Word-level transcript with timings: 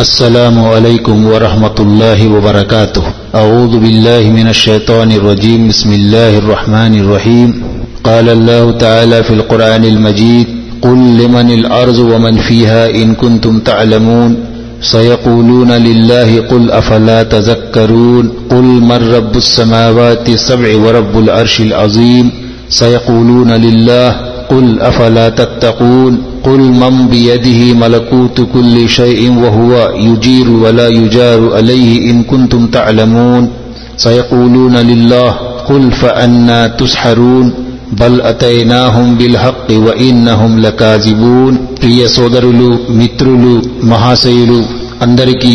السلام 0.00 0.64
عليكم 0.64 1.26
ورحمة 1.26 1.74
الله 1.80 2.28
وبركاته. 2.28 3.02
أعوذ 3.34 3.78
بالله 3.78 4.22
من 4.30 4.48
الشيطان 4.48 5.12
الرجيم. 5.12 5.68
بسم 5.68 5.92
الله 5.92 6.38
الرحمن 6.38 7.00
الرحيم. 7.00 7.62
قال 8.04 8.28
الله 8.28 8.70
تعالى 8.70 9.22
في 9.22 9.30
القرآن 9.30 9.84
المجيد 9.84 10.46
قل 10.82 11.00
لمن 11.20 11.50
الأرض 11.50 11.98
ومن 11.98 12.36
فيها 12.36 12.90
إن 12.90 13.14
كنتم 13.14 13.60
تعلمون. 13.60 14.36
سيقولون 14.80 15.72
لله 15.72 16.40
قل 16.48 16.70
أفلا 16.70 17.22
تذكرون. 17.22 18.32
قل 18.50 18.64
من 18.64 19.00
رب 19.16 19.36
السماوات 19.36 20.28
السبع 20.28 20.76
ورب 20.76 21.18
العرش 21.18 21.60
العظيم. 21.60 22.30
سيقولون 22.68 23.52
لله 23.52 24.29
قل 24.49 24.65
أفلا 24.81 25.29
تتقون 25.31 26.13
قل 26.43 26.61
من 26.73 27.07
بيده 27.07 27.61
ملكوت 27.75 28.37
كل 28.53 28.75
شيء 28.89 29.21
وهو 29.43 29.71
يجير 29.99 30.49
ولا 30.53 30.87
يجار 30.89 31.39
عليه 31.55 32.11
إن 32.11 32.23
كنتم 32.23 32.67
تعلمون 32.67 33.43
سيقولون 33.97 34.75
لله 34.83 35.29
قل 35.65 35.83
فأنا 35.93 36.67
تسحرون 36.69 37.47
బల్ 37.99 38.19
అతైనాహుం 38.29 39.07
bill 39.19 39.37
Haq 39.41 39.69
వ 39.83 39.89
ఇన్నహుం 40.05 40.53
లకాజిబూన్ 40.63 41.57
ప్రియ 41.81 42.01
సోదరులు 42.15 42.69
మిత్రులు 42.99 43.53
మహాశయులు 43.91 44.59
అందరికీ 45.05 45.53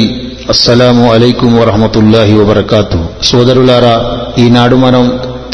అస్సలాము 0.53 1.05
అలైకుం 1.15 1.53
వరహమతుల్లాహి 1.61 2.35
వబర్కాతు 2.41 2.99
సోదరులారా 3.31 3.95
ఈనాడు 4.43 4.77
మనం 4.85 5.05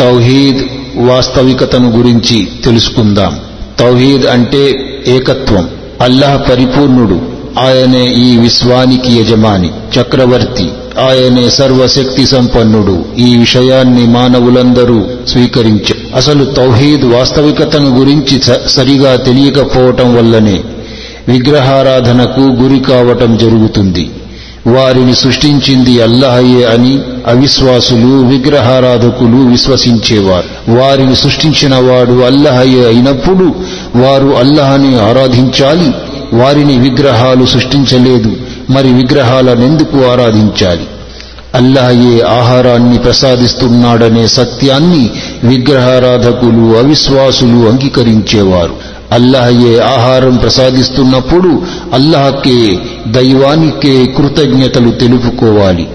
తౌహీద్ 0.03 0.61
వాస్తవికతను 0.98 1.98
గురించి 1.98 2.48
తెలుసుకుందాం. 2.64 3.40
తౌహీద్ 3.80 4.26
అంటే 4.26 4.86
ఏకత్వం. 5.08 5.70
అల్లాహ్ 6.02 6.52
పరిపూర్ణుడు. 6.52 7.22
ఆయనే 7.60 8.06
ఈ 8.08 8.38
విశ్వానికి 8.38 9.14
యజమాని 9.14 9.68
చక్రవర్తి. 9.68 10.70
ఆయనే 11.00 11.50
సర్వశక్తి 11.50 12.26
సంపన్నుడు. 12.26 13.06
ఈ 13.20 13.38
విషయాన్ని 13.38 14.08
మానవులందరూ 14.08 15.06
స్వీకరించు 15.28 16.16
అసలు 16.16 16.46
తౌహీద్ 16.46 17.06
వాస్తవికతను 17.06 18.00
గురించి 18.00 18.42
సరిగా 18.68 19.16
తెలియకపోవటం 19.16 20.16
వల్లనే 20.16 20.62
విగ్రహారాధనకు 21.28 22.42
గురి 22.42 22.80
కావటం 22.80 23.38
జరుగుతుంది. 23.38 24.10
వారిని 24.68 25.16
సృష్టించింది 25.16 26.04
అల్లహయే 26.04 26.66
అని 26.66 27.00
అవిశ్వాసులు 27.28 28.26
విగ్రహారాధకులు 28.28 29.50
విశ్వసించేవారు. 29.50 30.72
వారిని 30.72 31.16
సృష్టించిన 31.16 31.76
వాడు 31.76 32.22
అల్లహయే 32.26 32.86
అయినప్పుడు 32.86 33.56
వారు 33.96 34.28
అల్లహని 34.28 35.00
ఆరాధించాలి 35.00 35.92
వారిని 36.34 36.80
విగ్రహాలు 36.80 37.46
సృష్టించలేదు 37.46 38.32
మరి 38.70 38.94
విగ్రహాలనెందుకు 38.94 39.98
ఆరాధించాలి? 40.12 40.86
అల్లహయే 41.56 42.22
ఆహారాన్ని 42.22 42.98
ప్రసాదిస్తున్నాడనే 42.98 44.28
సత్యాన్ని 44.28 45.10
విగ్రహారాధకులు 45.44 46.78
అవిశ్వాసులు 46.78 47.70
అంగీకరించేవారు. 47.70 48.91
అల్లహయే 49.12 49.80
ఆహారం 49.80 50.38
ప్రసాదిస్తున్నప్పుడు 50.38 51.62
అల్లహకే 51.94 52.80
దైవానికే 53.08 54.06
కృతజ్ఞతలు 54.06 54.92
తెలుపుకోవాలి. 54.92 55.88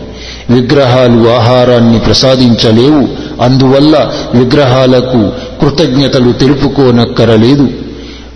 విగ్రహాలు 0.51 1.29
ఆహారాన్ని 1.29 1.99
ప్రసాదించలేవు 1.99 3.09
అందువల్ల 3.43 4.11
విగ్రహాలకు 4.35 5.31
కృతజ్ఞతలు 5.61 6.33
తెలుపుకోనక్కరలేదు. 6.33 7.69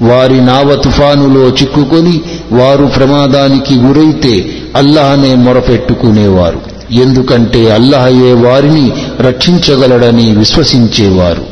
వారి 0.03 0.41
నావ 0.41 0.75
తుఫానులో 0.75 1.48
చిక్కుకొని 1.48 2.20
వారు 2.53 2.86
ప్రమాదానికి 2.86 3.75
గురైతే 3.75 4.51
అల్లహనే 4.77 5.34
మొరపెట్టుకునేవారు. 5.34 6.61
ఎందుకంటే 6.92 7.70
అల్లహయే 7.70 8.33
వారిని 8.33 8.92
రక్షించగలడని 9.20 10.35
విశ్వసించేవారు. 10.36 11.49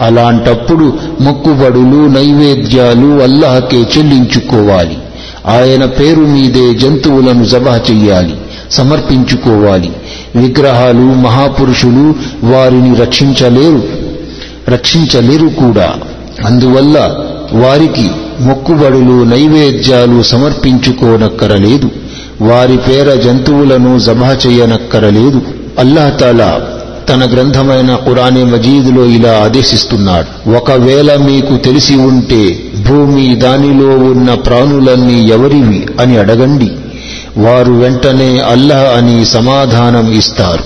అలాంటప్పుడు 0.00 0.92
మొక్కుబడులు 1.20 2.08
నైవేద్యాలు 2.08 3.22
అల్లహకే 3.22 3.76
చెల్లించుకోవాలి. 3.76 4.98
ఆయన 5.46 5.84
పేరు 5.84 6.20
మీదే 6.20 6.74
జంతువులను 6.74 7.44
జబా 7.44 7.80
చెయ్యాలి 7.90 8.34
సమర్పించుకోవాలి. 8.70 9.90
విగ్రహాలు 10.36 11.14
మహాపురుషులు 11.14 12.14
వారిని 12.46 12.96
రక్షించలేరు 12.96 13.82
రక్షించలేరు 14.68 15.46
కూడా. 15.46 15.94
అందువల్ల 16.46 17.16
వారికి 17.52 18.10
మొక్కుబడులు 18.40 19.24
నైవేద్యాలు 19.24 20.22
సమర్పించుకోనక్కరలేదు. 20.22 21.90
వారి 22.40 22.76
పేర 22.76 23.14
జంతువులను 23.14 23.98
జబా 23.98 24.38
చేయనక్కరలేదు 24.46 25.42
అల్లాహతాలా 25.78 26.60
తన 27.10 27.30
గ్రంథమైన 27.34 27.94
కురానే 27.94 28.44
మజీదులో 28.44 29.04
ఇలా 29.04 29.40
ఆదేశిస్తున్నాడు. 29.44 30.50
ఒకవేళ 30.50 31.16
మీకు 31.16 31.56
తెలిసి 31.56 31.94
ఉంటే 31.94 32.58
భూమి 32.88 33.36
దానిలో 33.36 33.88
ఉన్న 33.88 34.34
ప్రాణులన్నీ 34.34 35.28
ఎవరివి? 35.28 35.86
అని 36.00 36.18
అడగండి. 36.18 36.70
వారు 37.36 37.72
వెంటనే 37.72 38.38
అల్లహ 38.38 38.76
అని 38.76 39.26
సమాధానం 39.26 40.12
ఇస్తారు. 40.12 40.64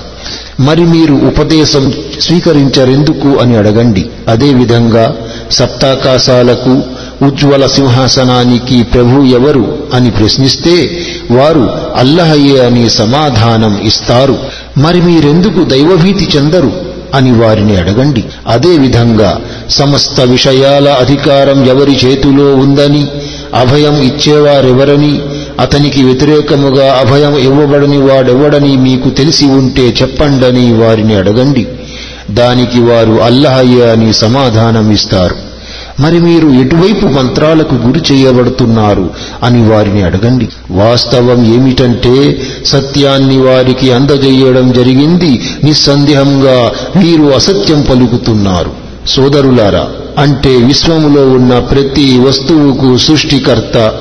మరి 0.63 0.81
మీరు 0.81 1.15
ఉపదేశం 1.15 1.93
స్వీకరించరెందుకు? 2.21 3.29
అని 3.29 3.57
అడగండి. 3.57 4.07
అదేవిధంగా 4.29 5.17
సప్తాకాశాలకు 5.51 6.83
ఉజ్వల 7.23 7.67
సింహాసనానికి 7.67 8.83
ప్రభు 8.83 9.23
ఎవరు? 9.23 9.79
అని 9.95 10.11
ప్రశ్నిస్తే 10.11 11.07
వారు 11.31 11.71
అల్లహయ్యే 11.97 12.65
అని 12.65 12.91
సమాధానం 12.91 13.81
ఇస్తారు. 13.83 14.39
మరి 14.79 15.01
మీరెందుకు 15.01 15.65
దైవభీతి 15.65 16.29
చెందరు? 16.37 16.73
అని 17.15 17.33
వారిని 17.33 17.77
అడగండి. 17.77 18.25
అదేవిధంగా 18.49 19.41
సమస్త 19.71 20.21
విషయాల 20.21 20.89
అధికారం 20.89 21.65
ఎవరి 21.65 21.93
చేతిలో 21.93 22.57
ఉందని 22.57 23.09
అభయం 23.55 23.95
ఇచ్చేవారెవరని 24.03 25.21
అతనికి 25.61 26.03
వ్యతిరేకముగా 26.03 26.95
అభయం 26.95 27.37
ఇవ్వబడని 27.37 27.99
వాడెవడని 27.99 28.77
మీకు 28.77 29.11
తెలిసి 29.11 29.47
ఉంటే 29.47 29.83
చెప్పండని 29.83 30.73
వారిని 30.73 31.15
అడగండి. 31.15 31.67
దానికి 32.31 32.81
వారు 32.81 33.23
అల్లహయ్య 33.23 33.83
అని 33.83 34.15
సమాధానం 34.15 34.91
ఇస్తారు. 34.91 35.54
మరి 36.01 36.21
మీరు 36.21 36.49
ఎటువైపు 36.49 37.07
మంత్రాలకు 37.07 37.75
గురి 37.75 38.15
చేయబడుతున్నారు 38.15 39.11
అని 39.43 39.69
వారిని 39.69 40.03
అడగండి. 40.03 40.49
వాస్తవం 40.71 41.55
ఏమిటంటే 41.55 42.43
సత్యాన్ని 42.67 43.39
వారికి 43.39 43.93
అందజేయడం 43.93 44.73
జరిగింది. 44.73 45.41
నిస్సందేహంగా 45.65 46.73
మీరు 46.97 47.23
అసత్యం 47.23 47.83
పలుకుతున్నారు. 47.83 48.71
సోదరులారా 49.09 49.89
అంటే 50.19 50.57
విశ్వములో 50.57 51.29
ఉన్న 51.29 51.59
ప్రతి 51.59 52.19
వస్తువుకు 52.19 52.97
సృష్టికర్త 52.97 53.93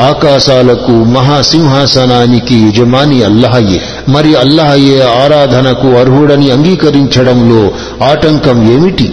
ఆకాశాలకు 0.00 0.90
మహాసింహాసనానికి 0.90 2.56
యజమాని 2.56 3.22
అల్లహయ్యే. 3.22 3.80
మరి 4.08 4.34
అల్లహయ్యే 4.34 5.00
ఆరాధనకు 5.00 5.88
అర్హుడని 5.88 6.50
అంగీకరించడంలో 6.50 7.70
ఆటంకం 8.04 8.72
ఏమిటి? 8.72 9.12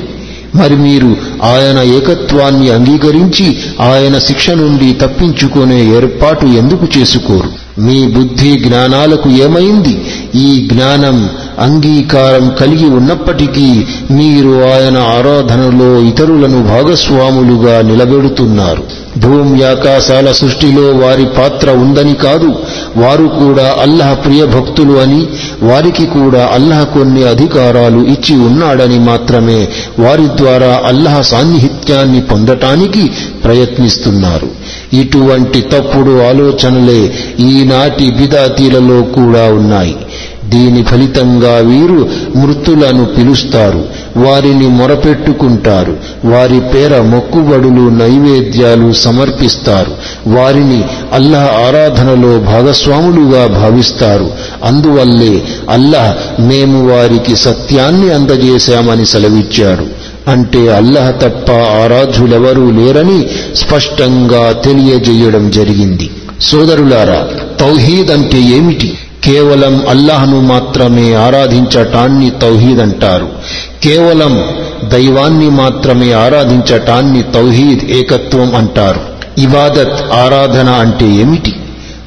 మరి 0.55 0.75
మీరు 0.75 1.11
ఆయన 1.43 1.79
ఏకత్వాన్ని 1.97 2.69
అంగీకరించి 2.69 3.47
ఆయన 3.81 4.19
శిక్ష 4.19 4.49
నుండి 4.49 4.93
తప్పించుకునే 4.93 5.79
ఏర్పాటు 5.95 6.45
ఎందుకు 6.45 6.87
చేసుకోరు? 6.97 7.65
మీ 7.79 8.07
బుద్ధి 8.07 8.51
జ్ఞానాలకు 8.59 9.29
ఏమైంది? 9.29 9.95
ఈ 10.35 10.67
జ్ఞానం 10.71 11.29
అంగీకారం 11.59 12.49
కలిగి 12.49 12.89
ఉన్నప్పటికీ 12.89 13.67
మీరు 14.11 14.53
ఆయన 14.73 14.97
ఆరాధనలో 14.97 15.99
ఇతరులను 16.09 16.63
భాగస్వాములుగా 16.63 17.81
నిలబెడుతున్నారు. 17.81 18.83
భూమ్యాకాశాల 19.17 20.31
సృష్టిలో 20.31 20.85
వారి 21.05 21.25
పాత్ర 21.37 21.71
ఉందని 21.71 22.13
కాదు 22.13 22.55
వారు 22.97 23.23
కూడా 23.23 23.75
అల్లహ 23.81 24.13
ప్రియ 24.13 24.45
భక్తులు 24.45 24.93
అని 24.93 25.27
వారికి 25.63 26.05
కూడా 26.05 26.49
అల్లహ 26.53 26.83
కొన్ని 26.83 27.23
అధికారాలు 27.23 27.99
ఇచ్చి 28.07 28.35
ఉన్నాడని 28.35 28.99
మాత్రమే 28.99 29.67
వారి 29.99 30.27
ద్వారా 30.37 30.81
అల్లహ 30.85 31.21
సాన్నిహిత్యాన్ని 31.21 32.21
పొందటానికి 32.21 33.11
ప్రయత్నిస్తున్నారు. 33.43 34.49
ఇటువంటి 34.93 35.61
తప్పుడు 35.61 36.21
ఆలోచనలే 36.21 37.01
ఈనాటి 37.39 38.11
బిదాతీలలో 38.11 39.01
కూడా 39.01 39.43
ఉన్నాయి. 39.53 39.95
దీని 40.49 40.83
ఫలితంగా 40.83 41.57
వీరు 41.57 42.09
మృతులను 42.35 43.05
పిలుస్తారు. 43.05 43.85
వారిని 44.17 44.67
మొరపెట్టుకుంటారు. 44.67 45.97
వారి 46.25 46.59
పేర 46.59 47.01
మొక్కుబడులు 47.01 47.89
నైవేద్యాలు 47.89 48.93
సమర్పిస్తారు. 48.93 49.91
వారిని 50.27 50.83
అల్లాహ్ 51.13 51.67
ఆరాధనలో 51.67 52.39
భాగస్వాములుగా 52.39 53.47
భావిస్తారు. 53.47 54.31
అందువల్లే 54.63 55.43
అల్లాహ్ 55.69 56.41
మేము 56.41 56.89
వారికి 56.89 57.35
సత్యాన్ని 57.35 58.13
అందజేశామని 58.13 59.05
సెలవిచ్చాడు 59.05 59.85
అంటే 60.29 60.75
అల్లహ 60.75 61.11
తప్ప 61.11 61.51
ఆరాధ్యులెవరూ 61.51 62.71
లేరని 62.71 63.27
స్పష్టంగా 63.55 64.51
తెలియజేయడం 64.51 65.51
జరిగింది. 65.51 66.09
సోదరులారా 66.41 67.27
తౌహీద్ 67.59 68.11
అంటే 68.11 68.41
ఏమిటి? 68.41 68.97
కేవలం 69.25 69.89
అల్లాహ్ను 69.89 70.39
మాత్రమే 70.39 71.13
ఆరాధించటాన్ని 71.13 72.29
తౌహీద్ 72.29 72.79
అంటారు. 72.79 73.29
కేవలం 73.83 74.43
దైవాన్ని 74.83 75.49
మాత్రమే 75.49 76.11
ఆరాధించటాన్ని 76.11 77.23
తౌహీద్ 77.23 77.91
ఏకత్వం 77.91 78.55
అంటారు. 78.55 79.01
ఇబాదత్ 79.37 80.11
ఆరాధన 80.13 80.69
అంటే 80.69 81.07
ఏమిటి? 81.07 81.55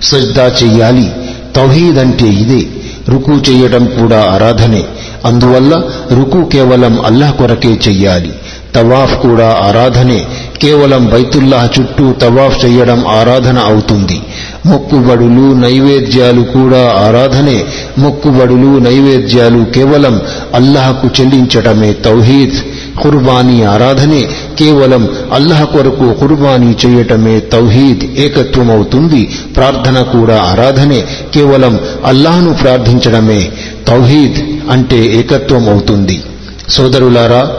సజ్దా 0.03 0.47
చెయ్యాలి. 0.47 1.11
తౌహీద్ 1.57 1.99
అంటే 1.99 2.25
ఇదే. 2.25 2.67
రుకు 3.09 3.33
చేయడం 3.33 3.87
కూడా 3.87 4.31
ఆరాధనే. 4.33 4.85
అందువల్ల 5.25 5.83
రుకు 6.13 6.45
కేవలం 6.45 7.07
అల్లాహ్ 7.07 7.35
కొరకే 7.35 7.79
చెయ్యాలి. 7.89 8.33
తవాఫ్ 8.75 9.19
కూడా 9.19 9.59
ఆరాధనే. 9.63 10.27
కేవలం 10.63 11.07
బైతుల్లాహ్ 11.07 11.81
చుట్టూ 11.81 12.13
తవాఫ్ 12.13 12.65
చేయడం 12.65 13.05
ఆరాధన 13.09 13.59
అవుతుంది. 13.59 14.21
మొక్కుబడులు 14.67 15.55
నైవేద్యాలు 15.55 16.41
కూడా 16.41 16.95
ఆరాధనే. 17.07 17.65
మొక్కుబడులు 17.99 18.79
నైవేద్యాలు 18.79 19.65
కేవలం 19.65 20.21
అల్లాహకు 20.55 21.09
చెల్లించటమే 21.21 21.93
తౌహీద్ 21.93 22.59
కుర్బానీ 23.01 23.63
ఆరాధనే. 23.63 24.29
కేవలం 24.59 25.09
అల్లాహ్ 25.33 25.67
కొరకు 25.67 26.13
కుర్బానీ 26.13 26.77
చేయటమే 26.87 27.41
తౌహీద్ 27.41 28.19
ఏకత్వమవుతుంది. 28.19 29.29
ప్రార్థన 29.57 30.03
కూడా 30.03 30.41
ఆరాధనే. 30.41 31.05
కేవలం 31.35 31.81
అల్లాహ్ను 32.05 32.55
ప్రార్థించడమే 32.55 33.51
తౌహీద్ 33.89 34.71
అంటే 34.71 35.07
ఏకత్వం 35.07 35.69
అవుతుంది 35.69 36.21
సోదరులారా 36.69 37.51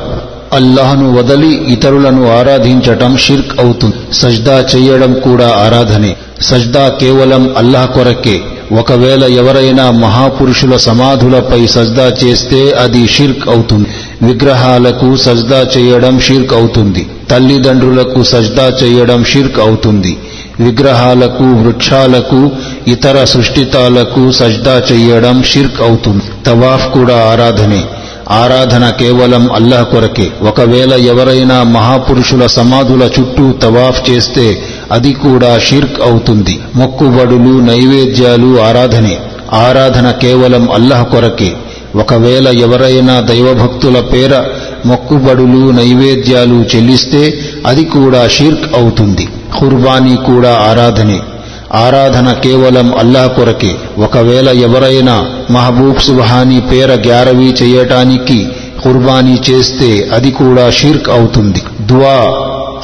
అల్లాహ్ను 0.54 1.18
వదలి 1.18 1.56
ఇతరులను 1.74 2.38
ఆరాధించటం 2.38 3.18
షిర్క్ 3.18 3.60
అవుతుంది. 3.60 3.96
సజ్దా 4.14 4.66
చేయడం 4.76 5.14
కూడా 5.14 5.48
ఆరాధనే. 5.66 6.16
సజ్దా 6.42 6.90
కేవలం 6.90 7.56
అల్లాహ్ 7.58 7.88
కొరకే. 7.88 8.42
ఒకవేళ 8.72 9.24
ఎవరైనా 9.24 9.92
మహాపురుషుల 9.92 10.78
సమాధులపై 10.78 11.68
సజ్దా 11.68 12.12
చేస్తే 12.24 12.72
అది 12.72 13.08
షిర్క్ 13.08 13.50
అవుతుంది. 13.50 13.88
విగ్రహాలకు 14.22 15.16
సజ్దా 15.16 15.68
చేయడం 15.78 16.20
షిర్క్ 16.20 16.54
అవుతుంది. 16.54 17.08
తల్లిదండ్రులకు 17.32 18.24
సజ్దా 18.24 18.72
చేయడం 18.84 19.24
షిర్క్ 19.24 19.60
అవుతుంది. 19.60 20.18
విగ్రహాలకు 20.60 21.44
వృక్షాలకు 21.44 22.52
ఇతర 22.88 23.24
సృష్టితాలకు 23.24 24.32
సజ్దా 24.32 24.82
చేయడం 24.92 25.44
షిర్క్ 25.44 25.82
అవుతుంది. 25.82 26.24
తవాఫ్ 26.46 26.88
కూడా 26.88 27.30
ఆరాధనే. 27.32 27.84
ఆరాధన 28.32 28.90
కేవలం 28.90 29.54
అల్లాహ్ 29.54 29.86
కొరకే. 29.86 30.32
ఒకవేళ 30.42 30.94
ఎవరైనా 30.94 31.64
మహాపురుషుల 31.64 32.46
సమాధుల 32.46 33.04
చుట్టూ 33.04 33.52
తవాఫ్ 33.52 34.10
చేస్తే 34.10 34.62
అది 34.92 35.14
కూడా 35.14 35.60
షిర్క్ 35.60 36.02
అవుతుంది. 36.02 36.60
మొక్కుబడులు 36.76 37.60
నైవేద్యాలు 37.60 38.62
ఆరాధనే. 38.62 39.20
ఆరాధన 39.54 40.12
కేవలం 40.12 40.72
అల్లాహ్ 40.72 41.06
కొరకే. 41.06 41.54
ఒకవేళ 41.96 42.48
ఎవరైనా 42.48 43.20
దైవభక్తుల 43.20 44.00
పేర 44.00 44.44
మొక్కుబడులు 44.86 45.72
నైవేద్యాలు 45.72 46.66
చెల్లిస్తే 46.76 47.40
అది 47.66 47.86
కూడా 47.86 48.28
షిర్క్ 48.28 48.78
అవుతుంది. 48.78 49.28
ఖుర్బానీ 49.60 50.16
కూడా 50.16 50.60
ఆరాధనే. 50.70 51.20
ఆరాధన 51.74 52.32
కేవలం 52.32 52.98
అల్లాహ్ 52.98 53.30
కొరకే. 53.30 53.76
ఒకవేళ 53.98 54.50
ఎవరైనా 54.50 55.26
మహబూబ్ 55.52 56.00
సుబహానీ 56.00 56.60
పేర 56.60 56.94
గ్యారవీ 56.94 57.54
చేయటానికి 57.64 58.48
కుర్బానీ 58.84 59.42
చేస్తే 59.50 60.10
అది 60.14 60.32
కూడా 60.32 60.70
షీర్క్ 60.70 61.10
అవుతుంది. 61.10 61.64
దువా 61.82 62.34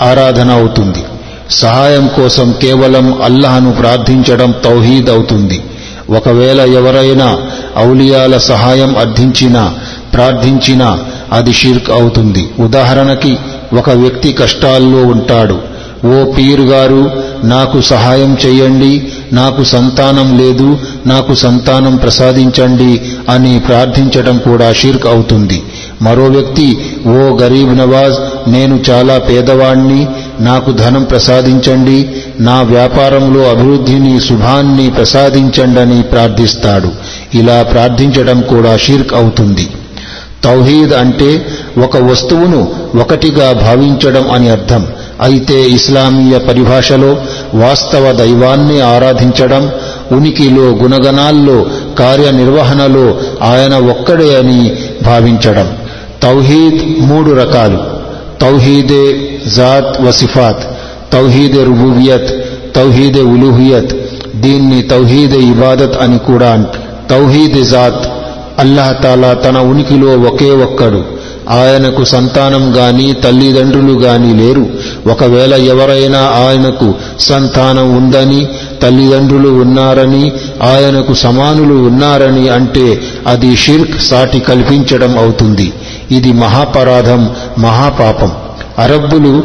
ఆరాధన 0.02 0.50
అవుతుంది. 0.52 1.04
సహాయం 1.52 2.08
కోసం 2.08 2.56
కేవలం 2.62 3.24
అల్లహను 3.24 3.72
ప్రార్థించడం 3.72 4.54
తౌహీద్ 4.64 5.10
అవుతుంది. 5.10 5.62
ఒకవేళ 6.10 6.62
ఎవరైనా 6.62 7.38
ఔలియాల 7.78 8.38
సహాయం 8.38 8.98
అర్థించినా 8.98 9.74
ప్రార్థించినా 10.14 11.00
అది 11.32 11.54
షిర్క్ 11.54 11.92
అవుతుంది. 11.92 12.48
ఉదాహరణకి 12.60 13.38
ఒక 13.74 13.90
వ్యక్తి 13.90 14.34
కష్టాల్లో 14.34 15.04
ఉంటాడు. 15.04 15.75
ఓ 16.06 16.32
పీరు 16.32 16.64
గారు 16.64 17.12
నాకు 17.44 17.82
సహాయం 17.82 18.38
చెయ్యండి 18.46 19.08
నాకు 19.34 19.64
సంతానం 19.64 20.38
లేదు 20.38 20.78
నాకు 21.06 21.34
సంతానం 21.34 21.96
ప్రసాదించండి 21.96 23.02
అని 23.30 23.60
ప్రార్థించడం 23.60 24.38
కూడా 24.38 24.74
షిర్క్ 24.74 25.08
అవుతుంది. 25.08 25.64
మరో 26.02 26.26
వ్యక్తి 26.26 26.68
ఓ 27.08 27.38
గరీబ్ 27.42 27.78
నవాజ్ 27.78 28.50
నేను 28.50 28.80
చాలా 28.90 29.18
పేదవాణ్ణి 29.18 30.08
నాకు 30.40 30.72
ధనం 30.72 31.04
ప్రసాదించండి 31.04 32.10
నా 32.40 32.62
వ్యాపారంలో 32.62 33.50
అభివృద్ధిని 33.50 34.20
శుభాన్ని 34.20 34.90
ప్రసాదించండని 34.90 36.02
ప్రార్థిస్తాడు. 36.04 36.92
ఇలా 37.34 37.64
ప్రార్థించడం 37.64 38.42
కూడా 38.42 38.78
షిర్క్ 38.78 39.14
అవుతుంది. 39.14 39.68
తౌహీద్ 40.44 40.94
అంటే 40.94 41.46
ఒక 41.84 41.98
వస్తువును 41.98 42.60
ఒకటిగా 43.00 43.52
భావించడం 43.52 44.32
అని 44.32 44.50
అర్థం. 44.50 44.84
అయితే 45.22 45.70
ఇస్లామీయ 45.70 46.38
పరిభాషలో 46.38 47.18
వాస్తవ 47.54 48.12
దైవాన్ని 48.12 48.82
ఆరాధించడం 48.82 49.72
ఉనికిలో 50.12 50.64
గుణగణాల్లో 50.64 51.66
కార్యనిర్వహణలో 52.00 53.18
ఆయన 53.42 53.76
ఒక్కడే 53.76 54.38
అని 54.38 54.72
భావించడం. 55.06 55.78
తౌహీద్ 56.24 57.02
మూడు 57.02 57.32
రకాలు. 57.32 57.78
తౌహీదే 58.42 59.30
జాత్ 59.56 60.02
వసిఫాత్ 60.02 60.64
తౌహీదే 61.14 61.64
రుబూబియత్ 61.64 62.46
తౌహీదే 62.76 63.22
ఉలుహియత్. 63.22 63.96
దీన్ని 64.36 64.82
తౌహీదే 64.82 65.40
ఇబాదత్ 65.40 66.02
అని 66.02 66.18
కూడా 66.18 66.66
తౌహీద్ 67.10 67.64
జాత్. 67.64 68.08
అల్లాహ్ 68.60 69.04
తాలా 69.04 69.34
తన 69.34 69.58
ఉనికిలో 69.58 70.08
ఒకే 70.08 70.52
ఒక్కడు. 70.52 71.16
ఆయనకు 71.50 72.04
సంతానం 72.04 72.74
గాని 72.78 73.14
తల్లిదండ్రులు 73.14 74.00
గాని 74.00 74.38
లేరు. 74.38 74.68
ఒకవేళ 75.08 75.56
ఎవరైనా 75.56 76.20
ఆయనకు 76.20 76.94
సంతానం 77.20 77.96
ఉందని 77.96 78.48
తల్లిదండ్రులు 78.82 79.50
ఉన్నారని 79.50 80.32
ఆయనకు 80.62 81.14
సమానులు 81.14 81.74
ఉన్నారని 81.74 82.50
అంటే 82.50 83.02
అది 83.28 83.56
షిర్క్ 83.56 84.02
సాటి 84.02 84.40
కల్పించడం 84.40 85.18
అవుతుంది. 85.18 85.74
ఇది 86.12 86.32
మహాపరాధం 86.32 87.30
మహాపాపం. 87.60 88.32
అరబ్బులు 88.78 89.44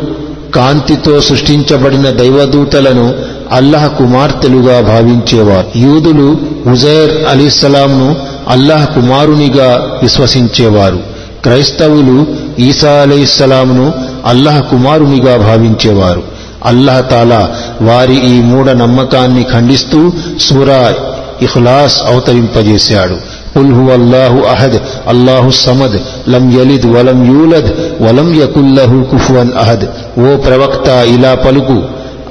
కాంతితో 0.55 1.21
సృష్టించబడిన 1.21 2.11
దైవదూతలను 2.11 3.15
అల్లహ 3.53 3.87
కుమార్తెలుగా 3.87 4.81
భావించేవారు. 4.81 5.79
యూదులు 5.79 6.39
ఉజైర్ 6.71 7.31
అలీస్లాంను 7.31 8.17
అల్లాహ్ 8.49 8.87
కుమారునిగా 8.87 9.99
విశ్వసించేవారు. 10.03 10.99
క్రైస్తవులు 11.43 12.27
ఈసా 12.59 12.91
అలీస్లాంను 12.91 14.10
అల్లహ 14.27 14.61
కుమారునిగా 14.61 15.37
భావించేవారు. 15.37 16.23
అల్లహతాలా 16.65 17.51
వారి 17.81 18.17
ఈ 18.27 18.41
మూఢ 18.41 18.71
నమ్మకాన్ని 18.71 19.43
ఖండిస్తూ 19.43 20.13
సూరా 20.41 20.95
ఇఖ్లాస్ 21.43 22.03
అవతరింపజేశాడు. 22.03 23.17
ఉల్హువల్లాహు 23.59 24.39
అహద్ 24.39 24.81
అల్లాహు 25.09 25.51
సమద్ 25.51 25.97
లం 26.29 26.61
యలిద్ 26.61 26.87
వలం 26.87 27.25
యూలద్ 27.25 27.71
వలం 28.01 28.41
యకుల్లహు 28.41 29.03
కుఫ్వన్ 29.03 29.53
అహద్. 29.53 29.85
ఓ 30.21 30.37
ప్రవక్త 30.37 30.89
ఇలా 30.89 31.35
పలుకు 31.35 31.83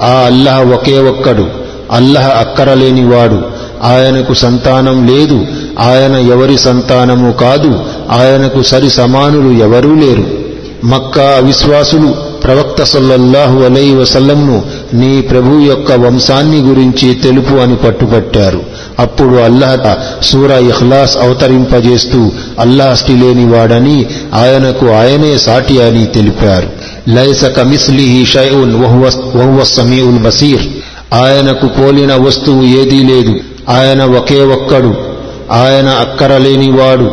ఆ 0.02 0.12
అల్లహ 0.12 0.60
ఒకే 0.60 0.98
ఒక్కడు 0.98 1.46
అల్లహ 1.90 2.28
అక్కరలేనివాడు 2.28 3.42
ఆయనకు 3.82 4.34
సంతానం 4.34 5.06
లేదు 5.06 5.46
ఆయన 5.78 6.14
ఎవరి 6.14 6.58
సంతానము 6.58 7.32
కాదు 7.32 7.78
ఆయనకు 8.10 8.62
సరి 8.62 8.90
సమానులు 8.90 9.64
ఎవరూ 9.64 9.94
లేరు. 9.94 10.39
మక్కా 10.84 11.22
అవిశ్వాసులు 11.22 12.14
ప్రవక్త 12.44 12.82
సల్లల్లాహు 12.82 13.58
అలై 13.58 13.90
వసల్లంను 13.90 14.62
నీ 14.94 15.20
ప్రభు 15.20 15.60
యొక్క 15.60 15.92
వంశాన్ని 15.92 16.60
గురించి 16.60 17.14
తెలుపు 17.14 17.54
అని 17.54 17.76
పట్టుపట్టారు. 17.76 18.60
అప్పుడు 18.98 19.36
అల్లాహ 19.36 19.96
సూర 20.22 20.50
ఇహ్లాస్ 20.50 21.16
అవతరింపజేస్తూ 21.16 22.32
అల్లాహ్స్టి 22.58 23.16
లేనివాడని 23.16 24.06
ఆయనకు 24.34 24.86
ఆయనే 24.86 25.38
సాటి 25.38 25.82
అని 25.82 26.06
తెలిపారు. 26.06 26.68
లైస 27.10 27.44
కమిస్లిహి 27.44 28.26
షైఉన్ 28.26 28.74
వహువ 29.36 29.64
సమీఉల్ 29.64 30.18
బసీర్. 30.18 30.66
ఆయనకు 31.14 31.66
పోలిన 31.66 32.14
వస్తువు 32.14 32.62
ఏదీ 32.62 33.02
లేదు. 33.02 33.34
ఆయన 33.68 34.04
ఒకే 34.04 34.40
ఒక్కడు. 34.40 34.94
ఆయన 35.52 35.88
అక్కరలేనివాడు. 35.88 37.10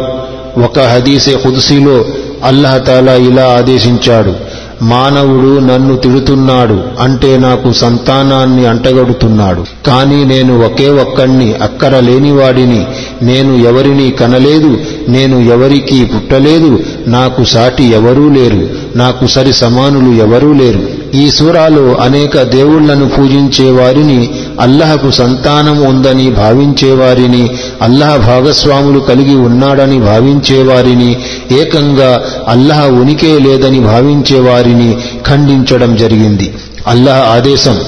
ఒక 0.61 0.79
హదీసే 0.79 1.37
హుదుసిలో 1.45 2.05
అల్లహతాలా 2.43 3.13
ఇలా 3.13 3.43
ఆదేశించాడు 3.43 4.33
మానవుడు 4.81 5.59
నన్ను 5.59 5.95
తిడుతున్నాడు 5.95 6.79
అంటే 6.99 7.37
నాకు 7.37 7.71
సంతానాన్ని 7.71 8.65
అంటగడుతున్నాడు. 8.65 9.63
కానీ 9.87 10.23
నేను 10.23 10.65
ఒకే 10.65 10.89
ఒక్కణ్ణి 10.89 11.53
అక్కర 11.53 11.99
లేనివాడిని 11.99 12.85
నేను 13.21 13.53
ఎవరిని 13.67 14.11
కనలేదు 14.11 14.77
నేను 15.09 15.39
ఎవరికీ 15.39 16.05
పుట్టలేదు. 16.05 16.79
నాకు 17.07 17.43
సాటి 17.43 17.83
ఎవరూ 17.83 18.29
లేరు 18.29 18.69
నాకు 18.95 19.27
సరి 19.27 19.53
సమానులు 19.53 20.21
ఎవరూ 20.23 20.53
లేరు. 20.53 20.97
ఈ 21.17 21.29
సూరాలో 21.29 21.93
అనేక 21.93 22.41
దేవుళ్ళను 22.41 23.09
పూజించేవారిని 23.09 24.29
అల్లహకు 24.59 25.11
సంతానం 25.11 25.81
ఉందని 25.81 26.31
భావించేవారిని 26.31 27.49
అల్లహ 27.86 28.12
భాగస్వాములు 28.26 29.00
కలిగి 29.10 29.36
ఉన్నాడని 29.48 29.98
భావించేవారిని 30.08 31.10
ఏకంగా 31.60 32.10
అల్లహ 32.46 32.82
ఉనికే 33.02 33.32
లేదని 33.38 33.80
భావించేవారిని 33.90 34.90
ఖండించడం 35.30 35.92
జరిగింది 35.96 36.48
అల్లహ 36.86 37.18
ఆదేశం 37.36 37.78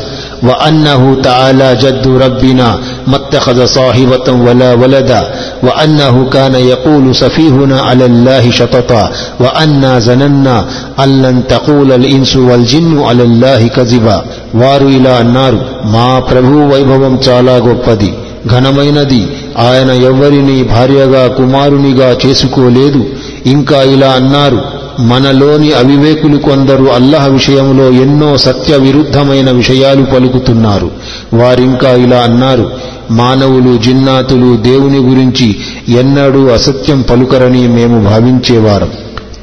وأنه 0.43 1.03
تعالى 1.23 1.69
جد 1.75 2.07
ربنا 2.19 2.69
ما 3.07 3.17
اتخذ 3.17 3.65
صاحبة 3.69 4.27
ولا 4.47 4.75
ولدا 4.75 5.23
وأنه 5.63 6.31
كان 6.31 6.55
يقول 6.55 7.15
سفيهنا 7.17 7.81
على 7.81 8.05
الله 8.07 8.51
شططا 8.51 9.05
وأنا 9.41 9.99
زننا 10.01 10.57
أن 11.01 11.23
لن 11.23 11.37
تقول 11.49 11.93
الإنس 11.93 12.37
والجن 12.39 12.99
على 13.01 13.23
الله 13.23 13.61
كذبا 13.69 14.17
వారు 14.55 14.89
ఇలా 14.99 15.15
అన్నారు 15.17 15.59
మా 15.95 16.11
ప్రభు 16.29 16.53
వైభవం 16.73 17.15
చాలా 17.27 17.55
గొప్పది 17.59 18.11
ఘనమైనది 18.49 19.23
ఆయన 19.60 19.92
ఎవ్వరిని 19.92 20.64
భార్యగా 20.64 21.28
కుమారునిగా 21.28 22.18
చేసుకోలేదు 22.26 23.06
ఇంకా 23.46 23.82
ఇలా 23.82 24.08
అన్నారు. 24.08 24.80
మనలోని 25.00 25.72
అవివేకులు 25.72 26.38
కొందరు 26.38 26.84
అల్లహ 26.84 27.28
విషయంలో 27.28 27.90
ఎన్నో 27.90 28.38
సత్య 28.38 28.78
విరుద్ధమైన 28.78 29.52
విషయాలు 29.52 30.04
పలుకుతున్నారు. 30.04 30.92
వారింకా 31.34 31.90
ఇలా 31.92 32.18
అన్నారు. 32.18 32.72
మానవులు 33.12 33.78
జిన్నాతులు 33.78 34.56
దేవుని 34.56 34.98
గురించి 34.98 35.56
ఎన్నడూ 35.88 36.48
అసత్యం 36.48 37.02
పలుకరని 37.02 37.68
మేము 37.68 38.04
భావించేవారం. 38.04 38.90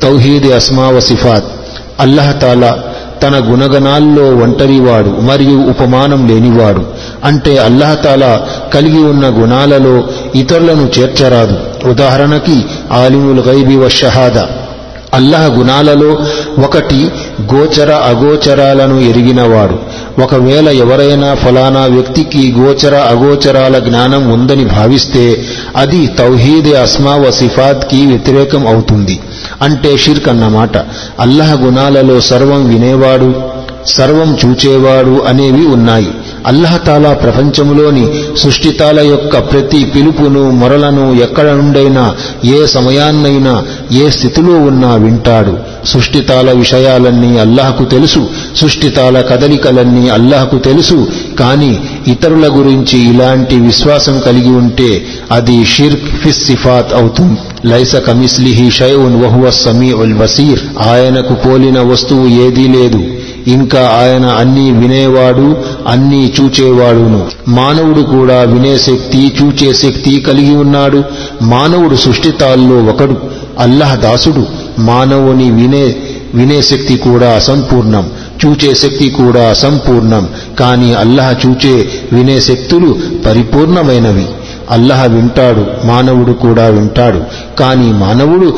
తౌహీది 0.02 0.52
అస్మావ 0.52 1.00
సిఫాత్. 1.00 1.44
అల్లహతాలా 2.00 2.78
తన 3.22 3.52
గుణగణాల్లో 3.52 4.36
ఒంటరివాడు 4.36 5.08
మరియు 5.08 5.58
ఉపమానం 5.58 6.28
లేనివాడు. 6.28 6.86
అంటే 7.26 7.58
అల్లహతాలా 7.58 8.46
కలిగి 8.74 9.04
ఉన్న 9.04 9.42
గుణాలలో 9.42 10.04
ఇతరులను 10.34 10.90
చేర్చరాదు. 10.98 11.88
ఉదాహరణకి 11.88 12.64
ఆలిముల్ 12.92 13.40
గైబి 13.40 13.76
వ 13.76 13.88
షహాదా. 13.88 14.48
అల్లహ 15.14 15.46
గుణాలలో 15.46 16.18
ఒకటి 16.64 17.10
గోచర 17.54 17.92
అగోచరాలను 17.92 19.00
ఎరిగినవాడు. 19.00 19.78
ఒకవేళ 20.22 20.68
ఎవరైనా 20.68 21.34
ఫలానా 21.34 21.84
వ్యక్తికి 21.84 22.54
గోచర 22.58 22.94
అగోచరాల 22.94 23.78
జ్ఞానం 23.78 24.28
ఉందని 24.28 24.64
భావిస్తే 24.64 25.44
అది 25.76 26.06
తౌహీద్ 26.06 26.74
అస్మా 26.74 27.14
వ 27.14 27.30
సిఫాత్కి 27.30 28.06
వ్యతిరేకం 28.06 28.66
అవుతుంది. 28.66 29.20
అంటే 29.62 29.96
షిర్క్ 29.96 30.28
అన్నమాట. 30.28 30.78
అల్లహ 31.20 31.54
గుణాలలో 31.54 32.20
సర్వం 32.20 32.68
వినేవాడు. 32.68 33.55
సర్వం 33.86 34.38
చూచేవాడు 34.44 35.22
అనేవి 35.28 35.66
ఉన్నాయి. 35.66 36.10
అల్లహతాలా 36.46 37.12
ప్రపంచంలోని 37.12 38.06
సృష్టితాల 38.36 39.00
యొక్క 39.00 39.38
ప్రతి 39.38 39.84
పిలుపును 39.84 40.50
మొరలను 40.50 41.22
ఎక్కడ 41.22 41.50
నుండైనా 41.50 42.14
ఏ 42.44 42.66
సమయాన్నైనా 42.66 43.64
ఏ 43.92 44.10
స్థితిలో 44.10 44.52
ఉన్నా 44.52 44.94
వింటాడు. 44.94 45.58
సృష్టితాల 45.86 46.52
విషయాలన్నీ 46.52 47.38
అల్లాహకు 47.38 47.84
తెలుసు. 47.84 48.28
సృష్టితాల 48.56 49.20
కదలికలన్నీ 49.20 50.08
అల్లాహకు 50.08 50.58
తెలుసు. 50.58 51.08
కాని 51.40 51.80
ఇతరుల 52.06 52.50
గురించి 52.58 53.14
ఇలాంటి 53.14 53.56
విశ్వాసం 53.56 54.20
కలిగి 54.20 54.50
ఉంటే 54.50 55.06
అది 55.30 55.64
షిర్క్ 55.64 56.06
ఫిస్ 56.06 56.46
సిఫాత్ 56.46 56.94
అవుతుంది. 56.94 57.68
లైస 57.68 57.96
కమిస్లిహి 57.96 58.70
షైఉన్ 58.70 59.22
వహువ 59.24 59.50
సమీఉల్ 59.50 60.14
బసీర్. 60.14 60.60
ఆయనకు 60.88 61.34
పోలిన 61.34 61.80
వస్తువు 61.80 62.28
ఏదీ 62.28 62.66
లేదు. 62.66 63.15
ఇంకా 63.46 63.80
ఆయన 63.80 64.26
అన్నీ 64.26 64.70
వినేవాడు 64.70 65.56
అన్నీ 65.86 66.32
చూచేవాడును. 66.40 67.26
మానవుడు 67.48 68.00
కూడా 68.00 68.40
వినే 68.42 68.78
శక్తి 68.78 69.32
చూచే 69.42 69.72
శక్తి 69.72 70.20
కలిగి 70.20 70.56
ఉన్నాడు. 70.56 71.02
మానవుడు 71.42 71.96
సృష్టితాల్లో 71.96 72.84
ఒకడు 72.84 73.16
అల్లహ 73.58 73.94
దాసుడు. 73.94 74.46
మానవుని 74.78 75.50
వినే 75.50 75.96
వినే 76.34 76.62
శక్తి 76.62 76.96
కూడా 76.96 77.34
అసంపూర్ణం 77.34 78.10
చూచే 78.46 78.74
శక్తి 78.74 79.08
కూడా 79.08 79.50
అసంపూర్ణం 79.50 80.28
కానీ 80.60 80.92
అల్లహ 80.92 81.34
చూచే 81.46 81.88
వినే 82.12 82.40
శక్తులు 82.40 82.98
పరిపూర్ణమైనవి. 83.26 84.26
అల్లహ 84.70 85.06
వింటాడు 85.06 85.86
మానవుడు 85.86 86.32
కూడా 86.32 86.66
వింటాడు. 86.66 87.20
కానీ 87.58 87.92
మానవుడు 87.92 88.54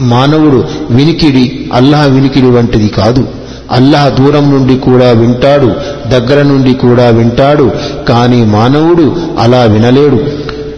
మానవుడు 0.00 0.64
వినికిడి 0.90 1.70
అల్లహ 1.72 2.04
వినికిడి 2.04 2.46
వంటిది 2.46 2.88
కాదు. 2.88 3.39
అల్లాహ్ 3.70 4.22
దూరం 4.22 4.50
నుండి 4.50 4.76
కూడా 4.76 5.10
వింటాడు 5.10 5.72
దగ్గర 6.08 6.42
నుండి 6.42 6.74
కూడా 6.74 7.08
వింటాడు 7.08 7.70
కానీ 8.08 8.44
మానవుడు 8.44 9.16
అలా 9.38 9.62
వినలేడు. 9.62 10.18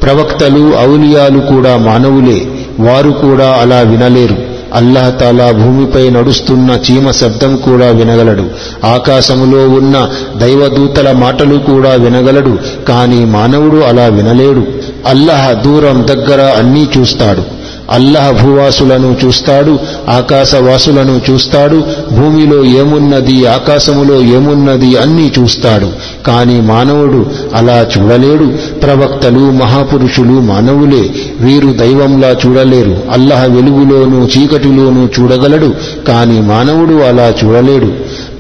ప్రవక్తలు 0.03 0.73
ఔలియాలు 0.81 1.39
కూడా 1.39 1.77
మానవులే 1.77 2.47
వారు 2.81 3.11
కూడా 3.11 3.49
అలా 3.49 3.81
వినలేరు. 3.81 4.53
అల్లాహ్ 4.73 5.21
తాలా 5.21 5.51
భూమిపై 5.51 6.11
నడుస్తున్న 6.11 6.79
చీమ 6.91 7.11
శబ్దం 7.11 7.57
కూడా 7.57 7.87
వినగలడు. 7.87 8.45
ఆకాశములో 8.87 9.69
ఉన్న 9.69 10.09
దైవదూతల 10.37 11.13
మాటలు 11.13 11.59
కూడా 11.59 11.91
వినగలడు 11.91 12.59
కానీ 12.89 13.25
మానవుడు 13.25 13.77
అలా 13.77 14.07
వినలేడు. 14.07 14.67
అల్లాహ్ 15.07 15.65
దూరం 15.65 16.07
దగ్గర 16.09 16.41
అన్నీ 16.59 16.89
చూస్తాడు. 16.99 17.62
అల్లహ 17.93 18.31
భూవాసులను 18.31 19.17
చూస్తాడు 19.25 19.79
ఆకాశవాసులను 20.09 21.21
చూస్తాడు 21.31 21.83
భూమిలో 22.13 22.65
ఏమున్నది 22.65 23.47
ఆకాశములో 23.47 24.21
ఏమున్నది 24.21 24.97
అన్నీ 24.97 25.33
చూస్తాడు. 25.39 25.89
కాని 26.27 26.61
మానవుడు 26.61 27.27
అలా 27.55 27.87
చూడలేడు. 27.99 28.79
ప్రవక్తలు 28.79 29.39
మహాపురుషులు 29.39 30.41
మానవులే. 30.41 31.11
వీరు 31.41 31.73
దైవంలా 31.73 32.37
చూడలేరు. 32.47 32.97
అల్లహ 33.11 33.45
వెలుగులోనూ 33.45 34.27
చీకటిలోనూ 34.27 35.09
చూడగలడు. 35.21 35.75
కాని 36.09 36.41
మానవుడు 36.41 36.95
అలా 36.95 37.35
చూడలేడు. 37.45 37.87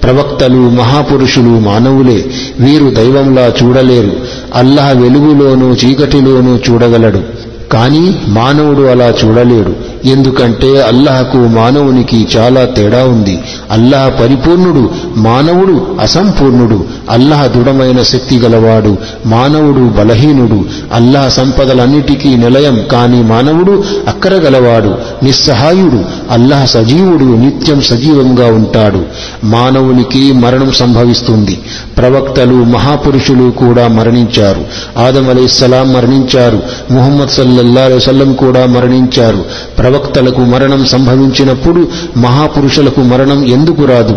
ప్రవక్తలు 0.02 0.70
మహాపురుషులు 0.70 1.58
మానవులే. 1.58 2.24
వీరు 2.60 2.90
దైవంలా 2.90 3.52
చూడలేరు. 3.62 4.12
అల్లహ 4.54 4.92
వెలుగులోనూ 4.92 5.72
చీకటిలోనూ 5.72 6.56
చూడగలడు. 6.56 7.41
కానీ 7.72 8.20
మానవుడు 8.28 8.82
అలా 8.82 9.14
చూడలేడు. 9.24 9.72
ఎందుకంటే 10.06 10.82
అల్లాహకు 10.82 11.36
మానవునికి 11.36 12.28
చాలా 12.36 12.64
తేడా 12.64 13.04
ఉంది. 13.04 13.38
అల్లాహ్ 13.70 14.20
పరిపూర్ణుడు 14.20 14.90
మానవుడు 15.16 15.96
అసంపూర్ణుడు. 16.00 16.84
అల్లహ 17.10 17.46
దృఢమైన 17.46 18.02
శక్తి 18.02 18.38
గలవాడు 18.38 18.98
మానవుడు 19.26 19.78
బలహీనుడు. 19.78 20.64
అల్లాహ్ 20.92 21.30
సంపదలన్నిటికీ 21.30 22.36
నిలయం 22.36 22.82
కాని 22.92 23.22
మానవుడు 23.22 23.84
అక్కరగలవాడు 24.08 24.94
నిస్సహాయుడు. 25.24 26.04
అల్లాహ 26.30 26.64
సజీవుడు 26.64 27.24
నిత్యం 27.24 27.80
సజీవంగా 27.80 28.46
ఉంటాడు. 28.46 29.02
మానవునికి 29.44 30.32
మరణం 30.32 30.72
సంభవిస్తుంది. 30.72 31.60
ప్రవక్తలు 31.98 32.54
మహాపురుషులు 32.54 33.50
కూడా 33.50 33.88
మరణించారు. 33.88 34.64
ఆదం 34.98 35.30
అలీస్లాం 35.30 35.92
మరణించారు. 35.92 36.62
ముహమ్మద్ 36.90 37.28
సల్లల్లా 37.28 37.86
వసల్లం 37.96 38.34
కూడా 38.34 38.66
మరణించారు. 38.66 39.44
ప్రవక్తలకు 39.78 40.40
మరణం 40.40 40.86
సంభవించినప్పుడు 40.86 41.88
మహాపురుషులకు 42.16 43.00
మరణం 43.00 43.46
ఎందుకు 43.46 43.84
రాదు? 43.84 44.16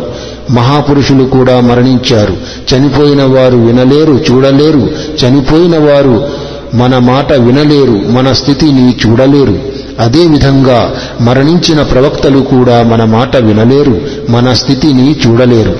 మహాపురుషులు 0.51 1.23
కూడా 1.23 1.59
మరణించారు. 1.59 2.37
చనిపోయిన 2.75 3.23
వారు 3.23 3.57
వినలేరు 3.57 4.21
చూడలేరు. 4.31 4.89
చనిపోయిన 5.25 5.77
వారు 5.77 6.27
మన 6.73 6.97
మాట 6.97 7.33
వినలేరు 7.33 8.01
మన 8.11 8.31
స్థితిని 8.31 8.97
చూడలేరు. 9.05 9.59
అదేవిధంగా 9.99 10.93
మరణించిన 11.21 11.81
ప్రవక్తలు 11.81 12.39
కూడా 12.39 12.83
మన 12.83 13.03
మాట 13.03 13.37
వినలేరు 13.37 14.01
మన 14.29 14.53
స్థితిని 14.53 15.15
చూడలేరు. 15.27 15.79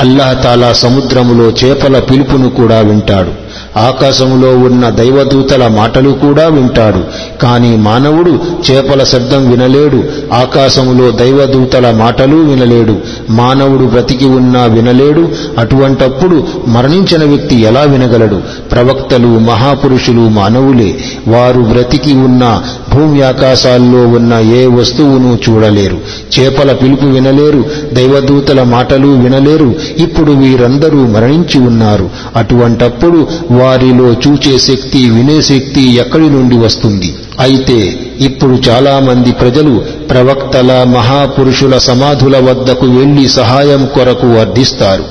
అల్లాహ్ 0.00 0.44
తాలా 0.44 0.72
సముద్రములో 0.72 1.52
చేపల 1.64 1.98
పిలుపును 1.98 2.50
కూడా 2.50 2.80
వింటాడు. 2.80 3.45
ఆకాశములో 3.76 4.58
ఉన్న 4.58 4.88
దైవదూతల 4.88 5.66
మాటలు 5.66 6.10
కూడా 6.10 6.48
వింటాడు. 6.48 7.04
కాని 7.42 7.76
మానవుడు 7.76 8.38
చేపల 8.70 9.04
శబ్దం 9.04 9.50
వినలేడు. 9.50 10.04
ఆకాశములో 10.32 11.10
దైవదూతల 11.10 11.90
మాటలు 11.90 12.36
వినలేడు. 12.36 12.96
మానవుడు 13.30 13.84
బ్రతికి 13.84 14.24
ఉన్నా 14.24 14.64
వినలేడు. 14.64 15.28
అటువంటప్పుడు 15.58 16.44
మరణించిన 16.68 17.24
వ్యక్తి 17.24 17.56
ఎలా 17.56 17.80
వినగలడు? 17.80 18.40
ప్రవక్తలు 18.72 19.26
మహాపురుషులు 19.26 20.20
మానవులే 20.20 20.98
వారు 21.28 21.60
బ్రతికి 21.60 22.12
ఉన్న 22.12 22.62
భూమి 22.94 23.22
ఆకాశాల్లో 23.22 24.06
ఉన్న 24.06 24.34
ఏ 24.34 24.66
వస్తువును 24.66 25.38
చూడలేరు. 25.48 25.98
చేపల 26.38 26.72
పిలుపు 26.72 27.04
వినలేరు. 27.04 27.64
దైవదూతల 27.92 28.62
మాటలు 28.62 29.08
వినలేరు. 29.08 29.74
ఇప్పుడు 29.98 30.32
వీరందరూ 30.32 31.06
మరణించి 31.06 31.60
ఉన్నారు. 31.60 32.10
అటువంటప్పుడు 32.36 33.26
వారిలో 33.66 34.08
చూచే 34.24 34.54
శక్తి 34.68 35.02
వినే 35.10 35.38
శక్తి 35.42 35.84
ఎక్కడి 35.96 36.28
నుండి 36.30 36.56
వస్తుంది? 36.66 37.10
అయితే 37.40 37.78
ఇప్పుడు 38.20 38.54
చాలా 38.68 38.92
మంది 39.08 39.30
ప్రజలు 39.32 39.72
ప్రవక్తల 40.10 40.70
మహాపురుషుల 40.96 41.74
సమాధుల 41.86 42.36
వద్దకు 42.48 42.86
వెళ్ళి 42.98 43.24
సహాయం 43.28 43.82
కొరకు 43.94 44.28
వర్ధిస్తారు 44.36 45.04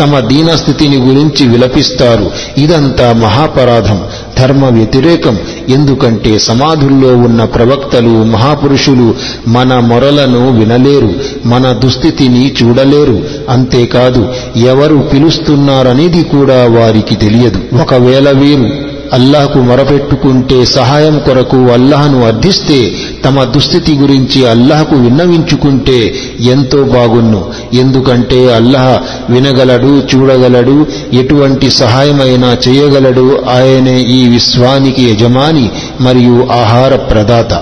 తమ 0.00 0.20
దీనస్థితిని 0.28 0.98
గురించి 1.06 1.44
విలపిస్తారు. 1.48 2.26
ఇదంతా 2.60 3.08
మహాపరాధం. 3.24 4.00
ధర్మ 4.38 4.64
వ్యతిరేకం. 4.64 5.38
ఎందుకంటే 5.68 6.38
సమాధుల్లో 6.38 7.16
ఉన్న 7.16 7.44
ప్రవక్తలు 7.44 8.24
మహాపురుషులు 8.24 9.14
మన 9.48 9.78
మొరలను 9.78 10.58
వినలేరు 10.58 11.12
మన 11.46 11.72
దుస్థితిని 11.72 12.54
చూడలేరు. 12.62 13.24
అంతేకాదు 13.48 14.28
ఎవరు 14.56 14.96
పిలుస్తున్నారనేది 14.96 16.22
కూడా 16.22 16.80
వారికి 16.80 17.14
తెలియదు. 17.14 17.82
ఒకవేళ 17.82 18.30
వీరు 18.30 18.91
అల్లాహకు 19.12 19.58
మొరపెట్టుకుంటే 19.58 20.64
సహాయం 20.64 21.18
కొరకు 21.18 21.56
అల్లాహను 21.56 22.26
అర్థిస్తే 22.26 22.92
తమ 23.24 23.44
దుస్థితి 23.44 23.92
గురించి 23.92 24.46
అల్లాహకు 24.48 24.94
విన్నవించుకుంటే 24.96 26.14
ఎంతో 26.40 26.82
బాగున్ను. 26.82 27.44
ఎందుకంటే 27.72 28.54
అల్లాహ్ 28.54 28.96
వినగలడు 29.32 30.02
చూడగలడు 30.14 30.86
ఎటువంటి 31.12 31.70
సహాయమైనా 31.70 32.56
చేయగలడు. 32.68 33.42
ఆయనే 33.48 34.00
ఈ 34.00 34.28
విశ్వానికి 34.28 35.02
యజమాని 35.10 35.70
మరియు 36.00 36.48
ఆహార 36.52 36.96
ప్రదాత 36.96 37.52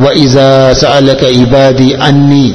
వఇజా 0.00 0.74
సఅలక 0.78 1.22
ఇబాది 1.22 1.94
అన్నీ 1.94 2.54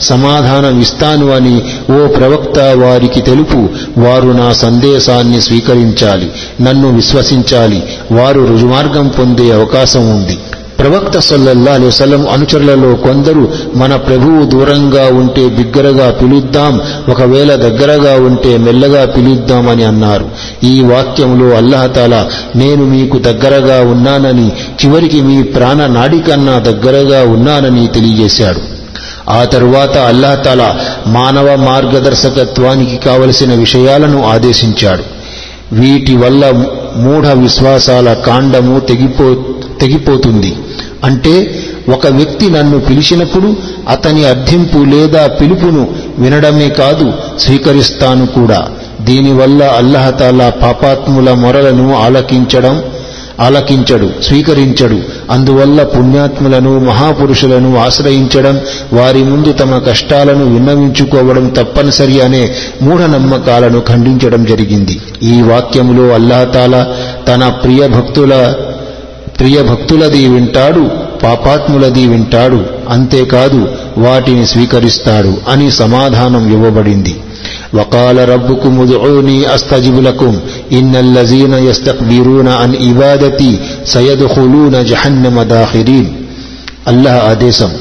సమాధానం 0.00 0.80
ఇస్తాను 0.80 1.30
అని 1.30 1.62
ఓ 1.92 2.06
ప్రవక్త 2.06 2.58
వారికి 2.58 3.20
తెలుపు. 3.20 3.68
వారు 4.00 4.28
నా 4.28 4.52
సందేశాన్ని 4.52 5.40
స్వీకరించాలి. 5.40 6.30
నన్ను 6.60 6.94
విశ్వసించాలి. 6.94 7.82
వారు 8.12 8.40
రుజుమార్గం 8.40 9.08
పొందే 9.08 9.50
అవకాశం 9.50 10.10
ఉంది. 10.10 10.38
ప్రవక్త 10.78 11.18
సల్లల్లా 11.18 11.72
అలైవలం 11.72 12.28
అనుచరులలో 12.28 12.94
కొందరు 12.94 13.52
మన 13.74 13.96
ప్రభువు 13.96 14.44
దూరంగా 14.44 15.06
ఉంటే 15.06 15.48
బిగ్గరగా 15.48 16.10
పిలుద్దాం 16.10 16.80
ఒకవేళ 17.08 17.54
దగ్గరగా 17.54 18.26
ఉంటే 18.26 18.56
మెల్లగా 18.56 19.04
పిలుద్దామని 19.04 19.84
అన్నారు. 19.84 20.28
ఈ 20.64 20.80
వాక్యంలో 20.80 21.56
అల్లహతాల 21.56 22.28
నేను 22.56 22.84
మీకు 22.84 23.18
దగ్గరగా 23.18 23.80
ఉన్నానని 23.80 24.52
చివరికి 24.84 25.20
మీ 25.20 25.42
ప్రాణ 25.42 25.86
నాడికన్నా 25.86 26.58
దగ్గరగా 26.58 27.32
ఉన్నానని 27.32 27.86
తెలియజేశాడు. 27.86 28.77
ఆ 29.28 29.44
తరువాత 29.44 29.98
అల్లాహతాల 29.98 30.76
మానవ 31.06 31.56
మార్గదర్శకత్వానికి 31.56 32.96
కావలసిన 32.96 33.54
విషయాలను 33.54 34.26
ఆదేశించాడు. 34.26 35.02
వీటి 35.72 36.16
వల్ల 36.16 36.50
మూఢ 36.96 37.26
విశ్వాసాల 37.26 38.12
కాండము 38.12 38.80
తెగిపో 38.80 39.36
తెగిపోతుంది. 39.80 40.56
అంటే 41.04 41.64
ఒక 41.88 42.06
వ్యక్తి 42.06 42.50
నన్ను 42.50 42.80
పిలిచినప్పుడు 42.80 43.56
అతని 43.88 44.24
అర్థింపు 44.24 44.78
లేదా 44.78 45.26
పిలుపును 45.26 45.88
వినడమే 46.18 46.68
కాదు 46.68 47.12
స్వీకరిస్తాను 47.38 48.26
కూడా. 48.26 48.68
దీనివల్ల 49.00 49.64
అల్లహతాలా 49.64 50.50
పాపాత్ముల 50.50 51.32
మొరలను 51.32 51.96
ఆలకించడం 51.96 52.82
ఆలకించడు 53.40 54.10
స్వీకరించడు. 54.22 55.02
అందువల్ల 55.30 55.82
పుణ్యాత్ములను 55.82 56.78
మహాపురుషులను 56.78 57.78
ఆశ్రయించడం 57.78 58.60
వారి 58.92 59.24
ముందు 59.24 59.52
తమ 59.52 59.78
కష్టాలను 59.78 60.44
విన్నవించుకోవడం 60.52 61.48
తప్పనిసరి 61.48 62.20
అనే 62.20 62.54
మూఢనమ్మకాలను 62.82 63.80
ఖండించడం 63.80 64.44
జరిగింది. 64.44 65.00
ఈ 65.22 65.42
వాక్యములో 65.42 66.08
అల్లాహతాల 66.14 66.86
తన 67.28 67.48
ప్రియ 67.48 67.88
భక్తుల 67.88 68.54
ప్రియ 69.38 69.62
భక్తులది 69.62 70.28
వింటాడు 70.28 70.90
పాపాత్ములది 71.22 72.06
వింటాడు. 72.06 72.66
అంతేకాదు 72.88 73.68
వాటిని 73.98 74.46
స్వీకరిస్తాడు 74.46 75.34
అని 75.48 75.70
సమాధానం 75.70 76.52
ఇవ్వబడింది. 76.52 77.16
وقال 77.73 78.29
ربكم 78.29 78.81
ادعوني 78.81 79.55
استجب 79.55 79.95
لكم 79.99 80.33
ان 80.71 80.93
الذين 80.97 81.53
يستكبرون 81.67 82.47
عن 82.51 82.71
عبادتي 82.77 83.51
سيدخلون 83.85 84.75
جهنم 84.83 85.35
داخرين 85.53 86.07
అల్లాహ్ 86.91 87.19
ఆదేశం 87.31 87.71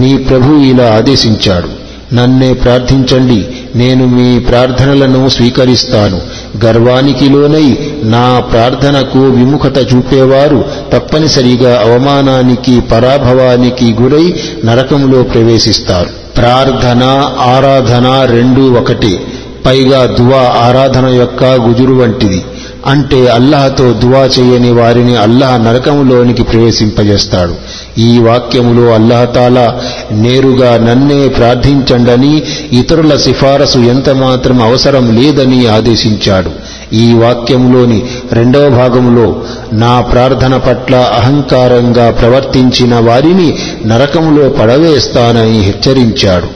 నీ 0.00 0.10
ప్రభు 0.28 0.50
ఇలా 0.64 0.86
ఆదేశించాడు 0.98 1.70
నన్నే 2.12 2.50
ప్రార్థించండి 2.54 3.38
నేను 3.74 4.04
మీ 4.06 4.26
ప్రార్థనలను 4.40 5.22
స్వీకరిస్తాను 5.36 6.18
గర్వానికి 6.64 7.28
లోనై 7.28 7.66
నా 8.14 8.26
ప్రార్థనకు 8.52 9.22
విముఖత 9.38 9.78
చూపేవారు 9.90 10.60
తప్పనిసరిగా 10.92 11.72
అవమానానికి 11.86 12.74
పరాభవానికి 12.92 13.88
గురై 14.02 14.26
నరకములో 14.68 15.22
ప్రవేశిస్తారు 15.34 16.12
ప్రార్థన 16.37 17.03
ఆరాధన 17.39 18.27
రెండూ 18.31 18.71
ఒకటే. 18.71 19.27
పైగా 19.65 20.05
దువా 20.05 20.41
ఆరాధన 20.67 21.05
యొక్క 21.05 21.43
గుజురు 21.43 21.93
వంటిది. 21.93 22.45
అంటే 22.85 23.27
అల్లాహతో 23.27 23.93
దువా 23.93 24.19
చేయని 24.19 24.71
వారిని 24.71 25.15
అల్లాహ్ 25.15 25.65
నరకములోనికి 25.65 26.43
ప్రవేశింపజేస్తాడు. 26.43 27.55
ఈ 27.97 28.19
వాక్యములో 28.19 28.93
అల్లహతాల 28.93 29.73
నేరుగా 30.11 30.77
నన్నే 30.77 31.27
ప్రార్థించండని 31.27 32.43
ఇతరుల 32.71 33.15
సిఫారసు 33.15 33.77
ఎంత 33.77 34.09
మాత్రం 34.09 34.63
అవసరం 34.63 35.23
లేదని 35.23 35.67
ఆదేశించాడు. 35.67 36.51
ఈ 36.93 37.13
వాక్యంలోని 37.13 38.05
రెండవ 38.31 38.69
భాగంలో 38.69 39.41
నా 39.73 40.01
ప్రార్థన 40.01 40.57
పట్ల 40.57 40.95
అహంకారంగా 40.95 42.11
ప్రవర్తించిన 42.11 42.99
వారిని 42.99 43.57
నరకములో 43.85 44.49
పడవేస్తానని 44.49 45.59
హెచ్చరించాడు. 45.59 46.47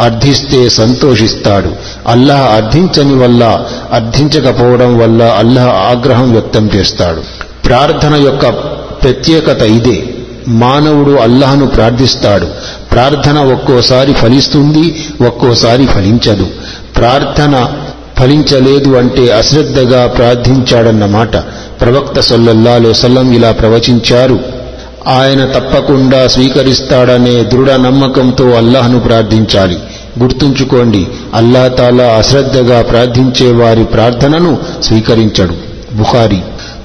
అర్థిస్తే 0.00 0.68
సంతోషిస్తాడు. 0.68 1.72
అల్లాహ్ 2.06 2.40
అర్థించని 2.40 3.14
వల్ల 3.14 3.64
అర్థించకపోవడం 3.92 4.98
వల్ల 4.98 5.22
అల్లాహ్ 5.22 5.68
ఆగ్రహం 5.68 6.32
వ్యక్తం 6.32 6.70
చేస్తాడు. 6.74 7.22
ప్రార్థన 7.66 8.14
యొక్క 8.14 8.48
ప్రత్యేకత 9.02 9.62
ఇదే. 9.62 10.04
మానవుడు 10.48 11.10
అల్లాహను 11.10 11.66
ప్రార్థిస్తాడు. 11.66 12.46
ప్రార్థన 12.92 13.38
ఒక్కోసారి 13.38 14.12
ఫలిస్తుంది 14.12 15.08
ఒక్కోసారి 15.26 15.86
ఫలించదు. 15.86 16.46
ప్రార్థన 16.96 17.72
ఫలించలేదు 18.18 18.96
అంటే 18.96 19.32
అశ్రద్ధగా 19.32 20.06
ప్రార్థించాడన్నమాట. 20.06 21.36
ప్రవక్త 21.80 22.20
సొల్లల్లాలో 22.20 22.92
సల్లం 22.92 23.32
ఇలా 23.32 23.52
ప్రవచించారు. 23.52 24.38
ఆయన 25.08 25.44
తప్పకుండా 25.44 26.28
స్వీకరిస్తాడనే 26.28 27.42
దృఢ 27.42 27.70
నమ్మకంతో 27.70 28.50
అల్లాహ్ను 28.50 29.00
ప్రార్థించాలి. 29.00 29.78
గుర్తుంచుకోండి 30.20 31.06
అల్లాతాలా 31.34 32.04
అశ్రద్ధగా 32.04 32.82
ప్రార్థించే 32.82 33.52
వారి 33.52 33.84
ప్రార్థనను 33.84 34.58
స్వీకరించడు. 34.82 35.54
బుఖారి. 35.96 36.38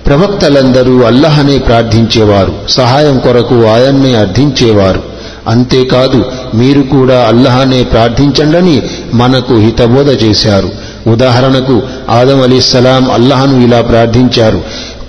ప్రవక్తలందరూ 0.06 1.02
అల్లహనే 1.02 1.58
ప్రార్థించేవారు. 1.58 2.54
సహాయం 2.70 3.20
కొరకు 3.20 3.66
ఆయన్నే 3.66 4.16
అర్థించేవారు. 4.16 5.04
అంతేకాదు 5.48 6.26
మీరు 6.56 6.82
కూడా 6.82 7.26
అల్లహనే 7.28 7.84
ప్రార్థించండని 7.84 8.82
మనకు 9.14 9.56
హితబోధ 9.56 10.24
చేశారు. 10.24 10.70
ఉదాహరణకు 11.13 11.77
ఆదం 12.19 12.41
అలీస్సలాం 12.47 13.05
అల్లహను 13.17 13.57
ఇలా 13.67 13.81
ప్రార్థించారు 13.91 14.61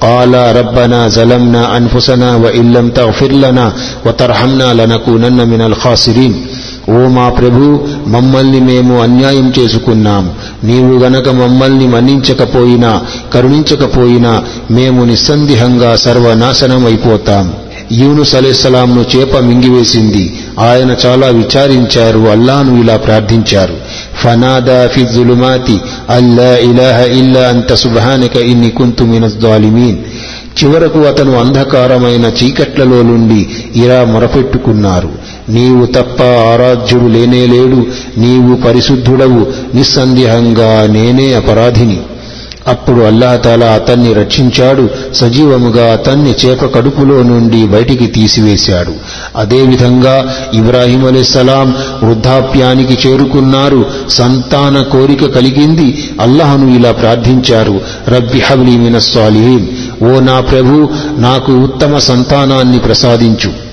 قال 0.04 0.34
ربنا 0.60 1.00
ظلمنا 1.10 1.64
أنفسنا 1.78 2.30
وإن 2.36 2.66
لم 2.74 2.86
تغفر 2.92 3.32
لنا 3.36 3.68
وترحمنا 4.06 4.68
لنكونن 4.74 5.40
من 5.48 5.62
الخاسرين 5.62 6.34
ఓ 6.90 7.00
మా 7.16 7.26
ప్రభు 7.38 7.64
మమ్మల్ని 8.14 8.60
మేము 8.70 8.94
అన్యాయం 9.06 9.48
చేసుకున్నాము 9.58 10.30
నీవు 10.64 10.94
గనక 11.04 11.28
మమ్మల్ని 11.42 11.88
మన్నించకపోయినా 11.88 12.92
కరుణించకపోయినా 13.34 14.32
మేము 14.70 15.02
నిస్సందేహంగా 15.06 15.92
సర్వనాశనం 16.06 16.84
అయిపోతాం 16.86 17.46
యూనుస్ 18.00 18.34
అలైసలాంను 18.36 19.04
చేప 19.14 19.34
మింగివేసింది 19.46 20.24
ఆయన 20.68 20.92
చాలా 21.04 21.28
విచారించారు 21.40 22.22
అల్లాను 22.34 22.74
ఇలా 22.82 22.96
ప్రార్థించారు 23.06 23.76
ఫనాదా 24.23 24.91
أن 26.11 26.25
لا 26.25 26.55
إله 26.61 26.71
ఇలాహ 26.71 27.03
ఇల్లా 27.03 27.49
అంత 27.49 27.73
إني 27.73 28.41
ఇన్ని 28.41 28.71
కుంతు 28.71 29.05
الظالمين. 29.05 29.95
చివరకు 30.65 30.99
అతను 30.99 31.39
అంధకారమైన 31.39 32.33
చీకట్లలో 32.43 33.03
నుండి 33.03 33.47
ఇలా 33.77 34.05
మొరపెట్టుకున్నారు. 34.05 35.11
నీవు 35.49 35.87
తప్ప 35.87 36.23
ఆరాధ్యుడు 36.23 37.05
లేనేలేడు 37.05 37.87
నీవు 38.19 38.57
పరిశుద్ధుడవు. 38.57 39.47
నిస్సందేహంగా 39.77 40.87
నేనే 40.87 41.33
అపరాధిని. 41.33 42.01
అప్పుడు 42.69 43.01
అల్లాహతాలా 43.01 43.67
అతన్ని 43.67 44.13
రక్షించాడు. 44.13 44.91
సజీవముగా 45.15 45.93
అతన్ని 45.93 46.35
చేప 46.47 46.75
కడుపులో 46.75 47.23
నుండి 47.23 47.67
బయటికి 47.67 48.07
తీసివేశాడు. 48.07 48.93
అదేవిధంగా 49.37 50.35
ఇబ్రాహీం 50.55 51.07
అలెస్సలాం 51.07 51.75
వృద్ధాప్యానికి 52.05 53.09
చేరుకున్నారు. 53.09 53.87
సంతాన 54.09 54.83
కోరిక 54.83 55.25
కలిగింది. 55.27 56.11
అల్లాహను 56.21 56.75
ఇలా 56.77 56.93
ప్రార్థించారు. 56.93 57.81
రబ్బి 58.09 58.41
హబ్లి 58.41 58.77
మినస్సాలిహీన్ 58.77 59.67
ఓ 60.05 60.21
నా 60.21 60.41
ప్రభు 60.41 60.89
నాకు 61.19 61.53
ఉత్తమ 61.53 61.99
సంతానాన్ని 61.99 62.79
ప్రసాదించు. 62.79 63.64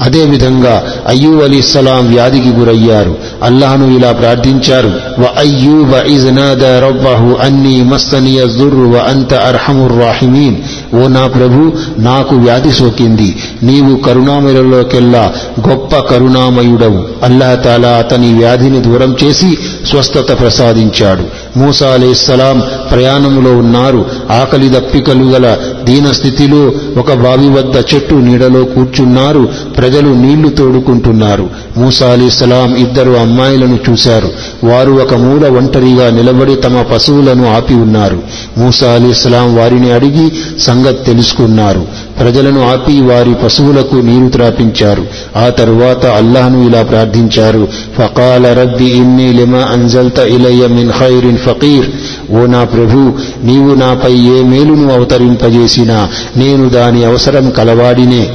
అదేవిధంగా 0.00 0.84
అయ్యూబ్ 1.06 1.42
అలీస్సలాం 1.42 2.08
వ్యాధికి 2.08 2.48
గురయ్యారు. 2.48 3.16
అల్లాహను 3.42 3.98
ఇలా 3.98 4.12
ప్రార్థించారు. 4.12 4.92
వ 5.18 5.24
అయ్యూబ 5.38 5.94
ఇజ్ 6.06 6.26
రబ్బహు 6.60 7.36
అన్నీ 7.40 7.82
మస్తనియ 7.82 8.48
జుర్రు 8.48 8.86
వ 8.86 8.96
అంత 8.96 9.34
అర్హముర్ 9.34 9.98
రాహిమీన్. 9.98 10.56
ఓ 10.96 11.06
నా 11.06 11.26
ప్రభు 11.26 11.72
నాకు 11.98 12.36
వ్యాధి 12.36 12.70
సోకింది. 12.70 13.36
నీవు 13.62 13.96
కరుణామయులలోకెల్లా 13.96 15.32
గొప్ప 15.68 15.96
కరుణామయుడవు. 15.96 17.04
అల్లాహతాలా 17.22 17.88
అతని 17.88 18.34
వ్యాధిని 18.34 18.80
దూరం 18.80 19.16
చేసి 19.24 19.58
స్వస్థత 19.90 20.40
ప్రసాదించాడు. 20.40 21.45
మూసా 21.56 21.86
అలీస్లాం 21.86 22.62
ప్రయాణంలో 22.90 23.56
ఉన్నారు. 23.56 24.06
ఆకలి 24.30 24.68
దప్పికలు 24.68 25.24
గల 25.24 25.56
దీన 25.82 26.12
స్థితిలో 26.12 26.72
ఒక 27.00 27.12
బావి 27.12 27.48
వద్ద 27.48 27.94
చెట్టు 27.94 28.14
నీడలో 28.14 28.64
కూర్చున్నారు. 28.64 29.48
ప్రజలు 29.76 30.08
నీళ్ళు 30.08 30.48
తోడుకుంటున్నారు. 30.48 31.50
మూసా 31.76 32.06
అలీస్లాం 32.06 32.76
ఇద్దరు 32.76 33.10
అమ్మాయిలను 33.10 33.78
చూశారు. 33.90 34.30
వారు 34.66 34.92
ఒక 34.92 35.14
మూల 35.14 35.48
ఒంటరిగా 35.48 36.10
నిలబడి 36.10 36.54
తమ 36.54 36.82
పశువులను 36.82 37.54
ఆపి 37.56 37.74
ఉన్నారు. 37.74 38.22
మూసా 38.58 38.92
అలీస్లాం 38.92 39.56
వారిని 39.56 39.92
అడిగి 39.92 40.32
సంగతి 40.60 41.04
తెలుసుకున్నారు. 41.04 41.86
ప్రజలను 42.20 42.72
ఆపి 42.72 43.00
వారి 43.00 43.34
పశువులకు 43.44 43.94
నీరు 43.94 44.28
త్రాపించారు. 44.28 45.06
ఆ 45.36 45.48
తరువాత 45.48 46.06
అల్లాహను 46.06 46.68
ఇలా 46.68 46.82
ప్రార్థించారు. 46.82 47.68
ఫకాల 47.98 48.52
రబ్బి 48.60 48.84
ఇన్ని 48.84 49.32
లిమా 49.32 49.58
అంజల్త 49.58 50.18
ఇలయ్య 50.18 50.66
మిన్ 50.66 50.92
ఖైరిన్ 50.92 51.38
ఫకీర్. 51.38 51.90
ఓ 52.32 52.46
నా 52.46 52.64
ప్రభు 52.64 53.12
నీవు 53.44 53.74
నాపై 53.74 54.12
ఏ 54.12 54.42
మేలును 54.42 54.94
అవతరింపజేసినా 54.94 56.08
నేను 56.36 56.68
దాని 56.68 57.04
అవసరం 57.04 57.50
కలవాడినే. 57.50 58.28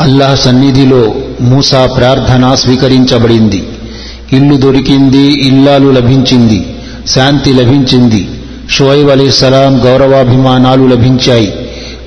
అల్లాహ్ 0.00 0.38
సన్నిధిలో 0.38 1.14
మూసా 1.40 1.86
ప్రార్థన 1.86 2.54
స్వీకరించబడింది. 2.54 3.68
ఇల్లు 4.32 4.56
దొరికింది 4.56 5.46
ఇల్లాలు 5.46 5.90
లభించింది 5.90 6.76
శాంతి 7.08 7.52
లభించింది. 7.52 8.28
షోయబ్ 8.70 9.10
అలీసలాం 9.10 9.80
గౌరవాభిమానాలు 9.84 10.86
లభించాయి. 10.86 11.54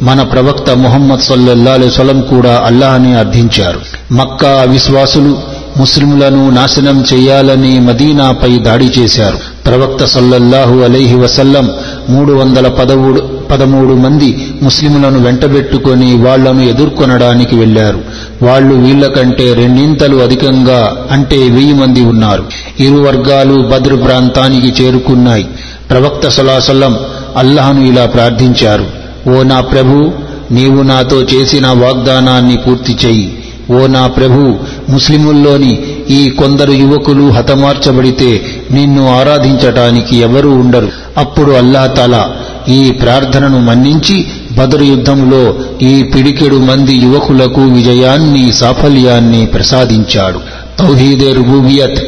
మన 0.01 0.23
ప్రవక్త 0.23 0.69
ముహమ్మద్ 0.69 1.19
సల్లల్లాహు 1.19 1.89
సలం 1.89 2.21
కూడా 2.21 2.63
అల్లాహనే 2.65 3.13
అర్థించారు. 3.13 3.79
మక్కా 4.13 4.49
అవిశ్వాసులు 4.49 5.37
ముస్లింలను 5.77 6.49
నాశనం 6.49 7.05
చేయాలని 7.13 7.79
మదీనాపై 7.79 8.57
దాడి 8.57 8.85
చేశారు. 8.85 9.37
ప్రవక్త 9.65 10.05
సల్లల్లాహు 10.05 10.79
అలైహి 10.79 11.15
వసల్లం 11.15 11.69
మూడు 12.09 12.33
వందల 12.33 12.67
పదమూడు 12.67 13.38
పదమూడు 13.51 13.93
మంది 13.93 14.51
ముస్లిములను 14.63 15.19
వెంటబెట్టుకొని 15.19 16.17
వాళ్ళను 16.17 16.61
ఎదుర్కొనడానికి 16.61 17.55
వెళ్ళారు 17.55 17.99
వాళ్ళు 18.41 18.75
వీళ్ళకంటే 18.75 19.53
రెండింతలు 19.53 20.17
అధికంగా 20.17 21.07
అంటే 21.11 21.37
వెయ్యి 21.49 21.73
మంది 21.73 22.01
ఉన్నారు. 22.01 22.43
ఇరు 22.79 22.95
వర్గాలు 22.95 23.53
బద్రు 23.53 23.95
ప్రాంతానికి 23.95 24.83
చేరుకున్నాయి. 24.83 25.47
ప్రవక్త 25.89 26.27
సలాసలం 26.27 26.99
అల్లహను 27.37 27.85
ఇలా 27.85 28.05
ప్రార్థించారు. 28.05 28.85
ఓ 29.29 29.43
నా 29.43 29.61
ప్రభు 29.61 30.11
నీవు 30.51 30.81
నాతో 30.81 31.21
చేసిన 31.21 31.67
వాగ్దానాన్ని 31.67 32.57
పూర్తి 32.57 32.97
చెయ్యి. 33.05 33.38
ఓ 33.71 33.87
నా 33.87 34.07
ప్రభు 34.07 34.55
ముస్లిముల్లోని 34.89 35.79
ఈ 36.09 36.29
కొందరు 36.29 36.71
యువకులు 36.71 37.29
హతమార్చబడితే 37.29 38.45
నిన్ను 38.71 39.19
ఆరాధించటానికి 39.19 40.15
ఎవరూ 40.17 40.51
ఉండరు. 40.51 40.89
అప్పుడు 41.17 41.51
అల్లాహతాలా 41.51 42.31
ఈ 42.69 42.91
ప్రార్థనను 42.91 43.59
మన్నించి 43.59 44.25
బదరు 44.51 44.83
యుద్ధంలో 44.83 45.55
ఈ 45.81 46.03
పిడికెడు 46.03 46.55
మంది 46.55 46.95
యువకులకు 46.95 47.61
విజయాన్ని 47.61 48.53
సాఫల్యాన్ని 48.53 49.45
ప్రసాదించాడు. 49.45 50.39
తౌహీదే 50.79 51.33
రుబూబియత్. 51.33 52.03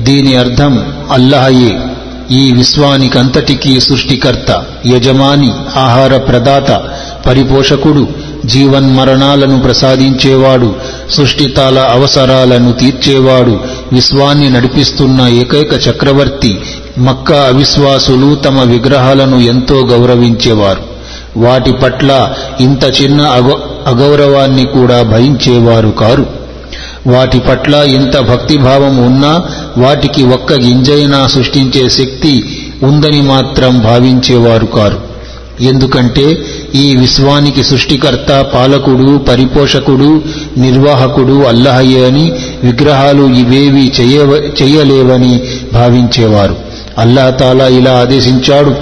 దీని 0.00 0.36
అర్థం 0.36 0.86
అల్లాహయే 1.12 1.78
ఈ 2.30 2.52
విశ్వానికంతటికీ 2.52 3.80
సృష్టికర్త 3.80 4.64
యజమాని 4.86 5.50
ఆహార 5.76 6.16
ప్రదాత 6.16 6.82
పరిపోషకుడు 7.26 8.06
జీవన్మరణాలను 8.46 9.60
ప్రసాదించేవాడు 9.60 10.74
సృష్టితాల 11.10 11.78
అవసరాలను 11.78 12.72
తీర్చేవాడు 12.72 13.60
విశ్వాన్ని 13.92 14.50
నడిపిస్తున్న 14.50 15.20
ఏకైక 15.20 15.88
చక్రవర్తి 15.88 16.58
మక్కా 16.98 17.36
అవిశ్వాసులు 17.36 18.34
తమ 18.34 18.60
విగ్రహాలను 18.60 19.36
ఎంతో 19.36 19.74
గౌరవించేవారు. 19.74 20.82
వాటి 21.36 21.72
పట్ల 21.72 22.32
ఇంత 22.60 23.02
చిన్న 23.02 23.20
అగౌరవాన్ని 23.86 24.64
కూడా 24.64 25.02
భయించేవారు 25.02 25.88
కారు. 25.88 26.26
వాటి 27.06 27.38
పట్ల 27.38 27.74
ఇంత 27.74 28.18
భక్తిభావం 28.18 28.96
ఉన్నా 28.96 29.42
వాటికి 29.78 30.24
ఒక్క 30.24 30.52
గింజైనా 30.52 31.26
సృష్టించే 31.26 31.88
శక్తి 31.88 32.62
ఉందని 32.82 33.22
మాత్రం 33.22 33.78
భావించేవారు 33.78 34.66
కారు. 34.66 35.16
ఎందుకంటే 35.60 36.38
ఈ 36.81 36.85
విశ్వానికి 37.03 37.61
సృష్టికర్త 37.71 38.31
పాలకుడు 38.53 39.09
పరిపోషకుడు 39.29 40.09
నిర్వాహకుడు 40.65 41.35
అల్లహయ్యే 41.51 42.03
అని 42.09 42.25
విగ్రహాలు 42.67 43.25
ఇవేవి 43.41 43.85
చెయ్యలేవని 44.59 45.33
భావించేవారు 45.77 46.55
అల్లాహతాలా 47.03 47.67
ఇలా 47.79 47.93
ఆదేశించాడు 48.03 48.73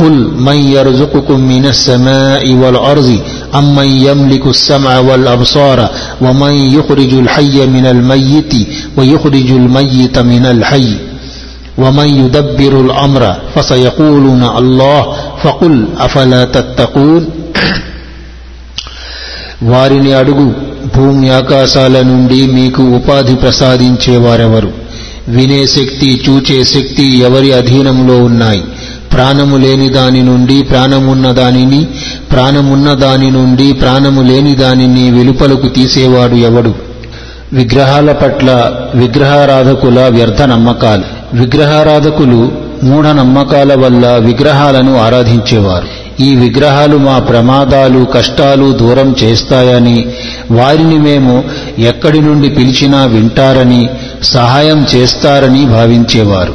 قل 0.00 0.16
من 0.40 0.58
يرزقكم 0.76 1.38
من 1.52 1.64
السماء 1.66 2.44
والأرض 2.54 3.08
أمن 3.54 3.88
يملك 4.08 4.44
السمع 4.46 4.92
والأبصار 4.98 5.78
ومن 6.20 6.54
يخرج 6.76 7.12
الحي 7.14 7.56
من 7.66 7.84
الميت 7.86 8.52
ويخرج 8.96 9.48
الميت 9.52 10.16
من 10.32 10.44
الحي 10.46 10.90
ومن 11.78 12.08
يدبر 12.20 12.72
الأمر 12.80 13.22
فسيقولون 13.54 14.42
الله 14.60 15.00
ఫకుల్ 15.43 15.85
అఫల 16.01 16.47
తత్తకూల్ 16.55 17.25
వారిని 19.63 20.13
అడుగు 20.13 20.53
భూమి 20.97 21.29
ఆకాశాల 21.29 22.01
నుండి 22.01 22.47
మీకు 22.47 22.83
ఉపాధి 22.83 23.35
ప్రసాదించేవారెవరు? 23.35 24.73
వినే 25.27 25.67
శక్తి 25.67 26.23
చూచే 26.29 26.63
శక్తి 26.63 27.03
ఎవరి 27.03 27.53
అధీనంలో 27.53 28.23
ఉన్నాయి? 28.23 28.63
ప్రాణము 29.13 29.57
లేని 29.57 29.89
దాని 29.89 30.23
నుండి 30.23 30.61
ప్రాణమున్న 30.61 31.31
దానిని 31.31 31.87
ప్రాణమున్న 32.31 32.93
దాని 32.93 33.31
నుండి 33.31 33.73
ప్రాణము 33.73 34.21
లేని 34.21 34.55
దానిని 34.55 35.11
వెలుపలకు 35.11 35.67
తీసేవాడు 35.67 36.35
ఎవడు? 36.35 36.75
విగ్రహాల 37.53 38.11
పట్ల 38.11 38.71
విగ్రహారాధకుల 38.95 40.07
వ్యర్థ 40.07 40.41
నమ్మకాలు. 40.41 41.03
విగ్రహారాధకులు 41.33 42.51
మూఢ 42.83 43.07
నమ్మకాల 43.07 43.73
వల్ల 43.73 44.07
విగ్రహాలను 44.07 44.97
ఆరాధించేవారు. 44.97 45.87
ఈ 46.19 46.35
విగ్రహాలు 46.35 46.97
మా 46.97 47.19
ప్రమాదాలు 47.19 48.05
కష్టాలు 48.05 48.71
దూరం 48.71 49.15
చేస్తాయని 49.23 50.05
వారిని 50.51 50.99
మేము 50.99 51.43
ఎక్కడి 51.79 52.21
నుండి 52.21 52.49
పిలిచినా 52.49 53.05
వింటారని 53.05 53.89
సహాయం 54.23 54.87
చేస్తారని 54.95 55.65
భావించేవారు. 55.65 56.53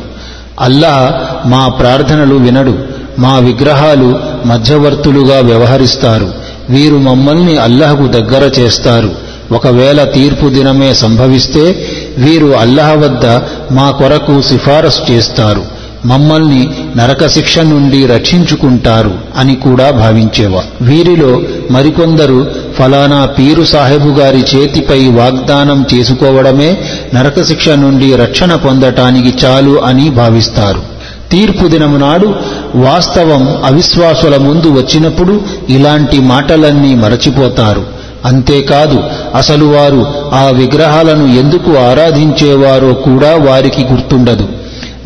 అల్లాహ్ 0.60 1.48
మా 1.48 1.68
ప్రార్థనలు 1.68 2.34
వినడు. 2.34 2.78
మా 3.18 3.38
విగ్రహాలు 3.38 4.20
మధ్యవర్తులుగా 4.44 5.40
వ్యవహరిస్తారు. 5.40 6.32
వీరు 6.70 6.96
మమ్మల్ని 6.96 7.56
అల్లహకు 7.56 8.06
దగ్గర 8.06 8.60
చేస్తారు. 8.60 9.30
ఒకవేళ 9.52 10.04
తీర్పు 10.04 10.48
దినమే 10.48 10.94
సంభవిస్తే 10.94 11.86
వీరు 12.18 12.46
అల్లహ 12.46 12.92
వద్ద 12.92 13.26
మా 13.74 13.90
కొరకు 13.90 14.42
సిఫారసు 14.42 15.12
చేస్తారు. 15.12 15.79
మమ్మల్ని 16.06 16.68
నరక 16.96 17.26
శిక్ష 17.26 17.58
నుండి 17.58 18.06
రక్షించుకుంటారు 18.06 19.18
అని 19.36 19.54
కూడా 19.54 19.90
భావించేవా 19.90 20.62
వీరిలో 20.82 21.40
మరికొందరు 21.70 22.50
ఫలానా 22.78 23.26
పీరు 23.26 23.64
సాహెబు 23.64 24.08
గారి 24.08 24.44
చేతిపై 24.56 25.08
వాగ్దానం 25.08 25.84
చేసుకోవడమే 25.94 26.76
నరక 27.14 27.42
శిక్ష 27.42 27.68
నుండి 27.68 28.16
రక్షణ 28.16 28.54
పొందటానికి 28.54 29.46
చాలు 29.46 29.84
అని 29.84 30.10
భావిస్తారు. 30.10 30.82
తీర్పు 31.30 31.66
దినము 31.66 31.96
నాడు 31.96 32.34
వాస్తవం 32.74 33.48
అవిశ్వాసుల 33.64 34.36
ముందు 34.36 34.68
వచ్చినప్పుడు 34.68 35.40
ఇలాంటి 35.68 36.20
మాటలన్నీ 36.20 36.94
మరచిపోతారు. 36.94 38.00
అంతేకాదు 38.24 39.02
అసలు 39.34 39.64
వారు 39.64 40.06
ఆ 40.34 40.50
విగ్రహాలను 40.50 41.26
ఎందుకు 41.38 41.76
ఆరాధించేవారో 41.78 42.92
కూడా 42.92 43.36
వారికి 43.36 43.82
గుర్తుండదు. 43.82 44.48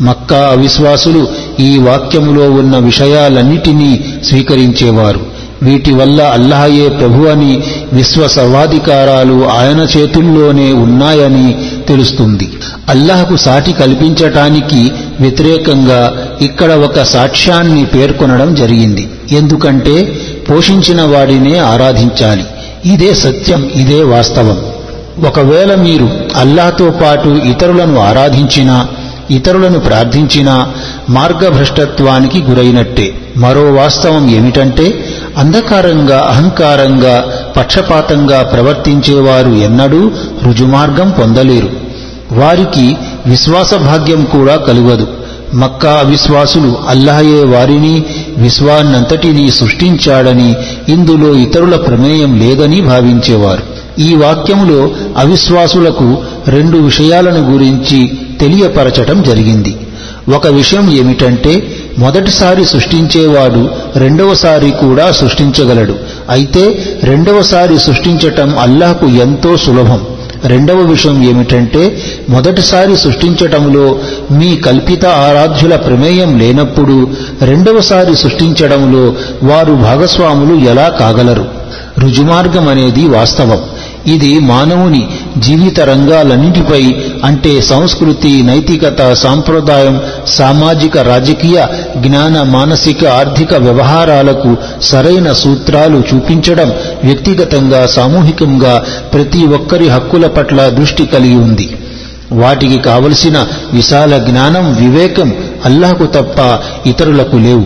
మక్కా 0.01 0.37
అవిశ్వాసులు 0.37 1.27
ఈ 1.59 1.77
వాక్యములో 1.77 2.51
ఉన్న 2.51 2.77
విషయాలన్నిటినీ 2.77 4.03
స్వీకరించేవారు. 4.23 5.35
వీటి 5.63 5.93
వల్ల 5.93 6.21
అల్లాహయే 6.21 6.89
ప్రభు 6.89 7.27
అని 7.27 7.63
విశ్వ 7.93 8.27
సర్వాధికారాలు 8.27 9.47
ఆయన 9.47 9.87
చేతుల్లోనే 9.97 10.73
ఉన్నాయని 10.73 11.71
తెలుస్తుంది. 11.87 12.53
అల్లాహకు 12.89 13.35
సాటి 13.35 13.73
కల్పించటానికి 13.73 14.91
వ్యతిరేకంగా 15.19 16.27
ఇక్కడ 16.41 16.71
ఒక 16.71 17.01
సాక్ష్యాన్ని 17.01 17.85
పేర్కొనడం 17.85 18.55
జరిగింది. 18.55 19.09
ఎందుకంటే 19.31 20.17
పోషించిన 20.49 21.01
వాడినే 21.01 21.57
ఆరాధించాలి. 21.57 22.45
ఇదే 22.85 23.13
సత్యం 23.13 23.69
ఇదే 23.75 24.03
వాస్తవం. 24.03 24.57
ఒకవేళ 25.27 25.75
మీరు 25.75 26.09
అల్లాతో 26.35 26.89
పాటు 26.89 27.29
ఇతరులను 27.29 27.99
ఆరాధించినా 27.99 28.87
ఇతరులను 29.31 29.79
ప్రార్థించినా 29.79 30.67
మార్గభ్రష్టత్వానికి 31.09 32.41
గురైనట్టే. 32.41 33.33
మరో 33.37 33.73
వాస్తవం 33.73 34.29
ఏమిటంటే 34.29 35.15
అంధకారంగా 35.37 36.19
అహంకారంగా 36.29 37.25
పక్షపాతంగా 37.57 38.43
ప్రవర్తించేవారు 38.43 39.49
ఎన్నడూ 39.49 40.11
రుజుమార్గం 40.43 41.13
పొందలేరు. 41.19 41.69
వారికి 42.31 42.97
విశ్వాస 43.25 43.73
భాగ్యం 43.73 44.23
కూడా 44.23 44.55
కలుగదు. 44.55 45.07
మక్కా 45.53 45.91
అవిశ్వాసులు 45.91 46.77
అల్లహయే 46.87 47.43
వారిని 47.43 48.03
విశ్వాన్నంతటినీ 48.37 49.49
సృష్టించాడని 49.49 50.55
ఇందులో 50.89 51.35
ఇతరుల 51.35 51.75
ప్రమేయం 51.75 52.39
లేదని 52.39 52.81
భావించేవారు. 52.81 53.61
ఈ 54.01 54.15
వాక్యంలో 54.15 54.91
అవిశ్వాసులకు 55.17 56.17
రెండు 56.47 56.77
విషయాలను 56.77 57.51
గురించి 57.53 58.11
తెలియపరచటం 58.39 59.23
జరిగింది. 59.23 59.77
ఒక 60.35 60.47
విషయం 60.47 60.91
ఏమిటంటే 60.91 61.77
మొదటిసారి 61.99 62.65
సృష్టించేవాడు 62.65 63.69
రెండవసారి 63.95 64.71
కూడా 64.71 65.11
సృష్టించగలడు. 65.11 65.95
అయితే 66.29 66.95
రెండవసారి 67.03 67.79
సృష్టించటం 67.79 68.59
అల్లాహకు 68.59 69.05
ఎంతో 69.05 69.57
సులభం. 69.57 70.01
రెండవ 70.43 70.75
విషయం 70.75 71.23
ఏమిటంటే 71.23 71.97
మొదటిసారి 72.29 72.97
సృష్టించటంలో 72.97 73.99
మీ 74.31 74.57
కల్పిత 74.57 75.05
ఆరాధ్యుల 75.05 75.75
ప్రమేయం 75.75 76.39
లేనప్పుడు 76.39 77.07
రెండవసారి 77.41 78.15
సృష్టించడంలో 78.15 79.15
వారు 79.43 79.73
భాగస్వాములు 79.73 80.69
ఎలా 80.69 80.89
కాగలరు? 80.89 81.45
రుజుమార్గం 81.99 82.67
అనేది 82.67 83.07
వాస్తవం. 83.07 83.61
ఇది 84.07 84.39
మానవుని 84.39 85.07
జీవిత 85.37 85.79
రంగాలన్నింటిపై 85.79 86.81
అంటే 87.23 87.61
సంస్కృతి 87.61 88.41
నైతికత 88.41 89.13
సాంప్రదాయం 89.13 90.01
సామాజిక 90.27 90.97
రాజకీయ 90.97 91.67
జ్ఞాన 91.97 92.41
మానసిక 92.41 93.05
ఆర్థిక 93.05 93.53
వ్యవహారాలకు 93.53 94.57
సరైన 94.81 95.31
సూత్రాలు 95.33 95.97
చూపించడం 95.97 96.71
వ్యక్తిగతంగా 97.03 97.85
సామూహికంగా 97.87 98.75
ప్రతి 99.13 99.45
ఒక్కరి 99.45 99.87
హక్కుల 99.87 100.27
పట్ల 100.27 100.69
దృష్టి 100.69 101.05
కలిగి 101.05 101.35
ఉంది. 101.35 101.77
వాటికి 102.31 102.77
కావలసిన 102.77 103.47
విశాల 103.73 104.17
జ్ఞానం 104.17 104.75
వివేకం 104.75 105.33
అల్లాహకు 105.65 106.05
తప్ప 106.05 106.37
ఇతరులకు 106.87 107.37
లేవు. 107.37 107.65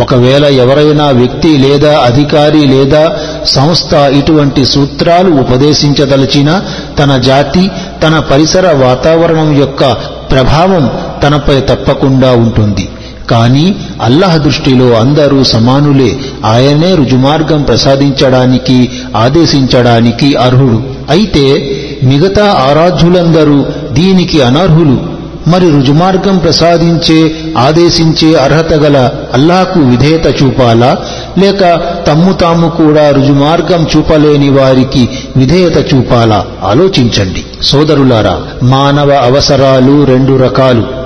ఒకవేళ 0.00 0.44
ఎవరైనా 0.44 1.10
వ్యక్తి 1.10 1.48
లేదా 1.58 1.98
అధికారి 1.98 2.66
లేదా 2.66 3.02
సంస్థ 3.46 3.94
ఇటువంటి 3.94 4.64
సూత్రాలు 4.64 5.30
ఉపదేశించదలచిన 5.30 6.60
తన 6.98 7.16
జాతి 7.16 7.70
తన 8.02 8.18
పరిసర 8.18 8.84
వాతావరణం 8.86 9.60
యొక్క 9.60 9.92
ప్రభావం 10.30 10.90
తనపై 11.22 11.60
తప్పకుండా 11.60 12.30
ఉంటుంది. 12.30 12.88
కానీ 13.30 13.76
అల్లాహ్ 14.02 14.38
దృష్టిలో 14.38 14.94
అందరూ 14.94 15.44
సమానులే. 15.44 16.16
ఆయనే 16.44 16.94
రుజుమార్గం 16.94 17.62
ప్రసాదించడానికి 17.62 18.90
ఆదేశించడానికి 19.16 20.34
అర్హుడు. 20.34 20.82
అయితే 21.10 21.70
మిగతా 22.02 22.66
ఆరాధ్యులందరూ 22.70 23.64
దీనికి 23.92 24.42
అనర్హులు. 24.42 25.20
మరి 25.48 25.70
రుజుమార్గం 25.70 26.38
ప్రసాదించే 26.38 27.34
ఆదేశించే 27.58 28.34
అర్హత 28.34 28.72
గల 28.74 29.10
అల్లాకు 29.34 29.80
విధేయత 29.80 30.42
చూపాలా? 30.42 30.96
లేక 31.38 31.80
తమ్ము 32.06 32.32
తాము 32.32 32.68
కూడా 32.68 33.10
రుజుమార్గం 33.10 33.86
చూపలేని 33.96 34.50
వారికి 34.50 35.08
విధేయత 35.36 35.94
చూపాలా? 35.94 36.44
ఆలోచించండి. 36.64 37.44
సోదరులారా 37.62 38.42
మానవ 38.62 39.10
అవసరాలు 39.10 40.04
రెండు 40.04 40.36
రకాలు. 40.36 41.00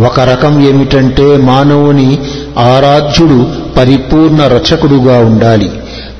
ఒక 0.00 0.20
రకం 0.20 0.68
ఏమిటంటే 0.68 1.36
మానవుని 1.36 2.18
ఆరాధ్యుడు 2.58 3.46
పరిపూర్ణ 3.76 4.46
రక్షకుడుగా 4.46 5.18
ఉండాలి. 5.18 5.72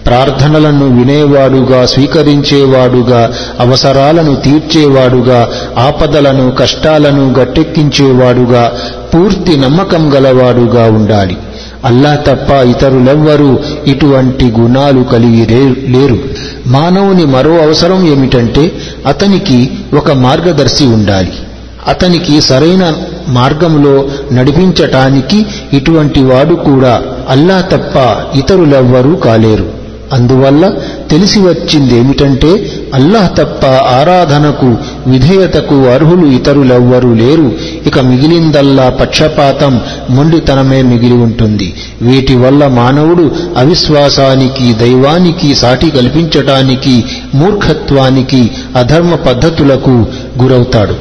ప్రార్థనలను 0.07 0.99
వినేవాడుగా 0.99 1.87
స్వీకరించేవాడుగా 1.87 3.33
అవసరాలను 3.61 4.35
తీర్చేవాడుగా 4.35 5.49
ఆపదలను 5.79 6.51
కష్టాలను 6.51 7.35
గట్టెక్కించేవాడుగా 7.39 8.73
పూర్తి 9.15 9.57
నమ్మకం 9.57 10.15
గలవాడుగా 10.15 10.85
ఉండాలి. 10.85 11.37
అల్లా 11.85 12.15
తప్ప 12.15 12.51
ఇతరులెవ్వరూ 12.51 13.59
ఇటువంటి 13.87 14.45
గుణాలు 14.45 15.03
కలిగి 15.03 15.47
లేరు. 15.89 16.19
మానవుని 16.67 17.25
మరో 17.27 17.55
అవసరం 17.55 18.07
ఏమిటంటే 18.07 18.73
అతనికి 19.07 19.71
ఒక 19.97 20.13
మార్గదర్శి 20.13 20.85
ఉండాలి. 20.85 21.33
అతనికి 21.89 22.41
సరైన 22.41 22.95
మార్గంలో 23.29 24.05
నడిపించటానికి 24.33 25.47
ఇటువంటి 25.73 26.21
వాడు 26.21 26.55
కూడా 26.55 27.03
అల్లా 27.29 27.61
తప్ప 27.61 27.97
ఇతరులెవ్వరూ 28.39 29.17
కాలేరు. 29.17 29.84
అందువల్ల 30.16 30.64
తెలిసి 31.12 31.40
వచ్చిందేమిటంటే 31.48 32.52
అల్లాహ్ 32.98 33.28
తప్ప 33.40 33.64
ఆరాధనకు 33.98 34.70
విధేయతకు 35.12 35.76
అర్హులు 35.96 36.28
ఇతరులెవ్వరూ 36.38 37.12
లేరు 37.20 37.46
ఇక 37.88 38.00
మిగిలిందల్లా 38.10 38.88
పక్షపాతం 39.02 39.74
మొండితనమే 40.16 40.80
మిగిలి 40.92 41.18
ఉంటుంది 41.28 41.68
వీటి 42.02 42.38
వల్ల 42.44 42.68
మానవుడు 42.80 43.26
అవిశ్వాసానికి 43.64 44.68
దైవానికి 44.82 45.52
సాటి 45.62 45.90
కల్పించటానికి 45.98 46.96
మూర్ఖత్వానికి 47.44 48.42
అధర్మ 48.76 49.14
పద్ధతులకు 49.28 49.96
గురవుతాడు 50.42 50.98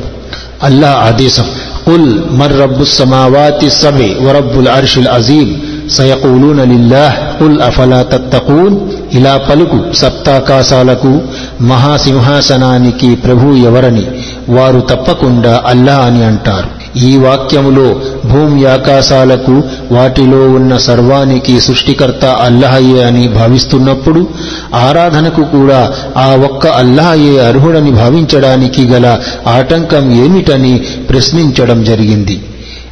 అల్లా 0.69 0.93
ఆదేశం 1.09 1.49
قل 1.89 2.05
من 2.33 2.51
رب 2.57 2.79
السماوات 2.83 3.61
السبع 3.65 4.09
ورب 4.25 4.55
العرش 4.59 4.95
العظيم 4.99 5.49
సయకూలూన 5.90 6.64
లిల్లాహ్ 6.64 7.40
కుల్ 7.40 7.62
అఫలా 7.62 8.02
తత్తకూన్ 8.04 8.80
ఇలా 9.14 9.38
పలుకు 9.38 9.94
సప్తాకాశాలకు 9.94 11.22
మహాసింహాసనానికి 11.62 13.16
ప్రభు 13.16 13.56
ఎవరని 13.56 14.06
వారు 14.50 14.80
తప్పకుండా 14.80 15.62
అల్లా 15.66 15.96
అని 15.96 16.24
అంటారు. 16.24 16.84
ఈ 16.98 17.18
వాక్యములో 17.18 17.96
భూమి 18.26 18.66
ఆకాశాలకు 18.66 19.64
వాటిలో 19.92 20.50
ఉన్న 20.50 20.78
సర్వానికి 20.78 21.60
సృష్టికర్త 21.60 22.26
అల్లహయే 22.26 23.04
అని 23.04 23.28
భావిస్తున్నప్పుడు 23.28 24.28
ఆరాధనకు 24.74 25.44
కూడా 25.44 25.94
ఆ 26.18 26.36
ఒక్క 26.36 26.68
అల్లహయే 26.68 27.40
అర్హుడని 27.40 27.92
భావించడానికి 27.92 28.86
గల 28.86 29.20
ఆటంకం 29.48 30.26
ఏమిటని 30.26 30.82
ప్రశ్నించడం 31.10 31.84
జరిగింది. 31.84 32.42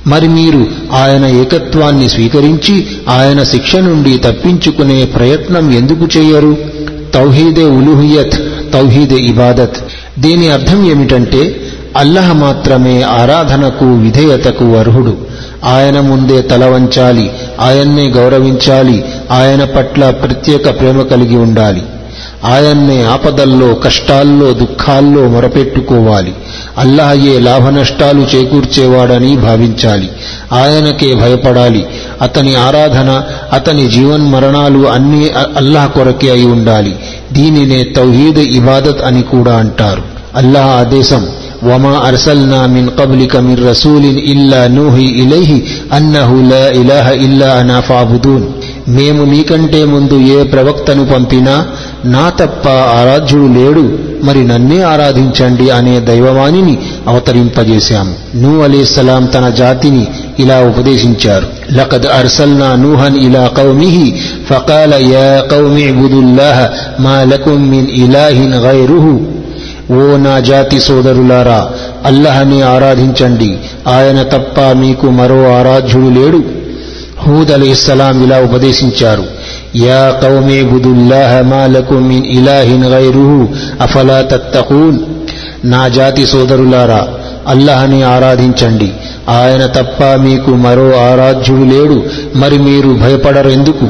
మరి 0.08 0.28
మీరు 0.28 0.68
ఆయన 0.94 1.26
ఏకత్వాన్ని 1.26 2.10
స్వీకరించి 2.10 2.88
ఆయన 3.10 3.44
శిక్ష 3.44 3.76
నుండి 3.76 4.18
తప్పించుకునే 4.18 5.06
ప్రయత్నం 5.06 5.72
ఎందుకు 5.72 6.08
చేయరు? 6.18 6.58
తౌహీదే 7.14 7.64
ఉలుహియత్ 7.64 8.40
తౌహీదే 8.74 9.16
ఇబాదత్. 9.16 9.76
దీని 10.20 10.50
అర్థం 10.50 10.92
ఏమిటంటే 10.92 11.62
అల్లహ 11.98 12.34
మాత్రమే 12.34 13.02
ఆరాధనకు 13.02 13.86
విధేయతకు 13.86 14.76
అర్హుడు. 14.76 15.18
ఆయన 15.64 16.00
ముందే 16.00 16.42
తల 16.42 16.66
వంచాలి 16.66 17.32
ఆయన్నే 17.60 18.10
గౌరవించాలి 18.10 19.04
ఆయన 19.32 19.64
పట్ల 19.64 20.10
ప్రత్యేక 20.10 20.80
ప్రేమ 20.80 21.02
కలిగి 21.02 21.38
ఉండాలి. 21.38 21.82
ఆయన్నే 22.51 22.99
ఆపదల్లో 23.15 23.69
కష్టాల్లో 23.85 24.49
దుఃఖాల్లో 24.63 25.23
మొరపెట్టుకోవాలి 25.35 26.33
అల్లాహయే 26.83 27.37
లాభనష్టాలు 27.47 28.23
చేకూర్చేవాడని 28.33 29.33
భావించాలి 29.47 30.09
ఆయనకే 30.61 31.11
భయపడాలి 31.23 31.83
అతని 32.27 32.53
ఆరాధన 32.67 33.11
అతని 33.59 33.87
జీవన్మరణాలు 33.97 34.83
అన్నీ 34.97 35.25
అల్లాహ్ 35.63 35.91
కొరకే 35.97 36.31
అయి 36.31 36.47
ఉండాలి 36.57 36.93
దీనినే 37.39 37.81
తౌహీద్ 37.99 38.45
ఇబాదత్ 38.59 39.03
అని 39.05 39.25
కూడా 39.35 39.57
అంటారు 39.65 40.05
అల్లాహ్ 40.35 40.73
ఆదేశం 40.83 41.25
وما 41.63 41.95
أرسلنا 42.09 42.61
من 42.69 42.85
قبلك 42.91 43.35
من 43.39 43.57
رسول 43.63 44.05
إلا 44.33 44.61
نوحي 44.71 45.09
إليه 45.23 45.51
أنه 45.93 46.31
لا 46.45 46.65
إله 46.71 47.07
إلا 47.17 47.49
أنا 47.61 47.77
فاعبدون 47.81 48.43
మేము 48.97 49.23
నీకంటే 49.25 49.81
ముందు 49.85 50.17
ఏ 50.31 50.39
ప్రవక్తను 50.45 51.05
పంపినా 51.05 51.55
నా 52.06 52.30
తప్ప 52.30 52.70
ఆరాధ్యుడు 52.70 53.54
లేడు 53.54 54.12
మరి 54.24 54.48
నన్నే 54.48 54.82
ఆరాధించండి 54.82 55.70
అనే 55.70 56.00
దైవవాణిని 56.00 56.78
అవతరింపజేశాము 57.08 58.16
నూ 58.36 58.62
అలీస్లాం 58.62 59.26
తన 59.26 59.50
జాతిని 59.50 60.08
ఇలా 60.40 60.60
ఉపదేశించారు. 60.60 61.48
లقد 61.74 62.08
అర్సల్నా 62.08 62.76
నూహన్ 62.76 63.18
ఇలా 63.18 63.48
కౌమిహి 63.48 64.20
ఫకాల 64.50 64.94
యా 64.94 65.42
కౌమి 65.42 65.82
ఇబుదుల్లాహ 65.82 66.70
మా 67.02 67.24
లకుం 67.24 67.70
మిన్ 67.70 67.88
ఇలాహిన్ 67.90 68.54
గైరుహు. 68.54 69.20
ఓ 69.94 70.18
నా 70.18 70.40
జాతి 70.40 70.80
సోదరులారా 70.80 71.70
అల్లహని 72.06 72.62
ఆరాధించండి. 72.62 73.58
ఆయన 73.88 74.22
తప్ప 74.22 74.62
మీకు 74.62 75.10
మరో 75.10 75.52
ఆరాధ్యుడు 75.54 76.20
లేడు. 76.20 76.44
హూద్ 77.20 77.52
అలీ 77.52 77.70
ఇలా 78.24 78.40
ఉపదేశించారు. 78.40 79.24
యా 79.81 80.01
కౌమి 80.23 80.59
బుదుల్లాహ 80.71 81.35
మా 81.51 81.63
లకుం 81.75 82.03
మిన్ 82.09 82.27
ఇలాహిన్ 82.37 82.87
గైరుహు 82.95 83.39
అఫలా 83.87 84.19
తత్తఖూన్ 84.33 84.99
నా 85.73 85.83
జాతి 85.97 86.25
సోదరులారా 86.33 87.01
అల్లహని 87.53 88.01
ఆరాధించండి 88.15 88.89
ఆయన 89.37 89.63
తప్ప 89.77 90.05
మీకు 90.25 90.51
మరో 90.65 90.89
ఆరాధ్యుడు 91.07 91.67
లేడు 91.73 91.97
మరి 92.43 92.59
మీరు 92.67 92.91
భయపడరెందుకు 93.03 93.87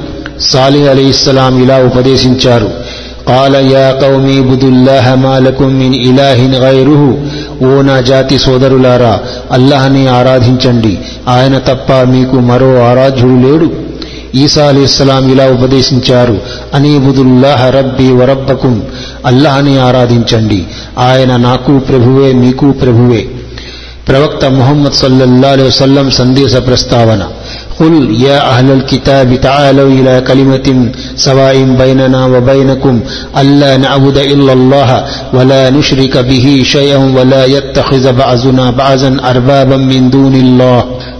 సాలి 0.50 0.82
అలీస్లాం 0.92 1.56
ఇలా 1.64 1.78
ఉపదేశించారు 1.88 2.70
قال 3.28 3.54
يا 3.68 3.86
قوم 3.94 4.26
اعبدوا 4.30 4.70
الله 4.70 5.06
ما 5.16 5.34
لكم 5.40 5.70
من 5.82 5.92
إله 6.08 6.38
غيره 6.66 7.02
ఓ 7.62 7.70
నా 7.88 7.96
జాతి 8.10 8.36
సోదరులారా 8.44 9.14
అల్లహని 9.56 10.04
ఆరాధించండి 10.18 10.92
ఆయన 11.34 11.56
తప్ప 11.68 11.88
మీకు 12.12 12.36
మరో 12.50 12.70
ఆరాధ్యుడు 12.88 13.36
లేడు 13.44 13.68
ఈసా 14.42 14.64
అలీస్లాం 14.72 15.24
ఇలా 15.34 15.46
ఉపదేశించారు 15.56 16.36
అనీబుదుల్లాహ 16.78 17.62
రబ్బీ 17.78 18.08
వరబ్బకుం 18.20 18.76
అల్లహని 19.30 19.74
ఆరాధించండి 19.88 20.60
ఆయన 21.08 21.32
నాకు 21.48 21.74
ప్రభువే 21.88 22.30
మీకు 22.44 22.68
ప్రభువే 22.82 23.22
ప్రవక్త 24.08 24.44
ముహమ్మద్ 24.56 24.98
సల్లల్లా 25.02 25.48
అలైహి 25.54 25.70
వసల్లం 25.70 26.08
సందేశ 26.18 26.54
ప్రస్తావన 26.68 27.22
قل 27.80 27.94
يا 28.20 28.38
أهل 28.48 28.68
الكتاب 28.70 29.28
تعالوا 29.40 29.90
إلى 29.90 30.14
كلمة 30.20 30.66
سواء 31.18 31.56
بيننا 31.82 32.20
وبينكم 32.26 32.94
ألا 33.34 33.72
نعبد 33.76 34.18
إلا 34.26 34.52
الله 34.52 34.90
ولا 35.32 35.62
نشرك 35.70 36.14
به 36.20 36.46
شيئا 36.66 37.00
ولا 37.16 37.42
يتخذ 37.46 38.04
بعضنا 38.14 38.64
بعضا 38.72 39.10
أربابا 39.32 39.76
من 39.84 40.02
دون 40.10 40.34
الله 40.36 40.78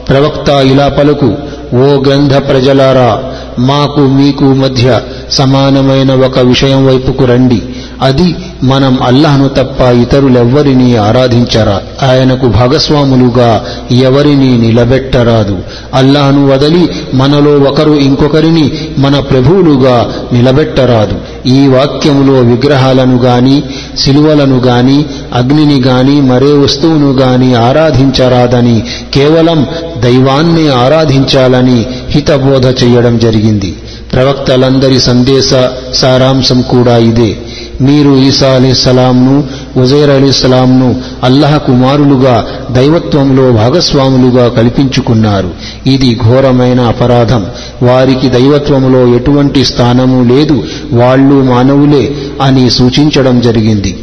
ప్రవక్త 0.08 0.48
ఇలా 0.70 0.86
పలుకు 0.98 1.28
ఓ 1.73 2.03
గంధ 2.09 2.33
ప్రజలారా 2.33 3.23
మాకు 3.59 3.99
మీకు 3.99 4.43
మధ్య 4.43 5.01
సమానమైన 5.29 6.13
ఒక 6.13 6.39
విషయం 6.39 6.87
వైపుకు 6.87 7.25
రండి. 7.25 7.61
అది 8.01 8.35
మనం 8.63 9.03
అల్లాహ్ను 9.03 9.47
తప్ప 9.47 9.81
ఇతరులెవ్వరినీ 9.81 10.95
ఆరాధించరా? 10.95 11.81
ఆయనకు 12.09 12.47
భాగస్వాములుగా 12.47 13.65
ఎవరిని 13.91 14.57
నిలబెట్టరాదు. 14.57 15.57
అల్లాహను 15.93 16.47
వదలి 16.47 16.89
మనలో 17.13 17.69
ఒకరు 17.69 17.91
ఇంకొకరిని 17.91 18.71
మన 18.97 19.19
ప్రభువులుగా 19.19 20.15
నిలబెట్టరాదు. 20.33 21.47
ఈ 21.47 21.67
వాక్యములో 21.67 22.39
విగ్రహాలను 22.39 23.17
గాని 23.17 23.63
శిలువలను 23.99 24.57
గాని 24.57 25.05
అగ్నిని 25.33 25.81
గాని 25.81 26.21
మరే 26.21 26.53
వస్తువును 26.53 27.11
గాని 27.11 27.55
ఆరాధించరాదని 27.55 28.83
కేవలం 29.13 29.67
దైవాన్నే 29.97 30.67
ఆరాధించాలని 30.67 31.85
హితబోధ 32.09 32.67
చేయడం 32.67 33.17
జరిగింది. 33.17 33.77
ప్రవక్తలందరి 34.13 34.99
సందేశ 34.99 35.49
సారాంశం 35.93 36.61
కూడా 36.61 36.97
ఇదే. 36.97 37.37
మీరు 37.81 38.17
ఈసా 38.17 38.47
అలీస్లాంను 38.47 39.43
ఉజైర్ 39.77 40.09
అలీస్లాంను 40.09 40.95
అల్లహ 41.23 41.57
కుమారులుగా 41.57 42.45
దైవత్వంలో 42.71 43.51
భాగస్వాములుగా 43.51 44.47
కల్పించుకున్నారు. 44.47 45.51
ఇది 45.87 46.19
ఘోరమైన 46.25 46.79
అపరాధం. 46.79 47.45
వారికి 47.83 48.29
దైవత్వంలో 48.29 49.15
ఎటువంటి 49.15 49.65
స్థానము 49.65 50.33
లేదు. 50.33 50.63
వాళ్ళు 50.93 51.43
మానవులే 51.43 52.15
అని 52.41 52.69
సూచించడం 52.69 53.41
జరిగింది. 53.41 53.97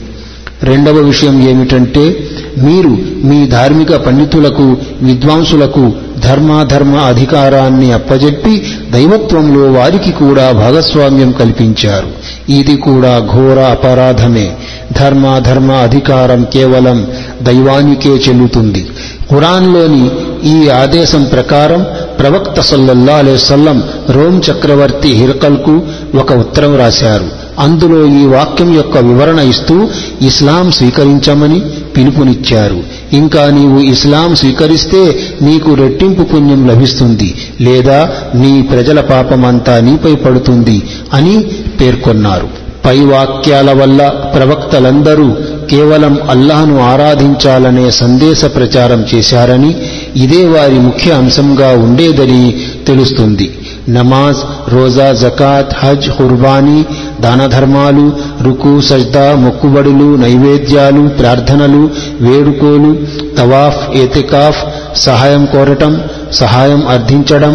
రెండవ 0.62 0.92
విషయం 0.92 1.48
ఏమిటంటే 1.48 2.16
మీరు 2.58 2.98
మీ 3.24 3.46
ధార్మిక 3.46 3.96
పండితులకు 3.96 4.76
విద్వాంసులకు 5.02 5.92
ధర్మాధర్మ 6.18 6.96
అధికారాన్ని 6.96 7.92
అప్పజెప్పి 7.92 8.62
దైవత్వంలో 8.90 9.72
వారికి 9.72 10.10
కూడా 10.10 10.52
భాగస్వామ్యం 10.52 11.32
కల్పించారు. 11.32 12.06
ఇది 12.52 12.76
కూడా 12.76 13.18
ఘోర 13.18 13.58
అపరాధమే. 13.60 14.56
ధర్మాధర్మ 14.92 15.72
అధికారం 15.72 16.44
కేవలం 16.44 17.06
దైవానికే 17.42 18.10
చెల్లుతుంది. 18.10 18.86
ఖురాన్లోని 19.30 20.10
ఈ 20.44 20.68
ఆదేశం 20.68 21.24
ప్రకారం 21.24 21.86
ప్రవక్త 22.18 22.60
సల్లల్లా 22.60 23.16
అలైవల్లం 23.16 23.82
రోమ్ 24.10 24.42
చక్రవర్తి 24.50 25.08
హిర్కల్కు 25.08 25.82
ఒక 26.14 26.32
ఉత్తరం 26.32 26.76
రాశారు. 26.76 27.48
అందులో 27.58 28.06
ఈ 28.06 28.26
వాక్యం 28.26 28.74
యొక్క 28.74 28.98
వివరణ 28.98 29.38
ఇస్తూ 29.38 29.88
ఇస్లాం 30.22 30.72
స్వీకరించమని 30.72 31.60
పిలుపునిచ్చారు. 31.96 32.82
ఇంకా 33.12 33.46
నీవు 33.46 33.78
ఇస్లాం 33.78 34.36
స్వీకరిస్తే 34.36 35.20
నీకు 35.42 35.74
రెట్టింపు 35.74 36.22
పుణ్యం 36.22 36.68
లభిస్తుంది 36.68 37.34
లేదా 37.60 38.10
నీ 38.34 38.62
ప్రజల 38.62 39.00
పాపమంతా 39.00 39.80
నీపై 39.80 40.14
పడుతుంది 40.14 40.82
అని 41.12 41.44
పేర్కొన్నారు. 41.80 42.57
పై 42.88 42.98
వాక్యాల 43.12 43.70
వల్ల 43.80 44.00
ప్రవక్తలందరూ 44.34 45.28
కేవలం 45.70 46.14
అల్లాహ్ను 46.30 46.76
ఆరాధించాలనే 46.90 47.90
సందేశ 47.90 48.44
ప్రచారం 48.56 49.00
చేశారని 49.14 49.70
ఇదే 50.16 50.42
వారి 50.48 50.78
ముఖ్య 50.78 51.10
అంశంగా 51.12 51.68
ఉండేదని 51.84 52.44
తెలుస్తుంది. 52.86 53.46
నమాజ్ 53.88 54.40
రోజా 54.74 55.12
జకాత్ 55.12 55.74
హజ్ 55.82 56.08
కుర్బానీ 56.18 56.78
దాన 57.20 57.46
ధర్మాలు 57.46 58.06
రుకు 58.42 58.80
సజ్దా 58.80 59.26
మొక్కుబడులు 59.34 60.16
నైవేద్యాలు 60.16 61.08
ప్రార్థనలు 61.20 61.82
వేడుకోలు 62.20 62.92
తవాఫ్ 63.38 63.82
ఏతికాఫ్ 63.98 64.60
సహాయం 64.98 65.44
కోరటం 65.46 65.92
సహాయం 66.32 66.88
అర్థించడం 66.88 67.54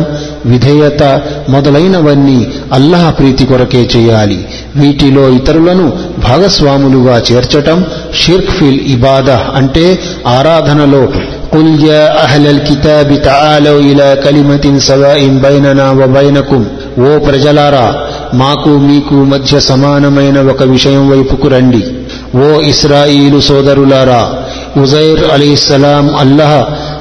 విధేయత 0.51 1.03
మొదలైనవన్నీ 1.55 2.39
అల్లాహ్ 2.73 3.11
ప్రీతి 3.19 3.45
కొరకే 3.45 3.83
చేయాలి 3.95 4.39
వీటిలో 4.79 5.25
ఇతరులను 5.39 5.87
భాగస్వాములుగా 6.29 7.17
చేర్చటం 7.29 7.81
షిర్క్ 8.21 8.55
ఫిల్ 8.59 8.83
ఇబాదా 8.95 9.41
అంటే 9.61 9.87
ఆరాధనలో 10.37 11.03
قل 11.53 11.67
يا 11.85 12.05
أهل 12.25 12.45
الكتاب 12.49 13.09
تعالوا 13.23 13.79
إلى 13.83 14.09
كلمة 14.19 14.65
سواء 14.83 15.21
بيننا 15.45 15.87
وبينكم 15.93 16.63
ఓ 17.01 17.11
ప్రజలారా 17.27 17.87
మాకు 18.35 18.71
మీకు 18.89 19.17
మధ్య 19.25 19.53
సమానమైన 19.67 20.39
ఒక 20.53 20.63
విషయం 20.73 21.03
వైపుకు 21.11 21.47
రండి 21.49 21.83
ఓ 22.39 22.49
ఇస్రాయిలు 22.73 23.39
సోదరులారా 23.49 24.23
ఉజైర్ 24.83 25.23
అలీసలాం 25.35 26.07
అల్లహ 26.23 26.53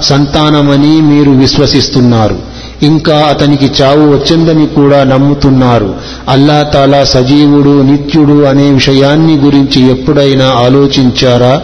సంతానమని 0.09 0.93
మీరు 1.09 1.31
విశ్వసిస్తున్నారు 1.41 2.37
ఇంకా 2.82 3.16
అతనికి 3.16 3.70
చావు 3.82 4.12
వచ్చిందని 4.12 4.66
కూడా 4.66 5.04
నమ్ముతున్నారు. 5.04 5.94
అల్లా 6.28 6.62
తాలా 6.62 7.04
సజీవుడు 7.04 7.82
నిత్యుడు 7.82 8.42
అనే 8.42 8.70
విషయాన్ని 8.70 9.36
గురించి 9.36 9.90
ఎప్పుడైనా 9.90 10.46
ఆలోచించారా? 10.46 11.62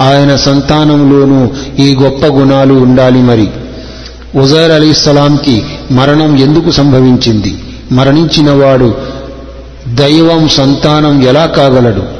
ఆయన 0.00 0.36
సంతానంలోనూ 0.36 1.48
ఈ 1.78 1.94
గొప్ప 1.94 2.26
గుణాలు 2.26 2.74
ఉండాలి 2.74 3.18
మరి. 3.18 3.48
ఉజైర్ 4.40 4.70
అలీస్లాంకి 4.70 5.62
మరణం 5.90 6.38
ఎందుకు 6.38 6.70
సంభవించింది? 6.70 7.58
మరణించినవాడు 7.92 8.94
దైవం 9.88 10.48
సంతానం 10.48 11.22
ఎలా 11.22 11.46
కాగలడు? 11.46 12.18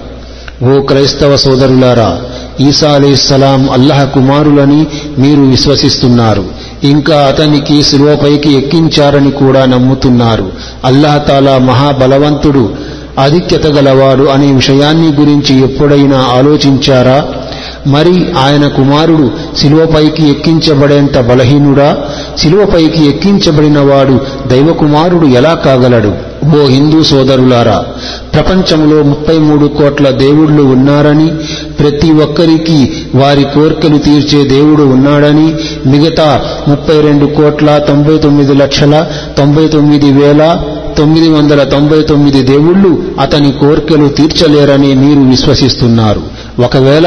ఓ 0.64 0.80
క్రైస్తవ 0.80 1.36
సోదరులారా 1.36 2.20
ఈసా 2.60 2.90
అలీస్లాం 2.90 3.70
అల్లహ 3.70 4.04
కుమారులని 4.04 4.86
మీరు 5.18 5.40
విశ్వసిస్తున్నారు. 5.40 6.57
ఇంకా 6.84 7.16
అతనికి 7.20 7.82
శిలువపైకి 7.82 8.52
ఎక్కించారని 8.52 9.30
కూడా 9.30 9.64
నమ్ముతున్నారు. 9.64 10.52
అల్లహతాలా 10.84 11.58
మహాబలవంతుడు 11.58 12.72
ఆధిక్యత 13.18 13.66
గలవాడు 13.66 14.24
అనే 14.24 14.52
విషయాన్ని 14.52 15.12
గురించి 15.12 15.62
ఎప్పుడైనా 15.62 16.18
ఆలోచించారా? 16.18 17.24
మరి 17.86 18.32
ఆయన 18.38 18.68
కుమారుడు 18.68 19.30
శిలువపైకి 19.56 20.28
ఎక్కించబడేంత 20.28 21.18
బలహీనుడా? 21.18 21.96
శిలువపైకి 22.38 23.08
ఎక్కించబడినవాడు 23.08 24.20
దైవకుమారుడు 24.48 25.26
ఎలా 25.26 25.54
కాగలడు? 25.54 26.27
ఓ 26.46 26.66
హిందూ 26.66 27.02
సోదరులారా 27.02 27.84
ప్రపంచంలో 28.34 29.02
ముప్పై 29.02 29.38
మూడు 29.38 29.66
కోట్ల 29.66 30.10
దేవుళ్ళు 30.10 30.62
ఉన్నారని 30.62 31.28
ప్రతి 31.80 32.12
ఒక్కరికి 32.12 32.78
వారి 33.14 33.44
కోర్కెలు 33.54 33.98
తీర్చే 33.98 34.44
దేవుడు 34.44 34.82
ఉన్నాడని 34.82 35.48
మిగతా 35.86 36.28
ముప్పై 36.68 37.00
రెండు 37.00 37.26
కోట్ల 37.26 37.78
తొంభై 37.78 38.18
తొమ్మిది 38.18 38.54
లక్షల 38.54 39.06
తొంభై 39.38 39.68
తొమ్మిది 39.68 40.10
వేల 40.12 40.42
తొమ్మిది 40.98 41.28
వందల 41.28 41.64
తొంభై 41.64 42.02
తొమ్మిది 42.02 42.42
దేవుళ్ళు 42.42 43.02
అతని 43.20 43.52
కోర్కెలు 43.52 44.08
తీర్చలేరని 44.08 44.94
మీరు 44.94 45.20
విశ్వసిస్తున్నారు. 45.20 46.22
ఒకవేళ 46.62 47.06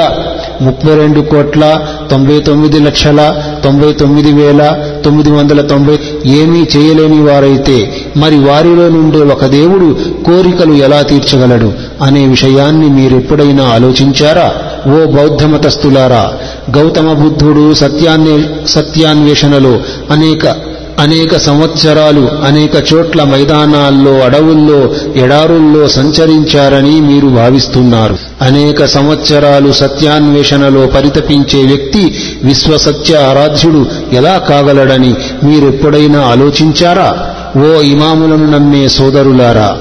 ముప్పై 0.61 0.95
రెండు 0.95 1.21
కోట్ల 1.21 1.63
తొంభై 2.11 2.39
తొమ్మిది 2.39 2.79
లక్షల 2.79 3.21
తొంభై 3.63 3.93
తొమ్మిది 3.93 4.31
వేల 4.31 4.61
తొమ్మిది 5.03 5.31
వందల 5.31 5.61
తొంభై 5.61 5.95
ఏమీ 6.25 6.67
చేయలేని 6.77 7.19
వారైతే 7.21 8.00
మరి 8.17 8.35
వారిలో 8.35 8.89
నుండే 8.89 9.19
ఒక 9.19 9.45
దేవుడు 9.45 9.93
కోరికలు 10.23 10.73
ఎలా 10.73 11.01
తీర్చగలడు 11.01 11.73
అనే 12.01 12.27
విషయాన్ని 12.27 12.89
మీరెప్పుడైనా 12.89 13.63
ఆలోచించారా? 13.63 14.53
ఓ 14.87 15.05
బౌద్ధమతస్థులారా 15.05 16.33
గౌతమ 16.77 17.13
బుద్ధుడు 17.13 17.73
సత్యాన్వే 17.73 18.67
సత్యాన్వేషణలో 18.67 19.79
అనేక 20.11 20.55
అనేక 20.99 21.37
సంవత్సరాలు 21.37 22.29
అనేక 22.43 22.93
చోట్ల 22.93 23.23
మైదానాల్లో 23.23 24.19
అడవుల్లో 24.19 24.93
ఎడారుల్లో 25.15 25.87
సంచరించారని 25.87 27.01
మీరు 27.01 27.27
భావిస్తున్నారు. 27.27 28.17
అనేక 28.41 28.85
సంవత్సరాలు 28.85 29.71
సత్యాన్వేషణలో 29.71 30.87
పరితపించే 30.87 31.61
వ్యక్తి 31.63 32.15
విశ్వసత్య 32.43 33.15
ఆరాధ్యుడు 33.15 33.85
ఎలా 34.13 34.37
కాగలడని 34.37 35.15
మీరెప్పుడైనా 35.43 36.21
ఆలోచించారా? 36.21 37.30
ఓ 37.57 37.81
ఇమాములను 37.81 38.51
నమ్మే 38.51 38.87
సోదరులారా 38.87 39.77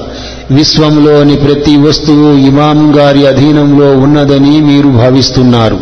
విశ్వంలోని 0.51 1.35
ప్రతి 1.35 1.77
వస్తువు 1.77 2.37
ఇమాం 2.37 2.93
గారి 2.97 3.27
అధీనంలో 3.27 3.97
ఉన్నదని 3.97 4.61
మీరు 4.61 4.87
భావిస్తున్నారు. 4.87 5.79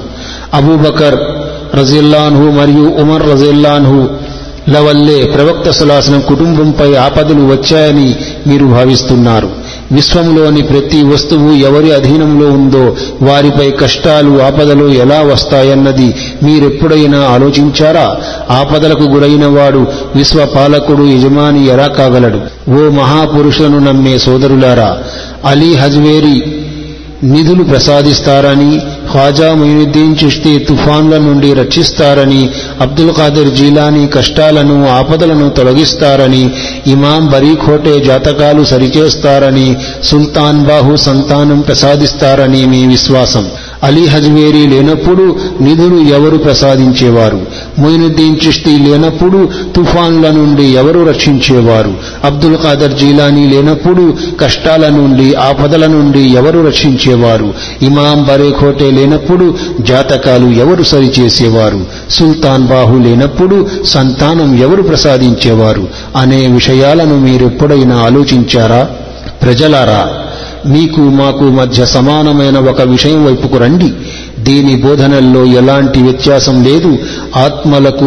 అబూబకర్ 0.53 1.19
రజిల్లాన్హు 1.77 2.51
మరియు 2.51 2.95
ఉమర్ 3.01 3.29
రజిల్లాన్హు 3.29 4.09
లవల్లే 4.69 5.23
ప్రవక్త 5.23 5.69
సులాసనం 5.69 6.21
కుటుంబంపై 6.21 6.95
ఆపదలు 6.95 7.41
వచ్చాయని 7.41 8.15
మీరు 8.47 8.65
భావిస్తున్నారు. 8.65 9.58
విశ్వంలోని 9.91 10.61
ప్రతి 10.61 11.03
వస్తువు 11.03 11.51
ఎవరి 11.51 11.93
అధీనంలో 11.93 12.47
ఉందో 12.49 12.95
వారిపై 13.21 13.71
కష్టాలు 13.71 14.41
ఆపదలు 14.41 14.89
ఎలా 14.93 15.21
వస్తాయన్నది 15.21 16.15
మీరెప్పుడైనా 16.43 17.19
ఆలోచించారా? 17.19 18.17
ఆపదలకు 18.49 19.03
గురైన 19.03 19.45
వాడు 19.45 19.87
విశ్వపాలకుడు 20.15 21.03
యజమాని 21.03 21.65
ఎలా 21.65 21.87
కాగలడు? 21.87 22.39
ఓ 22.71 22.89
మహాపురుషులను 22.89 23.79
నమ్మే 23.79 24.17
సోదరులారా 24.17 24.97
అలీ 25.45 25.75
హజ్వేరి 25.75 26.37
నిధులు 27.23 27.63
ప్రసాదిస్తారని 27.63 28.81
ఖ్వాజా 29.11 29.53
మొయినుద్దీన్ 29.53 30.15
చిష్తి 30.25 30.59
తుఫాన్ల 30.59 31.17
నుండి 31.17 31.53
రక్షిస్తారని 31.53 32.49
అబ్దుల్ 32.81 33.13
ఖాదిర్ 33.13 33.53
జీలానీ 33.53 34.07
కష్టాలను 34.07 34.87
ఆపదలను 34.87 35.49
తొలగిస్తారని 35.49 36.49
ఇమాం 36.87 37.27
బరీఖోటే 37.27 37.99
జాతకాలు 37.99 38.63
సరిచేస్తారని 38.63 39.77
సుల్తాన్ 40.03 40.65
బాహు 40.65 40.95
సంతానం 40.95 41.61
ప్రసాదిస్తారని 41.61 42.65
మీ 42.65 42.87
విశ్వాసం. 42.87 43.47
అలీ 43.83 44.05
హజ్వేరీ 44.05 44.67
లేనప్పుడు 44.67 45.35
నిధులు 45.61 45.99
ఎవరు 46.15 46.37
ప్రసాదించేవారు? 46.37 47.41
మొయినుద్దీన్ 47.77 48.37
చిష్తి 48.47 48.77
లేనప్పుడు 48.77 49.49
తుఫాన్ల 49.75 50.29
నుండి 50.29 50.63
ఎవరు 50.63 51.03
రక్షించేవారు? 51.03 51.93
అబ్దుల్ 52.23 52.57
ఖాదర్ 52.57 52.93
జీలానీ 52.93 53.47
లేనప్పుడు 53.47 54.13
కష్టాల 54.41 54.89
నుండి 54.89 55.33
ఆపదల 55.33 55.85
నుండి 55.85 56.19
ఎవరు 56.19 56.67
రక్షించేవారు? 56.67 57.53
ఇమాం 57.81 58.23
బరేఖోటే 58.23 58.91
లేనప్పుడు 58.91 59.53
జాతకాలు 59.81 60.47
ఎవరు 60.47 60.83
సరిచేసేవారు? 60.83 61.85
సుల్తాన్ 62.09 62.67
బాహు 62.67 62.97
లేనప్పుడు 62.97 63.67
సంతానం 63.85 64.59
ఎవరు 64.59 64.81
ప్రసాదించేవారు? 64.81 65.87
అనే 66.15 66.47
విషయాలను 66.47 67.19
మీరెప్పుడైనా 67.19 67.95
ఆలోచించారా? 67.95 68.87
ప్రజలారా 69.41 70.09
మీకు 70.65 71.01
మాకు 71.01 71.43
మధ్య 71.43 71.85
సమానమైన 71.85 72.57
ఒక 72.57 72.81
విషయం 72.81 73.25
వైపుకు 73.25 73.57
రండి. 73.57 73.93
దీని 74.39 74.75
బోధనల్లో 74.75 75.45
ఎలాంటి 75.45 75.99
వ్యత్యాసం 75.99 76.63
లేదు. 76.63 76.97
ఆత్మలకు 77.35 78.05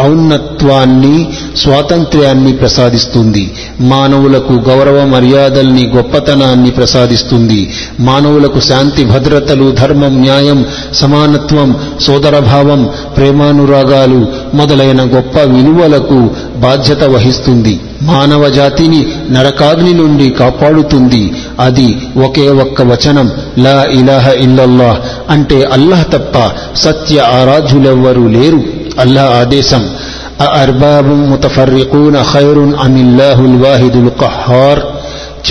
ఔన్నత్వాన్ని 0.00 1.28
స్వాతంత్ర్యాన్ని 1.56 2.52
ప్రసాదిస్తుంది. 2.52 3.54
మానవులకు 3.80 4.52
గౌరవ 4.52 5.04
మర్యాదల్ని 5.04 5.92
గొప్పతనాన్ని 5.96 6.70
ప్రసాదిస్తుంది. 6.70 7.72
మానవులకు 8.00 8.60
శాంతి 8.60 9.04
భద్రతలు 9.04 9.70
ధర్మం 9.70 10.20
న్యాయం 10.20 10.66
సమానత్వం 10.92 11.76
సోదరభావం 12.00 12.88
ప్రేమానురాగాలు 13.16 14.26
మొదలైన 14.54 15.02
గొప్ప 15.02 15.38
విలువలకు 15.38 16.30
బాధ్యత 16.56 17.04
వహిస్తుంది. 17.04 17.80
మానవ 18.02 18.48
జాతిని 18.48 19.06
నరకాగ్ని 19.30 19.92
నుండి 19.92 20.30
కాపాడుతుంది. 20.30 21.32
అది 21.60 21.98
ఒకే 22.24 22.48
ఒక్క 22.48 22.82
వచనం. 22.82 23.30
లా 23.58 23.84
ఇలాహ 23.84 24.28
ఇల్లల్లాహ్ 24.28 24.98
అంటే 25.30 25.62
అల్లాహ్ 25.72 26.04
తప్ప 26.12 26.50
సత్య 26.76 27.20
ఆరాధ్యులెవ్వరూ 27.20 28.35
లేరు. 28.36 28.62
అల్లాహ్ 28.98 29.30
ఆదేశం 29.32 29.88
అర్బాబు 30.54 31.14
ముతఫర్రికూన 31.14 32.24
ఖైరున్ 32.32 32.74
అమిల్లాహుల్ 32.80 33.62
వాహిదుల్ 33.62 34.10
కహార్ 34.20 34.80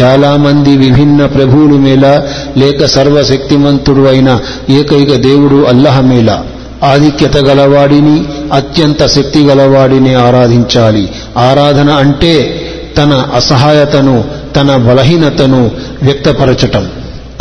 చాలా 0.01 0.35
మంది 0.35 0.77
విభిన్న 0.77 1.25
ప్రభువులు 1.25 1.75
మేలా 1.77 2.23
లేక 2.57 2.85
సర్వశక్తిమంతుడు 2.85 4.01
అయిన 4.01 4.39
ఏకైక 4.69 5.15
దేవుడు 5.15 5.65
అల్లహ 5.65 6.01
మేలా 6.01 6.43
ఆధిక్యత 6.83 7.37
గలవాడిని 7.37 8.25
అత్యంత 8.53 9.05
శక్తి 9.05 9.39
గలవాడిని 9.43 10.13
ఆరాధించాలి. 10.15 11.09
ఆరాధన 11.37 11.89
అంటే 11.89 12.61
తన 12.97 13.25
అసహాయతను 13.35 14.23
తన 14.55 14.75
బలహీనతను 14.77 15.71
వ్యక్తపరచటం. 16.03 16.87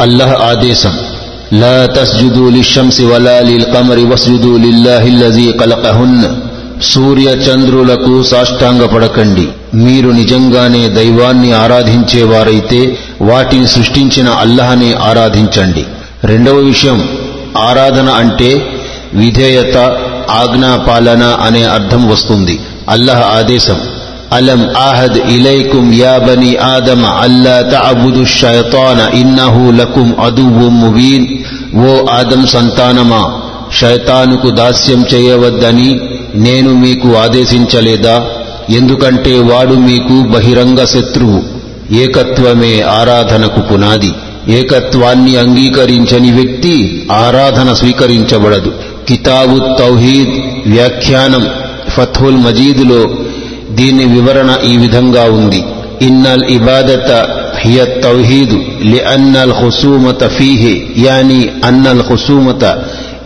అల్లహ 0.01 0.33
ఆదేశం. 0.51 0.93
لا 1.54 1.86
تسجدوا 1.88 2.50
للشمس 2.52 2.98
ولا 3.04 3.38
للقمر 3.44 3.98
واسجدوا 4.10 4.58
لله 4.60 5.04
الذي 5.08 5.48
خلقهن 5.60 6.22
సూర్య 6.90 7.28
చంద్రులకు 7.46 8.14
సాష్టాంగపడకండి 8.32 9.46
మీరు 9.80 10.10
నిజంగానే 10.20 10.84
దైవాన్ని 10.98 11.50
ఆరాధించేవారైతే 11.64 12.80
వాటిని 13.30 13.68
సృష్టించిన 13.74 14.28
అల్లహని 14.44 14.92
ఆరాధించండి 15.10 15.84
రెండవ 16.24 16.58
విషయం 16.70 17.00
ఆరాధన 17.68 18.10
అంటే 18.22 18.50
విధేయత 19.22 19.76
ఆజ్ఞాపాలన 20.44 21.24
అనే 21.48 21.64
అర్థం 21.76 22.02
వస్తుంది 22.14 22.56
అల్లహ 22.96 23.20
ఆదేశం 23.40 23.80
అలం 24.35 24.69
ఆహద్ 24.77 25.19
ఇలైకుం 25.19 25.95
యాబని 25.95 26.57
ఆదమ 26.57 27.07
అల్లా 27.07 27.63
తఅబుదు 27.63 28.25
షైతాన 28.25 29.19
ఇన్నహు 29.19 29.71
లకుం 29.71 30.15
అదువ్వుం 30.21 30.81
ముబీన్ 30.81 31.27
ఓ 31.77 32.07
ఆదం 32.07 32.47
సంతానమా? 32.47 33.41
శైతానుకు 33.81 34.51
దాస్యం 34.51 35.05
చేయవద్దని 35.15 36.01
నేను 36.35 36.75
మీకు 36.75 37.17
ఆదేశించలేదా? 37.17 38.27
ఎందుకంటే 38.71 39.39
వాడు 39.39 39.75
మీకు 39.75 40.23
బహిరంగ 40.23 40.85
శత్రువు. 40.85 41.43
ఏకత్వమే 41.95 42.81
ఆరాధనకు 42.81 43.61
పునాది. 43.61 44.13
ఏకత్వాన్ని 44.49 45.37
అంగీకరించని 45.37 46.33
వ్యక్తి 46.33 47.07
ఆరాధన 47.13 47.73
స్వీకరించబడదు. 47.73 48.73
కితాబు 49.09 49.59
తౌహీద్ 49.79 50.35
వ్యాఖ్యానం 50.71 51.47
ఫథుల్ 51.89 52.37
మజీద్లో 52.37 53.05
దీని 53.74 54.06
వివరణ 54.16 54.52
ఈ 54.64 54.74
విధంగా 54.78 55.26
ఉంది 55.40 55.62
ఇన్నల్ 56.08 56.46
ఇబాదత 56.58 57.10
هي 57.60 57.78
التوحيد 57.84 58.52
لأن 58.84 59.36
الخصومة 59.38 60.22
فيه 60.30 60.64
يعني 61.00 61.40
أن 61.64 61.88
الخصومة 61.88 62.64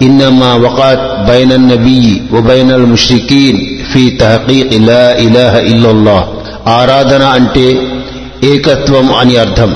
إنما 0.01 0.49
وقعت 0.55 1.01
بين 1.27 1.51
النبي 1.53 2.05
وبين 2.33 2.69
المشركين 2.71 3.55
في 3.91 4.03
تحقيق 4.13 4.69
لا 4.89 5.05
إله 5.19 5.53
إلا 5.71 5.89
الله 5.91 6.21
ఆరాధన 6.79 7.23
అంటే 7.37 7.67
ఏకత్వం 8.45 9.07
అని 9.13 9.35
అర్థం 9.37 9.71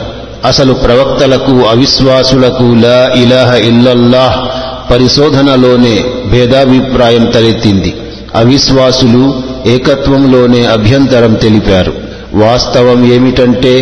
అసలు 0.46 0.74
ప్రవక్తలకు 0.84 1.54
అవిశ్వాసులకు 1.74 2.68
లా 2.84 3.00
ఇలాహ 3.16 3.52
ఇల్లల్లాహ్ 3.70 4.36
పరిశోధనలోనే 4.92 5.96
భేదాభిప్రాయం 6.32 7.26
తలెత్తింది 7.34 7.92
అవిశ్వాసులు 8.42 9.24
ఏకత్వంలోనే 9.76 10.62
అభ్యంతరం 10.76 11.34
తెలిపారు 11.44 11.94
వాస్తవం 12.42 13.00
ఏమిటంటే 13.16 13.74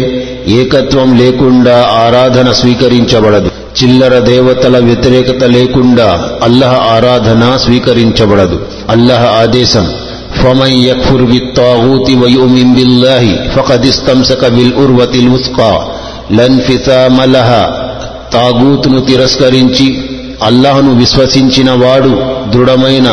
ఏకత్వం 0.60 1.10
లేకుండా 1.22 1.76
ఆరాధన 2.06 2.50
స్వీకరించబడదు 2.62 3.50
చిల్లర 3.80 4.16
దేవతల 4.26 4.78
వ్యతిరేకత 4.80 5.44
లేకుండా 5.56 6.08
అల్లహ 6.42 6.74
ఆరాధన 6.96 7.44
స్వీకరించబడదు 7.66 8.60
అల్లహ 8.90 9.24
ఆదేశం 9.44 9.88
فمن 10.42 10.72
يكفر 10.82 11.22
بالطاغوت 11.24 12.08
ويؤمن 12.22 12.68
بالله 12.74 13.24
فقد 13.56 13.82
استمسك 13.86 14.42
بالأروة 14.56 15.14
الوثقى 15.16 15.74
لا 16.30 16.46
انفثام 16.48 17.18
لها 17.28 17.64
తాగూతును 18.34 19.00
తిరస్కరించి 19.02 19.88
అల్లాహను 20.42 20.92
విశ్వసించిన 20.94 21.70
వాడు 21.84 22.12
దృఢమైన 22.54 23.08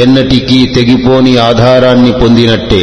ఎన్నటికీ 0.00 0.58
తెగిపోని 0.76 1.34
ఆధారాన్ని 1.48 2.12
పొందినట్టే 2.20 2.82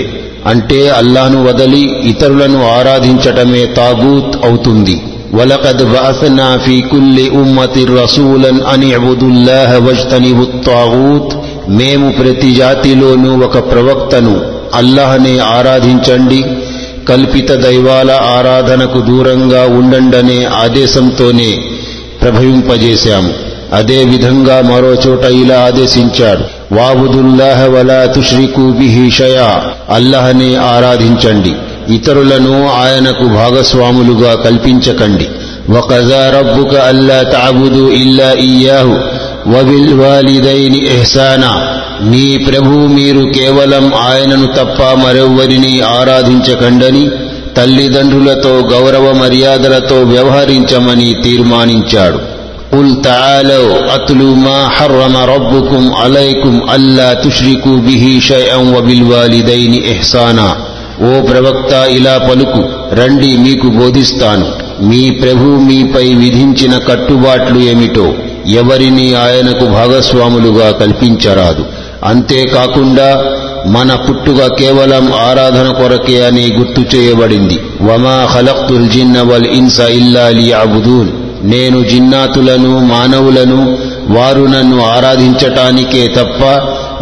అంటే 0.52 0.80
అల్లాహను 0.98 1.42
వదలి 1.46 1.82
ఇతరులను 2.12 2.62
ఆరాధించటమే 2.78 3.64
తాగూత్ 3.80 4.38
అవుతుంది 4.48 4.98
ولقد 5.34 5.80
بعثنا 5.90 6.50
في 6.58 6.76
كل 6.84 7.18
أمة 7.36 7.76
رسولا 7.96 8.52
أن 8.74 8.82
اعبدوا 8.88 9.32
الله 9.32 9.70
واجتنبوا 9.80 10.48
الطاغوت 10.50 11.28
మేము 11.80 12.08
ప్రతి 12.20 12.50
జాతిలోనూ 12.60 13.32
ఒక 13.46 13.56
ప్రవక్తను 13.72 14.34
అల్లహనే 14.80 15.36
ఆరాధించండి 15.58 16.40
కల్పిత 17.10 17.50
దైవాల 17.66 18.10
ఆరాధనకు 18.34 19.00
దూరంగా 19.10 19.64
ఉండండనే 19.80 20.40
ఆదేశంతోనే 20.64 21.50
ప్రభవింపజేశాము 22.24 23.32
అదే 23.80 24.00
విధంగా 24.12 24.58
మరో 24.70 24.94
చోట 25.04 25.24
ఇలా 25.36 25.60
ఆదేశించాడు 25.68 26.44
వాబుదుల్లాహ 26.78 27.62
వలా 27.76 28.02
తుష్రికు 28.16 28.66
బిహి 28.80 29.06
షయా 29.18 29.50
అల్లహనే 29.98 30.52
ఆరాధించండి 30.74 31.54
ఇతరులను 31.96 32.56
ఆయనకు 32.82 33.28
భాగస్వాములుగా 33.40 34.34
కల్పించకండి 34.46 35.30
وقضى 35.68 36.24
ربك 36.32 36.74
ألا 36.92 37.20
تعبدوا 37.26 37.90
إلا 37.94 38.30
إياه 38.42 38.88
وبالوالدين 39.54 40.74
إحسانا 40.88 41.54
మీ 42.12 42.28
ప్రభు 42.46 42.74
మీరు 42.96 43.24
కేవలం 43.36 43.86
ఆయనను 44.04 44.48
తప్ప 44.58 44.80
మరెవ్వరిని 45.04 45.74
ఆరాధించకండని 45.98 47.04
తల్లిదండ్రులతో 47.58 48.54
గౌరవ 48.72 49.06
మర్యాదలతో 49.14 49.98
వ్యవహరించమని 50.12 51.10
తీర్మానించాడు 51.24 52.20
قل 52.74 53.02
تعالوا 53.04 53.70
أتلوا 53.96 54.36
ما 54.38 54.70
حرم 54.70 55.16
ربكم 55.28 55.84
عليكم 55.96 56.54
ألا 56.70 57.14
تشركوا 57.16 57.78
به 57.80 58.04
شيئا 58.24 58.60
وبالوالدين 58.74 59.74
إحسانا 59.86 60.50
ఓ 61.02 61.12
ప్రవక్త 61.28 61.72
ఇలా 61.96 62.16
పలుకు 62.28 62.60
రండి 63.00 63.30
మీకు 63.46 63.68
బోధిస్తాను 63.78 64.48
మీ 64.90 65.04
ప్రభు 65.22 65.48
మీపై 65.70 66.08
విధించిన 66.22 66.74
కట్టుబాట్లు 66.88 67.60
ఏమిటో 67.72 68.06
ఎవరిని 68.60 69.08
ఆయనకు 69.24 69.66
భాగస్వాములుగా 69.78 70.68
కల్పించరాదు 70.82 71.64
అంతేకాకుండా 72.12 73.10
మన 73.76 73.92
పుట్టుక 74.06 74.40
కేవలం 74.60 75.06
ఆరాధన 75.28 75.68
కొరకే 75.80 76.18
అని 76.28 76.46
గుర్తు 76.58 76.82
చేయబడింది 76.94 77.58
వమా 77.88 78.18
ఖలక్తుల్ 78.36 78.88
జిన్న 78.96 79.20
వల్ 79.30 79.50
ఇన్స 79.60 79.80
ఇల్లా 80.00 80.26
లియాబుదూన్ 80.40 81.12
నేను 81.54 81.80
జిన్నాతులను 81.92 82.74
మానవులను 82.92 83.60
వారు 84.16 84.44
నన్ను 84.54 84.78
ఆరాధించటానికే 84.96 86.04
తప్ప 86.18 86.42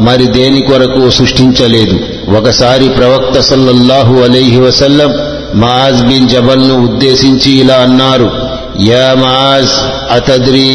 మరి 0.07 0.25
దేని 0.37 0.61
కొరకు 0.69 1.03
సృష్టించలేదు 1.17 1.95
ఒకసారి 2.37 2.87
ప్రవక్త 2.97 3.37
సల్లల్లాహు 3.51 4.15
అలైహి 4.27 4.59
వసల్లం 4.65 5.11
మాజ్ 5.63 6.01
బిన్ 6.09 6.29
జబల్ను 6.33 6.75
ఉద్దేశించి 6.87 7.51
ఇలా 7.61 7.77
అన్నారు 7.85 8.29
యా 8.89 9.07
మాజ్ 9.23 9.75
అతద్రి 10.17 10.67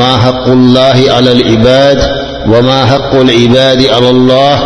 మా 0.00 0.12
హక్కుల్లాహి 0.26 1.08
అలల్ 1.18 1.46
ఇబాద్ 1.56 2.02
وما 2.46 2.86
حق 2.86 3.12
العباد 3.16 3.80
على 3.86 4.10
الله 4.10 4.56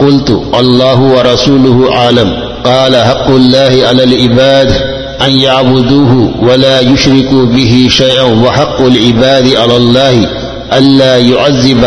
قلت 0.00 0.28
الله 0.54 0.98
ورسوله 1.14 1.76
عالم 1.92 2.28
قال 2.64 2.96
حق 2.98 3.28
الله 3.30 3.72
على 3.88 4.02
العباد 4.04 4.68
أن 5.26 5.30
يعبدوه 5.30 6.30
ولا 6.42 6.80
يشركوا 6.80 7.44
به 7.46 7.86
شيئا 7.90 8.22
وحق 8.22 8.80
العباد 8.82 9.54
على 9.54 9.76
الله 9.76 10.26
ألا 10.72 11.18
يعذب 11.18 11.84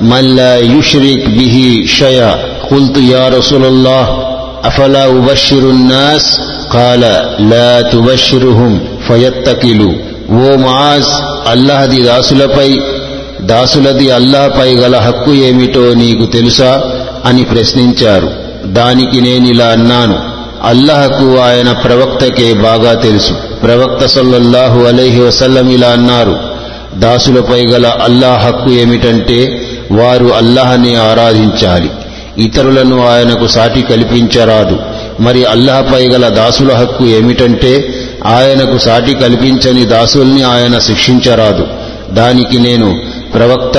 من 0.00 0.24
لا 0.36 0.58
يشرك 0.58 1.28
به 1.28 1.84
شيئا 1.86 2.34
قلت 2.70 2.96
يا 2.96 3.28
رسول 3.28 3.64
الله 3.64 4.04
أفلا 4.64 5.04
أبشر 5.06 5.58
الناس 5.70 6.40
قال 6.70 7.00
لا 7.38 7.82
تبشرهم 7.82 8.80
فيتكلوا 9.08 9.94
ومعاذ 10.30 11.06
الله 11.52 11.80
دي 11.86 12.00
దాసులపై 12.02 12.68
దాసులది 13.50 14.06
అల్లాహపై 14.18 14.70
గల 14.82 14.96
హక్కు 15.06 15.32
ఏమిటో 15.48 15.82
నీకు 16.02 16.24
తెలుసా 16.36 16.70
అని 17.28 17.42
ప్రశ్నించారు 17.52 18.28
దానికి 18.78 19.18
నేనిలా 19.20 19.66
అన్నాను 19.76 20.16
అల్లహకు 20.63 21.39
ఆయన 21.39 21.71
ప్రవక్తకే 21.71 22.53
బాగా 22.53 22.93
తెలుసు. 22.93 23.33
ప్రవక్త 23.33 24.05
సల్లల్లాహు 24.05 24.83
అలైహి 24.83 25.21
వసల్లం 25.21 25.69
ఇలా 25.69 25.87
అన్నారు 25.87 26.39
దాసులపై 26.95 27.65
గల 27.65 27.87
అల్లాహ్ 27.87 28.45
హక్కు 28.45 28.71
ఏమిటంటే 28.71 29.61
వారు 29.91 30.25
అల్లాహని 30.25 30.95
ఆరాధించాలి. 30.95 31.89
ఇతరులను 32.37 33.07
ఆయనకు 33.07 33.47
సాటి 33.47 33.81
కల్పించరాదు. 33.81 34.79
మరి 35.19 35.45
అల్లాహపై 35.45 36.07
గల 36.07 36.27
దాసుల 36.27 36.73
హక్కు 36.73 37.05
ఏమిటంటే 37.05 37.93
ఆయనకు 38.25 38.77
సాటి 38.77 39.13
కల్పించని 39.13 39.85
దాసుల్ని 39.85 40.43
ఆయన 40.43 40.79
శిక్షించరాదు. 40.79 41.67
దానికి 42.11 42.59
నేను 42.59 43.01
ప్రవక్త 43.33 43.77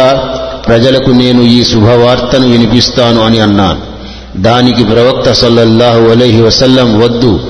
ప్రజలకు 0.66 1.11
నేను 1.11 1.43
ఈ 1.43 1.64
శుభవార్తను 1.64 2.49
వినిపిస్తాను 2.49 3.24
అని 3.24 3.41
అన్నాను. 3.41 3.89
దానికి 4.41 4.84
ప్రవక్త 4.84 5.32
సల్లల్లాహు 5.32 6.05
అలహి 6.05 6.43
వసల్లం 6.43 7.01
వద్దు. 7.01 7.41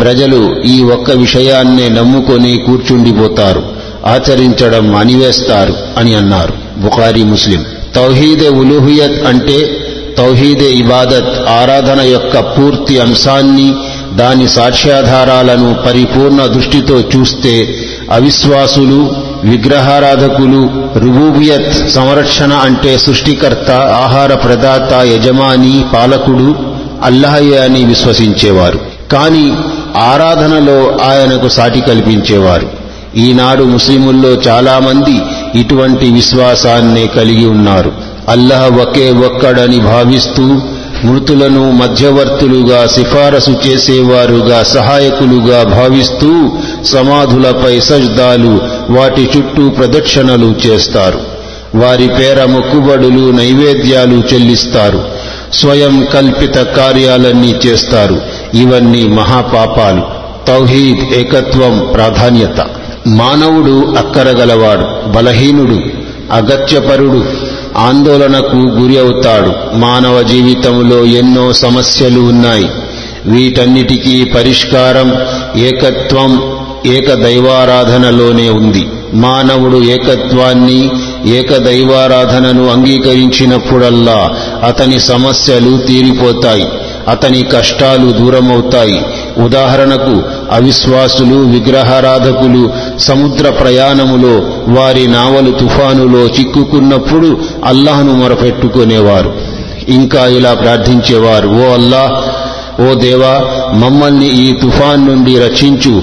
ప్రజలు 0.00 0.62
ఈ 0.66 0.82
ఒక్క 0.82 1.10
విషయాన్నే 1.10 1.88
నమ్ముకొని 1.88 2.58
కూర్చుండిపోతారు. 2.66 3.62
ఆచరించడం 4.06 4.94
అనివేస్తారు 4.94 5.74
అని 5.98 6.14
అన్నారు. 6.14 6.80
బుఖారీ 6.80 7.22
ముస్లిం. 7.22 7.64
తౌహీదే 7.96 8.48
ఉలుహియత్ 8.48 9.26
అంటే 9.26 9.80
తౌహీదే 10.18 10.70
ఇబాదత్ 10.72 11.48
ఆరాధన 11.48 12.00
యొక్క 12.00 12.38
పూర్తి 12.38 12.98
అంశాన్ని 12.98 13.74
దాని 14.16 14.48
సాక్ష్యాధారాలను 14.48 15.76
పరిపూర్ణ 15.86 16.46
దృష్టితో 16.46 17.00
చూస్తే 17.00 17.74
అవిశ్వాసులు 18.10 19.23
విగ్రహారాధకులు 19.44 20.70
రుబూబియత్ 20.98 21.90
సంరక్షణ 21.90 22.52
అంటే 22.52 22.98
సృష్టికర్త 22.98 23.70
ఆహార 23.70 24.34
ప్రదాత 24.34 25.06
యజమాని 25.06 25.84
పాలకుడు 25.94 26.54
అల్లహయ్య 27.02 27.56
అని 27.56 27.84
విశ్వసించేవారు. 27.84 28.80
కానీ 29.12 29.52
ఆరాధనలో 29.96 30.98
ఆయనకు 31.04 31.48
సాటి 31.48 31.80
కల్పించేవారు. 31.80 32.68
ఈనాడు 33.16 33.64
ముస్లిముల్లో 33.64 34.28
చాలామంది 34.28 35.22
ఇటువంటి 35.60 36.10
విశ్వాసాన్నే 36.10 37.06
కలిగి 37.06 37.46
ఉన్నారు. 37.46 37.92
అల్లహ 38.28 38.66
ఒకే 38.82 39.10
ఒక్కడని 39.10 39.78
భావిస్తూ 39.80 40.60
మృతులను 41.04 41.70
మధ్యవర్తులుగా 41.70 42.86
సిఫారసు 42.86 43.50
చేసేవారుగా 43.66 44.62
సహాయకులుగా 44.62 45.62
భావిస్తూ 45.62 46.52
సమాధులపై 46.84 47.80
సజ్దాలు 47.80 48.60
వాటి 48.92 49.30
చుట్టూ 49.36 49.68
ప్రదక్షిణలు 49.68 50.54
చేస్తారు. 50.66 51.20
వారి 51.74 52.08
పేర 52.08 52.44
మొక్కుబడులు 52.44 53.30
నైవేద్యాలు 53.30 54.22
చెల్లిస్తారు. 54.34 55.04
స్వయం 55.52 56.06
కల్పిత 56.14 56.54
కార్యాలన్నీ 56.54 57.54
చేస్తారు. 57.66 58.20
ఇవన్నీ 58.54 59.08
మహాపాపాలు. 59.08 60.02
తౌహీద్ 60.46 61.14
ఏకత్వం 61.14 61.90
ప్రాధాన్యత. 61.94 62.66
మానవుడు 63.06 63.94
అక్కరగలవాడు 63.98 65.10
బలహీనుడు 65.10 65.80
అగత్యపరుడు 66.32 67.24
ఆందోళనకు 67.76 68.56
గురి 68.56 68.98
అవుతాడు. 68.98 69.76
మానవ 69.76 70.22
జీవితంలో 70.22 71.04
ఎన్నో 71.04 71.52
సమస్యలు 71.52 72.20
ఉన్నాయి. 72.20 72.68
వీటన్నిటికీ 73.26 74.24
పరిష్కారం 74.24 75.16
ఏకత్వం 75.60 76.63
ఏకదైవారాధనలోనే 76.86 78.48
ఉంది. 78.48 78.86
మానవుడు 79.14 79.76
ఏకత్వాన్ని 79.76 80.90
ఏకదైవారాధనను 81.26 82.68
అంగీకరించినప్పుడల్లా 82.68 84.30
అతని 84.64 85.00
సమస్యలు 85.00 85.76
తీరిపోతాయి 85.76 86.66
అతని 87.08 87.42
కష్టాలు 87.42 88.12
దూరమవుతాయి. 88.12 89.00
ఉదాహరణకు 89.44 90.22
అవిశ్వాసులు 90.50 91.36
విగ్రహారాధకులు 91.36 92.72
సముద్ర 92.98 93.50
ప్రయాణములో 93.50 94.34
వారి 94.80 95.06
నావలు 95.06 95.50
తుఫానులో 95.50 96.20
చిక్కుకున్నప్పుడు 96.20 97.38
అల్లాహను 97.64 98.12
మొరపెట్టుకునేవారు. 98.12 99.34
ఇంకా 99.88 100.26
ఇలా 100.26 100.54
ప్రార్థించేవారు 100.54 101.48
ఓ 101.48 101.74
అల్లాహ్ 101.74 102.12
ఓ 102.82 102.94
దేవా 102.94 103.34
మమ్మల్ని 103.74 104.28
ఈ 104.28 104.52
తుఫాన్ 104.52 105.06
నుండి 105.06 105.38
రక్షించు 105.38 106.02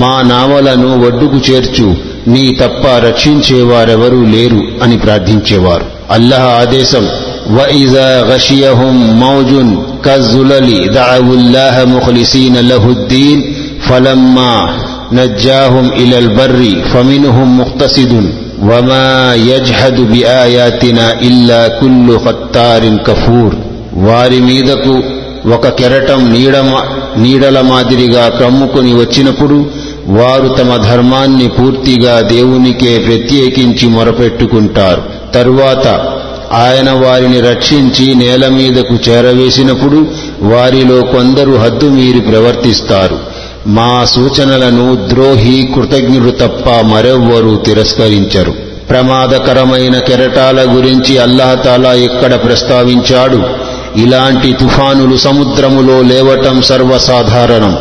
మా 0.00 0.14
నావలను 0.30 0.90
ఒడ్డుకు 1.08 1.38
చేర్చు 1.48 1.86
నీ 2.32 2.44
తప్ప 2.60 2.84
రక్షించేవారెవరూ 3.06 4.20
లేరు 4.34 4.60
అని 4.84 4.98
ప్రార్థించేవారు 5.04 5.86
అల్లహ 6.16 6.44
ఆదేశం 6.62 7.06
وإذا 7.50 8.08
غشيهم 8.24 8.94
موج 9.16 9.50
كالظلل 10.04 10.68
دعوا 10.92 11.34
الله 11.34 11.84
مخلصين 11.86 12.56
له 12.62 12.84
الدين 12.88 13.38
فلما 13.80 14.54
نجاهم 15.12 15.86
إلى 15.92 16.18
البر 16.18 16.60
فمنهم 16.84 17.60
مقتصد 17.60 18.12
وما 18.62 19.10
يجحد 19.50 19.96
بآياتنا 20.02 21.06
إلا 21.20 21.60
كل 21.80 22.06
ختار 22.18 22.82
كفور 23.06 23.52
వారి 24.06 24.38
మీదకు 24.48 24.94
ఒక 25.54 25.66
కెరటం 25.78 26.20
నీడమ 26.34 26.70
నీడల 27.16 27.58
మాదిరిగా 27.70 28.22
క్రమ్ముకొని 28.38 28.92
వచ్చినప్పుడు 28.94 29.56
వారు 30.07 30.47
తమ 30.47 30.75
ధర్మాన్ని 30.75 31.47
పూర్తిగా 31.47 32.21
దేవునికే 32.21 32.97
ప్రత్యేకించి 32.97 33.87
మొరపెట్టుకుంటారు. 33.87 35.03
తరువాత 35.33 35.87
ఆయన 36.53 36.91
వారిని 36.91 37.39
రక్షించి 37.39 38.15
నేల 38.15 38.47
మీదకు 38.47 39.09
చేరవేసినప్పుడు 39.09 40.07
వారిలో 40.41 41.01
కొందరు 41.01 41.51
హద్దు 41.51 41.85
మీరి 41.85 42.19
ప్రవర్తిస్తారు. 42.19 43.19
మా 43.67 44.05
సూచనలను 44.05 45.09
ద్రోహి 45.09 45.69
కృతజ్ఞుడు 45.75 46.29
తప్ప 46.29 46.69
మరెవ్వరూ 46.69 47.55
తిరస్కరించరు. 47.55 48.51
ప్రమాదకరమైన 48.89 49.99
కెరటాల 49.99 50.65
గురించి 50.75 51.17
అల్లహతాలా 51.17 51.93
ఎక్కడ 51.93 52.43
ప్రస్తావించాడు? 52.43 53.39
ఇలాంటి 53.99 54.53
తుఫానులు 54.53 55.17
సముద్రములో 55.17 56.01
లేవటం 56.01 56.61
సర్వసాధారణం. 56.61 57.77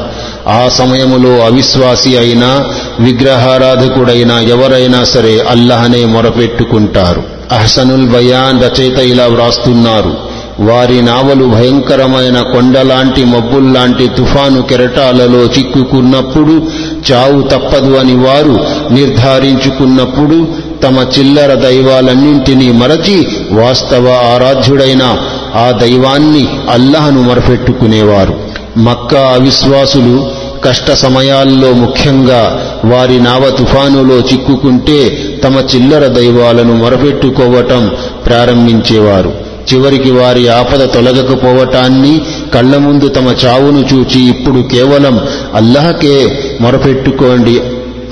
ఆ 0.48 0.68
సమయములో 0.68 1.44
అవిశ్వాసి 1.44 2.18
అయినా 2.18 2.64
విగ్రహారాధకుడైనా 3.00 4.40
ఎవరైనా 4.40 5.04
సరే 5.04 5.46
అల్లహనే 5.48 6.04
మొరపెట్టుకుంటారు. 6.04 7.22
అహ్సనుల్ 7.52 8.08
బయాన్ 8.08 8.62
రచయిత 8.62 8.98
ఇలా 8.98 9.26
వ్రాస్తున్నారు. 9.26 10.28
వారి 10.60 11.02
నావలు 11.02 11.44
భయంకరమైన 11.44 12.40
కొండలాంటి 12.40 13.24
మబ్బుల్లాంటి 13.24 14.10
తుఫాను 14.18 14.62
కెరటాలలో 14.62 15.44
చిక్కుకున్నప్పుడు 15.44 16.62
చావు 17.12 17.42
తప్పదు 17.42 17.94
అని 17.96 18.14
వారు 18.14 18.66
నిర్ధారించుకున్నప్పుడు 18.94 20.48
తమ 20.82 21.06
చిల్లర 21.18 21.54
దైవాలన్నింటినీ 21.54 22.72
మరచి 22.72 23.28
వాస్తవ 23.52 24.08
ఆరాధ్యుడైన 24.08 25.02
ఆ 25.54 25.78
దైవాన్ని 25.82 26.48
అల్లహను 26.70 27.22
మొరపెట్టుకునేవారు. 27.22 28.48
మక్కా 28.78 29.20
అవిశ్వాసులు 29.20 30.37
కష్ట 30.64 30.90
సమయాల్లో 30.90 31.72
ముఖ్యంగా 31.72 32.42
వారి 32.84 33.20
నావ 33.20 33.50
తుఫానులో 33.58 34.14
చిక్కుకుంటే 34.14 35.00
తమ 35.44 35.60
చిల్లర 35.74 36.06
దైవాలను 36.06 36.76
మొరపెట్టుకోవటం 36.76 37.90
ప్రారంభించేవారు. 38.26 39.32
చివరికి 39.74 40.10
వారి 40.10 40.48
ఆపద 40.48 40.82
తొలగకపోవటాన్ని 40.94 42.20
కళ్ళ 42.54 42.76
ముందు 42.76 43.08
తమ 43.08 43.34
చావును 43.46 43.94
చూచి 43.94 44.28
ఇప్పుడు 44.28 44.60
కేవలం 44.62 45.20
అల్లహకే 45.54 46.42
మొరపెట్టుకోండి 46.60 47.60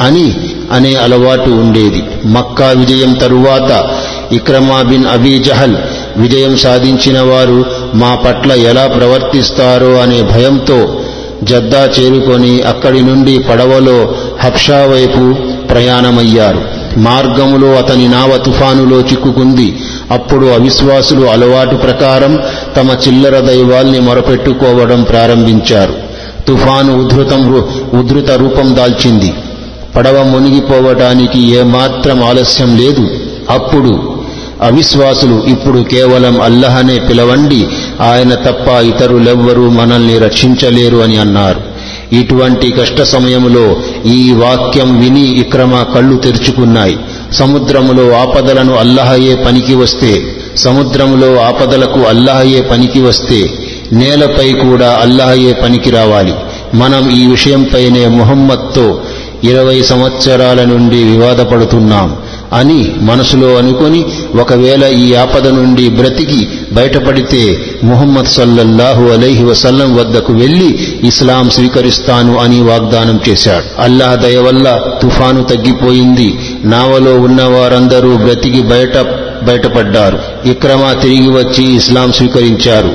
అని 0.01 0.35
అనే 0.73 0.95
అలవాటు 0.95 1.51
ఉండేది. 1.51 2.03
మక్కా 2.25 2.67
విజయం 2.67 3.13
తరువాత 3.13 3.91
ఇక్రమా 4.33 4.83
బిన్ 4.83 5.07
అబీ 5.07 5.39
జహల్ 5.39 5.77
విజయం 6.17 6.57
సాధించిన 6.57 7.21
వారు 7.21 7.65
మా 7.95 8.15
పట్ల 8.15 8.53
ఎలా 8.53 8.87
ప్రవర్తిస్తారో 8.87 9.95
అనే 9.95 10.23
భయంతో 10.23 11.01
జద్దా 11.43 11.89
చేరుకొని 12.01 12.61
అక్కడి 12.61 13.03
నుండి 13.03 13.39
పడవలో 13.39 14.15
హబ్షా 14.41 14.87
వైపు 14.87 15.35
ప్రయాణమయ్యారు. 15.67 16.61
మార్గములో 16.97 17.75
అతని 17.75 18.09
నావ 18.09 18.37
తుఫానులో 18.37 19.01
చిక్కుకుంది. 19.01 19.79
అప్పుడు 20.11 20.47
అవిశ్వాసులు 20.47 21.27
అలవాటు 21.27 21.77
ప్రకారం 21.77 22.39
తమ 22.77 22.97
చిల్లర 23.09 23.41
దైవాల్ని 23.41 24.01
మొరపెట్టుకోవడం 24.01 25.03
ప్రారంభించారు. 25.03 25.95
తుఫాను 26.49 27.05
ఉధృతం 27.05 27.65
ఉధృత 27.99 28.31
రూపం 28.31 28.77
దాల్చింది. 28.77 29.35
పడవ 29.97 30.23
మునిగిపోవటానికి 30.23 31.57
ఏమాత్రం 31.57 32.25
ఆలస్యం 32.25 32.77
లేదు. 32.77 33.09
అప్పుడు 33.51 34.16
అవిశ్వాసులు 34.63 35.43
ఇప్పుడు 35.47 35.79
కేవలం 35.79 36.41
అల్లహనే 36.41 36.99
పిలవండి 36.99 37.67
ఆయన 38.01 38.35
తప్ప 38.35 38.69
ఇతరులెవ్వరూ 38.69 39.71
మనల్ని 39.71 40.19
రక్షించలేరు 40.19 40.97
అని 40.97 41.17
అన్నారు. 41.17 41.77
ఇటువంటి 42.15 42.71
కష్ట 42.71 43.03
సమయంలో 43.03 43.77
ఈ 44.07 44.33
వాక్యం 44.33 45.01
విని 45.01 45.41
ఇక్రమ 45.41 45.83
కళ్ళు 45.83 46.17
తెరుచుకున్నాయి. 46.17 46.99
సముద్రములో 47.33 48.17
ఆపదలను 48.17 48.75
అల్లహయే 48.75 49.35
పనికి 49.35 49.75
వస్తే 49.75 50.23
సముద్రములో 50.57 51.41
ఆపదలకు 51.41 52.01
అల్లహయే 52.01 52.61
పనికి 52.61 53.01
వస్తే 53.01 53.51
నేలపై 53.93 54.53
కూడా 54.53 54.99
అల్లహయే 55.03 55.53
పనికి 55.53 55.91
రావాలి. 55.91 56.35
మనం 56.75 57.11
ఈ 57.11 57.27
విషయంపైనే 57.27 58.07
మొహమ్మద్తో 58.07 59.01
ఇరవై 59.45 59.83
సంవత్సరాల 59.83 60.65
నుండి 60.65 61.05
వివాదపడుతున్నాం. 61.05 62.17
అని 62.57 62.93
మనసులో 63.01 63.57
అనుకొని 63.57 64.05
ఒకవేళ 64.41 64.87
ఈ 64.87 65.15
ఆపద 65.15 65.49
నుండి 65.49 65.89
బ్రతికి 65.89 66.49
బయటపడితే 66.73 67.43
ముహమ్మద్ 67.85 68.27
సల్లల్లాహు 68.27 69.05
అలైహి 69.05 69.45
వసల్లం 69.45 69.97
వద్దకు 69.97 70.33
వెళ్ళి 70.33 70.79
ఇస్లాం 71.05 71.51
స్వీకరిస్తాను 71.51 72.39
అని 72.39 72.61
వాగ్దానం 72.61 73.21
చేశాడు. 73.29 73.81
అల్లాహ్ 73.81 74.21
దయ 74.21 74.39
వల్ల 74.39 74.81
తుఫాను 75.03 75.43
తగ్గిపోయింది. 75.43 76.39
నావలో 76.65 77.15
ఉన్న 77.21 77.43
వారందరూ 77.43 78.17
బ్రతికి 78.17 78.63
బయట 78.63 78.99
బయటపడ్డారు. 79.45 80.19
ఇక్రమా 80.47 80.93
తిరిగి 80.93 81.29
వచ్చి 81.29 81.77
ఇస్లాం 81.77 82.13
స్వీకరించారు. 82.13 82.91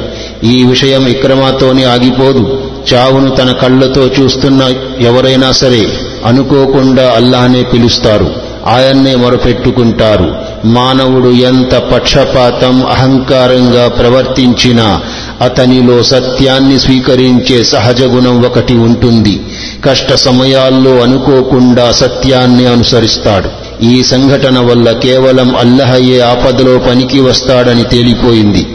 ఈ 0.46 0.64
విషయం 0.64 1.08
ఇక్రమాతోనే 1.08 1.84
ఆగిపోదు. 1.84 2.60
చావును 2.94 3.30
తన 3.30 3.52
కళ్ళతో 3.52 4.10
చూస్తున్న 4.20 4.62
ఎవరైనా 5.02 5.52
సరే 5.52 5.84
అనుకోకుండా 6.26 7.14
అల్లాహనే 7.16 7.64
పిలుస్తారు. 7.64 8.41
ఆయన్నే 8.68 9.16
మొరపెట్టుకుంటారు. 9.16 10.36
మానవుడు 10.66 11.28
ఎంత 11.28 11.76
పక్షపాతం 11.76 12.86
అహంకారంగా 12.86 13.88
ప్రవర్తించినా 13.88 15.02
అతనిలో 15.42 16.04
సత్యాన్ని 16.04 16.80
స్వీకరించే 16.80 17.64
సహజ 17.64 18.02
గుణం 18.02 18.46
ఒకటి 18.46 18.74
ఉంటుంది. 18.74 19.42
కష్ట 19.86 20.14
సమయాల్లో 20.14 21.00
అనుకోకుండా 21.00 21.92
సత్యాన్ని 21.92 22.66
అనుసరిస్తాడు. 22.66 23.50
ఈ 23.84 24.04
సంఘటన 24.04 24.60
వల్ల 24.60 24.92
కేవలం 24.92 25.56
అల్లహయ్యే 25.56 26.20
ఆపదలో 26.20 26.78
పనికి 26.78 27.20
వస్తాడని 27.20 27.84
తేలిపోయింది. 27.84 28.68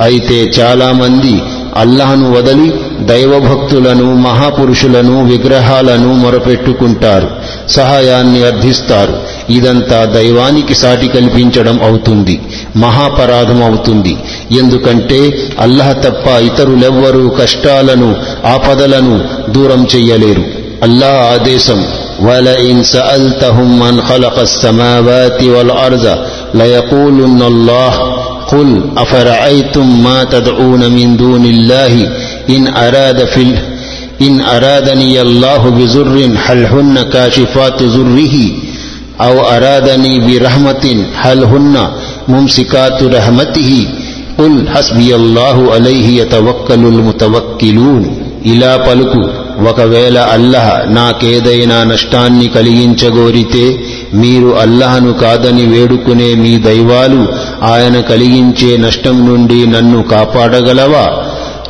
అయితే 0.00 0.34
చాలామంది 0.34 1.42
అల్లహను 1.76 2.32
వదలి 2.32 2.72
దైవభక్తులను 3.00 4.14
మహాపురుషులను 4.14 5.24
విగ్రహాలను 5.24 6.14
మొరపెట్టుకుంటారు. 6.14 7.30
సహాయాన్ని 7.68 8.46
అర్థిస్తారు. 8.46 9.18
ఇదంతా 9.55 9.99
దైవానికి 10.17 10.75
సాటి 10.81 11.07
కల్పించడం 11.15 11.77
అవుతుంది 11.87 12.35
మహాపరాధం 12.83 13.59
అవుతుంది 13.63 14.13
ఎందుకంటే 14.59 15.19
అల్లహ 15.65 15.89
తప్ప 16.05 16.25
ఇతరులెవ్వరూ 16.49 17.25
కష్టాలను 17.39 18.09
ఆపదలను 18.53 19.15
దూరం 19.57 19.83
చెయ్యలేరు 19.95 20.45
అల్లాహ్ 20.87 21.21
ఆదేశం 21.33 21.81
ولئن 22.21 22.77
سألتهم 22.85 23.79
من 23.79 24.01
خلق 24.01 24.35
السماوات 24.39 25.39
والأرض 25.45 26.05
ليقولن 26.53 27.41
الله 27.43 27.93
قل 28.47 28.69
أفرأيتم 28.97 30.03
ما 30.03 30.23
تدعون 30.25 30.91
من 30.91 31.17
دون 31.17 31.45
الله 31.45 31.93
إن 32.49 32.61
أراد 32.77 33.25
في 33.25 33.41
ال... 33.41 33.53
إن 34.21 34.41
أرادني 34.43 35.21
الله 35.21 35.61
بزر 35.71 36.07
هل 36.37 36.65
هن 36.65 36.95
كاشفات 37.05 37.83
زره 37.85 38.35
أو 39.19 39.35
أرادني 39.47 40.13
برحمة 40.19 40.85
هل 41.15 41.39
هن 41.45 41.75
ممسكات 42.27 42.99
رحمته 43.15 43.71
قل 44.39 44.53
حسبي 44.69 45.11
الله 45.15 45.57
عليه 45.73 46.07
يتوكل 46.21 46.81
المتوكلون 46.85 48.03
ఇలా 48.45 48.73
పలుకు 48.87 49.21
ఒకవేళ 49.69 50.17
అల్లహ 50.35 50.67
నాకేదైనా 50.97 51.77
నష్టాన్ని 51.89 52.47
కలిగించగోరితే 52.49 53.65
మీరు 54.13 54.49
అల్లహను 54.63 55.11
కాదని 55.23 55.65
వేడుకునే 55.73 56.29
మీ 56.43 56.53
దైవాలు 56.67 57.19
ఆయన 57.71 57.97
కలిగించే 58.11 58.71
నష్టం 58.85 59.17
నుండి 59.27 59.59
నన్ను 59.73 59.99
కాపాడగలవా 60.13 61.05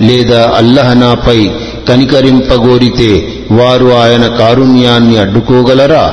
లేదా 0.09 0.41
అల్లహ 0.59 0.89
నాపై 1.01 1.39
కనికరింపగోరితే 1.89 3.11
వారు 3.59 3.87
ఆయన 4.01 4.25
కారుణ్యాన్ని 4.39 5.15
అడ్డుకోగలరా 5.23 6.05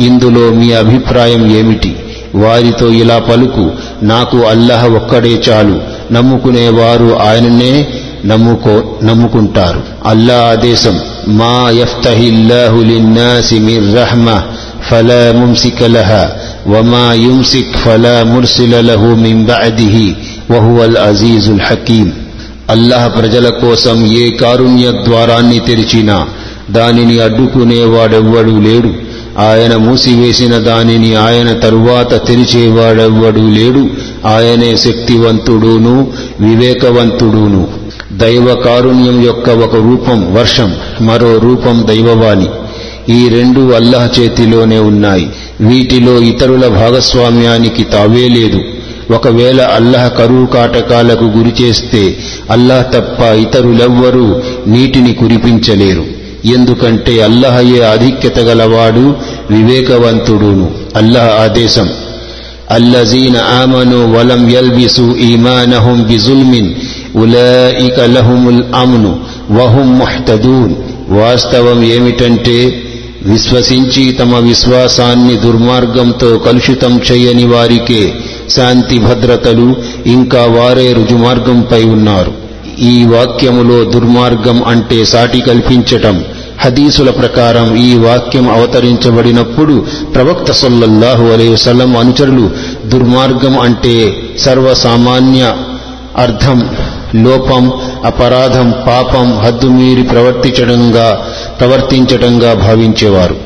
ఇందులో 0.00 0.50
మీ 0.50 0.72
అభిప్రాయం 0.72 1.56
ఏమిటి? 1.56 1.96
వారితో 2.34 2.88
ఇలా 2.88 3.18
పలుకు 3.18 3.70
నాకు 4.02 4.36
అల్లహ 4.36 4.86
ఒక్కడే 4.86 5.42
చాలు 5.48 5.80
నమ్ముకునేవారు 6.12 7.18
ఆయననే 7.20 7.86
నమ్ముకో 8.24 8.82
నమ్ముకుంటారు. 9.02 9.82
అల్లా 10.06 10.34
ఆదేశం 10.34 10.98
మా 11.28 11.70
యఫ్తహిల్లాహు 11.70 12.80
లిన్నాసి 12.82 13.58
మిర్ 13.58 13.96
రహ్మ 13.96 14.42
ఫలా 14.90 15.32
ముంసిక 15.32 15.82
లహా 15.82 16.30
వమా 16.66 17.12
యుమ్సిక్ 17.12 17.76
ఫలా 17.76 18.22
ముర్సిల 18.22 18.80
లహు 18.80 19.06
మిన్ 19.06 19.46
బఅదిహి 19.46 20.14
వహువల్ 20.50 20.96
అజీజుల్ 20.96 21.60
హకీం 21.60 22.12
అల్లాహ్ 22.70 23.18
ప్రజల 23.18 23.48
కోసం 23.48 24.06
ఏ 24.06 24.30
కారుణ్య 24.30 24.90
ద్వారాన్ని 24.90 25.58
తెరిచినా 25.58 26.26
దానిని 26.70 27.20
అడ్డుకునేవాడెవ్వడూ 27.20 28.60
లేడు. 28.60 29.03
ఆయన 29.38 29.76
మూసివేసిన 29.76 30.58
దానిని 30.58 31.14
ఆయన 31.14 31.52
తరువాత 31.52 32.28
తెరిచేవాడెవ్వడూ 32.28 33.50
లేడు. 33.50 33.86
ఆయనే 34.26 34.76
శక్తివంతుడును 34.76 36.12
వివేకవంతుడును. 36.40 37.68
దైవ 38.12 38.54
కారుణ్యం 38.54 39.24
యొక్క 39.24 39.50
ఒక 39.50 39.74
రూపం 39.76 40.34
వర్షం 40.34 40.72
మరో 41.00 41.38
రూపం 41.38 41.84
దైవవాణి. 41.88 42.46
ఈ 43.08 43.28
రెండు 43.28 43.72
అల్లాహ్ 43.72 44.20
చేతిలోనే 44.20 44.78
ఉన్నాయి. 44.78 45.30
వీటిలో 45.60 46.18
ఇతరుల 46.18 46.68
భాగస్వామ్యానికి 46.68 47.82
తావే 47.82 48.28
లేదు. 48.28 48.60
ఒకవేళ 49.14 49.62
అల్లాహ్ 49.62 50.18
కరువు 50.18 50.46
కాటకాలకు 50.46 51.24
గురి 51.24 51.64
చేస్తే 51.64 52.16
అల్లాహ్ 52.50 52.94
తప్ప 52.94 53.22
ఇతరులెవ్వరూ 53.22 54.40
నీటిని 54.66 55.12
కురిపించలేరు. 55.12 56.13
ఎందుకంటే 56.44 57.22
అల్లహయే 57.22 57.82
ఆధిక్యత 57.82 58.38
గలవాడు 58.38 59.14
వివేకవంతుడును. 59.50 60.70
అల్లహ 60.96 61.42
ఆదేశం. 61.42 61.88
అల్లజీన 62.70 63.36
ఆమను 63.62 64.18
వలం 64.18 64.50
యల్బిసు 64.50 65.16
ఈమానహుం 65.16 66.02
బిజుల్మిన్ 66.02 66.74
ఉలయిక 67.16 68.00
లహుముల్ 68.00 68.62
అమ్ను 68.74 69.20
వహుం 69.50 69.98
మహ్తదూన్. 69.98 70.74
వాస్తవం 71.08 71.84
ఏమిటంటే 71.84 72.82
విశ్వసించి 73.22 74.12
తమ 74.12 74.36
విశ్వాసాన్ని 74.36 75.36
దుర్మార్గంతో 75.36 76.38
కలుషితం 76.38 77.00
చేయని 77.12 77.46
వారికే 77.46 78.14
శాంతి 78.50 78.98
భద్రతలు 78.98 79.76
ఇంకా 80.06 80.42
వారే 80.42 80.92
రుజుమార్గంపై 80.92 81.84
ఉన్నారు. 81.84 82.32
ఈ 82.80 83.04
వాక్యములో 83.04 83.84
దుర్మార్గం 83.84 84.64
అంటే 84.64 85.04
సాటి 85.04 85.40
కల్పించటం. 85.40 86.24
హదీసుల 86.64 87.10
ప్రకారం 87.10 87.76
ఈ 87.76 87.98
వాక్యం 87.98 88.50
అవతరించబడినప్పుడు 88.50 89.86
ప్రవక్త 90.14 90.52
సొల్లహు 90.52 91.24
అలై 91.26 91.48
వసల్లం 91.48 91.96
అనుచరులు 91.96 92.50
దుర్మార్గం 92.86 93.60
అంటే 93.60 94.16
సర్వసామాన్య 94.38 95.56
అర్థం 96.16 96.68
లోపం 97.14 97.72
అపరాధం 98.04 98.74
పాపం 98.86 99.38
హద్దుమీరి 99.38 100.02
ప్రవర్తించడంగా 100.02 101.26
ప్రవర్తించడంగా 101.60 102.54
భావించేవారు. 102.54 103.36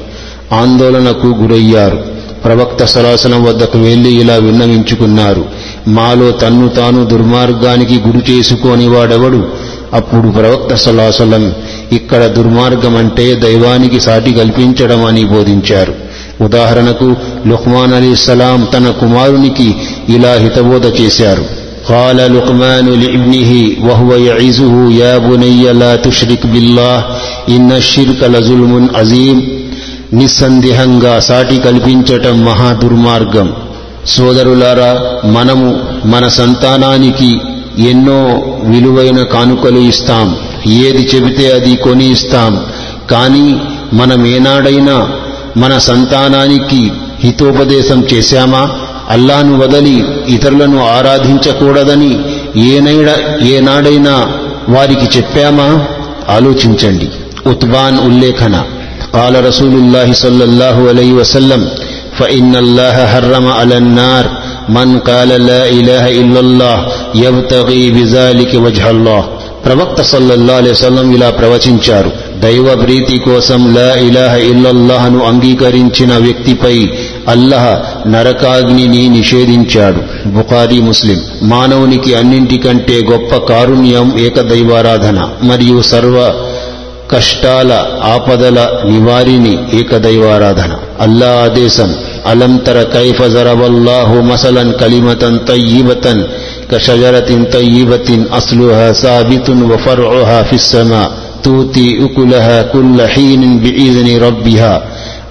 ఆందోళనకు 0.52 1.26
గురయ్యారు. 1.26 2.04
ప్రవక్త 2.44 2.84
సలాసనం 2.84 3.44
వద్దకు 3.44 3.78
వెళ్ళి 3.78 4.20
ఇలా 4.20 4.34
విన్నవించుకున్నారు. 4.34 5.44
మాలో 5.88 6.30
తన్ను 6.30 6.68
తాను 6.68 7.04
దుర్మార్గానికి 7.04 8.02
గురి 8.06 8.32
చేసుకోని 8.32 8.88
వాడెవడు? 8.88 9.48
అప్పుడు 9.94 10.28
ప్రవక్త 10.28 10.74
సలాసలం 10.74 11.54
ఇక్కడ 11.97 12.21
దుర్మార్గం 12.36 12.95
అంటే 13.01 13.26
దైవానికి 13.43 13.99
సాటి 14.05 14.32
కల్పించడం 14.39 15.01
అని 15.09 15.24
బోధించారు 15.34 15.93
ఉదాహరణకు 16.47 17.07
లుక్మాన్ 17.49 17.95
అలీ 17.97 18.13
సలాం 18.24 18.61
తన 18.74 18.88
కుమారునికి 19.01 19.67
ఇలా 20.15 20.34
హితబోధ 20.45 20.86
చేశారు 21.01 21.45
قال 21.88 22.17
لقمان 22.30 22.88
لابنه 23.03 23.51
وهو 23.88 24.11
يعزه 24.28 24.76
يا 25.01 25.13
بني 25.19 25.63
لا 25.74 25.93
تشرك 25.97 26.43
بالله 26.47 26.95
إن 27.49 27.69
الشرك 27.74 28.21
لظلم 28.34 28.74
عظيم 28.95 29.38
నిస్సందేహంగా 30.17 31.13
సాటి 31.28 31.57
కల్పించటం 31.65 32.36
మహా 32.45 32.69
దుర్మార్గం 32.82 33.47
సోదరులారా 34.13 34.91
మనము 35.36 35.67
మన 36.05 36.24
సంతానానికి 36.38 37.30
ఎన్నో 37.89 38.19
విలువైన 38.63 39.19
కానుకలు 39.34 39.82
ఇస్తాం 39.91 40.28
ఏది 40.84 41.03
చెబితే 41.11 41.45
అది 41.55 41.74
కొని 41.86 42.07
ఇస్తాం 42.15 42.53
కానీ 43.11 43.45
మనమేనాడైనా 43.99 44.97
మన 45.61 45.74
సంతానానికి 45.88 46.82
హితోపదేశం 47.24 47.99
చేశామా 48.11 48.63
అల్లాను 49.15 49.53
వదలి 49.61 49.97
ఇతరులను 50.36 50.80
ఆరాధించకూడదని 50.97 52.11
ఏనైడ 52.69 53.09
ఏనాడైనా 53.53 54.15
వారికి 54.69 55.07
చెప్పామా 55.17 55.67
ఆలోచించండి 56.38 57.09
ఉత్బాన్ 57.53 57.99
ఉల్లేఖన 58.07 58.55
قال 59.13 59.34
رسول 59.45 59.74
الله 59.76 60.07
صلى 60.15 60.43
الله 60.43 60.78
عليه 60.89 61.11
وسلم 61.13 61.61
فإن 62.13 62.55
الله 62.55 62.95
حرم 63.05 63.45
على 63.49 63.76
النار 63.78 64.26
من 64.69 64.99
قال 65.01 65.30
لا 65.43 65.61
إله 65.69 66.05
إلا 66.21 66.39
الله 66.39 66.78
يبتغي 67.17 67.84
بذلك 67.91 68.51
وجه 68.55 68.86
الله 68.89 69.21
ప్రవక్త 69.68 70.02
సల్లల్లా 70.02 70.54
అలెసల్లం 70.54 71.14
ఇలా 71.14 71.30
ప్రవచించారు 71.30 72.12
దైవ 72.38 72.74
ప్రీతి 72.74 73.18
కోసం 73.18 73.74
లా 73.74 73.94
ఇలాహ 73.94 74.36
ఇల్లల్లాహను 74.36 75.24
అంగీకరించిన 75.24 76.16
వ్యక్తిపై 76.16 76.90
అల్లహ 77.28 77.80
నరకాగ్నిని 78.06 79.08
నిషేధించాడు. 79.08 80.28
బుఖారీ 80.28 80.80
ముస్లిం. 80.80 81.20
మానవునికి 81.42 82.14
అన్నింటికంటే 82.14 83.00
గొప్ప 83.12 83.36
కారుణ్యం 83.36 84.18
ఏకదైవారాధన 84.18 85.28
మరియు 85.42 85.82
సర్వ 85.82 86.34
కష్టాల 87.10 87.72
ఆపదల 88.02 88.70
నివారిని 88.84 89.58
ఏకదైవారాధన. 89.80 90.74
అల్లా 91.00 91.40
ఆదేశం 91.44 91.94
అలంతర 92.26 92.82
కైఫ 92.82 93.22
జరవల్లాహు 93.22 94.20
మసలన్ 94.20 94.74
కలిమతన్ 94.74 95.38
తయ్యిబతన్ 95.48 96.22
كشجرة 96.71 97.30
طيبة 97.53 98.09
أصلها 98.32 98.91
ثابت 98.93 99.47
وفرعها 99.49 100.43
في 100.43 100.55
السماء 100.55 101.07
تؤتي 101.43 101.88
أكلها 102.05 102.61
كل 102.63 102.97
حين 103.07 103.59
بإذن 103.59 104.07
ربها 104.19 104.74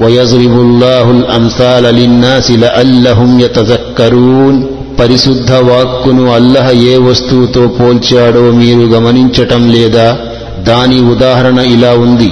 ويضرب 0.01 0.55
الله 0.59 1.07
الأمثال 1.11 1.85
للناس 1.95 2.47
لعلهم 2.63 3.31
يتذكرون 3.41 4.57
పరిశుద్ధ 4.99 5.53
వాక్కును 5.69 6.25
అల్లహ 6.35 6.67
ఏ 6.87 6.97
వస్తువుతో 7.07 7.63
పోల్చాడో 7.79 8.43
మీరు 8.59 8.85
గమనించటం 8.95 9.63
లేదా 9.75 10.09
దాని 10.69 10.99
ఉదాహరణ 11.13 11.61
ఇలా 11.75 11.93
ఉంది 12.05 12.31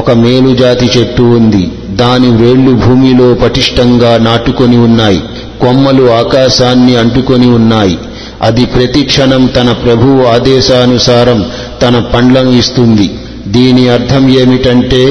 ఒక 0.00 0.10
మేలుజాతి 0.22 0.88
చెట్టు 0.94 1.24
ఉంది 1.38 1.64
దాని 2.02 2.30
వేళ్లు 2.40 2.72
భూమిలో 2.84 3.28
పటిష్టంగా 3.42 4.12
నాటుకొని 4.26 4.78
ఉన్నాయి 4.86 5.20
కొమ్మలు 5.62 6.04
ఆకాశాన్ని 6.20 6.94
అంటుకొని 7.02 7.48
ఉన్నాయి 7.58 7.96
అది 8.41 8.65
ప్రతి 8.65 9.03
క్షణం 9.03 9.45
తన 9.45 9.71
ప్రభువు 9.71 10.25
ఆదేశానుసారం 10.25 11.45
తన 11.81 11.99
పండ్లను 11.99 12.51
ఇస్తుంది. 12.51 13.09
దీని 13.47 13.89
అర్థం 13.89 14.29
ఏమిటంటే 14.29 15.01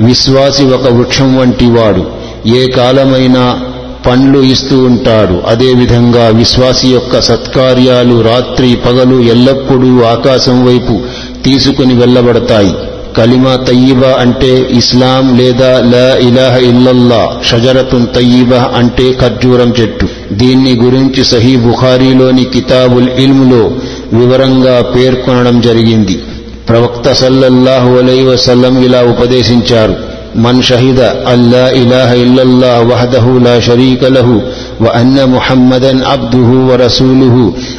విశ్వాసి 0.00 0.64
ఒక 0.64 0.88
వృక్షం 0.88 1.36
వంటి 1.36 1.64
వాడు 1.64 2.04
ఏ 2.46 2.66
కాలమైనా 2.66 3.60
పండ్లు 4.06 4.42
ఇస్తూ 4.42 4.78
ఉంటాడు. 4.78 5.42
అదేవిధంగా 5.48 6.28
విశ్వాసి 6.28 6.88
యొక్క 6.88 7.20
సత్కార్యాలు 7.20 8.20
రాత్రి 8.20 8.76
పగలు 8.76 9.20
ఎల్లప్పుడూ 9.20 10.02
ఆకాశం 10.02 10.64
వైపు 10.64 11.00
తీసుకుని 11.44 11.94
వెళ్ళబడతాయి. 11.94 12.74
కలిమా 13.16 13.56
తయ్యిబా 13.56 14.16
అంటే 14.20 14.68
ఇస్లాం 14.70 15.38
లేదా 15.38 15.80
లా 15.80 16.16
ఇలాహ 16.28 16.56
ఇల్లల్లా 16.58 17.28
షజరతున్ 17.44 18.06
తయ్యిబా 18.14 18.70
అంటే 18.74 19.12
ఖర్జూరం 19.12 19.74
చెట్టు. 19.80 20.08
దీన్ని 20.32 20.74
గురించి 20.74 21.24
సహీ 21.24 21.56
బుఖారీలోని 21.56 22.44
కితాబుల్ 22.44 23.08
ఇల్ములో 23.18 23.70
వివరంగా 24.12 24.80
పేర్కొనడం 24.80 25.60
జరిగింది. 25.60 26.22
ప్రవక్త 26.68 27.12
సల్లల్లాహు 27.12 27.96
అలై 27.96 28.22
వసల్లం 28.22 28.84
ఇలా 28.84 29.00
ఉపదేశించారు. 29.00 30.12
మన్ 30.36 30.62
షహిద 30.62 31.00
అల్లా 31.02 31.68
ఇలాహ 31.68 32.14
ఇల్లల్లా 32.14 32.94
వహదహు 32.94 33.38
లా 33.38 33.60
షరీక 33.60 34.04
లహు 34.04 34.42
وأن 34.81 35.29
محمدا 35.29 36.07
عبده 36.07 36.49
ورسوله 36.69 37.35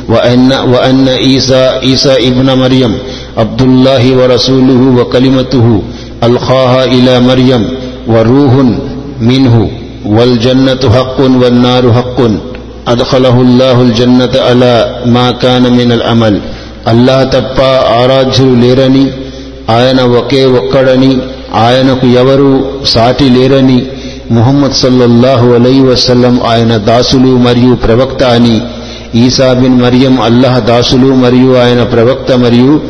وأن, 0.08 0.52
وأن 0.72 1.08
عيسى 1.08 1.62
عيسى 1.82 2.14
ابن 2.28 2.58
مريم 2.58 2.92
عبد 3.36 3.62
الله 3.62 4.02
ورسوله 4.16 5.00
وكلمته 5.00 5.66
ألقاها 6.24 6.84
إلى 6.84 7.14
مريم 7.20 7.62
وروح 8.08 8.52
منه 9.20 9.70
والجنة 10.06 10.82
حق 10.96 11.18
والنار 11.20 11.92
حق 11.92 12.18
أدخله 12.88 13.36
الله 13.40 13.76
الجنة 13.82 14.34
على 14.48 14.74
ما 15.06 15.30
كان 15.42 15.64
من 15.72 15.92
العمل 15.92 16.34
الله 16.88 17.18
تبا 17.24 17.72
ఆరాధ్యులు 18.00 18.54
లేరని 18.64 19.04
ఆయన 19.76 20.00
ఒకే 20.20 20.42
ఒక్కడని 20.58 21.12
ఆయనకు 21.64 22.06
ఎవరు 22.20 22.50
సాటి 22.92 23.26
లేరని 23.36 23.78
ముహమ్మద్ 24.31 24.73
సల్లల్లాహు 24.73 25.53
అలై 25.53 25.79
వసల్లం 25.79 26.39
ఆయన 26.47 26.77
దాసులు 26.77 27.37
మరియు 27.37 27.75
ప్రవక్త 27.75 28.23
అని 28.23 28.61
ఈసా 29.15 29.53
బిన్ 29.53 29.81
మరియం 29.81 30.21
అల్లహ 30.21 30.59
దాసులు 30.59 31.13
మరియు 31.13 31.55
ఆయన 31.55 31.83
ప్రవక్త 31.83 32.31
మరియు 32.31 32.81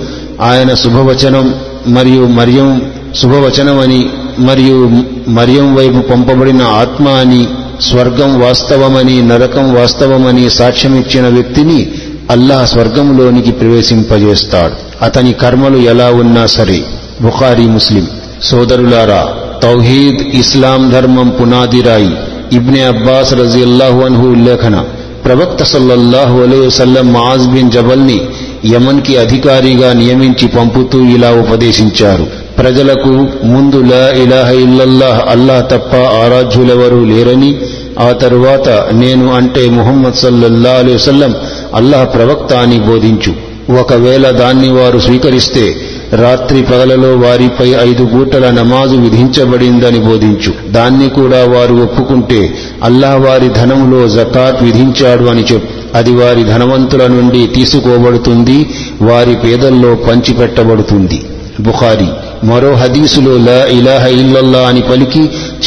ఆయన 0.41 0.73
శుభవచనం 0.73 1.53
మరియు 1.87 2.25
మరియం 2.25 2.81
శుభవచనం 3.15 3.79
అని 3.79 4.09
మరియు 4.39 4.89
మరియం 5.27 5.75
వైపు 5.75 5.99
పంపబడిన 6.09 6.61
ఆత్మ 6.61 7.09
అని 7.09 7.47
స్వర్గం 7.81 8.39
వాస్తవమని 8.39 9.21
నరకం 9.21 9.73
వాస్తవమని 9.75 10.49
సాక్ష్యమిచ్చిన 10.49 11.27
వ్యక్తిని 11.27 11.87
అల్లాహ్ 12.31 12.67
స్వర్గంలోనికి 12.67 13.51
ప్రవేశింపజేస్తాడు. 13.51 14.73
అతని 15.01 15.33
కర్మలు 15.33 15.77
ఎలా 15.77 16.09
ఉన్నా 16.09 16.45
సరే 16.45 16.83
బుఖారీ 17.21 17.65
ముస్లిం 17.65 18.07
సోదరులారా 18.43 19.33
తౌహీద్ 19.63 20.35
ఇస్లాం 20.35 20.89
ధర్మం 20.89 21.29
పునాదిరాయి. 21.29 22.11
ఇబ్నె 22.53 22.81
అబ్బాస్ 22.81 23.33
రజీల్లాహు 23.33 23.99
అన్హు 23.99 24.27
ఉల్లేఖన. 24.27 24.83
ప్రవక్త 25.25 25.63
సల్లల్లాహు 25.63 26.41
అలైవసల్లం 26.41 27.13
మాజ్ 27.13 27.47
బిన్ 27.47 27.71
జబల్ని 27.71 28.21
యమన్కి 28.65 29.17
అధికారిగా 29.17 29.93
నియమించి 29.93 30.47
పంపుతూ 30.47 31.05
ఇలా 31.05 31.31
ఉపదేశించారు. 31.31 32.27
ప్రజలకు 32.57 33.27
ముందు 33.43 33.81
లా 33.81 34.09
ఇలాహ 34.09 34.51
ఇల్లల్లాహ్ 34.51 35.29
అల్లాహ్ 35.29 35.63
తప్ప 35.71 35.95
ఆరాధ్యులెవరూ 35.95 37.05
లేరని 37.05 37.55
ఆ 37.99 38.11
తరువాత 38.11 38.69
నేను 38.91 39.33
అంటే 39.33 39.69
ముహమ్మద్ 39.69 40.13
సల్లల్లా 40.13 40.71
అలైవసల్లం 40.71 41.35
అల్లాహ్ 41.75 42.15
ప్రవక్త 42.15 42.53
అని 42.53 42.79
బోధించు. 42.79 43.53
ఒకవేళ 43.79 44.29
దాన్ని 44.29 44.71
వారు 44.71 44.99
స్వీకరిస్తే 44.99 45.75
రాత్రి 46.15 46.61
పగలలో 46.61 47.27
వారిపై 47.27 47.69
ఐదు 47.69 48.03
గూటల 48.03 48.49
నమాజు 48.49 48.95
విధించబడిందని 48.95 49.99
బోధించు. 49.99 50.71
దాన్ని 50.71 51.09
కూడా 51.09 51.37
వారు 51.37 51.73
ఒప్పుకుంటే 51.75 52.53
అల్లా 52.83 53.15
వారి 53.15 53.49
ధనంలో 53.49 54.07
జకాత్ 54.07 54.63
విధించాడు 54.63 55.23
అని 55.25 55.43
చెప్పు. 55.53 55.97
అది 55.97 56.11
వారి 56.11 56.43
ధనవంతుల 56.43 57.07
నుండి 57.07 57.47
తీసుకోబడుతుంది 57.47 58.69
వారి 59.01 59.35
పేదల్లో 59.35 59.95
పంచిపెట్టబడుతుంది. 59.95 61.25
బుఖారి. 61.59 62.07
మరో 62.43 62.73
హదీసులో 62.73 63.37
లా 63.37 63.65
ఇలాహ 63.65 64.07
ఇల్లల్లా 64.07 64.59
అని 64.59 64.81
పలికి 64.81 65.19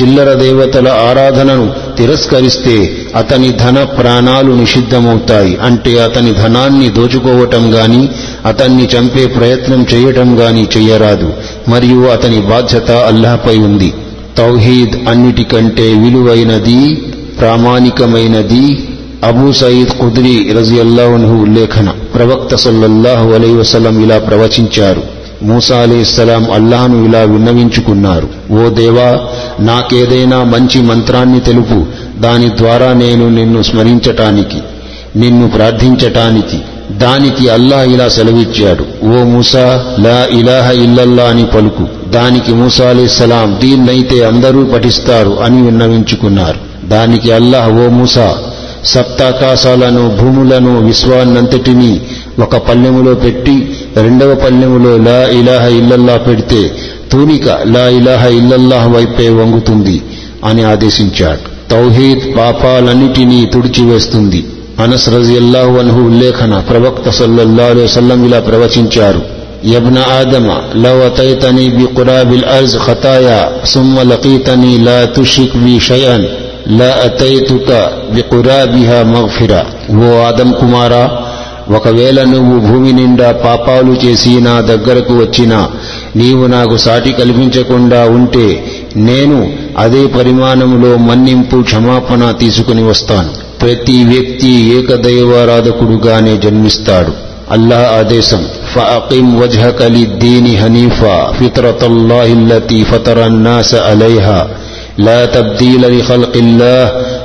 చిల్లర 0.03 0.33
దేవతల 0.33 0.89
ఆరాధనను 0.89 1.73
తిరస్కరిస్తే 1.97 2.97
అతని 3.17 3.53
ధన 3.53 3.85
ప్రాణాలు 3.85 4.53
నిషిద్ధమవుతాయి. 4.53 5.57
అంటే 5.57 6.03
అతని 6.03 6.33
ధనాన్ని 6.33 6.89
దోచుకోవటం 6.89 7.75
గాని 7.75 8.09
అతన్ని 8.47 8.89
చంపే 8.99 9.27
ప్రయత్నం 9.27 9.87
చేయటం 9.95 10.41
గాని 10.41 10.67
చెయ్యరాదు. 10.77 11.33
మరియు 11.69 12.01
అతని 12.01 12.41
బాధ్యత 12.41 12.91
అల్లాహపై 12.91 13.59
ఉంది. 13.59 13.93
తౌహీద్ 14.39 15.09
అన్నిటికంటే 15.09 15.83
విలువైనది 15.83 16.95
ప్రామాణికమైనది 17.41 18.89
అబూ 19.25 19.53
సయీద్ 19.53 20.01
కుద్రి 20.01 20.53
రజియల్లాహు 20.59 21.43
ఉల్లేఖన. 21.43 21.89
ప్రవక్త 22.15 22.55
సల్లల్లాహు 22.55 23.31
అలై 23.31 23.51
వసలం 23.51 24.03
ఇలా 24.03 24.19
ప్రవచించారు. 24.19 25.16
మూసా 25.43 25.77
అలీస్లాం 25.79 26.51
అల్లాను 26.51 27.05
ఇలా 27.05 27.21
విన్నవించుకున్నారు. 27.21 28.29
ఓ 28.53 28.69
దేవా 28.69 29.21
నాకేదైనా 29.61 30.45
మంచి 30.45 30.83
మంత్రాన్ని 30.83 31.41
తెలుపు. 31.41 31.85
దాని 32.21 32.49
ద్వారా 32.49 32.93
నేను 32.93 33.29
నిన్ను 33.29 33.63
స్మరించటానికి 33.63 34.59
నిన్ను 35.17 35.51
ప్రార్థించటానికి 35.51 36.61
దానికి 36.93 37.49
అల్లాహ్ 37.49 37.89
ఇలా 37.89 38.09
సెలవిచ్చాడు. 38.09 39.07
ఓ 39.07 39.23
మూసా 39.25 39.85
లా 39.99 40.39
ఇలాహ 40.39 40.71
ఇల్లల్లా 40.71 41.25
అని 41.25 41.45
పలుకు. 41.45 42.11
దానికి 42.11 42.53
మూసా 42.53 42.89
అలీస్లాం 42.89 43.59
దీన్నైతే 43.63 44.25
అందరూ 44.25 44.65
పఠిస్తారు 44.65 45.39
అని 45.43 45.63
విన్నవించుకున్నారు. 45.63 46.89
దానికి 46.89 47.33
అల్లాహ్ 47.33 47.69
ఓ 47.69 47.89
మూసా 47.89 48.37
సప్తాకాశాలను 48.85 50.17
భూములను 50.21 50.87
విశ్వాన్నంతటినీ 50.87 52.01
ఒక 52.45 52.57
పల్లెములో 52.69 53.13
పెట్టి 53.15 53.55
రెండవ 54.05 54.31
పల్లెములో 54.35 54.93
లా 55.07 55.19
ఇలాహ 55.41 55.65
ఇల్లల్లా 55.81 56.17
పెడితే 56.27 56.61
తూనిక 57.13 57.47
లా 57.75 57.85
ఇలాహ 57.99 58.23
ఇల్లల్లాహ్ 58.41 58.89
వైపే 58.95 59.29
వంగుతుంది 59.39 59.97
అని 60.49 60.63
ఆదేశించాడు. 60.73 61.43
తౌహీద్ 61.71 62.25
పాపాలన్నిటినీ 62.39 63.39
తుడిచివేస్తుంది. 63.55 64.41
అనస్ 64.85 65.07
రజియల్లాహు 65.17 65.75
అన్హు 65.83 66.01
ఉల్లేఖన 66.09 66.55
ప్రవక్త 66.71 67.09
సల్లల్లాహు 67.21 67.87
సల్లం 67.95 68.21
ఇలా 68.29 68.41
ప్రవచించారు. 68.49 69.21
యబ్న 69.75 69.99
ఆదమ 70.19 70.49
లవ్ 70.85 71.01
అతైతని 71.07 71.65
బి 71.77 71.87
కురాబిల్ 71.97 72.45
అర్జ్ 72.57 72.77
ఖతాయా 72.87 73.39
సుమ్మ 73.73 74.03
లకీతని 74.11 74.73
లా 74.87 74.99
తుషిక్ 75.17 75.57
బి 75.65 75.75
షయన్ 75.89 76.27
లా 76.79 76.91
అతైతుక 77.07 77.71
బి 78.15 78.23
కురాబిహా 78.33 78.99
మగ్ఫిరా 79.15 79.63
ఓ 80.03 80.11
ఆదం 80.27 80.51
కుమారా 80.61 81.03
ఒకవేళ 81.76 82.20
నువ్వు 82.34 82.56
భూమి 82.68 82.92
నిండా 82.92 83.30
పాపాలు 83.46 83.94
చేసి 84.04 84.34
నా 84.48 84.56
దగ్గరకు 84.72 85.14
వచ్చినా 85.14 85.60
నీవు 86.16 86.46
నాకు 86.48 86.78
సాటి 86.78 87.12
కల్పించకుండా 87.14 88.02
ఉంటే 88.16 88.48
నేను 89.02 89.38
అదే 89.78 90.04
పరిమాణంలో 90.18 90.92
మన్నింపు 91.08 91.60
క్షమాపణ 91.62 92.32
తీసుకుని 92.42 92.84
వస్తాను 92.84 93.32
ప్రతి 93.62 93.98
వ్యక్తి 94.04 94.54
ఏకదైవారాధకుడుగానే 94.78 96.36
జన్మిస్తాడు 96.38 97.14
అల్లాహ్ 97.56 97.88
ఆదేశం 98.00 98.42
فأقم 98.74 99.28
وجهك 99.36 99.80
للدين 99.88 100.46
حنيفا 100.58 101.18
فطرة 101.34 101.82
الله 101.84 102.28
التي 102.34 102.80
فطر 102.84 103.18
الناس 103.26 103.70
عليها 103.88 104.40
لا 105.00 105.20
تبديل 105.28 105.82
لخلق 105.96 106.34
الله 106.38 106.84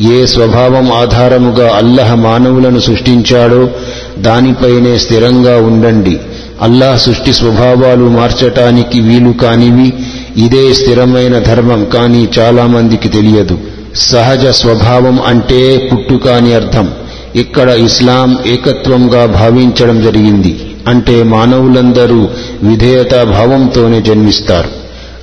ఏ 0.00 0.26
స్వభావం 0.26 0.92
ఆధారముగా 0.92 1.72
అల్లహ 1.76 2.14
మానవులను 2.14 2.80
సృష్టించాడో 2.80 3.68
దానిపైనే 4.18 4.98
స్థిరంగా 4.98 5.56
ఉండండి. 5.56 6.20
అల్లాహ్ 6.62 6.98
సృష్టి 6.98 7.32
స్వభావాలు 7.32 8.04
మార్చటానికి 8.04 9.00
వీలు 9.00 9.32
కానివి 9.32 9.92
ఇదే 10.36 10.72
స్థిరమైన 10.72 11.38
ధర్మం 11.38 11.84
కానీ 11.84 12.28
చాలామందికి 12.38 13.08
తెలియదు. 13.08 13.58
సహజ 13.96 14.46
స్వభావం 14.46 15.22
అంటే 15.26 15.90
పుట్టుకాని 15.92 16.54
అర్థం. 16.54 16.90
ఇక్కడ 17.36 17.68
ఇస్లాం 17.68 18.38
ఏకత్వంగా 18.46 19.26
భావించడం 19.26 20.02
జరిగింది. 20.02 20.60
అంటే 20.86 21.22
మానవులందరూ 21.22 22.28
విధేయతా 22.62 23.24
భావంతోనే 23.24 24.02
జన్మిస్తారు. 24.02 24.68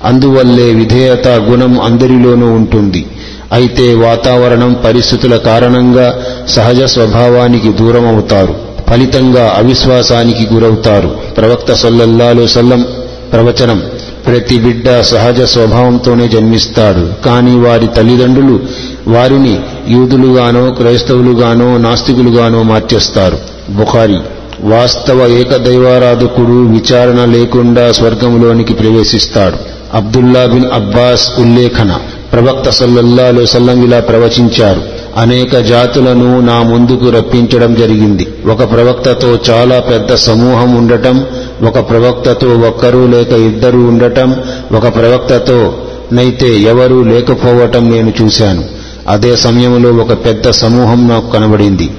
అందువల్లే 0.04 0.74
విధేయత 0.74 1.28
గుణం 1.28 1.80
అందరిలోనూ 1.80 2.52
ఉంటుంది. 2.52 3.06
అయితే 3.52 3.94
వాతావరణం 3.94 4.76
పరిస్థితుల 4.84 5.36
కారణంగా 5.36 6.14
సహజ 6.48 6.82
స్వభావానికి 6.82 7.72
దూరం 7.72 8.06
అవుతారు 8.08 8.54
ఫలితంగా 8.90 9.54
అవిశ్వాసానికి 9.56 10.54
గురవుతారు. 10.54 11.08
ప్రవక్త 11.08 11.72
సల్లల్లాలు 11.72 12.46
సల్లం 12.46 12.86
ప్రవచనం 13.32 13.82
ప్రతి 14.26 14.58
బిడ్డ 14.58 15.00
సహజ 15.00 15.40
స్వభావంతోనే 15.40 16.28
జన్మిస్తాడు. 16.28 17.24
కానీ 17.24 17.56
వారి 17.56 17.86
తల్లిదండ్రులు 17.86 18.60
వారిని 19.08 19.58
యూదులుగానో 19.88 20.70
క్రైస్తవులుగానో 20.70 21.76
నాస్తికులుగానో 21.76 22.62
మార్చేస్తారు 22.62 23.38
బుఖారి. 23.70 24.18
వాస్తవ 24.60 25.26
ఏకదైవారాధకుడు 25.26 26.52
విచారణ 26.52 27.24
లేకుండా 27.24 27.92
స్వర్గంలోనికి 27.92 28.74
ప్రవేశిస్తాడు. 28.74 29.56
అబ్దుల్లా 29.94 30.46
బిన్ 30.46 30.64
అబ్బాస్ 30.72 31.30
ఉల్లేఖన. 31.38 31.98
ప్రవక్త 32.32 32.70
సల్లల్లాలో 32.70 33.46
సల్లం 33.46 33.84
ఇలా 33.84 34.00
ప్రవచించారు. 34.00 34.82
అనేక 35.16 35.58
జాతులను 35.58 36.40
నా 36.40 36.62
ముందుకు 36.62 37.10
రప్పించడం 37.10 37.74
జరిగింది. 37.74 38.28
ఒక 38.46 38.70
ప్రవక్తతో 38.70 39.38
చాలా 39.50 39.80
పెద్ద 39.80 40.14
సమూహం 40.14 40.74
ఉండటం 40.74 41.26
ఒక 41.62 41.90
ప్రవక్తతో 41.90 42.48
ఒక్కరూ 42.48 43.06
లేక 43.06 43.32
ఇద్దరు 43.32 43.78
ఉండటం 43.78 44.36
ఒక 44.72 44.94
ప్రవక్తతో 44.94 45.74
నైతే 46.12 46.56
ఎవరూ 46.56 47.02
లేకపోవటం 47.02 47.90
నేను 47.90 48.12
చూశాను. 48.22 48.75
అదే 49.08 49.36
సమయంలో 49.36 49.90
ఒక 49.90 50.12
పెద్ద 50.12 50.50
సమూహం 50.50 51.08
నాకు 51.08 51.30
కనబడింది. 51.30 51.90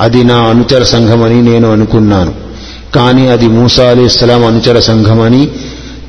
అది 0.00 0.24
నా 0.24 0.36
అనుచర 0.36 0.82
సంఘమని 0.82 1.42
నేను 1.42 1.72
అనుకున్నాను. 1.72 2.34
కానీ 2.94 3.26
అది 3.28 3.48
మూసా 3.48 3.90
అలీస్లాం 3.90 4.44
అనుచర 4.44 4.78
సంఘమని 4.78 5.48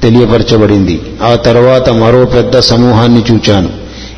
తెలియపరచబడింది. 0.03 1.01
ఆ 1.23 1.35
తర్వాత 1.35 1.89
మరో 1.89 2.25
పెద్ద 2.25 2.59
సమూహాన్ని 2.59 3.23
చూచాను. 3.31 3.69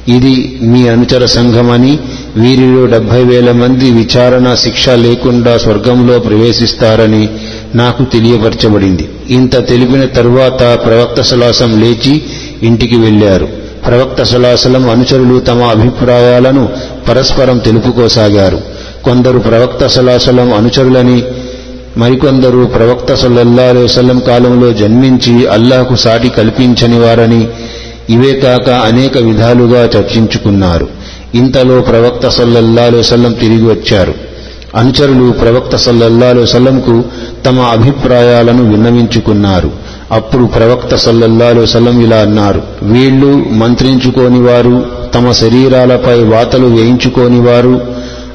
ఇది 0.07 0.59
మీ 0.61 0.88
అనుచర 0.88 1.25
సంఘమని 1.25 1.99
వీరిలో 2.35 2.85
డెబ్బై 2.85 3.23
వేల 3.23 3.51
మంది 3.51 3.91
విచారణ 3.91 4.53
శిక్ష 4.53 4.89
లేకుండా 4.89 5.57
స్వర్గంలో 5.57 6.19
ప్రవేశిస్తారని 6.19 7.29
నాకు 7.75 8.03
తెలియపరచబడింది. 8.03 9.09
ఇంత 9.29 9.67
తెలిపిన 9.67 10.05
తరువాత 10.05 10.59
ప్రవక్త 10.59 11.21
సలాసం 11.21 11.79
లేచి 11.79 12.21
ఇంటికి 12.63 12.95
వెళ్ళారు 12.95 13.66
ప్రవక్త 13.88 14.23
సలాసలం 14.23 14.89
అనుచరులు 14.89 15.39
తమ 15.39 15.63
అభిప్రాయాలను 15.63 16.69
పరస్పరం 17.09 17.57
తెలుపుకోసాగారు. 17.57 18.61
కొందరు 19.03 19.39
ప్రవక్త 19.39 19.88
సలాసలం 19.88 20.53
అనుచరులని 20.53 21.23
మరికొందరు 21.97 22.65
ప్రవక్త 22.75 23.13
సల్లల్లా 23.13 24.19
కాలంలో 24.19 24.73
జన్మించి 24.73 25.47
అల్లాహకు 25.47 25.95
సాటి 25.95 26.29
కల్పించని 26.29 26.99
వారని 26.99 27.47
ఇవే 28.09 28.33
కాక 28.33 28.69
అనేక 28.69 29.17
విధాలుగా 29.17 29.83
చర్చించుకున్నారు. 29.83 30.88
ఇంతలో 31.35 31.81
ప్రవక్త 31.81 32.27
సల్లల్లా 32.27 32.85
తిరిగి 33.39 33.65
వచ్చారు. 33.65 34.13
అనుచరులు 34.75 35.31
ప్రవక్త 35.31 35.75
సల్లల్లాసల్లంకు 35.75 37.03
తమ 37.45 37.59
అభిప్రాయాలను 37.59 38.71
విన్నవించుకున్నారు. 38.71 39.86
అప్పుడు 40.12 40.45
ప్రవక్త 40.45 40.95
సల్లల్లాలు 40.95 41.62
వసల్లం 41.62 42.01
ఇలా 42.01 42.18
అన్నారు. 42.18 42.62
వీళ్ళు 42.82 43.45
మంత్రించుకోని 43.51 44.39
వారు 44.39 44.86
తమ 45.14 45.32
శరీరాలపై 45.32 46.24
వాతలు 46.24 46.68
వేయించుకోని 46.68 47.39
వారు 47.39 47.82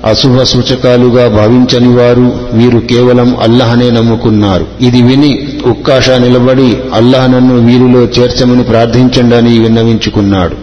అశుభ 0.07 0.43
సూచకాలుగా 0.43 1.29
భావించని 1.29 1.89
వారు 1.89 2.33
వీరు 2.53 2.79
కేవలం 2.79 3.37
అల్లహనే 3.43 3.91
నమ్ముకున్నారు. 3.91 4.67
ఇది 4.81 5.03
విని 5.03 5.49
ఉక్కాష 5.67 6.11
నిలబడి 6.11 6.77
అల్లహ 6.95 7.27
నన్ను 7.27 7.67
వీరిలో 7.67 8.01
చేర్చమని 8.01 8.63
ప్రార్థించండి 8.63 9.37
అని 9.37 9.59
విన్నవించుకున్నాడు. 9.59 10.57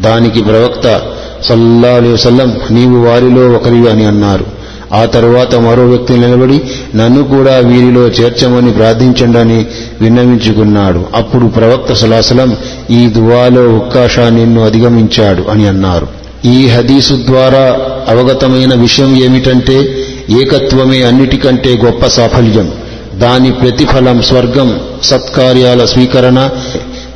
దానికి 0.00 0.42
ప్రవక్త 0.42 1.00
సల్లాహు 1.42 2.16
సల్లం 2.16 2.56
నీవు 2.70 3.06
వారిలో 3.06 3.50
ఒకరివి 3.50 3.90
అని 3.90 4.04
అన్నారు. 4.04 4.55
ఆ 4.92 5.04
తరువాత 5.04 5.54
మరో 5.54 5.86
వ్యక్తి 5.86 6.16
నిలబడి 6.16 6.60
నన్ను 6.96 7.22
కూడా 7.22 7.56
వీరిలో 7.58 8.00
చేర్చమని 8.00 8.72
ప్రార్థించండి 8.72 9.66
విన్నవించుకున్నాడు. 10.04 11.04
అప్పుడు 11.14 11.46
ప్రవక్త 11.46 11.92
సలాసలం 11.92 12.56
ఈ 12.90 13.06
దువాలో 13.06 13.76
ఉక్కాషా 13.76 14.28
నిన్ను 14.28 14.64
అధిగమించాడు 14.64 15.50
అని 15.50 15.68
అన్నారు. 15.68 16.08
ఈ 16.44 16.68
హదీసు 16.68 17.14
ద్వారా 17.14 17.78
అవగతమైన 18.08 18.74
విషయం 18.74 19.24
ఏమిటంటే 19.24 19.98
ఏకత్వమే 20.42 21.02
అన్నిటికంటే 21.02 21.76
గొప్ప 21.84 22.06
సాఫల్యం. 22.06 22.72
దాని 23.14 23.52
ప్రతిఫలం 23.52 24.22
స్వర్గం 24.22 24.80
సత్కార్యాల 25.02 25.84
స్వీకరణ 25.84 26.48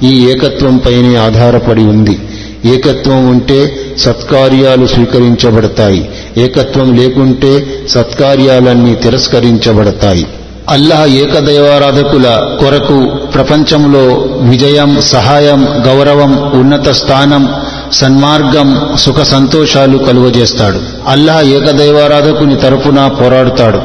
ఈ 0.02 0.26
ఏకత్వంపైనే 0.26 1.16
ఆధారపడి 1.16 1.82
ఉంది. 1.82 2.18
ఏకత్వం 2.64 3.28
ఉంటే 3.28 3.76
సత్కార్యాలు 3.98 4.86
స్వీకరించబడతాయి. 4.86 6.08
ఏకత్వం 6.40 6.94
లేకుంటే 6.94 7.66
సత్కార్యాలన్నీ 7.88 8.94
తిరస్కరించబడతాయి. 8.94 10.26
అల్లాహ్ 10.68 11.08
ఏకదైవారాధకుల 11.08 12.56
కొరకు 12.60 13.04
ప్రపంచంలో 13.08 14.24
విజయం 14.48 15.00
సహాయం 15.00 15.82
గౌరవం 15.86 16.60
ఉన్నత 16.60 16.90
స్థానం 16.90 17.54
సన్మార్గం 17.92 18.96
సుఖ 18.98 19.20
సంతోషాలు 19.20 19.98
కలుగజేస్తాడు. 19.98 20.80
అల్లాహ్ 21.08 21.44
ఏకదైవారాధకుని 21.44 22.56
తరపున 22.56 23.08
పోరాడుతాడు. 23.08 23.80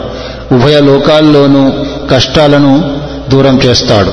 ఉభయ 0.55 0.79
లోకాల్లోనూ 0.79 1.71
కష్టాలను 2.11 2.95
దూరం 3.29 3.59
చేస్తాడు. 3.65 4.11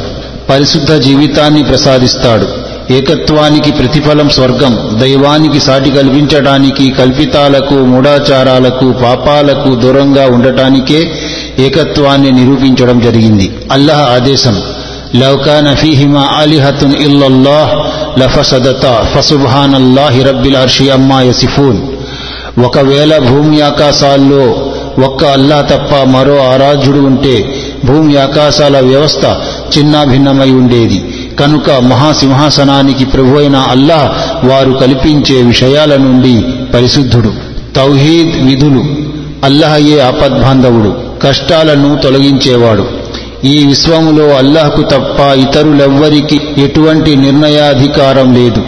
పరిశుద్ధ 0.49 0.93
జీవితాన్ని 0.93 1.65
ప్రసాదిస్తాడు. 1.65 2.62
ఏకత్వానికి 2.91 3.73
ప్రతిఫలం 3.73 4.29
స్వర్గం 4.29 5.01
దైవానికి 5.01 5.61
సాటి 5.61 5.91
కల్పించడానికి 5.91 6.91
కల్పితాలకు 6.91 7.75
మూఢాచారాలకు 7.75 8.93
పాపాలకు 8.93 9.75
దూరంగా 9.75 10.27
ఉండటానికే 10.27 11.11
ఏకత్వాన్ని 11.59 12.33
నిరూపించడం 12.33 13.01
జరిగింది. 13.01 13.53
అల్లాహ్ 13.73 14.01
ఆదేశం. 14.01 14.63
లౌకాన 15.15 15.75
ఫీహిమా 15.75 16.29
ఆలిహతున్ 16.33 16.95
ఇల్లల్లాహ్ 16.95 17.93
లఫసదత 18.21 19.05
ఫసుబ్హానల్లాహి 19.15 20.23
రబ్బిల్ 20.23 20.57
అర్షి 20.57 20.91
అమ్మా 20.91 21.23
యసిఫూన్. 21.23 21.79
ఒకవేళ 22.65 23.19
భూమి 23.19 23.61
ఆకాశాల్లో 23.61 24.71
ఒక్క 25.05 25.25
అల్లా 25.25 25.61
తప్ప 25.61 26.05
మరో 26.05 26.43
ఆరాధ్యుడు 26.53 26.99
ఉంటే 26.99 27.55
భూమి 27.85 28.17
ఆకాశాల 28.17 28.81
వ్యవస్థ 28.81 29.25
చిన్నాభిన్నమై 29.79 30.51
ఉండేది. 30.51 31.12
కనుక 31.43 31.71
మహాసింహాసనానికి 31.71 33.05
ప్రభు 33.05 33.39
అయిన 33.39 33.57
అల్లాహ్ 33.57 34.47
వారు 34.47 34.73
కల్పించే 34.73 35.43
విషయాల 35.43 35.97
నుండి 35.97 36.45
పరిశుద్ధుడు 36.75 37.33
తౌహీద్ 37.77 38.47
విధులు 38.47 38.85
అల్లహయే 39.45 40.01
ఆపద్బాంధవుడు 40.01 40.95
కష్టాలను 41.23 41.99
తొలగించేవాడు. 42.03 42.87
ఈ 43.45 43.67
విశ్వములో 43.67 44.29
అల్లాహకు 44.29 44.83
తప్ప 44.83 45.21
ఇతరులెవ్వరికి 45.21 46.41
ఎటువంటి 46.59 47.17
నిర్ణయాధికారం 47.17 48.35
లేదు. 48.35 48.63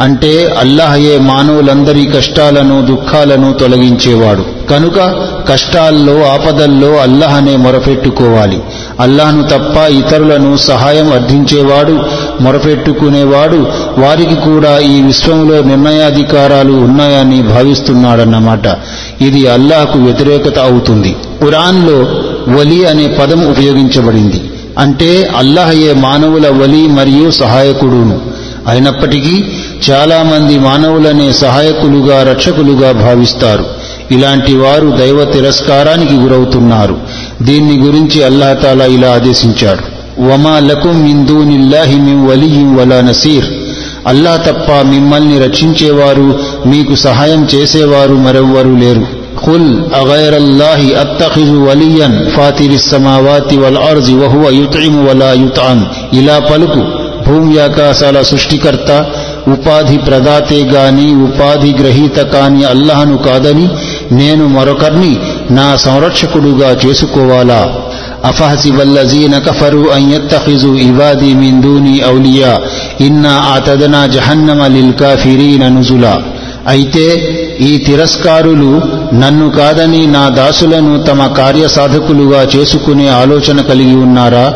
అంటే 0.00 0.54
అల్లాహయే 0.58 1.18
మానవులందరి 1.18 2.06
కష్టాలను 2.06 2.86
దుఃఖాలను 2.86 3.52
తొలగించేవాడు. 3.52 4.44
కనుక 4.70 5.26
కష్టాల్లో 5.48 6.26
ఆపదల్లో 6.26 6.96
అల్లహనే 6.96 7.56
మొరపెట్టుకోవాలి. 7.56 8.58
అల్లాను 9.00 9.42
తప్ప 9.42 9.90
ఇతరులను 9.90 10.56
సహాయం 10.56 11.12
అర్థించేవాడు 11.12 12.00
మొరపెట్టుకునేవాడు 12.42 13.66
వారికి 14.00 14.34
కూడా 14.34 14.78
ఈ 14.78 15.02
విశ్వంలో 15.02 15.62
నిర్ణయాధికారాలు 15.62 16.72
ఉన్నాయని 16.72 17.42
భావిస్తున్నాడన్నమాట. 17.42 18.66
ఇది 19.22 19.48
అల్లాహకు 19.48 19.98
వ్యతిరేకత 19.98 20.58
అవుతుంది. 20.58 21.16
ఖురాన్లో 21.40 21.98
వలి 22.58 22.86
అనే 22.86 23.06
పదం 23.06 23.50
ఉపయోగించబడింది. 23.50 24.50
అంటే 24.78 25.28
అల్లాహయే 25.36 25.92
మానవుల 25.92 26.48
వలి 26.48 26.86
మరియు 26.86 27.30
సహాయకుడును. 27.30 28.20
అయినప్పటికీ 28.68 29.44
చాలామంది 29.90 30.58
మానవులనే 30.58 31.32
సహాయకులుగా 31.32 32.22
రక్షకులుగా 32.22 32.92
భావిస్తారు. 32.92 33.64
ఇలాంటి 34.10 34.56
వారు 34.56 34.90
దైవ 34.90 35.24
తిరస్కారానికి 35.24 36.14
గురవుతున్నారు. 36.14 36.98
దీన్ని 37.42 37.76
గురించి 37.78 38.24
అల్లాహతాలా 38.24 38.84
ఇలా 38.84 39.10
ఆదేశించాడు. 39.10 39.82
వమా 40.22 40.58
లకుం 40.58 41.06
ఇందూనిల్లాహి 41.06 41.96
మిం 41.96 42.26
నసీర్. 43.06 43.46
అల్లా 44.06 44.36
తప్ప 44.36 44.72
మిమ్మల్ని 44.72 45.38
రక్షించేవారు 45.38 46.38
మీకు 46.66 46.94
సహాయం 46.94 47.48
చేసేవారు 47.54 48.14
మరెవ్వరూ 48.14 48.76
లేరు. 48.76 49.06
ఖుల్ 49.46 49.72
అగైరల్లాహి 49.94 50.94
అత్తఖిజు 50.94 51.58
వలియన్ 51.68 52.30
ఫాతిరి 52.30 52.78
సమావాతి 52.78 53.56
వల్ 53.56 53.76
అర్జి 53.76 54.14
వహువ 54.14 54.50
యుత్ఇము 54.50 55.08
వలా 55.08 55.32
యుత్అన్ 55.32 55.82
ఇలా 56.14 56.38
పలుకు 56.38 56.82
భూమి 57.28 57.58
ఆకాశాల 57.58 58.22
సృష్టికర్త 58.22 59.06
ఉపాధి 59.48 59.98
ప్రదాతే 59.98 60.64
గాని 60.64 61.14
ఉపాధి 61.22 61.74
గ్రహీత 61.82 62.16
కాని 62.20 62.64
అల్లహను 62.64 63.16
కాదని 63.16 63.68
నేను 64.12 64.48
మరొకర్ని 64.48 65.16
నా 65.50 65.76
సంరక్షకుడుగా 65.76 66.76
చేసుకోవాలా? 66.86 67.74
అఫహసిబల్లజీన 68.24 69.38
కఫరు 69.38 69.90
అన్ 69.94 70.12
ఇవాది 70.12 70.82
ఇబాది 70.82 71.34
మిన్ 71.34 71.62
దూని 71.62 72.02
ఔలియా. 72.08 72.60
ఇన్నా 73.00 73.30
ఆతదనా 73.30 74.06
జహన్నమ 74.06 74.66
లిల్ 74.66 74.92
కాఫిరీన 74.92 75.68
నుజులా. 75.68 76.22
అయితే 76.68 77.06
ఈ 77.60 77.78
తిరస్కారులు 77.78 78.82
నన్ను 79.14 79.50
కాదని 79.50 80.06
నా 80.06 80.28
దాసులను 80.28 81.02
తమ 81.02 81.26
కార్యసాధకులుగా 81.26 82.48
చేసుకునే 82.56 83.08
ఆలోచన 83.08 83.60
కలిగి 83.60 83.96
ఉన్నారా? 83.96 84.54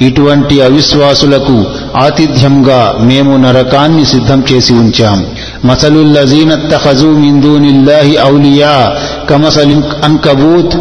ఇటువంటి 0.00 0.60
అవిశ్వాసులకు 0.60 1.64
ఆతిథ్యంగా 1.96 2.94
మేము 3.00 3.36
నరకాన్ని 3.36 4.06
సిద్ధం 4.06 4.44
చేసి 4.52 4.72
ఉంచాం. 4.72 5.26
మసలుల్లజీనత్తఖజూ 5.64 7.10
మిన్ 7.10 7.42
దూనిల్లాహి 7.42 8.18
ఔలియా. 8.26 8.96
كمثل 9.30 9.70
అన్కబూత్ 10.04 10.74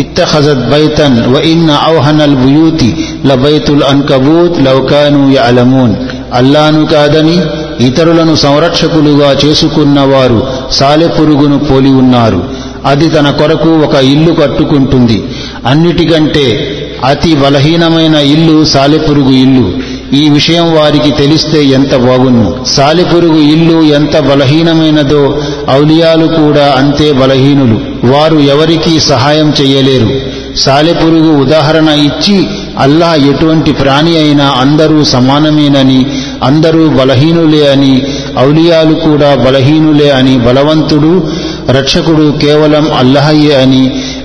اتخذت 0.00 0.60
బైతన్ 0.72 1.16
وإن 1.34 1.68
أوهن 1.88 2.20
البيوت 2.30 2.82
لبيت 3.30 3.68
العنكبوت 3.70 3.90
అన్కబూత్ 3.90 4.56
లౌకాను 4.64 5.22
يعلمون. 5.32 5.90
అల్లాను 6.32 6.86
కాదని 6.86 7.40
ఇతరులను 7.86 8.34
సంరక్షకులుగా 8.34 9.36
చేసుకున్నవారు 9.44 10.42
సాలెపురుగును 10.70 11.58
పోలి 11.58 11.90
ఉన్నారు. 11.90 12.42
అది 12.86 13.08
తన 13.08 13.30
కొరకు 13.30 13.68
ఒక 13.68 13.94
ఇల్లు 13.94 14.32
కట్టుకుంటుంది. 14.32 15.24
అన్నిటికంటే 15.66 16.76
అతి 17.04 17.34
బలహీనమైన 17.34 18.14
ఇల్లు 18.14 18.64
సాలెపురుగు 18.64 19.30
ఇల్లు. 19.30 19.92
ఈ 20.16 20.28
విషయం 20.28 20.74
వారికి 20.74 21.10
తెలిస్తే 21.10 21.64
ఎంత 21.64 21.96
బాగున్ను 21.96 22.56
సాలెపురుగు 22.66 23.38
ఇల్లు 23.38 23.82
ఎంత 23.82 24.18
బలహీనమైనదో 24.18 25.38
ఔలియాలు 25.77 26.27
కూడా 26.39 26.65
అంతే 26.79 27.07
బలహీనులు 27.21 27.77
వారు 28.11 28.39
ఎవరికీ 28.53 28.93
సహాయం 29.11 29.49
చెయ్యలేరు 29.59 30.09
సాలెపురుగు 30.63 31.31
ఉదాహరణ 31.43 31.89
ఇచ్చి 32.05 32.37
అల్లాహ్ 32.83 33.25
ఎటువంటి 33.31 33.71
ప్రాణి 33.81 34.13
అయినా 34.17 34.47
అందరూ 34.63 34.99
సమానమేనని 35.13 35.99
అందరూ 36.47 36.83
బలహీనులే 36.99 37.63
అని 37.73 37.93
ఔలియాలు 38.45 38.95
కూడా 39.05 39.31
బలహీనులే 39.45 40.09
అని 40.19 40.35
బలవంతుడు 40.47 41.11
రక్షకుడు 41.77 42.27
కేవలం 42.43 42.87
అల్లహయ్యే 43.01 43.57
అని 43.63 43.83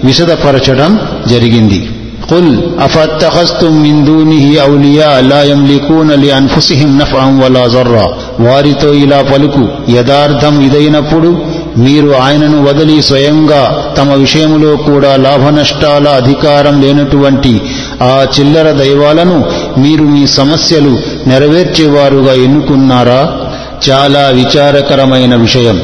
విశదపరచడం 0.08 0.92
జరిగింది 1.32 1.80
قل 2.28 2.46
أفاتخذتم 2.78 3.72
من 3.76 4.04
دونه 4.04 4.44
أولياء 4.62 5.14
لا 5.22 5.40
يملكون 5.44 6.08
لأنفسهم 6.22 6.90
نفعا 6.98 7.28
ولا 7.42 7.64
ضرا 7.68 8.06
వారితో 8.39 8.93
ఇలా 8.93 9.21
పలుకు. 9.21 9.91
యథార్థం 9.91 10.61
ఇదైనప్పుడు 10.61 11.38
మీరు 11.77 12.15
ఆయనను 12.21 12.63
వదిలి 12.65 13.03
స్వయంగా 13.03 13.93
తమ 13.97 14.13
విషయములో 14.13 14.75
కూడా 14.75 15.15
లాభనష్టాల 15.15 16.07
అధికారం 16.07 16.81
లేనటువంటి 16.81 17.61
ఆ 18.01 18.25
చిల్లర 18.39 18.71
దైవాలను 18.71 19.45
మీరు 19.77 20.03
మీ 20.03 20.27
సమస్యలు 20.27 20.99
నెరవేర్చేవారుగా 21.27 22.33
ఎన్నుకున్నారా? 22.33 23.33
చాలా 23.89 24.19
విచారకరమైన 24.19 25.35
విషయం. 25.35 25.81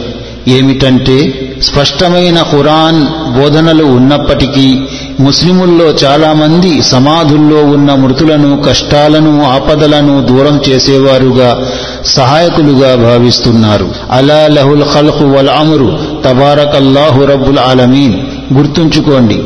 ఏమిటంటే 0.47 1.49
స్పష్టమైన 1.61 2.41
ఖురాన్ 2.41 3.01
బోధనలు 3.41 3.83
ఉన్నప్పటికీ 3.83 4.79
ముస్లిముల్లో 5.19 5.85
చాలామంది 5.85 6.83
సమాధుల్లో 6.83 7.65
ఉన్న 7.65 7.93
మృతులను 7.93 8.61
కష్టాలను 8.61 9.45
ఆపదలను 9.45 10.21
దూరం 10.21 10.61
చేసేవారుగా 10.69 11.67
సహాయకులుగా 12.05 12.95
భావిస్తున్నారు. 12.95 13.89
అలా 14.11 14.47
లహుల్ 14.47 14.83
ఖల్ఖు 14.93 15.23
వల్ 15.23 15.49
అమరు 15.49 15.99
తబారకల్లాహు 16.25 17.25
రబ్బుల్ 17.25 17.57
ఆలమీన్. 17.57 18.13
గుర్తుంచుకోండి 18.53 19.43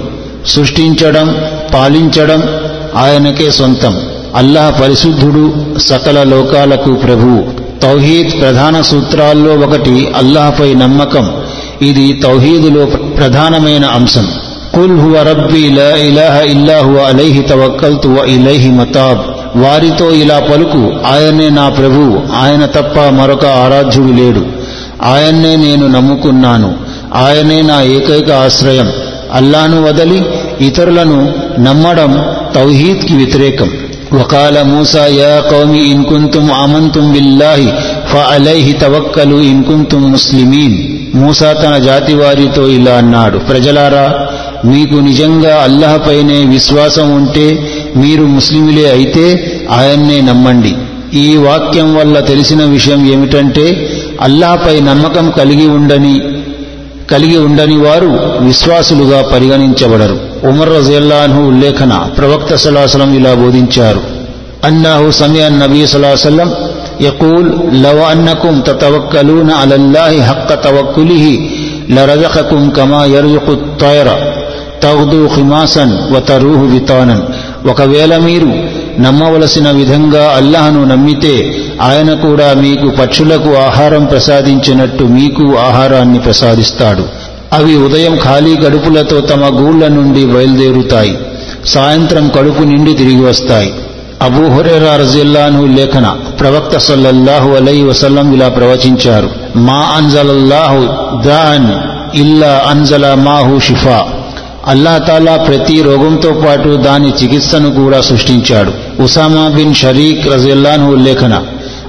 సృష్టించడం 0.47 1.35
పాలించడం 1.73 2.43
ఆయనకే 2.95 3.51
సొంతం. 3.51 3.97
అల్లాహ్ 4.35 4.81
పరిశుద్ధుడు 4.81 5.53
సకల 5.79 6.23
లోకాలకు 6.23 6.95
ప్రభువు 6.95 7.43
తౌహీద్ 7.81 8.41
ప్రధాన 8.41 8.81
సూత్రాల్లో 8.81 9.53
ఒకటి 9.53 10.13
అల్లాహపై 10.17 10.73
నమ్మకం. 10.73 11.31
ఇది 11.81 12.13
తౌహీదులో 12.13 12.85
ప్రధానమైన 12.85 13.85
అంశం. 13.85 14.27
కుల్ 14.73 14.99
హువ 14.99 15.21
రబ్బీ 15.21 15.69
లా 15.69 15.95
ఇలాహ 15.95 16.41
ఇల్లాహు 16.41 16.93
అలైహి 16.93 17.41
తవక్కల్తు 17.41 18.07
వ 18.07 18.25
ఇలైహి 18.25 18.69
మతాబ్. 18.69 19.36
వారితో 19.62 20.06
ఇలా 20.22 20.38
పలుకు 20.50 20.82
ఆయనే 21.12 21.48
నా 21.58 21.66
ప్రభు 21.78 22.00
ఆయన 22.42 22.64
తప్ప 22.76 23.06
మరొక 23.18 23.44
ఆరాధ్యుడు 23.64 24.12
లేడు 24.20 24.42
ఆయన్నే 25.12 25.52
నేను 25.64 25.86
నమ్ముకున్నాను 25.96 26.70
ఆయనే 27.22 27.60
నా 27.62 27.78
ఏకైక 27.96 28.30
ఆశ్రయం 28.44 28.90
అల్లాను 29.38 29.78
వదలి 29.82 30.20
ఇతరులను 30.68 31.20
నమ్మడం 31.68 32.12
తౌహీద్కి 32.58 33.16
వ్యతిరేకం 33.22 33.70
وقال 34.16 34.56
موسى 34.66 35.04
يا 35.16 35.34
قوم 35.44 35.72
إن 35.92 35.98
كنتم 36.04 36.44
آمنتم 36.64 37.04
بالله 37.14 37.60
فعليه 38.06 38.66
توكلوا 38.78 39.42
إن 39.42 39.58
كنتم 39.62 40.00
مسلمين 40.14 40.72
మూసా 41.14 41.48
తన 41.62 41.74
జాతి 41.86 42.12
వారితో 42.14 42.62
ఇలా 42.76 42.94
అన్నాడు 43.00 43.38
ప్రజలారా 43.48 44.04
మీకు 44.64 44.96
నిజంగా 45.08 45.54
అల్లహపైనే 45.66 46.38
విశ్వాసం 46.54 47.06
ఉంటే 47.18 47.46
మీరు 47.97 48.23
ముస్లింలే 48.23 48.91
అయితే 48.91 49.25
ఆయన్నే 49.71 50.21
నమ్మండి. 50.21 50.75
ఈ 51.13 51.37
వాక్యం 51.37 51.95
వల్ల 51.95 52.19
తెలిసిన 52.19 52.63
విషయం 52.63 53.13
ఏమిటంటే 53.13 53.65
అల్లాపై 54.21 54.79
నమ్మకం 54.79 55.29
కలిగి 55.29 55.67
ఉండని 55.67 56.21
కలిగి 57.11 57.37
ఉండని 57.37 57.77
వారు 57.77 58.09
విశ్వాసులుగా 58.39 59.21
పరిగణించబడరు. 59.33 60.19
ఉమర్ 60.47 60.69
రజల్లాన్హు 60.69 61.41
ఉల్లేఖన 61.41 61.93
ప్రవక్త 62.17 62.55
సలాసలం 62.55 63.15
ఇలా 63.15 63.33
బోధించారు. 63.33 64.01
అన్నాహు 64.63 65.11
సమయ 65.11 65.49
నబీ 65.49 65.87
సలాసలం 65.87 66.53
యకూల్ 67.01 67.49
లవ 67.83 67.97
అన్నకుం 67.97 68.59
తవక్కలూన 68.59 69.51
అలల్లాహి 69.51 70.19
హక్క 70.19 70.53
తవక్కులిహి 70.53 71.49
లరజకకుం 71.91 72.69
కమా 72.69 73.05
యరుజుకు 73.05 73.55
తైర 73.81 74.09
తగ్దు 74.83 75.29
హిమాసన్ 75.35 76.13
వతరూహు 76.13 76.65
వితానన్. 76.65 77.23
ఒకవేళ 77.67 78.17
మీరు 78.17 78.53
నమ్మవలసిన 79.01 79.71
విధంగా 79.71 80.33
అల్లాహను 80.37 80.83
నమ్మితే 80.83 81.53
ఆయన 81.81 82.13
కూడా 82.13 82.53
మీకు 82.53 82.89
పక్షులకు 82.89 83.55
ఆహారం 83.55 84.05
ప్రసాదించినట్టు 84.05 85.03
మీకు 85.03 85.57
ఆహారాన్ని 85.57 86.19
ప్రసాదిస్తాడు. 86.19 87.03
అవి 87.53 87.75
ఉదయం 87.75 88.19
ఖాళీ 88.23 88.55
కడుపులతో 88.55 89.21
తమ 89.21 89.41
గూళ్ళ 89.45 89.87
నుండి 89.87 90.25
బయలుదేరుతాయి. 90.25 91.17
సాయంత్రం 91.65 92.29
కడుపు 92.29 92.63
నిండి 92.63 92.93
తిరిగి 92.93 93.25
వస్తాయి. 93.25 93.73
అబూహురేరా 94.21 94.95
రజిల్లాను 94.95 95.65
లేఖన 95.65 96.15
ప్రవక్త 96.39 96.77
సల్లల్లాహు 96.77 97.49
అలై 97.49 97.83
వసల్లం 97.83 98.33
ఇలా 98.33 98.47
ప్రవచించారు. 98.47 99.29
మా 99.55 99.91
అన్జలల్లాహు 99.95 100.81
దాన్ 101.27 101.67
ఇల్లా 102.17 102.63
అన్జల 102.67 103.13
మాహు 103.13 103.59
షిఫా 103.59 104.05
అల్లాతాలా 104.67 105.37
ప్రతి 105.37 105.81
రోగంతో 105.81 106.43
పాటు 106.47 106.75
దాని 106.75 107.09
చికిత్సను 107.23 107.71
కూడా 107.71 108.01
సృష్టించాడు. 108.01 109.01
ఉసామా 109.01 109.47
బిన్ 109.47 109.73
షరీక్ 109.73 110.27
రజిల్లాను 110.27 110.91
ఉల్లేఖన 110.91 111.43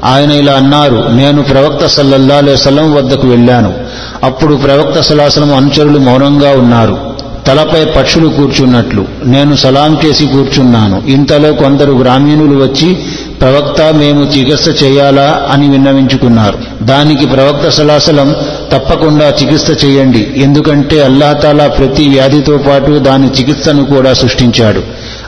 ఆయన 0.05 0.31
ఇలా 0.31 0.53
అన్నారు 0.53 1.05
నేను 1.13 1.43
ప్రవక్త 1.43 1.87
సల్లల్లా 1.87 2.37
వద్దకు 2.81 3.29
వెళ్ళాను. 3.29 3.75
అప్పుడు 4.23 4.55
ప్రవక్త 4.55 5.01
సలాసలం 5.01 5.55
అనుచరులు 5.55 5.99
మౌనంగా 5.99 6.51
ఉన్నారు. 6.51 6.99
తలపై 7.47 7.85
పక్షులు 7.85 8.29
కూర్చున్నట్లు. 8.29 9.05
నేను 9.25 9.57
సలాం 9.57 9.99
చేసి 10.07 10.27
కూర్చున్నాను. 10.27 11.03
ఇంతలో 11.07 11.53
కొందరు 11.53 11.93
గ్రామీణులు 11.93 12.63
వచ్చి 12.63 12.95
ప్రవక్త 13.41 13.95
మేము 13.95 14.25
చికిత్స 14.25 14.83
చేయాలా? 14.83 15.43
అని 15.51 15.71
విన్నవించుకున్నారు. 15.71 16.59
దానికి 16.83 17.27
ప్రవక్త 17.27 17.69
సలాసలం 17.69 18.35
తప్పకుండా 18.73 19.29
చికిత్స 19.29 19.85
చేయండి. 19.85 20.27
ఎందుకంటే 20.37 21.05
అల్లాతాలా 21.05 21.67
ప్రతి 21.67 22.09
వ్యాధితో 22.09 22.57
పాటు 22.57 22.99
దాని 22.99 23.29
చికిత్సను 23.29 23.85
కూడా 23.85 24.15
సృష్టించాడు. 24.15 24.83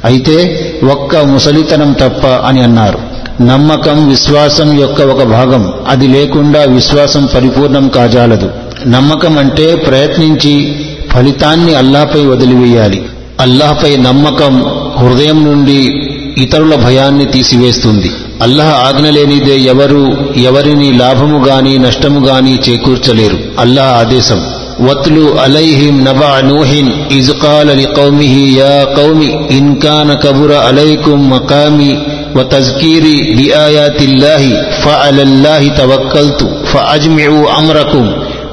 అయితే 0.05 0.67
ఒక్క 0.91 1.17
ముసలితనం 1.17 1.93
తప్ప 1.93 2.27
అని 2.27 2.63
అన్నారు. 2.63 2.99
నమ్మకం 3.43 4.09
విశ్వాసం 4.09 4.81
యొక్క 4.81 5.03
ఒక 5.03 5.23
భాగం. 5.23 5.73
అది 5.89 6.09
లేకుండా 6.09 6.63
విశ్వాసం 6.63 7.29
పరిపూర్ణం 7.35 7.89
కాజాలదు. 7.89 8.51
నమ్మకం 8.87 9.39
అంటే 9.39 9.75
ప్రయత్నించి 9.75 10.85
ఫలితాన్ని 11.11 11.75
అల్లాపై 11.75 12.27
వదిలివేయాలి. 12.27 13.03
అల్లాహపై 13.41 13.97
నమ్మకం 13.97 14.65
హృదయం 14.99 15.45
నుండి 15.45 16.03
ఇతరుల 16.39 16.75
భయాన్ని 16.75 17.25
తీసివేస్తుంది. 17.25 18.13
అల్లాహ్ 18.46 18.74
ఆజ్ఞ 18.88 19.08
లేనిదే 19.18 19.56
ఎవరు 19.74 20.04
ఎవరిని 20.50 20.90
లాభము 21.02 21.40
గాని 21.48 21.74
నష్టము 21.86 22.22
గాని 22.28 22.54
చేకూర్చలేరు 22.66 23.38
అల్లాహ్ 23.64 23.94
ఆదేశం 24.02 24.42
వత్లు 24.88 25.24
అలైహిం 25.46 25.98
నబా 26.08 26.32
నూహిన్ 26.52 26.92
ఇజ్ 27.18 27.32
قال 27.46 27.68
لقومه 27.82 28.36
يا 28.62 28.78
قوم 29.00 29.20
إن 29.58 29.66
كان 29.76 30.10
كبر 30.16 30.52
عليكم 30.68 31.18
مقامي 31.30 31.92
وتذكيري 32.36 33.18
بآيات 33.38 34.00
الله 34.02 34.44
فعلى 34.84 35.22
الله 35.22 35.62
توكلت 35.82 36.42
فأجمعوا 36.72 37.44
أمركم 37.60 38.06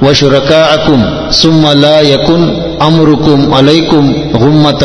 وشركاءكم 0.02 1.00
ثم 1.32 1.66
لا 1.84 2.00
يكن 2.02 2.42
أمركم 2.80 3.54
عليكم 3.54 4.04
غمة 4.34 4.82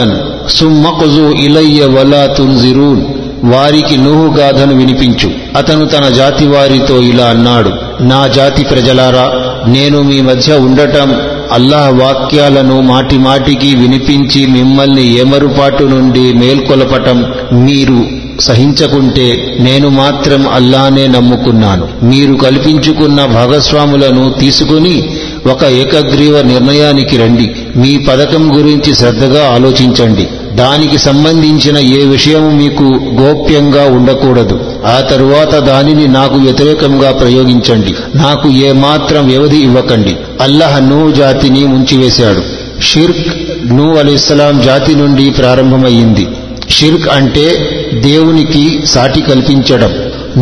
ثم 0.50 0.84
قضوا 1.00 1.32
إلي 1.36 1.86
ولا 1.86 2.28
تنذرون 2.30 3.00
వారికి 3.45 3.97
నూహు 3.97 4.39
గాథను 4.39 4.77
వినిపించు. 4.77 5.31
అతను 5.57 5.87
తన 5.87 6.09
జాతి 6.09 6.47
వారితో 6.47 7.01
ఇలా 7.01 7.25
అన్నాడు 7.25 7.71
నా 8.03 8.27
జాతి 8.27 8.65
ప్రజలారా 8.65 9.33
నేను 9.67 10.03
మీ 10.03 10.21
మధ్య 10.21 10.55
ఉండటం 10.55 11.17
అల్లాహ్ 11.53 11.99
వాక్యాలను 11.99 12.81
మాటి 12.81 13.19
మాటికి 13.19 13.75
వినిపించి 13.75 14.47
మిమ్మల్ని 14.47 15.19
ఏమరుపాటు 15.19 15.85
నుండి 15.85 16.33
మేల్కొలపటం 16.33 17.25
మీరు 17.53 18.23
సహించకుంటే 18.41 19.57
నేను 19.61 19.89
మాత్రం 19.89 20.49
అల్లానే 20.49 21.07
నమ్ముకున్నాను. 21.07 21.89
మీరు 22.03 22.35
కల్పించుకున్న 22.35 23.25
భాగస్వాములను 23.25 24.35
తీసుకుని 24.41 25.17
ఒక 25.47 25.65
ఏకగ్రీవ 25.65 26.43
నిర్ణయానికి 26.43 27.17
రండి. 27.17 27.79
మీ 27.79 27.99
పథకం 27.99 28.57
గురించి 28.57 28.95
శ్రద్ధగా 28.95 29.49
ఆలోచించండి. 29.55 30.29
దానికి 30.55 30.99
సంబంధించిన 30.99 31.79
ఏ 31.79 32.05
విషయం 32.05 32.59
మీకు 32.59 32.83
గోప్యంగా 33.21 33.85
ఉండకూడదు. 33.85 34.61
ఆ 34.87 35.01
తరువాత 35.01 35.55
దానిని 35.55 36.09
నాకు 36.09 36.35
వ్యతిరేకంగా 36.35 37.13
ప్రయోగించండి. 37.13 38.19
నాకు 38.19 38.49
ఏ 38.49 38.73
మాత్రం 38.73 39.29
వ్యవధి 39.29 39.57
ఇవ్వకండి. 39.57 40.17
అల్లహ 40.41 40.79
నూ 40.79 41.11
జాతిని 41.11 41.67
ముంచివేశాడు. 41.67 42.43
షిర్క్ 42.83 43.27
నూ 43.73 43.97
అలీస్లాం 43.97 44.61
జాతి 44.61 44.95
నుండి 44.95 45.31
ప్రారంభమయ్యింది 45.31 46.29
షిర్క్ 46.71 47.09
అంటే 47.09 47.69
దేవునికి 47.95 48.87
సాటి 48.87 49.21
కల్పించడం. 49.21 49.93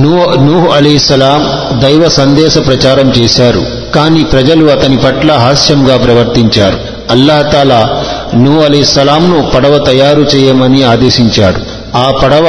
నూ 0.02 0.24
నూహ్ 0.44 0.76
అలీస్లాం 0.76 1.48
దైవ 1.82 2.08
సందేశ 2.08 2.58
ప్రచారం 2.58 3.12
చేశారు. 3.18 3.62
కానీ 3.94 4.24
ప్రజలు 4.24 4.66
అతని 4.66 4.96
పట్ల 4.96 5.32
హాస్యంగా 5.32 5.96
ప్రవర్తించారు. 5.96 6.78
అల్లాహతాలా 7.10 7.99
నూ 8.36 8.60
అలీస్లాంను 8.60 9.50
పడవ 9.54 9.78
తయారు 9.78 10.26
చేయమని 10.36 10.82
ఆదేశించాడు. 10.82 11.80
ఆ 11.96 12.12
పడవ 12.22 12.46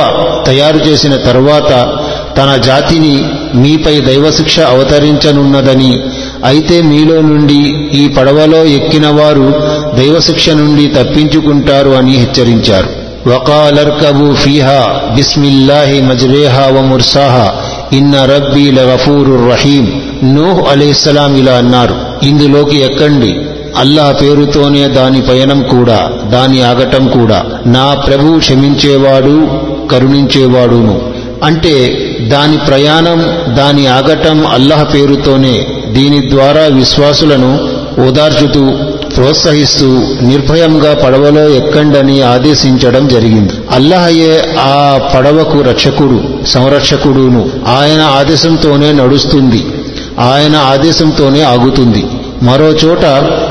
తయారు 0.48 0.78
చేసిన 0.78 1.16
తర్వాత 1.16 1.98
తన 2.38 2.58
జాతిని 2.58 3.26
మీపై 3.56 4.02
దైవశిక్ష 4.02 4.60
అవతరించనున్నదని 4.60 6.04
అయితే 6.46 6.82
మీలో 6.82 7.22
నుండి 7.22 7.90
ఈ 7.98 8.08
పడవలో 8.08 8.66
ఎక్కిన 8.66 9.08
వారు 9.08 9.54
దైవశిక్ష 9.96 10.50
నుండి 10.50 10.88
తప్పించుకుంటారు 10.88 11.90
అని 11.90 12.16
హెచ్చరించారు. 12.16 13.02
వకాలర్కబు 13.30 14.34
ఫీహా 14.34 15.02
బిస్మిల్లాహి 15.16 16.02
మజ్రేహా 16.02 16.66
వ 16.66 16.82
ముర్సాహా 16.82 17.54
ఇన్న 17.94 18.26
రబ్బీ 18.26 18.72
లగఫూరు 18.72 19.50
రహీం. 19.50 20.02
నూహ్ 20.24 20.72
అలీస్లాం 20.72 21.36
ఇలా 21.36 21.54
అన్నారు. 21.54 21.96
ఇందులోకి 22.24 22.78
ఎక్కండి. 22.78 23.36
అల్లాహ్ 23.78 24.22
పేరుతోనే 24.22 24.88
దాని 24.88 25.22
పయనం 25.22 25.64
కూడా 25.64 26.10
దాని 26.24 26.62
ఆగటం 26.62 27.08
కూడా. 27.08 27.44
నా 27.66 27.94
ప్రభు 27.94 28.40
క్షమించేవాడు 28.40 29.48
కరుణించేవాడును. 29.88 31.02
అంటే 31.44 31.98
దాని 32.28 32.58
ప్రయాణం 32.58 33.22
దాని 33.56 33.88
ఆగటం 33.88 34.48
అల్లాహ్ 34.48 34.94
పేరుతోనే. 34.94 35.68
దీని 35.88 36.30
ద్వారా 36.30 36.62
విశ్వాసులను 36.62 37.82
ఓదార్చుతూ 38.08 38.72
ప్రోత్సహిస్తూ 39.16 39.86
నిర్భయంగా 40.22 40.94
పడవలో 40.94 41.50
ఎక్కండని 41.50 42.22
ఆదేశించడం 42.22 43.08
జరిగింది. 43.08 43.54
అల్లహయే 43.72 44.56
ఆ 44.60 45.00
పడవకు 45.16 45.62
రక్షకుడు 45.62 46.24
సంరక్షకుడును. 46.48 47.50
ఆయన 47.68 48.02
ఆదేశంతోనే 48.02 48.92
నడుస్తుంది. 48.92 49.66
ఆయన 50.20 50.56
ఆదేశంతోనే 50.56 51.42
ఆగుతుంది. 51.42 52.06
మరో 52.44 52.66
చోట 52.66 53.06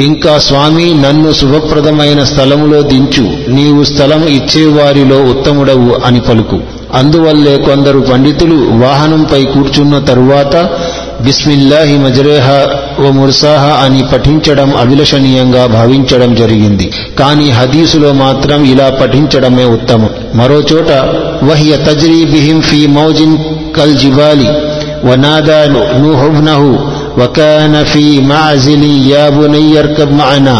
ఇంకా 0.00 0.38
స్వామి 0.38 0.94
నన్ను 0.94 1.32
శుభప్రదమైన 1.32 2.24
స్థలములో 2.24 2.82
దించు. 2.82 3.50
నీవు 3.50 3.84
స్థలము 3.84 4.26
ఇచ్చేవారిలో 4.26 5.16
ఉత్తముడవు 5.16 5.96
అని 6.04 6.20
పలుకు. 6.20 6.60
అందువల్లే 6.94 7.56
కొందరు 7.56 7.98
పండితులు 7.98 8.54
వాహనంపై 8.54 9.44
కూర్చున్న 9.44 9.98
తరువాత 9.98 10.68
బిస్మిల్లాహి 11.22 11.98
మజరేహ 11.98 12.66
ఓ 13.06 13.10
ముర్సాహ 13.10 13.84
అని 13.84 14.02
పఠించడం 14.12 14.76
అభిలషణీయంగా 14.76 15.66
భావించడం 15.66 16.34
జరిగింది. 16.34 16.92
కానీ 17.18 17.50
హదీసులో 17.50 18.12
మాత్రం 18.12 18.64
ఇలా 18.64 18.90
పఠించడమే 18.90 19.64
ఉత్తమం. 19.64 20.08
మరోచోట 20.34 20.90
వహ్య 21.44 21.76
తజ్రీ 21.76 22.24
బిహిం 22.24 22.60
ఫీ 22.60 22.86
మౌజిన్ 22.86 23.38
కల్ 23.76 23.96
జివాలి 23.96 24.48
వనాదా 25.06 25.64
నూహుబ్నహు 25.98 26.95
وكان 27.17 27.73
في 27.85 28.05
معزل 28.23 28.83
يا 29.05 29.25
بني 29.31 29.79
اركب 29.79 30.09
معنا 30.13 30.57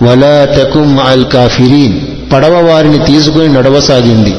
ولا 0.00 0.36
تكن 0.56 0.86
مع 0.94 1.06
الكافرين 1.14 1.92
పడవ 2.32 2.54
వారిని 2.68 2.98
తీసుకుని 3.08 3.48
నడవసాగింది 3.48 4.32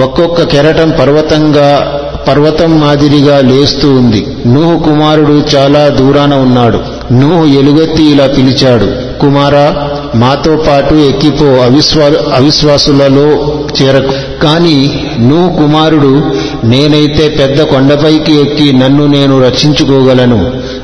ఒక్కొక్క 0.00 0.38
కెరటం 0.52 0.88
పర్వతంగా 0.98 1.68
పర్వతం 2.28 2.70
మాదిరిగా 2.82 3.36
లేస్తూ 3.48 3.88
ఉంది 4.00 4.20
నూహు 4.52 4.76
కుమారుడు 4.84 5.34
చాలా 5.52 5.82
దూరాన 5.98 6.34
ఉన్నాడు 6.44 6.78
నూహు 7.20 7.44
ఎలుగెత్తి 7.60 8.04
ఇలా 8.12 8.26
పిలిచాడు 8.36 8.88
కుమారా 9.22 9.66
మాతో 10.22 10.52
పాటు 10.66 10.94
ఎక్కిపో 11.08 11.48
అవిశ్వా 11.66 12.06
అవిశ్వాసులలో 12.38 13.26
చేరకు 13.78 14.12
కాని 14.44 14.76
నూహు 15.28 15.48
కుమారుడు 15.58 16.12
నేనైతే 16.72 17.24
పెద్ద 17.40 17.60
కొండపైకి 17.72 18.34
ఎక్కి 18.44 18.68
నన్ను 18.82 19.06
నేను 19.16 19.36
రక్షించుకోగలను 19.46 20.40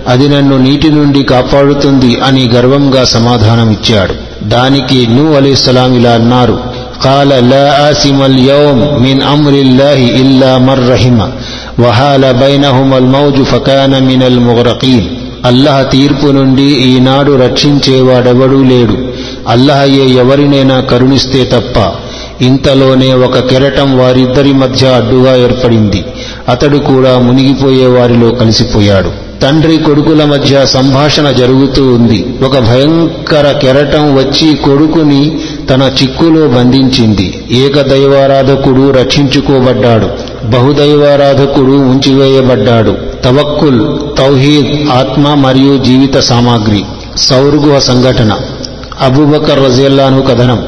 అది 0.09 0.27
నన్ను 0.29 0.57
నీటి 0.59 0.91
నుండి 0.91 1.23
కాపాడుతుంది 1.33 2.13
అని 2.27 2.45
గర్వంగా 2.55 3.05
సమాధానమిచ్చాడు 3.15 4.15
దానికి 4.55 4.99
నూ 5.17 5.27
అలీస్లాం 5.39 5.95
ఇలా 6.01 6.15
అన్నారు 6.21 6.59
قال 7.03 7.31
لا 7.47 7.67
آسم 7.91 8.19
اليوم 8.25 8.79
من 8.99 9.17
أمر 9.35 9.55
الله 9.59 10.01
إلا 10.23 10.51
من 10.59 10.79
رحم 10.89 11.19
وحال 11.79 12.23
بينهما 12.37 12.97
الموج 12.99 13.37
فكان 13.45 13.93
من 14.03 14.21
المغرقين 14.23 15.05
అల్లహ 15.45 15.77
తీర్పు 15.93 16.29
నుండి 16.31 16.67
ఈనాడు 16.89 17.33
రక్షించేవాడెవడూ 17.43 18.59
లేడు 18.65 18.97
అల్లహయే 19.47 20.05
ఎవరినైనా 20.23 20.77
కరుణిస్తే 20.91 21.43
తప్ప 21.47 21.77
ఇంతలోనే 22.41 23.11
ఒక 23.27 23.39
కెరటం 23.51 23.89
వారిద్దరి 23.99 24.53
మధ్య 24.55 24.93
అడ్డుగా 24.95 25.33
ఏర్పడింది 25.45 26.01
అతడు 26.49 26.79
కూడా 26.91 27.13
మునిగిపోయే 27.19 27.89
వారిలో 27.97 28.31
కలిసిపోయాడు 28.35 29.11
తండ్రి 29.42 29.78
కొడుకుల 29.78 30.26
మధ్య 30.26 30.66
సంభాషణ 30.66 31.32
జరుగుతూ 31.32 31.88
ఉంది. 31.88 32.26
ఒక 32.44 32.60
భయంకర 32.60 33.52
కెరటం 33.52 34.16
వచ్చి 34.16 34.56
కొడుకుని 34.56 35.40
తన 35.70 35.92
చిక్కులో 36.02 36.48
బంధించింది. 36.48 37.44
ఏకదైవారాధకుడు 37.52 38.92
రక్షించుకోబడ్డాడు. 38.92 40.10
బహుదైవారాధకుడు 40.46 41.72
ఉంచివేయబడ్డాడు. 41.72 42.96
తవక్కుల్ 43.24 43.88
తౌహీద్ 44.18 44.90
ఆత్మ 44.90 45.34
మరియు 45.34 45.78
జీవిత 45.78 46.20
సామాగ్రి. 46.20 46.84
సౌర్గుహ 47.18 47.80
సంఘటన. 47.80 48.40
అబూబకర్ 49.02 49.66
రజేల్లాను 49.66 50.22
కథనం. 50.22 50.64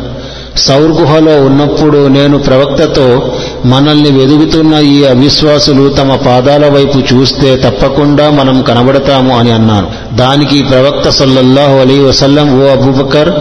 సౌర్గుహలో 0.58 1.42
ఉన్నప్పుడు 1.42 2.08
నేను 2.08 2.38
ప్రవక్తతో 2.38 3.32
మనల్ని 3.68 4.12
వెదుగుతున్న 4.12 4.76
ఈ 4.76 5.04
అవిశ్వాసులు 5.04 5.90
తమ 5.90 6.16
పాదాల 6.16 6.70
వైపు 6.70 6.98
చూస్తే 6.98 7.56
తప్పకుండా 7.56 8.30
మనం 8.30 8.62
కనబడతాము 8.62 9.38
అని 9.38 9.52
అన్నారు. 9.52 10.16
దానికి 10.16 10.64
ప్రవక్త 10.64 11.10
సల్లల్లాహు 11.10 11.78
అలీ 11.78 12.00
వసల్లం 12.00 12.62
ఓ 12.62 12.68
అబూబకర్ 12.68 13.32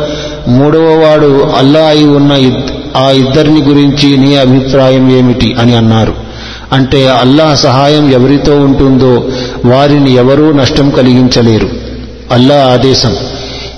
మూడవ 0.48 0.80
వాడు 0.80 1.48
అల్లా 1.58 1.80
అయి 1.80 2.04
ఉన్న 2.04 2.52
ఆ 2.96 3.10
ఇద్దరిని 3.10 3.62
గురించి 3.62 4.16
నీ 4.16 4.36
అభిప్రాయం 4.36 5.16
ఏమిటి? 5.16 5.56
అని 5.58 5.76
అన్నారు. 5.76 6.14
అంటే 6.72 7.08
అల్లాహ్ 7.08 7.56
సహాయం 7.56 8.12
ఎవరితో 8.12 8.56
ఉంటుందో 8.56 9.24
వారిని 9.64 10.14
ఎవరూ 10.14 10.52
నష్టం 10.52 10.90
కలిగించలేరు. 10.90 11.68
అల్లా 12.32 12.68
ఆదేశం 12.72 13.16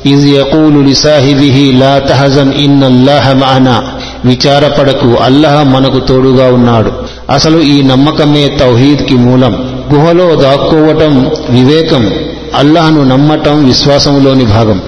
ఇజ్ 0.06 0.26
యకూలు 0.26 0.80
లిసాహిబిహి 0.80 1.72
లా 1.72 1.98
తహజన్ 1.98 2.52
ఇన్నల్లాహ 2.52 3.32
మానా. 3.32 3.82
విచారపడకు. 4.24 5.16
అల్లహ 5.22 5.62
మనకు 5.62 5.98
తోడుగా 5.98 6.46
ఉన్నాడు. 6.52 6.92
అసలు 7.32 7.60
ఈ 7.60 7.82
నమ్మకమే 7.82 8.48
తౌహీద్కి 8.48 9.14
మూలం. 9.14 9.82
గుహలో 9.94 10.34
దాక్కోవటం 10.34 11.30
వివేకం. 11.50 12.10
అల్లాహను 12.54 13.04
నమ్మటం 13.04 13.66
విశ్వాసంలోని 13.66 14.44
భాగం. 14.44 14.82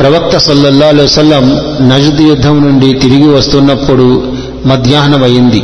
ప్రవక్త 0.00 0.38
సల్లల్లా 0.38 0.92
వసల్లం 1.02 1.60
నజద్ 1.88 2.20
యుద్ధం 2.20 2.62
నుండి 2.62 2.94
తిరిగి 2.94 3.28
వస్తున్నప్పుడు 3.28 4.32
మధ్యాహ్నమైంది. 4.66 5.62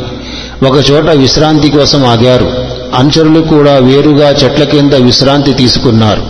ఒకచోట 0.67 1.09
విశ్రాంతి 1.09 1.69
కోసం 1.69 2.05
ఆగారు. 2.05 2.51
అనుచరులు 2.95 3.39
కూడా 3.39 3.75
వేరుగా 3.75 4.29
చెట్ల 4.29 4.63
కింద 4.63 4.93
విశ్రాంతి 4.93 5.53
తీసుకున్నారు. 5.53 6.21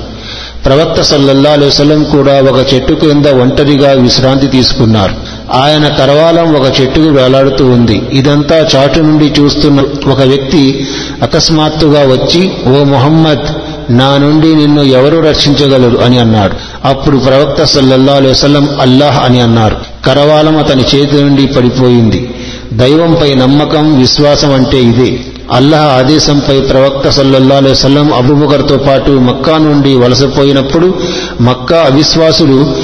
ప్రవక్త 0.66 1.02
సల్లల్లా 1.02 1.52
అలైవలం 1.52 2.04
కూడా 2.04 2.42
ఒక 2.42 2.74
చెట్టు 2.74 2.94
కింద 2.94 3.26
ఒంటరిగా 3.26 3.92
విశ్రాంతి 3.92 4.48
తీసుకున్నారు. 4.48 5.16
ఆయన 5.52 5.88
కరవాలం 5.88 6.56
ఒక 6.56 6.82
చెట్టుకు 6.82 7.06
వేలాడుతూ 7.06 7.66
ఉంది. 7.66 8.02
ఇదంతా 8.14 8.68
చాటు 8.76 9.00
నుండి 9.00 9.26
చూస్తున్న 9.26 9.84
ఒక 10.12 10.22
వ్యక్తి 10.22 10.88
అకస్మాత్తుగా 11.22 12.00
వచ్చి 12.00 12.52
ఓ 12.68 12.84
మొహమ్మద్ 12.84 13.74
నా 13.90 14.18
నుండి 14.18 14.56
నిన్ను 14.56 14.82
ఎవరు 14.82 15.20
రక్షించగలరు? 15.20 15.98
అని 15.98 16.20
అన్నాడు. 16.20 16.88
అప్పుడు 16.88 17.18
ప్రవక్త 17.18 17.64
సల్లల్లా 17.64 18.14
అలైవలం 18.14 18.68
అల్లాహ్ 18.82 19.26
అని 19.26 19.42
అన్నారు. 19.42 19.76
కరవాలం 20.06 20.58
అతని 20.58 20.84
చేతి 20.96 21.22
నుండి 21.22 21.46
పడిపోయింది. 21.46 22.36
దైవంపై 22.74 23.34
నమ్మకం 23.34 24.00
విశ్వాసం 24.00 24.54
అంటే 24.54 24.82
ఇదే. 24.82 25.20
అల్లహ 25.52 25.80
ఆదేశంపై 25.80 26.62
ప్రవక్త 26.62 27.10
సల్లల్లా 27.10 27.56
అలైవల్లం 27.56 28.14
అబుబకర్తో 28.14 28.78
పాటు 28.78 29.12
మక్కా 29.12 29.58
నుండి 29.58 29.96
వలసపోయినప్పుడు 29.96 30.94
మక్కా 31.42 31.78
అవిశ్వాసులు 31.78 32.76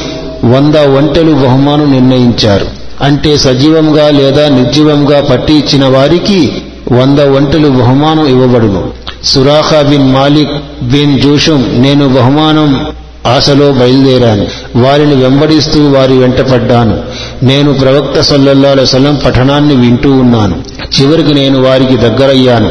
వంద 0.46 0.76
ఒంటెలు 0.76 1.32
బహుమానం 1.32 1.92
నిర్ణయించారు. 1.92 2.66
అంటే 3.02 3.38
సజీవంగా 3.38 4.10
లేదా 4.10 4.50
నిర్జీవంగా 4.50 5.22
పట్టి 5.22 5.54
ఇచ్చిన 5.54 5.86
వారికి 5.86 6.52
వంద 6.92 7.20
ఒంటెలు 7.20 7.70
బహుమానం 7.70 8.28
ఇవ్వబడును. 8.28 8.90
సురాఖా 9.24 9.82
బిన్ 9.82 10.14
మాలిక్ 10.14 10.84
బిన్ 10.84 11.20
జూషుం 11.20 11.66
నేను 11.78 12.08
బహుమానం 12.08 12.86
ఆశలో 13.28 13.72
బయలుదేరాను. 13.72 14.46
వారిని 14.76 15.16
వెంబడిస్తూ 15.16 15.90
వారి 15.90 16.18
వెంటపడ్డాను 16.18 17.00
నేను 17.44 17.74
ప్రవక్త 17.74 18.22
సల్లల్లా 18.22 18.70
అలైవలం 18.70 19.20
పఠనాన్ని 19.26 19.76
వింటూ 19.76 20.12
ఉన్నాను. 20.12 20.56
చివరికి 21.02 21.34
నేను 21.34 21.62
వారికి 21.62 21.98
దగ్గరయ్యాను. 21.98 22.70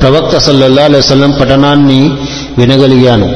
ప్రవక్త 0.00 0.38
సల్లల్లా 0.38 0.82
అలైవలం 0.82 1.30
పఠనాన్ని 1.30 2.10
వినగలిగాను. 2.58 3.30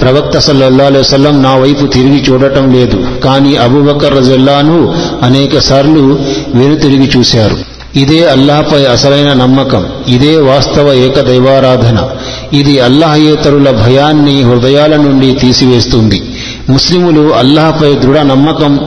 ప్రవక్త 0.00 0.38
సల్లల్లా 0.38 0.84
అలైవలం 0.84 1.42
నా 1.42 1.56
వైపు 1.56 1.86
తిరిగి 1.86 2.24
చూడటం 2.30 2.72
లేదు. 2.72 3.07
కానీ 3.24 3.56
అబూబకర్ 3.56 4.18
రజల్లాను 4.18 4.94
అనేక 5.22 5.58
సార్లు 5.58 6.18
వెనుతిరిగి 6.54 7.10
చూశారు. 7.16 7.56
ఇదే 7.96 8.28
అల్లాహపై 8.28 8.84
అసలైన 8.84 9.32
నమ్మకం. 9.32 9.86
ఇదే 10.08 10.36
వాస్తవ 10.36 10.92
ఏకదైవారాధన. 10.92 12.08
ఇది 12.52 12.80
అల్లాహయేతరుల 12.80 13.70
భయాన్ని 13.70 14.42
హృదయాల 14.42 14.96
నుండి 14.96 15.34
తీసివేస్తుంది. 15.34 16.22
ముస్లిములు 16.70 17.34
అల్లాహపై 17.34 17.94
దృఢ 17.94 18.18
నమ్మకం 18.18 18.80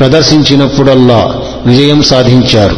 ప్రదర్శించినప్పుడల్లా 0.00 1.34
విజయం 1.66 2.02
సాధించారు. 2.02 2.76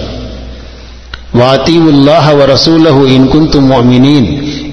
వాతీవుల్లాహ 1.35 2.32
వరసూలహు 2.32 3.05
ఇన్ 3.05 3.28
మోమినీన్ 3.56 4.27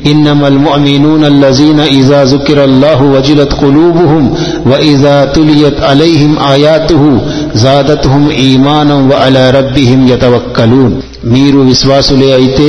إنما 0.05 0.47
المؤمنون 0.49 1.23
الذين 1.27 1.81
إذا 1.81 2.25
ذكر 2.25 2.59
الله 2.65 2.99
وجلت 3.05 3.53
قلوبهم 3.55 4.25
وإذا 4.67 5.25
تليت 5.27 5.81
عليهم 5.83 6.33
آياته 6.55 7.03
زادتهم 7.57 8.25
إيمانا 8.39 8.95
وعلى 9.11 9.43
ربهم 9.51 10.01
يتوكلون 10.09 10.93
మీరు 11.35 11.61
విశ్వాసులే 11.71 12.29
అయితే 12.33 12.67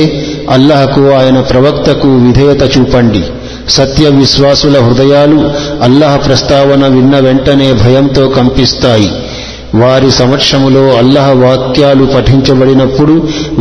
అల్లహకు 0.50 1.02
ఆయన 1.18 1.38
ప్రవక్తకు 1.50 2.08
విధేయత 2.24 2.62
చూపండి 2.74 3.22
సత్య 3.68 4.04
విశ్వాసుల 4.18 4.76
హృదయాలు 4.78 5.38
అల్లహ 5.82 6.12
ప్రస్తావన 6.26 6.82
విన్న 6.86 7.16
వెంటనే 7.18 7.68
భయంతో 7.82 8.24
కంపిస్తాయి 8.36 9.10
వారి 9.82 10.10
సమక్షములో 10.20 10.84
అల్లహ 11.00 11.28
వాక్యాలు 11.42 12.04
పఠించబడినప్పుడు 12.14 13.14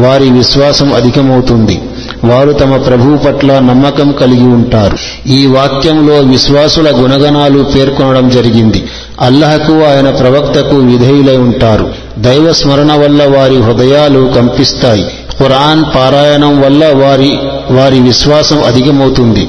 వారి 0.03 0.27
విశ్వాసం 0.39 0.89
అధికమవుతుంది 0.99 1.77
వారు 2.24 2.52
తమ 2.52 2.76
ప్రభువు 2.76 3.16
పట్ల 3.16 3.59
నమ్మకం 3.59 4.12
కలిగి 4.12 4.44
ఉంటారు. 4.44 4.98
ఈ 5.28 5.47
వాక్యంలో 5.47 6.14
విశ్వాసుల 6.14 6.92
గుణగణాలు 6.97 7.62
పేర్కొనడం 7.62 8.28
జరిగింది. 8.28 8.84
అల్లహకు 9.20 9.84
ఆయన 9.84 10.10
ప్రవక్తకు 10.10 10.76
విధేయులై 10.76 11.36
ఉంటారు. 11.36 11.88
దైవ 12.18 12.52
స్మరణ 12.52 12.92
వల్ల 12.92 13.38
వారి 13.38 13.62
హృదయాలు 13.62 14.32
కంపిస్తాయి. 14.36 15.06
ఖురాన్ 15.38 15.84
పారాయణం 15.97 16.60
వల్ల 16.60 16.84
వారి 16.84 17.38
వారి 17.70 18.01
విశ్వాసం 18.01 18.64
అధికమవుతుంది. 18.64 19.48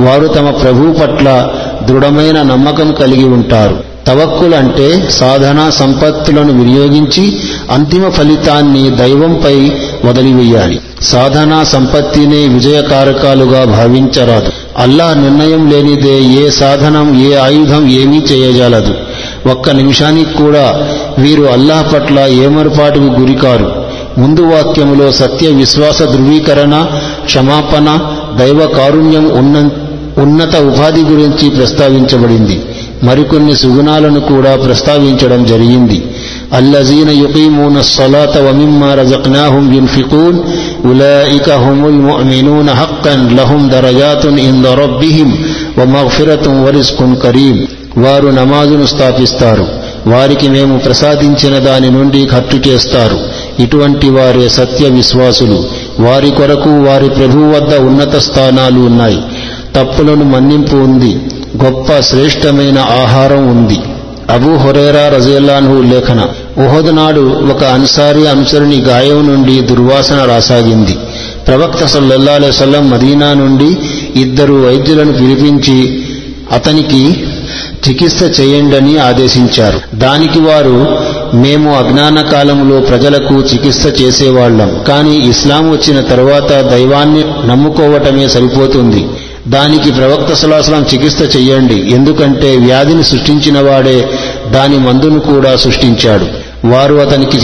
వారు 0.00 0.26
తమ 0.26 0.50
ప్రభువు 0.50 0.92
పట్ల 0.92 1.48
దృఢమైన 1.88 2.42
నమ్మకం 2.42 2.92
కలిగి 2.92 3.24
ఉంటారు. 3.24 3.89
తవక్కులు 4.06 4.56
అంటే 4.56 5.06
సాధన 5.10 5.70
సంపత్తులను 5.70 6.62
వినియోగించి 6.62 7.36
అంతిమ 7.70 8.08
ఫలితాన్ని 8.08 8.90
దైవంపై 8.90 9.72
వదిలివేయాలి. 10.04 10.80
సాధన 11.02 11.62
సంపత్తినే 11.62 12.48
విజయకారకాలుగా 12.48 13.64
భావించరాదు. 13.64 14.52
అల్లాహ్ 14.78 15.22
నిర్ణయం 15.22 15.70
లేనిదే 15.70 16.22
ఏ 16.22 16.50
సాధనం 16.50 17.20
ఏ 17.20 17.34
ఆయుధం 17.34 17.88
ఏమీ 17.88 18.22
చేయజాలదు. 18.32 18.94
ఒక్క 19.50 19.70
నిమిషానికి 19.70 20.34
కూడా 20.34 20.88
వీరు 21.18 21.42
అల్లాహ్ 21.42 21.94
పట్ల 21.94 22.20
ఏమరపాటుకు 22.20 23.04
గురికారు. 23.04 23.72
ముందు 24.18 24.40
వాక్యములో 24.40 25.12
సత్య 25.12 25.48
విశ్వాస 25.48 26.02
ధృవీకరణ 26.02 26.86
క్షమాపణ 27.24 27.98
దైవ 28.38 28.66
కారుణ్యం 28.66 29.30
ఉన్న 29.38 29.70
ఉన్నత 30.22 30.56
ఉపాధి 30.56 31.00
గురించి 31.00 31.50
ప్రస్తావించబడింది. 31.50 32.60
మరికొన్ని 33.04 33.56
సుగుణాలను 33.56 34.20
కూడా 34.20 34.56
ప్రస్తావించడం 34.56 35.44
జరిగింది. 35.44 36.04
అల్లజీన 36.52 37.10
యుకీమూన 37.10 37.80
సొలాత 37.80 38.38
వమిమ్మ 38.38 38.84
రజక్నాహుం 38.84 39.74
యున్ఫికూన్ 39.74 40.38
ఉలయిక 40.86 41.50
హుముల్ 41.50 41.98
ముమినూన 41.98 42.70
హక్కన్ 42.70 43.36
లహుం 43.36 43.70
దరజాతున్ 43.72 44.38
ఇంద 44.38 44.66
రబ్బిహిం 44.66 45.44
వమగ్ఫిరతుం 45.78 46.64
వరిస్కున్ 46.64 47.16
కరీం. 47.16 47.66
వారు 47.98 48.28
నమాజును 48.28 48.86
స్థాపిస్తారు. 48.86 49.66
వారికి 50.06 50.48
మేము 50.48 50.78
ప్రసాదించిన 50.78 51.58
దాని 51.58 51.90
నుండి 51.90 52.26
ఖర్చు 52.26 52.58
చేస్తారు. 52.68 53.18
ఇటువంటి 53.60 54.10
వారే 54.10 54.48
సత్య 54.48 54.88
విశ్వాసులు. 54.88 55.64
వారి 56.00 56.30
కొరకు 56.30 56.70
వారి 56.70 57.08
ప్రభు 57.08 57.38
వద్ద 57.38 57.74
ఉన్నత 57.74 58.16
స్థానాలు 58.16 58.80
ఉన్నాయి. 58.80 59.18
తప్పులను 59.76 60.24
మన్నింపు 60.24 60.76
ఉంది. 60.76 61.18
గొప్ప 61.56 62.00
శ్రేష్టమైన 62.00 62.78
ఆహారం 62.78 63.48
ఉంది. 63.50 63.78
అబూ 64.30 64.56
హురేరా 64.56 65.08
రజేలాన్హు 65.08 65.82
లేఖన 65.82 66.28
ఉహద్ 66.58 66.96
నాడు 66.96 67.50
ఒక 67.52 67.64
అన్సారి 67.64 68.28
అనుసరుని 68.28 68.80
గాయం 68.80 69.28
నుండి 69.28 69.60
దుర్వాసన 69.60 70.24
రాసాగింది. 70.24 70.96
ప్రవక్త 71.46 71.84
సల్లల్లా 71.84 72.32
అలైవల్లం 72.32 72.90
మదీనా 72.90 73.34
నుండి 73.34 73.76
ఇద్దరు 74.20 74.52
వైద్యులను 74.52 75.12
పిలిపించి 75.12 76.04
అతనికి 76.52 77.24
చికిత్స 77.88 78.40
చేయండని 78.40 78.98
ఆదేశించారు. 78.98 79.80
దానికి 79.94 80.40
వారు 80.40 80.86
మేము 81.36 81.78
అజ్ఞాన 81.78 82.20
కాలంలో 82.20 82.80
ప్రజలకు 82.80 83.34
చికిత్స 83.34 83.86
చేసేవాళ్ళం 84.02 84.84
కానీ 84.88 85.18
ఇస్లాం 85.18 85.70
వచ్చిన 85.70 86.00
తర్వాత 86.00 86.52
దైవాన్ని 86.52 87.48
నమ్ముకోవటమే 87.48 88.28
సరిపోతుంది. 88.28 89.06
దానికి 89.50 89.92
ప్రవక్త 89.92 90.34
సలాసలం 90.34 90.86
చికిత్స 90.94 91.36
చెయ్యండి. 91.36 91.74
ఎందుకంటే 91.74 92.56
వ్యాధిని 92.56 93.04
సృష్టించిన 93.04 93.70
వాడే 93.70 94.10
దాని 94.46 94.78
మందును 94.78 95.20
కూడా 95.20 95.56
సృష్టించాడు. 95.56 96.26
వారు 96.66 96.94
అతనికి 96.94 97.36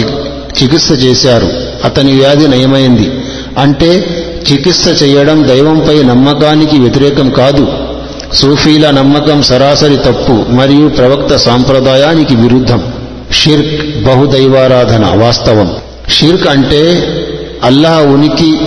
చికిత్స 0.62 0.92
చేశారు. 0.92 1.48
అతని 1.84 2.12
వ్యాధి 2.12 2.48
నయమైంది. 2.48 3.10
అంటే 3.58 4.04
చికిత్స 4.52 5.02
చేయడం 5.02 5.48
దైవంపై 5.48 6.02
నమ్మకానికి 6.02 6.78
వ్యతిరేకం 6.78 7.30
కాదు. 7.30 7.68
సూఫీల 8.34 8.90
నమ్మకం 8.90 9.42
సరాసరి 9.42 9.96
తప్పు 9.96 10.44
మరియు 10.50 10.88
ప్రవక్త 10.88 11.36
సాంప్రదాయానికి 11.36 12.36
విరుద్ధం. 12.36 12.82
షిర్క్ 13.32 14.04
బహుదైవారాధన 14.04 15.06
వాస్తవం. 15.14 15.76
షిర్క్ 16.08 16.48
అంటే 16.48 17.08
అల్లాహ్ 17.64 18.06
ఉనికి 18.06 18.58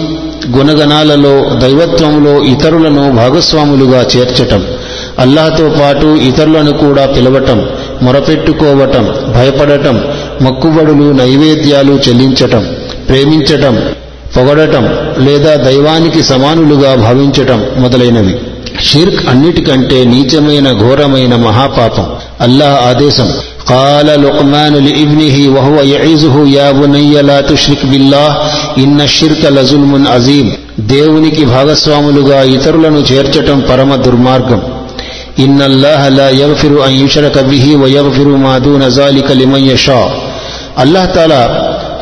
గుణగణాలలో 0.58 1.50
దైవత్వంలో 1.56 2.44
ఇతరులను 2.44 3.12
భాగస్వాములుగా 3.12 4.06
చేర్చటం 4.18 4.66
అల్లాహతో 5.20 5.70
పాటు 5.70 6.06
ఇతరులను 6.06 6.72
కూడా 6.72 7.06
పిలవటం 7.06 7.66
మొరపెట్టుకోవటం 8.02 9.06
భయపడటం 9.36 10.04
మక్కుబడులు 10.42 11.12
నైవేద్యాలు 11.12 12.00
చెల్లించటం 12.10 12.68
ప్రేమించటం 13.10 13.76
పొగడటం 14.38 14.84
లేదా 15.26 15.56
దైవానికి 15.56 16.24
సమానులుగా 16.24 16.96
భావించటం 16.96 17.66
మొదలైనవి. 17.78 18.36
షిర్క్ 18.84 19.30
అన్నిటికంటే 19.30 20.04
నీచమైన 20.04 20.72
ఘోరమైన 20.80 21.36
మహాపాపం 21.36 22.08
అల్లాహ్ 22.42 22.88
ఆదేశం. 22.88 23.30
قال 23.69 24.09
لقمان 24.25 24.75
لابنه 24.79 25.37
وهو 25.49 25.77
يعظه 25.85 26.37
يا 26.51 26.69
بني 26.75 27.15
لا 27.23 27.39
تشرك 27.43 27.83
بالله 27.87 28.29
إن 28.79 28.99
الشرك 29.03 29.43
لظلم 29.57 29.93
عظيم 30.09 30.47
దేవునికి 30.93 31.43
భాగస్వాములుగా 31.53 32.39
ఇతరులను 32.57 33.01
చేర్చటం 33.11 33.59
పరమ 33.69 33.91
దుర్మార్గం 34.05 34.61
ఇన్న 35.45 35.61
అల్లాహ 35.71 36.03
లా 36.17 36.27
యగ్ఫిరు 36.41 36.79
అన్ 36.87 36.97
యుషరక 37.03 37.37
బిహి 37.51 37.73
వ 37.83 37.87
యగ్ఫిరు 37.97 38.35
మా 38.45 38.55
దూన 38.65 38.85
జాలిక 38.97 39.29
లిమన్ 39.41 39.67
యషా 39.71 40.01
అల్లాహ్ 40.83 41.09
తాలా 41.17 41.43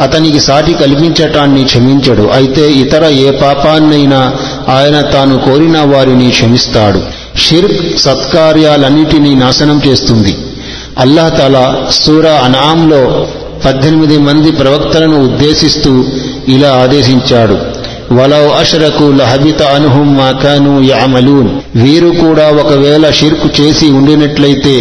అతనికి 0.04 0.40
సాటి 0.46 0.72
కల్పించటాన్ని 0.82 1.62
క్షమించడు 1.70 2.24
అయితే 2.38 2.64
ఇతర 2.82 3.04
ఏ 3.24 3.28
పాపాన్నైనా 3.42 4.20
ఆయన 4.76 4.96
తాను 5.14 5.36
కోరిన 5.46 5.78
వారిని 5.92 6.28
క్షమిస్తాడు 6.36 7.00
షిర్క్ 7.44 7.76
సత్కార్యాలన్నిటినీ 8.06 9.32
నాశనం 9.42 9.78
చేస్తుంది 9.86 10.32
అల్లాహ్ 10.99 11.37
తాలా 11.37 11.87
సూరా 11.91 12.31
అనాంలో 12.31 13.27
పద్దెనిమిది 13.65 14.17
మంది 14.17 14.51
ప్రవక్తలను 14.51 15.23
ఉద్దేశిస్తూ 15.23 16.05
ఇలా 16.47 16.69
ఆదేశించాడు. 16.69 17.57
వలౌ 18.13 18.47
అషరకు 18.47 19.03
లహబిత 19.03 19.61
అనుహుం 19.61 20.17
మాకాను 20.17 20.81
యామలూన్ 20.81 21.49
వీరు 21.75 22.07
కూడా 22.07 22.47
ఒకవేళ 22.47 23.09
షిర్కు 23.09 23.61
చేసి 23.61 23.89
ఉండినట్లయితే 23.89 24.75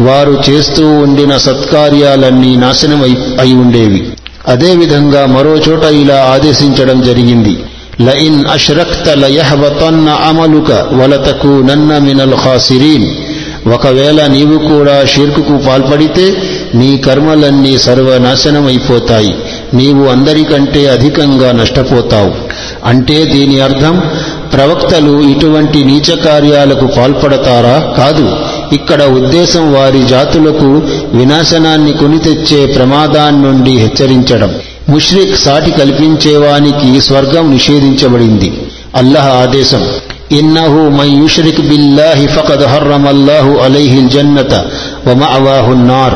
వారు 0.00 0.42
చేస్తూ 0.50 0.90
ఉండిన 0.90 1.36
సత్కార్యాలన్నీ 1.36 2.56
నాశనం 2.56 3.02
అయి 3.40 3.54
ఉండేవి. 3.54 4.00
అదేవిధంగా 4.48 5.26
మరో 5.26 5.54
చోట 5.56 5.84
ఇలా 5.84 6.18
ఆదేశించడం 6.34 7.02
జరిగింది. 7.02 7.56
లయిన్ 8.00 8.44
అష్రక్త 8.52 9.08
లయహబతన్న 9.08 10.08
అమలుక 10.08 10.70
వలతకు 10.92 11.46
నన్న 11.46 11.98
మినల్ 11.98 12.34
ఖాసిరీన్. 12.44 13.06
ఒకవేళ 13.66 14.26
నీవు 14.26 14.58
కూడా 14.58 15.04
షిర్కుకు 15.04 15.56
పాల్పడితే 15.56 16.36
నీ 16.74 16.98
కర్మలన్నీ 16.98 17.78
సర్వనాశనమైపోతాయి. 17.78 19.34
నీవు 19.74 20.06
అందరికంటే 20.06 20.88
అధికంగా 20.88 21.52
నష్టపోతావు. 21.52 22.34
అంటే 22.84 23.24
దీని 23.24 23.60
అర్థం 23.60 24.02
ప్రవక్తలు 24.52 25.20
ఇటువంటి 25.20 25.84
నీచ 25.84 26.16
కార్యాలకు 26.16 26.86
పాల్పడతారా? 26.86 27.92
కాదు. 27.96 28.36
ఇక్కడ 28.72 29.02
ఉద్దేశం 29.02 29.74
వారి 29.74 30.02
జాతులకు 30.02 30.82
వినాశనాన్ని 31.16 31.92
కొని 31.92 32.18
తెచ్చే 32.18 32.66
ప్రమాదాన్నుండి 32.66 33.70
హెచ్చరించడం. 33.70 34.54
ముష్రిక్ 34.88 35.36
సాటి 35.36 35.70
కల్పించేవానికి 35.70 37.00
స్వర్గం 37.00 37.52
నిషేధించబడింది. 37.52 38.52
అల్లహ 38.94 39.28
ఆదేశం. 39.28 39.86
إنه 40.31 40.73
من 40.91 41.09
يشرك 41.23 41.57
بالله 41.61 42.25
فقد 42.27 42.59
حرم 42.65 43.05
الله 43.07 43.45
عليه 43.63 43.93
الجنة 43.99 44.51
ومأواه 45.07 45.67
النار 45.71 46.13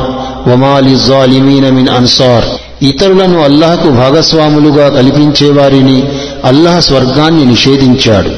وما 0.47 0.75
للظالمين 0.81 1.65
من 1.73 1.85
أنصار 1.91 2.43
ఇతరులను 2.83 3.37
అల్లాహకు 3.47 3.89
భాగస్వాములుగా 3.97 4.85
కల్పించేవారిని 4.91 5.97
అల్లాహ్ 6.45 6.79
స్వర్గాన్ని 6.81 7.43
నిషేధించాడు 7.45 8.31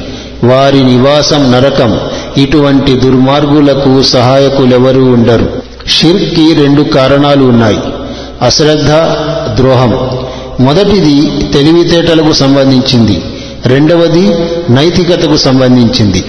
వారి 0.44 0.82
నివాసం 0.84 1.42
నరకం 1.52 1.92
ఇటువంటి 2.38 2.94
దుర్మార్గులకు 3.04 3.92
సహాయకులెవరూ 4.14 5.04
ఉండరు 5.16 5.46
షిర్కి 5.96 6.46
రెండు 6.62 6.84
కారణాలు 6.96 7.44
ఉన్నాయి 7.44 7.80
అశ్రద్ధ 8.48 8.92
ద్రోహం 9.60 9.94
మొదటిది 10.66 11.16
తెలివితేటలకు 11.56 12.34
సంబంధించింది 12.44 13.18
రెండవది 13.69 14.35
నైతికతకు 14.73 15.37
సంబంధించింది. 15.37 16.25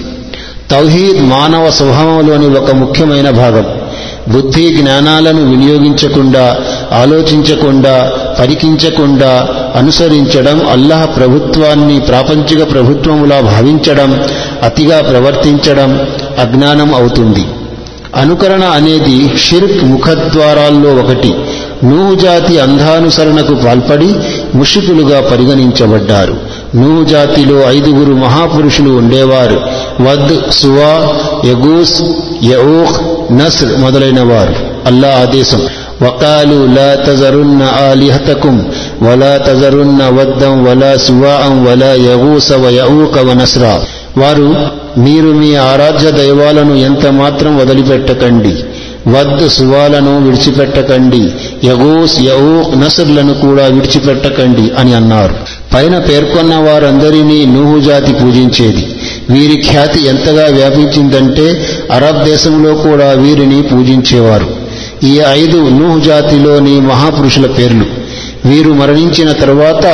తౌహీద్ 0.70 1.22
మానవ 1.22 1.70
స్వభావంలోని 1.70 2.58
ఒక 2.58 2.70
ముఖ్యమైన 2.72 3.30
భాగం. 3.30 3.66
బుద్ధి 4.28 4.68
జ్ఞానాలను 4.68 5.50
వినియోగించకుండా 5.50 6.56
ఆలోచించకుండా 6.92 8.12
పరికించకుండా 8.40 9.48
అనుసరించడం 9.76 10.68
అల్లాహ్ 10.68 11.16
ప్రభుత్వాన్ని 11.16 12.00
ప్రాపంచిక 12.00 12.72
ప్రభుత్వములా 12.72 13.40
భావించడం 13.40 14.20
అతిగా 14.62 15.00
ప్రవర్తించడం 15.00 16.00
అజ్ఞానం 16.38 16.94
అవుతుంది. 16.94 17.44
అనుకరణ 18.16 18.64
అనేది 18.64 19.38
షిర్క్ 19.38 19.84
ముఖద్వారాల్లో 19.84 20.90
ఒకటి. 20.90 21.34
నూహు 21.84 22.14
జాతి 22.14 22.60
అంధానుసరణకు 22.60 23.54
పాల్పడి 23.54 24.14
ముషికులుగా 24.54 25.20
పరిగణించబడ్డారు. 25.20 26.36
నూహు 26.76 27.04
జాతిలో 27.04 27.70
ఐదుగురు 27.70 28.14
మహాపురుషులు 28.14 28.90
ఉండేవారు. 28.90 29.60
వద్ 30.02 30.52
సువా 30.52 31.14
యగూస్ 31.48 32.02
యూహ్ 32.42 32.92
నస్ర్ 33.38 33.78
మొదలైన 33.78 34.20
వారు 34.20 34.54
అల్లా 34.86 35.08
ఆదేశం. 35.08 35.60
వకాలు 36.02 36.66
లా 36.66 36.94
తజరున్న 36.94 37.62
ఆలిహతకుం 37.90 38.72
వలా 39.02 39.36
తజరున్న 39.36 40.04
వద్దం 40.04 40.64
వలా 40.64 40.96
సువాం 40.96 41.64
వలా 41.64 41.92
యగూస 41.92 42.52
వయూక 42.52 43.18
వనస్రా 43.18 43.82
వారు 44.18 44.54
మీరు 44.98 45.28
మీ 45.28 45.54
ఆరాధ్య 45.54 46.10
దైవాలను 46.10 46.74
ఎంత 46.74 47.06
మాత్రం 47.06 47.58
వదిలిపెట్టకండి. 47.58 48.56
వద్ 49.08 49.48
సువాలను 49.48 50.24
విడిచిపెట్టకండి. 50.26 51.30
యగూస్ 51.64 52.20
యౌక్ 52.20 52.80
నసర్లను 52.80 53.34
కూడా 53.34 53.66
విడిచిపెట్టకండి 53.66 54.70
అని 54.78 54.94
అన్నారు. 54.94 55.59
పైన 55.74 55.98
పేర్కొన్న 55.98 56.54
వారందరినీ 56.54 57.46
నూహు 57.46 57.80
జాతి 57.80 58.12
పూజించేది. 58.12 58.82
వీరి 59.30 59.56
ఖ్యాతి 59.62 60.06
ఎంతగా 60.06 60.46
వ్యాపించిందంటే 60.46 61.46
అరబ్ 61.90 62.24
దేశంలో 62.24 62.74
కూడా 62.74 63.12
వీరిని 63.12 63.62
పూజించేవారు. 63.62 64.48
ఈ 65.04 65.20
ఐదు 65.28 65.68
నూహు 65.68 66.00
జాతిలోని 66.00 66.80
మహాపురుషుల 66.80 67.46
పేర్లు. 67.46 67.84
వీరు 68.44 68.72
మరణించిన 68.72 69.32
తరువాత 69.32 69.84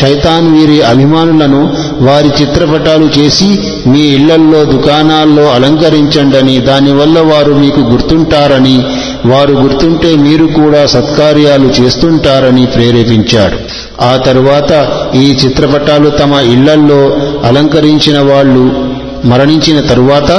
శైతాన్ 0.00 0.46
వీరి 0.54 0.82
అభిమానులను 0.82 1.60
వారి 2.00 2.30
చిత్రపటాలు 2.40 3.08
చేసి 3.18 3.48
మీ 3.86 4.00
ఇళ్ళల్లో 4.00 4.64
దుకాణాల్లో 4.64 5.44
అలంకరించండని 5.50 6.60
దానివల్ల 6.60 7.18
వారు 7.20 7.52
మీకు 7.52 7.80
గుర్తుంటారని 7.80 8.82
వారు 9.26 9.52
గుర్తుంటే 9.52 10.16
మీరు 10.16 10.46
కూడా 10.46 10.86
సత్కార్యాలు 10.86 11.82
చేస్తుంటారని 11.82 12.66
ప్రేరేపించాడు. 12.66 13.56
ఆ 14.02 14.16
తరువాత 14.16 14.88
ఈ 15.14 15.32
చిత్రపటాలు 15.44 16.10
తమ 16.10 16.32
ఇళ్ళల్లో 16.34 17.16
అలంకరించిన 17.44 18.32
వాళ్ళు 18.32 18.92
మరణించిన 19.24 19.80
తరువాత 19.80 20.32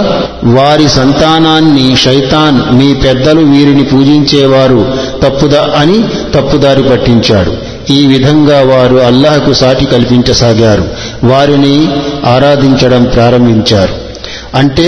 వారి 0.43 0.89
సంతానాన్ని 0.89 1.95
శైతాన్ 1.97 2.77
మీ 2.77 2.93
పెద్దలు 2.93 3.41
వీరిని 3.41 3.83
పూజించేవారు 3.83 4.93
తప్పుదా 5.23 5.67
అని 5.77 6.03
తప్పుదారి 6.33 6.83
పట్టించాడు. 6.83 7.53
ఈ 7.93 8.05
విధంగా 8.05 8.61
వారు 8.61 8.95
అల్లాహకు 8.95 9.53
సాటి 9.53 9.85
కల్పించసాగారు. 9.85 10.87
వారిని 11.23 11.87
ఆరాధించడం 12.25 13.03
ప్రారంభించారు. 13.03 14.02
అంటే 14.55 14.87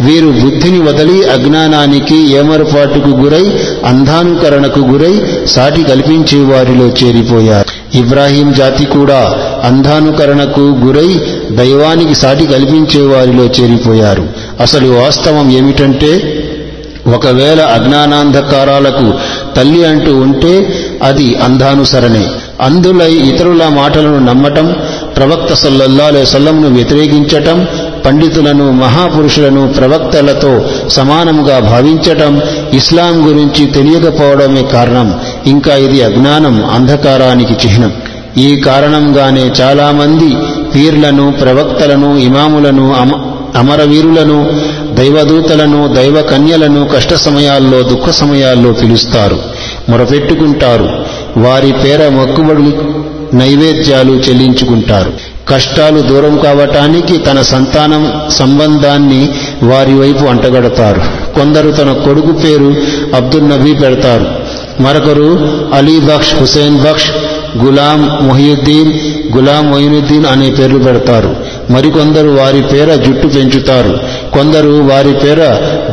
వీరు 0.00 0.26
బుద్ధిని 0.26 0.80
వదిలి 0.80 1.28
అజ్ఞానానికి 1.28 2.30
ఏమరపాటుకు 2.30 3.08
గురై 3.08 3.44
అంధానుకరణకు 3.84 4.78
గురై 4.78 5.22
సాటి 5.46 5.82
కల్పించే 5.82 6.38
వారిలో 6.44 6.86
చేరిపోయారు. 6.86 7.96
ఇబ్రాహీం 7.96 8.52
జాతి 8.52 8.84
కూడా 8.84 9.34
అంధానుకరణకు 9.64 10.60
గురై 10.60 11.08
దైవానికి 11.50 12.14
సాటి 12.14 12.46
కల్పించే 12.46 13.02
వారిలో 13.02 13.44
చేరిపోయారు. 13.44 14.28
అసలు 14.60 14.86
వాస్తవం 14.86 15.50
ఏమిటంటే 15.50 16.40
ఒకవేళ 17.14 17.60
అజ్ఞానాంధకారాలకు 17.60 19.12
తల్లి 19.56 19.84
అంటూ 19.84 20.16
ఉంటే 20.16 20.52
అది 21.02 21.38
అంధానుసరణే. 21.38 22.26
అందులై 22.60 23.12
ఇతరుల 23.12 23.64
మాటలను 23.68 24.18
నమ్మటం 24.18 24.76
ప్రవక్త 25.16 25.54
సల్లల్లాలే 25.54 26.24
సల్లంను 26.24 26.68
వ్యతిరేకించటం 26.68 27.66
పండితులను 28.04 28.72
మహాపురుషులను 28.72 29.72
ప్రవక్తలతో 29.72 30.64
సమానముగా 30.88 31.58
భావించటం 31.58 32.40
ఇస్లాం 32.74 33.28
గురించి 33.28 33.66
తెలియకపోవడమే 33.66 34.62
కారణం. 34.62 35.20
ఇంకా 35.46 35.76
ఇది 35.76 36.02
అజ్ఞానం 36.02 36.64
అంధకారానికి 36.74 37.68
చిహ్నం. 37.68 37.92
ఈ 38.36 38.56
కారణంగానే 38.56 39.50
చాలామంది 39.60 40.36
పీర్లను 40.74 41.32
ప్రవక్తలను 41.32 42.16
ఇమాములను 42.16 42.94
అమ 42.94 43.34
అమరవీరులను 43.54 44.50
దైవదూతలను 44.94 45.94
దైవ 45.94 46.22
కన్యలను 46.22 46.88
కష్ట 46.88 47.14
సమయాల్లో 47.14 47.82
దుఃఖ 47.82 48.10
సమయాల్లో 48.10 48.72
పిలుస్తారు. 48.72 49.38
మొరపెట్టుకుంటారు. 49.88 50.88
వారి 51.36 51.72
పేర 51.84 52.08
మొక్కుబడులు 52.08 52.94
నైవేద్యాలు 53.36 54.12
చెల్లించుకుంటారు. 54.12 55.33
కష్టాలు 55.48 56.00
దూరం 56.00 56.38
కావటానికి 56.38 57.18
తన 57.18 57.42
సంతానం 57.42 58.12
సంబంధాన్ని 58.28 59.32
వారి 59.62 59.94
వైపు 59.94 60.24
అంటగడతారు. 60.24 61.00
కొందరు 61.34 61.70
తన 61.70 61.92
కొడుకు 61.92 62.32
పేరు 62.32 62.74
అబ్దుల్ 63.14 63.50
నబీ 63.50 63.74
పెడతారు. 63.74 64.26
మరొకరు 64.82 65.58
అలీ 65.74 66.00
బక్ష్ 66.00 66.34
హుసేన్ 66.34 66.78
బక్ష్ 66.78 67.10
గులాం 67.58 68.28
మొహియుద్దీన్ 68.28 68.92
గులాం 69.36 69.70
మొయినుద్దీన్ 69.70 70.26
అనే 70.26 70.50
పేర్లు 70.50 70.78
పెడతారు. 70.78 71.36
మరికొందరు 71.70 72.28
వారి 72.28 72.62
పేర 72.62 72.94
జుట్టు 72.94 73.26
పెంచుతారు. 73.26 73.98
కొందరు 74.32 74.68
వారి 74.68 75.12
పేర 75.12 75.36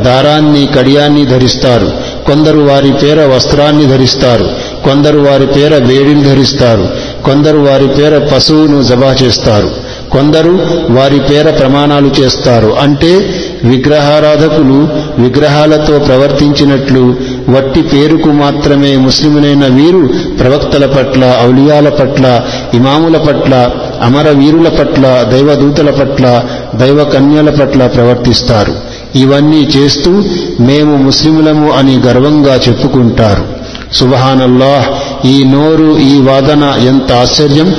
దారాన్ని 0.00 0.66
కడియాన్ని 0.66 1.26
ధరిస్తారు. 1.26 1.90
కొందరు 2.26 2.58
వారి 2.58 2.92
పేర 2.92 3.26
వస్త్రాన్ని 3.26 3.86
ధరిస్తారు. 3.86 4.50
కొందరు 4.84 5.18
వారి 5.18 5.46
పేర 5.46 5.74
వేడిని 5.74 6.24
ధరిస్తారు. 6.24 6.88
కొందరు 7.24 7.58
వారి 7.58 7.88
పేర 7.88 8.18
పశువును 8.18 8.82
జబా 8.82 9.16
చేస్తారు. 9.22 9.70
కొందరు 10.10 10.60
వారి 10.90 11.20
పేర 11.20 11.50
ప్రమాణాలు 11.50 12.10
చేస్తారు. 12.20 12.66
అంటే 12.66 13.34
విగ్రహారాధకులు 13.64 14.88
విగ్రహాలతో 15.22 15.98
ప్రవర్తించినట్లు 15.98 17.14
వట్టి 17.48 17.82
పేరుకు 17.82 18.28
మాత్రమే 18.28 18.96
ముస్లిములైన 18.96 19.66
వీరు 19.66 20.08
ప్రవక్తల 20.38 20.86
పట్ల 20.86 21.36
ఔలియాల 21.46 21.88
పట్ల 21.88 22.42
ఇమాముల 22.74 23.16
పట్ల 23.16 23.70
అమరవీరుల 24.02 24.68
పట్ల 24.68 25.02
దైవదూతల 25.32 25.90
పట్ల 25.90 26.42
దైవ 26.74 27.04
కన్యల 27.04 27.50
పట్ల 27.50 27.86
ప్రవర్తిస్తారు. 27.86 28.74
ఇవన్నీ 29.14 29.68
చేస్తూ 29.76 30.22
మేము 30.60 30.96
ముస్లిములము 30.96 31.70
అని 31.70 32.00
గర్వంగా 32.06 32.54
చెప్పుకుంటారు. 32.68 33.62
సుబహానల్లాహ్ 33.92 34.86
ఈ 35.24 35.44
నోరు 35.44 35.98
ఈ 35.98 36.18
వాదన 36.18 36.74
ఎంత 36.86 37.12
ఆశ్చర్యం? 37.12 37.74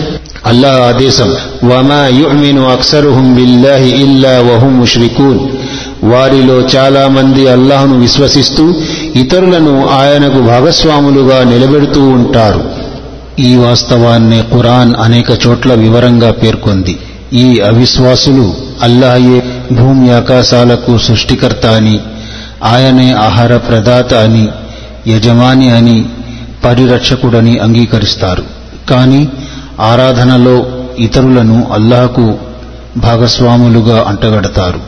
అల్లాహ్ 0.45 0.79
ఆదేశం 0.79 1.35
వమా 1.63 2.07
యుమిను 2.07 2.71
అక్సరుహుం 2.71 3.33
బిల్లాహి 3.33 3.89
ఇల్లా 3.89 4.29
వహుం 4.29 4.79
ముష్రికూన్. 4.79 5.39
వారిలో 6.03 6.61
చాలా 6.61 7.07
మంది 7.07 7.47
అల్లాహ్ను 7.47 7.99
విశ్వసిస్తూ 7.99 8.73
ఇతరులను 9.15 9.87
ఆయనకు 9.87 10.39
భాగస్వాములుగా 10.39 11.43
నిలబెడుతూ 11.43 12.01
ఉంటారు. 12.01 12.63
ఈ 13.39 13.55
వాస్తవాన్ని 13.55 14.41
ఖురాన్ 14.41 14.95
అనేక 14.99 15.47
చోట్ల 15.47 15.73
వివరంగా 15.73 16.31
పేర్కొంది. 16.31 16.97
ఈ 17.33 17.59
అవిశ్వాసులు 17.59 18.53
అల్లాహయే 18.83 19.43
భూమి 19.71 20.13
ఆకాశాలకు 20.13 20.97
సృష్టికర్త 20.97 21.65
అని 21.65 21.99
ఆయనే 22.63 23.11
ఆహార 23.11 23.57
ప్రదాత 23.57 24.13
అని 24.13 24.47
యజమాని 25.07 25.69
అని 25.69 26.05
పరిరక్షకుడని 26.65 27.57
అంగీకరిస్తారు. 27.57 28.43
కానీ 28.89 29.27
ఆరాధనలో 29.79 30.65
ఇతరులను 30.99 31.67
అల్లాహకు 31.73 32.33
భాగస్వాములుగా 32.97 34.05
అంటగడతారు. 34.07 34.79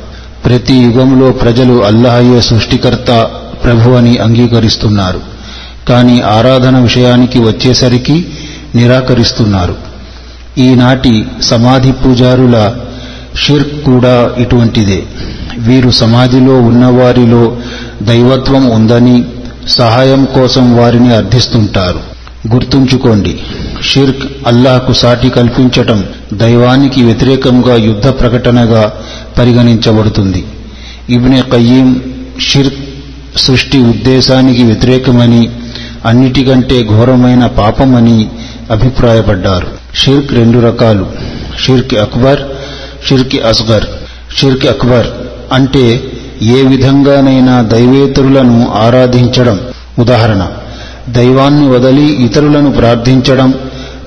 ప్రతి 0.45 0.73
యుగంలో 0.73 1.31
ప్రజలు 1.31 1.85
అల్లాహయే 1.85 2.41
సృష్టికర్త 2.41 3.29
ప్రభు 3.63 3.91
అని 3.91 4.17
అంగీకరిస్తున్నారు. 4.17 5.19
కానీ 5.89 6.21
ఆరాధన 6.21 6.77
విషయానికి 6.77 7.39
వచ్చేసరికి 7.39 8.27
నిరాకరిస్తున్నారు. 8.75 9.75
ఈనాటి 10.57 11.25
సమాధి 11.41 11.91
పూజారుల 11.91 12.73
షిర్క్ 13.35 13.83
కూడా 13.83 14.31
ఇటువంటిదే. 14.37 15.03
వీరు 15.57 15.89
సమాధిలో 15.91 16.61
ఉన్నవారిలో 16.61 17.57
దైవత్వం 18.01 18.69
ఉందని 18.69 19.25
సహాయం 19.67 20.25
కోసం 20.25 20.77
వారిని 20.77 21.15
అర్థిస్తుంటారు. 21.15 22.15
గుర్తుంచుకోండి 22.53 23.39
షిర్క్ 23.81 24.47
అల్లాహకు 24.47 24.93
సాటి 24.93 25.29
కల్పించటం 25.29 26.05
దైవానికి 26.33 27.03
వ్యతిరేకంగా 27.03 27.75
యుద్ధ 27.75 28.07
ప్రకటనగా 28.07 28.93
పరిగణించబడుతుంది. 29.37 30.45
ఇబ్నే 31.09 31.41
కయ్యీం 31.41 32.01
షిర్క్ 32.41 32.79
సృష్టి 33.37 33.77
ఉద్దేశానికి 33.77 34.63
వ్యతిరేకమని 34.63 35.49
అన్నిటికంటే 36.05 36.83
ఘోరమైన 36.83 37.45
పాపమని 37.45 38.29
అభిప్రాయపడ్డారు. 38.71 39.67
షిర్క్ 39.95 40.33
రెండు 40.33 40.59
రకాలు. 40.59 41.07
షిర్క్ 41.65 41.93
అక్బర్ 41.93 42.39
షిర్క్ 43.07 43.45
అస్గర్. 43.45 43.83
షిర్క్ 44.37 44.65
అక్బర్ 44.65 45.07
అంటే 45.53 46.01
ఏ 46.41 46.61
విధంగానైనా 46.61 47.61
దైవేతరులను 47.61 48.71
ఆరాధించడం. 48.85 49.59
ఉదాహరణ 49.99 50.47
దైవాన్ని 51.09 51.69
వదిలి 51.69 52.25
ఇతరులను 52.25 52.71
ప్రార్థించడం 52.71 53.53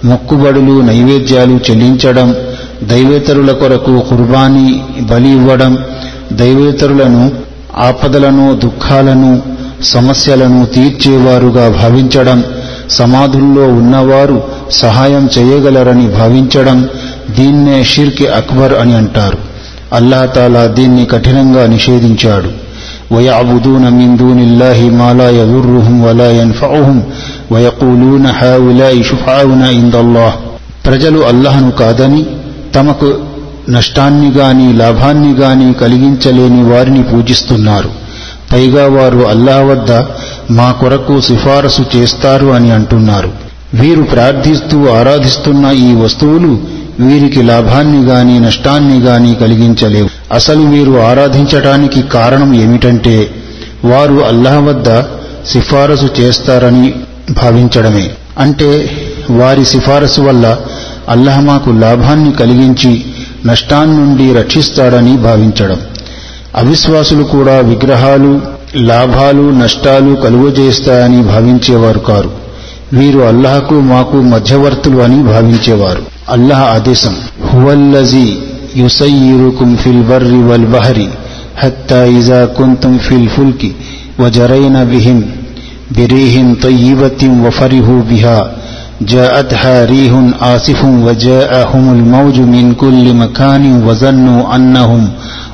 మొక్కుబడులు 0.04 0.80
నైవేద్యాలు 0.80 1.70
చెల్లించడం 1.70 2.34
దైవేతరుల 2.82 3.52
కొరకు 3.52 4.00
కుర్బానీ 4.00 4.82
బలి 5.00 5.32
ఇవ్వడం 5.32 5.78
దైవేతరులను 6.32 7.32
ఆపదలను 7.78 8.58
దుఃఖాలను 8.64 9.42
సమస్యలను 9.82 10.66
తీర్చేవారుగా 10.66 11.68
భావించడం 11.68 12.44
సమాధుల్లో 12.90 13.62
ఉన్నవారు 13.62 14.42
సహాయం 14.70 15.28
చేయగలరని 15.38 16.06
భావించడం 16.08 16.88
దీన్నే 17.30 17.84
షిర్కి 17.84 18.26
అక్బర్ 18.26 18.74
అని 18.74 18.94
అంటారు. 18.94 19.47
అల్లాహతాలా 19.97 20.63
దీన్ని 20.77 21.05
కఠినంగా 21.13 21.63
నిషేధించాడు 21.75 22.51
ويعبدون 23.11 23.83
من 23.93 24.09
دون 24.17 24.39
الله 24.39 24.79
ما 24.91 25.09
لا 25.13 25.29
يضرهم 25.31 25.95
ولا 26.05 26.29
ينفعهم 26.31 26.97
ويقولون 27.53 28.25
هؤلاء 28.41 28.93
شفعاؤنا 29.01 29.67
عند 29.69 29.95
الله 30.03 30.31
ప్రజలు 30.87 31.19
అల్లాహను 31.31 31.71
కాదని 31.81 32.21
తమకు 32.75 33.09
నష్టాన్ని 33.69 34.29
గాని 34.31 34.67
లాభాన్ని 34.73 35.31
గాని 35.33 35.67
కలిగించలేని 35.73 36.61
వారిని 36.71 37.03
పూజిస్తున్నారు 37.11 37.91
పైగా 38.51 38.85
వారు 38.95 39.21
అల్లాహ్ 39.33 39.63
వద్ద 39.69 39.91
మా 40.57 40.67
కొరకు 40.81 41.15
సిఫారసు 41.27 41.83
చేస్తారు 41.93 42.47
అని 42.57 42.69
అంటున్నారు 42.77 43.29
వీరు 43.73 44.03
ప్రార్థిస్తూ 44.13 44.77
ఆరాధిస్తున్న 44.97 45.65
ఈ 45.85 45.89
వస్తువులు 46.03 46.51
వీరికి 47.00 47.42
లాభాన్ని 47.42 48.04
గాని 48.04 48.40
నష్టాన్ని 48.40 49.00
గాని 49.00 49.34
కలిగించలేవు. 49.34 50.08
అసలు 50.32 50.60
వీరు 50.60 50.98
ఆరాధించటానికి 50.98 52.02
కారణం 52.02 52.54
ఏమిటంటే 52.54 53.30
వారు 53.84 54.14
అల్లాహ్ 54.14 54.64
వద్ద 54.64 55.00
సిఫారసు 55.46 56.20
చేస్తారని 56.20 56.94
భావించడమే. 57.30 58.10
అంటే 58.38 58.90
వారి 59.30 59.64
సిఫారసు 59.64 60.20
వల్ల 60.20 60.56
అల్లాహ్ 61.08 61.44
మాకు 61.44 61.70
లాభాన్ని 61.70 62.32
కలిగించి 62.32 63.04
నష్టాన్నుండి 63.46 64.32
రక్షిస్తాడని 64.32 65.16
భావించడం. 65.16 65.80
అవిశ్వాసులు 66.56 67.22
కూడా 67.22 67.58
విగ్రహాలు 67.60 68.40
లాభాలు 68.76 69.50
నష్టాలు 69.50 70.14
కలుగజేస్తాయని 70.14 71.22
భావించేవారు 71.22 71.98
కారు. 71.98 72.30
వీరు 72.92 73.18
అల్లాహకు 73.18 73.74
మాకు 73.74 74.16
మధ్యవర్తులు 74.16 74.98
అని 74.98 75.22
భావించేవారు. 75.22 76.17
అల్లాహ్ 76.35 76.63
ఆదేశం 76.75 77.15
హువల్లజీ 77.49 78.25
యుసయ్యిరుకుం 78.81 79.71
ఫిల్ 79.83 80.03
బర్రి 80.09 80.41
వల్ 80.49 80.67
బహరి 80.73 81.07
హత్తా 81.61 81.99
ఇజా 82.17 82.39
కుంతుం 82.57 82.93
ఫిల్ 83.07 83.29
ఫుల్కి 83.35 83.69
వజరైన 84.21 84.77
బిహిం 84.91 85.19
బిరీహిం 85.97 86.49
తయ్యిబతిం 86.65 87.33
వఫరిహు 87.45 87.97
బిహా 88.11 88.37
جاءتها 89.13 89.75
ريح 89.85 90.13
آسف 90.53 90.79
وجاءهم 91.05 91.85
الموج 91.97 92.37
من 92.55 92.65
كل 92.73 93.05
مكان 93.13 93.63
وظنوا 93.87 94.41
أنهم 94.55 95.03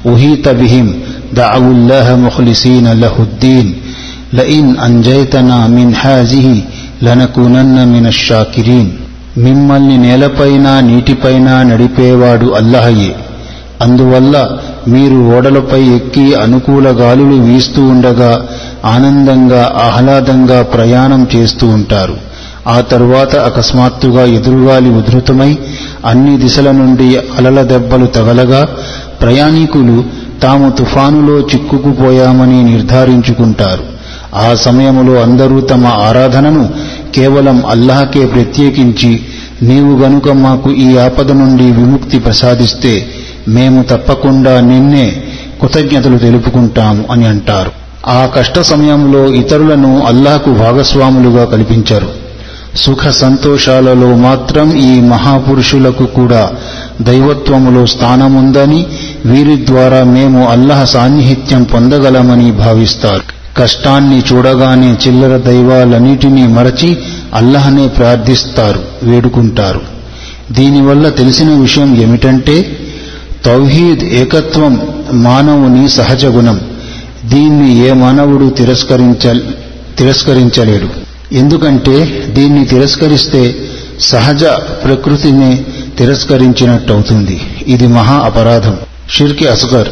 أهيت 0.06 0.46
بهم 0.62 0.88
دعوا 1.34 1.72
الله 1.76 2.08
مخلصين 2.26 2.86
له 2.94 3.16
الدين 3.20 3.68
لئن 4.34 4.66
أنجيتنا 4.88 5.58
من 5.78 5.88
هذه 5.96 6.48
లనకునన్న 7.06 7.78
మిన 7.92 8.08
షాకిరీన్ 8.24 8.90
మిమ్మల్ని 9.39 9.99
నేలపైన 9.99 10.81
నీటిపైన 10.81 11.63
నడిపేవాడు 11.63 12.47
అల్లహయే 12.47 13.17
అందువల్ల 13.83 14.49
మీరు 14.89 15.15
ఓడలపై 15.15 15.83
ఎక్కి 15.83 16.35
అనుకూల 16.35 16.89
గాలులు 16.89 17.43
వీస్తూ 17.43 17.87
ఉండగా 17.87 18.47
ఆనందంగా 18.85 19.73
ఆహ్లాదంగా 19.77 20.63
ప్రయాణం 20.63 21.27
చేస్తూ 21.37 21.67
ఉంటారు. 21.69 22.17
ఆ 22.69 22.81
తరువాత 22.81 23.37
అకస్మాత్తుగా 23.37 24.25
ఎదురుగాలి 24.25 24.91
ఉధృతమై 24.91 25.59
అన్ని 26.07 26.37
దిశల 26.37 26.71
నుండి 26.71 27.17
అలల 27.17 27.63
దెబ్బలు 27.63 28.07
తగలగా 28.07 28.69
ప్రయాణికులు 29.23 30.05
తాము 30.43 30.71
తుఫానులో 30.71 31.41
చిక్కుకుపోయామని 31.41 32.63
నిర్ధారించుకుంటారు. 32.65 33.95
ఆ 34.35 34.55
సమయములో 34.55 35.23
అందరూ 35.23 35.61
తమ 35.61 35.87
ఆరాధనను 35.87 36.69
కేవలం 37.15 37.67
అల్లాహకే 37.69 38.27
ప్రత్యేకించి 38.27 39.21
నీవు 39.63 39.93
గనుక 40.03 40.29
మాకు 40.29 40.71
ఈ 40.71 40.97
ఆపద 40.97 41.33
నుండి 41.33 41.65
విముక్తి 41.65 42.19
ప్రసాదిస్తే 42.19 43.07
మేము 43.49 43.83
తప్పకుండా 43.83 44.61
నిన్నే 44.61 45.23
కృతజ్ఞతలు 45.63 46.19
తెలుపుకుంటాము 46.19 47.05
అని 47.11 47.27
అంటారు. 47.27 47.71
ఆ 48.07 48.27
కష్ట 48.27 48.59
సమయంలో 48.61 49.27
ఇతరులను 49.27 50.03
అల్లాహకు 50.07 50.51
భాగస్వాములుగా 50.51 51.45
కల్పించరు. 51.45 52.25
సుఖ 52.77 53.09
సంతోషాలలో 53.09 54.15
మాత్రం 54.17 54.67
ఈ 54.77 55.01
మహాపురుషులకు 55.01 56.05
కూడా 56.05 56.51
దైవత్వములో 57.01 57.87
స్థానముందని 57.87 58.87
వీరి 59.27 59.67
ద్వారా 59.67 60.05
మేము 60.05 60.49
అల్లహ 60.49 60.85
సాన్నిహిత్యం 60.85 61.63
పొందగలమని 61.63 62.53
భావిస్తారు. 62.53 63.44
కష్టాన్ని 63.57 64.23
చూడగానే 64.33 64.97
చిల్లర 65.07 65.37
దైవాలన్నిటినీ 65.37 66.47
మరచి 66.47 66.99
అల్లహనే 67.35 67.87
ప్రార్థిస్తారు 67.89 68.83
వేడుకుంటారు. 69.03 69.81
దీనివల్ల 70.53 71.09
తెలిసిన 71.09 71.49
విషయం 71.49 71.97
ఏమిటంటే 71.97 72.79
తౌహీద్ 73.45 74.05
ఏకత్వం 74.05 74.81
మానవుని 75.13 75.89
సహజ 75.89 76.25
గుణం. 76.25 76.61
దీన్ని 77.25 77.89
ఏ 77.89 77.93
మానవుడు 77.93 78.51
తిరస్కరించ 78.51 79.39
తిరస్కరించలేడు. 79.99 80.89
ఎందుకంటే 81.35 82.25
దీన్ని 82.29 82.65
తిరస్కరిస్తే 82.65 83.55
సహజ 84.01 84.45
ప్రకృతిని 84.85 85.65
తిరస్కరించినట్టవుతుంది. 85.99 87.41
ఇది 87.67 87.87
మహా 87.87 88.15
అపరాధం. 88.15 88.77
షిర్కి 89.11 89.47
అస్గర్ 89.47 89.89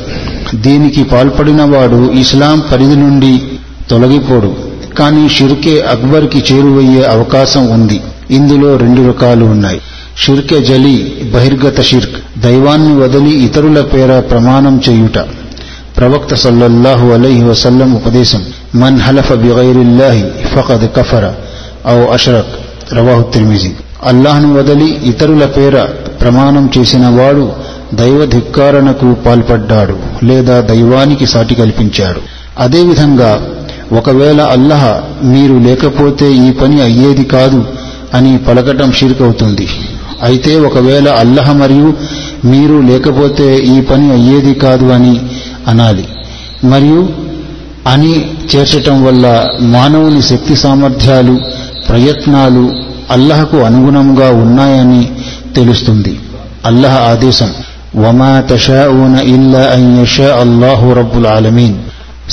దీనికి 0.54 1.04
పాల్పడినవాడు 1.04 2.12
ఇస్లాం 2.12 2.62
పరిధి 2.72 2.96
నుండి 2.96 3.40
తొలగిపోడు. 3.92 4.50
కానీ 4.98 5.28
షిర్కే 5.28 5.74
అక్బర్కి 5.92 6.40
చేరువయ్యే 6.52 7.02
అవకాశం 7.04 7.64
ఉంది. 7.68 8.00
ఇందులో 8.30 8.76
రెండు 8.76 9.02
రకాలు 9.08 9.44
ఉన్నాయి. 9.44 9.80
షిర్కె 10.24 10.58
జలి 10.60 10.96
బహిర్గత 11.34 11.78
షిర్క్ 11.80 12.40
దైవాన్ని 12.40 12.92
వదిలి 13.00 13.32
ఇతరుల 13.44 13.80
పేర 13.80 14.20
ప్రమాణం 14.20 14.80
చేయుట. 14.88 15.18
ప్రవక్త 15.96 16.34
సల్లల్లాహు 16.34 17.06
అలైహి 17.08 17.44
వసల్లం 17.44 17.90
ఉపదేశం 17.94 18.42
మన్ 18.74 19.00
హలఫ 19.00 19.32
బిగైరిల్లాహి 19.32 20.24
ఫకద్ 20.54 20.86
కఫర 20.96 21.24
ఔ 21.88 21.98
అషరక్ 22.12 22.54
రవాహు 22.94 23.22
త్రిమిజి. 23.32 23.72
అల్లాహ్ను 24.04 24.48
వదిలి 24.58 24.88
ఇతరుల 25.04 25.44
పేర 25.56 25.76
ప్రమాణం 26.20 26.64
చేసిన 26.78 27.08
వాడు 27.08 27.46
దైవ 27.94 28.20
ధిక్కారణకు 28.26 29.08
పాల్పడ్డాడు 29.26 29.96
లేదా 30.24 30.60
దైవానికి 30.60 31.26
సాటి 31.26 31.54
కల్పించాడు. 31.54 32.20
అదేవిధంగా 32.58 33.30
ఒకవేళ 33.92 34.40
అల్లహ 34.40 35.00
మీరు 35.22 35.54
లేకపోతే 35.54 36.32
ఈ 36.32 36.50
పని 36.50 36.82
అయ్యేది 36.82 37.24
కాదు 37.24 37.64
అని 38.14 38.38
పలకటం 38.38 38.92
షిర్కవుతుంది. 38.92 39.68
అయితే 40.22 40.60
ఒకవేళ 40.60 41.08
అల్లహ 41.08 41.52
మరియు 41.52 41.94
మీరు 42.44 42.80
లేకపోతే 42.80 43.56
ఈ 43.56 43.80
పని 43.80 44.10
అయ్యేది 44.10 44.54
కాదు 44.54 44.84
అని 44.84 45.20
అనాలి. 45.68 46.04
మరియు 46.64 47.08
అని 47.86 48.24
చేర్చటం 48.54 49.04
వల్ల 49.04 49.44
మానవుని 49.60 50.22
శక్తి 50.22 50.56
సామర్థ్యాలు 50.56 51.40
ప్రయత్నాలు 51.88 52.72
అల్లహకు 53.10 53.56
అనుగుణంగా 53.56 54.30
ఉన్నాయని 54.30 55.08
తెలుస్తుంది. 55.56 56.20
అల్లహ 56.64 56.96
ఆదేశం 57.10 57.50
వమా 57.96 58.42
తషాఊన 58.50 59.18
ఇల్లా 59.18 59.60
అన్ 59.60 60.02
యషా 60.02 60.36
అల్లాహు 60.40 60.92
రబ్బుల్ 60.92 61.26
ఆలమీన్. 61.26 61.74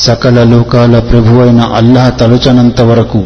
సకల 0.03 0.43
లోకాల 0.43 0.99
ప్రభువైన 0.99 1.61
అల్లాహ 1.75 2.09
తలచనంత 2.09 2.81
వరకు 2.81 3.23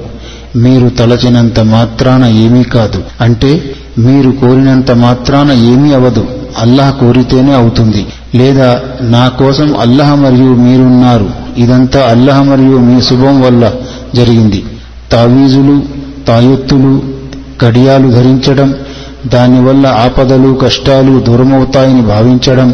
మీరు 0.56 0.90
తలచినంత 0.90 1.60
మాత్రాన 1.60 2.26
ఏమీ 2.26 2.64
కాదు. 2.64 3.04
అంటే 3.22 3.76
మీరు 3.98 4.32
కోరినంత 4.32 4.91
మాత్రాన 4.91 5.52
ఏమీ 5.52 5.94
అవదు. 5.94 6.28
అల్లాహ్ 6.58 6.95
కోరితేనే 7.00 7.54
అవుతుంది. 7.54 8.06
లేదా 8.36 8.82
నా 9.02 9.28
కోసం 9.28 9.78
అల్లహ 9.80 10.16
మరియు 10.16 10.56
మీరున్నారు. 10.56 11.30
ఇదంతా 11.58 12.08
అల్లహ 12.10 12.41
మరియు 12.41 12.78
మీ 12.78 13.02
శుభం 13.02 13.41
వల్ల 13.41 13.72
జరిగింది. 14.16 14.66
తావీజులు 15.12 15.82
తాయొత్తులు 16.28 17.02
కడియాలు 17.62 18.12
ధరించడం 18.12 18.76
దానివల్ల 19.26 19.88
ఆపదలు 19.88 20.54
కష్టాలు 20.54 21.20
దూరమవుతాయని 21.20 22.02
భావించడం 22.02 22.74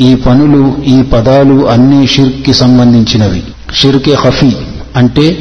ఈ 0.00 0.14
పనులు 0.14 0.84
ఈ 0.84 1.02
పదాలు 1.02 1.68
అన్నీ 1.68 2.06
షిర్క్కి 2.06 2.54
సంబంధించినవి. 2.54 3.42
షిర్కే 3.74 4.14
హఫీ 4.14 4.52
అంటే 4.96 5.38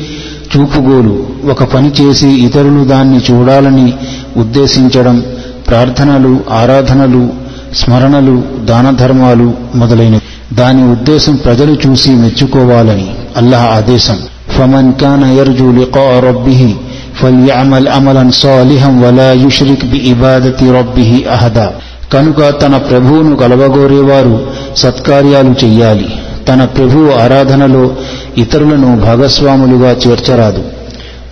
చూపుగోలు 0.51 1.27
ఒక 1.49 1.63
పని 1.63 1.91
చేసి 2.01 2.27
ఇతరులు 2.27 2.83
దాన్ని 2.83 3.21
చూడాలని 3.31 3.93
ఉద్దేశించడం 4.37 5.23
ప్రార్థనలు 5.67 6.39
ఆరాధనలు 6.51 7.29
స్మరణలు 7.75 8.43
దానధర్మాలు 8.65 9.53
మొదలైనవి. 9.75 10.55
దాని 10.55 10.83
ఉద్దేశం 10.83 11.35
ప్రజలు 11.35 11.77
చూసి 11.87 12.09
మెచ్చుకోవాలని 12.09 13.09
అల్లాహ్ 13.37 13.65
ఆదేశం. 13.65 14.17
ఫమన్ 14.57 14.93
కాన 14.93 15.25
యర్జు 15.25 15.71
లికా 15.71 16.19
రబ్బిహి 16.19 16.75
ఫల్యమల్ 17.15 17.87
అమలన్ 17.87 18.31
సాలిహం 18.31 19.01
వలా 19.01 19.31
యుష్రిక్ 19.31 19.85
బి 19.85 19.97
ఇబాదతి 19.97 20.71
రబ్బిహి 20.71 21.25
అహదా. 21.25 21.71
కనుక 22.13 22.61
తన 22.61 22.77
ప్రభువును 22.77 23.35
కలవగోరేవారు 23.35 24.47
సత్కార్యాలు 24.77 25.65
చెయ్యాలి. 25.65 26.07
తన 26.47 26.65
ప్రభువు 26.65 27.11
ఆరాధనలో 27.11 27.91
ఇతరులను 28.37 28.99
భాగస్వాములుగా 28.99 29.95
చేర్చరాదు. 30.07 30.63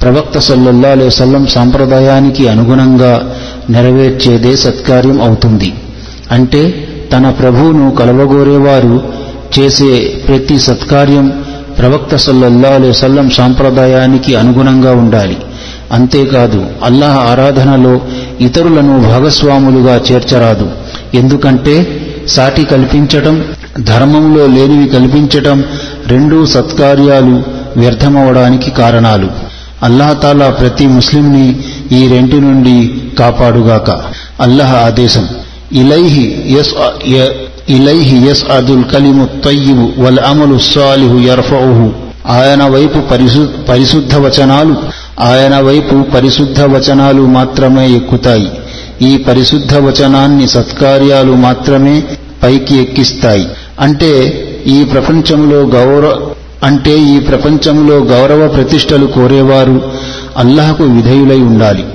ప్రవక్త 0.01 0.39
సల్లల్లా 0.39 1.09
సల్లం 1.09 1.47
సాంప్రదాయానికి 1.47 2.47
అనుగుణంగా 2.47 3.35
నెరవేర్చేదే 3.69 4.55
సత్కార్యం 4.55 5.21
అవుతుంది. 5.21 5.73
అంటే 6.31 6.87
తన 7.13 7.29
ప్రభువును 7.29 7.91
కలవగోరేవారు 7.91 9.01
చేసే 9.59 10.21
ప్రతి 10.27 10.59
సత్కార్యం 10.59 11.43
ప్రవక్త 11.77 12.15
సల్లల్లా 12.15 12.69
అలైవల్లం 12.69 13.29
సాంప్రదాయానికి 13.29 14.35
అనుగుణంగా 14.35 14.91
ఉండాలి. 14.91 15.37
అంతేకాదు 15.91 16.65
అల్లాహ్ 16.83 17.17
ఆరాధనలో 17.31 18.01
ఇతరులను 18.41 18.95
భాగస్వాములుగా 19.09 20.01
చేర్చరాదు. 20.11 20.67
ఎందుకంటే 21.13 21.75
సాటి 22.27 22.63
కల్పించటం 22.63 23.43
ధర్మంలో 23.79 24.47
లేనివి 24.47 24.87
కల్పించటం 24.89 25.63
రెండూ 26.07 26.45
సత్కార్యాలు 26.45 27.43
వ్యర్థమవడానికి 27.79 28.71
కారణాలు. 28.71 29.29
అల్లాహతాలా 29.83 30.49
ప్రతి 30.49 30.87
ముస్లింని 30.87 31.59
ఈ 31.91 32.07
రెంటి 32.07 32.37
నుండి 32.41 32.77
కాపాడుగాక. 33.19 33.89
అల్లాహ్ 34.41 34.75
ఆదేశం 34.85 35.27
ఇలైహి 35.71 36.25
ఎస్ 36.59 36.73
ఇలైహి 37.69 38.17
ఎస్ 38.29 38.43
అదుల్ 38.51 38.83
కలిము 38.93 39.25
తయ్యిబు 39.45 39.87
వల్ 40.01 40.19
అమలు 40.19 40.57
సాలిహు 40.57 41.17
యర్ఫౌహు 41.19 41.91
ఆయన 42.27 42.63
వైపు 42.67 42.99
పరిశు 42.99 43.49
పరిశుద్ధ 43.69 44.15
వచనాలు 44.15 44.75
ఆయన 45.19 45.59
వైపు 45.59 46.03
పరిశుద్ధ 46.15 46.61
వచనాలు 46.61 47.21
మాత్రమే 47.21 47.91
ఎక్కుతాయి. 47.91 48.51
ఈ 49.01 49.17
పరిశుద్ధ 49.17 49.77
వచనాన్ని 49.77 50.47
సత్కార్యాలు 50.47 51.31
మాత్రమే 51.31 52.03
పైకి 52.43 52.75
ఎక్కిస్తాయి. 52.75 53.47
అంటే 53.79 54.43
ఈ 54.67 54.83
ప్రపంచంలో 54.83 55.57
గౌరవ 55.57 56.29
అంటే 56.63 56.99
ఈ 56.99 57.19
ప్రపంచంలో 57.19 57.95
గౌరవ 57.95 58.47
ప్రతిష్టలు 58.47 59.05
కోరేవారు 59.05 59.91
అల్లాహకు 60.37 60.83
విధేయులై 60.83 61.39
ఉండాలి. 61.39 61.85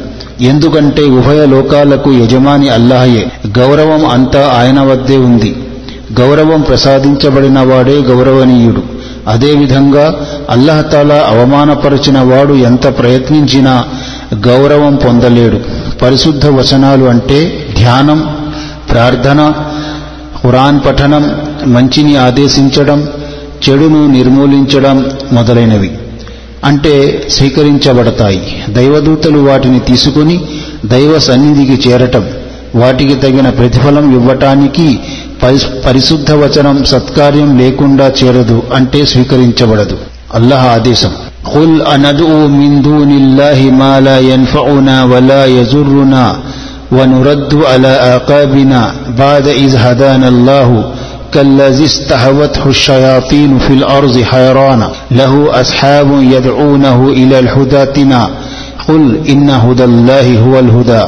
ఎందుకంటే 0.40 1.02
ఉభయ 1.02 1.46
లోకాలకు 1.46 2.12
యజమాని 2.12 2.68
అల్లాహయే. 2.68 3.26
గౌరవం 3.58 4.06
అంతా 4.06 4.52
ఆయన 4.60 4.80
వద్దే 4.80 5.16
ఉంది. 5.16 5.56
గౌరవం 6.20 6.60
ప్రసాదించబడిన 6.60 7.60
వాడే 7.60 7.92
గౌరవనీయుడు. 7.92 8.82
అదేవిధంగా 9.28 10.26
అల్లహతాలా 10.52 11.18
అవమానపరిచిన 11.28 12.18
వాడు 12.18 12.54
ఎంత 12.54 12.98
ప్రయత్నించినా 12.98 13.84
గౌరవం 14.46 14.94
పొందలేడు. 14.96 15.58
పరిశుద్ధ 16.02 16.46
వచనాలు 16.46 17.04
అంటే 17.04 17.66
ధ్యానం 17.76 18.36
ప్రార్థన 18.90 19.40
ఖురాన్ 20.42 20.80
పఠనం 20.86 21.24
మంచిని 21.66 22.16
ఆదేశించడం 22.16 23.08
చెడును 23.64 24.06
నిర్మూలించడం 24.06 24.96
మొదలైనవి. 25.32 25.90
అంటే 26.64 26.92
స్వీకరించబడతాయి. 27.30 28.64
దైవదూతలు 28.70 29.38
వాటిని 29.38 29.80
తీసుకుని 29.80 30.40
దైవ 30.86 31.18
సన్నిధికి 31.18 31.88
చేరటం 31.88 32.24
వాటికి 32.74 33.14
తగిన 33.14 33.48
ప్రతిఫలం 33.50 34.12
ఇవ్వటానికి 34.12 34.98
పరిశుద్ధ 35.86 36.32
వచనం 36.32 36.84
సత్కార్యం 36.84 37.58
లేకుండా 37.58 38.12
చేరదు 38.24 38.62
అంటే 38.74 39.04
స్వీకరించబడదు. 39.04 39.98
الله 40.36 40.72
حديثا 40.72 41.10
قل 41.54 41.82
أندعو 41.82 42.48
من 42.48 42.82
دون 42.82 43.10
الله 43.10 43.70
ما 43.70 44.00
لا 44.00 44.18
ينفعنا 44.20 45.04
ولا 45.04 45.46
يزرنا 45.46 46.36
ونرد 46.92 47.54
على 47.72 47.88
آقابنا 47.88 48.92
بعد 49.18 49.46
إذ 49.48 49.76
هدانا 49.76 50.28
الله 50.28 50.84
كالذي 51.32 51.84
استهوته 51.84 52.66
الشياطين 52.66 53.58
في 53.58 53.72
الأرض 53.72 54.22
حيرانا 54.22 54.90
له 55.10 55.60
أصحاب 55.60 56.08
يدعونه 56.22 57.08
إلى 57.08 57.38
الهداتنا 57.38 58.30
قل 58.88 59.18
إن 59.28 59.50
هدى 59.50 59.84
الله 59.84 60.38
هو 60.38 60.58
الهدى 60.58 61.04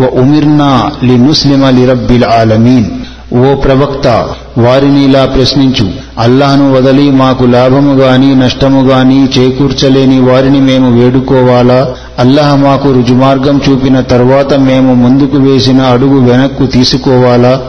وأمرنا 0.00 0.92
لنسلم 1.02 1.64
لرب 1.66 2.10
العالمين 2.10 2.97
ఓ 3.36 3.54
ప్రవక్త 3.54 4.28
వారిని 4.58 5.04
ఇలా 5.04 5.24
ప్రశ్నించు. 5.24 5.86
అల్లాను 6.18 6.72
వదలి 6.72 7.10
మాకు 7.10 7.44
లాభము 7.44 7.94
గాని 7.94 8.34
నష్టము 8.34 8.88
గాని 8.88 9.28
చేకూర్చలేని 9.38 10.20
వారిని 10.20 10.60
మేము 10.60 11.00
వేడుకోవాలా? 11.00 11.88
అల్లాహ్ 12.18 12.62
మాకు 12.62 12.90
రుజుమార్గం 12.90 13.60
చూపిన 13.68 14.00
తర్వాత 14.00 14.54
మేము 14.54 14.94
ముందుకు 14.94 15.36
వేసిన 15.36 15.80
అడుగు 15.82 16.30
వెనక్కు 16.30 16.66
తీసుకోవాలా? 16.66 17.60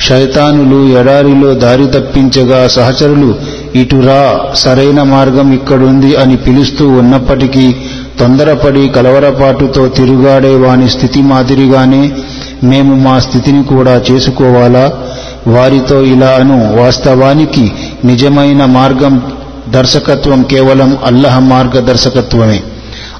శైతానులు 0.00 0.98
ఎడారిలో 0.98 1.54
దారి 1.54 1.86
తప్పించగా 1.86 2.68
సహచరులు 2.68 3.34
ఇటురా 3.74 4.40
సరైన 4.54 5.02
మార్గం 5.02 5.52
ఇక్కడుంది 5.52 6.16
అని 6.16 6.36
పిలుస్తూ 6.36 6.88
ఉన్నప్పటికీ 6.88 7.74
తొందరపడి 8.20 8.88
కలవరపాటుతో 8.88 9.88
తిరుగాడే 9.88 10.56
వాని 10.56 10.88
స్థితి 10.90 11.22
మాదిరిగానే 11.22 12.12
మేము 12.64 12.94
మా 12.94 13.18
స్థితిని 13.18 13.64
కూడా 13.64 14.02
చేసుకోవాలా? 14.10 14.92
వారితో 15.46 16.02
ఇలా 16.02 16.26
అను. 16.26 16.76
వాస్తవానికి 16.82 17.72
నిజమైన 18.04 18.64
మార్గం 18.64 19.22
దర్శకత్వం 19.68 20.42
కేవలం 20.42 20.98
అల్లహ 21.04 21.38
మార్గదర్శకత్వమే. 21.38 22.62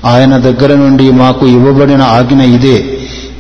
ఆయన 0.04 0.36
దగ్గర 0.36 0.74
నుండి 0.74 1.10
మాకు 1.10 1.46
ఇవ్వబడిన 1.46 2.02
ఆజ్ఞ 2.02 2.42
ఇదే. 2.42 2.84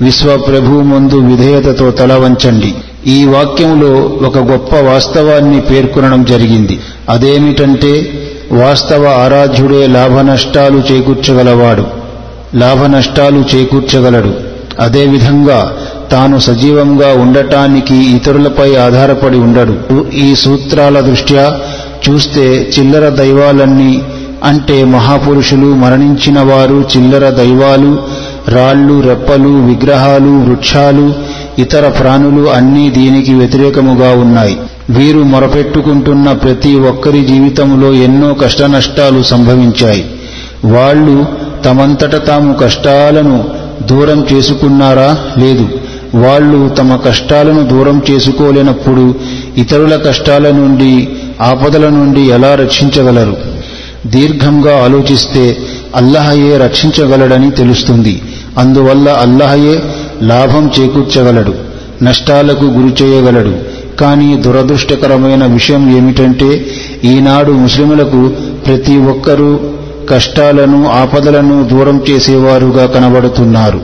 విశ్వ 0.00 0.36
ప్రభు 0.36 0.72
ముందు 0.72 1.14
విధేయతతో 1.14 1.90
తల 1.90 2.12
వంచండి. 2.12 2.74
ఈ 3.06 3.24
వాక్యంలో 3.24 3.88
ఒక 4.26 4.38
గొప్ప 4.38 4.76
వాస్తవాన్ని 4.76 5.60
పేర్కొనడం 5.60 6.24
జరిగింది. 6.24 6.80
అదేమిటంటే 7.08 8.22
వాస్తవ 8.52 9.06
ఆరాధ్యుడే 9.06 9.86
లాభనష్టాలు 9.86 10.82
చేకూర్చగలవాడు. 10.92 11.84
లాభనష్టాలు 12.54 13.44
చేకూర్చగలడు. 13.56 14.47
అదేవిధంగా 14.80 15.72
తాను 16.12 16.38
సజీవంగా 16.38 17.08
ఉండటానికి 17.22 17.96
ఇతరులపై 18.16 18.74
ఆధారపడి 18.74 19.38
ఉండడు. 19.38 20.04
ఈ 20.10 20.34
సూత్రాల 20.34 21.00
దృష్ట్యా 21.00 21.60
చూస్తే 22.08 22.70
చిల్లర 22.78 23.08
దైవాలన్నీ 23.08 24.02
అంటే 24.44 24.84
మహాపురుషులు 24.84 25.66
మరణించిన 25.66 26.40
వారు 26.40 26.84
చిల్లర 26.96 27.30
దైవాలు 27.30 27.98
రాళ్ళు 28.48 29.00
రెప్పలు 29.00 29.48
విగ్రహాలు 29.48 30.44
వృక్షాలు 30.48 31.14
ఇతర 31.58 31.88
ప్రాణులు 31.88 32.50
అన్నీ 32.50 32.90
దీనికి 32.90 33.34
వ్యతిరేకముగా 33.34 34.10
ఉన్నాయి. 34.10 34.56
వీరు 34.90 35.18
మొరపెట్టుకుంటున్న 35.18 36.32
ప్రతి 36.32 36.74
ఒక్కరి 36.74 37.24
జీవితంలో 37.24 37.92
ఎన్నో 37.92 38.34
కష్టనష్టాలు 38.34 39.22
సంభవించాయి. 39.22 40.04
వాళ్ళు 40.64 41.26
తమంతట 41.64 42.26
తాము 42.26 42.52
కష్టాలను 42.52 43.44
దూరం 43.86 44.26
చేసుకున్నారా? 44.32 45.18
లేదు. 45.38 45.68
వాళ్ళు 46.14 46.68
తమ 46.68 46.96
కష్టాలను 46.96 47.62
దూరం 47.62 48.02
చేసుకోలేనప్పుడు 48.10 49.14
ఇతరుల 49.56 49.96
కష్టాల 49.96 50.50
నుండి 50.50 51.08
ఆపదల 51.42 51.88
నుండి 51.88 52.20
ఎలా 52.20 52.54
రక్షించగలరు? 52.54 53.36
దీర్ఘంగా 54.06 54.84
ఆలోచిస్తే 54.84 55.56
అల్లహయే 55.94 56.56
రక్షించగలడని 56.56 57.50
తెలుస్తుంది. 57.50 58.22
అందువల్ల 58.58 59.08
అల్లహయే 59.08 59.82
లాభం 60.22 60.70
చేకూర్చగలడు 60.80 61.54
నష్టాలకు 62.02 62.64
గురి 62.64 63.04
చేయగలడు. 63.04 63.54
కానీ 64.00 64.36
దురదృష్టకరమైన 64.36 65.46
విషయం 65.46 65.96
ఏమిటంటే 65.96 66.66
ఈనాడు 67.04 67.52
ముస్లిములకు 67.52 68.30
ప్రతి 68.66 68.98
ఒక్కరూ 68.98 69.60
కష్టాలను 70.08 70.88
ఆపదలను 70.88 71.64
దూరం 71.64 72.02
చేసేవారుగా 72.10 72.86
కనబడుతున్నారు. 72.86 73.80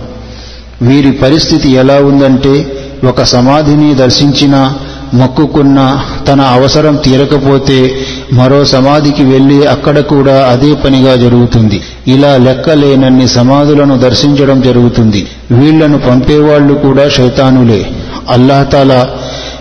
వీరి 0.83 1.13
పరిస్థితి 1.13 1.71
ఎలా 1.71 1.95
ఉందంటే 1.95 2.67
ఒక 3.09 3.23
సమాధిని 3.23 3.95
దర్శించినా 3.95 4.75
మొక్కుకున్న 5.15 6.01
తన 6.29 6.41
అవసరం 6.41 6.97
తీరకపోతే 6.97 7.97
మరో 8.33 8.65
సమాధికి 8.65 9.25
వెళ్ళి 9.25 9.67
అక్కడ 9.67 10.01
కూడా 10.01 10.47
అదే 10.47 10.75
పనిగా 10.75 11.15
జరుగుతుంది. 11.17 11.81
ఇలా 12.09 12.37
లెక్కలేనన్ని 12.37 13.29
సమాధులను 13.29 13.99
దర్శించడం 13.99 14.61
జరుగుతుంది. 14.61 15.27
వీళ్ళను 15.51 15.99
పంపేవాళ్ళు 15.99 16.75
కూడా 16.75 17.09
శైతానులే. 17.09 17.87
అల్లాహతాల 18.31 19.07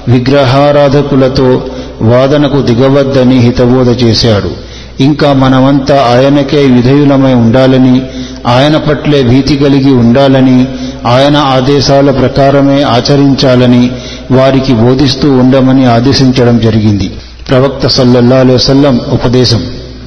విగ్రహారాధకులతో 0.08 1.62
వాదనకు 2.02 2.62
దిగవద్దని 2.62 3.38
హితబోధ 3.38 4.04
చేశాడు. 4.04 4.73
ఇంకా 5.00 5.34
మనమంతా 5.34 5.96
ఆయనకే 5.96 6.66
విధేయులమై 6.66 7.34
ఉండాలని 7.34 8.02
ఆయన 8.48 8.78
పట్లే 8.78 9.24
భీతి 9.24 9.56
కలిగి 9.56 9.94
ఉండాలని 9.94 10.68
ఆయన 11.06 11.38
ఆదేశాల 11.38 12.12
ప్రకారమే 12.12 12.82
ఆచరించాలని 12.82 13.92
వారికి 14.32 14.74
బోధిస్తూ 14.74 15.32
ఉండమని 15.32 15.86
ఆదేశించడం 15.86 16.60
జరిగింది. 16.60 17.12
ప్రవక్త 17.50 17.88
సల్లల్లా 17.88 18.58
సల్లం 18.58 19.02
ఉపదేశం. 19.12 19.64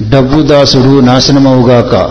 డబ్బు 0.09 0.41
దాసుడు 0.41 0.99
నాశనమవుగాక. 0.99 2.09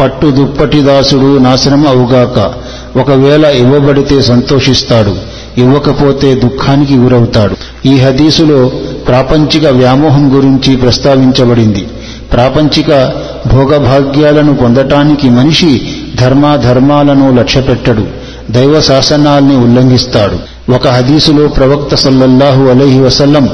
పట్టు 0.00 0.26
దుప్పటి 0.26 0.80
దాసుడు 0.80 1.38
నాశనం 1.38 1.88
అవుగాక 1.88 2.52
ఒకవేళ 2.98 3.46
ఇవ్వబడితే 3.46 4.22
సంతోషిస్తాడు. 4.22 5.16
ఇవ్వకపోతే 5.58 6.34
దుఃఖానికి 6.34 6.94
గురవుతాడు. 6.94 7.56
ఈ 7.86 7.98
హదీసులో 7.98 8.70
ప్రాపంచిక 9.10 9.66
వ్యామోహం 9.66 10.36
గురించి 10.36 10.76
ప్రస్తావించబడింది. 10.76 11.88
ప్రాపంచిక 12.32 13.12
భోగభాగ్యాలను 13.52 14.54
పొందటానికి 14.54 15.30
మనిషి 15.30 15.80
ధర్మాధర్మాలను 16.14 17.34
లక్ష్యపెట్టడు 17.34 18.06
దైవ 18.50 18.80
శాసనాల్ని 18.80 19.56
ఉల్లంఘిస్తాడు. 19.56 20.36
ఒక 20.72 20.88
హదీసులో 20.88 21.48
ప్రవక్త 21.48 21.94
సల్లల్లాహు 21.94 22.64
అలైహి 22.64 23.00
వసల్లం 23.00 23.48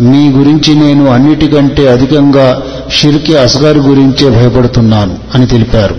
మీ 0.00 0.28
గురించి 0.28 0.74
నేను 0.74 1.06
అన్నిటికంటే 1.10 1.88
అధికంగా 1.88 2.62
షిర్కి 2.92 3.36
అస్గర్ 3.36 3.78
గురించే 3.78 4.30
భయపడుతున్నాను 4.30 5.14
అని 5.34 5.46
తెలిపారు. 5.46 5.94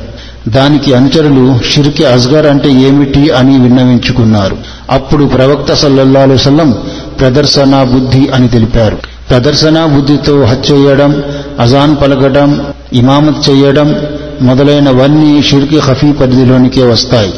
దానికి 0.48 0.94
అనుచరులు 0.94 1.60
షిర్కి 1.72 2.06
అస్గర్ 2.06 2.48
అంటే 2.48 2.72
ఏమిటి? 2.72 3.30
అని 3.30 3.60
విన్నవించుకున్నారు. 3.60 4.58
అప్పుడు 4.90 5.26
ప్రవక్త 5.26 5.74
సల్లల్లాహు 5.74 6.38
సల్లం 6.38 6.78
ప్రదర్శనా 7.20 7.84
బుద్ధి 7.84 8.28
అని 8.28 8.48
తెలిపారు. 8.48 8.98
ప్రదర్శనా 9.30 9.86
బుద్ధితో 9.86 10.44
హజ్ 10.44 10.72
చేయడం 10.72 11.24
అజాన్ 11.60 11.96
పలకడం 12.02 12.66
ఇమామత్ 12.94 13.50
చేయడం 13.50 13.96
మొదలైనవన్నీ 14.42 15.44
షిర్కి 15.44 15.80
ఖఫీ 15.80 16.12
పరిధిలోనికే 16.12 16.84
వస్తాయి. 16.84 17.34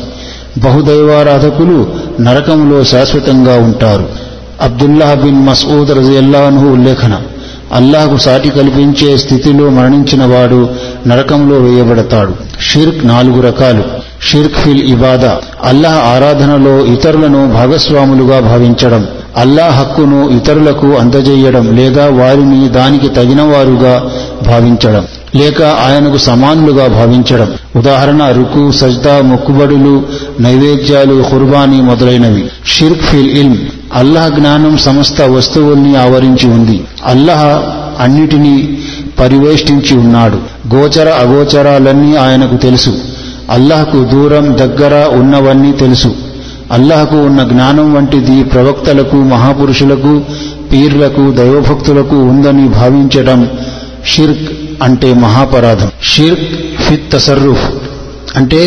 బహుదైవారాధకులు 0.57 1.93
నరకంలో 2.21 2.83
శాశ్వతంగా 2.83 3.55
ఉంటారు. 3.55 4.09
అబ్దుల్లాహ్ 4.61 5.19
బిన్ 5.19 5.45
మసూద్ 5.45 5.89
రజియల్లాహు 5.89 6.69
ఉల్లేఖన 6.69 7.21
అల్లాహకు 7.73 8.17
సాటి 8.17 8.49
కల్పించే 8.49 9.17
స్థితిలో 9.17 9.69
మరణించిన 9.69 10.25
వాడు 10.25 10.69
నరకంలో 11.07 11.57
వేయబడతాడు. 11.57 12.33
షిర్క్ 12.61 13.05
నాలుగు 13.05 13.41
రకాలు. 13.41 13.83
షిర్క్ 14.29 14.55
ఫిల్ 14.55 14.83
ఇబాదా 14.83 15.37
అల్లాహ్ 15.63 15.95
ఆరాధనలో 15.95 16.85
ఇతరులను 16.85 17.51
భాగస్వాములుగా 17.51 18.39
భావించడం. 18.39 19.07
అల్లాహ్ 19.39 19.79
హక్కును 19.79 20.29
ఇతరులకు 20.29 20.95
అందజేయడం 20.95 21.75
లేదా 21.75 22.09
వారిని 22.09 22.69
దానికి 22.69 23.09
తగినవారుగా 23.09 24.09
భావించడం 24.47 25.05
లేక 25.35 25.63
ఆయనకు 25.63 26.17
సమానులుగా 26.17 26.87
భావించడం. 26.87 27.53
ఉదాహరణ 27.75 28.31
రుకు 28.31 28.71
సజ్దా 28.71 29.21
మొక్కుబడులు 29.21 30.03
నైవేద్యాలు 30.39 31.23
ఖుర్బానీ 31.31 31.81
మొదలైనవి. 31.81 32.45
షిర్క్ 32.65 33.01
ఫిల్ 33.01 33.31
ఇల్మ్. 33.31 33.57
అల్లాహ్ 33.93 34.39
జ్ఞానం 34.39 34.77
సమస్త 34.77 35.21
వస్తువుల్ని 35.21 35.95
ఆవరించి 35.95 36.47
ఉంది. 36.47 36.83
అల్లాహ్ 37.05 37.69
అన్నిటినీ 38.01 38.77
పరివేష్టించి 39.19 39.97
ఉన్నాడు. 39.97 40.39
గోచర 40.75 41.09
అగోచరాలన్నీ 41.09 42.15
ఆయనకు 42.15 42.57
తెలుసు. 42.57 42.93
అల్లాహ్కు 43.49 44.03
దూరం 44.03 44.57
దగ్గర 44.57 45.07
ఉన్నవన్నీ 45.11 45.71
తెలుసు. 45.71 46.15
అల్లాహకు 46.71 47.15
ఉన్న 47.15 47.43
జ్ఞానం 47.43 47.93
వంటిది 47.93 48.43
ప్రవక్తలకు 48.43 49.15
మహాపురుషులకు 49.15 50.21
పీర్లకు 50.73 51.31
దైవభక్తులకు 51.31 52.15
ఉందని 52.15 52.67
భావించడం 52.67 53.49
షిర్క్ 54.05 54.49
అంటే 54.83 55.13
మహాపరాధం. 55.13 55.89
షిర్క్ 56.03 56.45
ఫిత్ 56.81 57.11
తసర్రుఫ్ 57.13 57.65
అంటే 58.35 58.61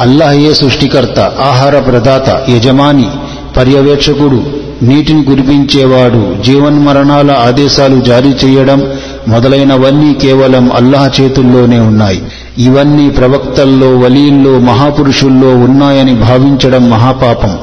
అల్లాహయే 0.00 0.54
సృష్టికర్త 0.54 1.20
ఆహార 1.20 1.78
ప్రదాత 1.78 2.50
యజమాని 2.50 3.08
పర్యవేక్షకుడు 3.56 4.40
నీటిని 4.82 5.24
కురిపించేవాడు 5.24 6.42
జీవన్మరణాల 6.42 7.30
ఆదేశాలు 7.30 8.00
జారీ 8.00 8.32
చేయడం 8.44 8.80
మొదలైనవన్నీ 9.28 10.14
కేవలం 10.14 10.72
అల్లాహ్ 10.72 11.20
చేతుల్లోనే 11.20 11.78
ఉన్నాయి. 11.80 12.22
ఇవన్నీ 12.58 13.10
ప్రవక్తల్లో 13.10 13.96
వలీల్లో 13.98 14.58
మహాపురుషుల్లో 14.58 15.56
ఉన్నాయని 15.56 16.14
భావించడం 16.14 16.90
మహాపాపం. 16.90 17.58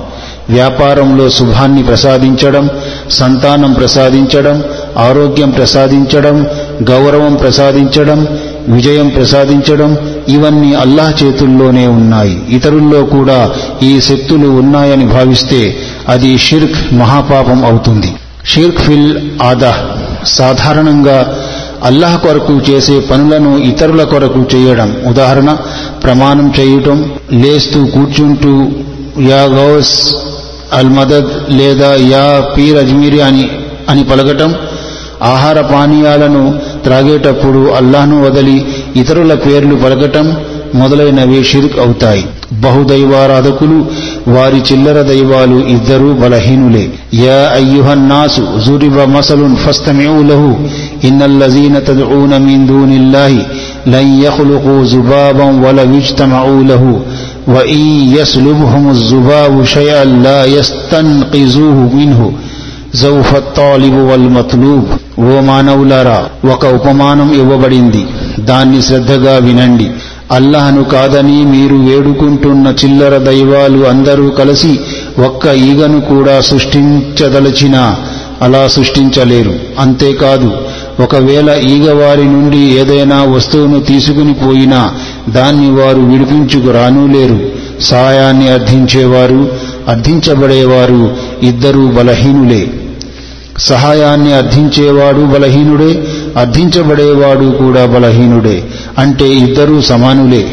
వ్యాపారంలో 0.49 1.29
శుభాన్ని 1.29 1.83
ప్రసాదించడం 1.83 2.69
సంతానం 3.11 3.73
ప్రసాదించడం 3.73 4.63
ఆరోగ్యం 4.97 5.49
ప్రసాదించడం 5.49 6.47
గౌరవం 6.89 7.35
ప్రసాదించడం 7.35 8.27
విజయం 8.67 9.09
ప్రసాదించడం 9.09 9.97
ఇవన్నీ 10.27 10.73
అల్లాహ్ 10.73 11.23
చేతుల్లోనే 11.23 11.87
ఉన్నాయి. 11.87 12.41
ఇతరుల్లో 12.49 13.03
కూడా 13.03 13.49
ఈ 13.83 14.01
శక్తులు 14.01 14.47
ఉన్నాయని 14.47 15.05
భావిస్తే 15.05 15.77
అది 16.09 16.37
షిర్క్ 16.37 16.93
మహాపాపం 16.93 17.65
అవుతుంది. 17.65 18.13
షిర్క్ 18.45 18.79
ఫిల్ 18.79 19.17
ఆదా. 19.41 19.75
సాధారణంగా 20.25 21.35
అల్లాహ్ 21.85 22.17
కొరకు 22.19 22.53
చేసే 22.69 22.99
పనులను 22.99 23.57
ఇతరుల 23.57 24.03
కొరకు 24.03 24.39
చేయడం. 24.53 24.95
ఉదాహరణ 25.07 25.49
ప్రమాణం 26.03 26.53
చేయటం 26.59 26.97
లేస్తూ 27.33 27.85
కూర్చుంటూ 27.85 28.53
యా 29.29 29.41
గౌస్ 29.57 29.95
అల్ 30.73 30.89
మదద్ 30.89 31.31
లేదా 31.49 31.89
యా 32.13 32.25
పీర్ 32.57 32.77
అజ్మీరి 32.77 33.21
అని 33.21 33.45
అని 33.89 34.03
పలకటం 34.03 34.55
ఆహార 35.23 35.61
పానీయాలను 35.61 36.41
త్రాగేటప్పుడు 36.83 37.61
అల్లాహ్ను 37.69 38.17
వదిలి 38.23 38.57
ఇతరుల 38.95 39.33
పేర్లు 39.33 39.75
పలకటం 39.75 40.27
మొదలైనవి 40.75 41.43
షిర్క్ 41.43 41.77
అవుతాయి. 41.79 42.23
బహుదైవారాధకులు 42.53 43.77
వారి 44.27 44.59
చిల్లర 44.69 45.01
దైవాలు 45.01 45.59
ఇద్దరూ 45.67 46.13
బలహీనులే. 46.13 46.83
యా 47.13 47.39
అయ్యుహన్నాసు 47.53 48.43
జురిబ 48.65 48.97
మసలున్ 49.15 49.55
ఫస్తమిఊ 49.55 50.15
లహు 50.21 50.51
ఇన్నల్లజీన 51.08 51.76
తద్ఊన 51.88 52.32
మిన్ 52.46 52.66
దూనిల్లాహి 52.68 53.42
లన్ 53.92 54.12
యఖ్లుqu 54.24 54.76
జుబాబం 54.92 55.52
వల 55.64 55.80
ఇజ్తమఊ 56.00 56.56
లహు 56.70 56.94
وإن 57.48 57.82
يسلبهم 58.16 58.84
الذباب 58.90 59.54
شيئا 59.66 60.04
لا 60.26 60.40
يستنقذوه 60.54 61.78
منه 61.98 62.20
జౌఫ 62.94 63.30
తాలిబు 63.56 64.00
వల్ 64.08 64.28
మత్లూబ్ 64.36 64.88
ఓ 65.24 65.34
మానవులారా 65.48 66.16
ఒక 66.52 66.62
ఉపమానం 66.78 67.28
ఇవ్వబడింది 67.40 68.02
దాన్ని 68.48 68.80
శ్రద్ధగా 68.86 69.34
వినండి 69.46 69.86
అల్లాహను 70.36 70.82
కాదని 70.92 71.36
మీరు 71.52 71.76
వేడుకుంటున్న 71.86 72.66
చిల్లర 72.80 73.14
దైవాలు 73.28 73.80
అందరూ 73.92 74.26
కలిసి 74.40 74.72
ఒక్క 75.28 75.44
ఈగను 75.68 76.00
కూడా 76.10 76.36
సృష్టించదలచినా 76.50 77.84
అలా 78.46 78.62
సృష్టించలేరు 78.74 79.54
అంతేకాదు 79.84 80.50
ఒకవేళ 80.99 81.53
ఈగ 81.53 81.93
వారి 81.93 82.25
నుండి 82.25 82.57
ఏదైనా 82.57 83.23
వస్తువును 83.23 83.79
తీసుకుని 83.79 84.33
పోయినా 84.33 84.93
దాన్ని 85.29 85.71
వారు 85.71 86.01
విడిపించుకు 86.01 86.71
రానూలేరు 86.71 87.39
సాయాన్ని 87.81 88.49
అర్థించేవారు 88.49 89.51
అర్థించబడేవారు 89.87 91.11
ఇద్దరూ 91.43 91.87
బలహీనులే. 91.87 92.67
సహాయాన్ని 93.57 94.33
అర్థించేవాడు 94.33 95.21
బలహీనుడే 95.21 96.03
అర్థించబడేవాడు 96.39 97.45
కూడా 97.57 97.85
బలహీనుడే 97.85 98.63
అంటే 98.97 99.29
ఇద్దరూ 99.29 99.81
సమానులే. 99.81 100.47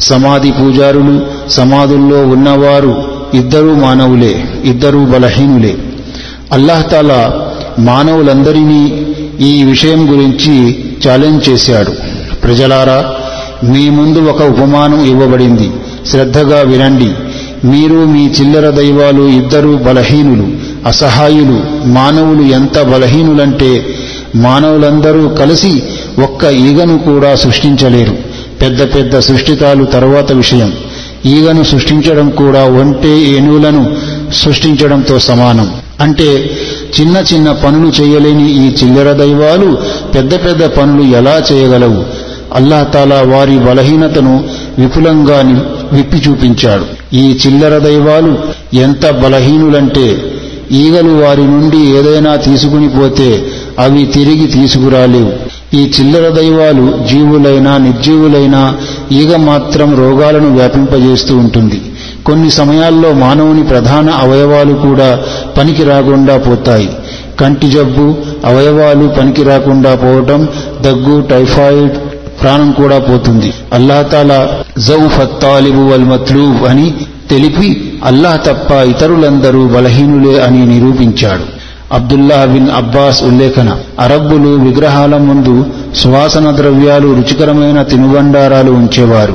సమాధి 0.00 0.50
పూజారులు 0.50 1.20
సమాధుల్లో 1.50 2.26
ఉన్నవారు 2.26 2.94
ఇద్దరూ 3.34 3.74
మానవులే 3.74 4.44
ఇద్దరూ 4.64 5.04
బలహీనులే. 5.04 5.76
అల్లాహతాలా 6.52 7.40
మానవులందరినీ 7.78 9.06
ఈ 9.40 9.62
విషయం 9.62 10.12
గురించి 10.12 10.84
ఛాలెంజ్ 11.08 11.48
చేశాడు. 11.48 11.90
ప్రజలారా 12.42 13.14
మీ 13.64 13.90
ముందు 13.90 14.18
ఒక 14.18 14.42
ఉపమానం 14.42 15.04
ఇవ్వబడింది. 15.04 15.70
శ్రద్ధగా 16.06 16.60
వినండి. 16.60 17.10
మీరు 17.66 17.94
మీ 17.94 18.26
చిల్లర 18.26 18.70
దైవాలు 18.70 19.28
ఇద్దరు 19.28 19.68
బలహీనులు 19.68 20.48
అసహాయులు 20.86 21.62
మానవులు 21.84 22.42
ఎంత 22.42 22.82
బలహీనులంటే 22.82 23.86
మానవులందరూ 24.36 25.28
కలిసి 25.28 25.82
ఒక్క 26.22 26.44
ఈగను 26.44 26.98
కూడా 26.98 27.34
సృష్టించలేరు. 27.34 28.16
పెద్ద 28.60 28.82
పెద్ద 28.82 29.18
సృష్టితాలు 29.18 29.84
తరువాత 29.84 30.32
విషయం. 30.32 30.72
ఈగను 31.26 31.64
సృష్టించడం 31.64 32.30
కూడా 32.30 32.64
ఒంటే 32.64 33.20
ఏనుగులను 33.20 33.96
సృష్టించడంతో 34.34 35.18
సమానం. 35.18 35.70
అంటే 36.00 36.50
చిన్న 36.98 37.16
చిన్న 37.34 37.52
పనులు 37.52 37.92
చేయలేని 38.00 38.52
ఈ 38.52 38.76
చిల్లర 38.82 39.12
దైవాలు 39.12 39.78
పెద్ద 40.14 40.34
పెద్ద 40.34 40.64
పనులు 40.64 41.02
ఎలా 41.02 41.42
చేయగలవు? 41.52 42.04
అల్లాహతాలా 42.54 43.22
వారి 43.22 43.58
బలహీనతను 43.58 44.44
విపులంగా 44.78 45.38
విప్పి 45.92 46.16
చూపించాడు. 46.16 46.84
ఈ 47.12 47.38
చిల్లర 47.46 47.78
దైవాలు 47.78 48.38
ఎంత 48.76 49.10
బలహీనులంటే 49.10 50.36
ఈగలు 50.72 51.22
వారి 51.22 51.42
నుండి 51.42 51.78
ఏదైనా 51.78 52.36
తీసుకుని 52.36 52.88
పోతే 52.88 53.46
అవి 53.78 54.04
తిరిగి 54.04 54.46
తీసుకురాలేవు. 54.46 55.32
ఈ 55.76 55.92
చిల్లర 56.00 56.28
దైవాలు 56.28 57.06
జీవులైనా 57.08 57.78
నిర్జీవులైనా 57.78 58.74
ఈగ 59.12 59.36
మాత్రం 59.36 59.94
రోగాలను 59.96 60.56
వ్యాపింపజేస్తూ 60.56 61.36
ఉంటుంది. 61.36 61.82
కొన్ని 62.26 62.50
సమయాల్లో 62.50 63.12
మానవుని 63.12 63.62
ప్రధాన 63.62 64.10
అవయవాలు 64.10 64.74
కూడా 64.74 65.18
పనికి 65.58 65.84
రాకుండా 65.84 66.36
పోతాయి. 66.36 66.90
కంటి 67.40 67.70
జబ్బు 67.70 68.14
అవయవాలు 68.44 69.08
పనికి 69.08 69.42
రాకుండా 69.42 69.94
పోవటం 69.94 70.48
దగ్గు 70.80 71.20
టైఫాయిడ్ 71.20 71.92
ప్రాణం 72.42 72.72
కూడా 72.72 72.98
పోతుంది. 72.98 73.54
అల్లాహతాల 73.72 74.48
జౌఫత్ 74.78 75.42
తాలిబు 75.42 75.82
వల్ 75.92 76.04
మత్లూబ్ 76.04 76.64
అని 76.68 76.94
తెలిపి 77.30 77.94
అల్లాహ్ 78.04 78.38
తప్ప 78.46 78.70
ఇతరులందరూ 78.72 79.68
బలహీనులే 79.68 80.40
అని 80.40 80.66
నిరూపించాడు. 80.66 81.60
అబ్దుల్లా 81.94 82.44
బిన్ 82.44 82.70
అబ్బాస్ 82.70 83.24
ఉల్లేఖన 83.24 83.78
అరబ్బులు 84.00 84.48
విగ్రహాల 84.48 85.16
ముందు 85.16 85.66
సువాసన 85.96 86.56
ద్రవ్యాలు 86.56 87.08
రుచికరమైన 87.08 87.82
తినుబండారాలు 87.82 88.70
ఉంచేవారు. 88.70 89.34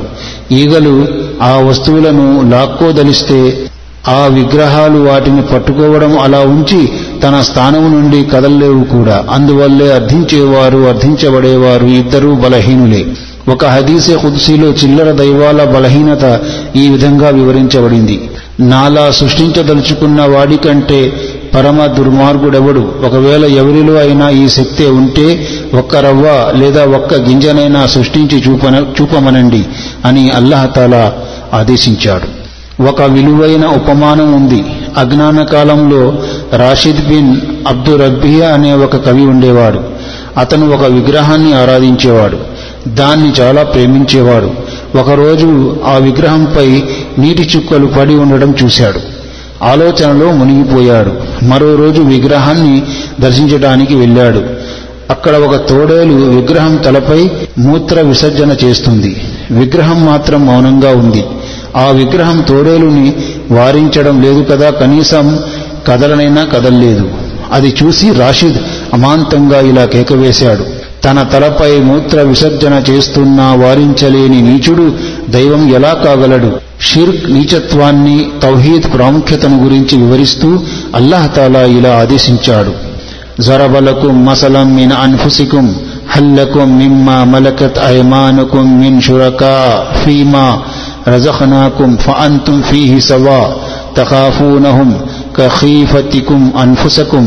ఈగలు 0.52 1.06
ఆ 1.42 1.56
వస్తువులను 1.56 2.50
లాక్కోదలిస్తే 2.50 3.70
ఆ 4.08 4.26
విగ్రహాలు 4.26 4.98
వాటిని 4.98 5.42
పట్టుకోవడం 5.42 6.18
అలా 6.18 6.38
ఉంచి 6.38 6.88
తన 7.22 7.40
స్థానం 7.40 7.92
నుండి 7.92 8.24
కదల్లేవు 8.24 8.84
కూడా. 8.84 9.24
అందువల్లే 9.30 9.92
అర్థించేవారు 9.92 10.78
అర్థించబడేవారు 10.78 11.86
ఇద్దరూ 11.86 12.34
బలహీనులే. 12.34 13.06
ఒక 13.48 13.64
హదీసే 13.64 14.16
కుదుసీలో 14.16 14.68
చిల్లర 14.68 15.12
దైవాల 15.12 15.64
బలహీనత 15.64 16.40
ఈ 16.76 16.88
విధంగా 16.88 17.28
వివరించబడింది. 17.28 18.30
నాలా 18.60 19.10
సృష్టించదలుచుకున్న 19.10 20.22
వాడికంటే 20.22 21.12
పరమ 21.54 21.86
దుర్మార్గుడెవడు? 21.86 22.92
ఒకవేళ 23.06 23.44
ఎవరిలో 23.44 23.94
అయినా 23.94 24.28
ఈ 24.28 24.48
శక్తే 24.48 24.86
ఉంటే 24.86 25.48
ఒక్క 25.78 25.96
రవ్వ 25.96 26.52
లేదా 26.56 26.84
ఒక్క 26.84 27.14
గింజనైనా 27.14 27.86
సృష్టించి 27.86 28.42
చూపన 28.48 28.84
చూపమనండి 29.00 29.64
అని 30.04 30.30
అల్లహతాలా 30.30 31.12
ఆదేశించాడు. 31.54 32.46
ఒక 32.82 33.02
విలువైన 33.02 33.66
ఉపమానం 33.66 34.32
ఉంది. 34.32 34.64
అజ్ఞాన 34.96 35.42
కాలంలో 35.42 36.14
రాషిద్ 36.56 37.08
బిన్ 37.08 37.36
అబ్దురబ్బియా 37.68 38.48
అనే 38.48 38.74
ఒక 38.74 38.96
కవి 38.96 39.26
ఉండేవాడు. 39.26 39.80
అతను 40.38 40.74
ఒక 40.74 40.82
విగ్రహాన్ని 40.82 41.52
ఆరాధించేవాడు. 41.52 42.38
దాన్ని 42.88 43.32
చాలా 43.40 43.62
ప్రేమించేవాడు. 43.62 44.50
ఒకరోజు 44.98 45.76
ఆ 45.86 45.96
విగ్రహంపై 45.96 46.82
నీటి 47.18 47.50
చుక్కలు 47.56 47.86
పడి 47.86 48.14
ఉండడం 48.14 48.54
చూశాడు. 48.64 49.00
ఆలోచనలో 49.62 50.32
మునిగిపోయాడు. 50.32 51.44
మరో 51.44 51.74
రోజు 51.74 52.02
విగ్రహాన్ని 52.02 52.82
దర్శించడానికి 53.20 53.94
వెళ్ళాడు. 53.94 54.42
అక్కడ 55.10 55.34
ఒక 55.36 55.56
తోడేలు 55.56 56.12
విగ్రహం 56.12 56.76
తలపై 56.76 57.30
మూత్ర 57.58 58.00
విసర్జన 58.00 58.56
చేస్తుంది. 58.64 59.16
విగ్రహం 59.50 60.06
మాత్రం 60.06 60.46
మౌనంగా 60.46 60.90
ఉంది. 60.90 61.24
ఆ 61.76 61.86
విగ్రహం 61.90 62.40
తోడేలుని 62.40 63.14
వారించడం 63.50 64.22
లేదు 64.22 64.42
కదా 64.42 64.70
కనీసం 64.70 65.38
కదలనైనా 65.88 66.44
కదల్లేదు. 66.44 67.10
అది 67.52 67.74
చూసి 67.82 68.12
రాషిద్ 68.12 68.56
అమాంతంగా 68.94 69.60
ఇలా 69.60 69.84
కేకవేశాడు. 69.84 70.64
తన 71.04 71.22
తలపై 71.22 71.80
మూత్ర 71.80 72.22
విసర్జన 72.22 72.82
చేస్తున్నా 72.90 73.54
వారించలేని 73.54 74.42
నీచుడు 74.42 74.92
దైవం 75.28 75.74
ఎలా 75.74 75.92
కాగలడు? 75.92 76.52
షిర్క్ 76.80 77.30
నీచత్వాన్ని 77.30 78.30
తౌహీద్ 78.42 78.94
ప్రాముఖ్యతను 78.94 79.64
గురించి 79.64 79.98
వివరిస్తూ 79.98 80.58
అల్లాహతాలా 80.94 81.60
ఇలా 81.60 81.96
ఆదేశించాడు. 81.96 82.72
జరబలకుం 83.42 84.24
మసలం 84.24 84.76
మిన్ 84.76 84.92
అన్ఫుసికుం 84.92 85.76
హల్లకుం 86.10 86.78
మిమ్మా 86.78 87.24
మలకత్ 87.24 87.78
ఐమానుకుం 87.86 88.80
మిన్ 88.80 89.02
షురకా 89.02 89.86
ఫీమా 90.04 90.62
رزقناكم 91.08 91.96
فأنتم 91.96 92.56
فيه 92.62 92.92
سواء 93.10 93.48
تخافونهم 93.98 94.90
كخيفتكم 95.38 96.40
అన్ఫుసకుం 96.62 97.24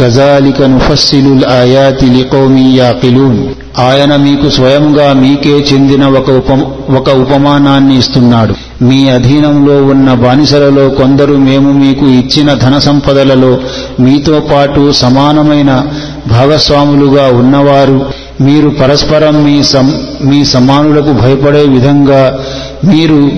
కజాలిక 0.00 0.58
నుఫస్సిలుల్ 0.74 1.44
ఆయాతి 1.60 2.06
లికౌమి 2.16 2.66
యాకిలూన్ 2.80 3.40
ఆయన 3.86 4.12
మీకు 4.16 4.46
స్వయంగా 4.56 5.06
మీకే 5.22 5.54
చెందిన 5.70 6.04
ఒక 6.18 6.30
ఉప 6.40 6.50
ఒక 6.98 7.08
ఉపమానాన్ని 7.22 7.94
ఇస్తున్నాడు. 7.98 8.54
మీ 8.88 8.98
అధీనంలో 9.08 9.76
ఉన్న 9.92 10.08
బానిసలలో 10.24 10.84
కొందరు 11.00 11.34
మేము 11.48 11.70
మీకు 11.82 12.06
ఇచ్చిన 12.20 12.54
ధన 12.54 12.74
సంపదలలో 12.78 13.52
మీతో 14.04 14.36
పాటు 14.50 14.82
సమానమైన 15.02 15.72
భాగస్వాములుగా 16.34 17.26
ఉన్నవారు 17.40 17.98
మీరు 18.46 18.68
పరస్పరం 18.80 19.36
మీ 19.46 19.56
మీ 20.30 20.40
సమానులకు 20.54 21.12
భయపడే 21.22 21.62
విధంగా 21.76 22.22
మీరు 22.84 23.30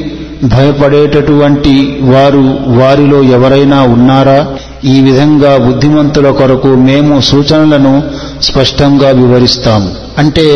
భయపడేటటువంటి 0.44 1.98
వారు 2.00 2.58
వారిలో 2.80 3.22
ఎవరైనా 3.22 3.82
ఉన్నారా? 3.82 4.46
ఈ 4.84 5.00
విధంగా 5.00 5.56
బుద్ధిమంతుల 5.56 6.30
కొరకు 6.30 6.68
మేము 6.68 7.20
సూచనలను 7.20 8.02
స్పష్టంగా 8.42 9.08
వివరిస్తాము. 9.08 9.90
అంటే 10.18 10.46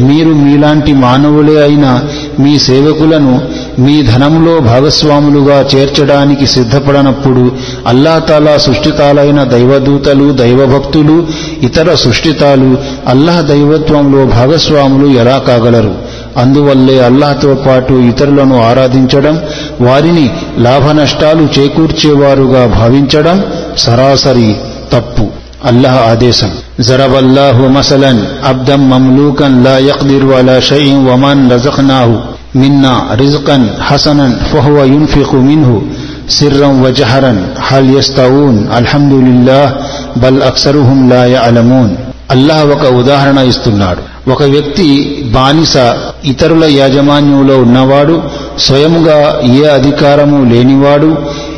మీరు 0.00 0.28
మీలాంటి 0.28 0.92
మానవులే 0.92 1.62
అయిన 1.62 2.00
మీ 2.40 2.58
సేవకులను 2.58 3.42
మీ 3.78 4.02
ధనంలో 4.02 4.60
భాగస్వాములుగా 4.60 5.68
చేర్చడానికి 5.74 6.46
సిద్ధపడనప్పుడు 6.46 7.52
అల్లాతాలా 7.86 8.56
సృష్టితాలైన 8.56 9.44
దైవదూతలు 9.44 10.32
దైవభక్తులు 10.32 11.26
ఇతర 11.62 11.94
సృష్టితాలు 11.94 12.78
అల్లాహ్ 13.08 13.46
దైవత్వంలో 13.46 14.24
భాగస్వాములు 14.24 15.06
ఎలా 15.06 15.38
కాగలరు? 15.38 16.07
అందువల్లే 16.38 17.04
అల్లాహ్తో 17.04 17.54
పాటు 17.54 17.94
ఇతరులను 17.94 18.62
ఆరాధించడం 18.62 19.40
వారిని 19.80 20.30
లాభనష్టాలు 20.58 21.48
చేకూర్చేవారుగా 21.58 22.66
భావించడం 22.66 23.44
సరాసరి 23.78 24.56
తప్పు. 24.92 25.26
అల్లాహ్ 25.64 26.10
ఆదేశం. 26.10 26.50
జరబల్లాహు 26.80 27.66
మసలన్ 27.66 28.20
అబ్దం 28.46 28.90
మమ్లూకన్ 28.90 29.64
లా 29.64 29.78
యక్దిరు 29.78 30.28
అలా 30.28 30.60
షైన్ 30.60 31.08
వమన్ 31.08 31.50
రజఖనాహు 31.50 32.18
మిన్నా 32.58 33.08
రిజ్కన్ 33.14 33.68
హసనన్ 33.82 34.34
ఫహువ 34.52 34.84
యున్ఫిఖు 34.84 35.36
మిన్హు. 35.36 35.82
సిర్రం 36.30 36.82
వజహరన్ 36.82 37.44
హల్ 37.60 37.98
యస్తవూన్ 37.98 38.58
అల్హమ్దులిల్లాహ్ 38.76 39.72
బల్ 40.18 40.42
అక్సరుహుం 40.42 41.10
లా 41.10 41.24
యఅలమూన్ 41.24 41.96
అల్లాహ్ 42.30 42.66
ఒక 42.66 42.84
ఉదాహరణ 42.92 43.38
ఇస్తున్నాడు. 43.38 44.17
ఒక 44.28 44.42
వ్యక్తి 44.42 44.86
బానిస 45.34 45.76
ఇతరుల 46.24 46.64
యాజమాన్యంలో 46.64 47.58
ఉన్నవాడు 47.58 48.22
స్వయముగా 48.58 49.40
ఏ 49.44 49.62
అధికారము 49.68 50.54
లేనివాడు 50.54 51.16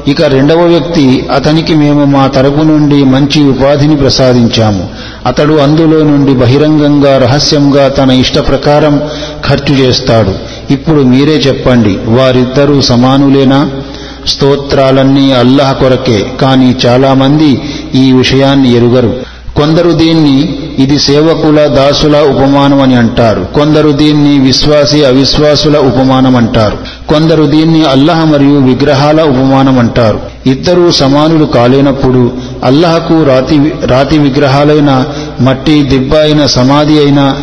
ఇక 0.09 0.23
రెండవ 0.23 0.61
వ్యక్తి 0.63 1.27
అతనికి 1.35 1.75
మేము 1.75 2.05
మా 2.05 2.27
తరపు 2.27 2.63
నుండి 2.63 3.05
మంచి 3.05 3.41
ఉపాధిని 3.49 3.97
ప్రసాదించాము. 3.97 4.89
అతడు 5.27 5.55
అందులో 5.55 5.99
నుండి 6.03 6.33
బహిరంగంగా 6.33 7.19
రహస్యంగా 7.19 7.89
తన 7.89 8.11
ఇష్ట 8.11 8.39
ప్రకారం 8.39 9.01
ఖర్చు 9.49 9.75
చేస్తాడు. 9.75 10.35
ఇప్పుడు 10.73 11.03
మీరే 11.03 11.33
చెప్పండి 11.33 11.99
వారిద్దరూ 12.07 12.81
సమానులేనా? 12.81 13.71
స్తోత్రాలన్నీ 14.29 15.33
అల్లాహ్ 15.33 15.75
కొరకే 15.75 16.27
కానీ 16.41 16.77
చాలామంది 16.87 17.63
ఈ 17.95 18.13
విషయాన్ని 18.13 18.77
ఎరుగరు. 18.77 19.13
కొందరు 19.57 19.91
దీన్ని 19.93 20.37
ఇది 20.81 20.99
సేవకుల 20.99 21.67
దాసుల 21.67 22.17
ఉపమానం 22.21 22.81
అని 22.83 22.95
అంటారు. 22.95 23.47
కొందరు 23.55 23.91
దీన్ని 23.91 24.39
విశ్వాసి 24.39 25.05
అవిశ్వాసుల 25.05 25.79
ఉపమానం 25.79 26.37
అంటారు 26.37 26.77
కొందరు 27.09 27.45
దీన్ని 27.45 27.85
అల్లహ 27.85 28.25
మరియు 28.25 28.59
విగ్రహాల 28.61 29.23
ఉపమానం 29.23 29.79
అంటారు 29.79 30.21
ఇద్దరూ 30.47 30.91
సమానులు 30.91 31.45
కాలేనప్పుడు 31.45 32.33
అల్లహకు 32.65 33.23
రాతి 33.23 33.73
రాతి 33.85 34.19
విగ్రహాలైన 34.19 35.05
మట్టి 35.41 35.83
దిబ్బ 35.83 36.15
అయిన 36.15 36.47
సమాధి 36.47 36.99
అయిన 36.99 37.35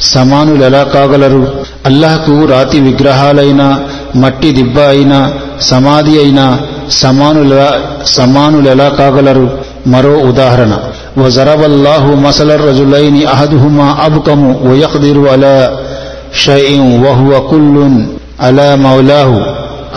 సమానులెలా 0.00 0.82
కాగలరు? 0.82 1.42
అల్లహకు 1.86 2.44
రాతి 2.44 2.80
విగ్రహాలైన 2.80 3.62
మట్టి 4.16 4.50
దిబ్బ 4.50 4.78
అయిన 4.78 5.14
సమాధి 5.60 6.18
అయిన 6.18 6.40
సమానులెలా 6.90 7.70
సమానులెలా 8.06 8.88
కాగలరు? 8.88 9.50
మరో 9.86 10.12
ఉదాహరణ. 10.12 10.72
وضرب 11.17 11.63
الله 11.63 12.03
مثل 12.27 12.51
الرجلين 12.51 13.27
أحدهما 13.27 14.05
أبكم 14.05 14.39
ويقدر 14.67 15.29
على 15.29 15.55
شيء 16.35 16.69
وهو 17.03 17.31
كل 17.47 17.75
على 18.39 18.67
مولاه 18.77 19.31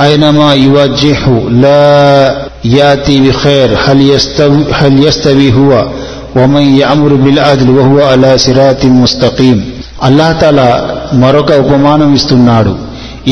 أينما 0.00 0.48
يوجهه 0.66 1.26
لا 1.64 1.84
يأتي 2.66 3.16
بخير 3.20 3.68
هل 3.84 3.98
يستوي, 4.12 4.64
هل 4.72 5.04
يستوي 5.04 5.52
هو 5.52 5.70
ومن 6.36 6.64
يأمر 6.76 7.14
بالعدل 7.14 7.68
وهو 7.70 7.96
على 8.02 8.38
صراط 8.38 8.82
مستقيم 9.02 9.58
అల్లాహ్ 10.06 10.32
తాలా 10.42 10.68
మరొక 11.22 11.50
ఉపమానం 11.62 12.10
ఇస్తున్నాడు 12.14 12.72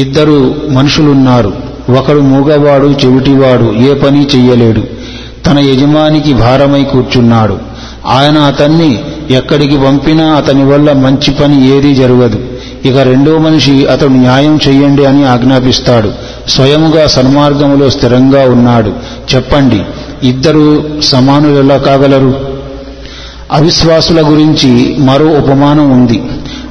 ఇద్దరు 0.03 0.37
మనుషులున్నారు 0.77 1.51
ఒకడు 1.99 2.21
మూగవాడు 2.33 2.89
చెవిటివాడు 3.03 3.69
ఏ 3.87 3.93
పని 4.03 4.21
చెయ్యలేడు 4.35 4.83
తన 5.47 5.59
యజమానికి 5.71 6.33
భారమై 6.35 6.83
కూర్చున్నాడు 6.93 7.57
ఆయన 8.08 8.38
అతన్ని 8.38 9.04
ఎక్కడికి 9.32 9.78
పంపినా 9.78 10.26
అతని 10.26 10.66
వల్ల 10.66 10.94
మంచి 10.94 11.32
పని 11.32 11.78
ఏదీ 11.78 11.96
జరగదు. 11.96 12.40
ఇక 12.86 12.98
రెండో 12.98 13.38
మనిషి 13.38 13.86
అతడు 13.86 14.10
న్యాయం 14.10 14.60
చెయ్యండి 14.68 15.06
అని 15.06 15.26
ఆజ్ఞాపిస్తాడు. 15.26 16.12
స్వయముగా 16.48 17.08
సన్మార్గములో 17.08 17.90
స్థిరంగా 17.90 18.50
ఉన్నాడు. 18.50 18.94
చెప్పండి 19.36 19.82
ఇద్దరు 20.28 20.84
సమానులెలా 21.04 21.78
కాగలరు? 21.78 22.58
అవిశ్వాసుల 23.52 24.30
గురించి 24.30 24.96
మరో 25.00 25.26
ఉపమానం 25.26 25.90
ఉంది. 25.90 26.24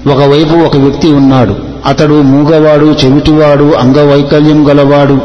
ఒకవైపు 0.07 0.55
ఒక 0.55 0.77
వ్యక్తి 0.77 1.09
ఉన్నాడు. 1.09 1.57
అతడు 1.87 2.23
మూగవాడు 2.23 2.95
చెవిటివాడు 3.05 3.73
అంగవైకల్యం 3.79 4.71
గలవాడు. 4.71 5.19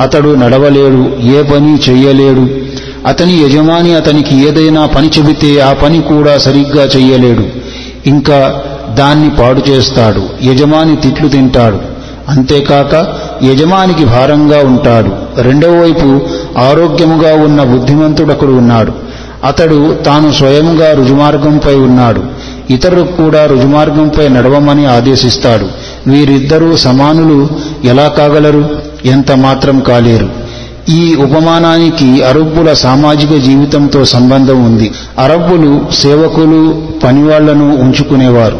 అతడు 0.00 0.34
నడవలేడు 0.34 1.22
ఏ 1.22 1.42
పని 1.42 1.78
చెయ్యలేడు. 1.90 2.63
అతని 3.06 3.44
యజమాని 3.44 3.94
అతనికి 3.94 4.48
ఏదైనా 4.48 4.86
పని 4.86 5.10
చెబితే 5.18 5.60
ఆ 5.60 5.72
పని 5.72 6.02
కూడా 6.02 6.38
సరిగ్గా 6.38 6.84
చెయ్యలేడు. 6.84 7.44
ఇంకా 8.06 8.62
దాన్ని 8.94 9.30
పాడు 9.30 9.62
చేస్తాడు. 9.68 10.22
యజమాని 10.42 10.96
తిట్లు 10.96 11.28
తింటాడు. 11.28 11.78
అంతేకాక 12.28 13.06
యజమానికి 13.44 14.04
భారంగా 14.04 14.58
ఉంటాడు. 14.58 15.40
రెండవ 15.40 15.70
వైపు 15.70 16.20
ఆరోగ్యముగా 16.58 17.34
ఉన్న 17.34 17.62
బుద్ధిమంతుడొకడు 17.62 18.52
ఉన్నాడు. 18.52 18.92
అతడు 19.44 19.96
తాను 20.06 20.32
స్వయంగా 20.32 20.92
రుజుమార్గంపై 20.92 21.74
ఉన్నాడు. 21.74 22.22
ఇతరులకు 22.70 23.12
కూడా 23.12 23.46
రుజుమార్గంపై 23.46 24.28
నడవమని 24.28 24.86
ఆదేశిస్తాడు. 24.86 25.66
వీరిద్దరూ 26.10 26.76
సమానులు 26.76 27.48
ఎలా 27.84 28.08
కాగలరు? 28.08 28.68
ఎంత 29.04 29.32
మాత్రం 29.32 29.80
కాలేరు. 29.80 30.43
ఈ 30.88 31.14
ఉపమానానికి 31.14 32.22
అరబ్బుల 32.22 32.72
సామాజిక 32.72 33.30
జీవితంతో 33.30 34.04
సంబంధం 34.04 34.64
ఉంది. 34.64 34.92
అరబ్బులు 35.18 35.80
సేవకులు 35.94 36.82
పనివాళ్ళను 37.04 37.76
ఉంచుకునేవారు. 37.76 38.58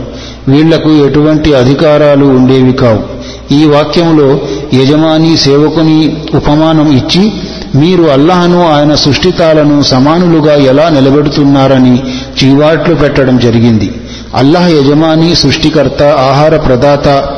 వీళ్ళకు 0.49 0.91
ఎటువంటి 0.91 1.55
అధికారాలు 1.55 2.25
ఉండేవి 2.25 2.73
కావు. 2.73 3.15
ఈ 3.55 3.65
వాక్యంలో 3.65 4.39
యజమాని 4.75 5.37
సేవకుని 5.37 6.17
ఉపమానం 6.35 6.93
ఇచ్చి 6.93 7.33
మీరు 7.75 8.03
అల్లాహను 8.03 8.73
ఆయన 8.73 8.95
సృష్టితాలను 8.95 9.83
సమానులుగా 9.83 10.55
ఎలా 10.55 10.89
నిలబెడుతున్నారని 10.89 12.03
చీవాట్లు 12.45 12.95
పెట్టడం 12.95 13.39
జరిగింది. 13.39 13.93
అల్లాహ్ 14.35 14.71
యజమాని 14.71 15.35
సృష్టికర్త 15.35 16.03
ఆహార 16.03 16.57
ప్రదాత 16.57 17.29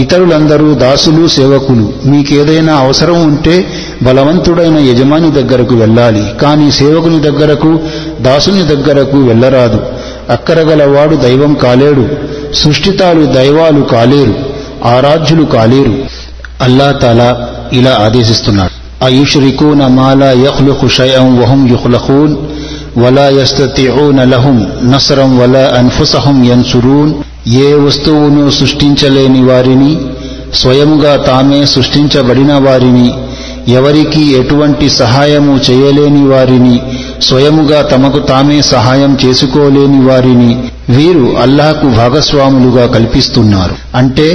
ఇతరులందరూ 0.00 0.74
దాసులు 0.74 1.26
సేవకులు. 1.26 1.92
మీకేదైనా 2.06 2.74
అవసరం 2.74 3.26
ఉంటే 3.26 3.66
బలవంతుడైన 4.02 4.78
యజమాని 4.78 5.30
దగ్గరకు 5.30 5.74
వెళ్ళాలి. 5.74 6.24
కానీ 6.42 6.70
సేవకుని 6.70 7.20
దగ్గరకు 7.20 7.78
దాసుని 8.20 8.62
దగ్గరకు 8.62 9.18
వెళ్ళరాదు. 9.18 9.80
అక్కరగలవాడు 10.30 11.16
దైవం 11.16 11.54
కాలేడు. 11.54 12.06
సృష్టితాలు 12.54 13.26
దైవాలు 13.26 13.80
కాలేరు. 13.80 14.34
ఆరాధ్యులు 14.84 15.44
కాలేరు. 15.44 15.94
అల్లా 16.62 16.92
తాలా 16.92 17.48
ఇలా 17.72 17.98
ఆదేశిస్తున్నాడు. 18.00 19.04
అయుష్రికూన 19.04 19.86
మాలా 19.86 20.32
యఖ్లుఖు 20.32 20.86
షైఅం 20.86 21.40
వహం 21.40 21.68
యుఖ్లఖూన్ 21.68 22.36
వలా 22.98 23.28
యస్తతిఊన 23.28 24.24
లహుం 24.24 24.72
నసరం 24.84 25.38
వలా 25.38 25.74
అన్ఫుసహం 25.78 26.44
యన్సురూన్. 26.44 27.14
ఏ 27.48 27.74
వస్తువును 27.74 28.50
సృష్టించలేని 28.50 29.44
వారిని 29.44 29.98
స్వయముగా 30.54 31.16
తామే 31.16 31.66
సృష్టించబడిన 31.66 32.52
వారిని 32.52 33.14
ఎవరికి 33.68 34.32
ఎటువంటి 34.32 34.90
సహాయము 34.90 35.60
చేయలేని 35.70 36.28
వారిని 36.28 36.82
స్వయముగా 37.22 37.82
తమకు 37.82 38.18
తామే 38.18 38.62
సహాయం 38.62 39.18
చేసుకోలేని 39.24 40.04
వారిని 40.04 40.58
వీరు 40.88 41.36
అల్లాహకు 41.42 41.86
భాగస్వాములుగా 41.86 42.86
కల్పిస్తున్నారు. 42.86 43.74
అంటే 43.94 44.34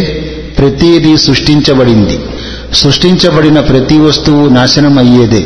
ప్రతిదీ 0.58 1.18
సృష్టించబడింది. 1.18 2.20
సృష్టించబడిన 2.74 3.60
ప్రతి 3.60 3.98
వస్తువు 3.98 4.50
నాశనం 4.50 4.98
అయ్యేదే. 4.98 5.46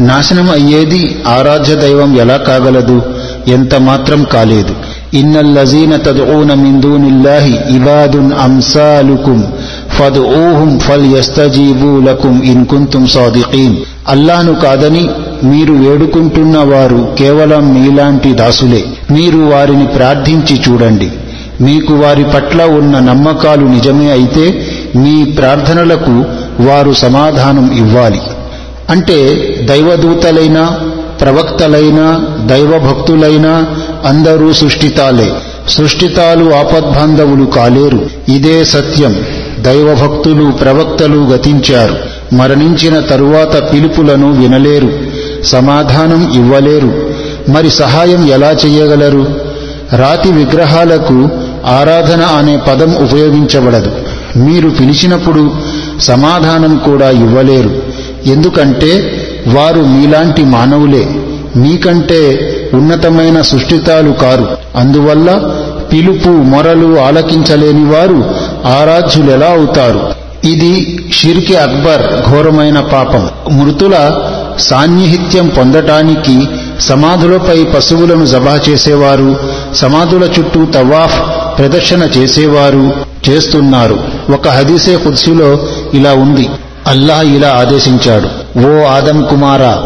నాశనం 0.00 0.50
అయ్యేది 0.50 1.16
ఆరాధ్య 1.26 1.74
దైవం 1.74 2.20
ఎలా 2.20 2.36
కాగలదు? 2.36 3.02
ఎంత 3.48 3.74
మాత్రం 3.74 4.24
కాలేదు. 4.32 4.74
ఇన్నల్లజీన 5.14 5.96
తదూన 5.96 6.54
మిందూనిల్లాహి 6.54 7.76
ఇబాదున్ 7.76 8.32
అంసాలుకుం 8.32 9.52
ఫద్ఊహుం 9.98 10.78
ఫల్ 10.78 12.06
లకుం 12.06 12.42
ఇన్ 12.42 12.66
కుంతుం 12.66 13.06
సాదికీన్. 13.06 13.76
అల్లాను 14.08 14.54
కాదని 14.54 15.08
మీరు 15.44 15.72
వేడుకుంటున్న 15.72 16.58
వారు 16.58 17.16
కేవలం 17.18 17.82
మీలాంటి 17.82 18.32
దాసులే. 18.32 18.84
మీరు 19.10 19.38
వారిని 19.38 19.86
ప్రార్థించి 19.86 20.60
చూడండి. 20.68 21.08
మీకు 21.60 21.94
వారి 21.94 22.24
పట్ల 22.24 22.62
ఉన్న 22.62 22.98
నమ్మకాలు 22.98 23.66
నిజమే 23.66 24.10
అయితే 24.10 24.66
మీ 24.96 25.24
ప్రార్థనలకు 25.24 26.24
వారు 26.62 26.92
సమాధానం 26.92 27.72
ఇవ్వాలి. 27.72 28.20
అంటే 28.90 29.36
దైవదూతలైనా 29.70 30.80
ప్రవక్తలైనా 31.20 32.26
దైవభక్తులైనా 32.46 33.66
అందరూ 34.06 34.52
సృష్టితాలే. 34.52 35.32
సృష్టితాలు 35.68 36.54
ఆపద్బాంధవులు 36.54 37.44
కాలేరు. 37.44 38.00
ఇదే 38.28 38.64
సత్యం. 38.64 39.16
దైవభక్తులు 39.62 40.50
ప్రవక్తలు 40.50 41.18
గతించారు. 41.18 41.96
మరణించిన 42.34 43.00
తరువాత 43.00 43.72
పిలుపులను 43.72 44.32
వినలేరు. 44.32 44.90
సమాధానం 45.44 46.32
ఇవ్వలేరు. 46.34 46.92
మరి 47.50 47.70
సహాయం 47.70 48.28
ఎలా 48.28 48.50
చెయ్యగలరు 48.50 49.26
రాతి 49.96 50.32
విగ్రహాలకు 50.32 51.28
ఆరాధన 51.66 52.22
అనే 52.22 52.56
పదం 52.56 52.94
ఉపయోగించబడదు. 52.94 53.90
మీరు 54.36 54.70
పిలిచినప్పుడు 54.70 55.50
సమాధానం 56.00 56.76
కూడా 56.78 57.10
ఇవ్వలేరు. 57.10 57.70
ఎందుకంటే 58.26 58.90
వారు 59.46 59.80
మీలాంటి 59.80 60.44
మానవులే. 60.44 61.06
మీకంటే 61.56 62.20
ఉన్నతమైన 62.74 63.42
సృష్టితాలు 63.42 64.12
కారు. 64.12 64.48
అందువల్ల 64.76 65.30
పిలుపు 65.92 66.28
మొరలు 66.28 67.00
ఆలకించలేని 67.00 67.84
వారు 67.84 68.24
ఆరాధ్యులెలా 68.66 69.46
అవుతారు 69.46 70.00
ఇది 70.44 70.72
షిర్కి 71.12 71.56
అక్బర్ 71.56 72.30
ఘోరమైన 72.30 72.80
పాపం. 72.80 73.28
మృతుల 73.58 73.94
సాన్నిహిత్యం 74.58 75.48
పొందటానికి 75.48 76.40
సమాధులపై 76.80 77.64
పశువులను 77.64 78.26
జబా 78.26 78.60
చేసేవారు 78.68 79.36
సమాధుల 79.74 80.24
చుట్టూ 80.24 80.64
తవాఫ్ 80.64 81.18
ప్రదర్శన 81.58 82.02
చేసేవారు 82.02 82.92
చేస్తున్నారు. 83.30 83.98
ఒక 84.32 84.48
హదీసే 84.48 84.96
కుర్సీలో 84.96 85.58
ఇలా 85.94 86.12
ఉంది. 86.12 86.50
అల్లాహ్ 86.86 87.26
ఇలా 87.26 87.48
ఆదేశించాడు 87.48 88.28
ఓ 88.66 88.84
ఆదం 88.84 89.26
కుమారా 89.30 89.82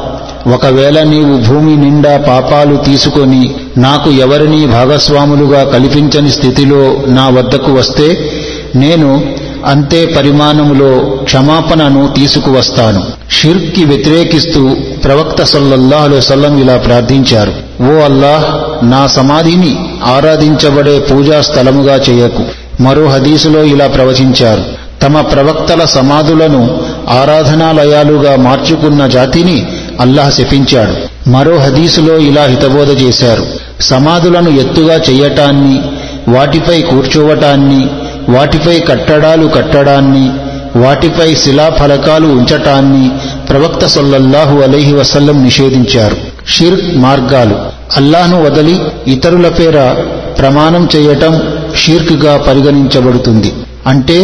ఒకవేళ 0.54 1.02
నీవు 1.02 1.36
భూమి 1.48 1.76
నిండా 1.76 2.16
పాపాలు 2.16 2.76
తీసుకొని 2.76 3.50
నాకు 3.78 4.10
ఎవరినీ 4.10 4.66
భాగస్వాములుగా 4.66 5.64
కల్పించని 5.64 6.30
స్థితిలో 6.30 6.96
నా 7.06 7.28
వద్దకు 7.28 7.72
వస్తే 7.72 8.35
నేను 8.76 9.22
అంతే 9.66 10.06
పరిమాణములో 10.06 11.18
క్షమాపణను 11.24 12.14
తీసుకువస్తాను. 12.18 13.04
షిర్క్కి 13.30 13.84
వ్యతిరేకిస్తూ 13.84 14.76
ప్రవక్త 15.04 15.42
సల్లల్లాహు 15.42 16.20
సల్లం 16.20 16.60
ఇలా 16.60 16.76
ప్రార్థించారు. 16.76 17.52
ఓ 17.82 18.00
అల్లాహ్ 18.00 18.44
నా 18.90 19.06
సమాధిని 19.06 19.88
ఆరాధించబడే 20.04 20.98
పూజా 20.98 21.40
స్థలముగా 21.40 21.94
చేయకు. 22.10 22.42
మరో 22.82 23.06
హదీసులో 23.06 23.62
ఇలా 23.62 23.86
ప్రవచించారు. 23.86 24.64
తమ 25.02 25.20
ప్రవక్తల 25.20 25.84
సమాధులను 25.84 26.78
ఆరాధనాలయాలుగా 27.08 28.36
మార్చుకున్న 28.36 29.06
జాతిని 29.06 29.66
అల్లాహ్ 30.00 30.32
శపించాడు. 30.32 30.94
మరో 31.30 31.56
హదీసులో 31.56 32.18
ఇలా 32.18 32.42
హితబోధ 32.42 32.90
చేశారు. 33.02 33.46
సమాధులను 33.80 34.50
ఎత్తుగా 34.50 34.94
చెయ్యటాన్ని 34.94 35.80
వాటిపై 36.28 36.82
కూర్చోవటాన్ని 36.82 37.86
వాటిపై 38.28 38.80
కట్టడాలు 38.80 39.46
కట్టడాన్ని 39.46 40.30
వాటిపై 40.78 41.34
శిలాఫలకాలు 41.34 42.26
ఉంచటాన్ని 42.26 43.10
ప్రవక్త 43.48 43.86
సొల్లల్లాహు 43.86 44.58
అలైహి 44.58 44.94
వసల్లం 44.94 45.44
నిషేధించారు. 45.44 46.16
షిర్క్ 46.48 46.96
మార్గాలు. 46.96 47.56
అల్లాహ్ను 47.96 48.42
వదలి 48.42 48.78
ఇతరుల 49.08 49.48
పేర 49.48 49.92
ప్రమాణం 50.38 50.88
చేయటం 50.96 51.42
షిర్క్గా 51.76 52.36
పరిగణించబడుతుంది. 52.36 53.52
అంటే 53.86 54.18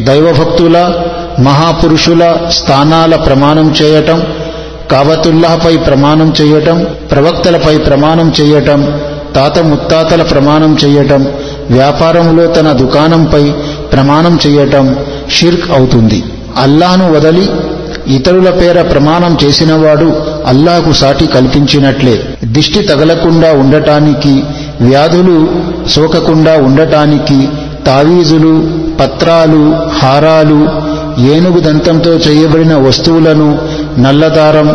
దైవభక్తుల 0.00 0.92
మహాపురుషుల 1.40 2.34
స్థానాల 2.50 3.16
ప్రమాణం 3.16 3.74
చేయటం 3.82 4.22
కావతుల్లాహపై 4.90 5.76
ప్రమాణం 5.76 6.34
చేయటం 6.40 6.86
ప్రవక్తలపై 7.10 7.78
ప్రమాణం 7.78 8.32
చేయటం 8.40 9.00
తాత 9.36 9.58
ముత్తాతల 9.58 10.22
ప్రమాణం 10.22 10.78
చేయటం 10.84 11.26
వ్యాపారంలో 11.70 12.46
తన 12.46 12.72
దుకాణంపై 12.72 13.50
ప్రమాణం 13.92 14.38
చేయటం 14.46 14.96
షిర్క్ 15.30 15.70
అవుతుంది. 15.70 16.24
అల్లాను 16.56 17.12
వదలి 17.12 17.48
ఇతరుల 18.14 18.50
పేర 18.50 18.82
ప్రమాణం 18.82 19.38
చేసినవాడు 19.44 20.12
అల్లాకు 20.46 20.92
సాటి 20.92 21.26
కల్పించినట్లే. 21.26 22.22
దిష్టి 22.44 22.82
తగలకుండా 22.82 23.52
ఉండటానికి 23.52 24.42
వ్యాధులు 24.80 25.48
సోకకుండా 25.88 26.56
ఉండటానికి 26.56 27.48
తావీజులు 27.86 28.68
పత్రాలు 29.00 29.74
హారాలు 29.98 30.60
ఏనుగు 31.34 31.60
దంతంతో 31.60 32.10
చేయబడిన 32.10 32.76
వస్తువులను 32.76 33.58
నల్లదారం 33.98 34.68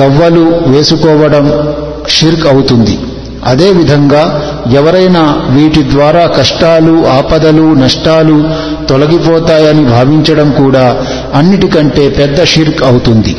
గవ్వలు 0.00 0.44
వేసుకోవడం 0.66 1.74
షిర్క్ 2.08 2.46
అవుతుంది. 2.46 2.98
అదేవిధంగా 3.46 4.40
ఎవరైనా 4.72 5.46
వీటి 5.50 5.90
ద్వారా 5.90 6.26
కష్టాలు 6.26 7.06
ఆపదలు 7.06 7.74
నష్టాలు 7.74 8.44
తొలగిపోతాయని 8.86 9.84
భావించడం 9.84 10.50
కూడా 10.50 11.04
అన్నిటికంటే 11.34 12.08
పెద్ద 12.08 12.44
షిర్క్ 12.44 12.82
అవుతుంది. 12.82 13.36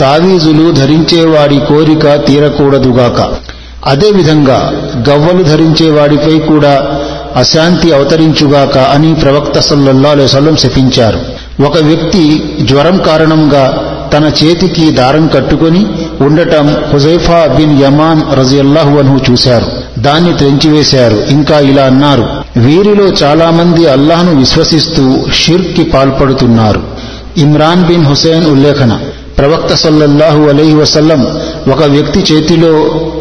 తావీజులు 0.00 0.72
ధరించేవాడి 0.72 1.58
కోరిక 1.58 2.26
తీరకూడదుగాక 2.26 3.32
అదేవిధంగా 3.86 4.72
గవ్వలు 5.08 5.42
ధరించేవాడిపై 5.42 6.38
కూడా 6.38 7.00
అశాంతి 7.36 7.92
అవతరించుగాక 7.92 8.78
అని 8.78 9.14
ప్రవక్త 9.14 9.60
సల్లల్లా 9.60 10.10
అలైవలం 10.10 10.56
శపించారు. 10.56 11.18
ఒక 11.62 11.78
వ్యక్తి 11.78 12.42
జ్వరం 12.62 12.96
కారణంగా 12.96 13.90
తన 14.12 14.24
చేతికి 14.24 14.90
దారం 14.90 15.26
కట్టుకొని 15.26 15.86
ఉండటం 16.20 16.76
హుజైఫా 16.92 17.46
బిన్ 17.46 17.82
యమాన్ 17.82 18.38
రజియల్లాహు 18.38 18.98
అన్హు 18.98 19.32
చూశారు. 19.32 19.83
దాన్ని 19.98 20.32
త్రెంచివేశారు. 20.32 21.22
ఇంకా 21.30 21.58
ఇలా 21.58 21.82
అన్నారు. 21.82 22.26
వీరిలో 22.56 23.04
చాలామంది 23.04 23.86
అల్లాహ్ను 23.86 24.38
విశ్వసిస్తూ 24.38 25.18
షిర్క్కి 25.32 25.84
పాల్పడుతున్నారు. 25.84 26.82
ఇమ్రాన్ 27.36 27.84
బిన్ 27.84 28.06
హుసేన్ 28.06 28.46
ఉల్లేఖన. 28.46 28.98
ప్రవక్త 29.38 29.74
సల్లల్లాహు 29.74 30.42
అలైహి 30.42 30.74
వసల్లం 30.74 31.26
ఒక 31.72 31.84
వ్యక్తి 31.84 32.34
చేతిలో 32.34 32.70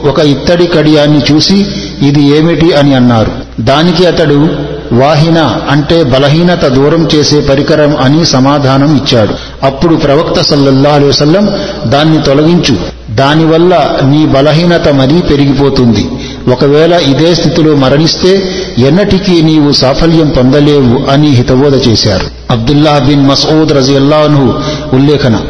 ఒక 0.09 0.19
ఇత్తడి 0.19 0.67
కడియాన్ని 0.67 1.21
చూసి 1.31 1.65
ఇది 2.01 2.37
ఏమిటి 2.37 2.73
అని 2.73 2.95
అన్నారు. 2.95 3.31
దానికి 3.61 4.05
అతడు 4.05 4.47
వాహిన 4.91 5.57
అంటే 5.69 6.03
బలహీనత 6.03 6.65
దూరం 6.65 7.07
చేసే 7.15 7.39
పరికరం 7.39 7.97
అని 7.97 8.25
సమాధానం 8.25 8.95
ఇచ్చాడు. 8.95 9.65
అప్పుడు 9.65 9.95
ప్రవక్త 9.95 10.41
సల్లల్లాహు 10.41 10.95
అలైహి 10.95 11.09
వసల్లం 11.09 11.49
దాన్ని 11.85 12.21
తొలగించు. 12.21 13.03
దానివల్ల 13.15 13.89
నీ 14.03 14.25
బలహీనత 14.25 14.89
మరీ 14.89 15.21
పెరిగిపోతుంది. 15.21 16.09
ఒకవేళ 16.51 16.93
ఇదే 16.93 17.35
స్థితిలో 17.35 17.75
మరణిస్తే 17.75 18.43
ఎన్నటికీ 18.77 19.41
నీవు 19.41 19.71
సాఫల్యం 19.71 20.29
పొందలేవు 20.29 21.11
అని 21.11 21.27
హితబోధ 21.27 21.87
చేశారు. 21.87 22.27
అబ్దుల్లా 22.51 22.99
బిన్ 22.99 23.27
మసూద్ 23.27 23.73
రజియల్లాహు 23.73 24.53
ఉల్లేఖన. 24.95 25.41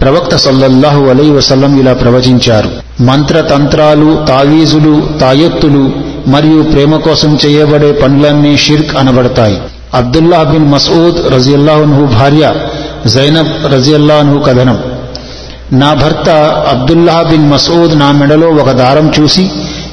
ప్రవక్త 0.00 0.36
సల్లల్లాహు 0.36 1.04
అలై 1.04 1.30
వసల్లం 1.30 1.80
ఇలా 1.80 1.92
ప్రవచించారు. 1.92 2.70
మంత్రతంత్రాలు 3.02 4.26
తావీజులు 4.28 5.08
తాయెత్తులు 5.20 5.90
మరియు 6.26 6.62
ప్రేమ 6.62 6.96
కోసం 6.96 7.38
చేయబడే 7.46 7.92
పనులన్నీ 7.92 8.56
షిర్క్ 8.56 8.96
అనబడతాయి. 8.96 9.58
అబ్దుల్లాహ్ 9.94 10.52
బిన్ 10.52 10.72
మసూద్ 10.72 11.32
రజియల్లాహున్హు 11.32 12.02
భార్య 12.02 12.54
జైనబ్ 13.06 13.72
రజియల్లాహు 13.72 14.38
కథనం. 14.38 14.78
నా 15.72 15.94
భర్త 15.94 16.30
అబ్దుల్లాహ్ 16.70 17.30
బిన్ 17.30 17.50
మసూద్ 17.50 17.98
నా 17.98 18.12
మెడలో 18.12 18.48
ఒక 18.48 18.70
దారం 18.70 19.12
చూసి 19.20 19.50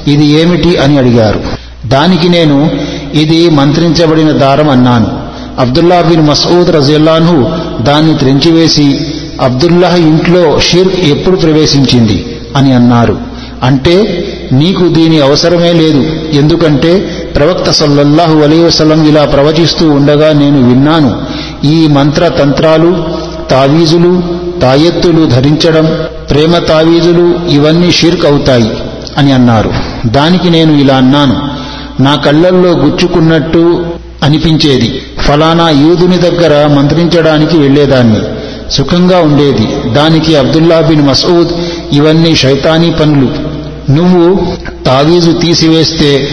ఇది 0.08 0.26
ఏమిటి 0.26 0.76
అని 0.76 0.98
అడిగారు. 0.98 1.40
దానికి 1.86 2.28
నేను 2.28 2.70
ఇది 3.14 3.50
మంత్రించబడిన 3.50 4.30
దారం 4.30 4.68
అన్నాను. 4.68 5.24
అబ్దుల్లా 5.58 6.00
బిన్ 6.00 6.26
మసూద్ 6.28 6.70
రజిల్లాను 6.70 7.52
దాన్ని 7.80 8.18
త్రెంచివేసి 8.18 9.00
అబ్దుల్లాహ్ 9.40 9.98
ఇంట్లో 9.98 10.58
షిర్క్ 10.60 11.00
ఎప్పుడు 11.00 11.36
ప్రవేశించింది 11.36 12.36
అని 12.56 12.72
అన్నారు. 12.72 13.18
అంటే 13.62 14.24
నీకు 14.52 14.88
దీని 14.88 15.20
అవసరమే 15.20 15.72
లేదు. 15.72 16.06
ఎందుకంటే 16.32 16.98
ప్రవక్త 17.36 17.70
సల్లల్లాహు 17.70 18.38
అలీ 18.38 18.62
వసలం 18.62 19.08
ఇలా 19.08 19.24
ప్రవచిస్తూ 19.24 19.90
ఉండగా 19.90 20.32
నేను 20.32 20.68
విన్నాను. 20.68 21.22
ఈ 21.64 21.86
మంత్ర 21.86 22.28
తంత్రాలు 22.28 23.04
తావీజులు 23.50 24.22
తాయెత్తులు 24.60 25.26
ధరించడం 25.26 25.98
ప్రేమ 26.30 26.58
తావీజులు 26.58 27.34
ఇవన్నీ 27.48 27.90
షిర్క్ 27.90 28.26
అవుతాయి 28.26 28.70
అని 29.18 29.32
అన్నారు. 29.32 29.93
దానికి 30.06 30.50
నేను 30.50 30.72
ఇలా 30.72 30.94
అన్నాను. 30.94 31.64
నా 32.02 32.14
కళ్ళల్లో 32.14 32.70
గుచ్చుకున్నట్టు 32.70 33.84
అనిపించేది. 34.22 35.02
ఫలానా 35.20 35.70
యూదుని 35.70 36.18
దగ్గర 36.18 36.66
మంత్రించడానికి 36.66 37.58
వెళ్ళేదాన్ని 37.58 38.20
సుఖంగా 38.70 39.18
ఉండేది. 39.18 39.68
దానికి 39.92 40.36
అబ్దుల్లా 40.36 40.80
బిన్ 40.80 41.06
మసూద్ 41.06 41.48
ఇవన్నీ 41.92 42.36
శైతానీ 42.36 42.90
పనులు. 42.90 43.54
నువ్వు 43.92 44.38
తావీజు 44.84 45.30
తీసివేస్తే 45.30 46.28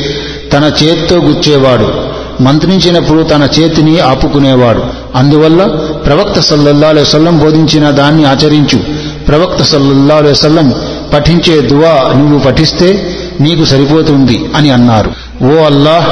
తన 0.53 0.71
చేత్తో 0.83 1.15
గుచ్చేవాడు. 1.15 2.11
మంత్రించినప్పుడు 2.43 3.23
తన 3.23 3.47
చేతిని 3.59 3.99
ఆపుకునేవాడు. 3.99 4.83
అందువల్ల 5.15 5.65
ప్రవక్త 6.05 6.39
సల్లల్లా 6.39 6.89
వసల్లం 6.89 7.37
బోధించిన 7.37 7.89
దాన్ని 7.89 8.25
ఆచరించు. 8.25 8.79
ప్రవక్త 9.27 9.63
సల్లల్లా 9.63 10.15
వసల్లం 10.15 10.73
పఠించే 11.13 11.61
దువా 11.61 12.13
నువ్వు 12.13 12.39
పఠిస్తే 12.39 13.17
నీకు 13.41 13.65
సరిపోతుంది 13.65 14.45
అని 14.55 14.69
అన్నారు. 14.69 15.11
ఓ 15.45 15.49
అల్లాహ్ 15.49 16.07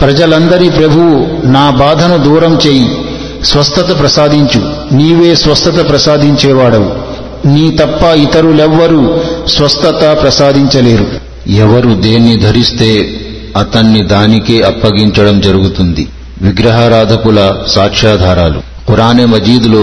ప్రజలందరి 0.00 0.70
ప్రభువు 0.70 1.46
నా 1.46 1.70
బాధను 1.70 2.24
దూరం 2.24 2.58
చేయి. 2.66 2.96
స్వస్థత 3.44 3.98
ప్రసాదించు. 3.98 4.94
నీవే 4.94 5.34
స్వస్థత 5.34 5.88
ప్రసాదించేవాడవు. 5.88 7.14
నీ 7.48 7.70
తప్ప 7.70 8.04
ఇతరులెవ్వరూ 8.04 9.18
స్వస్థత 9.48 10.18
ప్రసాదించలేరు. 10.22 11.06
ఎవరు 11.50 11.94
దేన్ని 11.94 12.36
ధరిస్తే 12.36 13.20
అతన్ని 13.56 14.02
దానికే 14.02 14.62
అప్పగించడం 14.62 15.40
జరుగుతుంది? 15.40 16.08
విగ్రహారాధకుల 16.42 17.56
సాక్ష్యాధారాలు. 17.68 18.58
ఖురానే 18.58 19.24
మజీదులో 19.24 19.82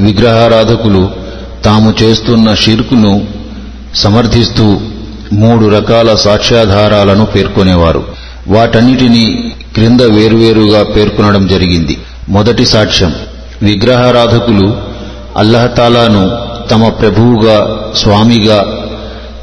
విగ్రహారాధకులు 0.00 1.10
తాము 1.64 1.94
చేస్తున్న 2.02 2.54
షిర్కును 2.54 3.26
సమర్థిస్తూ 3.94 4.80
మూడు 5.32 5.66
రకాల 5.66 6.14
సాక్ష్యాధారాలను 6.14 7.24
పేర్కొనేవారు. 7.24 8.04
వాటన్నిటినీ 8.48 9.52
క్రింద 9.74 10.00
వేరువేరుగా 10.00 10.82
పేర్కొనడం 10.82 11.46
జరిగింది. 11.46 11.98
మొదటి 12.28 12.66
సాక్ష్యం 12.66 13.14
విగ్రహారాధకులు 13.62 14.76
అల్లహతాలాను 15.36 16.30
తమ 16.70 16.88
ప్రభువుగా 16.88 17.78
స్వామిగా 17.96 18.88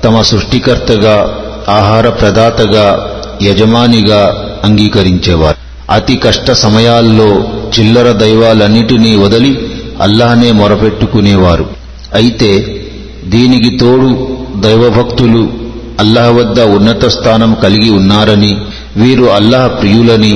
తమ 0.04 0.22
సృష్టికర్తగా 0.22 1.38
ఆహార 1.70 2.10
ప్రదాతగా 2.10 3.12
యజమానిగా 3.42 4.48
అంగీకరించేవారు. 4.64 5.58
అతి 5.92 6.16
కష్ట 6.16 6.52
సమయాల్లో 6.52 7.44
చిల్లర 7.80 8.12
దైవాలన్నిటినీ 8.12 9.16
వదిలి 9.16 9.72
అల్లాహనే 10.02 10.52
మొరపెట్టుకునేవారు. 10.52 11.70
అయితే 12.14 12.82
దీనికి 13.26 13.78
తోడు 13.78 14.38
దైవభక్తులు 14.60 15.61
అల్లాహ్ 16.02 16.32
వద్ద 16.36 16.60
ఉన్నత 16.76 17.06
స్థానం 17.08 17.52
కలిగి 17.64 17.90
ఉన్నారని 17.90 18.52
వీరు 18.98 19.26
అల్లాహ్ 19.38 19.70
ప్రియులని 19.80 20.34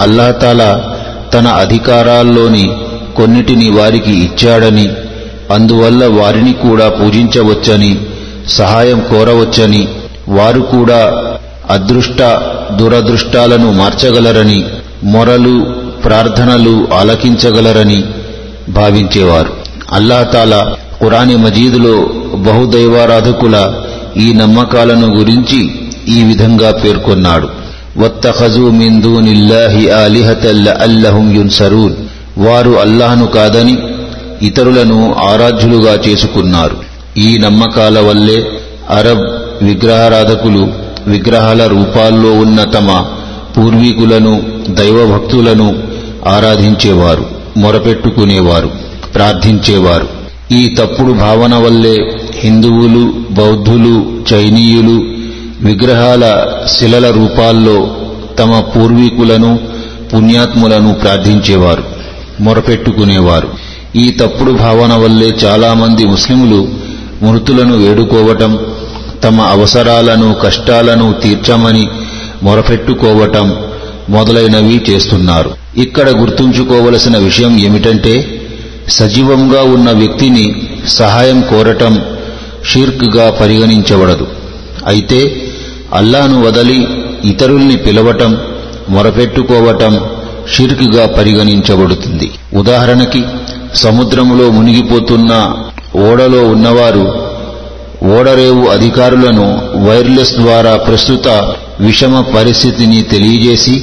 అల్లాహతాల 0.00 0.62
తన 1.34 1.48
అధికారాల్లోని 1.64 2.66
కొన్నిటిని 3.16 3.68
వారికి 3.70 4.14
ఇచ్చాడని 4.26 4.86
అందువల్ల 5.54 6.02
వారిని 6.20 6.52
కూడా 6.64 6.86
పూజించవచ్చని 6.88 7.92
సహాయం 8.48 9.00
కోరవచ్చని 9.10 9.82
వారు 10.28 10.62
కూడా 10.74 11.00
అదృష్ట 11.70 12.20
దురదృష్టాలను 12.78 13.68
మార్చగలరని 13.72 14.60
మొరలు 15.04 15.54
ప్రార్థనలు 16.04 16.74
ఆలకించగలరని 17.00 18.00
భావించేవారు. 18.68 19.52
అల్లాహతాల 19.92 20.54
ఖురాని 21.00 21.36
మజీదులో 21.36 21.94
బహుదైవారాధకుల 22.46 23.56
ఈ 24.18 24.32
నమ్మకాలను 24.32 25.16
గురించి 25.16 25.70
ఈ 26.08 26.22
విధంగా 26.22 26.70
పేర్కొన్నాడు. 26.70 27.48
వత్తఖజు 27.98 28.60
మిన్ 28.60 29.02
ఆలిహతల్ల 29.90 30.76
అల్లహుం 30.80 31.36
యున్సరూన్. 31.36 31.94
వారు 32.38 32.70
అల్లాహ్ను 32.70 33.26
కాదని 33.26 33.78
ఇతరులను 34.42 35.14
ఆరాధ్యులుగా 35.14 35.98
చేసుకున్నారు. 36.08 36.76
ఈ 37.18 37.38
నమ్మకాల 37.38 38.00
వల్లే 38.00 38.46
అరబ్ 38.90 39.24
విగ్రహారాధకులు 39.62 40.72
విగ్రహాల 41.06 41.66
రూపాల్లో 41.66 42.32
ఉన్న 42.32 42.64
తమ 42.64 43.04
పూర్వీకులను 43.56 44.42
దైవభక్తులను 44.68 45.82
ఆరాధించేవారు 46.26 47.26
మొరపెట్టుకునేవారు 47.56 48.70
ప్రార్థించేవారు. 49.14 50.08
ఈ 50.52 50.74
తప్పుడు 50.74 51.12
భావన 51.12 51.54
వల్లే 51.54 52.21
హిందువులు 52.42 53.02
బౌద్ధులు 53.30 54.22
చైనీయులు 54.32 54.96
విగ్రహాల 55.66 56.24
శిలల 56.72 57.10
రూపాల్లో 57.10 57.96
తమ 58.38 58.60
పూర్వీకులను 58.60 59.58
పుణ్యాత్ములను 60.14 60.94
ప్రార్థించేవారు 60.94 61.84
మొరపెట్టుకునేవారు. 62.40 63.48
ఈ 63.96 64.10
తప్పుడు 64.10 64.52
భావన 64.52 64.92
వల్లే 64.94 65.28
చాలామంది 65.44 66.04
ముస్లిములు 66.06 66.68
మృతులను 67.22 67.76
వేడుకోవటం 67.76 68.58
తమ 69.24 69.40
అవసరాలను 69.40 70.34
కష్టాలను 70.34 71.12
తీర్చమని 71.12 71.88
మొరపెట్టుకోవటం 72.42 73.46
మొదలైనవి 74.10 74.82
చేస్తున్నారు. 74.90 75.50
ఇక్కడ 75.76 76.08
గుర్తుంచుకోవలసిన 76.10 77.16
విషయం 77.18 77.58
ఏమిటంటే 77.58 78.14
సజీవంగా 78.88 79.62
ఉన్న 79.74 79.90
వ్యక్తిని 79.90 80.46
సహాయం 80.88 81.40
కోరటం 81.40 81.94
షిర్క్గా 82.70 83.30
పరిగణించబడదు. 83.30 84.26
అయితే 84.86 85.20
అల్లాను 85.94 86.36
వదలి 86.44 86.78
ఇతరుల్ని 87.24 87.76
పిలవటం 87.76 88.32
మొరపెట్టుకోవటం 88.90 89.94
షిర్క్గా 90.54 91.06
పరిగణించబడుతుంది. 91.06 92.28
ఉదాహరణకి 92.54 93.24
సముద్రములో 93.74 94.50
మునిగిపోతున్న 94.50 95.32
ఓడలో 96.08 96.40
ఉన్నవారు 96.54 97.04
ఓడరేవు 98.16 98.64
అధికారులను 98.66 99.46
వైర్లెస్ 99.86 100.34
ద్వారా 100.34 100.76
ప్రస్తుత 100.76 101.28
విషమ 101.80 102.20
పరిస్థితిని 102.36 103.02
తెలియజేసి 103.02 103.74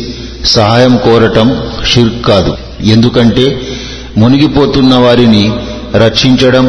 సహాయం 0.46 0.98
కోరటం 0.98 1.48
షిర్క్ 1.86 2.26
కాదు. 2.26 2.54
ఎందుకంటే 2.86 3.46
మునిగిపోతున్న 4.18 4.96
వారిని 4.96 5.52
రక్షించడం 5.96 6.66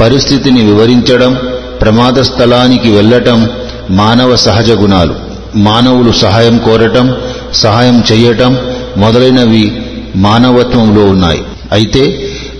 పరిస్థితిని 0.00 0.62
వివరించడం 0.62 1.34
ప్రమాద 1.80 2.18
స్థలానికి 2.20 2.90
వెళ్ళటం 2.90 3.48
మానవ 3.90 4.36
సహజ 4.36 4.70
గుణాలు. 4.70 5.14
మానవులు 5.56 6.12
సహాయం 6.12 6.58
కోరటం 6.58 7.16
సహాయం 7.52 8.04
చెయ్యటం 8.12 8.58
మొదలైనవి 8.96 9.72
మానవత్వంలో 10.16 11.04
ఉన్నాయి. 11.04 11.42
అయితే 11.72 12.02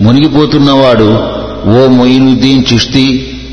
మునిగిపోతున్నవాడు 0.02 1.08
ఓ 1.70 1.86
మొయినుద్దీన్ 1.86 2.64
చిష్తి 2.72 3.06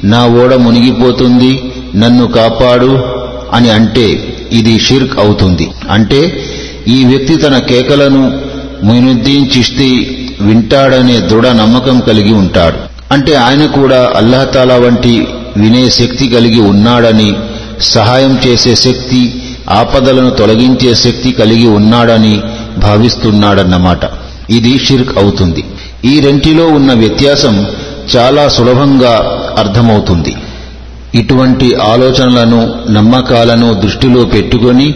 నా 0.03 0.25
ఓడ 0.25 0.53
మునిగిపోతుంది 0.55 1.51
నన్ను 1.95 2.27
కాపాడు 2.27 2.91
అని 3.53 3.69
అంటే 3.69 4.07
ఇది 4.51 4.79
షిర్క్ 4.79 5.19
అవుతుంది. 5.19 5.71
అంటే 5.89 6.43
ఈ 6.87 7.05
వ్యక్తి 7.05 7.35
తన 7.35 7.57
కేకలను 7.57 8.23
మొయినుద్దీన్ 8.83 9.49
చిష్తి 9.57 9.89
వింటాడనే 10.41 11.19
దృఢ 11.19 11.47
నమ్మకం 11.47 11.99
కలిగి 11.99 12.33
ఉంటాడు. 12.33 12.88
అంటే 13.11 13.35
ఆయన 13.35 13.65
కూడా 13.65 14.11
అల్లహతాలా 14.15 14.75
వంటి 14.75 15.27
వినే 15.57 15.89
శక్తి 15.89 16.27
కలిగి 16.27 16.59
ఉన్నాడని 16.59 17.33
సహాయం 17.81 18.39
చేసే 18.47 18.75
శక్తి 18.75 19.41
ఆపదలను 19.69 20.29
తొలగించే 20.29 20.95
శక్తి 20.95 21.31
కలిగి 21.31 21.67
ఉన్నాడని 21.67 22.41
భావిస్తున్నాడన్నమాట. 22.77 23.99
ఇది 24.49 24.79
షిర్క్ 24.85 25.17
అవుతుంది. 25.17 25.63
ఈ 26.05 26.19
రెంటిలో 26.19 26.65
ఉన్న 26.65 26.93
వ్యత్యాసం 26.93 27.65
చాలా 28.15 28.47
సులభంగా 28.47 29.13
అర్థమవుతుంది. 29.57 30.35
ఇటువంటి 31.15 31.75
ఆలోచనలను 31.75 32.61
నమ్మకాలను 32.89 33.73
దృష్టిలో 33.73 34.25
పెట్టుకొని 34.25 34.87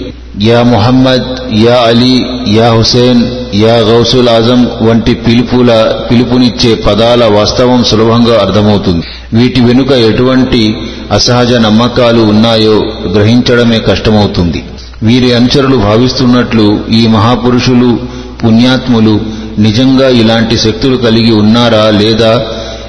యా 0.42 0.64
ముహమ్మద్ 0.64 1.54
యా 1.54 1.76
అలీ 1.76 2.26
యా 2.48 2.70
హుసేన్ 2.70 3.24
యా 3.56 3.76
గౌసుల్ 3.76 4.30
ఆజం 4.30 4.70
వంటి 4.82 5.14
పిలుపుల 5.14 5.96
పిలుపునిచ్చే 6.12 6.76
పదాల 6.76 7.26
వాస్తవం 7.26 7.84
సులభంగా 7.84 8.40
అర్థమవుతుంది. 8.42 9.06
వీటి 9.34 9.62
వెనుక 9.62 9.92
ఎటువంటి 9.92 10.76
అసహజ 11.12 11.54
నమ్మకాలు 11.54 12.22
ఉన్నాయో 12.22 12.84
గ్రహించడమే 13.14 13.80
కష్టమవుతుంది. 13.80 14.64
వీరి 15.04 15.34
అనుచరులు 15.34 15.76
భావిస్తున్నట్లు 15.76 16.80
ఈ 16.92 17.08
మహాపురుషులు 17.08 18.00
పుణ్యాత్ములు 18.44 19.20
నిజంగా 19.60 20.10
ఇలాంటి 20.10 20.58
శక్తులు 20.58 20.98
కలిగి 20.98 21.32
ఉన్నారా 21.32 21.90
లేదా? 21.90 22.46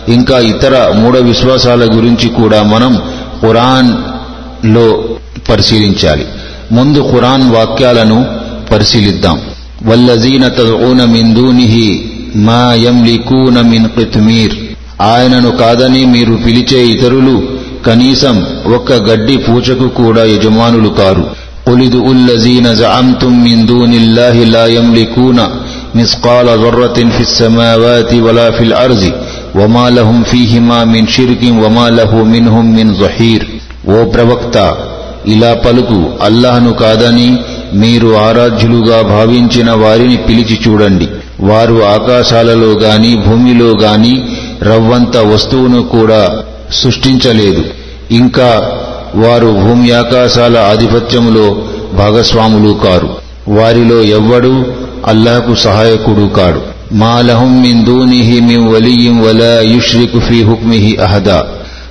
ఇంకా 0.09 0.39
ఇతర 0.39 0.93
మూఢ 0.95 1.17
విశ్వాసాల 1.17 1.97
గురించి 1.97 2.29
కూడా 2.29 2.63
మనం 2.63 2.99
ఖురాన్లో 3.41 5.05
పరిశీలించాలి. 5.49 6.27
ముందు 6.78 7.02
ఖురాన్ 7.12 7.46
వాక్యాలను 7.58 8.20
పరిశీలిద్దాం 8.72 9.38
వల్లజీన 9.90 10.46
తదూన 10.58 11.02
మిన్ 11.14 11.34
దూనిహి 11.38 11.88
మా 12.48 12.64
యంలికూన 12.86 13.60
మిన్ 13.72 13.90
కిత్మీర్ 13.96 14.56
ఆయనను 15.12 15.52
కాదని 15.62 16.02
మీరు 16.14 16.36
పిలిచే 16.46 16.80
ఇతరులు 16.94 17.36
కనీసం 17.88 18.36
ఒక్క 18.78 18.94
గడ్డి 19.10 19.38
పూచకు 19.46 19.90
కూడా 20.02 20.24
యజమానులు 20.34 20.92
కారు 21.02 21.26
قل 21.68 21.82
ادعوا 21.84 22.14
الذين 22.14 22.68
زعمتم 22.76 23.34
من 23.48 23.58
دون 23.66 23.92
الله 23.94 24.36
لا 24.56 24.66
يملكون 24.78 25.40
مثقال 25.96 26.48
ذرة 26.64 26.98
في 27.16 27.22
السماوات 27.22 28.12
ولا 28.26 28.48
في 28.52 28.64
الأرض 28.64 29.04
وما 29.56 29.86
لهم 29.90 30.20
فيهما 30.24 30.80
من 30.86 31.04
شرك 31.08 31.44
وما 31.64 31.88
له 31.92 32.12
منهم 32.26 32.66
من 32.78 32.88
ظهير 32.96 33.42
ఓ 33.88 33.98
ప్రవక్త 34.14 34.56
ఇలా 35.27 35.55
పలుకు 35.55 36.11
అల్లాహను 36.23 36.73
కాదని 36.73 37.39
మీరు 37.75 38.17
ఆరాధ్యులుగా 38.17 39.03
భావించిన 39.03 39.71
వారిని 39.71 40.17
పిలిచి 40.17 40.59
చూడండి. 40.69 41.09
వారు 41.41 41.85
ఆకాశాలలో 41.85 42.67
గాని 42.67 43.17
భూమిలో 43.17 43.73
గాని 43.83 44.37
రవ్వంత 44.63 45.17
వస్తువును 45.17 45.83
కూడా 45.83 46.43
సృష్టించలేదు. 46.73 47.65
ఇంకా 48.11 48.73
వారు 49.15 49.47
భూమి 49.47 49.91
ఆకాశాల 49.91 50.59
ఆధిపత్యములో 50.59 51.63
భాగస్వాములు 51.95 52.73
కారు. 52.73 53.09
వారిలో 53.49 54.03
ఎవ్వడూ 54.03 54.65
అల్లాహకు 55.07 55.55
సహాయకుడు 55.55 56.27
కాడు. 56.27 56.61
మాలహం 56.93 57.27
లహుం 57.27 57.63
మిన్ 57.63 58.69
వలియం 58.73 59.23
వలా 59.23 59.61
యుష్రికు 59.61 60.19
ఫీ 60.19 60.43
హుక్మిహి 60.43 60.97
అహదా. 60.97 61.45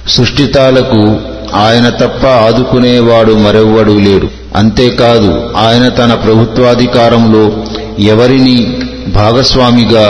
సృష్టితాలకు 0.07 1.17
ఆయన 1.55 1.89
తప్ప 1.89 2.27
ఆదుకునేవాడు 2.27 3.33
మరెవ్వడూ 3.33 3.99
లేడు. 3.99 4.27
అంతేకాదు 4.55 5.41
ఆయన 5.57 5.89
తన 5.89 6.13
ప్రభుత్వాధికారంలో 6.13 7.51
ఎవరిని 7.99 8.77
భాగస్వామిగా 9.07 10.05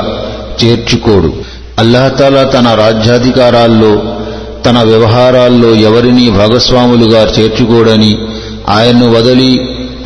చేర్చుకోడు. 0.63 1.33
అల్లాహతాలా 1.79 2.43
తన 2.43 2.73
రాజ్యాధికారాల్లో 2.73 4.03
తన 4.65 4.79
వ్యవహారాల్లో 4.79 5.69
ఎవరినీ 5.69 6.29
భాగస్వాములుగా 6.29 7.21
చేర్చుకోడని 7.39 8.17
ఆయన్ను 8.69 9.11
వదిలి 9.11 9.57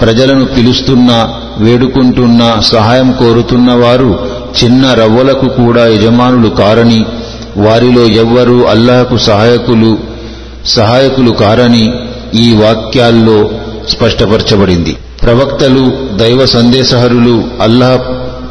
ప్రజలను 0.01 0.45
పిలుస్తున్నా 0.45 1.33
వేడుకుంటున్నా 1.57 2.61
సహాయం 2.61 3.11
కోరుతున్న 3.11 3.73
వారు 3.73 4.19
చిన్న 4.63 4.93
రవ్వలకు 4.93 5.47
కూడా 5.47 5.87
యజమానులు 5.87 6.49
కారని 6.49 7.05
వారిలో 7.57 8.05
ఎవ్వరూ 8.05 8.63
అల్లాహకు 8.63 9.17
సహాయకులు 9.17 9.97
సహాయకులు 10.67 11.31
కారని 11.31 11.85
ఈ 12.35 12.53
వాక్యాల్లో 12.53 13.49
స్పష్టపరచబడింది. 13.89 14.97
ప్రవక్తలు 15.23 15.83
దైవ 16.17 16.45
సందేశహరులు 16.45 17.43
అల్లాహ్ 17.61 18.05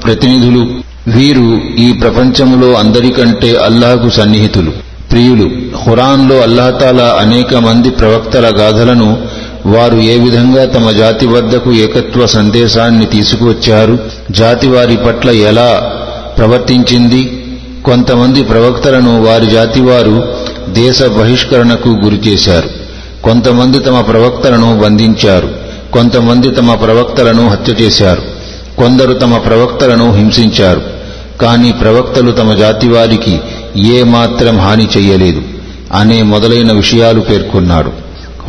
ప్రతినిధులు 0.05 0.63
వీరు 1.09 1.49
ఈ 1.79 1.93
ప్రపంచంలో 1.93 2.73
అందరికంటే 2.75 3.57
అల్లాహకు 3.57 4.09
సన్నిహితులు. 4.09 4.71
ప్రియులు 5.13 5.47
ఖురాన్లో 5.85 6.37
అల్లాహతాలా 6.37 7.19
అనేక 7.21 7.55
మంది 7.55 7.91
ప్రవక్తల 7.91 8.47
గాథలను 8.61 9.19
వారు 9.67 9.97
ఏ 9.97 10.19
విధంగా 10.19 10.65
తమ 10.65 10.91
జాతి 10.91 11.27
వద్దకు 11.27 11.73
ఏకత్వ 11.73 12.27
సందేశాన్ని 12.27 13.07
తీసుకువచ్చారు 13.07 13.99
జాతి 14.31 14.69
వారి 14.69 14.97
పట్ల 14.97 15.31
ఎలా 15.31 15.71
ప్రవర్తించింది 16.39 17.23
కొంతమంది 17.85 18.43
ప్రవక్తలను 18.43 19.23
వారి 19.23 19.47
జాతి 19.47 19.81
వారు 19.81 20.17
దేశ 20.69 21.03
బహిష్కరణకు 21.03 21.89
గురిచేశారు 21.89 22.87
కొంతమంది 23.25 23.79
తమ 23.79 24.01
ప్రవక్తలను 24.01 24.81
బంధించారు. 24.81 25.55
కొంతమంది 25.93 26.51
తమ 26.51 26.75
ప్రవక్తలను 26.75 27.49
హత్య 27.49 27.73
చేశారు. 27.73 28.23
కొందరు 28.79 29.13
తమ 29.13 29.39
ప్రవక్తలను 29.39 30.15
హింసించారు. 30.15 30.83
కానీ 31.43 31.73
ప్రవక్తలు 31.73 32.33
తమ 32.33 32.53
జాతి 32.53 32.89
వారికి 32.89 33.41
ఏ 33.77 34.03
మాత్రం 34.03 34.59
హాని 34.59 34.89
చెయ్యలేదు. 34.97 35.43
అనే 35.93 36.23
మొదలైన 36.23 36.73
విషయాలు 36.73 37.21
పేర్కొన్నాడు. 37.21 37.93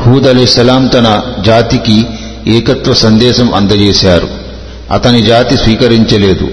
హూద్ 0.01 0.45
సలాం 0.45 0.87
తన 0.87 1.21
జాతికి 1.39 2.05
ఏకత్వ 2.47 2.93
సందేశం 2.93 3.53
అందజేశారు. 3.53 4.27
అతని 4.91 5.21
జాతి 5.21 5.57
స్వీకరించలేదు. 5.57 6.47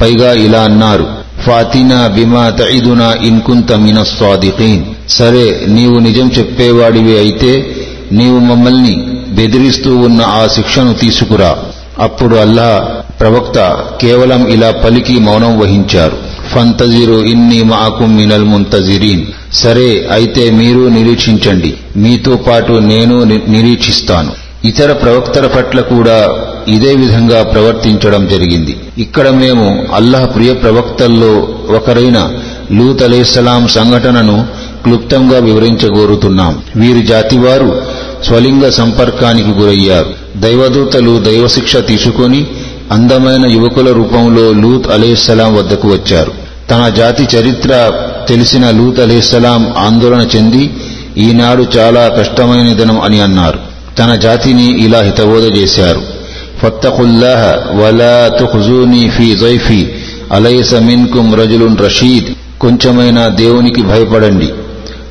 పైగా 0.00 0.32
ఇలా 0.32 0.60
అన్నారు. 0.60 1.06
ఫాతినా 1.46 2.06
బిమా 2.06 2.50
తయిదునా 2.50 3.14
ఇన్కుంత 3.22 3.72
మిన 3.72 4.02
స్వాదిఖీన్ 4.02 4.84
సరే 5.08 5.64
నీవు 5.68 5.98
నిజం 5.98 6.30
చెప్పేవాడివి 6.38 7.18
అయితే 7.18 7.76
నీవు 8.12 8.38
మమ్మల్ని 8.38 9.06
బెదిరిస్తూ 9.28 9.96
ఉన్న 9.96 10.22
ఆ 10.22 10.46
శిక్షను 10.46 10.94
తీసుకురా. 10.94 11.56
అప్పుడు 11.98 12.36
అల్లా 12.36 12.88
ప్రవక్త 13.20 13.58
కేవలం 14.00 14.46
ఇలా 14.46 14.70
పలికి 14.70 15.18
మౌనం 15.18 15.58
వహించారు. 15.58 16.18
ఫంతజిరు 16.50 17.14
ఇన్ని 17.14 17.62
మాకుం 17.62 18.16
మినల్ 18.16 18.44
ముంతజిరీన్. 18.44 19.26
సరే 19.52 20.08
అయితే 20.12 20.50
మీరు 20.50 20.88
నిరీక్షించండి. 20.88 21.74
మీతో 21.96 22.36
పాటు 22.36 22.72
నేను 22.72 23.24
ని- 23.24 23.50
నిరీక్షిస్తాను. 23.50 24.32
ఇతర 24.64 24.92
ప్రవక్తల 24.92 25.46
పట్ల 25.46 25.80
కూడా 25.80 26.30
ఇదే 26.68 26.94
విధంగా 26.94 27.42
ప్రవర్తించడం 27.42 28.26
జరిగింది. 28.26 28.76
ఇక్కడ 28.98 29.28
మేము 29.28 29.86
అల్లాహ్ 29.94 30.34
ప్రియ 30.34 30.52
ప్రవక్తల్లో 30.52 31.48
ఒకరైన 31.76 32.30
లూత్ 32.72 33.02
అలైహిస్సలాం 33.02 33.68
సంఘటనను 33.68 34.57
క్లుప్తంగా 34.88 35.38
వివరించగోరుతున్నాం. 35.38 36.58
వీరి 36.76 37.02
జాతివారు 37.02 37.82
స్వలింగ 38.24 38.68
సంపర్కానికి 38.68 39.48
గురయ్యారు. 39.48 40.14
దైవదూతలు 40.36 41.20
దైవశిక్ష 41.20 41.76
తీసుకొని 41.76 42.46
అందమైన 42.92 43.46
యువకుల 43.46 43.92
రూపంలో 43.92 44.52
లూత్ 44.52 44.90
అలీస్సలాం 44.90 45.56
వద్దకు 45.56 45.88
వచ్చారు. 45.88 46.32
తన 46.70 46.88
జాతి 46.88 47.36
చరిత్ర 47.36 47.92
తెలిసిన 48.28 48.70
లూత్ 48.70 49.00
అలీస్సలాం 49.00 49.72
ఆందోళన 49.78 50.28
చెంది 50.36 50.70
ఈనాడు 51.16 51.64
చాలా 51.78 52.08
కష్టమైన 52.08 52.72
దినం 52.72 53.00
అని 53.00 53.20
అన్నారు. 53.20 53.58
తన 53.98 54.14
జాతిని 54.14 54.84
ఇలా 54.84 55.00
హితబోధ 55.00 55.58
చేశారు. 55.58 56.02
ఫత్తకుల్లాహ 56.62 57.42
వలా 57.84 58.30
తుఖజూని 58.40 59.10
ఫీ 59.10 59.36
జైఫీ 59.36 59.88
అలైస 60.32 60.74
మిన్కుం 60.74 61.34
రజులున్ 61.34 61.76
రషీద్ 61.78 62.60
కొంచెమైనా 62.60 63.28
దేవునికి 63.28 63.82
భయపడండి. 63.82 64.48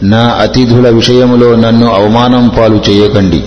నా 0.03 0.37
అతిథుల 0.41 0.89
విషయంలో 0.89 1.55
నన్ను 1.55 1.93
అవమానం 1.93 2.49
పాలు 2.49 2.81
చేయకండి. 2.89 3.41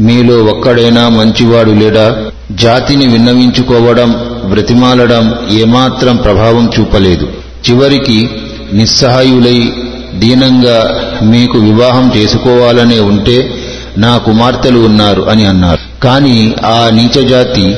మీలో 0.00 0.44
ఒక్కడైనా 0.44 1.08
మంచివాడు 1.08 1.70
లేడా? 1.70 2.16
జాతిని 2.52 3.06
విన్నవించుకోవడం 3.06 4.12
బ్రతిమాలడం 4.50 5.34
ఏమాత్రం 5.50 6.16
ప్రభావం 6.16 6.70
చూపలేదు. 6.80 7.28
చివరికి 7.70 8.30
నిస్సహాయులై 8.72 9.72
దీనంగా 10.14 11.00
మీకు 11.22 11.58
వివాహం 11.58 12.12
చేసుకోవాలనే 12.16 13.00
ఉంటే 13.00 13.54
నా 13.98 14.18
కుమార్తెలు 14.18 14.78
ఉన్నారు 14.78 15.22
అని 15.22 15.46
అన్నారు. 15.46 16.02
కానీ 16.02 16.54
ఆ 16.64 16.90
నీచజాతి 16.92 17.76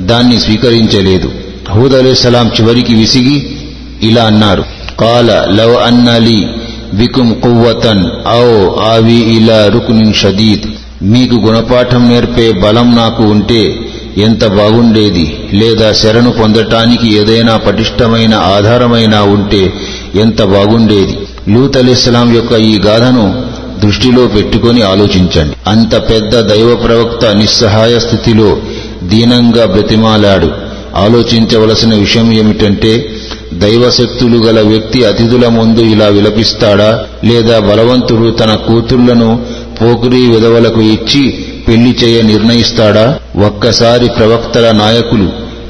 దాన్ని 0.00 0.40
స్వీకరించలేదు. 0.40 1.30
హూద్ 1.70 2.14
సలాం 2.14 2.50
చివరికి 2.60 2.94
విసిగి 2.94 3.56
ఇలా 4.02 4.24
అన్నారు. 4.24 4.64
కాల 5.00 5.46
లవ్ 5.50 5.76
అన్నాలి 5.76 6.48
బికుం 6.94 7.40
కువ్వతన్ 7.42 8.04
ఔ 8.28 8.76
ఆవి 8.82 9.36
ఇలా 9.36 9.66
రుకునిన్ 9.66 10.14
షదీద్ 10.14 10.66
మీకు 11.02 11.34
గుణపాఠం 11.34 12.08
నేర్పే 12.08 12.52
బలం 12.52 12.96
నాకు 12.96 13.22
ఉంటే 13.22 13.74
ఎంత 14.16 14.46
బాగుండేది? 14.46 15.38
లేదా 15.52 15.92
శరణు 15.92 16.30
పొందటానికి 16.30 17.16
ఏదైనా 17.16 17.56
పటిష్టమైన 17.56 18.34
ఆధారమైనా 18.34 19.22
ఉంటే 19.22 19.72
ఎంత 20.14 20.42
బాగుండేది? 20.42 21.18
లూత్ 21.48 21.76
అలీస్లాం 21.76 22.34
యొక్క 22.34 22.52
ఈ 22.52 22.78
గాథను 22.78 23.44
దృష్టిలో 23.84 24.26
పెట్టుకొని 24.26 24.82
ఆలోచించండి. 24.82 25.56
అంత 25.66 25.94
పెద్ద 25.94 26.40
దైవ 26.40 26.74
ప్రవక్త 26.74 27.26
నిస్సహాయ 27.26 27.98
స్థితిలో 27.98 28.56
దీనంగా 29.02 29.66
బ్రతిమాలాడు. 29.66 30.66
ఆలోచించవలసిన 30.96 31.94
విషయం 31.94 32.32
ఏమిటంటే 32.32 33.15
దైవశక్తులు 33.58 34.38
గల 34.38 34.60
వ్యక్తి 34.60 35.04
అతిథుల 35.04 35.48
ముందు 35.48 35.80
ఇలా 35.80 36.06
విలపిస్తాడా? 36.06 37.04
లేదా 37.24 37.58
బలవంతుడు 37.58 38.30
తన 38.30 38.54
కూతుళ్ళను 38.54 39.46
పోకురీ 39.80 40.26
విధవలకు 40.26 40.80
ఇచ్చి 40.80 41.30
పెళ్ళి 41.68 41.96
చేయ 42.04 42.22
నిర్ణయిస్తాడా? 42.22 43.18
ఒక్కసారి 43.46 44.08
ప్రవక్తల 44.08 44.70
నాయకులు 44.72 45.28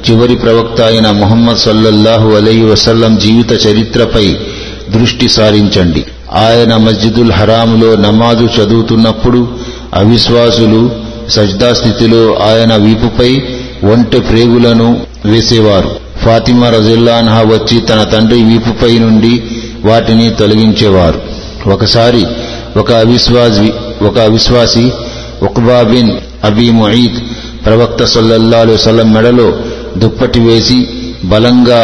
చివరి 0.09 0.35
ప్రవక్త 0.35 0.81
అయిన 0.81 1.11
మొహమ్మద్ 1.11 1.57
సల్లల్లాహు 1.57 2.29
అలై 2.31 2.61
వసల్లం 2.61 3.17
జీవిత 3.17 3.67
చరిత్రపై 3.67 4.35
దృష్టి 4.89 5.29
సారించండి. 5.29 6.05
ఆయన 6.33 6.75
మస్జిదుల్ 6.75 7.31
హరాములో 7.31 7.95
నమాజు 7.95 8.61
చదువుతున్నప్పుడు 8.61 9.47
అవిశ్వాసులు 9.93 10.91
సజ్దా 11.29 11.73
స్థితిలో 11.73 12.37
ఆయన 12.49 12.75
వీపుపై 12.75 13.41
ఒంటె 13.93 14.19
ప్రేగులను 14.19 15.01
వేసేవారు. 15.25 16.06
ఫాతిమా 16.25 16.69
రజుల్లాన్హా 16.69 17.41
వచ్చి 17.41 17.79
తన 17.79 18.03
తండ్రి 18.03 18.43
వీపుపై 18.43 18.97
నుండి 18.97 19.43
వాటిని 19.85 20.29
తొలగించేవారు. 20.29 21.21
ఒకసారి 21.69 22.25
ఒక 22.77 22.91
అవిశ్వాసి 22.91 23.73
ఒక 24.03 24.19
అవిశ్వాసి 24.19 24.91
ఉక్బా 25.43 25.81
బిన్ 25.81 26.11
అబీ 26.43 26.69
ముయీద్ 26.71 27.19
ప్రవక్త 27.65 28.03
సొల్లల్లాలు 28.03 28.77
సలం 28.77 29.13
మెడలో 29.13 29.53
దుప్పటి 29.97 30.39
వేసి 30.39 30.87
బలంగా 31.23 31.81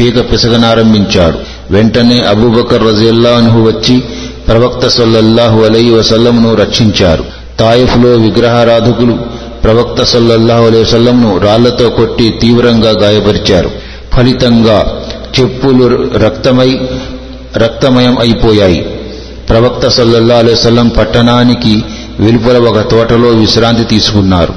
పీక 0.00 0.32
పిసగనారంభించాడు 0.32 1.38
వెంటనే 1.70 2.20
అబూబకర్ 2.20 2.86
రజిల్లాన్హు 2.86 3.60
వచ్చి 3.60 4.02
ప్రవక్త 4.48 4.86
సల్లల్లాహు 4.88 5.60
అలై 5.60 5.90
వసల్లంను 5.90 6.54
రక్షించారు. 6.54 7.24
తాయిఫ్లో 7.60 8.10
విగ్రహారాధకులు 8.10 9.18
ప్రవక్త 9.64 10.02
సల్లల్లాహు 10.02 10.64
అలై 10.64 10.82
రాళ్ళతో 11.38 11.88
కొట్టి 11.88 12.34
తీవ్రంగా 12.42 12.90
గాయపరిచారు. 12.90 13.70
ఫలితంగా 14.14 15.02
చెప్పులు 15.40 16.18
రక్తమై 16.18 16.80
రక్తమయం 17.56 18.18
అయిపోయాయి. 18.18 18.80
ప్రవక్త 19.48 19.88
సల్లల్లా 19.88 20.36
అలైవల్లం 20.36 20.88
పట్టణానికి 20.88 21.84
వెలుపల 22.18 22.56
ఒక 22.56 22.90
తోటలో 22.90 23.28
విశ్రాంతి 23.28 23.84
తీసుకున్నారు. 23.84 24.54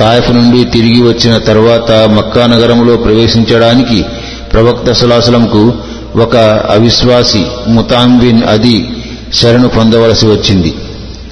తాయఫ్ 0.00 0.30
నుండి 0.30 0.64
తిరిగి 0.64 1.02
వచ్చిన 1.02 1.36
తర్వాత 1.36 1.90
మక్కా 1.90 2.46
నగరంలో 2.46 2.96
ప్రవేశించడానికి 2.96 4.04
ప్రవక్త 4.52 4.92
సలాసలంకు 4.92 5.72
ఒక 6.16 6.36
అవిశ్వాసి 6.70 7.46
ముతాంబిన్ 7.68 8.42
అది 8.48 8.90
శరణు 9.34 9.68
పొందవలసి 9.68 10.26
వచ్చింది. 10.26 10.74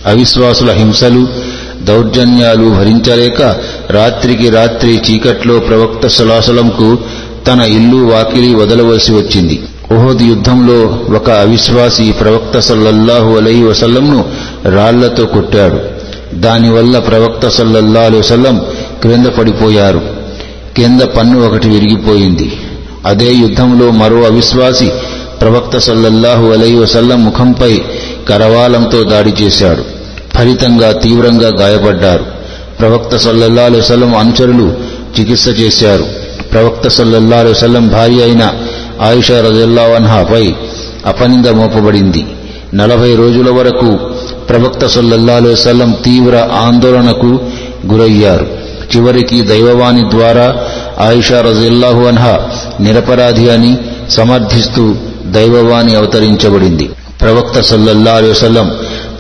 అవిశ్వాసుల 0.07 0.71
హింసలు 0.71 1.29
దౌర్జన్యాలు 1.85 2.71
భరించలేక 2.71 3.43
రాత్రికి 3.91 4.51
రాత్రి 4.51 5.01
చీకట్లో 5.11 5.59
ప్రవక్త 5.59 6.07
సలాసలంకు 6.07 6.99
తన 7.47 7.61
ఇల్లు 7.61 7.97
వాకిలి 7.97 8.55
వదలవలసి 8.55 9.13
వచ్చింది. 9.13 9.63
ఓహద్ 9.95 10.23
యుద్ధంలో 10.23 10.99
ఒక 11.17 11.31
అవిశ్వాసి 11.31 12.13
ప్రవక్త 12.13 12.59
సల్లల్లాహు 12.59 13.37
అలై 13.37 13.63
వసల్లంను 13.63 14.25
రాళ్ళతో 14.65 15.25
కొట్టాడు. 15.25 15.79
దానివల్ల 16.35 16.99
ప్రవక్త 16.99 17.49
సల్లల్లా 17.49 18.01
వసల్లం 18.01 18.61
క్రింద 19.03 19.27
పడిపోయారు. 19.27 20.01
కింద 20.77 21.01
పన్ను 21.01 21.47
ఒకటి 21.47 21.69
విరిగిపోయింది. 21.69 22.53
అదే 23.07 23.33
యుద్ధంలో 23.33 23.91
మరో 23.91 24.23
అవిశ్వాసి 24.23 24.91
ప్రవక్త 25.41 25.79
సల్లల్లాహు 25.79 26.47
అలై 26.47 26.75
వసల్లం 26.75 27.25
ముఖంపై 27.25 27.83
కరవాలంతో 28.29 29.03
దాడి 29.03 29.35
చేశాడు. 29.43 29.96
ఫలితంగా 30.39 30.93
తీవ్రంగా 30.93 31.49
గాయపడ్డారు. 31.49 32.25
ప్రవక్త 32.81 33.17
సల్లల్లా 33.17 33.81
సలం 33.81 34.17
అనుచరులు 34.17 34.75
చికిత్స 35.21 35.49
చేశారు. 35.49 36.05
ప్రవక్త 36.53 36.89
సల్లల్లా 36.89 37.53
సలం 37.53 37.89
భార్య 37.89 38.23
అయిన 38.23 38.53
ఆయిషా 39.01 39.35
రజల్లావన్హాపై 39.35 40.55
అపనింద 41.07 41.47
మోపబడింది. 41.47 42.27
నలభై 42.75 43.15
రోజుల 43.15 43.51
వరకు 43.51 43.97
ప్రవక్త 44.49 44.87
సల్లల్లా 44.87 45.55
సలం 45.55 45.97
తీవ్ర 46.05 46.49
ఆందోళనకు 46.53 47.41
గురయ్యారు. 47.93 48.47
చివరికి 48.97 49.41
దైవవాణి 49.41 50.11
ద్వారా 50.11 50.57
ఆయిషా 50.99 51.41
రజిల్లాహు 51.41 52.03
అన్హా 52.03 52.39
నిరపరాధి 52.81 53.49
అని 53.49 53.79
సమర్థిస్తూ 54.11 54.95
దైవవాణి 55.27 55.97
అవతరించబడింది. 55.97 56.91
ప్రవక్త 57.21 57.61
సల్లల్లా 57.61 58.13
అలై 58.13 58.33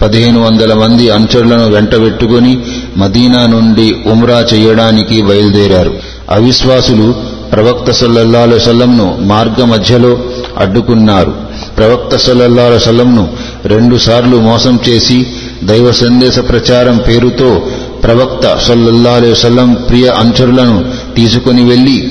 పదిహేను 0.02 0.44
వందల 0.46 0.74
మంది 0.74 1.10
అనుచరులను 1.10 1.70
వెంటబెట్టుకుని 1.70 2.58
మదీనా 2.96 3.46
నుండి 3.46 3.96
ఉమ్రా 4.06 4.46
చేయడానికి 4.54 5.22
బయలుదేరారు. 5.22 5.94
అవిశ్వాసులు 6.30 7.14
ప్రవక్త 7.52 7.90
సల్లల్లా 7.90 8.58
సల్లంను 8.58 9.18
మార్గ 9.20 9.64
మధ్యలో 9.64 10.18
అడ్డుకున్నారు. 10.58 11.34
ప్రవక్త 11.76 12.16
సల్లల్లా 12.16 12.78
సల్లంను 12.78 13.28
రెండుసార్లు 13.64 14.36
మోసం 14.36 14.78
చేసి 14.88 15.26
దైవ 15.64 15.92
సందేశ 15.92 16.38
ప్రచారం 16.38 16.96
పేరుతో 16.98 17.62
ప్రవక్త 18.02 18.56
సల్లల్లా 18.68 19.34
సల్లం 19.34 19.74
ప్రియ 19.74 20.08
అనుచరులను 20.08 20.84
తీసుకుని 21.16 21.64
వెళ్ళి 21.64 22.10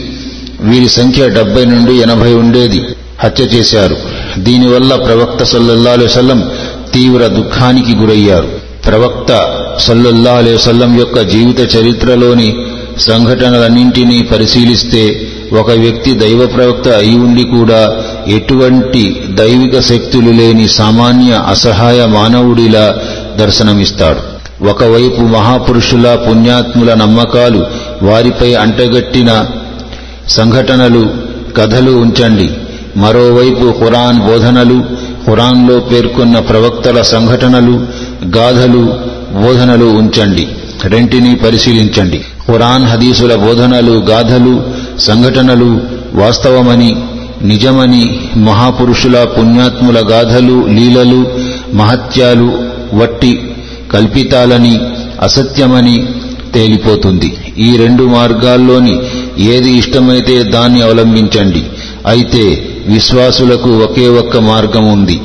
వీరి 0.59 0.89
సంఖ్య 0.89 1.29
డెబ్బై 1.29 1.65
నుండి 1.65 1.93
ఎనభై 2.01 2.33
ఉండేది 2.33 2.83
హత్య 3.19 3.43
చేశారు. 3.43 3.97
దీనివల్ల 4.37 4.95
ప్రవక్త 4.95 5.43
సల్లల్లా 5.43 6.07
సల్లం 6.07 6.49
తీవ్ర 6.95 7.27
దుఃఖానికి 7.27 7.95
గురయ్యారు. 7.95 8.47
ప్రవక్త 8.85 9.57
సల్లల్లా 9.79 10.31
అలై 10.31 10.57
యొక్క 10.99 11.21
జీవిత 11.21 11.75
చరిత్రలోని 11.75 12.55
సంఘటనలన్నింటినీ 12.99 14.21
పరిశీలిస్తే 14.21 15.27
ఒక 15.59 15.71
వ్యక్తి 15.71 16.13
దైవ 16.13 16.45
ప్రవక్త 16.45 16.87
అయి 16.87 17.15
ఉండి 17.15 17.43
కూడా 17.43 17.97
ఎటువంటి 18.27 19.23
దైవిక 19.29 19.79
శక్తులు 19.79 20.31
లేని 20.31 20.67
సామాన్య 20.67 21.43
అసహాయ 21.47 22.05
మానవుడిలా 22.05 22.97
దర్శనమిస్తాడు. 23.37 24.35
ఒకవైపు 24.65 25.21
మహాపురుషుల 25.21 26.15
పుణ్యాత్ముల 26.29 26.93
నమ్మకాలు 26.93 27.65
వారిపై 28.03 28.53
అంటగట్టిన 28.53 29.45
సంఘటనలు 30.29 31.09
కథలు 31.57 31.91
ఉంచండి. 31.91 32.49
మరోవైపు 32.97 33.73
ఖురాన్ 33.79 34.19
బోధనలు 34.19 34.83
ఖురాన్లో 35.25 35.79
పేర్కొన్న 35.79 36.39
ప్రవక్తల 36.39 37.01
సంఘటనలు 37.01 37.85
గాథలు 38.37 38.93
బోధనలు 39.41 39.85
ఉంచండి. 39.85 40.47
రెంటిని 40.83 41.35
పరిశీలించండి. 41.35 42.17
ఖురాన్ 42.17 42.85
హదీసుల 42.85 43.35
బోధనలు 43.35 43.91
గాథలు 43.91 44.63
సంఘటనలు 44.99 45.81
వాస్తవమని 46.13 46.95
నిజమని 47.41 48.19
మహాపురుషుల 48.35 49.23
పుణ్యాత్ముల 49.23 49.99
గాథలు 50.11 50.67
లీలలు 50.67 51.27
మహత్యాలు 51.73 52.51
వట్టి 52.93 53.55
కల్పితాలని 53.93 54.79
అసత్యమని 55.21 56.07
తేలిపోతుంది. 56.53 57.37
ఈ 57.57 57.77
రెండు 57.77 58.03
మార్గాల్లోని 58.03 58.99
ఏది 59.39 59.71
ఇష్టమైతే 59.71 60.43
దాన్ని 60.43 60.81
అవలంబించండి. 60.81 61.63
అయితే 62.05 62.74
విశ్వాసులకు 62.87 63.69
ఒకే 63.83 64.07
ఒక్క 64.07 64.37
మార్గం 64.37 64.91
ఉంది 64.91 65.21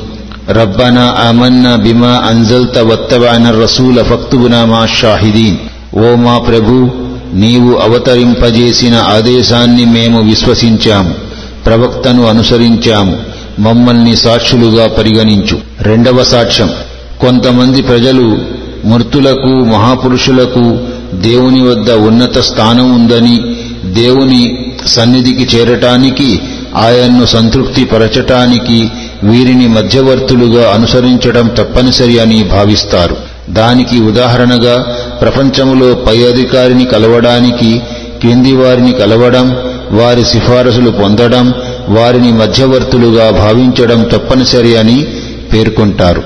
రబ్బనా 0.49 1.15
ఆమన్నా 1.19 1.75
బిమా 1.75 2.21
అంజల్త 2.25 2.79
వత్తవాన 2.79 3.51
రసూల 3.63 4.01
ఫక్తుబునా 4.01 4.65
మా 4.65 4.85
షాహిదీన్. 4.85 5.57
ఓ 5.97 6.15
మా 6.15 6.37
ప్రభు 6.37 6.89
నీవు 7.33 7.71
అవతరింపజేసిన 7.77 8.95
ఆదేశాన్ని 8.95 9.85
మేము 9.85 10.21
విశ్వసించాము 10.21 11.13
ప్రవక్తను 11.65 12.27
అనుసరించాము 12.27 13.17
మమ్మల్ని 13.59 14.15
సాక్షులుగా 14.15 14.87
పరిగణించు. 14.87 15.57
రెండవ 15.81 16.23
సాక్ష్యం 16.23 16.69
కొంతమంది 17.21 17.81
ప్రజలు 17.81 18.37
మృతులకు 18.85 19.53
మహాపురుషులకు 19.63 20.79
దేవుని 21.13 21.61
వద్ద 21.61 21.91
ఉన్నత 21.91 22.37
స్థానం 22.39 22.93
ఉందని 22.93 23.37
దేవుని 23.85 24.71
సన్నిధికి 24.85 25.57
చేరటానికి 25.57 26.39
ఆయన్ను 26.75 27.25
సంతృప్తి 27.25 27.85
పరచటానికి 27.85 28.91
వీరిని 29.23 29.67
మధ్యవర్తులుగా 29.67 30.71
అనుసరించడం 30.71 31.47
తప్పనిసరి 31.47 32.19
అని 32.19 32.43
భావిస్తారు. 32.43 33.17
దానికి 33.49 34.01
ఉదాహరణగా 34.01 34.79
ప్రపంచములో 35.21 35.93
పై 35.95 36.23
అధికారిని 36.23 36.85
కలవడానికి 36.85 37.81
క్రింది 38.19 38.53
వారిని 38.53 38.91
కలవడం 38.91 39.57
వారి 39.91 40.25
సిఫారసులు 40.25 40.89
పొందడం 40.89 41.53
వారిని 41.89 42.31
మధ్యవర్తులుగా 42.31 43.29
భావించడం 43.29 44.03
తప్పనిసరి 44.03 44.77
అని 44.77 45.07
పేర్కొంటారు. 45.53 46.23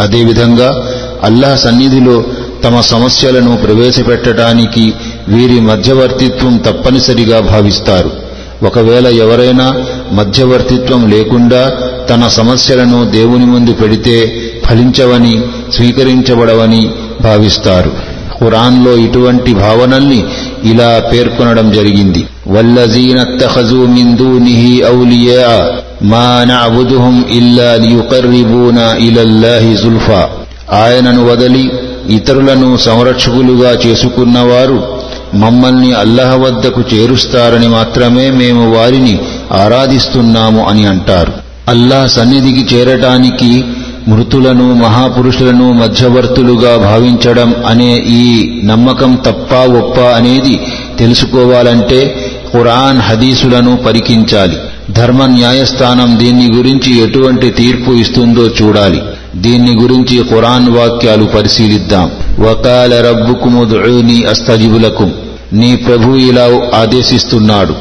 అదేవిధంగా 0.00 0.88
అల్లాహ్ 1.22 1.58
సన్నిధిలో 1.58 2.24
తమ 2.64 2.80
సమస్యలను 2.80 3.56
ప్రవేశపెట్టడానికి 3.56 4.92
వీరి 5.28 5.60
మధ్యవర్తిత్వం 5.60 6.56
తప్పనిసరిగా 6.56 7.40
భావిస్తారు. 7.40 8.25
ఒకవేళ 8.62 9.06
ఎవరైనా 9.06 9.84
మధ్యవర్తిత్వం 10.12 11.10
లేకుండా 11.10 11.72
తన 12.10 12.28
సమస్యలను 12.28 13.10
దేవుని 13.10 13.46
ముందు 13.46 13.72
పెడితే 13.72 14.42
ఫలించవని 14.64 15.40
స్వీకరించబడవని 15.72 16.90
భావిస్తారు. 17.20 18.16
ఖురాన్లో 18.40 18.96
ఇటువంటి 18.96 19.54
భావనల్ని 19.54 20.24
ఇలా 20.64 21.02
పేర్కొనడం 21.12 21.72
జరిగింది. 21.72 22.26
వల్లజీన 22.48 23.20
అత్తఖజూ 23.20 23.86
మిందు 23.86 24.38
నిహి 24.38 24.84
ఔలియా 24.94 25.78
మా 26.02 26.44
నఅబుదుహుం 26.48 27.24
ఇల్లా 27.30 27.74
లియుకర్రిబూనా 27.74 28.94
ఇలల్లాహి 28.94 29.76
జుల్ఫా. 29.76 30.28
ఆయనను 30.72 31.26
వదలి 31.26 31.70
ఇతరులను 32.08 32.76
సంరక్షకులుగా 32.76 33.70
చేసుకున్నవారు 33.86 34.95
మమ్మల్ని 35.36 35.92
అల్లహ 35.92 36.34
వద్దకు 36.34 36.82
చేరుస్తారని 36.94 37.68
మాత్రమే 37.68 38.30
మేము 38.30 38.76
వారిని 38.76 39.18
ఆరాధిస్తున్నాము 39.52 40.66
అని 40.68 40.86
అంటారు. 40.86 41.32
అల్లాహ్ 41.68 42.08
సన్నిధికి 42.08 42.76
చేరటానికి 42.76 43.64
మృతులను 44.08 44.74
మహాపురుషులను 44.74 45.72
మధ్యవర్తులుగా 45.72 46.76
భావించడం 46.76 47.54
అనే 47.66 47.96
ఈ 47.96 48.60
నమ్మకం 48.64 49.18
తప్ప 49.26 49.54
ఒప్ప 49.54 50.00
అనేది 50.00 50.60
తెలుసుకోవాలంటే 50.98 52.30
ఖురాన్ 52.52 52.98
హదీసులను 52.98 53.76
పరికించాలి. 53.76 54.56
ధర్మ 54.90 55.26
న్యాయస్థానం 55.26 56.18
దీన్ని 56.18 56.56
గురించి 56.56 56.98
ఎటువంటి 56.98 57.50
తీర్పు 57.50 57.90
ఇస్తుందో 57.90 58.46
చూడాలి. 58.62 59.02
దీన్ని 59.36 59.74
గురించి 59.82 60.22
ఖురాన్ 60.28 60.70
వాక్యాలు 60.70 61.24
పరిశీలిద్దాం. 61.24 62.10
వకాల 62.38 63.02
రబ్బుకుముదుని 63.08 64.24
అస్తజిబులకుం 64.24 65.12
నీ 65.59 65.71
ప్రభు 65.85 66.09
ఇలా 66.23 66.45
ఆదేశిస్తున్నాడు 66.81 67.75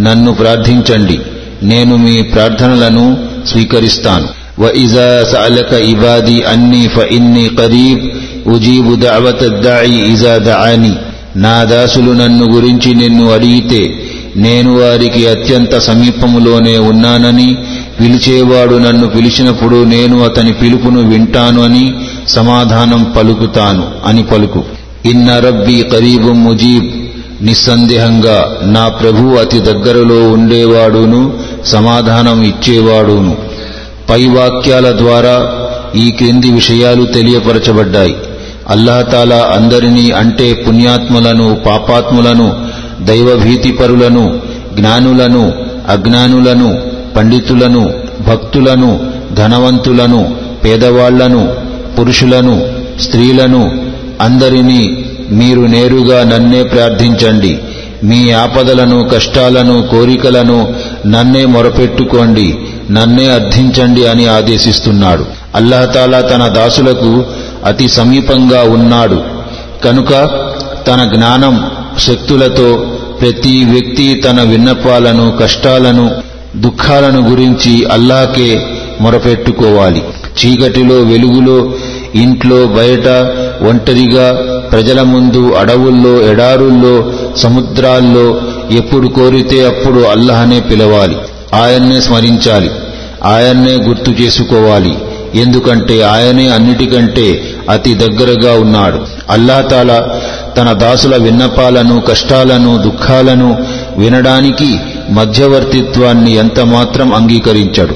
నన్ను 0.00 0.30
ప్రార్థించండి 0.32 1.18
నేను 1.64 1.94
మీ 2.04 2.16
ప్రార్థనలను 2.34 3.06
స్వీకరిస్తాను 3.50 4.28
وإذا 4.58 5.10
سألك 5.24 5.70
عبادي 5.86 6.38
أني 6.46 6.82
فإني 6.88 7.44
قريب 7.50 7.98
أجيب 8.46 8.86
دعوة 9.00 9.40
الداعي 9.44 9.96
إذا 10.14 10.34
دعاني 10.40 10.94
నా 11.36 11.56
దాసులు 11.64 12.12
నన్ను 12.12 12.44
గురించి 12.54 12.90
నిన్ను 12.94 13.24
అడిగితే 13.32 13.82
నేను 14.36 14.70
వారికి 14.80 15.22
అత్యంత 15.26 15.74
సమీపములోనే 15.80 16.74
ఉన్నానని 16.90 17.48
పిలిచేవాడు 17.98 18.76
నన్ను 18.78 19.06
పిలిచినప్పుడు 19.06 19.78
నేను 19.86 20.16
అతని 20.24 20.52
పిలుపును 20.52 21.00
వింటాను 21.10 21.60
అని 21.62 21.84
సమాధానం 22.36 23.02
పలుకుతాను 23.16 23.84
అని 24.10 24.22
పలుకు 24.22 24.60
ఇన్న 25.04 25.38
రబ్బీ 25.46 25.78
కరీబు 25.92 26.32
ముజీబ్ 26.44 26.88
నిస్సందేహంగా 27.41 28.57
నా 28.63 28.87
ప్రభు 28.87 29.35
అతి 29.35 29.59
దగ్గరలో 29.59 30.31
ఉండేవాడును 30.31 31.33
సమాధానం 31.65 32.43
ఇచ్చేవాడును. 32.43 33.37
పై 34.09 34.27
వాక్యాల 34.27 34.97
ద్వారా 34.97 35.51
ఈ 35.95 36.11
క్రింది 36.11 36.51
విషయాలు 36.51 37.03
తెలియపరచబడ్డాయి. 37.05 38.15
అల్లహతాలా 38.67 39.53
అందరినీ 39.55 40.11
అంటే 40.11 40.53
పుణ్యాత్ములను 40.53 41.57
పాపాత్ములను 41.65 42.55
దైవభీతిపరులను 43.01 44.39
జ్ఞానులను 44.73 45.53
అజ్ఞానులను 45.89 46.77
పండితులను 47.17 47.93
భక్తులను 48.27 48.99
ధనవంతులను 49.33 50.35
పేదవాళ్ళను 50.63 51.55
పురుషులను 51.99 52.67
స్త్రీలను 53.01 53.71
అందరినీ 54.21 55.05
మీరు 55.31 55.61
నేరుగా 55.61 56.23
నన్నే 56.23 56.63
ప్రార్థించండి. 56.63 57.59
మీ 58.03 58.31
ఆపదలను 58.31 59.09
కష్టాలను 59.13 59.87
కోరికలను 59.87 60.75
నన్నే 61.07 61.45
మొరపెట్టుకోండి. 61.45 62.55
నన్నే 62.91 63.29
అర్థించండి 63.29 64.07
అని 64.07 64.25
ఆదేశిస్తున్నాడు. 64.25 65.25
అల్లహతాలా 65.55 66.21
తన 66.21 66.47
దాసులకు 66.47 67.25
అతి 67.65 67.89
సమీపంగా 67.89 68.61
ఉన్నాడు. 68.61 69.23
కనుక 69.83 70.11
తన 70.87 71.11
జ్ఞానం 71.15 71.71
శక్తులతో 71.99 72.85
ప్రతి 73.21 73.65
వ్యక్తి 73.65 74.21
తన 74.29 74.41
విన్నపాలను 74.41 75.37
కష్టాలను 75.41 76.11
దుఃఖాలను 76.55 77.29
గురించి 77.29 77.85
అల్లాకే 77.85 78.61
మొరపెట్టుకోవాలి. 79.01 80.03
చీకటిలో 80.45 80.95
వెలుగులో 80.95 81.73
ఇంట్లో 82.15 82.65
బయట 82.65 83.07
ఒంటరిగా 83.69 84.33
ప్రజల 84.71 85.01
ముందు 85.01 85.53
అడవుల్లో 85.53 86.21
ఎడారుల్లో 86.21 87.11
సముద్రాల్లో 87.37 88.41
ఎప్పుడు 88.71 89.07
కోరితే 89.07 89.67
అప్పుడు 89.67 90.01
అల్లహనే 90.01 90.59
పిలవాలి 90.59 91.17
ఆయన్నే 91.53 92.01
స్మరించాలి 92.01 92.71
ఆయన్నే 93.23 93.71
గుర్తు 93.71 94.21
చేసుకోవాలి. 94.21 94.95
ఎందుకంటే 95.35 96.01
ఆయనే 96.01 96.49
అన్నిటికంటే 96.49 97.55
అతి 97.69 97.93
దగ్గరగా 97.93 98.53
ఉన్నాడు. 98.59 98.99
అల్లాతాల 99.29 100.07
తన 100.57 100.71
దాసుల 100.71 101.15
విన్నపాలను 101.15 102.01
కష్టాలను 102.01 102.77
దుఃఖాలను 102.77 103.63
వినడానికి 103.97 104.79
మధ్యవర్తిత్వాన్ని 105.09 106.35
ఎంతమాత్రం 106.35 107.13
అంగీకరించడు. 107.13 107.95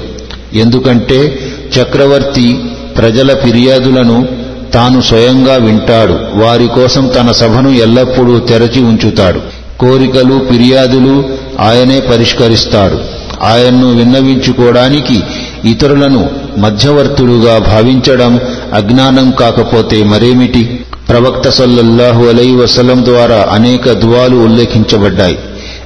ఎందుకంటే 0.54 1.38
చక్రవర్తి 1.80 2.58
ప్రజల 2.96 3.34
ఫిర్యాదులను 3.34 4.28
తాను 4.74 5.00
స్వయంగా 5.00 5.54
వింటాడు. 5.54 6.12
వారి 6.12 6.66
కోసం 6.66 7.06
తన 7.06 7.32
సభను 7.32 7.68
ఎల్లప్పుడూ 7.68 8.38
తెరచి 8.38 8.82
ఉంచుతాడు. 8.82 9.40
కోరికలు 9.80 10.40
ఫిర్యాదులు 10.50 11.24
ఆయనే 11.60 12.00
పరిష్కరిస్తాడు. 12.00 12.98
ఆయన్ను 13.42 13.90
విన్నవించుకోవడానికి 13.94 15.22
ఇతరులను 15.64 16.30
మధ్యవర్తులుగా 16.58 17.58
భావించడం 17.58 18.40
అజ్ఞానం 18.72 19.30
కాకపోతే 19.30 20.02
మరేమిటి? 20.02 20.80
ప్రవక్త 21.08 21.48
సల్లల్లాహు 21.48 22.24
అలై 22.24 22.52
వసలం 22.52 23.04
ద్వారా 23.04 23.48
అనేక 23.50 23.92
దువాలు 23.92 24.36
ఉల్లేఖించబడ్డాయి. 24.36 25.38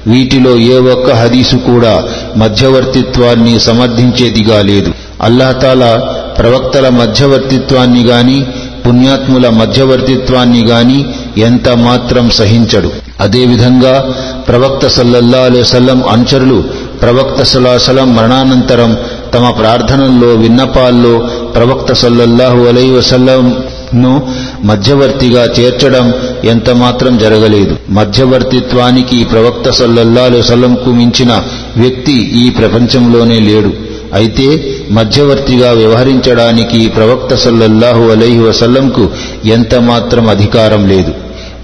వీటిలో 0.07 0.57
ఏ 0.57 0.77
ఒక్క 0.77 1.11
హదీసు 1.11 1.55
కూడా 1.55 2.03
మధ్యవర్తిత్వాన్ని 2.37 3.59
సమర్థించేదిగా 3.59 4.61
లేదు. 4.61 4.91
అల్లాహతాలా 5.21 6.16
ప్రవక్తల 6.39 6.89
మధ్యవర్తిత్వాన్ని 6.89 8.03
గాని 8.03 8.45
పుణ్యాత్ముల 8.87 9.49
మధ్యవర్తిత్వాన్ని 9.49 10.65
గాని 10.65 11.05
ఎంత 11.37 11.69
మాత్రం 11.69 12.29
సహించడు. 12.29 12.91
అదేవిధంగా 13.19 14.09
ప్రవక్త 14.47 14.87
సల్లల్లా 14.87 15.39
అలైవల్లం 15.39 16.03
అనుచరులు 16.09 16.63
ప్రవక్త 17.01 17.43
సలాసలం 17.43 18.15
మరణానంతరం 18.15 18.97
తమ 19.33 19.49
ప్రార్థనల్లో 19.49 20.27
విన్నపాల్లో 20.27 21.19
ప్రవక్త 21.55 21.93
సల్లల్లాహు 21.93 22.63
అలై 22.63 22.89
వసల్లంను 22.89 24.27
మధ్యవర్తిగా 24.63 25.43
చేర్చడం 25.59 26.13
ఎంతమాత్రం 26.43 27.17
జరగలేదు. 27.17 27.77
మధ్యవర్తిత్వానికి 27.89 29.23
ప్రవక్త 29.23 29.69
సల్లల్లా 29.69 30.23
అలైవల్లంకు 30.23 30.89
మించిన 30.89 31.43
వ్యక్తి 31.77 32.13
ఈ 32.13 32.49
ప్రపంచంలోనే 32.49 33.39
లేడు. 33.39 33.86
అయితే 34.13 34.63
మధ్యవర్తిగా 34.91 35.71
వ్యవహరించడానికి 35.71 36.87
ప్రవక్త 36.87 37.35
సల్లల్లాహు 37.35 38.03
అలైహి 38.03 38.39
వసల్లంకు 38.39 39.09
ఎంత 39.45 39.75
మాత్రం 39.75 40.29
అధికారం 40.29 40.87
లేదు. 40.87 41.13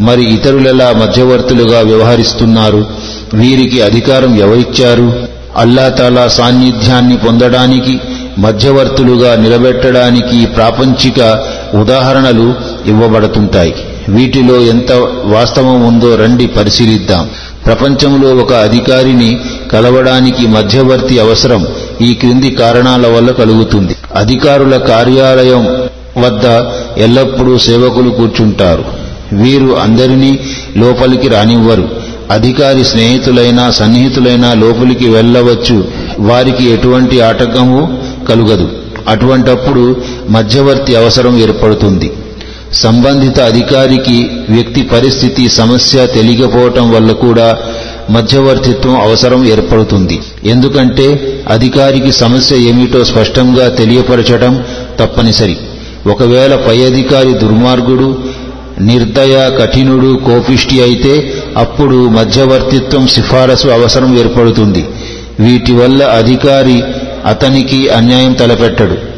మరి 0.02 0.34
ఇతరులెలా 0.34 0.92
మధ్యవర్తులుగా 0.92 1.80
వ్యవహరిస్తున్నారు? 1.80 2.86
వీరికి 3.34 3.82
అధికారం 3.82 4.36
ఎవరిచ్చారు? 4.36 5.14
అల్లాతాలా 5.58 6.28
సాన్నిధ్యాన్ని 6.28 7.18
పొందడానికి 7.18 8.00
మధ్యవర్తులుగా 8.40 9.36
నిలబెట్టడానికి 9.36 10.46
ప్రాపంచిక 10.46 11.44
ఉదాహరణలు 11.76 12.54
ఇవ్వబడుతుంటాయి. 12.88 13.76
వీటిలో 14.10 14.60
ఎంత 14.60 14.92
వాస్తవం 15.24 15.88
ఉందో 15.88 16.16
రండి 16.16 16.48
పరిశీలిద్దాం. 16.48 17.30
ప్రపంచంలో 17.66 18.30
ఒక 18.30 18.54
అధికారిని 18.54 19.40
కలవడానికి 19.72 20.48
మధ్యవర్తి 20.48 21.20
అవసరం 21.20 21.68
ఈ 22.02 22.14
క్రింది 22.14 22.50
కారణాల 22.52 23.08
వల్ల 23.08 23.32
కలుగుతుంది. 23.32 23.96
అధికారుల 24.16 24.78
కార్యాలయం 24.78 25.68
వద్ద 26.18 26.46
ఎల్లప్పుడూ 27.00 27.58
సేవకులు 27.58 28.10
కూర్చుంటారు. 28.10 28.86
వీరు 29.34 29.78
అందరినీ 29.80 30.40
లోపలికి 30.78 31.28
రానివ్వరు. 31.28 31.90
అధికారి 32.32 32.86
స్నేహితులైనా 32.86 33.72
సన్నిహితులైనా 33.72 34.54
లోపలికి 34.54 35.10
వెళ్ళవచ్చు. 35.10 35.84
వారికి 36.20 36.70
ఎటువంటి 36.70 37.22
ఆటంకము 37.22 37.98
కలుగదు. 38.30 38.70
అటువంటప్పుడు 39.08 39.96
మధ్యవర్తి 40.30 40.96
అవసరం 40.96 41.38
ఏర్పడుతుంది. 41.38 42.12
సంబంధిత 42.74 43.40
అధికారికి 43.40 44.30
వ్యక్తి 44.50 44.82
పరిస్థితి 44.82 45.50
సమస్య 45.50 46.06
తెలియకపోవటం 46.06 46.92
వల్ల 46.92 47.12
కూడా 47.12 47.58
మధ్యవర్తిత్వం 48.10 49.02
అవసరం 49.02 49.46
ఏర్పడుతుంది. 49.46 50.20
ఎందుకంటే 50.46 51.38
అధికారికి 51.50 52.12
సమస్య 52.12 52.56
ఏమిటో 52.56 53.04
స్పష్టంగా 53.04 53.70
తెలియపరచడం 53.70 54.64
తప్పనిసరి. 55.00 55.58
ఒకవేళ 56.08 56.56
పై 56.56 56.82
అధికారి 56.82 57.34
దుర్మార్గుడు 57.34 58.18
నిర్దయ 58.82 59.58
కఠినుడు 59.62 60.20
కోపిష్టి 60.26 60.82
అయితే 60.82 61.34
అప్పుడు 61.58 62.10
మధ్యవర్తిత్వం 62.10 63.08
సిఫారసు 63.08 63.68
అవసరం 63.68 64.20
ఏర్పడుతుంది. 64.20 64.86
వీటి 65.40 65.72
వల్ల 65.72 66.04
అధికారి 66.04 66.84
అతనికి 67.26 67.90
అన్యాయం 67.90 68.34
తలపెట్టడు. 68.34 69.14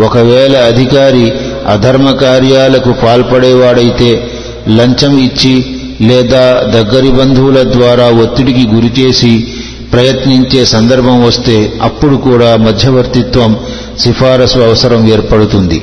ఒకవేళ 0.00 0.56
అధికారి 0.56 1.32
అధర్మ 1.66 2.10
కార్యాలకు 2.10 2.92
పాల్పడేవాడైతే 2.92 4.30
లంచం 4.68 5.18
ఇచ్చి 5.18 5.79
లేదా 6.00 6.60
దగ్గరి 6.74 7.10
బంధువుల 7.10 7.72
ద్వారా 7.72 8.04
ఒత్తిడికి 8.04 8.66
గురిచేసి 8.66 9.46
ప్రయత్నించే 9.92 10.64
సందర్భం 10.64 11.24
వస్తే 11.24 11.72
అప్పుడు 11.82 12.16
కూడా 12.16 12.56
మధ్యవర్తిత్వం 12.56 13.56
సిఫారసు 13.98 14.58
అవసరం 14.58 15.08
ఏర్పడుతుంది. 15.08 15.82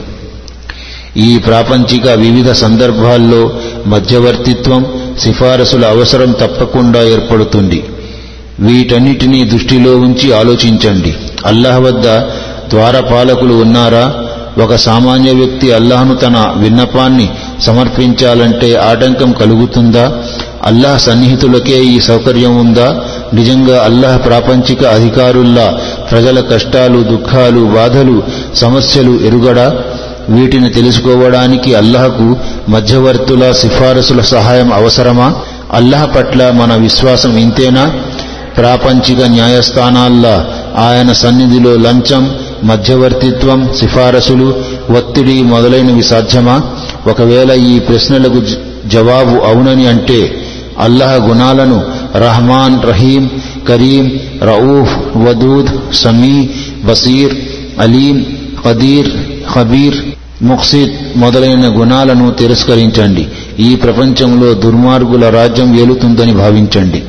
ఈ 1.17 1.37
ప్రాపంచిక 1.37 2.07
వివిధ 2.07 2.51
సందర్భాల్లో 2.51 3.51
మధ్యవర్తిత్వం 3.85 4.85
సిఫారసుల 5.19 5.85
అవసరం 5.85 6.31
తప్పకుండా 6.31 7.03
ఏర్పడుతుంది. 7.03 7.83
వీటన్నిటినీ 8.59 9.43
దృష్టిలో 9.43 9.97
ఉంచి 9.97 10.33
ఆలోచించండి. 10.33 11.13
అల్లాహ్ 11.45 11.81
వద్ద 11.81 12.05
ద్వారపాలకులు 12.69 13.53
ఉన్నారా? 13.53 14.23
ఒక 14.63 14.75
సామాన్య 14.75 15.31
వ్యక్తి 15.31 15.71
అల్లాహ్ను 15.71 16.15
తన 16.15 16.53
విన్నపాన్ని 16.57 17.29
సమర్పించాలంటే 17.61 18.75
ఆటంకం 18.75 19.31
కలుగుతుందా? 19.31 20.11
అల్లాహ్ 20.65 20.99
సన్నిహితులకే 20.99 21.83
ఈ 21.83 21.99
సౌకర్యం 21.99 22.55
ఉందా? 22.55 22.99
నిజంగా 23.33 23.83
అల్లాహ్ 23.83 24.25
ప్రాపంచిక 24.25 24.83
అధికారుల్లా 24.83 25.77
ప్రజల 26.11 26.39
కష్టాలు 26.39 27.03
దుఃఖాలు 27.03 27.59
బాధలు 27.59 28.23
సమస్యలు 28.55 29.19
ఎరుగడా? 29.25 29.75
వీటిని 30.29 30.69
తెలుసుకోవడానికి 30.69 31.75
అల్లాహకు 31.75 32.35
మధ్యవర్తుల 32.69 33.51
సిఫారసుల 33.51 34.21
సహాయం 34.21 34.73
అవసరమా? 34.73 35.35
అల్లాహ్ 35.73 36.15
పట్ల 36.15 36.51
మన 36.51 36.75
విశ్వాసం 36.75 37.37
ఇంతేనా? 37.37 37.93
ప్రాపంచిక 38.57 39.21
న్యాయస్థానాల్లా 39.21 40.47
ఆయన 40.77 41.11
సన్నిధిలో 41.11 41.77
లంచం 41.77 42.31
మధ్యవర్తిత్వం 42.63 43.69
సిఫారసులు 43.79 44.55
ఒత్తిడి 44.97 45.41
మొదలైనవి 45.43 46.03
సాధ్యమా? 46.03 46.61
ఒకవేళ 47.07 47.53
ఈ 47.53 47.79
ప్రశ్నలకు 47.79 48.41
జవాబు 48.87 49.35
అవునని 49.35 49.87
అంటే 49.87 50.41
అల్లహ 50.79 51.27
గుణాలను 51.27 51.81
రహమాన్ 52.15 52.89
రహీం 52.89 53.29
కరీం 53.69 54.19
రౌఫ్ 54.41 55.17
వదూద్ 55.17 55.95
సమీ 55.95 56.49
బసీర్ 56.85 57.35
అలీం 57.79 58.25
కదీర్ 58.65 59.11
ఖబీర్ 59.53 59.95
ముక్సిద్ 60.43 61.17
మొదలైన 61.17 61.79
గుణాలను 61.79 62.31
తిరస్కరించండి. 62.31 63.27
ఈ 63.59 63.75
ప్రపంచంలో 63.75 64.53
దుర్మార్గుల 64.53 65.29
రాజ్యం 65.29 65.79
ఏలుతుందని 65.79 66.33
భావించండి. 66.33 67.03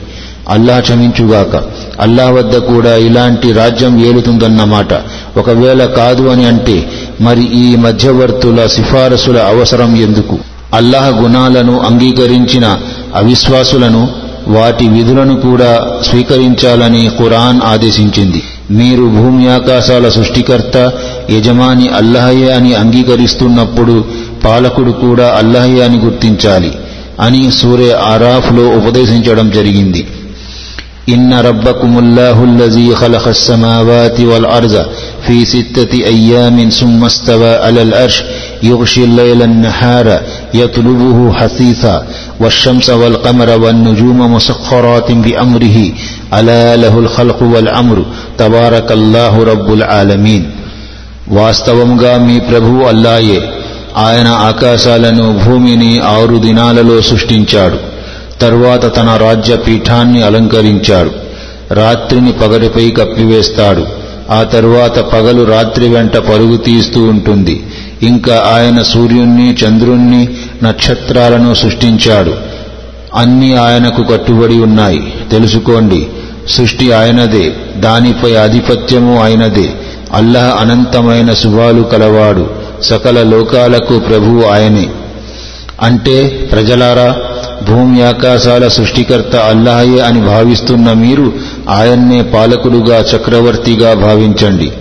అల్లాహ్ 0.48 0.82
క్షమించుగాక. 0.82 1.62
అల్లాహ్ 2.00 2.32
వద్ద 2.32 2.56
కూడా 2.56 2.96
ఇలాంటి 2.96 3.52
రాజ్యం 3.52 4.06
ఏలుతుందన్నమాట. 4.06 4.94
ఒకవేళ 5.36 5.84
కాదు 5.84 6.22
అని 6.22 6.44
అంటే 6.44 6.90
మరి 7.20 7.72
ఈ 7.72 7.76
మధ్యవర్తుల 7.76 8.66
సిఫారసుల 8.66 9.38
అవసరం 9.38 9.96
ఎందుకు? 9.96 10.38
అల్లాహ 10.74 11.08
గుణాలను 11.08 11.80
అంగీకరించిన 11.80 12.78
అవిశ్వాసులను 13.14 14.08
వాటి 14.48 14.88
విధులను 14.88 15.36
కూడా 15.36 15.86
స్వీకరించాలని 16.10 17.10
ఖురాన్ 17.18 17.60
ఆదేశించింది. 17.64 18.42
మీరు 18.70 19.02
భూమి 19.02 19.52
ఆకాశాల 19.52 20.08
సృష్టికర్త 20.08 20.92
యజమాని 21.30 21.88
అల్లహయ్య 21.88 22.50
అని 22.50 22.74
అంగీకరిస్తున్నప్పుడు 22.74 24.04
పాలకుడు 24.44 24.90
కూడా 24.90 25.34
అల్లహయ్య 25.38 25.82
అని 25.82 25.98
గుర్తించాలి 25.98 26.72
అని 27.20 27.50
సూర్య 27.50 27.92
ఆరాఫ్లో 27.92 28.68
ఉపదేశించడం 28.68 29.50
జరిగింది. 29.50 30.06
ఇన్న 31.08 31.40
రబ్బకుముల్లాహుల్లజీ 31.40 32.94
ఖలఖస్సమావాతి 33.00 34.24
వల్ 34.24 34.46
అర్జ. 34.46 34.74
في 35.27 35.45
ستة 35.45 35.91
أيام 36.07 36.69
ثم 36.71 37.05
استوى 37.05 37.55
على 37.57 37.81
الأرش 37.81 38.17
يغشي 38.63 39.03
الليل 39.03 39.41
النهار 39.41 40.07
يطلبه 40.53 41.33
حثيثا 41.33 41.95
والشمس 42.39 42.87
والقمر 42.91 43.49
والنجوم 43.59 44.33
مسخرات 44.33 45.11
بأمره 45.23 45.77
ألا 46.33 46.75
له 46.75 46.99
الخلق 46.99 47.39
والأمر 47.43 47.97
تبارك 48.37 48.89
الله 48.91 49.33
رب 49.43 49.67
العالمين 49.73 50.43
వాస్తవంగా 51.39 52.13
మీ 52.27 52.37
ప్రభు 52.49 52.71
అల్లాయే 52.91 53.39
ఆయన 54.05 54.29
ఆకాశాలను 54.49 55.25
భూమిని 55.43 55.91
ఆరు 56.15 56.37
దినాలలో 56.45 56.97
సృష్టించాడు 57.09 57.77
తరువాత 58.41 58.85
తన 58.97 59.09
రాజ్య 59.17 59.55
పీఠాన్ని 59.65 60.21
అలంకరించాడు 60.29 61.11
రాత్రిని 61.79 62.31
పగటిపై 62.41 62.85
కప్పివేస్తాడు 62.97 63.83
ఆ 64.30 64.42
తరువాత 64.42 64.98
పగలు 64.98 65.44
రాత్రి 65.44 65.88
వెంట 65.88 66.16
పరుగు 66.16 66.56
తీస్తూ 66.56 67.02
ఉంటుంది. 67.02 67.66
ఇంకా 68.02 68.44
ఆయన 68.54 68.82
సూర్యుణ్ణి 68.82 69.56
చంద్రుణ్ణి 69.64 70.28
నక్షత్రాలను 70.62 71.54
సృష్టించాడు. 71.54 72.34
అన్నీ 73.14 73.54
ఆయనకు 73.54 74.02
కట్టుబడి 74.02 74.54
ఉన్నాయి. 74.54 75.14
తెలుసుకోండి 75.30 76.06
సృష్టి 76.48 76.92
ఆయనదే 76.92 77.52
దానిపై 77.76 78.34
ఆధిపత్యము 78.34 79.22
ఆయనదే. 79.22 79.72
అల్లాహ్ 80.12 80.60
అనంతమైన 80.60 81.34
శుభాలు 81.34 81.82
కలవాడు. 81.82 82.50
సకల 82.82 83.22
లోకాలకు 83.22 83.98
ప్రభువు 83.98 84.44
ఆయనే. 84.44 84.86
అంటే 85.82 86.48
ప్రజలారా 86.52 87.16
భూమి 87.64 88.02
ఆకాశాల 88.02 88.68
సృష్టికర్త 88.68 89.36
అల్లాహయే 89.36 90.00
అని 90.00 90.20
భావిస్తున్న 90.20 90.92
మీరు 90.92 91.32
ఆయన్నే 91.68 92.22
పాలకుడుగా 92.22 92.98
చక్రవర్తిగా 92.98 93.94
భావించండి. 93.94 94.72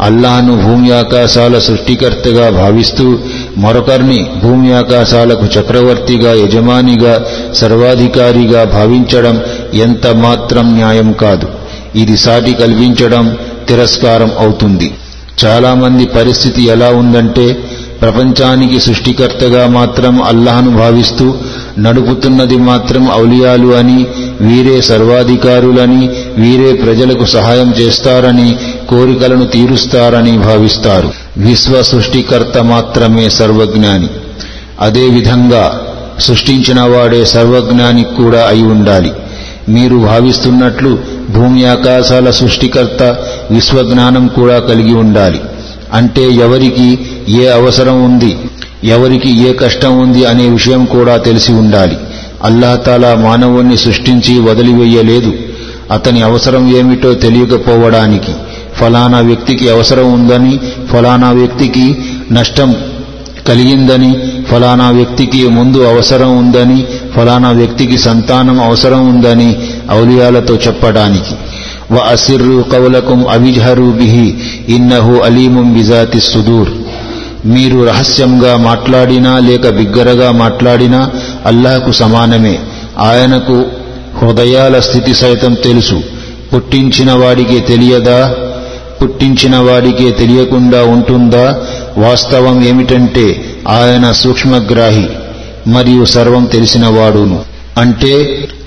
అల్లాహను 0.00 0.62
భూమి 0.62 0.90
ఆకాశాల 0.92 1.58
సృష్టికర్తగా 1.58 2.50
భావిస్తూ 2.50 3.18
మరొకరిని 3.58 4.26
భూమి 4.42 4.72
ఆకాశాలకు 4.72 5.44
చక్రవర్తిగా 5.58 6.32
యజమానిగా 6.32 7.24
సర్వాధికారిగా 7.54 8.64
భావించడం 8.64 9.40
ఎంత 9.74 10.06
మాత్రం 10.06 10.74
న్యాయం 10.74 11.12
కాదు. 11.12 11.48
ఇది 11.94 12.16
సాటి 12.16 12.52
కల్పించడం 12.52 13.36
తిరస్కారం 13.68 14.30
అవుతుంది. 14.38 14.94
చాలామంది 15.44 16.04
పరిస్థితి 16.04 16.64
ఎలా 16.64 16.88
ఉందంటే 16.88 17.56
ప్రపంచానికి 18.02 18.80
సృష్టికర్తగా 18.80 19.66
మాత్రం 19.66 20.22
అల్లాహను 20.22 20.70
భావిస్తూ 20.70 21.34
నడుపుతున్నది 21.78 22.56
మాత్రం 22.56 23.08
ఔలియాలు 23.14 23.74
అని 23.74 24.06
వీరే 24.40 24.80
సర్వాధికారులని 24.80 26.10
వీరే 26.38 26.72
ప్రజలకు 26.72 27.24
సహాయం 27.24 27.74
చేస్తారని 27.80 28.56
కోరికలను 28.90 29.46
తీరుస్తారని 29.46 30.38
భావిస్తారు. 30.38 31.10
విశ్వ 31.36 31.82
సృష్టికర్త 31.82 32.58
మాత్రమే 32.58 33.30
సర్వజ్ఞాని. 33.30 34.08
అదేవిధంగా 34.80 35.80
సృష్టించిన 36.20 36.80
వాడే 36.80 37.24
సర్వజ్ఞాని 37.24 38.02
కూడా 38.04 38.46
అయి 38.48 38.62
ఉండాలి. 38.62 39.12
మీరు 39.68 39.96
భావిస్తున్నట్లు 39.96 40.98
భూమి 41.30 41.64
ఆకాశాల 41.64 42.30
సృష్టికర్త 42.30 43.02
విశ్వజ్ఞానం 43.50 44.26
కూడా 44.26 44.58
కలిగి 44.58 44.94
ఉండాలి. 44.94 45.40
అంటే 45.92 46.30
ఎవరికి 46.30 46.98
ఏ 47.28 47.48
అవసరం 47.48 48.04
ఉంది 48.04 48.36
ఎవరికి 48.84 49.48
ఏ 49.48 49.52
కష్టం 49.52 49.98
ఉంది 49.98 50.24
అనే 50.24 50.48
విషయం 50.48 50.84
కూడా 50.84 51.16
తెలిసి 51.16 51.52
ఉండాలి. 51.52 51.96
అల్లాహతాలా 52.44 53.14
మానవుణ్ణి 53.14 53.76
సృష్టించి 53.76 54.40
వదిలివేయలేదు. 54.40 55.32
అతని 55.92 56.22
అవసరం 56.22 56.76
ఏమిటో 56.76 57.14
తెలియకపోవడానికి 57.14 58.32
ఫలానా 58.80 59.20
వ్యక్తికి 59.20 59.70
అవసరం 59.70 60.12
ఉందని 60.12 60.60
ఫలానా 60.92 61.30
వ్యక్తికి 61.30 61.96
నష్టం 62.32 62.74
కలిగిందని 63.48 64.16
ఫలానా 64.50 64.90
వ్యక్తికి 64.90 65.48
ముందు 65.48 65.78
అవసరం 65.78 66.38
ఉందని 66.38 66.86
ఫలానా 67.16 67.50
వ్యక్తికి 67.50 67.98
సంతానం 67.98 68.60
అవసరం 68.60 69.08
ఉందని 69.08 69.56
ఔలియాలతో 69.90 70.54
చెప్పడానికి. 70.54 71.34
వ 71.92 71.98
అసిర్రు 71.98 72.64
కౌలకుం 72.72 73.28
అవిజహరు 73.30 73.82
బిహి 73.82 74.26
ఇన్నహు 74.68 75.14
అలీముం 75.20 75.74
బిజాతి 75.74 76.20
సుదూర్ 76.20 76.70
మీరు 77.46 77.84
రహస్యంగా 77.84 78.56
మాట్లాడినా 78.56 79.38
లేక 79.38 79.68
బిగ్గరగా 79.70 80.30
మాట్లాడినా 80.32 81.10
అల్లాహకు 81.46 81.92
సమానమే. 81.92 82.58
ఆయనకు 82.98 83.64
హృదయాల 84.18 84.80
స్థితి 84.80 85.14
సైతం 85.14 85.54
తెలుసు. 85.54 86.00
పుట్టించిన 86.54 87.12
వాడికి 87.12 87.60
తెలియదా? 87.60 88.34
పుట్టించిన 89.02 89.56
వాడికే 89.56 90.10
తెలియకుండా 90.10 90.84
ఉంటుందా? 90.84 91.46
వాస్తవం 91.98 92.62
ఏమిటంటే 92.62 93.26
ఆయన 93.68 94.12
సూక్ష్మగ్రాహి 94.12 95.06
మరియు 95.66 96.04
సర్వం 96.04 96.44
తెలిసినవాడును 96.44 97.38
అంటే 97.76 98.14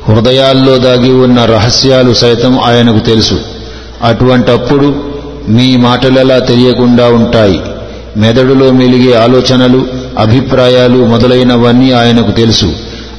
హృదయాల్లో 0.09 0.77
దాగి 0.77 1.11
ఉన్న 1.11 1.45
రహస్యాలు 1.45 2.13
సైతం 2.13 2.59
ఆయనకు 2.59 2.99
తెలుసు. 2.99 3.39
అటువంటప్పుడు 4.03 5.03
మీ 5.49 5.77
మాటలలా 5.77 6.39
తెలియకుండా 6.39 7.05
ఉంటాయి. 7.05 7.61
మెదడులో 8.17 8.71
మెలిగే 8.71 9.13
ఆలోచనలు 9.13 9.87
అభిప్రాయాలు 10.19 11.05
మొదలైనవన్నీ 11.05 11.91
ఆయనకు 11.91 12.31
తెలుసు. 12.31 12.73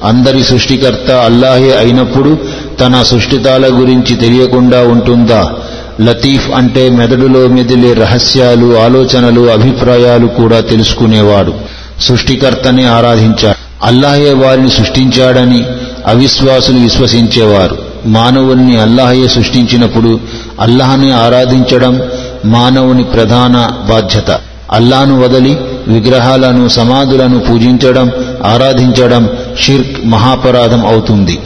అందరి 0.05 0.45
సృష్టికర్త 0.45 1.11
అల్లాహే 1.11 1.77
అయినప్పుడు 1.77 2.39
తన 2.81 3.03
సృష్టితాల 3.03 3.67
గురించి 3.81 4.17
తెలియకుండా 4.17 4.81
ఉంటుందా? 4.81 5.53
లతీఫ్ 6.01 6.51
అంటే 6.51 6.89
మెదడులో 6.91 7.49
మెదిలే 7.49 7.93
రహస్యాలు 7.93 8.79
ఆలోచనలు 8.79 9.51
అభిప్రాయాలు 9.51 10.27
కూడా 10.27 10.61
తెలుసుకునేవాడు. 10.61 11.55
సృష్టికర్తని 12.01 12.85
ఆరాధించాడు. 12.85 13.87
అల్లాహే 13.87 14.33
వారిని 14.33 14.71
సృష్టించాడని 14.71 15.65
అవిశ్వాసులు 16.07 16.79
విశ్వసించేవారు. 16.79 17.79
మానవుణ్ణి 18.07 18.81
అల్లాహయే 18.81 19.29
సృష్టించినప్పుడు 19.29 20.21
అల్లాహని 20.61 21.13
ఆరాధించడం 21.13 22.03
మానవుని 22.45 23.05
ప్రధాన 23.05 23.69
బాధ్యత. 23.89 24.41
అల్లాను 24.73 25.23
వదలి 25.23 25.59
విగ్రహాలను 25.89 26.69
సమాధులను 26.69 27.39
పూజించడం 27.39 28.11
ఆరాధించడం 28.45 29.29
షిర్క్ 29.61 30.07
మహాపరాధం 30.07 30.87
అవుతుంది. 30.87 31.39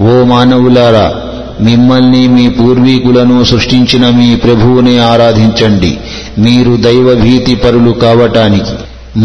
ఓ 0.00 0.24
మానవులారా 0.24 1.14
మిమ్మల్ని 1.60 2.28
మీ 2.28 2.48
పూర్వీకులను 2.48 3.44
సృష్టించిన 3.44 4.10
మీ 4.10 4.36
ప్రభువుని 4.36 4.98
ఆరాధించండి. 4.98 5.98
మీరు 6.45 6.73
దైవ 6.87 7.07
భీతి 7.23 7.55
పరులు 7.63 7.91
కావటానికి 8.03 8.73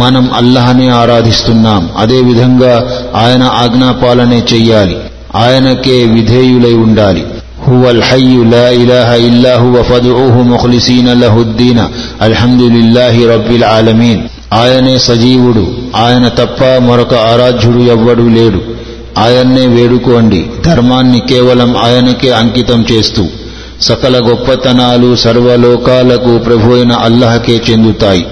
మనం 0.01 0.25
అల్లహనే 0.35 0.89
ఆరాధిస్తున్నాం 1.03 1.83
అదేవిధంగా 2.03 2.75
ఆయన 3.23 3.45
ఆజ్ఞాపాలనే 3.65 4.41
చెయ్యాలి 4.53 4.97
ఆయనకే 5.43 5.99
విధేయులై 6.17 6.75
ఉండాలి 6.89 7.25
هو 7.69 7.85
الحي 7.91 8.35
لا 8.55 8.67
إله 8.83 9.09
إلا 9.29 9.53
هو 9.57 9.75
فادعوه 9.83 10.37
مخلصين 10.45 11.09
له 11.15 11.35
الدين 11.39 11.79
الحمد 12.23 12.63
لله 12.77 13.15
رب 13.35 13.51
العالمين 13.61 14.19
ఆయనే 14.55 14.95
సజీవుడు 15.09 15.65
ఆయన 16.05 16.25
తప్ప 16.41 16.61
మరొక 16.89 17.15
ఆరాధ్యుడు 17.31 17.83
ఎవ్వడూ 17.95 18.25
లేడు 18.39 18.61
ఆయన్నే 19.19 19.65
వేడుకోండి 19.77 20.41
ధర్మాన్ని 20.65 21.21
కేవలం 21.31 21.71
ఆయనకే 21.87 22.31
అంకితం 22.41 22.81
చేస్తూ 22.91 23.23
సకల 23.82 24.30
గొప్పతనాలు 24.30 25.16
సర్వలోకాలకు 25.16 26.38
ప్రభు 26.38 26.74
అయిన 26.74 26.92
అల్లహకే 26.92 27.62
చెందుతాయి. 27.70 28.26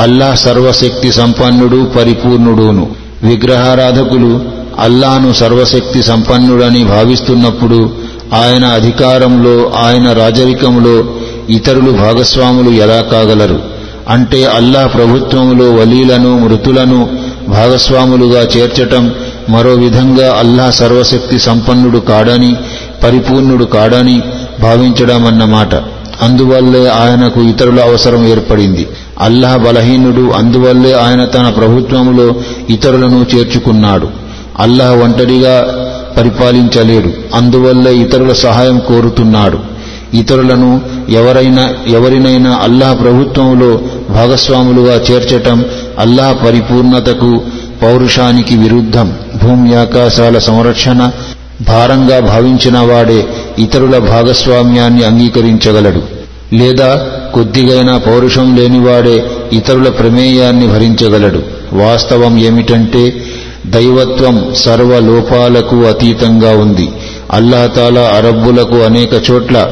అల్లాహ్ 0.00 0.36
సర్వశక్తి 0.36 1.12
సంపన్నుడు 1.12 1.90
పరిపూర్ణుడును. 1.96 2.96
విగ్రహారాధకులు 3.22 4.42
అల్లాను 4.78 5.32
సర్వశక్తి 5.32 6.02
సంపన్నుడని 6.02 6.84
భావిస్తున్నప్పుడు 6.84 7.90
ఆయన 8.34 8.64
అధికారంలో 8.64 9.72
ఆయన 9.76 10.12
రాజరికంలో 10.12 11.04
ఇతరులు 11.50 11.90
భాగస్వాములు 11.90 12.70
ఎలా 12.70 13.00
కాగలరు? 13.00 13.62
అంటే 14.08 14.44
అల్లాహ్ 14.44 14.94
ప్రభుత్వంలో 14.94 15.72
వలీలను 15.72 16.38
మృతులను 16.38 17.08
భాగస్వాములుగా 17.48 18.40
చేర్చటం 18.40 19.12
మరో 19.48 19.70
విధంగా 19.70 20.34
అల్లాహ్ 20.38 20.72
సర్వశక్తి 20.72 21.38
సంపన్నుడు 21.38 21.98
కాడని 21.98 22.56
పరిపూర్ణుడు 23.04 23.64
కాడని 23.64 24.22
భావించడమన్నమాట. 24.62 25.74
అందువల్లే 26.22 26.88
ఆయనకు 26.88 27.40
ఇతరుల 27.40 27.80
అవసరం 27.80 28.26
ఏర్పడింది. 28.26 28.88
అల్లాహ్ 29.20 29.62
బలహీనుడు 29.62 30.30
అందువల్లే 30.30 30.92
ఆయన 30.92 31.24
తన 31.24 31.48
ప్రభుత్వములో 31.48 32.34
ఇతరులను 32.70 33.26
చేర్చుకున్నాడు. 33.34 34.08
అల్లాహ్ 34.58 34.98
ఒంటరిగా 34.98 35.66
పరిపాలించలేడు. 36.16 37.10
అందువల్లే 37.34 37.96
ఇతరుల 37.96 38.32
సహాయం 38.32 38.78
కోరుతున్నాడు. 38.78 39.58
ఇతరులను 40.14 40.80
ఎవరైనా 41.08 41.74
ఎవరినైనా 41.86 42.60
అల్లాహ్ 42.62 43.00
ప్రభుత్వంలో 43.00 43.80
భాగస్వాములుగా 44.10 44.94
చేర్చటం 44.94 45.64
అల్లాహ్ 45.98 46.46
పరిపూర్ణతకు 46.46 47.40
పౌరుషానికి 47.82 48.56
విరుద్ధం. 48.56 49.12
భూమి 49.42 49.74
ఆకాశాల 49.74 50.38
సంరక్షణ 50.38 51.10
భారంగా 51.68 52.20
భావించిన 52.20 52.78
వాడే 52.78 53.26
ఇతరుల 53.58 53.98
భాగస్వామ్యాన్ని 53.98 55.04
అంగీకరించగలడు. 55.04 56.02
లేదా 56.52 57.06
కొద్దిగైనా 57.34 57.98
పౌరుషం 57.98 58.56
లేనివాడే 58.56 59.30
ఇతరుల 59.52 59.88
ప్రమేయాన్ని 59.88 60.66
భరించగలడు. 60.66 61.42
వాస్తవం 61.72 62.38
ఏమిటంటే 62.38 63.12
దైవత్వం 63.66 64.54
సర్వ 64.56 64.98
లోపాలకు 64.98 65.76
అతీతంగా 65.76 66.50
ఉంది. 66.50 66.88
అల్లాహతాలా 67.32 68.00
అరబ్బులకు 68.00 68.76
అనేక 68.76 69.30
చోట్ల 69.30 69.66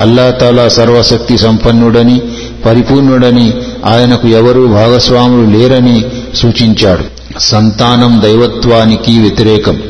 అల్లాహతాలా 0.00 0.68
సర్వశక్తి 0.68 1.38
సంపన్నుడని 1.38 2.20
పరిపూర్ణుడని 2.66 3.52
ఆయనకు 3.84 4.28
ఎవరూ 4.28 4.66
భాగస్వాములు 4.66 5.58
లేరని 5.58 6.04
సూచించాడు. 6.34 7.04
సంతానం 7.38 8.22
దైవత్వానికి 8.24 9.20
వ్యతిరేకం. 9.20 9.82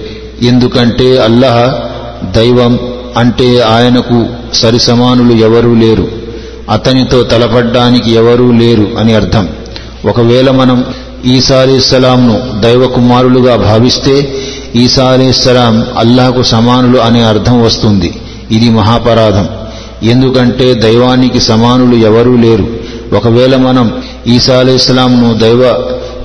ఎందుకంటే 0.42 1.18
అల్లహ 1.18 1.80
దైవం 2.36 2.78
అంటే 3.16 3.60
ఆయనకు 3.60 4.26
సరిసమానులు 4.54 5.32
ఎవరూ 5.32 5.74
లేరు. 5.74 6.08
అతనితో 6.70 7.22
తలపడ్డానికి 7.22 8.12
ఎవరూ 8.12 8.52
లేరు 8.52 8.90
అని 8.98 9.14
అర్థం. 9.14 9.48
ఒకవేళ 10.04 10.50
మనం 10.50 10.84
ఈసా 11.24 11.64
దైవకుమారులుగా 11.64 12.60
దైవ 12.60 12.86
కుమారులుగా 12.86 13.56
భావిస్తే 13.56 14.34
ఈసా 14.76 15.04
అల్లాహకు 15.98 16.42
సమానులు 16.42 16.98
అనే 16.98 17.22
అర్థం 17.22 17.62
వస్తుంది. 17.62 18.20
ఇది 18.50 18.70
మహాపరాధం. 18.70 19.48
ఎందుకంటే 20.02 20.74
దైవానికి 20.74 21.40
సమానులు 21.40 21.96
ఎవరూ 21.96 22.36
లేరు. 22.36 22.66
ఒకవేళ 23.16 23.56
మనం 23.56 24.02
ఈసా 24.26 24.62
దైవ 25.32 25.74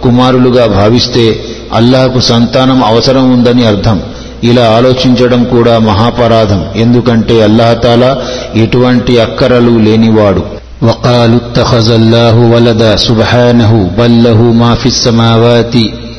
కుమారులుగా 0.03 0.65
భావిస్తే 0.65 1.43
అల్లాహకు 1.73 2.19
సంతానం 2.19 2.83
అవసరం 2.83 3.33
ఉందని 3.33 3.65
అర్థం. 3.65 4.01
ఇలా 4.42 4.64
ఆలోచించడం 4.76 5.42
కూడా 5.44 5.74
మహాపరాధం 5.88 6.60
ఎందుకంటే 6.82 7.36
అల్లాహతాలా 7.48 8.10
ఎటువంటి 8.64 9.14
అక్కరలు 9.26 9.74
లేనివాడు 9.86 10.42
وقالوا 10.82 11.40
اتخذ 11.44 11.88
الله 11.92 12.36
ولدا 12.54 12.92
سبحانه 12.98 13.72
بل 13.98 14.12
له 14.22 14.40
ما 14.62 14.72
في 14.74 14.86
السماوات 14.86 15.74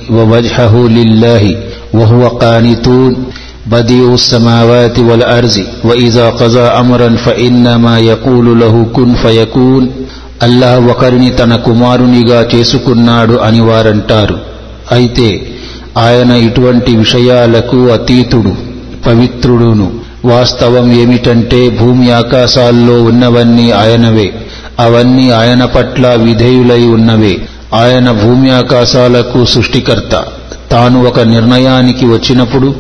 ووجهه 0.10 0.74
لله 0.98 1.44
وهو 1.94 2.24
قانتون 2.44 3.12
بديع 3.66 4.08
السماوات 4.14 5.00
والأرض 5.00 5.56
وإذا 5.84 6.26
قضى 6.32 6.66
أمرا 6.84 7.10
فإنما 7.16 7.96
يقول 8.12 8.48
له 8.62 8.76
كن 8.96 9.10
فيكون 9.24 9.84
అల్లాహ్ 10.42 10.80
ఒకరిని 10.92 11.30
తన 11.32 11.52
కుమారునిగా 11.68 12.40
చేసుకున్నాడు 12.54 13.36
అని 13.48 13.62
వారంటారు 13.62 14.36
అయితే 14.92 15.28
ఆయన 15.99 16.31
ఇటువంటి 16.31 16.97
విషయాలకు 16.97 17.77
అతీతుడు 17.77 18.55
పవిత్రుడును. 19.07 19.93
వాస్తవం 20.25 20.93
ఏమిటంటే 20.93 21.69
భూమి 21.69 22.11
ఆకాశాల్లో 22.11 23.03
ఉన్నవన్నీ 23.03 23.71
ఆయనవే. 23.71 24.35
అవన్నీ 24.81 25.31
ఆయన 25.31 25.65
పట్ల 25.65 26.15
విధేయులై 26.15 26.83
ఉన్నవే. 26.83 27.39
ఆయన 27.75 28.11
భూమి 28.11 28.51
ఆకాశాలకు 28.51 29.45
సృష్టికర్త. 29.45 30.25
తాను 30.71 31.07
ఒక 31.07 31.21
నిర్ణయానికి 31.21 32.07
వచ్చినప్పుడు 32.07 32.75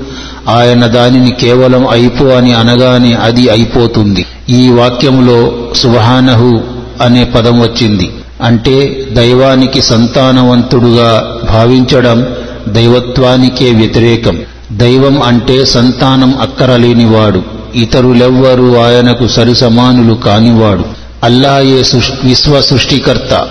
ఆయన 0.49 0.87
దానిని 0.87 1.31
కేవలం 1.31 1.89
అయిపో 1.89 2.25
అని 2.25 2.53
అనగానే 2.53 3.13
అది 3.13 3.49
అయిపోతుంది. 3.51 4.27
ఈ 4.51 4.71
వాక్యంలో 4.71 5.53
సుబహానహు 5.75 6.61
అనే 7.01 7.25
పదం 7.25 7.61
వచ్చింది. 7.61 8.11
అంటే 8.43 9.05
దైవానికి 9.13 9.83
సంతానవంతుడుగా 9.83 11.39
భావించడం 11.51 12.27
దైవత్వానికే 12.73 13.71
వ్యతిరేకం. 13.71 14.39
దైవం 14.73 15.23
అంటే 15.23 15.65
సంతానం 15.65 16.35
అక్కరలేనివాడు. 16.41 17.43
ఇతరులెవ్వరూ 17.75 18.77
ఆయనకు 18.77 19.27
సరిసమానులు 19.27 20.15
కానివాడు. 20.15 20.85
అల్లాయే 21.25 21.83
విశ్వ 22.25 22.61
సృష్టికర్త. 22.61 23.47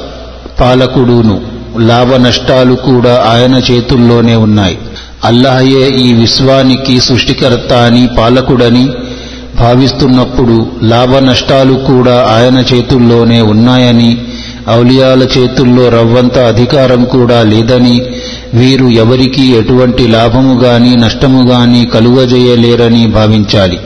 పాలకుడును. 0.61 1.41
లాభ 1.79 2.13
నష్టాలు 2.15 2.75
కూడా 2.75 3.25
ఆయన 3.27 3.61
చేతుల్లోనే 3.71 4.35
ఉన్నాయి. 4.35 4.77
అల్లాహయే 5.23 5.89
ఈ 5.89 6.13
విశ్వానికి 6.13 6.99
సృష్టికర్త 6.99 7.73
అని 7.73 8.07
పాలకుడని 8.17 8.89
భావిస్తున్నప్పుడు 9.59 10.67
లాభ 10.83 11.15
నష్టాలు 11.15 11.73
కూడా 11.73 12.27
ఆయన 12.35 12.75
చేతుల్లోనే 12.75 13.41
ఉన్నాయని 13.41 14.21
ఔలియాల 14.75 15.23
చేతుల్లో 15.23 15.89
రవ్వంత 15.89 16.37
అధికారం 16.37 17.05
కూడా 17.05 17.43
లేదని 17.43 18.01
వీరు 18.53 18.85
ఎవరికీ 18.85 19.41
ఎటువంటి 19.41 20.07
లాభము 20.07 20.59
గాని 20.59 20.95
నష్టము 20.95 21.47
గాని 21.47 21.85
కలుగజేయలేరని 21.85 23.07
భావించాలి. 23.07 23.79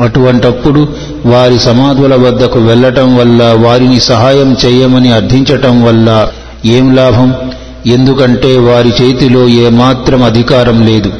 అటువంటప్పుడు 0.00 0.88
వారి 1.26 1.58
సమాధుల 1.58 2.14
వద్దకు 2.14 2.58
వెళ్ళటం 2.58 3.16
వల్ల 3.16 3.56
వారిని 3.58 4.00
సహాయం 4.00 4.56
చేయమని 4.66 5.12
అర్థించటం 5.12 5.84
వల్ల 5.84 6.28
ఏం 6.66 6.96
లాభం? 6.96 7.34
ఎందుకంటే 7.86 8.56
వారి 8.58 8.92
చేతిలో 9.02 9.48
ఏమాత్రం 9.48 10.22
అధికారం 10.22 10.86
లేదు. 10.86 11.12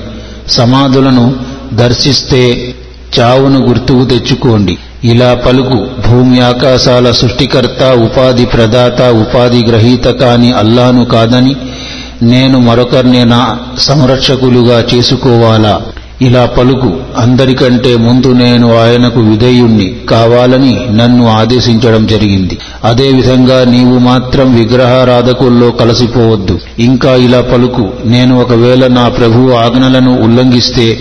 సమాధులను 0.49 1.37
దర్శిస్తే 1.73 2.75
చావును 3.21 3.69
గుర్తుకు 3.69 4.05
తెచ్చుకోండి. 4.05 4.79
ఇలా 5.05 5.35
పలుకు 5.35 5.87
భూమి 6.09 6.41
ఆకాశాల 6.41 7.11
సృష్టికర్త 7.11 7.83
ఉపాధి 7.83 8.45
ప్రదాత 8.45 9.03
ఉపాధి 9.03 9.65
గ్రహీత 9.65 10.05
కాని 10.05 10.53
అల్లాను 10.53 11.05
కాదని 11.05 11.57
నేను 12.23 12.61
మరొకరిని 12.61 13.25
నా 13.25 13.59
సంరక్షకులుగా 13.79 14.85
చేసుకోవాలా? 14.95 15.81
ఇలా 16.23 16.47
పలుకు 16.47 16.93
అందరికంటే 17.19 17.97
ముందు 17.97 18.33
నేను 18.33 18.79
ఆయనకు 18.79 19.21
విధేయుణ్ణి 19.21 19.97
కావాలని 20.11 20.81
నన్ను 20.91 21.29
ఆదేశించడం 21.29 22.07
జరిగింది. 22.07 22.59
అదేవిధంగా 22.85 23.65
నీవు 23.65 23.99
మాత్రం 23.99 24.55
విగ్రహారాధకుల్లో 24.55 25.71
కలసిపోవద్దు. 25.71 26.59
ఇంకా 26.79 27.15
ఇలా 27.15 27.41
పలుకు 27.41 27.89
నేను 28.05 28.41
ఒకవేళ 28.41 28.87
నా 28.87 29.09
ప్రభువు 29.09 29.53
ఆజ్ఞలను 29.53 30.23
ఉల్లంఘిస్తే 30.23 30.99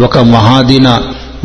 ఒక 0.00 0.18
మహాదిన 0.18 0.98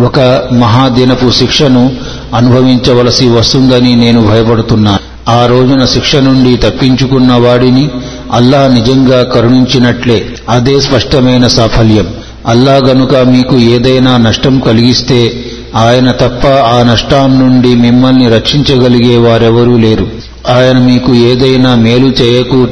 ఒక 0.04 0.20
మహాదినపు 0.54 1.30
శిక్షను 1.30 1.92
అనుభవించవలసి 2.34 3.30
వస్తుందని 3.30 3.96
నేను 3.96 4.22
భయపడుతున్నా. 4.22 5.00
ఆ 5.30 5.46
రోజున 5.46 5.86
శిక్ష 5.86 6.16
నుండి 6.16 6.58
తప్పించుకున్న 6.58 7.34
వాడిని 7.34 7.90
అల్లా 8.32 8.68
నిజంగా 8.68 9.24
కరుణించినట్లే. 9.24 10.26
అదే 10.50 10.80
స్పష్టమైన 10.80 11.48
సాఫల్యం. 11.48 12.08
అల్లా 12.48 12.76
గనుక 12.76 13.16
మీకు 13.16 13.56
ఏదైనా 13.56 14.18
నష్టం 14.18 14.60
కలిగిస్తే 14.60 15.46
ఆయన 15.76 16.12
తప్ప 16.12 16.48
ఆ 16.48 16.84
నష్టం 16.84 17.40
నుండి 17.40 17.76
మిమ్మల్ని 17.76 18.30
రక్షించగలిగే 18.30 19.18
వారెవరూ 19.18 19.78
లేరు. 19.78 20.08
ఆయన 20.50 20.78
మీకు 20.78 21.16
ఏదైనా 21.16 21.76
మేలు 21.76 22.14
చేయకూ 22.22 22.68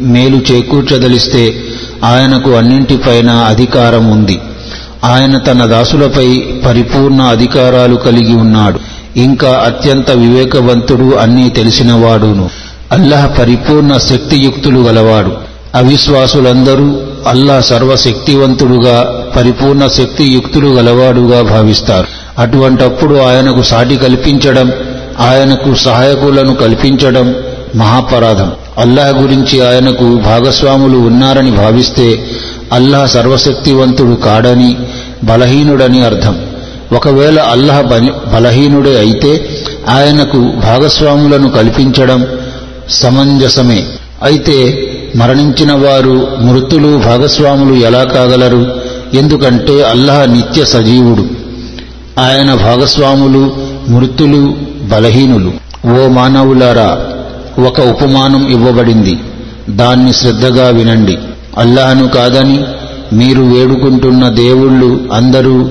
మేలు 0.00 0.42
చేకూర్చదలిస్తే 0.52 1.54
ఆయనకు 2.04 2.50
అన్నింటిపైన 2.50 3.30
అధికారం 3.30 4.10
ఉంది. 4.10 4.40
ఆయన 5.04 5.38
తన 5.38 5.64
దాసులపై 5.64 6.44
పరిపూర్ణ 6.66 7.22
అధికారాలు 7.22 7.94
కలిగి 7.94 8.36
ఉన్నాడు. 8.36 8.80
ఇంకా 9.16 9.50
అత్యంత 9.66 10.10
వివేకవంతుడు 10.10 11.16
అన్నీ 11.16 11.48
తెలిసినవాడును. 11.48 12.50
అల్లాహ్ 12.92 13.38
పరిపూర్ణ 13.38 13.96
శక్తియుక్తులు 13.96 14.80
గలవాడు. 14.80 15.32
అవిశ్వాసులందరూ 15.74 16.86
అల్లాహ్ 17.26 17.62
సర్వశక్తివంతుడుగా 17.62 18.96
పరిపూర్ణ 19.36 19.86
శక్తియుక్తులు 19.86 20.68
గలవాడుగా 20.68 21.42
భావిస్తారు. 21.42 22.06
అటువంటప్పుడు 22.38 23.14
ఆయనకు 23.14 23.62
సాటి 23.62 23.96
కల్పించడం 23.96 24.72
ఆయనకు 25.20 25.74
సహాయకులను 25.74 26.54
కల్పించడం 26.54 27.34
మహాపరాధం. 27.76 28.52
అల్లాహ్ 28.78 29.14
గురించి 29.22 29.56
ఆయనకు 29.66 30.04
భాగస్వాములు 30.18 30.98
ఉన్నారని 30.98 31.50
భావిస్తే 31.50 32.08
అల్లాహ్ 32.72 33.08
సర్వశక్తివంతుడు 33.08 34.14
కాడని 34.14 34.76
బలహీనుడని 35.24 36.04
అర్థం. 36.04 36.36
ఒకవేళ 36.92 37.38
అల్లాహ్ 37.40 37.82
బలహీనుడే 38.34 38.98
అయితే 38.98 39.32
ఆయనకు 39.88 40.38
భాగస్వాములను 40.38 41.50
కల్పించడం 41.50 42.26
సమంజసమే. 42.90 43.86
అయితే 44.22 44.86
మరణించిన 45.16 45.72
వారు 45.72 46.28
మృతులు 46.40 46.98
భాగస్వాములు 46.98 47.74
ఎలా 47.74 48.04
కాగలరు? 48.04 48.80
ఎందుకంటే 49.14 49.82
అల్లాహ్ 49.82 50.30
నిత్య 50.30 50.64
సజీవుడు. 50.64 51.26
ఆయన 52.20 52.54
భాగస్వాములు 52.54 53.56
మృతులు 53.88 54.54
బలహీనులు. 54.82 55.52
ఓ 55.88 56.08
మానవులారా 56.08 57.06
ఒక 57.64 57.80
ఉపమానం 57.80 58.48
ఇవ్వబడింది. 58.48 59.18
దాన్ని 59.70 60.12
శ్రద్ధగా 60.12 60.68
వినండి. 60.68 61.18
అల్లాహను 61.58 62.08
కాదని 62.08 62.64
మీరు 63.12 63.42
వేడుకుంటున్న 63.42 64.28
దేవుళ్ళు 64.28 65.00
అందరూ 65.12 65.70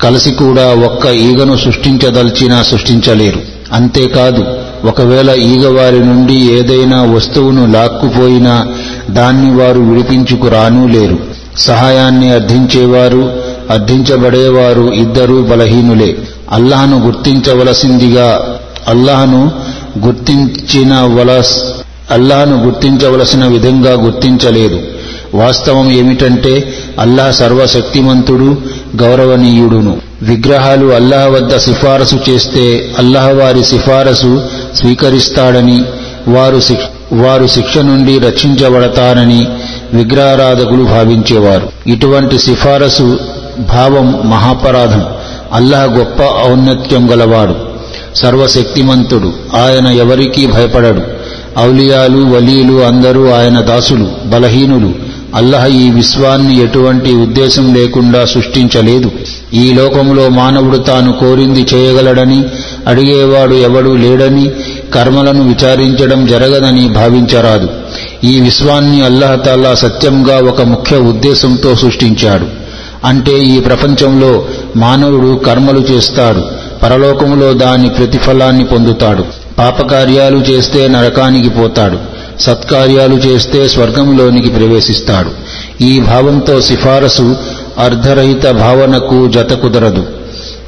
కలిసి 0.00 0.30
కూడా 0.30 0.74
ఒక్క 0.74 1.06
ఈగను 1.06 1.56
సృష్టించదల్చినా 1.56 2.62
సృష్టించలేరు. 2.62 3.40
అంతేకాదు 3.72 4.46
ఒకవేళ 4.84 5.32
ఈగ 5.32 5.82
వారి 5.82 6.00
నుండి 6.00 6.34
ఏదైనా 6.34 7.02
వస్తువును 7.02 7.72
లాక్కుపోయినా 7.72 8.66
దాన్ని 9.10 9.62
వారు 9.62 9.80
విడిపించుకురానూ 9.80 10.86
లేరు. 10.86 11.18
సహాయాన్ని 11.58 12.30
అర్థించేవారు 12.30 13.32
అర్థించబడేవారు 13.70 14.92
ఇద్దరూ 14.92 15.42
బలహీనులే. 15.42 16.16
అల్లాహను 16.52 17.06
గుర్తించవలసిందిగా 17.06 18.58
అల్లాహను 18.88 19.52
గుర్తించిన 19.98 20.94
వలస్ 20.94 21.58
అల్లాహను 22.10 22.64
గుర్తించవలసిన 22.64 23.46
విధంగా 23.46 23.92
గుర్తించలేదు. 23.92 24.80
వాస్తవం 25.34 25.90
ఏమిటంటే 25.90 26.74
అల్లాహ్ 26.98 27.34
సర్వశక్తిమంతుడు 27.34 28.58
గౌరవనీయుడును. 29.02 29.96
విగ్రహాలు 30.22 30.86
అల్లాహ్ 30.86 31.32
వద్ద 31.32 31.56
సిఫారసు 31.56 32.30
చేస్తే 32.30 32.94
అల్లాహ్ 32.98 33.34
వారి 33.34 33.64
సిఫారసు 33.64 34.42
స్వీకరిస్తాడని 34.74 35.82
వారు 36.28 36.60
వారు 37.12 37.46
శిక్ష 37.46 37.78
నుండి 37.78 38.18
రక్షించబడతారని 38.18 39.48
విగ్రహారాధకులు 39.92 40.84
భావించేవారు. 40.84 41.68
ఇటువంటి 41.86 42.38
సిఫారసు 42.38 43.18
భావం 43.58 44.30
మహాపరాధం 44.30 45.04
అల్లాహ్ 45.52 45.90
గొప్ప 45.90 46.50
ఔన్నత్యం 46.50 47.10
గలవాడు 47.12 47.54
సర్వశక్తిమంతుడు 48.14 49.32
ఆయన 49.54 49.86
ఎవరికీ 49.86 50.46
భయపడడు. 50.46 51.00
ఔలియాలు 51.60 52.36
వలీలు 52.36 52.84
అందరూ 52.84 53.30
ఆయన 53.30 53.60
దాసులు 53.60 54.08
బలహీనులు 54.26 55.03
అల్లహ 55.34 55.66
ఈ 55.66 55.90
విశ్వాన్ని 55.90 56.62
ఎటువంటి 56.62 57.12
ఉద్దేశం 57.12 57.74
లేకుండా 57.74 58.24
సృష్టించలేదు. 58.24 59.10
ఈ 59.54 59.72
లోకంలో 59.72 60.28
మానవుడు 60.28 60.78
తాను 60.78 61.12
కోరింది 61.12 61.66
చేయగలడని 61.74 62.44
అడిగేవాడు 62.86 63.54
ఎవడూ 63.54 63.96
లేడని 63.96 64.50
కర్మలను 64.94 65.42
విచారించడం 65.48 66.26
జరగదని 66.26 66.88
భావించరాదు. 66.88 67.68
ఈ 68.24 68.40
విశ్వాన్ని 68.40 69.04
అల్లహతాల్లా 69.04 69.74
సత్యంగా 69.74 70.36
ఒక 70.38 70.62
ముఖ్య 70.62 70.96
ఉద్దేశంతో 70.96 71.74
సృష్టించాడు. 71.74 72.46
అంటే 73.04 73.42
ఈ 73.44 73.60
ప్రపంచంలో 73.60 74.46
మానవుడు 74.76 75.36
కర్మలు 75.36 75.80
చేస్తాడు 75.90 76.42
పరలోకములో 76.82 77.52
దాని 77.52 77.88
ప్రతిఫలాన్ని 77.88 78.64
పొందుతాడు 78.64 79.24
పాపకార్యాలు 79.58 80.36
చేస్తే 80.36 80.88
నరకానికి 80.88 81.48
పోతాడు. 81.48 82.13
సత్కార్యాలు 82.40 83.14
చేస్తే 83.14 83.68
స్వర్గంలోనికి 83.68 84.48
ప్రవేశిస్తాడు. 84.48 85.30
ఈ 85.82 86.00
భావంతో 86.00 86.60
సిఫారసు 86.60 87.36
అర్ధరహిత 87.78 88.50
భావనకు 88.50 89.28
జత 89.28 89.52
కుదరదు. 89.52 90.06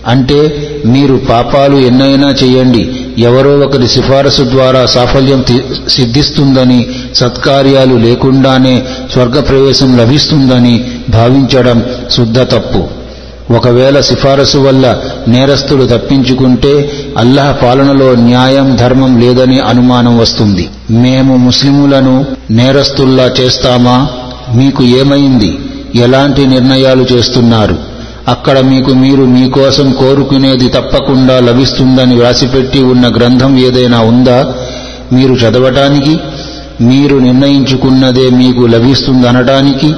అంటే 0.07 0.71
మీరు 0.87 1.21
పాపాలు 1.31 1.77
ఎన్నైనా 1.77 2.35
చేయండి. 2.45 3.07
ఎవరో 3.19 3.59
ఒకరి 3.59 3.89
సిఫారసు 3.89 4.43
ద్వారా 4.43 4.87
సాఫల్యం 4.87 5.45
సిద్ధిస్తుందని 5.89 6.89
సత్కార్యాలు 7.15 7.95
లేకుండానే 7.95 8.87
స్వర్గప్రవేశం 9.13 9.97
లభిస్తుందని 9.97 10.91
భావించడం 11.09 11.85
శుద్ధ 12.11 12.41
తప్పు. 12.41 12.96
ఒకవేళ 13.51 14.01
సిఫారసు 14.01 14.59
వల్ల 14.59 14.99
నేరస్తుడు 15.29 15.85
తప్పించుకుంటే 15.85 16.91
అల్లాహ్ 17.19 17.65
పాలనలో 17.65 18.15
న్యాయం 18.15 18.77
ధర్మం 18.77 19.21
లేదని 19.21 19.61
అనుమానం 19.61 20.19
వస్తుంది. 20.19 20.69
మేము 20.91 21.37
ముస్లిములను 21.37 22.25
నేరస్తుల్లా 22.51 23.31
చేస్తామా? 23.41 24.09
మీకు 24.55 24.85
ఏమైంది? 24.85 25.59
ఎలాంటి 25.95 26.47
నిర్ణయాలు 26.47 27.07
చేస్తున్నారు? 27.13 27.77
అక్కడ 28.29 28.61
మీకు 28.61 28.91
మీరు 28.95 29.23
మీకోసం 29.23 29.93
కోరుకునేది 29.93 30.69
తప్పకుండా 30.69 31.41
లభిస్తుందని 31.41 32.15
వ్రాసిపెట్టి 32.15 32.83
ఉన్న 32.83 33.17
గ్రంథం 33.17 33.59
ఏదైనా 33.59 34.01
ఉందా? 34.01 34.55
మీరు 35.13 35.35
చదవటానికి 35.35 36.19
మీరు 36.81 37.17
నిర్ణయించుకున్నదే 37.17 38.31
మీకు 38.31 38.67
లభిస్తుందనడానికి 38.67 39.93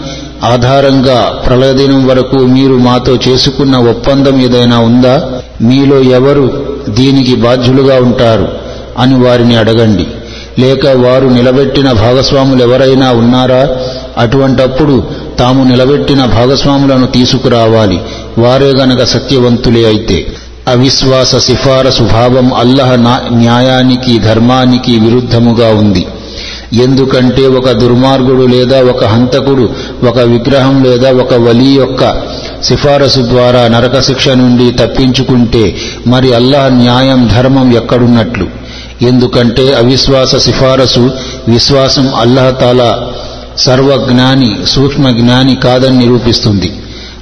ఆధారంగా 0.44 1.42
ప్రళయదినం 1.46 2.06
వరకు 2.06 2.36
మీరు 2.36 2.74
మాతో 2.74 3.18
చేసుకున్న 3.28 3.76
ఒప్పందం 3.76 4.40
ఏదైనా 4.40 4.78
ఉందా? 4.78 5.28
మీలో 5.60 6.00
ఎవరు 6.00 6.66
దీనికి 6.88 7.36
బాధ్యులుగా 7.36 7.96
ఉంటారు? 7.96 8.48
అని 8.98 9.26
వారిని 9.26 9.56
అడగండి. 9.56 10.06
లేక 10.58 10.86
వారు 10.86 11.28
నిలబెట్టిన 11.28 11.92
భాగస్వాములు 11.92 12.62
ఎవరైనా 12.62 13.12
ఉన్నారా? 13.12 13.68
అటువంటప్పుడు 14.18 15.04
తాము 15.38 15.64
నిలబెట్టిన 15.64 16.24
భాగస్వాములను 16.24 17.06
తీసుకురావాలి. 17.06 18.00
వారే 18.38 18.72
గనక 18.78 19.04
సత్యవంతులే 19.04 19.84
అయితే. 19.84 20.26
అవిశ్వాస 20.68 21.36
సిఫారసు 21.36 22.02
భావం 22.02 22.54
అల్లహ 22.54 22.94
న్యాయానికి 23.32 24.18
ధర్మానికి 24.18 24.98
విరుద్ధముగా 24.98 25.68
ఉంది. 25.68 26.06
ఎందుకంటే 26.74 27.46
ఒక 27.46 27.70
దుర్మార్గుడు 27.70 28.46
లేదా 28.46 28.82
ఒక 28.82 29.04
హంతకుడు 29.04 29.68
ఒక 30.06 30.18
విగ్రహం 30.18 30.84
లేదా 30.84 31.12
ఒక 31.12 31.34
వలి 31.34 31.64
యొక్క 31.64 32.22
సిఫారసు 32.64 33.20
ద్వారా 33.20 33.68
నరక 33.68 34.00
శిక్ష 34.00 34.28
నుండి 34.28 34.72
తప్పించుకుంటే 34.72 35.76
మరి 36.06 36.34
అల్లాహ్ 36.34 36.72
న్యాయం 36.72 37.30
ధర్మం 37.36 37.72
ఎక్కడున్నట్లు? 37.72 38.46
ఎందుకంటే 39.02 39.74
అవిశ్వాస 39.74 40.36
సిఫారసు 40.36 41.10
విశ్వాసం 41.48 42.14
అల్లాహతాలా 42.14 43.08
సర్వజ్ఞాని 43.58 44.56
సూక్ష్మ 44.66 45.10
జ్ఞాని 45.10 45.56
కాదని 45.56 45.98
నిరూపిస్తుంది. 45.98 46.72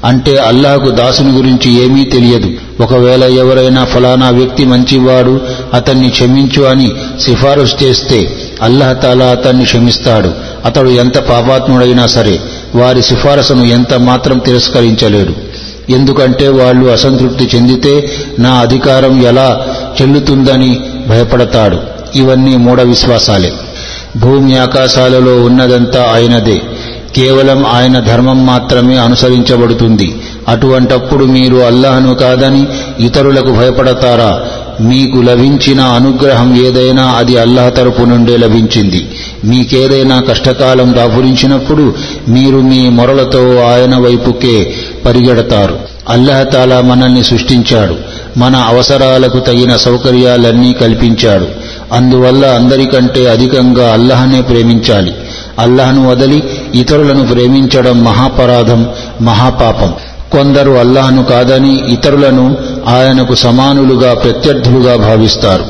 అంటే 0.04 0.36
అల్లాహకు 0.36 0.90
దాసుని 0.90 1.32
గురించి 1.32 1.84
ఏమీ 1.84 2.04
తెలియదు. 2.04 2.50
ఒకవేళ 2.82 3.24
ఎవరైనా 3.24 3.84
ఫలానా 3.84 4.30
వ్యక్తి 4.30 4.64
మంచివాడు 4.64 5.40
అతన్ని 5.74 6.10
క్షమించు 6.10 6.62
అని 6.62 6.92
సిఫారసు 7.20 7.84
చేస్తే 7.84 8.45
అల్లహతాలా 8.62 9.26
అతన్ని 9.26 9.64
క్షమిస్తాడు. 9.64 10.32
అతడు 10.64 10.90
ఎంత 10.90 11.18
పాపాత్ముడైనా 11.18 12.06
సరే 12.06 12.40
వారి 12.74 13.02
సిఫారసును 13.02 13.64
ఎంత 13.64 13.94
మాత్రం 13.94 14.38
తిరస్కరించలేడు. 14.38 15.32
ఎందుకంటే 15.92 16.48
వాళ్ళు 16.48 16.86
అసంతృప్తి 16.86 17.56
చెందితే 17.56 18.10
నా 18.38 18.50
అధికారం 18.50 19.26
ఎలా 19.26 19.66
చెల్లుతుందని 20.02 20.80
భయపడతాడు. 21.08 21.78
ఇవన్నీ 22.14 22.56
మూఢ 22.56 22.80
విశ్వాసాలే. 22.80 23.52
భూమి 24.16 24.58
ఆకాశాలలో 24.58 25.42
ఉన్నదంతా 25.42 26.12
ఆయనదే. 26.14 26.62
కేవలం 27.16 27.66
ఆయన 27.66 28.00
ధర్మం 28.00 28.46
మాత్రమే 28.46 28.96
అనుసరించబడుతుంది. 28.96 30.16
అటువంటప్పుడు 30.48 31.24
మీరు 31.24 31.56
అల్లాహను 31.56 32.14
కాదని 32.14 32.66
ఇతరులకు 33.00 33.52
భయపడతారా? 33.52 34.42
మీకు 34.80 35.16
లభించిన 35.16 35.80
అనుగ్రహం 35.80 36.66
ఏదైనా 36.66 37.04
అది 37.04 37.38
అల్లాహ్ 37.38 37.74
తరపు 37.74 38.02
నుండే 38.02 38.36
లభించింది. 38.36 39.08
మీకేదైనా 39.44 40.20
కష్టకాలం 40.20 40.94
దాపురించినప్పుడు 40.96 41.94
మీరు 42.28 42.56
మీ 42.56 42.88
మొరలతో 42.88 43.56
ఆయన 43.56 43.98
వైపుకే 43.98 44.74
పరిగెడతారు. 45.04 45.78
అల్లహతాలా 46.08 46.80
మనల్ని 46.80 47.24
సృష్టించాడు. 47.24 47.96
మన 48.38 48.56
అవసరాలకు 48.56 49.38
తగిన 49.38 49.76
సౌకర్యాలన్నీ 49.76 50.72
కల్పించాడు. 50.72 51.46
అందువల్ల 51.92 52.46
అందరికంటే 52.46 53.26
అధికంగా 53.30 53.92
అల్లహనే 53.92 54.40
ప్రేమించాలి. 54.40 55.14
అల్లహను 55.58 56.10
వదిలి 56.10 56.42
ఇతరులను 56.74 57.26
ప్రేమించడం 57.26 58.04
మహాపరాధం 58.04 58.86
మహాపాపం. 59.20 59.94
కొందరు 60.32 60.70
అల్లాహను 60.70 61.22
కాదని 61.24 61.92
ఇతరులను 61.92 62.56
ఆయనకు 62.88 63.34
సమానులుగా 63.34 64.14
ప్రత్యర్థులుగా 64.14 64.96
భావిస్తారు. 64.96 65.64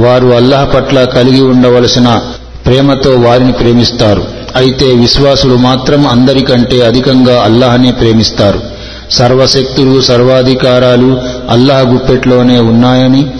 వారు 0.00 0.26
అల్లాహ్ 0.26 0.74
పట్ల 0.74 1.04
కలిగి 1.04 1.40
ఉండవలసిన 1.40 2.20
ప్రేమతో 2.66 3.10
వారిని 3.10 3.52
ప్రేమిస్తారు. 3.52 4.24
అయితే 4.56 4.86
విశ్వాసులు 4.86 5.54
మాత్రం 5.54 6.06
అందరికంటే 6.06 6.86
అధికంగా 6.86 7.42
అల్లాహనే 7.42 7.90
ప్రేమిస్తారు. 7.90 8.60
సర్వశక్తులు 9.10 10.00
సర్వాధికారాలు 10.00 11.20
అల్లాహ్ 11.50 11.86
గుప్పెట్లోనే 11.88 12.58
ఉన్నాయని 12.58 13.30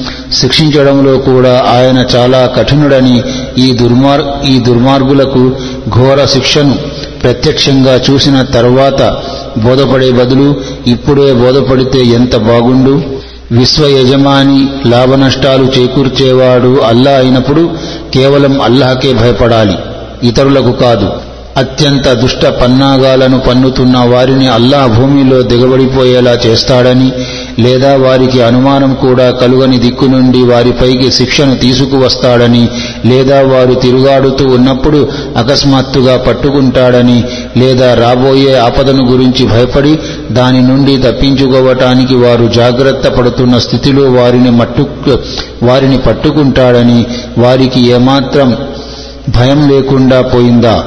శిక్షించడంలో 0.40 1.18
కూడా 1.18 1.52
ఆయన 1.74 1.98
చాలా 2.16 2.46
కఠినుడని 2.46 3.22
ఈ 3.58 3.72
దుర్మార్ 3.72 4.22
ఈ 4.48 4.58
దుర్మార్గులకు 4.58 5.52
ఘోర 5.88 6.24
శిక్షను 6.24 6.74
ప్రత్యక్షంగా 7.22 8.00
చూసిన 8.10 8.42
తర్వాత 8.42 9.02
బోధపడే 9.58 10.10
బదులు 10.10 10.54
ఇప్పుడే 10.86 11.32
బోధపడితే 11.32 11.98
ఎంత 11.98 12.36
బాగుండు? 12.36 13.02
విశ్వ 13.52 13.86
యజమాని 13.86 14.66
లాభనష్టాలు 14.86 15.72
చేకూర్చేవాడు 15.78 16.80
అల్లా 16.80 17.10
అయినప్పుడు 17.10 17.70
కేవలం 18.14 18.60
అల్లాహకే 18.60 19.12
భయపడాలి. 19.12 19.74
ఇతరులకు 20.28 20.72
కాదు. 20.72 21.08
అత్యంత 21.56 22.08
దుష్ట 22.08 22.46
పన్నాగాలను 22.46 23.40
పన్నుతున్న 23.40 23.98
వారిని 23.98 24.48
అల్లాహ్ 24.48 25.00
భూమిలో 25.00 25.42
దిగబడిపోయేలా 25.42 26.38
చేస్తాడని 26.46 27.12
లేదా 27.58 27.96
వారికి 27.96 28.42
అనుమానం 28.42 28.94
కూడా 28.94 29.30
కలుగని 29.30 29.78
దిక్కు 29.78 30.04
నుండి 30.04 30.42
వారిపైకి 30.42 31.12
శిక్షను 31.12 31.54
తీసుకువస్తాడని 31.54 32.68
లేదా 33.06 33.40
వారు 33.42 33.74
తిరుగాడుతూ 33.74 34.44
ఉన్నప్పుడు 34.48 35.08
అకస్మాత్తుగా 35.36 36.16
పట్టుకుంటాడని 36.16 37.24
లేదా 37.56 37.94
రాబోయే 37.94 38.54
ఆపదను 38.54 39.10
గురించి 39.10 39.46
భయపడి 39.46 39.98
దాని 40.32 40.62
నుండి 40.62 40.96
తప్పించుకోవటానికి 40.96 42.14
వారు 42.14 42.46
జాగ్రత్త 42.46 43.08
పడుతున్న 43.08 43.58
స్థితిలో 43.58 44.10
వారిని 44.10 44.50
మట్టు 44.50 44.86
వారిని 45.62 45.98
పట్టుకుంటాడని 45.98 47.06
వారికి 47.38 47.86
ఏమాత్రం 47.86 48.56
భయం 49.36 49.68
లేకుండా 49.68 50.22
పోయిందా? 50.22 50.84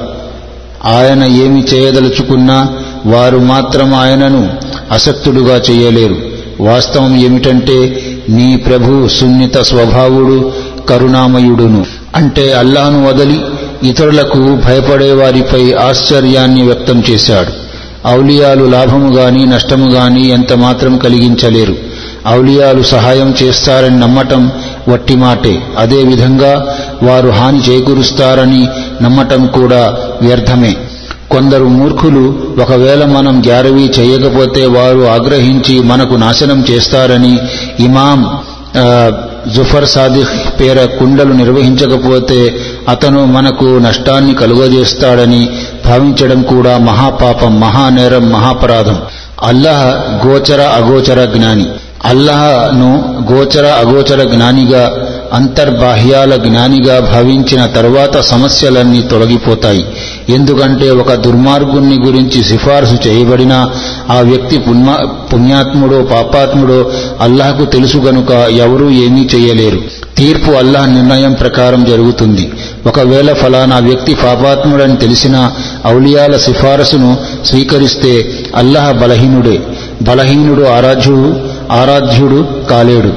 ఆయన 0.85 1.23
ఏమి 1.23 1.63
చేయదలుచుకున్నా 1.73 2.69
వారు 3.05 3.37
మాత్రం 3.37 3.93
ఆయనను 3.93 4.49
అసక్తుడుగా 4.91 5.61
చేయలేరు. 5.71 6.15
వాస్తవం 6.59 7.15
ఏమిటంటే 7.15 8.05
నీ 8.29 8.57
ప్రభు 8.57 9.07
సున్నిత 9.07 9.57
స్వభావుడు 9.57 10.51
కరుణామయుడును. 10.89 11.85
అంటే 12.15 12.53
అల్లాను 12.53 13.07
వదలి 13.07 13.41
ఇతరులకు 13.89 14.41
భయపడే 14.65 15.11
వారిపై 15.11 15.63
ఆశ్చర్యాన్ని 15.87 16.61
వ్యక్తం 16.61 17.03
చేశాడు. 17.09 17.51
ఔలియాలు 18.07 18.65
లాభము 18.65 19.09
గాని 19.15 19.45
నష్టము 19.45 19.87
గాని 19.91 20.23
ఎంత 20.27 20.53
మాత్రం 20.53 20.97
కలిగించలేరు. 20.97 21.75
ఔలియాలు 22.29 22.81
సహాయం 22.83 23.35
చేస్తారని 23.43 23.99
నమ్మటం 23.99 24.51
వట్టి 24.87 25.15
మాటే. 25.15 25.55
అదేవిధంగా 25.77 26.53
వారు 27.03 27.29
హాని 27.29 27.61
చేకూరుస్తారని 27.69 28.63
నమ్మటం 29.01 29.41
కూడా 29.47 29.83
వ్యర్థమే. 30.21 30.73
కొందరు 31.31 31.67
మూర్ఖులు 31.77 32.23
ఒకవేళ 32.61 33.03
మనం 33.05 33.35
గ్యారవీ 33.47 33.85
చేయకపోతే 33.99 34.65
వారు 34.65 35.01
ఆగ్రహించి 35.15 35.75
మనకు 35.91 36.15
నాశనం 36.15 36.65
చేస్తారని 36.71 37.33
ఇమాం 37.79 38.19
జుఫర్ 39.55 39.85
సాదిక్ 39.85 40.35
పేర 40.59 40.85
కుండలు 40.99 41.33
నిర్వహించకపోతే 41.33 42.39
అతను 42.89 43.25
మనకు 43.25 43.63
నష్టాన్ని 43.63 44.33
కలుగజేస్తాడని 44.33 45.49
భావించడం 45.85 46.41
కూడా 46.41 46.77
మహాపాపం 46.77 47.59
మహానేరం 47.59 48.29
మహాపరాధం. 48.29 48.97
అల్లాహ్ 49.43 50.27
గోచర 50.27 50.61
అగోచర 50.61 51.25
జ్ఞాని. 51.25 51.65
అల్లాహ్ను 52.05 53.19
గోచర 53.31 53.65
అగోచర 53.65 54.23
జ్ఞానిగా 54.23 55.07
అంతర్బాహ్యాల 55.33 56.35
జ్ఞానిగా 56.35 56.99
భావించిన 56.99 57.65
తరువాత 57.65 58.19
సమస్యలన్నీ 58.19 59.01
తొలగిపోతాయి. 59.01 59.85
ఎందుకంటే 60.29 60.91
ఒక 60.91 61.13
దుర్మార్గుణ్ణి 61.13 61.95
గురించి 62.05 62.43
సిఫార్సు 62.43 63.07
చేయబడినా 63.07 63.69
ఆ 64.11 64.19
వ్యక్తి 64.19 64.57
పుణ్య 64.57 64.97
పుణ్యాత్ముడో 65.33 66.01
పాపాత్ముడో 66.01 66.91
అల్లాహకు 67.21 67.65
తెలుసు 67.65 67.97
గనుక 67.97 68.31
ఎవరూ 68.31 68.89
ఏమీ 68.89 69.29
చేయలేరు. 69.35 69.81
తీర్పు 70.23 70.51
అల్లాహ్ 70.51 70.93
నిర్ణయం 70.93 71.33
ప్రకారం 71.33 71.83
జరుగుతుంది. 71.83 72.51
ఒకవేళ 72.85 73.33
ఫలానా 73.33 73.77
వ్యక్తి 73.77 74.13
పాపాత్ముడని 74.13 74.97
తెలిసినా 74.97 75.51
ఔలియాల 75.87 76.37
సిఫారసును 76.37 77.17
స్వీకరిస్తే 77.45 78.29
అల్లాహ్ 78.55 78.97
బలహీనుడే. 78.97 79.59
బలహీనుడు 80.01 80.63
ఆరాధ్యుడు 80.63 81.35
ఆరాధ్యుడు 81.71 82.47
కాలేడు. 82.69 83.13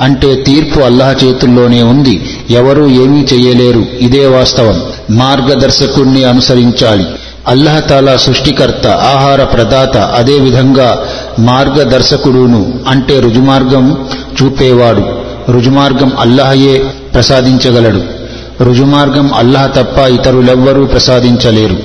అంటే 0.00 0.34
తీర్పు 0.34 0.80
అల్లాహ్ 0.80 1.24
చేతుల్లోనే 1.24 1.82
ఉంది. 1.82 2.22
ఎవరూ 2.50 2.88
ఏమీ 2.88 3.26
చెయ్యలేరు 3.32 3.84
ఇదే 4.00 4.26
వాస్తవం. 4.26 4.82
మార్గదర్శకుణ్ణి 5.10 6.24
అనుసరించాలి. 6.24 7.06
అల్లహతాలా 7.48 8.16
సృష్టికర్త 8.16 8.86
ఆహార 8.86 9.44
ప్రదాత 9.44 9.96
అదేవిధంగా 9.96 11.02
మార్గదర్శకుడును 11.38 12.74
అంటే 12.88 13.20
రుజుమార్గం 13.20 14.08
చూపేవాడు. 14.42 15.19
రుజుమార్గం 15.48 16.12
అల్లహయే 16.20 16.84
ప్రసాదించగలడు. 17.14 18.00
రుజుమార్గం 18.62 19.34
అల్లహ 19.34 19.66
తప్ప 19.66 19.98
ఇతరులెవ్వరూ 19.98 20.84
ప్రసాదించలేరు. 20.84 21.76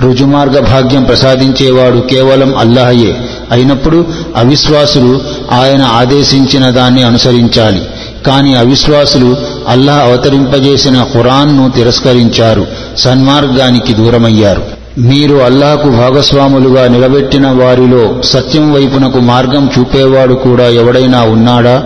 రుజుమార్గ 0.00 0.58
భాగ్యం 0.60 1.04
ప్రసాదించేవాడు 1.04 1.98
కేవలం 1.98 2.54
అల్లహయే. 2.56 3.16
అయినప్పుడు 3.50 4.06
అవిశ్వాసులు 4.36 5.20
ఆయన 5.52 5.82
ఆదేశించిన 5.82 6.70
దాన్ని 6.70 7.02
అనుసరించాలి. 7.02 7.82
కాని 8.26 8.54
అవిశ్వాసులు 8.54 9.36
అల్లాహ్ 9.68 10.00
అవతరింపజేసిన 10.00 11.06
ఖురాన్ను 11.12 11.70
తిరస్కరించారు. 11.70 12.66
సన్మార్గానికి 12.98 13.94
దూరమయ్యారు. 13.94 14.62
మీరు 14.98 15.34
అల్లాహకు 15.36 15.88
భాగస్వాములుగా 15.88 16.88
నిలబెట్టిన 16.88 17.46
వారిలో 17.46 18.22
సత్యం 18.22 18.72
వైపునకు 18.72 19.18
మార్గం 19.18 19.70
చూపేవాడు 19.78 20.34
కూడా 20.34 20.68
ఎవడైనా 20.68 21.22
ఉన్నాడా? 21.22 21.82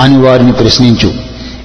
అని 0.00 0.18
వారిని 0.18 0.52
ప్రశ్నించు. 0.52 1.12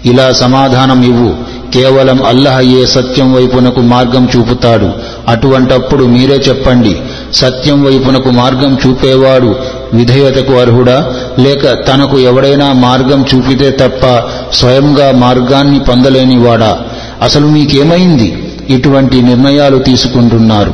ఇలా 0.06 0.34
సమాధానం 0.34 1.04
ఇవ్వు. 1.04 1.60
కేవలం 1.74 2.26
అల్లహయ్యే 2.26 2.86
సత్యం 2.86 3.34
వైపునకు 3.34 3.82
మార్గం 3.82 4.30
చూపుతాడు. 4.38 4.90
అటువంటప్పుడు 5.28 6.06
మీరే 6.06 6.36
చెప్పండి. 6.36 6.98
సత్యం 7.34 7.84
వైపునకు 7.84 8.30
మార్గం 8.30 8.78
చూపేవాడు 8.88 9.56
విధేయతకు 9.94 10.54
అర్హుడా? 10.54 11.14
లేక 11.40 11.88
తనకు 11.88 12.20
ఎవడైనా 12.20 12.74
మార్గం 12.74 13.26
చూపితే 13.36 13.72
తప్ప 13.72 14.24
స్వయంగా 14.54 15.12
మార్గాన్ని 15.12 15.80
పొందలేనివాడా? 15.80 16.80
అసలు 17.22 17.48
మీకేమైంది? 17.48 18.44
ఇటువంటి 18.70 19.22
నిర్ణయాలు 19.22 19.78
తీసుకుంటున్నారు. 19.78 20.74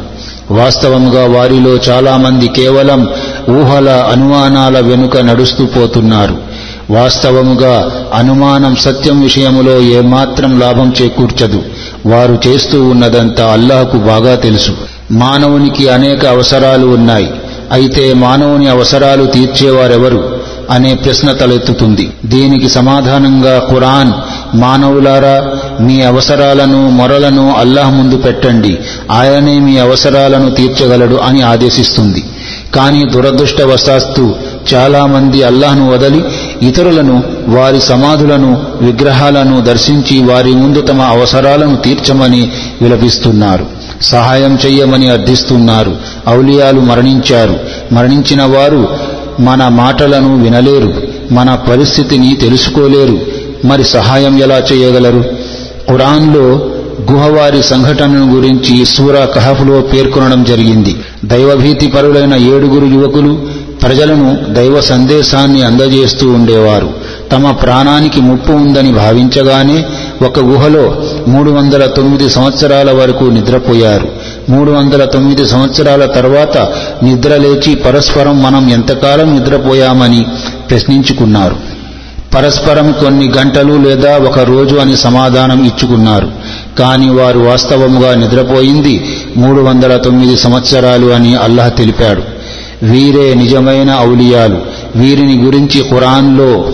వాస్తవంగా 0.52 1.40
వారిలో 1.40 1.72
చాలామంది 1.76 2.48
కేవలం 2.48 3.08
ఊహల 3.50 3.90
అనుమానాల 3.90 4.80
వెనుక 4.80 5.18
నడుస్తూ 5.18 5.66
పోతున్నారు. 5.66 6.55
వాస్తవముగా 6.90 8.06
అనుమానం 8.14 8.76
సత్యం 8.76 9.22
విషయములో 9.22 9.82
ఏమాత్రం 9.82 10.60
లాభం 10.60 10.94
చేకూర్చదు. 11.02 11.64
వారు 12.06 12.40
చేస్తూ 12.48 12.84
ఉన్నదంతా 12.84 13.52
అల్లాహకు 13.52 13.98
బాగా 13.98 14.36
తెలుసు. 14.36 14.72
మానవునికి 15.12 15.90
అనేక 15.90 16.26
అవసరాలు 16.26 16.88
ఉన్నాయి. 16.88 17.32
అయితే 17.72 18.14
మానవుని 18.14 18.68
అవసరాలు 18.68 19.26
తీర్చేవారెవరు? 19.26 20.36
అనే 20.70 20.94
ప్రశ్న 20.94 21.32
తలెత్తుతుంది. 21.32 22.10
దీనికి 22.26 22.70
సమాధానంగా 22.70 23.68
ఖురాన్ 23.70 24.14
మానవులారా 24.58 25.52
మీ 25.82 26.02
అవసరాలను 26.02 26.90
మొరలను 26.90 27.56
అల్లాహ్ 27.58 27.94
ముందు 27.94 28.18
పెట్టండి. 28.18 28.78
ఆయనే 29.12 29.60
మీ 29.60 29.78
అవసరాలను 29.78 30.52
తీర్చగలడు 30.52 31.16
అని 31.16 31.42
ఆదేశిస్తుంది. 31.42 32.24
కానీ 32.76 33.06
దురదృష్టవశాత్తు 33.06 34.36
చాలామంది 34.74 35.44
అల్లాహ్ను 35.44 35.92
వదలి 35.92 36.24
ఇతరులను 36.62 37.24
వారి 37.48 37.82
సమాధులను 37.82 38.62
విగ్రహాలను 38.82 39.62
దర్శించి 39.62 40.24
వారి 40.24 40.52
ముందు 40.52 40.82
తమ 40.82 41.02
అవసరాలను 41.02 41.76
తీర్చమని 41.76 42.52
విలపిస్తున్నారు. 42.82 43.66
సహాయం 44.02 44.58
చెయ్యమని 44.66 45.10
అర్థిస్తున్నారు. 45.10 45.96
ఔలియాలు 46.30 46.80
మరణించారు. 46.80 47.60
మరణించిన 47.92 48.44
వారు 48.44 48.88
మన 49.40 49.68
మాటలను 49.68 50.44
వినలేరు. 50.44 50.94
మన 51.32 51.56
పరిస్థితిని 51.56 52.38
తెలుసుకోలేరు. 52.42 53.20
మరి 53.66 53.84
సహాయం 53.84 54.40
ఎలా 54.40 54.62
చేయగలరు 54.74 55.24
ఖురాన్లో 55.90 56.70
గుహవారి 57.12 57.64
సంఘటనను 57.64 58.36
గురించి 58.36 58.86
సూరా 58.86 59.26
కహఫ్లో 59.26 59.82
పేర్కొనడం 59.82 60.44
జరిగింది. 60.44 60.96
దైవభీతి 61.26 61.88
పరులైన 61.88 62.34
ఏడుగురు 62.34 62.86
యువకులు 62.86 63.55
ప్రజలను 63.86 64.38
దైవ 64.50 64.82
సందేశాన్ని 64.82 65.64
అందజేస్తూ 65.64 66.30
ఉండేవారు. 66.32 66.94
తమ 67.32 67.52
ప్రాణానికి 67.52 68.22
ముప్పు 68.22 68.52
ఉందని 68.52 68.92
భావించగానే 68.92 69.86
ఒక 70.26 70.40
గుహలో 70.40 70.96
మూడు 71.28 71.52
వందల 71.52 71.86
తొమ్మిది 71.86 72.30
సంవత్సరాల 72.30 72.92
వరకు 72.92 73.24
నిద్రపోయారు. 73.24 74.08
మూడు 74.50 74.72
వందల 74.72 75.06
తొమ్మిది 75.06 75.46
సంవత్సరాల 75.46 76.06
తర్వాత 76.06 76.58
నిద్రలేచి 77.04 77.76
పరస్పరం 77.76 78.44
మనం 78.44 78.70
ఎంతకాలం 78.70 79.40
నిద్రపోయామని 79.40 80.26
ప్రశ్నించుకున్నారు. 80.70 81.56
పరస్పరం 82.36 82.92
కొన్ని 82.92 83.32
గంటలు 83.38 83.74
లేదా 83.74 84.18
ఒక 84.18 84.40
రోజు 84.40 84.76
అని 84.76 84.98
సమాధానం 84.98 85.66
ఇచ్చుకున్నారు. 85.66 86.32
కాని 86.80 87.12
వారు 87.12 87.40
వాస్తవముగా 87.40 88.16
నిద్రపోయింది 88.16 89.18
మూడు 89.38 89.62
వందల 89.62 89.98
తొమ్మిది 89.98 90.38
సంవత్సరాలు 90.38 91.08
అని 91.08 91.36
అల్లాహ్ 91.36 91.78
తెలిపాడు. 91.78 92.35
వీరే 92.84 93.34
నిజమైన 93.34 94.00
ఔలియాలు. 94.00 94.58
వీరిని 94.96 95.44
గురించి 95.44 95.84
ఖురాన్లో 95.90 96.66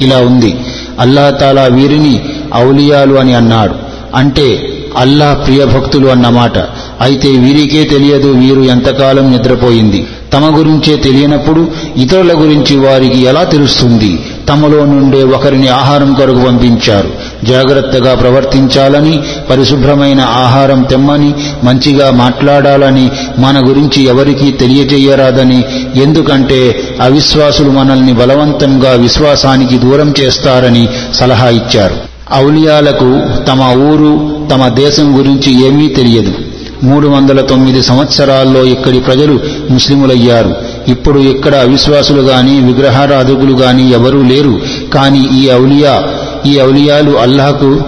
ఇలా 0.00 0.18
ఉంది. 0.18 0.56
అల్లాతాలా 1.00 1.62
వీరిని 1.62 2.24
ఔలియాలు 2.56 3.14
అని 3.14 3.34
అన్నాడు. 3.34 3.74
అంటే 4.14 4.68
అల్లా 4.96 5.32
ప్రియభక్తులు 5.46 6.08
అన్నమాట. 6.08 6.58
అయితే 7.00 7.28
వీరికే 7.28 7.84
తెలియదు 7.84 8.28
వీరు 8.28 8.60
ఎంతకాలం 8.60 9.32
నిద్రపోయింది. 9.32 10.06
తమ 10.32 10.58
గురించే 10.58 10.96
తెలియనప్పుడు 10.96 11.66
ఇతరుల 11.96 12.32
గురించి 12.32 12.76
వారికి 12.76 13.20
ఎలా 13.20 13.44
తెలుస్తుంది? 13.44 14.18
తమలో 14.48 14.84
నుండే 14.84 15.24
ఒకరిని 15.24 15.68
ఆహారం 15.68 16.14
కొరకు 16.14 16.40
పంపించారు. 16.40 17.10
జాగ్రత్తగా 17.44 18.14
ప్రవర్తించాలని 18.14 19.22
పరిశుభ్రమైన 19.50 20.20
ఆహారం 20.20 20.82
తెమ్మని 20.82 21.34
మంచిగా 21.64 22.10
మాట్లాడాలని 22.10 23.10
మన 23.38 23.68
గురించి 23.68 24.02
ఎవరికీ 24.02 24.50
తెలియజేయరాదని 24.50 25.64
ఎందుకంటే 25.96 26.88
అవిశ్వాసులు 27.00 27.70
మనల్ని 27.70 28.12
బలవంతంగా 28.12 28.90
విశ్వాసానికి 28.90 29.78
దూరం 29.78 30.14
చేస్తారని 30.20 30.88
సలహా 31.14 31.48
ఇచ్చారు. 31.48 32.12
ఔలియాలకు 32.34 33.20
తమ 33.48 33.62
ఊరు 33.62 34.42
తమ 34.50 34.68
దేశం 34.68 35.18
గురించి 35.18 35.66
ఏమీ 35.66 35.88
తెలియదు. 35.88 36.32
మూడు 36.82 37.08
వందల 37.08 37.40
తొమ్మిది 37.40 37.82
సంవత్సరాల్లో 37.82 38.64
ఇక్కడి 38.64 39.00
ప్రజలు 39.00 39.40
ముస్లిములయ్యారు. 39.70 40.54
ఇప్పుడు 40.88 41.18
ఇక్కడ 41.18 41.54
అవిశ్వాసులు 41.54 42.22
గాని 42.22 42.60
విగ్రహారాధకులు 42.60 43.56
గాని 43.56 43.92
ఎవరూ 43.92 44.22
లేరు. 44.22 44.60
కానీ 44.94 45.28
ఈ 45.32 45.52
ఔలియా 45.52 46.04
ఈ 46.46 46.60
ఔలియాలు 46.62 47.18
అల్లాహకు 47.18 47.80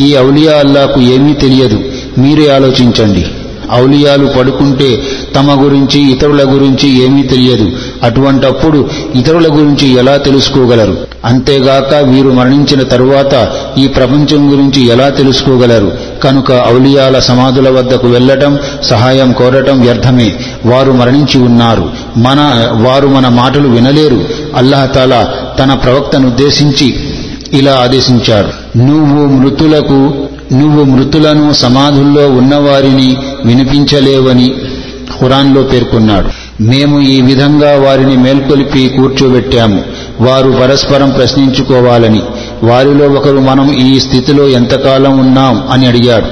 ఈ 0.00 0.18
ఔలియా 0.18 0.58
అల్లాకు 0.58 1.00
ఏమీ 1.00 1.32
తెలియదు. 1.32 1.80
మీరే 2.18 2.48
ఆలోచించండి. 2.48 3.26
ఔలియాలు 3.74 4.26
పడుకుంటే 4.26 5.02
తమ 5.34 5.64
గురించి 5.64 6.12
ఇతరుల 6.12 6.54
గురించి 6.54 7.04
ఏమీ 7.04 7.22
తెలియదు. 7.22 7.72
అటువంటప్పుడు 8.02 8.88
ఇతరుల 9.14 9.46
గురించి 9.52 9.88
ఎలా 9.88 10.16
తెలుసుకోగలరు? 10.16 10.96
అంతేగాక 11.24 11.94
వీరు 11.94 12.30
మరణించిన 12.30 12.82
తరువాత 12.82 13.52
ఈ 13.78 13.86
ప్రపంచం 13.86 14.52
గురించి 14.52 14.86
ఎలా 14.86 15.08
తెలుసుకోగలరు? 15.08 15.92
కనుక 16.24 16.52
ఔలియాల 16.52 17.18
సమాధుల 17.18 17.68
వద్దకు 17.68 18.08
వెళ్ళటం 18.08 18.58
సహాయం 18.82 19.32
కోరటం 19.32 19.80
వ్యర్థమే. 19.80 20.36
వారు 20.66 20.92
మరణించి 20.92 21.40
ఉన్నారు. 21.40 21.90
మన 22.16 22.38
వారు 22.72 23.08
మన 23.08 23.28
మాటలు 23.28 23.68
వినలేరు. 23.68 24.24
అల్లహతాల 24.56 25.28
తన 25.58 25.74
ప్రవక్తనుద్దేశించి 25.74 26.94
ఇలా 27.52 27.72
ఆదేశించాడు 27.82 28.78
నువ్వు 28.78 29.26
మృతులకు 29.26 30.14
నువ్వు 30.52 30.84
మృతులను 30.84 31.52
సమాధుల్లో 31.52 32.28
ఉన్నవారిని 32.28 33.16
వినిపించలేవని 33.44 34.54
ఖురాన్లో 35.20 35.62
పేర్కొన్నాడు. 35.62 36.28
మేము 36.62 37.00
ఈ 37.00 37.20
విధంగా 37.20 37.88
వారిని 37.88 38.16
మేల్కొలిపి 38.16 38.88
కూర్చోబెట్టాము. 38.88 39.82
వారు 40.20 40.50
పరస్పరం 40.62 41.10
ప్రశ్నించుకోవాలని. 41.10 42.22
వారిలో 42.62 43.06
ఒకరు 43.06 43.38
మనం 43.38 43.72
ఈ 43.72 44.00
స్థితిలో 44.00 44.48
ఎంతకాలం 44.48 45.18
ఉన్నాం 45.18 45.64
అని 45.70 45.86
అడిగాడు. 45.86 46.26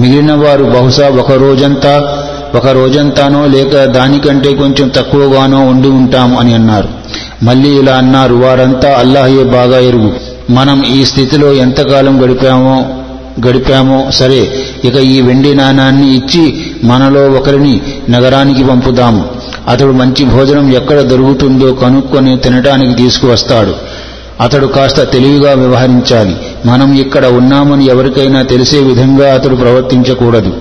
మిగిలిన 0.00 0.32
వారు 0.32 0.64
బహుశా 0.64 1.08
ఒక 1.08 1.32
రోజంతా 1.32 2.22
ఒక 2.54 2.68
రోజంతానో 2.68 3.46
లేక 3.46 3.84
దానికంటే 3.84 4.54
కొంచెం 4.54 4.88
తక్కువగానో 4.88 5.60
ఉండి 5.60 5.88
ఉంటాం 5.88 6.36
అని 6.36 6.54
అన్నారు. 6.54 6.88
మళ్ళీ 7.42 7.68
ఇలా 7.68 7.92
అన్నారు. 7.92 8.34
వారంతా 8.34 8.96
అల్లాహయే 8.98 9.44
బాగా 9.44 9.78
ఎరుగు. 9.78 10.25
మనం 10.50 10.84
ఈ 10.84 11.04
స్థితిలో 11.04 11.52
ఎంతకాలం 11.52 12.24
గడిపామో 12.24 12.84
గడిపామో 13.48 14.10
సరే 14.10 14.52
ఇక 14.84 14.96
ఈ 14.96 15.20
వెండి 15.20 15.54
నాణాన్ని 15.54 16.16
ఇచ్చి 16.16 16.66
మనలో 16.84 17.30
ఒకరిని 17.30 17.80
నగరానికి 18.10 18.64
పంపుదాము 18.64 19.24
అతడు 19.68 19.92
మంచి 19.92 20.24
భోజనం 20.24 20.72
ఎక్కడ 20.72 21.00
దొరుకుతుందో 21.00 21.72
కనుక్కొని 21.72 22.36
తినడానికి 22.36 22.94
తీసుకువస్తాడు. 22.94 23.74
అతడు 24.40 24.66
కాస్త 24.66 25.02
తెలివిగా 25.02 25.52
వ్యవహరించాలి. 25.52 26.36
మనం 26.66 26.94
ఇక్కడ 26.94 27.26
ఉన్నామని 27.26 27.86
ఎవరికైనా 27.86 28.42
తెలిసే 28.42 28.78
విధంగా 28.78 29.34
అతడు 29.34 29.54
ప్రవర్తించకూడదు. 29.54 30.52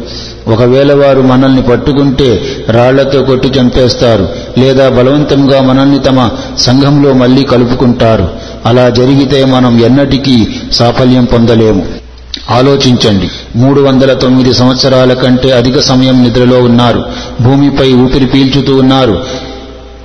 ఒకవేళ 0.47 0.93
వారు 0.93 1.21
మనల్ని 1.21 1.61
పట్టుకుంటే 1.61 2.41
రాళ్ళతో 2.69 3.23
కొట్టి 3.23 3.47
చంపేస్తారు 3.47 4.29
లేదా 4.57 4.89
బలవంతంగా 4.89 5.61
మనల్ని 5.61 5.99
తమ 5.99 6.29
సంఘంలో 6.57 7.13
మళ్ళీ 7.13 7.43
కలుపుకుంటారు. 7.43 8.44
అలా 8.65 8.89
జరిగితే 8.89 9.45
మనం 9.45 9.79
ఎన్నటికీ 9.79 10.47
సాఫల్యం 10.71 11.25
పొందలేము. 11.25 11.85
ఆలోచించండి. 12.51 13.29
మూడు 13.55 13.81
వందల 13.81 14.13
తొమ్మిది 14.13 14.53
సంవత్సరాల 14.53 15.13
కంటే 15.13 15.51
అధిక 15.51 15.79
సమయం 15.79 16.23
నిద్రలో 16.23 16.59
ఉన్నారు. 16.59 17.03
భూమిపై 17.41 17.93
ఊపిరి 17.93 18.25
పీల్చుతూ 18.25 18.75
ఉన్నారు. 18.75 19.23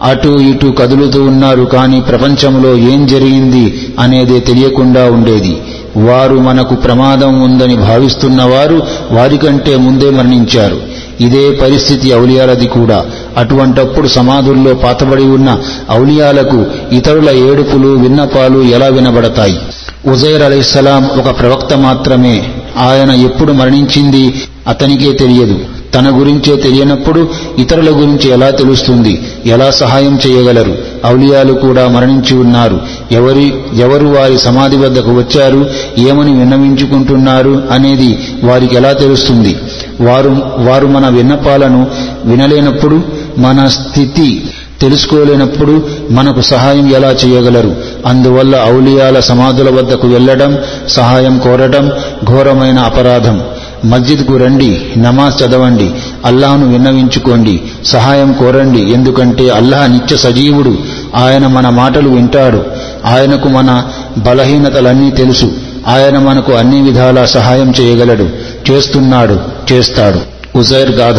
అటు 0.03 0.29
ఇటు 0.29 0.67
కదులుతూ 0.67 1.25
ఉన్నారు. 1.25 1.63
కానీ 1.63 2.01
ప్రపంచంలో 2.01 2.77
ఏం 2.77 3.07
జరిగింది 3.07 3.89
అనేది 3.99 4.41
తెలియకుండా 4.41 5.11
ఉండేది. 5.11 5.57
వారు 5.97 6.37
మనకు 6.37 6.75
ప్రమాదం 6.75 7.41
ఉందని 7.41 7.77
భావిస్తున్న 7.77 8.43
వారు 8.43 8.83
వారికంటే 9.11 9.77
ముందే 9.77 10.11
మరణించారు. 10.11 10.90
ఇదే 11.21 11.51
పరిస్థితి 11.51 12.15
ఔలియాలది 12.15 12.67
కూడా. 12.67 13.05
అటువంటప్పుడు 13.37 14.09
సమాధుల్లో 14.09 14.75
పాతబడి 14.75 15.25
ఉన్న 15.25 15.59
ఔలియాలకు 15.91 16.67
ఇతరుల 16.93 17.31
ఏడుపులు 17.31 17.89
విన్నపాలు 17.89 18.63
ఎలా 18.63 18.87
వినబడతాయి? 18.87 19.59
ఉజైర్ 20.07 20.43
అలైహిస్సలాం 20.43 21.05
ఒక 21.05 21.41
ప్రవక్త 21.41 21.75
మాత్రమే. 21.75 22.55
ఆయన 22.79 23.11
ఎప్పుడు 23.11 23.53
మరణించింది? 23.53 24.35
అతనికే 24.67 25.13
తెలియదు. 25.13 25.59
తన 25.95 26.21
గురించే 26.21 26.57
తెలియనప్పుడు 26.57 27.29
ఇతరుల 27.59 27.91
గురించి 27.91 28.31
ఎలా 28.31 28.51
తెలుస్తుంది? 28.51 29.23
ఎలా 29.47 29.71
సహాయం 29.71 30.19
చేయగలరు? 30.27 30.75
ఔలియాలు 31.07 31.53
కూడా 31.53 31.89
మరణించి 31.89 32.37
ఉన్నారు. 32.37 32.81
ఎవరి 33.13 33.55
ఎవరు 33.75 34.07
వారి 34.07 34.39
సమాధి 34.39 34.77
వద్దకు 34.77 35.11
వచ్చారు 35.11 35.71
ఏమని 35.99 36.33
విన్నవించుకుంటున్నారు 36.33 37.63
అనేది 37.71 38.29
వారికి 38.45 38.77
ఎలా 38.77 38.93
తెలుస్తుంది? 38.93 39.57
వారు 40.01 40.37
వారు 40.59 40.87
మన 40.87 41.09
విన్నపాలను 41.09 41.87
వినలేనప్పుడు 42.25 43.03
మన 43.39 43.69
స్థితి 43.69 44.51
తెలుసుకోలేనప్పుడు 44.81 45.83
మనకు 46.11 46.41
సహాయం 46.41 46.87
ఎలా 46.95 47.09
చేయగలరు? 47.09 47.77
అందువల్ల 48.07 48.65
ఔలియాల 48.65 49.21
సమాధుల 49.21 49.71
వద్దకు 49.71 50.09
వెళ్ళడం 50.09 50.59
సహాయం 50.89 51.39
కోరడం 51.39 51.93
ఘోరమైన 52.25 52.79
అపరాధం. 52.79 53.43
మస్జిద్కు 53.85 54.37
రండి 54.37 54.83
నమాజ్ 54.99 55.43
చదవండి 55.43 55.91
అల్లాహ్ను 56.25 56.73
విన్నవించుకోండి 56.73 57.61
సహాయం 57.85 58.33
కోరండి. 58.33 58.93
ఎందుకంటే 58.93 59.49
అల్లాహ్ 59.49 59.93
నిత్య 59.93 60.17
సజీవుడు 60.17 60.79
ఆయన 61.17 61.47
మన 61.47 61.69
మాటలు 61.69 62.09
వింటాడు. 62.09 62.63
ఆయనకు 63.07 63.49
మన 63.49 63.85
బలహీనతలన్నీ 64.19 65.11
తెలుసు. 65.11 65.53
ఆయన 65.87 66.19
మనకు 66.19 66.53
అన్ని 66.53 66.81
విధాలా 66.81 67.25
సహాయం 67.25 67.73
చేయగలడు. 67.81 68.29
చేస్తున్నాడు 68.71 69.41
చేస్తాడు. 69.73 70.21
ఉజైర్ 70.59 70.91
గాథ. 70.91 71.19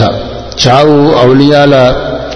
చావు 0.68 1.30
ఔలియాల 1.30 1.95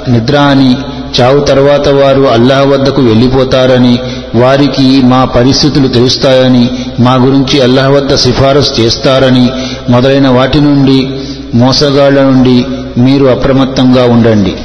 నిద్ర 0.10 0.38
అని 0.38 0.76
చావు 1.22 1.40
తర్వాత 1.40 1.90
వారు 1.90 2.22
అల్లాహ్ 2.22 2.68
వద్దకు 2.68 3.02
వెళ్ళిపోతారని 3.02 4.00
వారికి 4.36 5.02
మా 5.04 5.26
పరిస్థితులు 5.26 5.88
తెలుస్తాయని 5.88 6.70
మా 7.00 7.14
గురించి 7.14 7.62
అల్లాహ్ 7.62 7.92
వద్ద 7.92 8.16
సిఫారసు 8.16 8.82
చేస్తారని 8.82 9.50
మొదలైన 9.90 10.28
వాటి 10.28 10.62
నుండి 10.62 11.08
మోసగాళ్ళ 11.54 12.22
నుండి 12.22 12.66
మీరు 12.98 13.26
అప్రమత్తంగా 13.26 14.06
ఉండండి. 14.06 14.56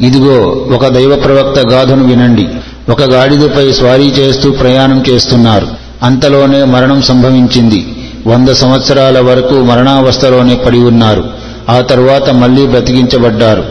ఇదిగో 0.00 0.66
ఒక 0.74 0.86
దైవ 0.88 1.16
ప్రవక్త 1.16 1.58
గాథను 1.72 2.04
వినండి. 2.04 2.48
ఒక 2.88 3.02
గాడిదపై 3.02 3.72
స్వారీ 3.72 4.04
చేస్తూ 4.04 4.50
ప్రయాణం 4.50 5.04
చేస్తున్నారు. 5.10 5.66
అంతలోనే 6.02 6.64
మరణం 6.64 7.02
సంభవించింది. 7.02 7.88
వంద 8.26 8.48
సంవత్సరాల 8.48 9.20
వరకు 9.20 9.54
మరణావస్థలోనే 9.54 10.54
పడి 10.54 10.78
ఉన్నారు. 10.78 11.24
ఆ 11.70 11.80
తరువాత 11.80 12.30
మళ్ళీ 12.30 12.66
బ్రతికించబడ్డారు. 12.66 13.64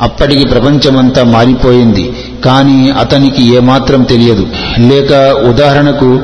అప్పటికి 0.00 0.46
ప్రపంచమంతా 0.46 1.24
మారిపోయింది. 1.24 2.12
కానీ 2.44 2.90
అతనికి 2.90 3.54
ఏమాత్రం 3.54 4.02
తెలియదు. 4.02 4.46
లేక 4.78 5.12
ఉదాహరణకు 5.48 6.20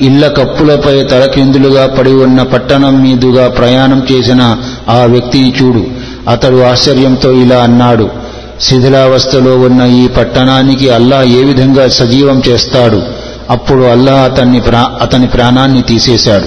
ఇళ్ళ 0.00 0.28
కప్పులపై 0.28 1.02
తలకిందులుగా 1.02 1.86
పడి 1.86 2.12
ఉన్న 2.12 2.42
పట్టణం 2.42 3.02
మీదుగా 3.02 3.48
ప్రయాణం 3.48 4.06
చేసిన 4.12 4.56
ఆ 4.88 5.04
వ్యక్తిని 5.04 5.54
చూడు. 5.62 5.86
అతడు 6.28 6.62
ఆశ్చర్యంతో 6.62 7.32
ఇలా 7.32 7.56
అన్నాడు. 7.56 8.23
శిథిలావస్థలో 8.60 9.58
ఉన్న 9.58 9.82
ఈ 9.82 10.08
పట్టణానికి 10.08 10.90
అల్లా 10.90 11.22
ఏ 11.22 11.44
విధంగా 11.44 11.88
సజీవం 11.88 12.42
చేస్తాడు? 12.48 13.02
అప్పుడు 13.50 13.82
అల్లా 13.82 14.12
అతన్ని 14.12 14.60
ప్రా 14.60 14.90
అతని 15.02 15.26
ప్రాణాన్ని 15.26 15.82
తీసేశాడు. 15.82 16.44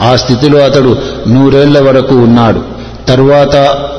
ఆ 0.00 0.16
స్థితిలో 0.16 0.58
అతడు 0.58 0.96
నూరేళ్ళ 1.28 1.80
వరకు 1.80 2.14
ఉన్నాడు. 2.14 2.62
తరువాత 3.08 3.56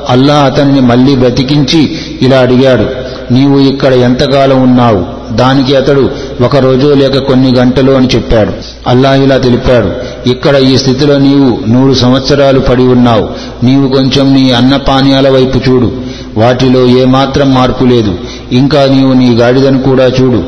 అల్లా 0.08 0.34
అతన్ని 0.34 0.80
మళ్ళీ 0.80 1.16
బ్రతికించి 1.16 1.98
ఇలా 2.22 2.38
అడిగాడు 2.38 2.86
నీవు 3.32 3.58
ఇక్కడ 3.58 3.92
ఎంతకాలం 3.92 4.62
ఉన్నావు? 4.62 5.16
దానికి 5.34 5.76
అతడు 5.76 6.10
ఒక 6.40 6.56
రోజు 6.56 6.94
లేక 6.94 7.18
కొన్ని 7.18 7.54
గంటలు 7.58 7.92
అని 7.92 8.08
చెప్పాడు. 8.14 8.52
అల్లా 8.86 9.14
ఇలా 9.14 9.38
తెలిపాడు 9.38 9.90
ఇక్కడ 10.28 10.56
ఈ 10.56 10.78
స్థితిలో 10.78 11.18
నీవు 11.18 11.70
నూరు 11.70 11.94
సంవత్సరాలు 11.94 12.60
పడి 12.60 12.82
ఉన్నావు. 12.82 13.28
నీవు 13.64 13.88
కొంచెం 13.88 14.34
నీ 14.34 14.50
అన్నపానీయాల 14.50 15.28
వైపు 15.28 15.70
చూడు. 15.70 15.92
వాటిలో 16.36 16.86
ఏమాత్రం 16.86 17.54
మార్పు 17.54 17.84
లేదు. 17.84 18.18
ఇంకా 18.52 18.86
నీవు 18.86 19.12
నీ 19.12 19.34
గాడిదను 19.34 19.82
కూడా 19.82 20.06
చూడు. 20.06 20.42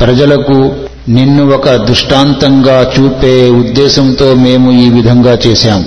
ప్రజలకు 0.00 0.72
నిన్ను 1.08 1.50
ఒక 1.50 1.70
దృష్టాంతంగా 1.70 2.92
చూపే 2.98 3.50
ఉద్దేశంతో 3.50 4.34
మేము 4.34 4.72
ఈ 4.72 4.88
విధంగా 4.88 5.38
చేశాం. 5.46 5.84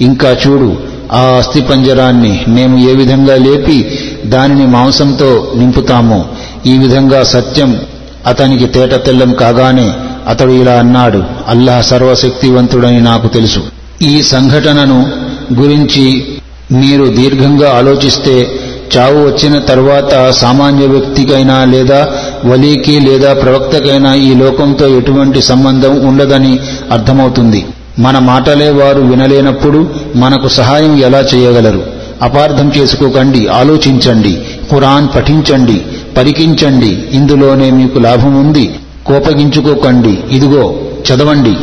ఇంకా 0.00 0.36
చూడు 0.46 0.76
ఆ 1.12 1.20
అస్థిపంజరాన్ని 1.20 2.40
మేము 2.48 2.90
ఏ 2.90 2.94
విధంగా 2.94 3.34
లేపి 3.34 3.98
దానిని 4.26 4.66
మాంసంతో 4.66 5.52
నింపుతామో. 5.56 6.24
ఈ 6.66 6.78
విధంగా 6.78 7.22
సత్యం 7.22 7.80
అతనికి 8.26 8.66
తేట 8.66 8.94
తెల్లం 8.94 9.32
కాగానే 9.32 9.92
అతడు 10.28 10.52
ఇలా 10.52 10.72
అన్నాడు. 10.72 11.22
అల్లాహ్ 11.48 11.84
సర్వశక్తివంతుడని 11.84 13.00
నాకు 13.00 13.28
తెలుసు. 13.28 13.60
ఈ 14.02 14.22
సంఘటనను 14.22 15.12
గురించి 15.60 16.24
మీరు 16.72 17.04
దీర్ఘంగా 17.04 17.70
ఆలోచిస్తే 17.76 18.60
చావు 18.96 19.26
వచ్చిన 19.26 19.58
తర్వాత 19.58 20.30
సామాన్య 20.30 20.86
వ్యక్తికైనా 20.86 21.64
లేదా 21.64 22.08
వలీకి 22.44 23.00
లేదా 23.00 23.32
ప్రవక్తకైనా 23.32 24.14
ఈ 24.14 24.34
లోకంతో 24.34 24.86
ఎటువంటి 24.98 25.42
సంబంధం 25.42 26.08
ఉండదని 26.08 26.58
అర్థమవుతుంది. 26.90 27.64
మన 27.98 28.18
మాటలే 28.18 28.70
వారు 28.70 29.00
వినలేనప్పుడు 29.00 29.88
మనకు 30.16 30.48
సహాయం 30.48 30.98
ఎలా 30.98 31.20
చేయగలరు? 31.34 31.82
అపార్థం 32.22 32.72
చేసుకోకండి 32.78 33.46
ఆలోచించండి 33.46 34.42
ఖురాన్ 34.70 35.08
పఠించండి 35.16 35.82
పరికించండి 36.16 37.04
ఇందులోనే 37.12 37.70
మీకు 37.70 37.98
లాభం 37.98 38.34
ఉంది. 38.40 38.74
కోపగించుకోకండి 39.06 40.18
ఇదిగో 40.30 40.74
చదవండి. 41.08 41.54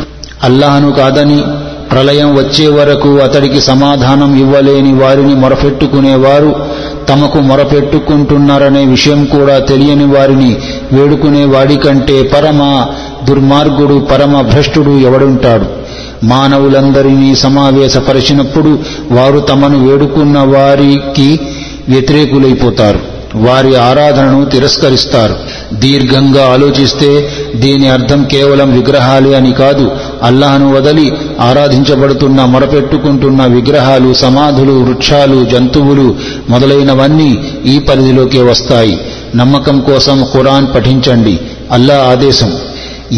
అల్లాహను 0.42 0.92
కాదని 0.92 1.44
ప్రళయం 1.92 2.34
వచ్చే 2.34 2.68
వరకు 2.68 3.08
అతడికి 3.18 3.60
సమాధానం 3.60 4.40
ఇవ్వలేని 4.40 4.92
వారిని 4.92 5.34
మొరపెట్టుకునేవారు 5.34 6.54
తమకు 7.10 7.38
మొరపెట్టుకుంటున్నారనే 7.38 8.84
విషయం 8.84 9.24
కూడా 9.24 9.58
తెలియని 9.58 10.04
వారిని 10.04 10.56
వేడుకునే 10.92 11.44
వాడికంటే 11.44 12.22
పరమ 12.22 12.86
దుర్మార్గుడు 13.24 13.98
పరమ 14.10 14.40
భ్రష్టుడు 14.40 14.90
ఎవడుంటాడు? 14.90 15.66
మానవులందరినీ 16.24 17.34
సమావేశపరిచినప్పుడు 17.34 18.78
వారు 19.10 19.38
తమను 19.38 19.78
వేడుకున్న 19.88 20.38
వారికి 20.38 21.40
వ్యతిరేకులైపోతారు. 21.88 23.00
వారి 23.34 23.76
ఆరాధనను 23.76 24.44
తిరస్కరిస్తారు. 24.44 25.36
దీర్ఘంగా 25.74 26.44
ఆలోచిస్తే 26.52 27.30
దీని 27.56 27.88
అర్థం 27.88 28.24
కేవలం 28.24 28.72
విగ్రహాలే 28.72 29.34
అని 29.34 29.52
కాదు 29.52 29.90
అల్లాహను 30.22 30.72
వదలి 30.72 31.12
ఆరాధించబడుతున్న 31.40 32.44
మొరపెట్టుకుంటున్న 32.44 33.44
విగ్రహాలు 33.46 34.12
సమాధులు 34.14 34.72
వృక్షాలు 34.72 35.44
జంతువులు 35.44 36.14
మొదలైనవన్నీ 36.48 37.30
ఈ 37.66 37.78
పరిధిలోకే 37.78 38.42
వస్తాయి. 38.42 38.96
నమ్మకం 39.36 39.80
కోసం 39.80 40.24
ఖురాన్ 40.32 40.74
పఠించండి. 40.74 41.40
అల్లా 41.72 41.98
ఆదేశం. 42.12 42.52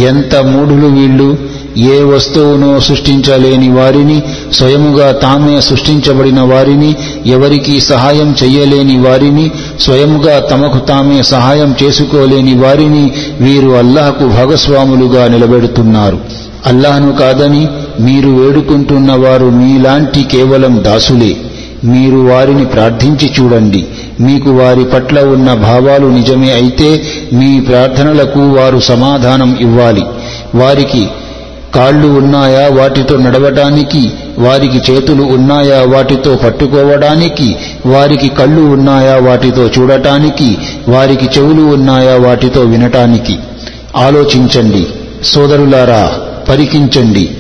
ఎంత 0.02 0.36
మూఢులు 0.36 0.86
వీళ్ళు! 0.86 1.30
ఏ 1.76 2.02
వస్తువును 2.02 2.80
సృష్టించలేని 2.80 3.68
వారిని 3.72 4.22
స్వయముగా 4.52 5.12
తామే 5.12 5.60
సృష్టించబడిన 5.60 6.40
వారిని 6.40 6.90
ఎవరికీ 7.26 7.80
సహాయం 7.80 8.36
చెయ్యలేని 8.42 8.98
వారిని 8.98 9.50
స్వయముగా 9.80 10.38
తమకు 10.38 10.78
తామే 10.78 11.22
సహాయం 11.22 11.74
చేసుకోలేని 11.82 12.54
వారిని 12.54 13.04
వీరు 13.40 13.70
అల్లాహకు 13.70 14.24
భాగస్వాములుగా 14.24 15.28
నిలబెడుతున్నారు. 15.28 16.18
అల్లాను 16.66 17.12
కాదని 17.12 17.68
మీరు 18.00 18.30
వేడుకుంటున్న 18.30 19.12
వారు 19.12 19.46
మీలాంటి 19.46 20.22
కేవలం 20.22 20.84
దాసులే. 20.84 21.36
మీరు 21.84 22.16
వారిని 22.16 22.64
ప్రార్థించి 22.64 23.30
చూడండి. 23.40 23.86
మీకు 24.20 24.50
వారి 24.50 24.84
పట్ల 24.84 25.20
ఉన్న 25.20 25.54
భావాలు 25.54 26.06
నిజమే 26.06 26.52
అయితే 26.52 27.02
మీ 27.32 27.60
ప్రార్థనలకు 27.60 28.38
వారు 28.38 28.78
సమాధానం 28.78 29.56
ఇవ్వాలి. 29.60 30.02
వారికి 30.54 31.08
కాళ్ళు 31.74 32.06
ఉన్నాయా 32.06 32.68
వాటితో 32.80 33.16
నడవటానికి 33.16 34.12
వారికి 34.38 34.92
చేతులు 34.92 35.22
ఉన్నాయా 35.22 35.96
వాటితో 35.96 36.36
పట్టుకోవడానికి? 36.36 37.56
వారికి 37.86 38.28
కళ్ళు 38.28 38.60
ఉన్నాయా 38.60 39.16
వాటితో 39.16 39.66
చూడటానికి? 39.66 40.58
వారికి 40.88 41.24
చెవులు 41.24 41.62
ఉన్నాయా 41.62 42.28
వాటితో 42.28 42.60
వినటానికి? 42.60 43.38
ఆలోచించండి. 43.96 44.86
సోదరులారా 45.24 46.12
పరికించండి. 46.52 47.30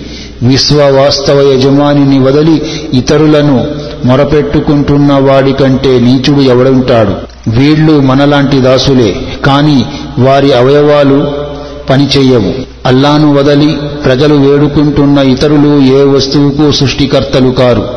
విశ్వవాస్తవ 0.42 1.52
యజమానిని 1.52 2.18
వదిలి 2.18 2.62
ఇతరులను 2.94 3.66
మొరపెట్టుకుంటున్న 4.04 5.12
వాడి 5.12 5.52
కంటే 5.52 6.00
నీచుడు 6.00 6.40
ఎవడుంటాడు? 6.40 7.10
వీళ్ళు 7.50 8.00
మనలాంటి 8.00 8.60
దాసులే 8.60 9.16
కాని 9.46 9.84
వారి 10.18 10.52
అవయవాలు 10.52 11.26
పనిచేయవు. 11.90 12.52
అల్లాను 12.86 13.34
వదలి 13.34 13.78
ప్రజలు 14.04 14.34
వేడుకుంటున్న 14.34 15.18
ఇతరులు 15.18 15.82
ఏ 15.82 16.02
వస్తువుకు 16.02 16.72
సృష్టికర్తలు 16.72 17.50
కారు? 17.50 17.88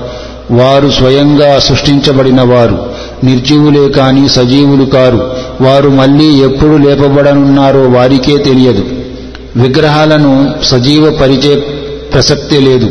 వారు 0.52 0.90
స్వయంగా 0.90 1.60
సృష్టించబడిన 1.60 2.42
వారు 2.42 2.86
నిర్జీవులే 3.24 3.90
కాని 3.90 4.30
సజీవులు 4.30 4.86
కారు. 4.86 5.32
వారు 5.62 5.90
మళ్ళీ 5.90 6.26
ఎప్పుడు 6.26 6.78
లేపబడనున్నారో 6.78 7.82
వారికే 7.82 8.38
తెలియదు. 8.38 8.86
విగ్రహాలను 9.56 10.54
సజీవ 10.64 11.18
పరిచే 11.22 11.56
ప్రసక్తే 12.14 12.60
లేదు. 12.60 12.90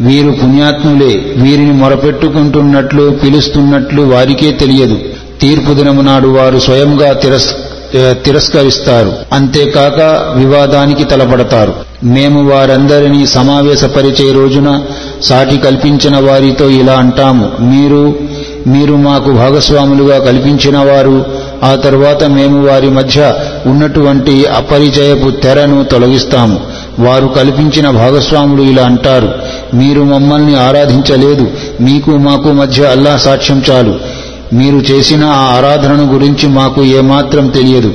వీరు 0.00 0.30
పుణ్యాత్ములే. 0.30 1.22
వీరిని 1.36 1.72
మొరపెట్టుకుంటున్నట్లు 1.72 3.10
పిలుస్తున్నట్లు 3.24 4.02
వారికే 4.02 4.50
తెలియదు. 4.50 4.98
తీర్పు 5.40 5.72
దినము 5.72 6.02
నాడు 6.02 6.28
వారు 6.28 6.58
స్వయంగా 6.58 7.12
తిరస్ 7.12 7.54
తిరస్కరిస్తారు. 8.24 9.12
అంతేకాక 9.32 10.00
వివాదానికి 10.36 11.04
తలపడతారు. 11.04 11.74
మేము 12.04 12.50
వారందరినీ 12.50 13.26
సమావేశపరిచే 13.26 14.32
రోజున 14.32 14.82
సాటి 15.22 15.58
కల్పించిన 15.58 16.30
వారితో 16.30 16.68
ఇలా 16.68 16.92
అంటాము. 16.92 17.52
మీరు 17.60 18.18
మీరు 18.66 18.94
మాకు 18.94 19.30
భాగస్వాములుగా 19.30 20.18
కల్పించిన 20.18 20.78
వారు 20.78 21.24
ఆ 21.64 21.74
తరువాత 21.74 22.24
మేము 22.24 22.68
వారి 22.68 22.90
మధ్య 22.90 23.34
ఉన్నటువంటి 23.66 24.44
అపరిచయపు 24.44 25.30
తెరను 25.30 25.84
తొలగిస్తాము. 25.84 26.60
వారు 26.98 27.26
కల్పించిన 27.26 27.90
భాగస్వాములు 27.90 28.62
ఇలా 28.62 28.82
అంటారు 28.82 29.32
మీరు 29.74 30.02
మమ్మల్ని 30.02 30.58
ఆరాధించలేదు 30.58 31.46
మీకు 31.80 32.10
మాకు 32.10 32.52
మధ్య 32.52 32.84
అల్లాహ్ 32.84 33.20
సాక్ష్యం 33.20 33.62
చాలు. 33.70 33.94
మీరు 34.52 34.76
చేసిన 34.76 35.24
ఆ 35.24 35.56
ఆరాధనను 35.56 36.12
గురించి 36.12 36.48
మాకు 36.48 36.84
ఏమాత్రం 36.84 37.48
తెలియదు. 37.48 37.94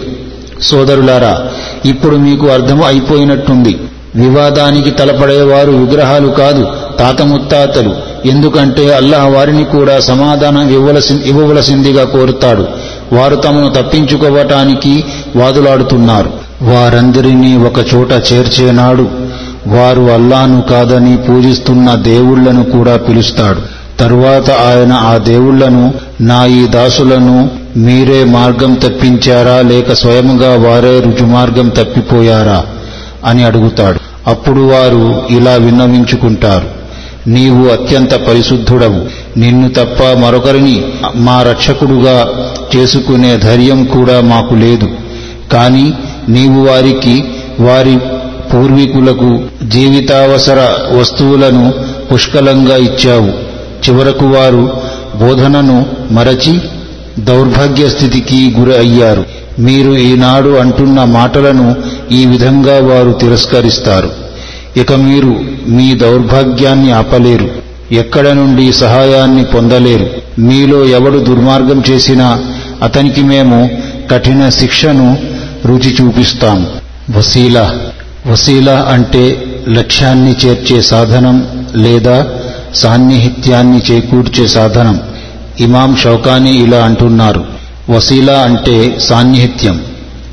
సోదరులారా 0.62 1.40
ఇప్పుడు 1.86 2.16
మీకు 2.16 2.48
అర్థం 2.48 2.84
అయిపోయినట్టుంది. 2.84 3.78
వివాదానికి 4.16 4.92
తలపడేవారు 4.92 5.72
విగ్రహాలు 5.72 6.28
కాదు 6.28 6.68
తాత 7.00 7.22
ముత్తాతలు 7.22 7.96
ఎందుకంటే 8.26 8.94
అల్లాహ్ 8.94 9.34
వారిని 9.34 9.64
కూడా 9.64 10.00
సమాధానం 10.00 10.70
ఇవ్వవలసి 10.70 11.14
ఇవ్వవలసిందిగా 11.26 12.04
కోరుతాడు. 12.04 12.66
వారు 13.14 13.36
తమను 13.36 13.70
తప్పించుకోవటానికి 13.70 15.04
వాదులాడుతున్నారు. 15.36 16.34
వారందరినీ 16.62 17.58
ఒకచోట 17.58 18.12
చేర్చేనాడు. 18.12 19.10
వారు 19.68 20.02
అల్లాను 20.02 20.62
కాదని 20.62 21.18
పూజిస్తున్న 21.18 21.96
దేవుళ్ళను 21.96 22.64
కూడా 22.64 22.98
పిలుస్తాడు. 22.98 23.62
తరువాత 24.00 24.52
ఆయన 24.52 24.94
ఆ 24.94 25.18
దేవుళ్ళను 25.18 25.94
నా 26.22 26.46
ఈ 26.46 26.68
దాసులను 26.68 27.50
మీరే 27.78 28.24
మార్గం 28.24 28.74
తప్పించారా? 28.74 29.62
లేక 29.62 29.94
స్వయముగా 29.94 30.70
వారే 30.70 31.00
రుజుమార్గం 31.00 31.70
తప్పిపోయారా? 31.70 32.66
అని 33.26 33.44
అడుగుతాడు. 33.44 34.00
అప్పుడు 34.28 34.62
వారు 34.62 35.22
ఇలా 35.30 35.54
విన్నవించుకుంటారు. 35.54 36.82
నీవు 37.30 37.68
అత్యంత 37.68 38.14
పరిశుద్ధుడవు. 38.14 39.02
నిన్ను 39.38 39.70
తప్ప 39.70 40.04
మరొకరిని 40.20 40.84
మా 41.16 41.42
రక్షకుడుగా 41.42 42.30
చేసుకునే 42.76 43.38
ధైర్యం 43.38 43.84
కూడా 43.84 44.22
మాకు 44.22 44.56
లేదు. 44.56 44.90
కాని 45.54 45.94
నీవు 46.30 46.68
వారికి 46.68 47.24
వారి 47.60 47.98
పూర్వీకులకు 48.54 49.40
జీవితావసర 49.68 50.70
వస్తువులను 51.00 51.74
పుష్కలంగా 52.14 52.78
ఇచ్చావు. 52.78 53.52
చివరకు 53.90 54.26
వారు 54.26 54.74
బోధనను 55.16 55.86
మరచి 56.12 56.60
దౌర్భాగ్య 57.20 57.90
స్థితికి 57.90 58.56
గురి 58.60 58.78
అయ్యారు. 58.78 59.26
మీరు 59.60 59.92
ఈనాడు 59.92 60.50
అంటున్న 60.50 61.04
మాటలను 61.04 61.76
ఈ 62.12 62.26
విధంగా 62.26 62.96
వారు 62.96 63.12
తిరస్కరిస్తారు. 63.12 64.10
ఇక 64.78 64.94
మీరు 64.94 65.40
మీ 65.68 65.94
దౌర్భాగ్యాన్ని 65.96 66.92
ఆపలేరు. 66.92 67.61
ఎక్కడ 67.92 68.30
నుండి 68.30 68.74
సహాయాన్ని 68.74 69.46
పొందలేరు. 69.46 70.10
మీలో 70.40 70.86
ఎవడు 70.86 71.20
దుర్మార్గం 71.20 71.84
చేసినా 71.90 72.44
అతనికి 72.84 73.22
మేము 73.22 73.70
కఠిన 74.12 74.50
శిక్షను 74.50 75.18
రుచి 75.66 75.98
చూపిస్తాం. 76.02 76.68
వసీలా. 77.18 77.76
వసీలా 78.28 78.88
అంటే 78.90 79.44
లక్ష్యాన్ని 79.70 80.36
చేర్చే 80.46 80.82
సాధనం 80.82 81.66
లేదా 81.76 82.28
సాన్నిహిత్యాన్ని 82.76 83.82
చేకూర్చే 83.92 84.48
సాధనం. 84.48 85.02
ఇమాం 85.60 85.96
షౌకాని 85.96 86.64
ఇలా 86.64 86.78
అంటున్నారు. 86.78 87.46
వసీలా 87.90 88.34
అంటే 88.34 88.96
సాన్నిహిత్యం. 89.00 89.82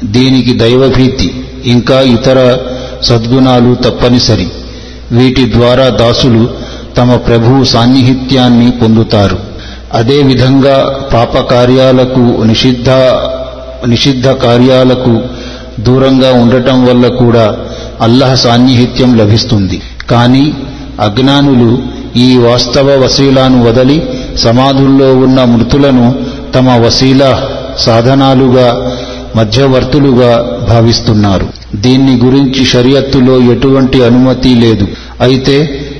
దీనికి 0.05 0.53
దైవభీతి 0.53 1.45
ఇంకా 1.67 2.01
ఇతర 2.01 2.59
సద్గుణాలు 3.03 3.75
తప్పనిసరి. 3.75 4.49
వీటి 5.13 5.53
ద్వారా 5.53 5.89
దాసులు 5.89 6.51
తమ 6.99 7.17
ప్రభువు 7.17 7.65
సాన్నిహిత్యాన్ని 7.65 8.71
పొందుతారు. 8.71 9.39
అదేవిధంగా 9.95 10.77
పాపకార్యాలకు 11.15 12.43
నిషిద్ధ 12.43 12.91
నిషిద్ధ 13.87 14.29
కార్యాలకు 14.29 15.21
దూరంగా 15.81 16.33
ఉండటం 16.33 16.87
వల్ల 16.87 17.09
కూడా 17.09 17.57
అల్లహ 18.01 18.35
సాన్నిహిత్యం 18.35 19.19
లభిస్తుంది. 19.19 19.83
కానీ 20.11 20.55
అజ్ఞానులు 21.01 21.79
ఈ 22.19 22.37
వాస్తవ 22.37 22.89
వసీలాను 23.05 23.59
వదలి 23.69 24.03
సమాధుల్లో 24.37 25.17
ఉన్న 25.17 25.45
మృతులను 25.45 26.15
తమ 26.55 26.69
వసీలా 26.87 27.43
సాధనాలుగా 27.79 28.69
మధ్యవర్తులుగా 29.37 30.31
భావిస్తున్నారు. 30.69 31.47
దీన్ని 31.77 32.15
గురించి 32.25 32.65
షరియత్తులో 32.65 33.35
ఎటువంటి 33.53 34.05
అనుమతి 34.05 34.49
లేదు. 34.55 34.87
అయితే 35.21 35.57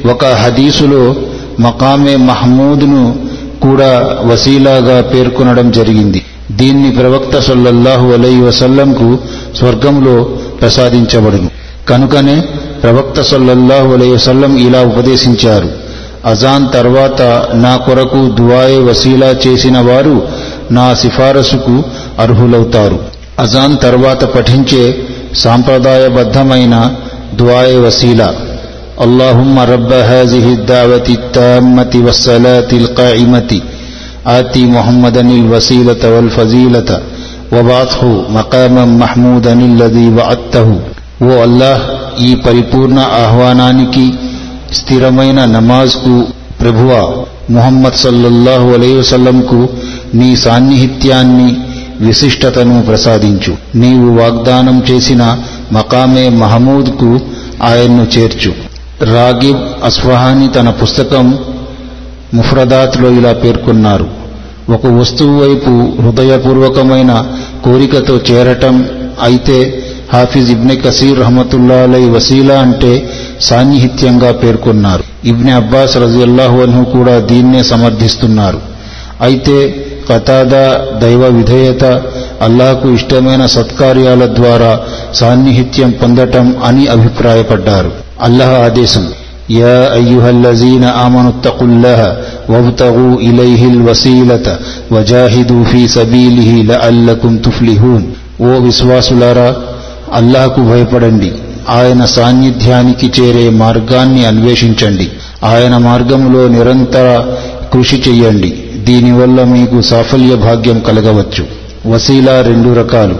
ఒక 0.09 0.25
హదీసులో 0.25 1.15
మకామే 1.61 2.17
మహమూద్ను 2.17 3.17
కూడా 3.63 4.19
వసీలాగా 4.25 5.01
పేర్కొనడం 5.01 5.71
జరిగింది. 5.71 6.25
దీన్ని 6.51 6.91
ప్రవక్త 6.91 7.39
సల్లల్లాహు 7.39 8.13
అలై 8.13 8.41
వసల్లంకు 8.41 9.19
స్వర్గంలో 9.57 10.25
ప్రసాదించబడును. 10.61 11.51
కనుకనే 11.89 12.41
ప్రవక్త 12.83 13.21
సల్లల్లాహు 13.21 13.93
అలై 13.93 14.09
వసల్లం 14.09 14.57
ఇలా 14.57 14.81
ఉపదేశించారు. 14.81 15.69
అజాన్ 16.27 16.75
తర్వాత 16.75 17.23
నా 17.55 17.77
కొరకు 17.77 18.29
దువాయే 18.29 18.79
వసీలా 18.79 19.35
చేసిన 19.47 19.79
వారు 19.79 20.29
నా 20.71 20.95
సిఫారసుకు 20.95 21.83
అర్హులవుతారు. 22.19 22.99
అజాన్ 23.39 23.77
తర్వాత 23.83 24.25
పఠించే 24.25 24.97
సాంప్రదాయబద్ధమైన 25.35 26.95
దువాయే 27.35 27.79
వసీలా 27.79 28.35
اللهم 28.98 29.56
رب 29.66 29.92
هذه 30.12 30.46
الدعوة 30.50 31.08
التامة 31.10 31.94
والصلاة 31.96 32.72
القائمة 32.74 33.52
آتي 34.30 34.62
محمدا 34.68 35.24
الوسيلة 35.40 36.02
والفزيلة 36.14 36.90
وبعثه 37.52 38.04
مقاما 38.38 38.86
محمودا 39.04 39.54
الذي 39.72 40.08
وعدته 40.18 40.68
ఓ 41.22 41.34
అల్లాహ్ 41.46 41.82
ఈ 42.28 42.32
పరిపూర్ణ 42.46 43.00
ఆహ్వానానికి 43.24 44.06
స్థిరమైన 44.78 45.40
నమాజ్కు 45.56 46.16
ప్రభువా 46.62 47.02
ముహమ్మద్ 47.56 48.00
సల్లల్లాహు 48.06 48.68
అలై 48.76 48.92
వసల్లంకు 49.00 49.60
నీ 50.20 50.30
సాన్నిహిత్యాన్ని 50.46 51.50
విశిష్టతను 52.06 52.78
ప్రసాదించు 52.90 53.54
నీవు 53.82 54.08
వాగ్దానం 54.20 54.78
చేసిన 54.90 55.24
మకామే 55.78 56.26
మహమూద్కు 56.42 57.10
ఆయన్ను 57.70 58.06
చేర్చు 58.16 58.52
రాగిబ్ 59.03 59.85
అస్వహాని 59.85 60.49
తన 60.49 60.71
పుస్తకం 60.71 61.39
ముఫ్రదాత్లో 62.35 63.11
ఇలా 63.11 63.33
పేర్కొన్నారు. 63.33 64.07
ఒక 64.73 64.87
వస్తువు 64.87 65.41
వైపు 65.41 66.03
హృదయపూర్వకమైన 66.03 67.27
కోరికతో 67.65 68.17
చేరటం 68.17 68.89
అయితే 69.23 69.85
హాఫిజ్ 70.13 70.51
ఇబ్నె 70.51 70.77
కసీర్ 70.77 71.21
రహమతుల్లాలై 71.21 72.09
వసీలా 72.09 72.59
అంటే 72.59 73.11
సాన్నిహిత్యంగా 73.41 74.33
పేర్కొన్నారు. 74.33 75.05
ఇబ్నె 75.25 75.53
అబ్బాస్ 75.53 75.97
రజియల్లాహు 75.97 76.85
కూడా 76.85 77.19
దీన్నే 77.19 77.63
సమర్థిస్తున్నారు. 77.63 78.61
అయితే 79.21 79.85
కతాదా 80.11 80.81
దైవ 81.03 81.27
విధేయత 81.27 81.85
అల్లాహకు 82.43 82.89
ఇష్టమైన 82.89 83.47
సత్కార్యాల 83.47 84.35
ద్వారా 84.35 84.81
సాన్నిహిత్యం 85.15 85.91
పొందటం 85.91 86.57
అని 86.65 86.87
అభిప్రాయపడ్డారు. 86.87 88.08
అల్లాహ్ 88.23 88.53
ఆదేశం. 88.53 89.09
Yeah 89.51 89.93
అయ్యుహల్లజీన 89.93 90.93
ఆమనుత్తకుల్లాహ 90.97 92.15
వబ్తగు 92.53 93.19
ఇలైహిల్ 93.19 93.83
వసీలత 93.83 94.59
వజాహిదు 94.93 95.65
fee 95.65 95.89
సబీలిహి 95.89 96.63
లఅల్లకుం 96.63 97.37
తుఫ్లిహూన్. 97.37 98.03
ఓ 98.43 98.47
విశ్వాసులారా 98.47 99.57
అల్లాహకు 100.13 100.61
భయపడండి. 100.61 101.33
ఆయన 101.69 102.05
సాన్నిధ్యానికి 102.05 103.13
చేరే 103.21 103.49
మార్గాన్ని 103.49 104.27
అన్వేషించండి. 104.27 105.09
ఆయన 105.45 105.77
మార్గంలో 105.77 106.49
నిరంతర 106.49 107.27
కృషి 107.73 108.03
చెయ్యండి. 108.09 108.63
దీనివల్ల 108.77 109.45
మీకు 109.45 109.81
సాఫల్య 109.81 110.35
భాగ్యం 110.35 110.79
కలగవచ్చు. 110.79 111.47
వసీలా 111.87 112.41
రెండు 112.41 112.75
రకాలు. 112.75 113.17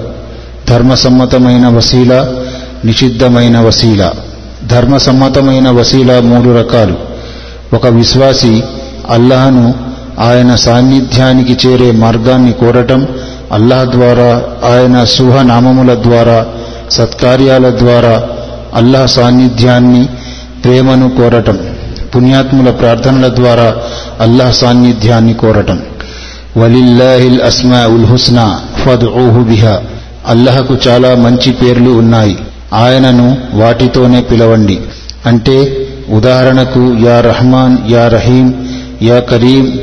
ధర్మసమ్మతమైన 0.69 1.69
వసీలా 1.69 2.29
నిషిద్ధమైన 2.85 3.59
వసీలా. 3.59 4.13
ధర్మసమ్మతమైన 4.71 5.71
వసీలా 5.71 6.21
మూడు 6.21 6.59
రకాలు. 6.59 6.95
ఒక 7.75 7.87
విశ్వాసి 7.87 8.63
అల్లాహను 9.11 9.75
ఆయన 10.19 10.55
సాన్నిధ్యానికి 10.55 11.69
చేరే 11.69 11.91
మార్గాన్ని 11.91 12.53
కోరటం 12.53 13.09
అల్లాహ్ 13.53 13.91
ద్వారా 13.91 14.43
ఆయన 14.65 15.05
శుభనామముల 15.05 15.95
ద్వారా 15.95 16.47
సత్కార్యాల 16.91 17.79
ద్వారా 17.79 18.23
అల్లాహ్ 18.75 19.09
సాన్నిధ్యాన్ని 19.09 20.07
ప్రేమను 20.65 21.09
కోరటం 21.09 21.59
పుణ్యాత్ముల 22.17 22.71
ప్రార్థనల 22.71 23.35
ద్వారా 23.35 23.77
అల్లాహ్ 24.21 24.55
సాన్నిధ్యాన్ని 24.55 25.35
కోరటం. 25.35 25.81
వలిల్లాహిల్ 26.57 27.41
అస్మా 27.41 27.87
ఉల్ 27.87 28.07
హుస్నా 28.07 28.61
ఫద్ 28.85 29.05
ఓహు 29.05 29.43
బిహా. 29.43 29.81
అల్లహకు 30.27 30.77
చాలా 30.89 31.15
మంచి 31.15 31.53
పేర్లు 31.53 31.91
ఉన్నాయి. 31.91 32.39
ఆయనను 32.73 33.37
వాటితోనే 33.53 34.21
పిలవండి. 34.21 34.79
అంటే 35.27 35.87
ఉదాహరణకు 36.09 36.97
యా 37.03 37.21
రహమాన్ 37.21 37.79
యా 37.91 38.09
రహీం 38.09 38.55
యా 39.03 39.19
కరీం 39.19 39.79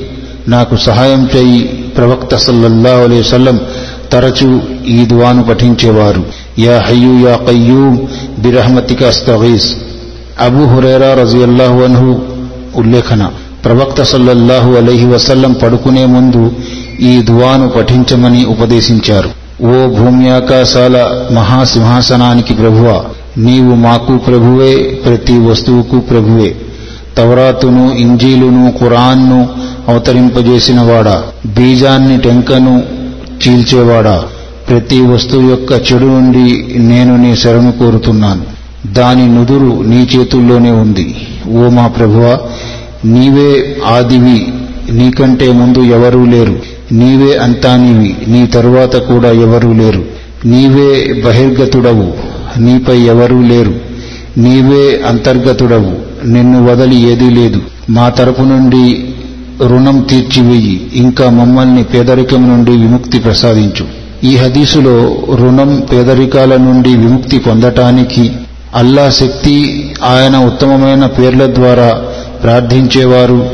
నాకు 0.48 0.76
సహాయం 0.76 1.30
చేయి 1.36 1.64
ప్రవక్త 1.98 2.36
సల్లల్లా 2.36 2.92
అలైహి 2.92 3.60
తరచూ 4.12 4.62
ఈ 4.88 5.06
దువాను 5.06 5.44
పఠించేవారు. 5.44 6.24
యా 6.60 6.80
హయ్యు 6.80 7.30
యా 7.30 7.36
కయ్యూమ్ 7.36 7.98
బిరహమతిక 8.40 9.04
అస్తగీస్ 9.04 9.76
అబూ 10.40 10.66
హురైరా 10.66 11.14
రజియల్లాహు 11.14 11.80
అన్హు 11.80 12.22
ఉల్లేఖన. 12.76 13.32
ప్రవక్త 13.66 14.02
సల్లల్లాహు 14.02 14.72
అలైహి 14.74 15.06
వసల్లం 15.06 15.54
పడుకునే 15.54 16.06
ముందు 16.06 16.52
ఈ 17.00 17.22
దువాను 17.22 17.70
పఠించమని 17.70 18.46
ఉపదేశించారు. 18.46 19.45
ఓ 19.64 19.88
భూమ్యాకాశాల 19.88 21.28
మహాసింహాసనానికి 21.32 22.54
ప్రభువ 22.54 23.04
నీవు 23.38 23.76
మాకు 23.76 24.18
ప్రభువే 24.18 24.76
ప్రతి 25.06 25.38
వస్తువుకు 25.38 26.00
ప్రభువే. 26.00 26.56
తవరాతును 27.18 27.94
ఇంజీలును 27.94 28.74
ఖురాన్ను 28.80 29.50
అవతరింపజేసినవాడా 29.88 31.24
బీజాన్ని 31.46 32.18
టెంకను 32.18 32.84
చీల్చేవాడా. 33.48 34.24
ప్రతి 34.70 35.02
వస్తువు 35.02 35.50
యొక్క 35.50 35.72
చెడు 35.72 36.06
నుండి 36.06 36.74
నేను 36.78 37.18
నీ 37.18 37.36
శరణు 37.36 37.72
కోరుతున్నాను. 37.72 38.44
దాని 38.94 39.28
నుదురు 39.28 39.82
నీ 39.82 40.10
చేతుల్లోనే 40.16 40.72
ఉంది. 40.72 41.28
ఓ 41.50 41.70
మా 41.70 41.88
ప్రభువ 41.88 42.40
నీవే 43.06 43.76
ఆదివి 43.88 44.54
నీకంటే 44.92 45.52
ముందు 45.52 45.80
ఎవరూ 45.80 46.26
లేరు. 46.26 46.75
నీవే 46.92 47.38
అంతానివి 47.38 48.16
నీ 48.28 48.48
తరువాత 48.48 48.96
కూడా 48.96 49.32
ఎవరూ 49.32 49.74
లేరు. 49.74 50.06
నీవే 50.46 51.22
బహిర్గతుడవు 51.26 52.14
నీపై 52.60 53.00
ఎవరూ 53.00 53.42
లేరు. 53.42 53.74
నీవే 54.38 55.02
అంతర్గతుడవు 55.08 55.94
నిన్ను 56.26 56.66
వదలి 56.66 57.12
ఏదీ 57.12 57.30
లేదు. 57.30 57.62
మా 57.90 58.10
తరపు 58.10 58.42
నుండి 58.42 59.06
రుణం 59.68 60.00
తీర్చివేయి 60.00 60.92
ఇంకా 60.96 61.30
మమ్మల్ని 61.30 61.84
పేదరికం 61.84 62.50
నుండి 62.50 62.72
విముక్తి 62.72 63.20
ప్రసాదించు. 63.20 64.06
ఈ 64.24 64.36
హదీసులో 64.36 65.18
రుణం 65.36 65.84
పేదరికాల 65.92 66.58
నుండి 66.58 66.90
విముక్తి 66.90 67.40
పొందటానికి 67.40 68.32
అల్లా 68.76 69.10
శక్తి 69.10 69.86
ఆయన 70.04 70.38
ఉత్తమమైన 70.38 71.06
పేర్ల 71.06 71.46
ద్వారా 71.46 72.02
ప్రార్థించేవారు 72.44 73.50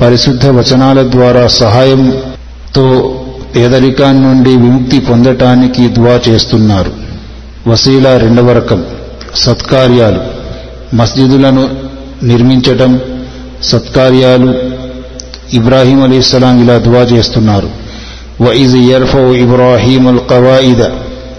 పరిశుద్ధ 0.00 0.46
వచనాల 0.46 1.10
ద్వారా 1.10 1.46
సహాయం 1.46 2.12
సహాయంతో 2.75 2.87
పేదరికాన్ని 3.53 4.21
నుండి 4.25 4.51
విముక్తి 4.63 4.97
పొందటానికి 5.07 5.81
దువా 5.95 6.13
చేస్తున్నారు 6.27 6.91
వసీలా 7.69 8.11
రెండవ 8.23 8.51
రకం 8.59 8.79
సత్కార్యాలు 9.43 10.21
మస్జిదులను 10.99 11.63
నిర్మించటం 12.29 12.91
సత్కార్యాలు 13.71 14.49
ఇబ్రాహీం 15.59 15.99
అలీస్లాం 16.07 16.57
ఇలా 16.65 16.77
దువా 16.87 17.03
చేస్తున్నారు 17.13 17.69
وإذ 18.45 18.71
يرفع 18.93 19.23
إبراهيم 19.45 20.05
القواعد 20.15 20.81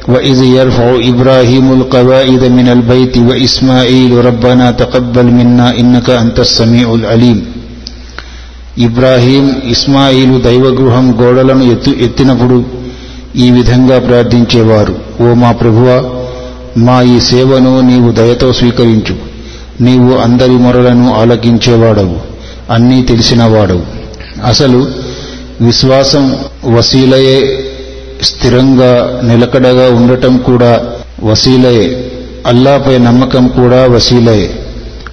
وإذ 0.08 0.38
يرفع 0.58 0.88
إبراهيم 1.12 1.66
القواعد 1.78 2.42
من 2.58 2.66
البيت 2.68 3.14
وإسماعيل 3.28 4.12
ربنا 4.28 4.66
تقبل 4.82 5.26
منا 5.38 5.66
إنك 5.80 6.08
أنت 6.22 6.38
السميع 6.40 6.86
العليم 6.94 7.38
ఇబ్రాహీం 8.77 9.61
ఇస్మాయిలు 9.69 10.39
దైవగృహం 10.39 11.17
గోడలను 11.21 11.63
ఎత్తు 11.63 11.89
ఎత్తినప్పుడు 11.89 12.65
ఈ 13.35 13.51
విధంగా 13.51 13.99
ప్రార్థించేవారు. 13.99 14.95
ఓ 15.21 15.33
మా 15.33 15.51
ప్రభువా 15.51 16.03
మా 16.77 17.01
ఈ 17.01 17.19
సేవను 17.19 17.81
నీవు 17.81 18.11
దయతో 18.11 18.53
స్వీకరించు. 18.53 19.15
నీవు 19.83 20.17
అందరి 20.17 20.51
మొరలను 20.51 21.13
ఆలకించేవాడవు 21.13 22.17
అన్నీ 22.71 23.03
తెలిసినవాడవు. 23.03 23.81
అసలు 24.45 24.87
విశ్వాసం 25.61 26.35
వసీలయే 26.65 27.63
స్థిరంగా 28.23 29.21
నిలకడగా 29.23 29.95
ఉండటం 29.95 30.37
కూడా 30.37 30.85
వసీలయే. 31.23 32.11
అల్లాపై 32.47 32.97
నమ్మకం 32.97 33.47
కూడా 33.47 33.87
వసీలయే. 33.87 34.59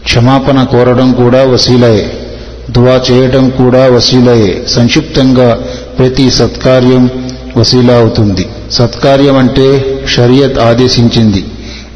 క్షమాపణ 0.04 0.62
కోరడం 0.62 1.12
కూడా 1.12 1.44
వసీలయే. 1.44 2.23
దువా 2.70 3.00
చేయటం 3.12 3.50
కూడా 3.50 3.90
వసీలయే. 3.90 4.64
సంక్షిప్తంగా 4.68 5.54
ప్రతి 5.98 6.30
సత్కార్యం 6.30 7.10
వసీలా 7.56 7.94
అవుతుంది 7.94 8.46
సత్కార్యం 8.70 9.36
అంటే 9.36 9.98
షరియత్ 10.08 10.58
ఆదేశించింది 10.58 11.44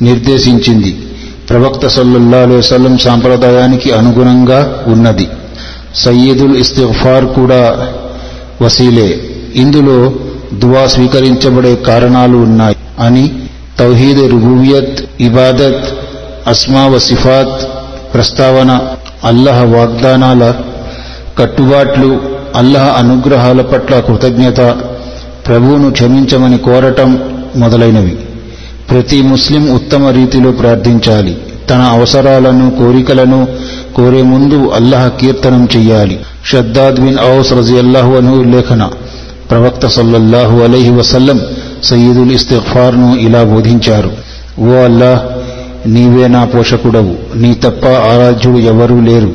నిర్దేశించింది. 0.03 0.93
ప్రవక్త 1.51 1.87
సల్లల్లా 1.87 2.39
అలైవలం 2.39 2.99
సాంప్రదాయానికి 2.99 3.93
అనుగుణంగా 3.93 4.85
ఉన్నది. 4.87 5.29
సయ్యదుల్ 5.95 6.57
ఇస్తిఫార్ 6.57 7.25
కూడా 7.25 7.89
వసీలే. 8.63 9.21
ఇందులో 9.55 10.13
దువా 10.59 10.87
స్వీకరించబడే 10.87 11.77
కారణాలు 11.77 12.37
ఉన్నాయి. 12.37 12.77
అని 13.01 13.33
తౌహీద్ 13.79 14.19
రుబూవియత్ 14.19 15.05
ఇబాదత్ 15.21 15.95
అస్మా 16.49 16.87
వసిఫాత్ 16.87 17.69
ప్రస్తావన 18.15 18.81
అల్లహ 19.25 19.65
వాగ్దానాల 19.65 20.55
కట్టుబాట్లు 21.39 22.21
అల్లహ 22.55 22.83
అనుగ్రహాల 22.83 23.63
పట్ల 23.63 24.01
కృతజ్ఞత 24.01 24.61
ప్రభువును 25.47 25.91
క్షమించమని 25.91 26.59
కోరటం 26.59 27.21
మొదలైనవి. 27.57 28.19
ప్రతి 28.91 29.23
ముస్లిం 29.23 29.71
ఉత్తమ 29.75 30.09
రీతిలో 30.09 30.53
ప్రార్థించాలి. 30.53 31.39
తన 31.71 31.81
అవసరాలను 31.81 32.71
కోరికలను 32.71 33.49
కోరే 33.97 34.23
ముందు 34.23 34.73
అల్లహ 34.75 35.09
కీర్తనం 35.09 35.69
చెయ్యాలి. 35.77 36.21
షద్దాద్ 36.45 36.95
బిన్ 36.95 37.39
ఔస్ 37.39 37.53
రజియల్లాహు 37.53 38.13
అను 38.13 38.41
ఉల్లేఖన 38.41 38.89
ప్రవక్త 39.51 39.87
సల్లల్లాహు 39.87 40.59
అలైహి 40.59 40.91
వసల్లం 40.91 41.41
సయ్యదుల్ 41.85 42.33
ఇస్తిఫార్ను 42.33 43.17
ఇలా 43.17 43.43
బోధించారు. 43.43 44.11
ఓ 44.61 44.69
అల్లాహ్ 44.69 45.38
నీవే 45.87 46.29
నా 46.29 46.45
పోషకుడవు. 46.45 47.39
నీ 47.39 47.55
తప్ప 47.55 47.87
ఆరాధ్యుడు 47.87 48.59
ఎవరూ 48.59 49.01
లేరు. 49.01 49.35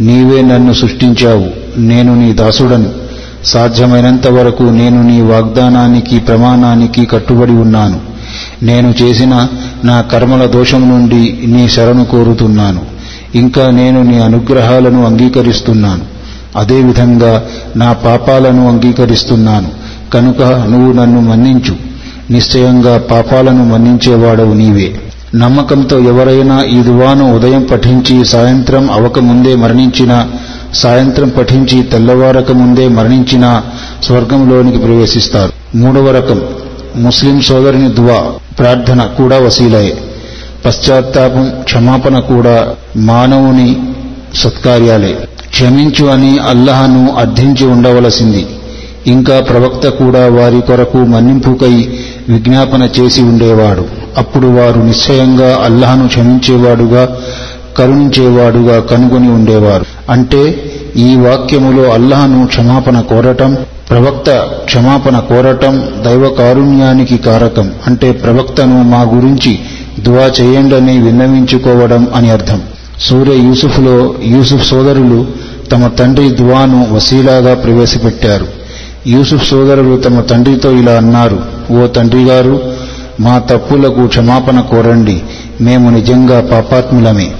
నీవే 0.00 0.42
నన్ను 0.42 0.72
సృష్టించావు. 0.72 1.46
నేను 1.80 2.26
నీ 2.26 2.32
దాసుడను. 2.32 3.02
సాధ్యమైనంత 3.44 4.26
వరకు 4.26 4.62
నేను 4.62 5.02
నీ 5.02 5.20
వాగ్దానానికి 5.20 6.18
ప్రమాణానికి 6.18 7.06
కట్టుబడి 7.06 7.52
ఉన్నాను. 7.52 8.00
నేను 8.62 8.94
చేసిన 9.02 9.48
నా 9.84 10.00
కర్మల 10.00 10.46
దోషం 10.46 10.88
నుండి 10.88 11.38
నీ 11.46 11.68
శరణు 11.68 12.04
కోరుతున్నాను. 12.04 12.80
ఇంకా 13.34 13.70
నేను 13.70 14.02
నీ 14.02 14.20
అనుగ్రహాలను 14.20 15.06
అంగీకరిస్తున్నాను. 15.06 16.02
అదేవిధంగా 16.56 17.44
నా 17.76 17.92
పాపాలను 17.92 18.68
అంగీకరిస్తున్నాను. 18.68 19.68
కనుక 20.14 20.42
నువ్వు 20.42 20.92
నన్ను 20.92 21.20
మన్నించు. 21.20 21.92
నిశ్చయంగా 22.30 22.98
పాపాలను 22.98 23.64
మన్నించేవాడవు 23.64 24.54
నీవే. 24.54 25.00
నమ్మకంతో 25.34 25.98
ఎవరైనా 25.98 26.62
ఈ 26.62 26.82
దువాను 26.82 27.34
ఉదయం 27.36 27.62
పఠించి 27.62 28.24
సాయంత్రం 28.24 28.90
అవకముందే 28.90 29.54
మరణించినా 29.54 30.28
సాయంత్రం 30.74 31.28
పఠించి 31.28 31.82
తెల్లవారక 31.82 32.52
ముందే 32.52 32.88
మరణించినా 32.88 33.62
స్వర్గంలోనికి 34.02 34.78
ప్రవేశిస్తారు. 34.78 35.76
మూడవ 35.76 36.10
రకం 36.10 36.42
ముస్లిం 36.96 37.40
సోదరుని 37.40 37.88
దువా 37.88 38.24
ప్రార్థన 38.58 39.02
కూడా 39.02 39.38
వసీలయే 39.38 39.98
పశ్చాత్తాపం 40.64 41.52
క్షమాపణ 41.62 42.18
కూడా 42.18 42.68
మానవుని 42.96 43.76
సత్కార్యాలే. 44.34 45.28
క్షమించు 45.50 46.04
అని 46.06 46.38
అల్లహను 46.38 47.12
అర్థించి 47.18 47.66
ఉండవలసింది. 47.66 48.46
ఇంకా 49.06 49.40
ప్రవక్త 49.40 49.88
కూడా 49.88 50.28
వారి 50.28 50.60
కొరకు 50.60 50.98
మన్నింపుకై 50.98 51.88
విజ్ఞాపన 52.28 52.88
చేసి 53.00 53.22
ఉండేవాడు. 53.22 54.01
అప్పుడు 54.16 54.46
వారు 54.46 54.80
నిశ్చయంగా 54.80 55.58
అల్లాహను 55.64 56.08
క్షమించేవాడుగా 56.08 57.16
కరుణించేవాడుగా 57.78 58.80
కనుగొని 58.80 59.30
ఉండేవారు. 59.30 59.84
అంటే 60.10 60.70
ఈ 60.96 61.16
వాక్యములో 61.16 61.90
అల్లాహను 61.90 62.46
క్షమాపణ 62.46 63.00
కోరటం 63.00 63.56
ప్రవక్త 63.90 64.30
క్షమాపణ 64.64 65.18
కోరటం 65.18 65.88
దైవ 66.06 66.28
కారుణ్యానికి 66.38 67.16
కారకం. 67.16 67.72
అంటే 67.86 68.12
ప్రవక్తను 68.12 68.82
మా 68.82 69.02
గురించి 69.02 69.58
దువా 70.00 70.30
చేయండని 70.40 70.98
విన్నవించుకోవడం 70.98 72.08
అని 72.14 72.30
అర్థం. 72.30 72.62
సూర్య 73.00 73.32
యూసుఫ్లో 73.32 74.14
యూసుఫ్ 74.24 74.68
సోదరులు 74.68 75.26
తమ 75.72 75.86
తండ్రి 75.86 76.28
దువాను 76.28 76.86
వసీలాగా 76.92 77.54
ప్రవేశపెట్టారు. 77.54 78.46
యూసుఫ్ 79.06 79.48
సోదరులు 79.48 79.96
తమ 79.96 80.20
తండ్రితో 80.20 80.70
ఇలా 80.72 80.92
అన్నారు 80.92 81.40
ఓ 81.72 81.86
తండ్రి 81.86 82.24
గారు 82.24 82.81
మా 83.20 83.38
తప్పులకు 83.38 84.06
క్షమాపణ 84.06 84.60
కోరండి. 84.60 85.22
మేము 85.60 85.90
నిజంగా 85.90 86.40
పాపాత్ములమే. 86.40 87.30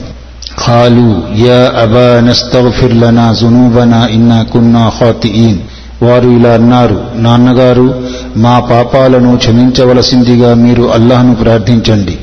ఖాలు 0.66 1.22
యా 1.46 1.72
అబా 1.82 2.20
నస్తగ్ఫిర్ 2.28 2.96
లనా 2.96 3.32
జునూబనా 3.32 4.06
ఇన్నా 4.06 4.42
కున్నా 4.42 4.92
ఖాతిఈన్ 5.00 5.58
వారు 6.04 6.28
ఇలా 6.28 6.50
అన్నారు 6.50 7.02
నాన్నగారు 7.14 8.02
మా 8.36 8.60
పాపాలను 8.60 9.36
క్షమించవలసిందిగా 9.36 10.54
మీరు 10.54 10.82
అల్లాహ్ను 10.82 11.34
ప్రార్థించండి. 11.34 12.18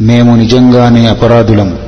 మేము 0.00 0.36
నిజంగానే 0.36 1.06
అపరాధులం. 1.06 1.78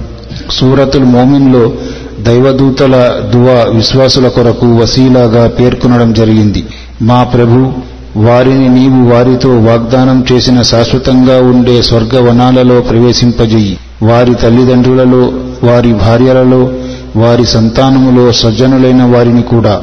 సూరతుల్ 0.50 1.04
మోమిన్లో 1.04 1.72
దైవదూతల 2.20 3.12
దువా 3.34 3.76
విశ్వాసుల 3.76 4.28
కొరకు 4.28 4.76
వసీలాగా 4.76 5.48
పేర్కొనడం 5.48 6.12
జరిగింది. 6.12 6.64
మా 7.02 7.22
ప్రభు 7.22 7.72
వారిని 8.16 8.68
నీవు 8.68 9.12
వారితో 9.12 9.48
వాగ్దానం 9.48 10.24
చేసిన 10.32 10.62
శాశ్వతంగా 10.62 11.42
ఉండే 11.42 11.82
స్వర్గవనాలలో 11.82 12.80
ప్రవేశింపజెయ్యి 12.80 13.78
వారి 14.02 14.34
తల్లిదండ్రులలో 14.34 15.32
వారి 15.62 15.92
భార్యలలో 15.92 16.70
వారి 17.16 17.46
సంతానములో 17.46 18.32
సజ్జనులైన 18.32 19.02
వారిని 19.02 19.42
కూడా. 19.42 19.82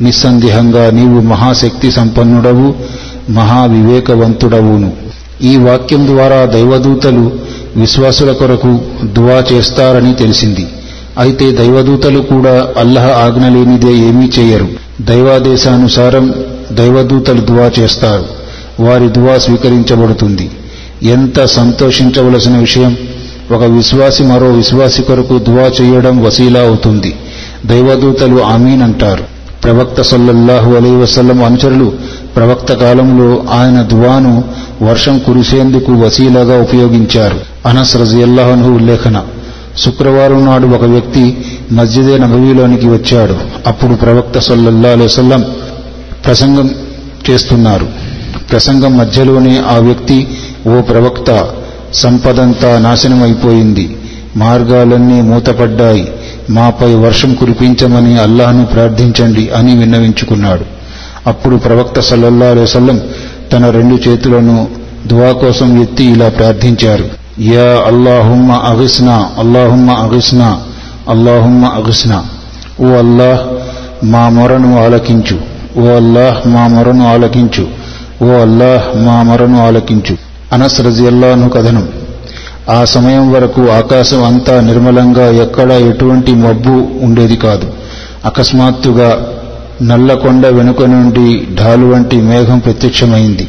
నిస్సందేహంగా 0.00 0.90
నీవు 0.90 1.20
మహాశక్తి 1.20 1.90
సంపన్నుడవు 1.90 2.74
మహా 3.30 3.64
వివేకవంతుడవును 3.64 4.92
ఈ 5.42 5.56
వాక్యం 5.56 6.06
ద్వారా 6.06 6.44
దైవదూతలు 6.44 7.32
విశ్వాసుల 7.76 8.32
కొరకు 8.32 8.78
దువా 9.04 9.44
చేస్తారని 9.52 10.14
తెలిసింది. 10.14 10.66
అయితే 11.18 11.52
దైవదూతలు 11.52 12.18
కూడా 12.18 12.68
అల్లహ 12.78 13.06
ఆజ్ఞ 13.08 13.48
లేనిదే 13.48 13.94
ఏమీ 13.94 14.30
చేయరు. 14.38 14.68
దైవాదేశానుసారం 15.00 16.34
దైవదూతలు 16.72 17.40
దువా 17.40 17.70
చేస్తారు. 17.80 18.24
వారి 18.80 19.08
దువా 19.08 19.38
స్వీకరించబడుతుంది. 19.38 20.50
ఎంత 21.02 21.44
సంతోషించవలసిన 21.44 22.58
విషయం? 22.58 22.96
ఒక 23.50 23.62
విశ్వాసి 23.62 24.22
మరో 24.22 24.46
విశ్వాసి 24.46 25.02
కొరకు 25.02 25.38
దువా 25.38 25.62
చేయడం 25.62 26.22
వసీలా 26.22 26.60
అవుతుంది. 26.60 27.16
దైవదూతలు 27.66 28.42
ఆమీన్ 28.42 28.82
అంటారు. 28.82 29.24
ప్రవక్త 29.64 30.02
సల్లల్లాహు 30.02 30.74
అలీ 30.74 30.90
వసల్లం 30.90 31.44
అనుచరులు 31.44 31.92
ప్రవక్త 32.36 32.72
కాలంలో 32.72 33.44
ఆయన 33.50 33.82
దువాను 33.82 34.44
వర్షం 34.82 35.18
కురిసేందుకు 35.18 35.92
వసీలాగా 35.92 36.60
ఉపయోగించారు. 36.60 37.68
అనస్ 37.68 37.96
రజియల్లాహను 37.96 38.74
ఉల్లేఖన. 38.74 39.24
శుక్రవారం 39.78 40.46
నాడు 40.46 40.66
ఒక 40.66 40.84
వ్యక్తి 40.84 41.38
మస్జిదే 41.72 42.18
నబవీలోనికి 42.18 42.86
వచ్చాడు. 42.86 43.34
అప్పుడు 43.66 43.94
ప్రవక్త 43.94 44.38
సల్లల్లా 44.38 44.90
అలైవల్లం 44.90 45.44
ప్రసంగం 46.28 46.70
చేస్తున్నారు. 47.30 47.88
ప్రసంగం 48.50 48.96
మధ్యలోనే 48.96 49.62
ఆ 49.68 49.78
వ్యక్తి 49.78 50.28
ఓ 50.66 50.80
ప్రవక్త 50.80 51.48
సంపదంతా 51.94 52.78
నాశనమైపోయింది 52.78 53.96
మార్గాలన్నీ 54.36 55.20
మూతపడ్డాయి. 55.20 56.12
మాపై 56.50 56.94
వర్షం 56.94 57.34
కురిపించమని 57.34 58.18
అల్లాహను 58.18 58.66
ప్రార్థించండి 58.66 59.48
అని 59.48 59.76
విన్నవించుకున్నాడు. 59.76 60.64
అప్పుడు 61.26 61.56
ప్రవక్త 61.56 62.00
సల్లల్లా 62.00 62.46
అలైవల్లం 62.46 63.00
తన 63.52 63.70
రెండు 63.70 64.08
చేతులను 64.08 64.68
దువా 65.06 65.32
కోసం 65.32 65.82
ఎత్తి 65.82 66.04
ఇలా 66.04 66.28
ప్రార్థించారు. 66.28 67.04
యా 67.40 67.84
అల్లాహుమ్మ 67.86 68.52
అగిస్నా 68.52 69.30
అల్లాహుమ్మ 69.38 69.90
అగిస్నా 69.90 70.60
అల్లాహుమ్మ 71.08 71.64
అగిస్నా 71.66 72.24
ఓ 72.80 72.86
అల్లాహ్ 72.86 73.40
మా 74.06 74.28
మొరను 74.28 74.84
ఆలకించు. 74.84 75.57
ఓ 75.76 75.80
అల్లాహ్ 75.80 76.48
మా 76.48 76.66
మరను 76.66 77.08
ఆలకించు. 77.08 77.66
ఓ 78.24 78.28
అల్లాహ్ 78.28 79.04
మా 79.04 79.22
మరను 79.22 79.66
ఆలకించు. 79.66 80.16
అనస్ 80.52 80.80
రజియల్లాను 80.80 81.48
కథనం. 81.48 81.88
ఆ 82.70 82.84
సమయం 82.84 83.32
వరకు 83.32 83.70
ఆకాశం 83.70 84.24
అంతా 84.24 84.60
నిర్మలంగా 84.60 85.42
ఎక్కడా 85.42 85.74
ఎటువంటి 85.74 86.32
మబ్బు 86.32 86.88
ఉండేది 87.02 87.36
కాదు. 87.36 87.72
అకస్మాత్తుగా 88.24 89.26
నల్లకొండ 89.82 90.46
వెనుక 90.46 90.82
నుండి 90.82 91.46
ఢాలు 91.54 91.86
వంటి 91.86 92.16
మేఘం 92.16 92.58
ప్రత్యక్షమైంది. 92.58 93.48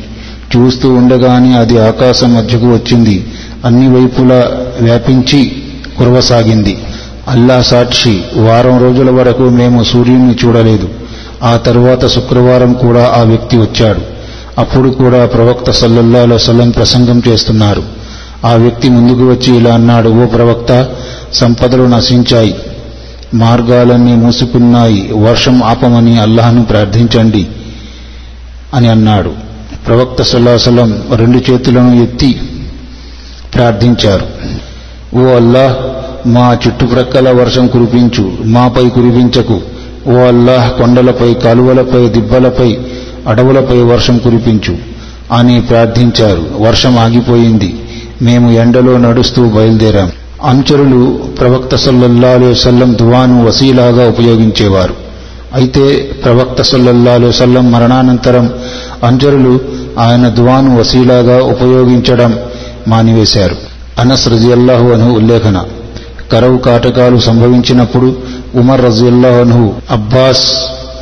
చూస్తూ 0.58 0.94
ఉండగానే 0.94 1.54
అది 1.54 1.78
ఆకాశం 1.78 2.34
మధ్యకు 2.34 2.66
వచ్చింది. 2.66 3.26
అన్ని 3.66 3.88
వైపులా 3.88 4.48
వ్యాపించి 4.82 5.52
కురవసాగింది. 5.98 6.78
అల్లా 7.28 7.62
సాక్షి 7.62 8.22
వారం 8.36 8.80
రోజుల 8.80 9.10
వరకు 9.10 9.44
మేము 9.44 9.84
సూర్యుని 9.84 10.36
చూడలేదు. 10.46 10.90
ఆ 11.44 11.58
తరువాత 11.58 12.08
శుక్రవారం 12.08 12.74
కూడా 12.74 13.14
ఆ 13.18 13.22
వ్యక్తి 13.22 13.58
వచ్చాడు. 13.58 14.02
అప్పుడు 14.58 14.90
కూడా 14.90 15.26
ప్రవక్త 15.26 15.72
సల్లల్లా 15.72 16.38
సలం 16.38 16.70
ప్రసంగం 16.70 17.22
చేస్తున్నారు. 17.28 17.84
ఆ 18.46 18.54
వ్యక్తి 18.54 18.90
ముందుకు 18.90 19.30
వచ్చి 19.30 19.58
ఇలా 19.58 19.74
అన్నాడు 19.74 20.10
ఓ 20.10 20.26
ప్రవక్త 20.26 20.88
సంపదలు 21.34 21.84
నశించాయి. 21.84 22.56
మార్గాలన్నీ 23.34 24.16
మూసుకున్నాయి. 24.16 25.14
వర్షం 25.14 25.64
ఆపమని 25.64 26.20
అల్లాహను 26.20 26.66
ప్రార్థించండి 26.66 27.48
అని 28.74 28.88
అన్నాడు. 28.88 29.34
ప్రవక్త 29.88 30.22
సల్లాహసలం 30.22 31.02
రెండు 31.16 31.52
చేతులను 31.52 32.04
ఎత్తి 32.04 32.42
ప్రార్థించారు. 33.56 34.26
ఓ 35.16 35.36
అల్లాహ్ 35.36 35.76
మా 36.28 36.58
చుట్టుప్రక్కల 36.68 37.42
వర్షం 37.42 37.68
కురిపించు 37.68 38.32
మాపై 38.44 38.90
కురిపించకు. 38.90 39.62
ఓ 40.08 40.12
అల్లాహ్ 40.12 40.80
కొండలపై 40.80 41.34
కాలువలపై 41.34 42.10
దిబ్బలపై 42.10 42.78
అడవులపై 43.28 43.78
వర్షం 43.78 44.18
కురిపించు. 44.18 44.78
అని 45.32 45.62
ప్రార్థించారు. 45.62 46.46
వర్షం 46.60 46.98
ఆగిపోయింది. 46.98 47.76
మేము 48.22 48.52
ఎండలో 48.52 48.98
నడుస్తూ 48.98 49.46
బయలుదేరాం. 49.46 50.12
అనుచరులు 50.46 51.20
ప్రవక్త 51.40 51.76
సల్లల్లా 51.76 52.30
వసల్లం 52.30 52.98
దువాను 53.02 53.46
వసీలాగా 53.46 54.08
ఉపయోగించేవారు. 54.08 54.94
అయితే 55.54 56.12
ప్రవక్త 56.26 56.62
సల్లల్లా 56.62 57.18
వసల్లం 57.18 57.72
మరణానంతరం 57.72 58.54
అనుచరులు 59.04 59.60
ఆయన 60.00 60.28
దువాను 60.28 60.80
వసీలాగా 60.80 61.44
ఉపయోగించడం 61.44 62.40
మానివేశారు. 62.88 63.56
అనస్ 64.00 64.28
రజియల్లాహు 64.28 64.88
అను 64.88 65.16
ఉల్లేఖన. 65.16 65.64
కరవు 66.32 66.58
కాటకాలు 66.58 67.18
సంభవించినప్పుడు 67.18 68.16
ఉమర్ 68.60 68.86
రజియల్లాహు 68.86 69.74
అబ్బాస్ 69.92 70.54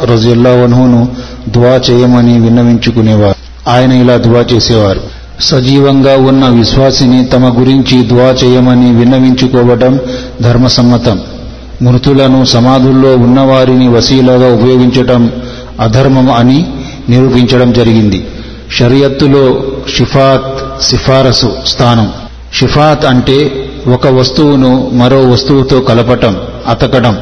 రజియల్లాహు 0.03 1.07
దువా 1.49 1.81
చేయమని 1.89 2.39
విన్నవించుకునేవారు. 2.39 3.69
ఆయన 3.69 3.91
ఇలా 3.91 4.17
దువా 4.17 4.45
చేసేవారు. 4.53 5.01
సజీవంగా 5.41 6.17
ఉన్న 6.17 6.49
విశ్వాసిని 6.49 7.25
తమ 7.25 7.59
గురించి 7.59 8.03
దువా 8.03 8.23
చేయమని 8.23 8.95
విన్నవించుకోవడం 8.95 9.99
ధర్మసమ్మతం. 10.41 11.21
మృతులను 11.81 12.45
సమాధుల్లో 12.45 13.15
ఉన్నవారిని 13.15 13.87
వసీలగా 13.87 14.53
ఉపయోగించటం 14.53 15.31
అధర్మం 15.79 16.31
అని 16.31 16.65
నిరూపించడం 17.09 17.73
జరిగింది. 17.73 18.27
షరియత్తులో 18.71 19.63
షిఫాత్ 19.97 20.83
సిఫారసు 20.83 21.51
స్థానం. 21.67 22.11
షిఫాత్ 22.53 23.05
అంటే 23.05 23.51
ఒక 23.87 24.07
వస్తువును 24.07 24.89
మరో 24.93 25.19
వస్తువుతో 25.29 25.79
కలపటం 25.79 26.37
అతకడం 26.67 27.17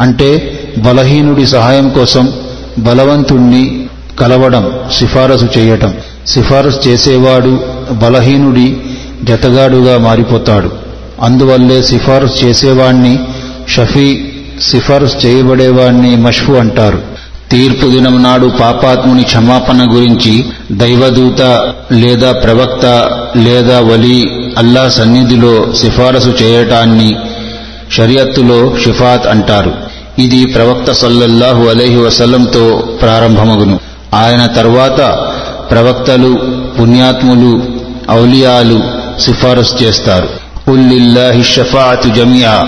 అంటే 0.00 0.58
బలహీనుడి 0.78 1.46
సహాయం 1.46 1.88
కోసం 1.88 2.32
బలవంతుణ్ణి 2.78 3.86
కలవడం 4.20 4.72
సిఫారసు 4.92 5.58
చేయటం. 5.58 5.94
సిఫారసు 6.26 6.88
చేసేవాడు 6.88 7.60
బలహీనుడి 7.92 8.76
జతగాడుగా 9.22 9.98
మారిపోతాడు. 9.98 10.72
అందువల్లే 11.22 11.82
సిఫారసు 11.82 12.44
చేసేవాణ్ణి 12.44 13.18
షఫీ 13.68 14.24
సిఫారసు 14.60 15.26
చేయబడేవాణ్ణి 15.26 16.16
మష్ఫు 16.16 16.52
అంటారు. 16.52 17.02
తీర్పు 17.50 17.86
దినం 17.86 18.22
నాడు 18.22 18.46
పాపాత్ముని 18.60 19.22
క్షమాపణ 19.22 19.88
గురించి 19.94 20.44
దైవదూత 20.72 21.72
లేదా 21.92 22.32
ప్రవక్త 22.32 22.86
లేదా 23.36 23.80
వలి 23.80 24.18
అల్లా 24.58 24.88
సన్నిధిలో 24.88 25.72
సిఫారసు 25.72 26.28
చేయటాన్ని 26.28 27.16
షరియత్తులో 27.92 28.76
షిఫాత్ 28.84 29.26
అంటారు. 29.26 29.89
ఇది 30.20 30.46
ప్రవక్త 30.46 30.92
సల్లల్లాహు 30.92 31.64
అలహి 31.64 31.96
వసల్లంతో 31.96 32.88
ప్రారంభమగును. 33.02 33.80
ఆయన 34.14 34.46
తర్వాత 34.46 35.00
ప్రవక్తలు 35.70 36.38
పుణ్యాత్ములు 36.80 37.62
ఔలియాలు 38.10 38.82
సిఫారసు 39.20 39.74
చేస్తారు. 39.82 40.28
ఉల్లిల్లాహి 40.70 41.44
షఫాతు 41.44 42.08
జమియా. 42.08 42.66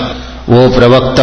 ఓ 0.49 0.67
ప్రవక్త 0.67 1.19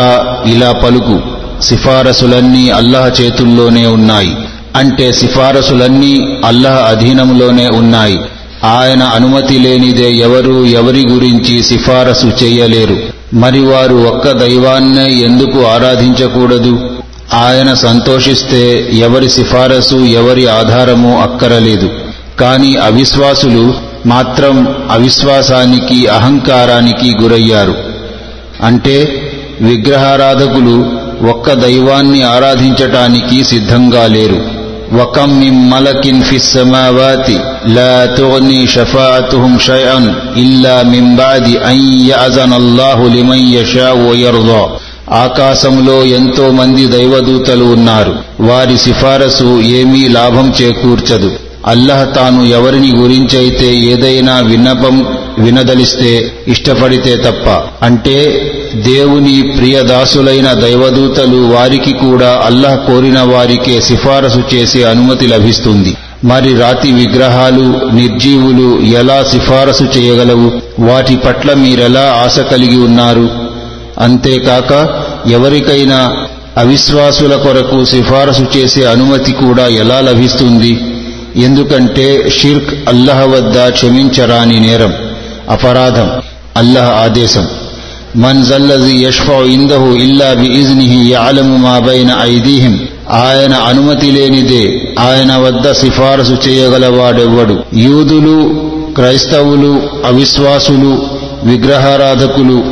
ఇలా 0.46 0.72
పలుకు. 0.72 1.20
సిఫారసులన్నీ 1.62 2.70
అల్లాహ్ 2.70 3.20
చేతుల్లోనే 3.20 3.86
ఉన్నాయి. 3.86 4.36
అంటే 4.76 5.12
సిఫారసులన్నీ 5.12 6.40
అల్లాహ్ 6.44 6.90
అధీనంలోనే 6.90 7.68
ఉన్నాయి. 7.68 8.20
ఆయన 8.64 9.02
అనుమతి 9.02 9.58
లేనిదే 9.58 10.12
ఎవరూ 10.12 10.64
ఎవరి 10.64 11.04
గురించి 11.10 11.62
సిఫారసు 11.62 12.44
చేయలేరు. 12.44 12.98
మరి 13.34 13.60
వారు 13.60 13.94
ఒక్క 13.94 14.30
దైవాన్నే 14.30 15.10
ఎందుకు 15.10 15.64
ఆరాధించకూడదు? 15.64 16.90
ఆయన 17.34 17.74
సంతోషిస్తే 17.74 18.90
ఎవరి 18.92 19.30
సిఫారసు 19.30 19.94
ఎవరి 19.94 20.46
ఆధారము 20.46 21.22
అక్కరలేదు. 21.22 21.90
కాని 22.40 22.76
అవిశ్వాసులు 22.76 23.74
మాత్రం 24.06 24.68
అవిశ్వాసానికి 24.90 26.06
అహంకారానికి 26.06 27.16
గురయ్యారు. 27.22 27.74
అంటే 28.62 29.26
విగ్రహారాధకులు 29.60 31.00
ఒక్క 31.30 31.52
దైవాన్ని 31.52 32.22
ఆరాధించటానికి 32.22 33.44
సిద్ధంగా 33.44 34.06
లేరు. 34.06 34.59
وكم 34.93 35.29
من 35.33 35.69
ملك 35.69 36.03
في 36.23 36.35
السماوات 36.35 37.27
لا 37.67 38.05
تغني 38.17 38.67
شفاعتهم 38.67 39.59
شيئا 39.59 39.99
إلا 40.37 40.83
من 40.83 41.15
بعد 41.15 41.45
أن 41.71 41.77
يأذن 42.03 42.53
الله 42.53 42.97
لمن 43.09 43.39
يشاء 43.57 43.97
ويرضى 43.99 44.63
ఆకాశంలో 45.23 45.97
ఎంతో 46.17 46.45
మంది 46.59 46.83
దైవదూతలు 46.93 47.65
ఉన్నారు 47.73 48.13
వారి 48.39 48.77
సిఫారసు 48.85 49.49
ఏమీ 49.79 50.03
లాభం 50.17 50.47
చేకూర్చదు 50.59 51.29
అల్లహ 51.65 52.01
తాను 52.17 52.41
ఎవరిని 52.57 52.89
గురించైతే 53.01 53.69
ఏదైనా 53.91 54.35
విన్నపం 54.49 54.95
వినదలిస్తే 55.38 56.32
ఇష్టపడితే 56.48 57.16
తప్ప. 57.16 57.48
అంటే 57.84 58.46
దేవుని 58.74 59.42
ప్రియదాసులైన 59.56 60.52
దైవదూతలు 60.52 61.36
వారికి 61.36 61.92
కూడా 61.92 62.40
అల్లాహ్ 62.44 62.78
కోరిన 62.86 63.20
వారికే 63.20 63.80
సిఫారసు 63.80 64.42
చేసే 64.54 64.84
అనుమతి 64.84 65.26
లభిస్తుంది. 65.26 65.96
మరి 66.24 66.54
రాతి 66.54 66.92
విగ్రహాలు 66.92 67.94
నిర్జీవులు 67.94 68.80
ఎలా 68.80 69.22
సిఫారసు 69.22 69.98
చేయగలవు? 69.98 70.52
వాటి 70.78 71.16
పట్ల 71.16 71.54
మీరెలా 71.54 72.22
ఆశ 72.24 72.38
కలిగి 72.38 72.76
ఉన్నారు? 72.76 73.30
అంతేకాక 73.98 75.02
ఎవరికైనా 75.30 76.26
అవిశ్వాసుల 76.56 77.36
కొరకు 77.36 77.84
సిఫారసు 77.84 78.58
చేసే 78.58 78.84
అనుమతి 78.84 79.32
కూడా 79.32 79.66
ఎలా 79.66 80.00
లభిస్తుంది? 80.00 80.78
ఎందుకంటే 81.36 82.30
షిర్క్ 82.30 82.88
అల్లహ 82.88 83.24
వద్ద 83.24 83.68
క్షమించరాని 83.68 84.60
నేరం. 84.60 84.92
అపరాధం 85.50 86.10
అల్లహ 86.56 86.88
ఆదేశం. 87.04 87.48
మన్ 88.16 88.44
జల్లజి 88.44 89.04
యష్ఫౌ 89.04 89.44
ఇందహు 89.46 89.86
ఇల్లా 89.86 90.32
బిఇజ్నిహి 90.32 91.10
యాలము 91.10 91.56
మా 91.56 91.78
బైన 91.78 92.16
ఐదీహిం. 92.22 92.80
ఆయన 93.10 93.54
అనుమతి 93.54 94.10
లేనిదే 94.10 94.64
ఆయన 95.00 95.36
వద్ద 95.36 95.72
సిఫారసు 95.72 96.48
చేయగలవాడెవ్వడు. 96.48 97.56
యూదులు 97.74 98.36
క్రైస్తవులు 98.94 99.82
అవిశ్వాసులు 100.06 100.92
విగ్రహారాధకులు 101.44 102.64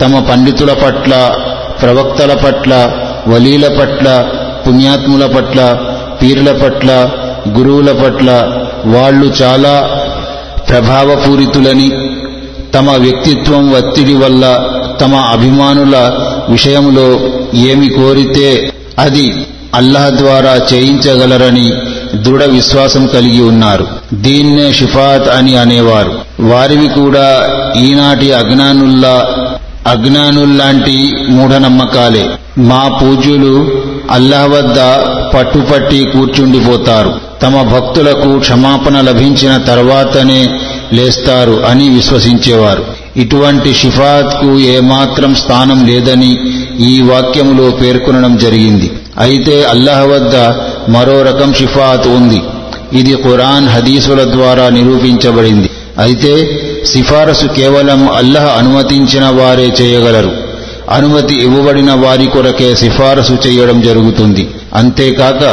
తమ 0.00 0.26
పండితుల 0.30 0.72
పట్ల 0.72 1.34
ప్రవక్తల 1.82 2.34
పట్ల 2.34 2.90
వలీల 3.28 3.68
పట్ల 3.80 4.26
పుణ్యాత్ముల 4.66 5.26
పట్ల 5.26 5.78
పీర్ల 6.22 6.52
పట్ల 6.52 7.10
గురువుల 7.48 7.92
పట్ల 7.92 8.30
వాళ్ళు 8.84 9.26
చాలా 9.42 9.74
ప్రభావపూరితులని 10.68 11.88
తమ 12.74 12.90
వ్యక్తిత్వం 12.90 13.72
ఒత్తిడి 13.72 14.14
వల్ల 14.14 14.58
తమ 15.00 15.14
అభిమానుల 15.14 15.96
విషయంలో 16.48 17.20
ఏమి 17.54 17.88
కోరితే 17.88 18.72
అది 18.98 19.34
అల్లాహ్ 19.74 20.10
ద్వారా 20.10 20.60
చేయించగలరని 20.74 21.72
దృఢ 22.14 22.44
విశ్వాసం 22.44 23.06
కలిగి 23.06 23.42
ఉన్నారు. 23.42 23.86
దీన్నే 24.14 24.72
షిఫాత్ 24.72 25.28
అని 25.28 25.56
అనేవారు. 25.56 26.12
వారివి 26.40 26.88
కూడా 26.88 27.48
ఈనాటి 27.76 28.32
అజ్ఞానుల్లా 28.32 29.28
అజ్ఞానుల్లాంటి 29.86 31.14
మూఢనమ్మకాలే. 31.28 32.30
మా 32.58 32.98
పూజ్యులు 33.02 33.68
అల్లాహ్ 34.10 34.50
వద్ద 34.50 34.78
పట్టుపట్టి 35.34 36.04
కూర్చుండిపోతారు. 36.04 37.14
తమ 37.42 37.62
భక్తులకు 37.62 38.38
క్షమాపణ 38.38 39.00
లభించిన 39.00 39.56
తర్వాతనే 39.56 40.48
లేస్తారు 40.96 41.56
అని 41.66 41.88
విశ్వసించేవారు. 41.88 42.84
ఇటువంటి 43.16 43.74
షిఫాత్కు 43.74 44.58
ఏమాత్రం 44.58 45.34
స్థానం 45.34 45.86
లేదని 45.86 46.32
ఈ 46.80 47.00
వాక్యములో 47.00 47.70
పేర్కొనడం 47.70 48.36
జరిగింది. 48.36 48.90
అయితే 49.18 49.64
అల్లాహ్ 49.64 50.06
వద్ద 50.08 50.36
మరో 50.90 51.22
రకం 51.22 51.52
షిఫాత్ 51.52 52.08
ఉంది. 52.08 52.40
ఇది 52.98 53.14
ఖురాన్ 53.22 53.68
హదీసుల 53.68 54.32
ద్వారా 54.32 54.68
నిరూపించబడింది. 54.68 55.70
అయితే 55.98 56.32
సిఫారసు 56.86 57.46
కేవలం 57.46 58.08
అల్లహ 58.08 58.46
అనుమతించిన 58.58 59.24
వారే 59.28 59.68
చేయగలరు. 59.80 60.32
అనుమతి 60.90 61.34
ఇవ్వబడిన 61.34 61.92
వారి 61.92 62.26
కొరకే 62.26 62.74
సిఫారసు 62.74 63.38
చేయడం 63.46 63.80
జరుగుతుంది. 63.80 64.48
అంతేకాక 64.74 65.44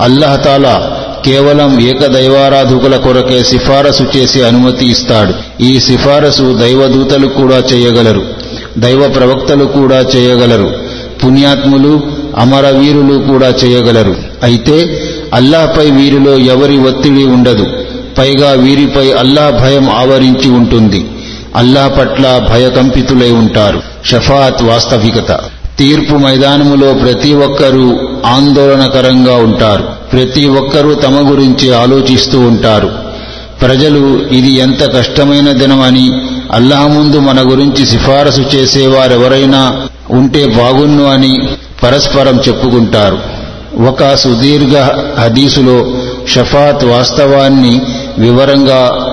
అల్లహతాలా 0.00 0.76
కేవలం 1.24 1.80
ఏకదైవారాధకుల 1.80 2.96
కొరకే 2.96 3.44
సిఫారసు 3.44 4.02
చేసి 4.16 4.42
అనుమతి 4.42 4.90
ఇస్తాడు. 4.90 5.62
ఈ 5.62 5.80
సిఫారసు 5.80 6.58
దైవదూతలు 6.60 7.26
కూడా 7.26 7.56
చేయగలరు. 7.56 8.26
దైవ 8.78 9.08
ప్రవక్తలు 9.08 9.64
కూడా 9.64 10.00
చేయగలరు. 10.00 10.74
పుణ్యాత్ములు 11.24 12.00
అమరవీరులు 12.36 13.18
కూడా 13.18 13.48
చేయగలరు. 13.48 14.16
అయితే 14.42 15.02
అల్లాహపై 15.34 15.90
వీరిలో 15.90 16.38
ఎవరి 16.38 16.78
ఒత్తిడి 16.78 17.24
ఉండదు. 17.24 17.66
పైగా 18.18 18.50
వీరిపై 18.50 19.12
అల్లాహ్ 19.12 19.62
భయం 19.62 19.90
ఆవరించి 19.90 20.50
ఉంటుంది. 20.50 21.06
అల్లాహ్ 21.56 21.98
పట్ల 21.98 22.46
భయకంపితులై 22.50 23.30
ఉంటారు. 23.30 23.82
షఫాత్ 24.06 24.62
వాస్తవికత. 24.62 25.40
తీర్పు 25.80 26.14
మైదానములో 26.14 26.94
ప్రతి 26.94 27.34
ఒక్కరూ 27.34 27.98
ఆందోళనకరంగా 28.26 29.36
ఉంటారు. 29.36 29.82
ప్రతి 30.12 30.48
ఒక్కరూ 30.48 30.94
తమ 30.94 31.30
గురించి 31.30 31.74
ఆలోచిస్తూ 31.74 32.40
ఉంటారు. 32.40 32.90
ప్రజలు 33.60 34.20
ఇది 34.32 34.50
ఎంత 34.52 34.96
కష్టమైన 34.96 35.52
దినమని 35.52 36.10
అల్లాహ 36.52 36.86
ముందు 36.86 37.18
మన 37.18 37.50
గురించి 37.50 37.86
సిఫారసు 37.86 38.56
చేసేవారెవరైనా 38.56 39.88
ఉంటే 40.10 40.46
బాగున్ను 40.46 41.04
అని 41.04 41.48
పరస్పరం 41.82 42.40
చెప్పుకుంటారు. 42.48 43.18
ఒక 43.86 44.16
సుదీర్ఘ 44.16 44.76
హదీసులో 45.20 45.86
షఫాత్ 46.28 46.84
వాస్తవాన్ని 46.84 47.80
వివరంగా 48.18 49.06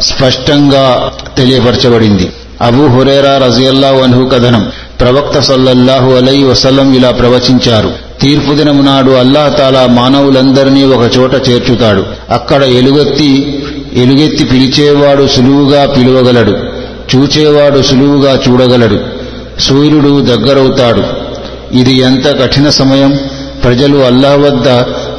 స్పష్టంగా 0.00 1.12
తెలియపరచబడింది. 1.36 2.30
అబూ 2.62 2.86
హురేరా 2.86 3.38
రజియల్లా 3.38 3.90
వన్హు 3.90 4.24
కథనం. 4.24 4.66
ప్రవక్త 5.00 5.38
సల్లల్లాహు 5.38 6.10
అలై 6.10 6.42
వసల్లం 6.42 6.94
ఇలా 6.94 7.10
ప్రవచించారు. 7.10 7.92
తీర్పు 8.20 8.54
దినమునాడు 8.54 9.06
నాడు 9.06 9.10
అల్లాహ్ 9.10 9.58
తాలా 9.58 9.86
మానవులందరినీ 9.86 10.84
ఒక 10.84 11.18
చోట 11.18 11.34
చేర్చుతాడు. 11.34 12.04
అక్కడ 12.30 12.62
ఎలుగెత్తి 12.62 13.62
ఎలుగెత్తి 13.94 14.44
పిలిచేవాడు 14.44 15.26
సులువుగా 15.26 15.86
పిలువగలడు. 15.86 16.50
చూచేవాడు 17.16 17.82
సులువుగా 17.82 18.40
చూడగలడు. 18.48 19.00
సూర్యుడు 19.60 20.20
దగ్గరవుతాడు. 20.20 21.02
ఇది 21.76 21.98
ఎంత 21.98 22.26
కఠిన 22.26 22.68
సమయం? 22.68 23.18
ప్రజలు 23.64 23.96
అల్లాహ్ 23.96 24.40
వద్ద 24.40 24.68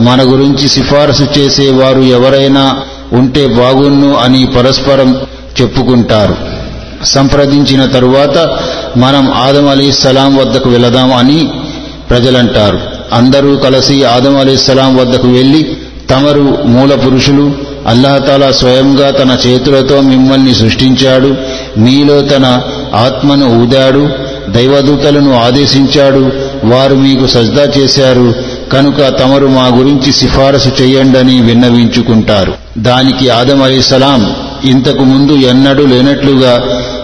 మన 0.01 0.21
గురించి 0.21 0.67
సిఫారసు 0.67 1.39
చేసేవారు 1.39 2.01
ఎవరైనా 2.01 2.81
ఉంటే 3.13 3.47
బాగున్ను 3.47 4.15
అని 4.15 4.45
పరస్పరం 4.45 5.17
చెప్పుకుంటారు. 5.61 6.35
సంప్రదించిన 7.05 7.85
తరువాత 7.85 8.59
మనం 8.97 9.31
ఆదం 9.31 9.69
అలీ 9.69 9.91
సలాం 9.91 10.35
వద్దకు 10.37 10.69
వెళదాం 10.69 11.13
అని 11.13 11.49
ప్రజలంటారు. 12.09 12.79
అందరూ 13.13 13.55
కలిసి 13.55 14.03
ఆదం 14.03 14.37
అలీ 14.37 14.57
సలాం 14.57 14.97
వద్దకు 14.97 15.27
వెళ్ళి 15.27 15.77
తమరు 16.09 16.57
మూల 16.65 16.95
పురుషులు 16.95 17.51
అల్లాహతాలా 17.87 18.51
స్వయంగా 18.51 19.09
తన 19.09 19.37
చేతులతో 19.47 20.01
మిమ్మల్ని 20.01 20.55
సృష్టించాడు. 20.55 21.35
మీలో 21.77 22.21
తన 22.21 22.61
ఆత్మను 22.95 23.61
ఊదాడు. 23.61 24.09
దైవదూతలను 24.49 25.43
ఆదేశించాడు. 25.43 26.31
వారు 26.63 26.95
మీకు 26.95 27.27
సజ్దా 27.27 27.63
చేశారు. 27.77 28.33
కనుక 28.73 29.19
తమరు 29.19 29.47
మా 29.47 29.67
గురించి 29.77 30.13
సిఫారసు 30.13 30.81
చేయండని 30.81 31.41
విన్నవించుకుంటారు. 31.41 32.53
దానికి 32.77 33.29
ఆదం 33.29 33.63
అలీసలాం 33.63 34.35
ఇంతకు 34.65 35.03
ముందు 35.03 35.33
ఎన్నడూ 35.33 35.85
లేనట్లుగా 35.85 36.63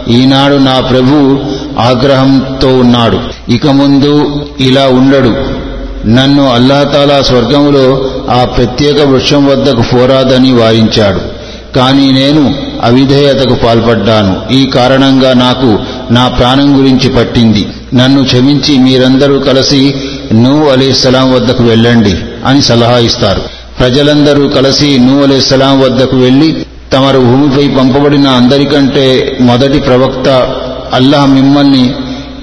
ఈనాడు 0.09 0.55
నా 0.55 0.79
ప్రభు 0.79 1.39
ఆగ్రహంతో 1.79 2.67
ఉన్నాడు. 2.67 3.19
ఇక 3.51 3.67
ముందు 3.67 4.45
ఇలా 4.59 4.87
ఉండడు. 4.87 5.61
నన్ను 6.07 6.49
అల్లాతాలా 6.49 7.21
స్వర్గంలో 7.21 8.05
ఆ 8.29 8.45
ప్రత్యేక 8.45 9.01
వృక్షం 9.01 9.45
వద్దకు 9.45 9.83
పోరాదని 9.93 10.53
వారించాడు. 10.53 11.41
కానీ 11.75 12.11
నేను 12.11 12.55
అవిధేయతకు 12.83 13.55
పాల్పడ్డాను. 13.55 14.53
ఈ 14.53 14.65
కారణంగా 14.65 15.33
నాకు 15.33 15.79
నా 16.13 16.27
ప్రాణం 16.27 16.79
గురించి 16.79 17.09
పట్టింది. 17.09 17.67
నన్ను 17.93 18.23
క్షమించి 18.23 18.77
మీరందరూ 18.77 19.39
కలిసి 19.39 19.95
నూ 20.33 20.67
అలీస్లాం 20.67 21.33
వద్దకు 21.33 21.63
వెళ్ళండి 21.63 22.13
అని 22.45 22.61
సలహా 22.61 22.97
ఇస్తారు. 22.97 23.41
ప్రజలందరూ 23.79 24.47
కలిసి 24.47 24.97
నూ 24.99 25.23
అలీస్లాం 25.23 25.81
వద్దకు 25.81 26.17
వెళ్ళి 26.17 26.65
తమరు 26.93 27.19
భూమిపై 27.19 27.67
పంపబడిన 27.67 28.27
అందరికంటే 28.27 29.37
మొదటి 29.41 29.79
ప్రవక్త 29.79 30.55
అల్లాహ్ 30.93 31.29
మిమ్మల్ని 31.29 31.93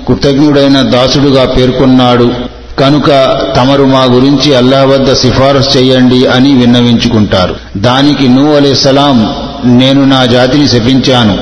కృతజ్ఞుడైన 0.09 0.83
దాసుడుగా 0.83 1.45
పేర్కొన్నాడు. 1.45 2.31
కనుక 2.79 3.11
తమరు 3.57 3.85
మా 3.85 4.05
గురించి 4.05 4.57
అల్లాహ్ 4.57 4.87
వద్ద 4.87 5.13
సిఫారసు 5.13 5.79
చేయండి 5.79 6.27
అని 6.27 6.55
విన్నవించుకుంటారు. 6.55 7.57
దానికి 7.77 8.29
నూ 8.29 8.75
సలాం 8.75 9.35
నేను 9.65 10.05
నా 10.05 10.25
జాతిని 10.25 10.69
శపించాను. 10.69 11.39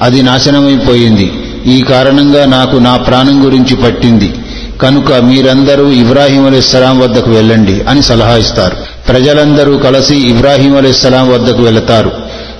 అది 0.00 0.22
నాశనమైపోయింది. 0.22 1.32
ఈ 1.66 1.80
కారణంగా 1.82 2.44
నాకు 2.44 2.76
నా 2.76 2.96
ప్రాణం 2.96 3.46
గురించి 3.46 3.76
పట్టింది. 3.76 4.34
కనుక 4.82 5.12
మీరందరూ 5.12 5.90
ఇబ్రాహీం 5.90 6.46
అలీస్లాం 6.46 7.00
వద్దకు 7.00 7.30
వెళ్ళండి 7.30 7.82
అని 7.88 8.02
సలహా 8.02 8.36
ఇస్తారు. 8.36 8.76
ప్రజలందరూ 9.08 9.76
కలిసి 9.76 10.16
ఇబ్రాహీం 10.16 10.76
అలీస్లాం 10.76 11.32
వద్దకు 11.32 11.62
వెళతారు. 11.62 12.12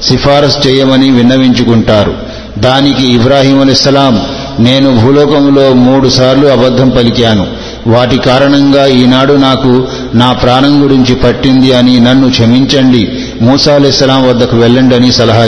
సిఫారసు 0.02 0.68
చేయమని 0.68 1.10
విన్నవించుకుంటారు. 1.10 2.14
దానికి 2.58 3.12
ఇబ్రాహీం 3.12 3.60
అలీస్లాం 3.60 4.22
నేను 4.58 4.96
భూలోకంలో 4.96 5.72
మూడు 5.72 6.08
సార్లు 6.08 6.46
అబద్ధం 6.46 6.88
పలికాను. 6.88 7.46
వాటి 7.86 8.18
కారణంగా 8.18 8.86
ఈనాడు 8.86 9.32
నాకు 9.32 9.86
నా 10.14 10.32
ప్రాణం 10.32 10.84
గురించి 10.84 11.14
పట్టింది 11.14 11.72
అని 11.72 12.00
నన్ను 12.00 12.30
క్షమించండి. 12.30 13.08
మూసా 13.40 13.74
అలీస్లాం 13.74 14.28
వద్దకు 14.28 14.56
వెళ్ళండి 14.56 14.94
అని 14.94 15.12
సలహా 15.12 15.44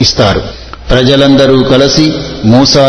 ఇస్తారు. 0.00 0.42
ప్రజలందరూ 0.90 1.62
కలిసి 1.62 2.12
మూసా 2.44 2.82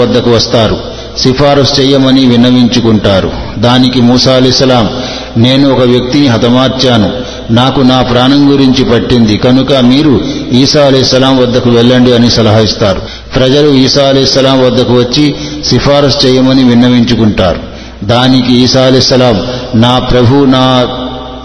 వద్దకు 0.00 0.30
వస్తారు. 0.30 0.98
సిఫారసు 1.18 1.80
చేయమని 1.80 2.26
విన్నవించుకుంటారు. 2.26 3.32
దానికి 3.58 4.00
మూసా 4.00 4.32
అలీసలాం 4.32 4.90
నేను 5.36 5.72
ఒక 5.72 5.80
వ్యక్తిని 5.80 6.26
హతమార్చాను. 6.26 7.12
నాకు 7.50 7.80
నా 7.80 8.02
ప్రాణం 8.02 8.52
గురించి 8.52 8.84
పట్టింది. 8.84 9.36
కనుక 9.36 9.72
మీరు 9.72 10.20
ఈసా 10.52 10.86
అలీస్లాం 10.86 11.38
వద్దకు 11.38 11.70
వెళ్ళండి 11.70 12.12
అని 12.12 12.30
సలహా 12.30 12.58
ఇస్తారు. 12.58 13.02
ప్రజలు 13.36 13.74
ఈసా 13.74 14.08
అలీస్లాం 14.08 14.66
వద్దకు 14.66 14.94
వచ్చి 14.94 15.34
సిఫారసు 15.64 16.26
చేయమని 16.26 16.64
విన్నవించుకుంటారు. 16.64 17.58
దానికి 18.04 18.54
ఈసా 18.54 18.80
అలీస్లాం 18.80 19.46
నా 19.74 19.98
ప్రభు 19.98 20.44
నా 20.44 20.88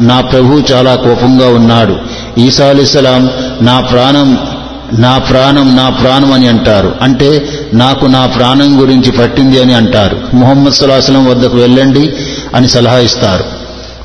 నా 0.01 0.21
ప్రభు 0.21 0.61
చాలా 0.73 0.95
కోపంగా 0.95 1.47
ఉన్నాడు. 1.47 1.95
ఈసా 2.39 2.65
అలీస్లాం 2.65 3.29
నా 3.61 3.79
ప్రాణం 3.79 4.39
నా 4.99 5.17
ప్రాణం 5.17 5.75
నా 5.75 5.89
ప్రాణం 5.89 6.33
అని 6.33 6.47
అంటారు. 6.47 6.95
అంటే 7.01 7.49
నాకు 7.73 8.05
నా 8.05 8.25
ప్రాణం 8.25 8.81
గురించి 8.81 9.11
పట్టింది 9.11 9.61
అని 9.61 9.73
అంటారు. 9.73 10.17
ముహమ్మద్ 10.33 10.73
సల్లాహం 10.73 11.25
వద్దకు 11.25 11.57
వెళ్ళండి 11.57 12.13
అని 12.55 12.67
సలహా 12.67 12.97
ఇస్తారు. 12.97 13.43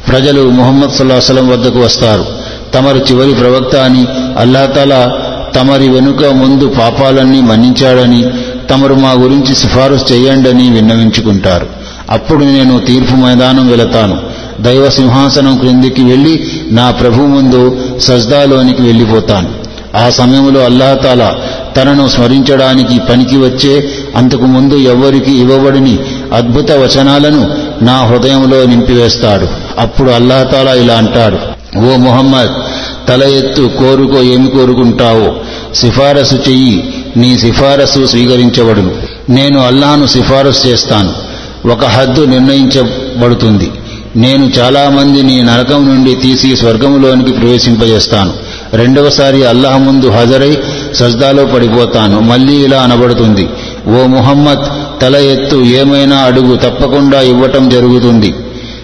ప్రజలు 0.08 0.50
ముహమ్మద్ 0.50 0.90
సల్లాహం 0.90 1.48
వద్దకు 1.48 1.78
వస్తారు. 1.78 2.26
తమరు 2.74 2.98
చివరి 2.98 3.34
ప్రవక్త 3.34 3.76
అని 3.76 4.06
అల్లాహతాలా 4.38 5.12
తమరి 5.54 5.88
వెనుక 5.88 6.26
ముందు 6.26 6.66
పాపాలన్నీ 6.80 7.40
మన్నించాడని 7.40 8.24
తమరు 8.70 8.94
మా 8.94 9.12
గురించి 9.12 9.54
సిఫారసు 9.54 10.12
చేయండని 10.12 10.70
విన్నవించుకుంటారు. 10.70 11.66
అప్పుడు 12.10 12.44
నేను 12.44 12.80
తీర్పు 12.80 13.14
మైదానం 13.14 13.68
వెళతాను. 13.70 14.18
దైవ 14.60 14.88
సింహాసనం 14.90 15.58
క్రిందికి 15.58 16.02
వెళ్ళి 16.02 16.50
నా 16.70 16.90
ప్రభు 16.90 17.22
ముందు 17.22 17.78
సజ్దాలోనికి 17.98 18.82
వెళ్ళిపోతాను. 18.82 19.48
ఆ 19.96 20.10
సమయంలో 20.10 20.64
అల్లాహతాల 20.64 21.34
తనను 21.76 22.08
స్మరించడానికి 22.08 22.98
పనికి 22.98 23.36
వచ్చే 23.36 23.88
అంతకు 24.16 24.46
ముందు 24.46 24.74
ఎవ్వరికి 24.74 25.32
ఇవ్వబడిని 25.38 25.98
అద్భుత 26.32 26.72
వచనాలను 26.72 27.50
నా 27.84 27.96
హృదయంలో 28.04 28.66
నింపివేస్తాడు. 28.66 29.48
అప్పుడు 29.78 30.10
అల్లాహతాల 30.10 30.68
ఇలా 30.68 30.94
అంటాడు 30.94 31.38
ఓ 31.78 31.96
ముహమ్మద్ 31.96 32.52
తల 33.08 33.22
ఎత్తు 33.22 33.70
కోరుకో 33.78 34.22
ఏమి 34.22 34.50
కోరుకుంటావో? 34.50 35.34
సిఫారసు 35.74 36.34
చెయ్యి 36.34 36.94
నీ 37.16 37.38
సిఫారసు 37.38 38.06
స్వీకరించబడును. 38.06 38.90
నేను 39.30 39.60
అల్లాను 39.60 40.06
సిఫారసు 40.06 40.66
చేస్తాను. 40.66 41.28
ఒక 41.68 41.84
హద్దు 41.84 42.24
నిర్ణయించబడుతుంది. 42.24 43.70
నేను 44.16 44.50
చాలామందిని 44.58 45.42
నరకం 45.42 45.88
నుండి 45.88 46.14
తీసి 46.14 46.56
స్వర్గంలోనికి 46.56 47.32
ప్రవేశింపజేస్తాను. 47.32 48.32
రెండవసారి 48.72 49.44
అల్లాహ్ 49.44 49.82
ముందు 49.82 50.10
హాజరై 50.10 50.58
సజ్దాలో 50.94 51.44
పడిపోతాను. 51.44 52.20
మళ్ళీ 52.20 52.54
ఇలా 52.54 52.82
అనబడుతుంది. 52.82 53.48
ఓ 53.86 54.06
ముహమ్మద్ 54.06 54.64
తల 55.00 55.16
ఎత్తు 55.16 55.56
ఏమైనా 55.56 56.16
అడుగు 56.16 56.56
తప్పకుండా 56.56 57.20
ఇవ్వటం 57.20 57.68
జరుగుతుంది. 57.68 58.34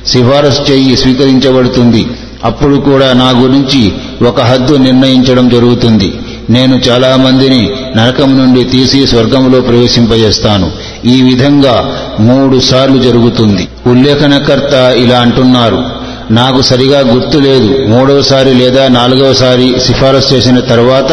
సిఫారసు 0.06 0.72
చెయ్యి 0.72 0.96
స్వీకరించబడుతుంది. 0.96 2.06
అప్పుడు 2.44 2.76
కూడా 2.76 3.12
నా 3.12 3.30
గురించి 3.30 3.92
ఒక 4.26 4.40
హద్దు 4.40 4.74
నిర్ణయించడం 4.74 5.48
జరుగుతుంది. 5.48 6.14
నేను 6.50 6.80
చాలా 6.88 7.16
మందిని 7.16 7.70
నరకం 7.96 8.38
నుండి 8.38 8.64
తీసి 8.64 9.06
స్వర్గంలో 9.06 9.60
ప్రవేశింపజేస్తాను. 9.60 10.70
ఈ 11.04 11.22
విధంగా 11.22 11.92
మూడు 12.20 12.60
సార్లు 12.60 12.98
జరుగుతుంది. 12.98 13.68
ఉల్లేఖనకర్త 13.86 14.74
ఇలా 14.96 15.18
అంటున్నారు. 15.18 16.04
నాకు 16.30 16.62
సరిగా 16.62 17.00
గుర్తు 17.00 17.38
లేదు. 17.38 17.86
మూడవసారి 17.88 18.54
లేదా 18.54 18.88
నాలుగవసారి 18.88 19.80
సిఫారసు 19.80 20.34
చేసిన 20.34 20.60
తర్వాత 20.60 21.12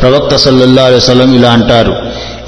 ప్రవక్త 0.00 0.36
సల్లల్లా 0.36 0.82
అలైవలం 0.82 1.34
ఇలా 1.34 1.50
అంటారు. 1.50 1.96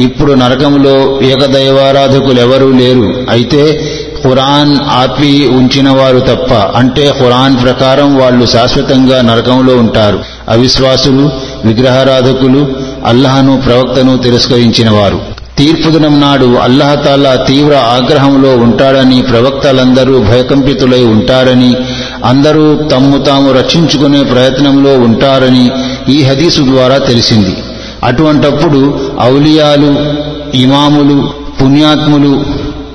ఇప్పుడు 0.00 0.32
నరకంలో 0.32 1.20
ఏకదైవారాధకులెవరూ 1.22 2.72
లేరు. 2.72 3.26
అయితే 3.30 3.90
ఖురాన్ 4.23 4.78
ఆపి 4.90 5.49
ఉంచినవారు 5.49 6.20
తప్ప 6.20 6.55
అంటే 6.55 7.15
ఖురాన్ 7.18 7.57
ప్రకారం 7.62 8.18
వాళ్ళు 8.18 8.47
శాశ్వతంగా 8.47 9.23
నరకంలో 9.23 9.74
ఉంటారు. 9.76 10.18
అవిశ్వాసులు 10.49 11.31
విగ్రహారాధకులు 11.65 12.66
అల్లహను 13.07 13.62
ప్రవక్తను 13.66 14.18
తిరస్కరించిన 14.18 14.90
వారు 14.90 15.20
తీర్పుదినం 15.58 16.20
నాడు 16.20 16.47
అల్లహతాలా 16.57 17.34
తీవ్ర 17.36 17.74
ఆగ్రహంలో 17.74 18.50
ఉంటాడని 18.57 19.23
ప్రవక్తలందరూ 19.23 20.18
భయకంపితులై 20.20 21.05
ఉంటారని 21.05 21.76
అందరూ 22.24 22.74
తమ్ము 22.74 23.18
తాము 23.18 23.52
రక్షించుకునే 23.52 24.23
ప్రయత్నంలో 24.23 24.92
ఉంటారని 24.99 25.70
ఈ 26.08 26.23
హదీసు 26.23 26.62
ద్వారా 26.62 26.99
తెలిసింది. 26.99 27.55
అటువంటప్పుడు 28.05 29.00
ఔలియాలు 29.23 29.90
ఇమాములు 30.57 31.28
పుణ్యాత్ములు 31.60 32.32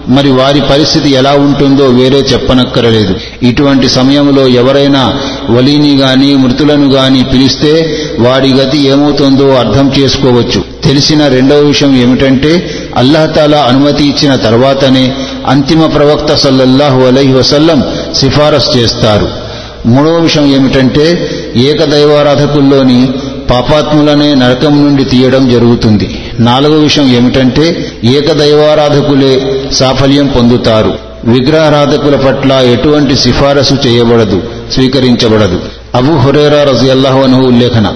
మరి 0.09 0.32
వారి 0.32 0.61
పరిస్థితి 0.61 1.09
ఎలా 1.09 1.32
ఉంటుందో 1.32 1.85
వేరే 1.85 2.17
చెప్పనక్కరలేదు. 2.17 3.16
ఇటువంటి 3.43 3.90
సమయంలో 3.90 4.48
ఎవరైనా 4.48 5.14
వలీని 5.50 5.98
గాని 5.98 6.35
మృతులను 6.35 6.90
గాని 6.92 7.24
పిలిస్తే 7.24 7.98
వాడి 8.19 8.53
గతి 8.53 8.88
ఏమవుతుందో 8.88 9.53
అర్థం 9.53 9.92
చేసుకోవచ్చు. 10.00 10.61
తెలిసిన 10.84 11.27
రెండవ 11.27 11.58
విషయం 11.58 11.95
ఏమిటంటే 11.95 12.69
అల్లాహతాలా 12.98 13.58
అనుమతి 13.58 14.03
ఇచ్చిన 14.03 14.35
తర్వాతనే 14.35 15.16
అంతిమ 15.48 15.85
ప్రవక్త 15.85 16.34
సల్లల్లాహు 16.34 17.01
అలహి 17.01 17.34
వసల్లం 17.34 17.84
సిఫారసు 18.16 18.77
చేస్తారు. 18.77 19.45
మూడవ 19.85 20.17
విషయం 20.17 20.45
ఏమిటంటే 20.45 21.30
ఏకదైవారాధకుల్లోని 21.56 23.09
పాపాత్ములనే 23.50 24.36
నరకం 24.36 24.86
నుండి 24.86 25.04
తీయడం 25.04 25.50
జరుగుతుంది. 25.50 26.32
నాలుగో 26.40 26.78
విషయం 26.78 27.08
ఏమిటంటే 27.16 27.94
ఏకదైవారాధకులే 28.04 29.62
సాఫల్యం 29.74 30.28
పొందుతారు. 30.28 30.94
విగ్రహారాధకుల 31.26 32.16
పట్ల 32.16 32.52
ఎటువంటి 32.52 33.16
సిఫారసు 33.16 33.74
చేయబడదు 33.88 34.44
స్వీకరించబడదు. 34.74 35.60
అబు 35.96 36.12
హురేరా 36.12 36.64
రజియల్లాహు 36.64 37.20
అను 37.22 37.48
ఉల్లేఖన. 37.48 37.94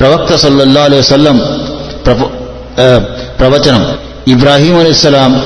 ప్రవక్త 0.00 0.36
సల్లల్లా 0.36 0.80
అలైహి 0.80 1.38
ప్రవచనం. 3.40 3.86
ఇబ్రాహీం 4.28 4.78
అలీస్లాం 4.78 5.42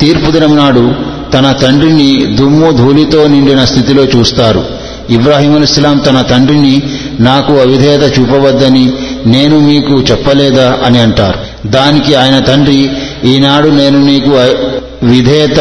తీర్పు 0.00 0.30
దినం 0.30 0.56
నాడు 0.56 0.92
తన 1.32 1.52
తండ్రిని 1.52 2.36
దుమ్ము 2.36 2.70
ధూళితో 2.70 3.26
నిండిన 3.26 3.64
స్థితిలో 3.64 4.04
చూస్తారు. 4.04 4.64
ఇబ్రాహీం 5.10 5.54
అలీస్లాం 5.56 5.98
తన 5.98 6.20
తండ్రిని 6.20 6.82
నాకు 7.20 7.52
అవిధేయత 7.52 8.18
చూపవద్దని 8.18 8.92
నేను 9.26 9.58
మీకు 9.58 10.00
చెప్పలేదా 10.00 10.78
అని 10.84 10.98
అంటారు. 10.98 11.68
దానికి 11.68 12.14
ఆయన 12.14 12.38
తండ్రి 12.38 12.90
ఈనాడు 13.24 13.68
నేను 13.68 14.04
నీకు 14.04 14.30
విధేయత 15.06 15.60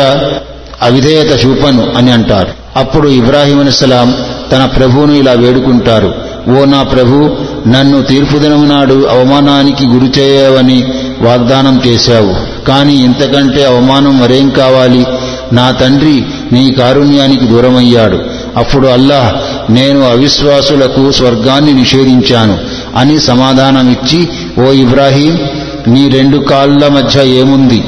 అవిధేయత 0.81 1.45
చూపను 1.45 1.93
అని 1.97 2.11
అంటారు. 2.11 2.47
అప్పుడు 2.75 3.07
ఇబ్రాహీం 3.07 3.59
అలీస్లాం 3.59 4.15
తన 4.51 4.65
ప్రభువును 4.65 5.13
ఇలా 5.13 5.31
వేడుకుంటారు. 5.31 6.13
ఓ 6.49 6.65
నా 6.65 6.83
ప్రభు 6.83 7.37
నన్ను 7.67 8.01
తీర్పుదినం 8.01 8.69
నాడు 8.69 9.07
అవమానానికి 9.07 9.85
గురి 9.85 10.19
చేయవని 10.19 10.83
వాగ్దానం 11.21 11.81
చేశావు. 11.87 12.63
కానీ 12.65 12.93
ఇంతకంటే 12.93 13.65
అవమానం 13.65 14.19
మరేం 14.19 14.49
కావాలి? 14.49 15.05
నా 15.53 15.71
తండ్రి 15.71 16.23
నీ 16.51 16.71
కారుణ్యానికి 16.71 17.45
దూరమయ్యాడు. 17.45 18.19
అప్పుడు 18.57 18.87
అల్లాహ్ 18.87 19.52
నేను 19.69 20.11
అవిశ్వాసులకు 20.11 21.11
స్వర్గాన్ని 21.11 21.73
నిషేధించాను 21.73 22.57
అని 22.95 23.19
సమాధానమిచ్చి 23.19 24.27
ఓ 24.63 24.71
ఇబ్రాహీం 24.71 25.39
నీ 25.87 26.09
రెండు 26.09 26.37
కాళ్ళ 26.37 26.87
మధ్య 26.87 27.27
ఏముంది? 27.27 27.83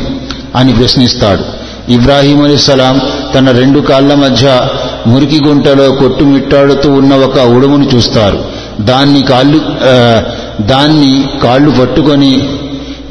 అని 0.56 0.74
ప్రశ్నిస్తాడు. 0.74 1.44
ఇబ్రాహీం 1.92 2.44
అలీస్లాం 2.44 3.02
తన 3.36 3.52
రెండు 3.52 3.80
కాళ్ళ 3.80 4.14
మధ్య 4.14 4.68
మురికి 5.08 5.44
గుంటలో 5.44 5.92
కొట్టుమిట్టాడుతూ 5.92 6.92
ఉన్న 6.92 7.16
ఒక 7.16 7.40
ఉడుమును 7.40 7.90
చూస్తారు. 7.96 8.46
దాన్ని 8.82 9.22
కాళ్ళు 9.22 9.62
దాన్ని 10.64 11.26
కాళ్ళు 11.44 11.72
పట్టుకొని 11.72 12.50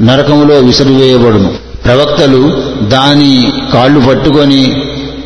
నరకంలో 0.01 0.55
విసిరివేయబడును. 0.55 1.53
ప్రవక్తలు 1.85 2.53
దాని 2.81 3.47
కాళ్ళు 3.73 3.99
పట్టుకొని 3.99 4.75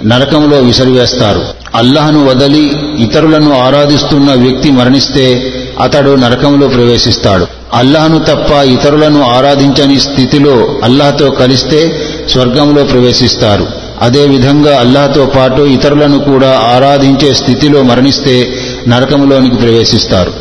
నరకంలో 0.06 0.58
విసిరివేస్తారు. 0.58 1.59
అల్లహను 1.76 2.26
వదలి 2.26 2.72
ఇతరులను 3.04 3.60
ఆరాధిస్తున్న 3.60 4.34
వ్యక్తి 4.34 4.72
మరణిస్తే 4.72 5.54
అతడు 5.80 6.16
నరకంలో 6.16 6.68
ప్రవేశిస్తాడు. 6.68 7.48
అల్లహను 7.74 8.20
తప్ప 8.20 8.52
ఇతరులను 8.52 9.24
ఆరాధించని 9.24 10.00
స్థితిలో 10.00 10.80
అల్లాహతో 10.84 11.30
కలిస్తే 11.30 12.08
స్వర్గంలో 12.30 12.84
ప్రవేశిస్తారు. 12.84 13.68
అదేవిధంగా 14.02 14.80
అల్లాహతో 14.80 15.26
పాటు 15.26 15.62
ఇతరులను 15.62 16.20
కూడా 16.20 16.60
ఆరాధించే 16.76 17.34
స్థితిలో 17.34 17.84
మరణిస్తే 17.84 18.54
నరకంలోనికి 18.88 19.56
ప్రవేశిస్తారు. 19.56 20.34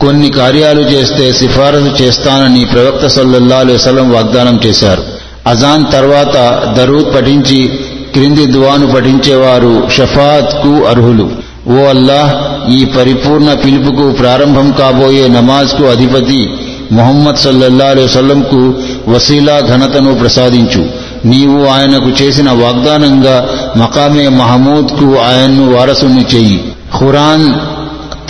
కొన్ని 0.00 0.30
కార్యాలు 0.30 0.80
చేస్తే 0.80 1.32
సిఫారసు 1.32 2.02
చేస్తానని 2.02 2.64
ప్రవక్త 2.64 3.06
సల్లల్లా 3.06 3.56
అలైవలం 3.56 4.12
వాగ్దానం 4.12 4.60
చేశారు. 4.66 5.02
అజాన్ 5.46 5.92
తర్వాత 5.92 6.62
దరూద్ 6.76 7.14
పఠించి 7.14 7.83
క్రింది 8.14 8.46
దువాను 8.46 8.86
పఠించేవారు 8.86 9.88
షఫాత్కు 9.96 10.86
అర్హులు. 10.86 11.28
ఓ 11.68 11.84
అల్లాహ్ 11.88 12.32
ఈ 12.72 12.84
పరిపూర్ణ 12.84 13.52
పిలుపుకు 13.52 14.12
ప్రారంభం 14.12 14.70
కాబోయే 14.70 15.28
నమాజ్కు 15.28 15.84
అధిపతి 15.84 16.50
మొహమ్మద్ 16.92 17.36
సల్లల్లా 17.36 17.86
అలైహి 17.86 18.72
వసీలా 19.10 19.60
ఘనతను 19.60 20.14
ప్రసాదించు. 20.14 20.84
నీవు 21.24 21.66
ఆయనకు 21.66 22.22
చేసిన 22.22 22.50
వాగ్దానంగా 22.50 23.36
మకామే 23.76 24.28
మహమూద్కు 24.28 25.06
ఆయన్ను 25.20 25.76
వారసుని 25.76 26.26
చెయ్యి 26.34 26.58
ఖురాన్ 26.98 27.46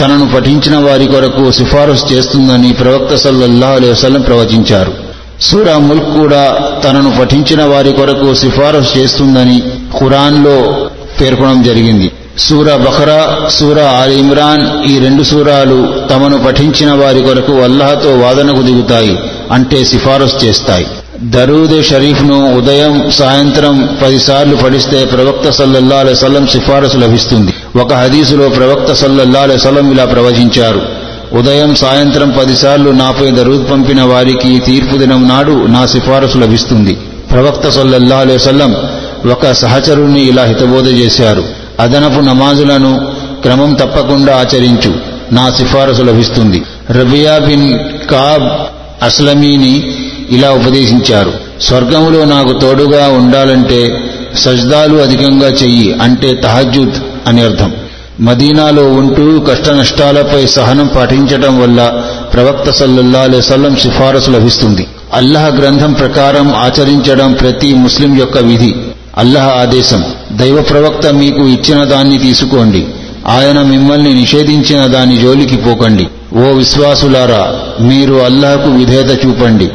తనను 0.00 0.26
పఠించిన 0.36 0.76
వారి 0.76 1.06
కొరకు 1.06 1.50
సిఫారసు 1.50 2.06
చేస్తుందని 2.12 2.72
ప్రవక్త 2.72 3.14
సల్లల్లా 3.14 3.68
అలైహి 3.68 4.22
ప్రవచించారు. 4.22 5.03
సూరా 5.40 5.78
ముల్క్ 5.78 6.14
కూడా 6.16 6.58
తనను 6.84 7.16
పఠించిన 7.20 7.64
వారి 7.64 7.92
కొరకు 7.92 8.34
సిఫారసు 8.34 8.98
చేస్తుందని 8.98 9.62
ఖురాన్లో 10.00 10.88
పేర్కొనడం 11.20 11.62
జరిగింది. 11.62 12.12
సూరా 12.38 12.76
బఖరా 12.76 13.48
సూరా 13.50 13.90
ఆల్ 13.90 14.12
ఇమ్రాన్ 14.12 14.90
ఈ 14.90 14.98
రెండు 14.98 15.22
సూరాలు 15.22 16.08
తమను 16.10 16.44
పఠించిన 16.44 16.92
వారి 16.92 17.22
కొరకు 17.22 17.52
అల్లాహతో 17.52 18.16
వాదనకు 18.16 18.62
దిగుతాయి 18.62 19.18
అంటే 19.50 19.84
సిఫారసు 19.84 20.44
చేస్తాయి. 20.44 20.86
దరూద్ 21.22 21.82
షరీఫ్ను 21.82 22.56
ఉదయం 22.56 23.10
సాయంత్రం 23.10 23.98
పదిసార్లు 24.02 24.56
పఠిస్తే 24.56 25.04
ప్రవక్త 25.04 25.50
సల్లల్లా 25.50 25.96
అలైహి 25.96 26.46
సిఫారసు 26.48 26.96
లభిస్తుంది. 26.96 27.52
ఒక 27.78 27.94
హదీసులో 27.94 28.48
ప్రవక్త 28.48 28.92
సల్లల్లా 28.92 29.40
అలైహి 29.40 29.90
ఇలా 29.90 30.04
ప్రవచించారు. 30.04 31.03
ఉదయం 31.34 31.74
సాయంత్రం 31.74 32.34
పదిసార్లు 32.38 32.90
నాపై 32.90 33.30
దరూద్ 33.30 33.70
పంపిన 33.70 34.02
వారికి 34.02 34.58
తీర్పు 34.58 34.96
దినం 34.96 35.28
నాడు 35.28 35.66
నా 35.66 35.86
సిఫారసు 35.86 36.38
లభిస్తుంది. 36.38 36.94
ప్రవక్త 37.30 37.68
సల్లల్లా 37.68 38.16
అలైహి 38.16 39.28
ఒక 39.28 39.52
సహచరుణ్ణి 39.52 40.20
ఇలా 40.20 40.42
హితబోధ 40.42 40.86
చేశారు. 40.86 41.44
అదనపు 41.80 42.20
నమాజులను 42.20 43.12
క్రమం 43.42 43.74
తప్పకుండా 43.74 44.36
ఆచరించు. 44.36 44.94
నా 45.32 45.50
సిఫారసు 45.50 46.02
లభిస్తుంది. 46.02 46.62
రబియా 46.90 47.38
బిన్ 47.38 47.78
కాబ్ 48.10 48.66
అస్లమీని 49.04 49.94
ఇలా 50.30 50.50
ఉపదేశించారు. 50.50 51.32
స్వర్గంలో 51.60 52.24
నాకు 52.24 52.58
తోడుగా 52.58 53.08
ఉండాలంటే 53.08 54.10
సజ్దాలు 54.34 54.96
అధికంగా 54.96 55.48
చెయ్యి 55.48 55.94
అంటే 56.02 56.34
తహజుద్ 56.34 57.28
అని 57.28 57.42
అర్థం. 57.42 57.72
మదీనాలో 58.20 58.88
ఉంటూ 58.88 59.40
కష్టనష్టాలపై 59.40 60.46
సహనం 60.46 60.90
పాటించటం 60.96 61.62
వల్ల 61.62 62.02
ప్రవక్త 62.32 62.70
సల్లల్లా 62.70 63.20
అలైవల్లం 63.20 63.76
సిఫారసు 63.76 64.30
లభిస్తుంది. 64.30 64.86
అల్లహ 65.14 65.48
గ్రంథం 65.48 65.92
ప్రకారం 65.92 66.54
ఆచరించడం 66.54 67.32
ప్రతి 67.32 67.74
ముస్లిం 67.74 68.18
యొక్క 68.18 68.38
విధి. 68.38 68.74
అల్లహ 69.18 69.48
ఆదేశం 69.48 70.04
దైవ 70.32 70.62
ప్రవక్త 70.62 71.06
మీకు 71.06 71.48
ఇచ్చిన 71.48 71.84
దాన్ని 71.84 72.18
తీసుకోండి. 72.18 72.86
ఆయన 73.26 73.62
మిమ్మల్ని 73.62 74.14
నిషేధించిన 74.14 74.86
దాని 74.86 75.16
జోలికి 75.16 75.56
పోకండి. 75.56 76.08
ఓ 76.36 76.52
విశ్వాసులారా 76.52 77.52
మీరు 77.80 78.14
అల్లహకు 78.14 78.70
విధేయత 78.70 79.26
చూపండి. 79.26 79.66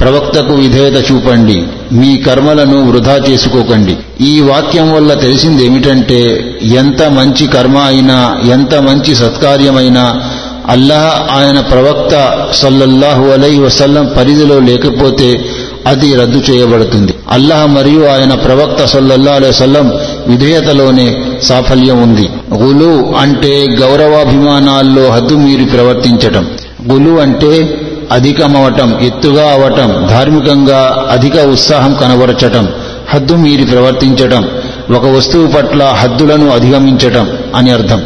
ప్రవక్తకు 0.00 0.54
విధేయత 0.54 1.12
చూపండి. 1.12 1.62
మీ 1.92 2.16
కర్మలను 2.16 2.90
వృధా 2.90 3.20
చేసుకోకండి. 3.30 3.96
ఈ 4.20 4.40
వాక్యం 4.40 4.92
వల్ల 4.92 5.14
తెలిసింది 5.14 5.66
ఏమిటంటే 5.66 6.44
ఎంత 6.62 7.02
మంచి 7.02 7.46
కర్మ 7.46 7.78
అయినా 7.78 8.36
ఎంత 8.50 8.74
మంచి 8.74 9.14
సత్కార్యమైనా 9.14 10.20
అల్లాహ్ 10.68 11.36
ఆయన 11.36 11.60
ప్రవక్త 11.60 12.44
సల్లల్లాహు 12.52 13.24
అలై 13.24 13.58
వసల్లం 13.58 14.10
పరిధిలో 14.16 14.60
లేకపోతే 14.60 15.44
అది 15.86 16.14
రద్దు 16.14 16.52
చేయబడుతుంది. 16.52 17.12
అల్లాహ్ 17.30 17.70
మరియు 17.70 18.04
ఆయన 18.04 18.34
ప్రవక్త 18.34 18.84
సల్లల్లా 18.84 19.32
అలై 19.32 19.48
వసల్లం 19.48 19.92
విధేయతలోనే 20.26 21.24
సాఫల్యం 21.42 22.02
ఉంది. 22.02 22.28
గులు 22.54 23.12
అంటే 23.18 23.66
గౌరవాభిమానాల్లో 23.80 25.10
హద్దు 25.10 25.34
మీరి 25.34 25.64
ప్రవర్తించటం. 25.64 26.46
గులు 26.92 27.20
అంటే 27.20 27.80
అధికమవటం 28.12 28.98
ఎత్తుగా 29.00 29.52
అవటం 29.52 30.06
ధార్మికంగా 30.08 31.08
అధిక 31.10 31.36
ఉత్సాహం 31.36 31.94
కనబరచటం 31.94 32.68
హద్దు 33.08 33.34
మీరి 33.34 33.64
ప్రవర్తించటం 33.64 34.48
ఒక 34.94 35.06
వస్తువు 35.06 35.46
పట్ల 35.46 35.84
హద్దులను 35.84 36.50
అధిగమించటం 36.50 37.28
అని 37.54 37.70
అర్థం. 37.70 38.02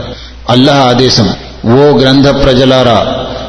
అల్లహ 0.50 0.88
ఆదేశం 0.88 1.28
ఓ 1.66 1.98
గ్రంథ 1.98 2.28
ప్రజలారా 2.28 3.06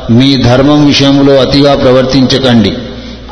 మీ 0.09 0.37
ధర్మం 0.37 0.85
విషయంలో 0.85 1.33
అతిగా 1.33 1.75
ప్రవర్తించకండి. 1.75 2.73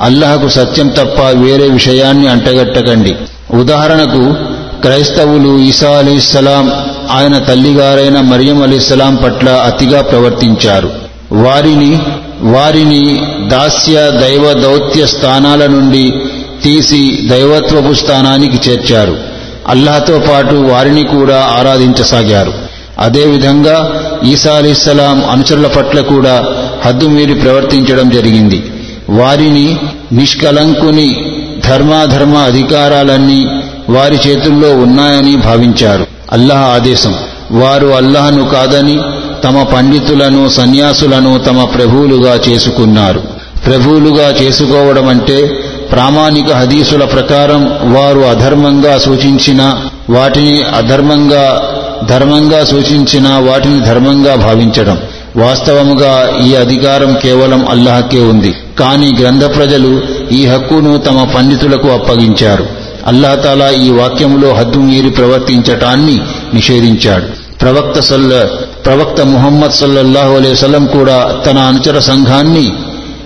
అల్లహకు 0.02 0.48
సత్యం 0.48 0.88
తప్ప 0.88 1.22
వేరే 1.34 1.69
విషయాన్ని 1.69 2.27
అంటగట్టకండి. 2.27 3.16
ఉదాహరణకు 3.52 4.34
క్రైస్తవులు 4.82 5.60
ఈసా 5.60 5.90
అలీస్లాం 5.90 6.72
ఆయన 7.11 7.38
తల్లిగారైన 7.38 8.22
మరియం 8.22 8.64
అలీస్లాం 8.64 9.16
పట్ల 9.16 9.50
అతిగా 9.50 10.02
ప్రవర్తించారు. 10.02 11.02
వారిని 11.34 12.00
వారిని 12.42 13.22
దాస్య 13.48 13.94
దైవ 13.94 14.53
దౌత్య 14.53 15.06
స్థానాల 15.06 15.66
నుండి 15.66 16.14
తీసి 16.64 17.28
దైవత్వపు 17.30 17.94
స్థానానికి 17.94 18.70
చేర్చారు. 18.70 19.18
అల్లాహతో 19.68 20.20
పాటు 20.20 20.56
వారిని 20.56 21.03
కూడా 21.03 21.56
ఆరాధించసాగారు. 21.60 22.53
అదేవిధంగా 23.00 24.03
ఈసా 24.26 24.53
అలీస్లాం 24.53 25.24
అనుచరుల 25.30 25.68
పట్ల 25.68 26.02
కూడా 26.02 26.45
హద్దు 26.86 27.06
మీరి 27.06 27.34
ప్రవర్తించడం 27.34 28.10
జరిగింది. 28.10 28.64
వారిని 29.10 29.78
నిష్కలంకుని 30.12 31.26
ధర్మాధర్మ 31.66 32.38
అధికారాలన్నీ 32.38 33.48
వారి 33.90 34.20
చేతుల్లో 34.28 34.76
ఉన్నాయని 34.76 35.36
భావించారు. 35.36 36.08
అల్లాహ్ 36.32 36.62
ఆదేశం 36.62 37.16
వారు 37.52 37.88
అల్లాహను 37.88 38.50
కాదని 38.50 39.00
తమ 39.44 39.64
పండితులను 39.64 40.50
సన్యాసులను 40.50 41.38
తమ 41.38 41.64
ప్రభువులుగా 41.64 42.40
చేసుకున్నారు. 42.50 43.24
ప్రభువులుగా 43.66 44.30
చేసుకోవడం 44.42 45.08
అంటే 45.08 45.48
ప్రామాణిక 45.92 46.54
హదీసుల 46.54 47.04
ప్రకారం 47.04 47.64
వారు 47.96 48.20
అధర్మంగా 48.20 48.98
సూచించిన 48.98 49.74
వాటిని 50.10 50.64
అధర్మంగా 50.64 51.70
ధర్మంగా 52.10 52.66
సూచించిన 52.66 53.28
వాటిని 53.28 53.80
ధర్మంగా 53.80 54.36
భావించడం. 54.36 54.98
వాస్తవముగా 55.36 56.38
ఈ 56.46 56.56
అధికారం 56.56 57.18
కేవలం 57.24 57.68
అల్లహకే 57.70 58.20
ఉంది. 58.20 58.54
కానీ 58.80 59.12
గ్రంథ 59.22 59.56
ప్రజలు 59.56 60.02
ఈ 60.32 60.46
హక్కును 60.46 60.98
తమ 60.98 61.24
పండితులకు 61.36 61.88
అప్పగించారు. 61.88 62.68
అల్లాహతాలా 63.08 63.70
ఈ 63.70 63.92
వాక్యంలో 63.92 64.54
హద్దు 64.54 64.78
మీరి 64.78 65.10
ప్రవర్తించటాన్ని 65.10 66.20
నిషేధించాడు. 66.54 67.26
ప్రవక్త 67.62 68.00
సల్ల 68.00 68.48
ప్రవక్త 68.86 69.22
ముహమ్మద్ 69.22 69.72
సల్లల్లాహు 69.72 70.34
అలైహి 70.34 70.53
వసల్లం 70.53 70.86
కూడా 70.86 71.42
తన 71.45 71.58
అనుచర 71.58 72.00
సంఘాన్ని 72.00 72.74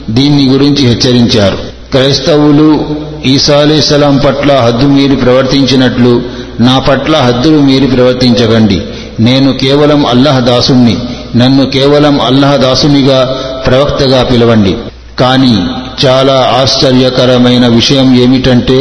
దీన్ని 0.10 0.48
గురించి 0.48 0.88
హెచ్చరించారు. 0.88 1.58
క్రైస్తవులు 1.92 2.86
ఈసాలేసలాం 3.26 4.18
పట్ల 4.18 4.54
హద్దు 4.56 4.86
మీరు 4.86 5.16
ప్రవర్తించినట్లు 5.16 6.22
నా 6.60 6.80
పట్ల 6.80 7.18
హద్దులు 7.18 7.58
మీరు 7.58 7.88
ప్రవర్తించకండి. 7.88 8.82
నేను 9.20 9.54
కేవలం 9.54 10.06
అల్లహ 10.06 10.40
దాసుణ్ణి 10.40 10.98
నన్ను 11.36 11.66
కేవలం 11.66 12.22
అల్లహ 12.22 12.56
దాసునిగా 12.56 13.20
ప్రవక్తగా 13.68 14.24
పిలవండి. 14.24 14.76
కానీ 15.20 15.56
చాలా 16.06 16.38
ఆశ్చర్యకరమైన 16.62 17.68
విషయం 17.68 18.16
ఏమిటంటే 18.16 18.78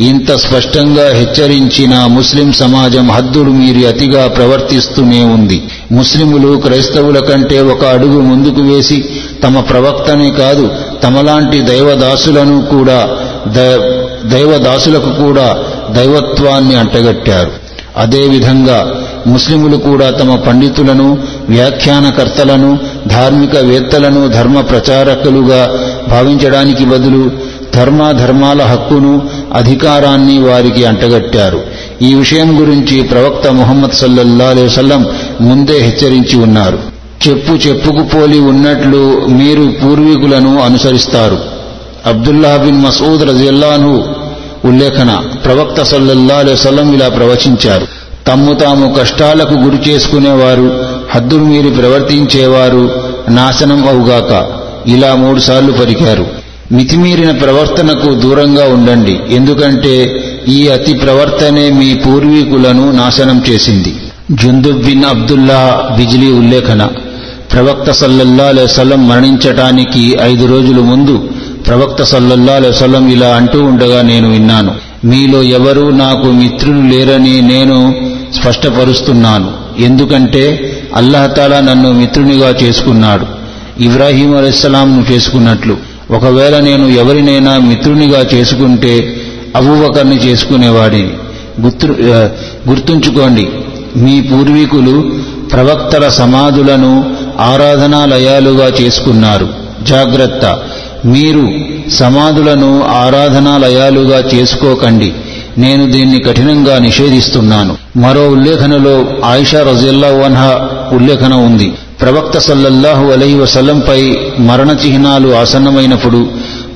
ఇంత 0.00 0.36
స్పష్టంగా 0.36 1.08
హెచ్చరించిన 1.08 2.06
ముస్లిం 2.06 2.52
సమాజం 2.52 3.10
హద్దులు 3.10 3.50
మీరి 3.50 3.86
అతిగా 3.86 4.26
ప్రవర్తిస్తూనే 4.28 5.24
ఉంది. 5.24 5.62
ముస్లిములు 5.92 6.58
క్రైస్తవుల 6.58 7.18
కంటే 7.18 7.62
ఒక 7.62 7.84
అడుగు 7.84 8.20
ముందుకు 8.20 8.60
వేసి 8.60 9.04
తమ 9.44 9.60
ప్రవక్తనే 9.60 10.30
కాదు 10.30 10.70
తమలాంటి 11.02 11.60
దైవదాసులను 11.60 12.62
కూడా 12.62 13.08
దైవదాసులకు 14.24 15.10
కూడా 15.22 15.58
దైవత్వాన్ని 15.90 16.76
అంటగట్టారు. 16.76 17.50
అదేవిధంగా 17.96 18.92
ముస్లిములు 19.26 19.76
కూడా 19.76 20.10
తమ 20.10 20.34
పండితులను 20.34 21.18
వ్యాఖ్యానకర్తలను 21.48 22.78
ధార్మికవేత్తలను 23.06 24.28
ధర్మ 24.28 24.60
ప్రచారకులుగా 24.60 25.68
భావించడానికి 26.08 26.84
బదులు 26.84 27.54
ధర్మాధర్మాల 27.74 28.62
హక్కును 28.62 29.22
అధికారాన్ని 29.54 30.38
వారికి 30.38 30.84
అంటగట్టారు. 30.84 31.60
ఈ 32.02 32.14
విషయం 32.14 32.60
గురించి 32.60 33.02
ప్రవక్త 33.02 33.48
ముహమ్మద్ 33.48 33.92
సల్లల్లా 33.92 34.44
అలైహి 34.44 35.04
ముందే 35.40 35.78
హెచ్చరించి 35.78 36.36
ఉన్నారు. 36.38 36.78
చెప్పు 37.28 37.52
చెప్పుకు 37.52 38.02
పోలి 38.02 38.38
ఉన్నట్లు 38.38 39.26
మీరు 39.28 39.72
పూర్వీకులను 39.82 40.62
అనుసరిస్తారు. 40.62 41.38
అబ్దుల్లా 42.06 42.56
బిన్ 42.56 42.82
మసూద్ 42.82 43.22
రజిల్లాను 43.22 44.04
ఉల్లేఖన 44.64 45.22
ప్రవక్త 45.44 45.82
సల్లల్లా 45.82 46.34
అలైహి 46.34 46.94
ఇలా 46.94 47.08
ప్రవచించారు. 47.08 47.86
తమ్ము 48.26 48.54
తాము 48.54 48.94
కష్టాలకు 48.98 49.54
గురి 49.54 49.90
చేసుకునేవారు 49.90 50.84
హద్దులు 51.14 51.44
మీరి 51.44 51.70
ప్రవర్తించేవారు 51.70 52.90
నాశనం 53.28 53.88
అవుగాక 53.88 54.46
ఇలా 54.88 55.14
మూడుసార్లు 55.14 55.72
పలికారు. 55.72 56.26
మితిమీరిన 56.72 57.30
ప్రవర్తనకు 57.30 58.14
దూరంగా 58.14 58.64
ఉండండి. 58.64 59.18
ఎందుకంటే 59.30 60.24
ఈ 60.48 60.68
అతి 60.68 60.94
ప్రవర్తనే 60.94 61.70
మీ 61.70 61.94
పూర్వీకులను 61.94 62.90
నాశనం 62.90 63.42
చేసింది. 63.50 63.96
జుందుబ్ 64.30 64.84
బిన్ 64.84 65.04
అబ్దుల్లా 65.04 65.88
బిజిలీ 65.96 66.32
ఉల్లేఖన. 66.32 66.88
ప్రవక్త 67.52 67.90
సల్లల్లా 67.90 68.44
అలైవల్లం 68.44 69.08
మరణించటానికి 69.08 70.16
ఐదు 70.22 70.46
రోజుల 70.46 70.80
ముందు 70.80 71.28
ప్రవక్త 71.66 72.02
సల్లల్లా 72.02 72.52
అలైవల్లం 72.52 73.08
ఇలా 73.08 73.28
అంటూ 73.28 73.64
ఉండగా 73.64 74.02
నేను 74.02 74.30
విన్నాను. 74.30 74.74
మీలో 75.04 75.42
ఎవరూ 75.42 75.90
నాకు 75.90 76.26
మిత్రులు 76.26 76.80
లేరని 76.80 77.42
నేను 77.42 77.94
స్పష్టపరుస్తున్నాను. 78.40 79.52
ఎందుకంటే 79.78 80.72
అల్లహతాలా 80.94 81.60
నన్ను 81.60 81.92
మిత్రునిగా 81.92 82.54
చేసుకున్నాడు. 82.62 83.26
ఇబ్రాహీం 83.82 84.36
అలైస్లాంను 84.36 85.12
చేసుకున్నట్లు. 85.12 85.93
ఒకవేళ 86.10 86.60
నేను 86.60 86.88
ఎవరినైనా 86.88 87.58
మిత్రునిగా 87.58 88.26
చేసుకుంటే 88.34 89.16
అవ్వకర్ని 89.56 90.16
చేసుకునేవాడిని 90.16 91.10
గుర్తు 91.60 91.86
గుర్తుంచుకోండి 92.68 93.48
మీ 93.96 94.20
పూర్వీకులు 94.20 95.10
ప్రవక్తల 95.52 96.08
సమాధులను 96.08 97.16
ఆరాధనాలయాలుగా 97.40 98.72
చేసుకున్నారు. 98.82 99.48
జాగ్రత్త 99.82 100.58
మీరు 101.04 101.48
సమాధులను 101.90 102.82
ఆరాధనాలయాలుగా 102.82 104.22
చేసుకోకండి. 104.34 105.12
నేను 105.58 105.90
దీన్ని 105.90 106.20
కఠినంగా 106.20 106.78
నిషేధిస్తున్నాను. 106.78 107.76
మరో 107.96 108.28
ఉల్లేఖనలో 108.28 109.04
ఆయిషా 109.24 109.62
రజిల్లా 109.62 110.08
వన్హా 110.08 110.68
ఉల్లేఖన 110.92 111.34
ఉంది. 111.34 111.72
ప్రవక్త 112.00 112.38
సల్లల్లాహు 112.38 113.06
అలైహి 113.06 113.34
వసల్లంపై 113.34 114.16
మరణ 114.38 114.76
చిహ్నాలు 114.86 115.34
ఆసన్నమైనప్పుడు 115.34 116.26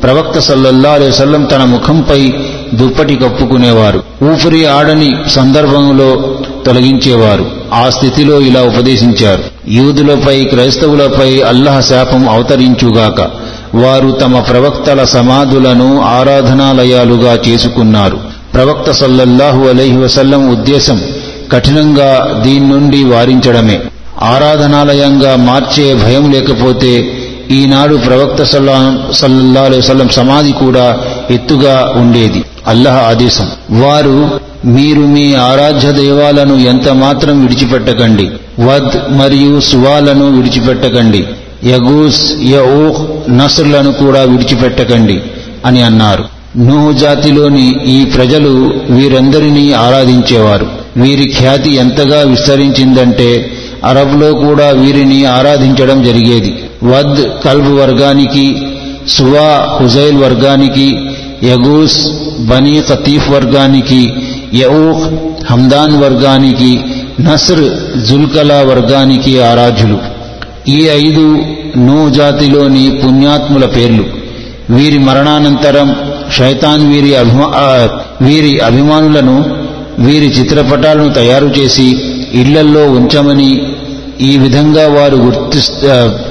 ప్రవక్త 0.02 0.38
సల్లల్లా 0.38 0.90
అలై 0.90 1.08
వసల్లం 1.08 1.44
తన 1.44 1.64
ముఖంపై 1.64 2.34
దుప్పటి 2.74 3.16
కప్పుకునేవారు. 3.16 4.02
ఊపిరి 4.24 4.66
ఆడని 4.66 5.16
సందర్భంలో 5.30 6.38
తొలగించేవారు. 6.66 7.46
ఆ 7.72 7.90
స్థితిలో 7.90 8.40
ఇలా 8.40 8.62
ఉపదేశించారు. 8.62 9.42
యూదులపై 9.68 10.44
క్రైస్తవులపై 10.44 11.40
అల్లహ 11.40 11.80
శాపం 11.80 12.28
అవతరించుగాక 12.28 13.20
వారు 13.74 14.10
తమ 14.10 14.40
ప్రవక్తల 14.40 15.04
సమాధులను 15.04 16.02
ఆరాధనాలయాలుగా 16.02 17.38
చేసుకున్నారు. 17.48 18.18
ప్రవక్త 18.54 18.90
సల్లల్లాహు 18.90 19.64
అలైహి 19.64 19.96
వసల్లం 19.96 20.50
ఉద్దేశం 20.50 21.02
కఠినంగా 21.52 22.42
దీని 22.46 22.66
నుండి 22.68 23.04
వారించడమే. 23.04 23.80
ఆరాధనాలయంగా 24.22 25.36
మార్చే 25.36 25.94
భయం 25.94 26.32
లేకపోతే 26.32 27.18
ఈనాడు 27.50 27.96
ప్రవక్త 27.96 28.42
సల్లా 28.42 28.98
సల్లల్లా 29.12 30.08
సమాధి 30.08 30.52
కూడా 30.52 30.98
ఎత్తుగా 31.30 31.94
ఉండేది. 31.96 32.44
అల్లహ 32.66 32.92
ఆదేశం. 32.92 33.48
వారు 33.70 34.40
మీరు 34.64 35.00
మీ 35.00 35.34
ఆరాధ్య 35.34 35.92
దైవాలను 35.92 36.54
ఎంత 36.54 36.88
మాత్రం 36.88 37.40
విడిచిపెట్టకండి. 37.40 38.30
వద్ 38.60 39.18
మరియు 39.18 39.60
సువాలను 39.60 40.36
విడిచిపెట్టకండి. 40.36 41.24
యగూస్ 41.64 42.32
యఊహ్ 42.42 43.30
నస్రులను 43.38 43.92
కూడా 43.92 44.22
విడిచిపెట్టకండి 44.22 45.22
అని 45.64 45.82
అన్నారు. 45.82 46.24
నూహు 46.56 46.92
జాతిలోని 46.92 47.84
ఈ 47.86 48.04
ప్రజలు 48.04 48.74
వీరందరినీ 48.90 49.72
ఆరాధించేవారు. 49.72 50.66
వీరి 50.96 51.32
ఖ్యాతి 51.38 51.74
ఎంతగా 51.74 52.30
విస్తరించిందంటే 52.30 53.52
అరబ్లో 53.84 54.34
కూడా 54.34 54.70
వీరిని 54.70 55.24
ఆరాధించడం 55.24 56.02
జరిగేది. 56.02 56.50
వద్ 56.84 57.20
కల్బ్ 57.44 57.70
వర్గానికి 57.80 58.46
సువా 59.08 59.76
హుజైల్ 59.80 60.18
వర్గానికి 60.22 60.88
యగూస్ 61.44 62.00
బనీ 62.40 62.80
ఖతీఫ్ 62.88 63.30
వర్గానికి 63.30 64.12
యఊహ్ 64.54 65.04
హమ్దాన్ 65.50 65.96
వర్గానికి 66.02 66.80
నస్ర్ 67.20 67.64
జుల్కలా 68.06 68.58
వర్గానికి 68.62 69.42
ఆరాధ్యులు. 69.42 69.98
ఈ 70.68 70.88
ఐదు 70.88 71.26
నూ 71.76 72.08
జాతిలోని 72.08 73.00
పుణ్యాత్ముల 73.04 73.66
పేర్లు. 73.66 74.04
వీరి 74.70 74.98
మరణానంతరం 74.98 75.96
శైతాన్ 76.38 76.92
వీరి 76.92 77.14
అభిమా 77.14 77.46
వీరి 78.22 78.58
అభిమానులను 78.58 79.44
వీరి 79.98 80.26
చిత్రపటాలను 80.26 81.08
తయారు 81.12 81.46
చేసి 81.46 81.88
ఇళ్ళల్లో 82.34 82.86
ఉంచమని 82.86 83.74
ఈ 84.20 84.38
విధంగా 84.38 84.88
వారు 84.88 85.16
గుర్తు 85.16 85.86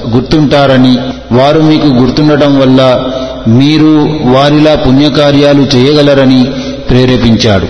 గుర్తుంటారని 0.08 0.96
వారు 1.32 1.60
మీకు 1.60 1.86
గుర్తుండటం 1.86 2.60
వల్ల 2.60 3.04
మీరు 3.48 4.08
వారిలా 4.24 4.74
పుణ్యకార్యాలు 4.74 5.76
చేయగలరని 5.76 6.44
ప్రేరేపించాడు. 6.90 7.66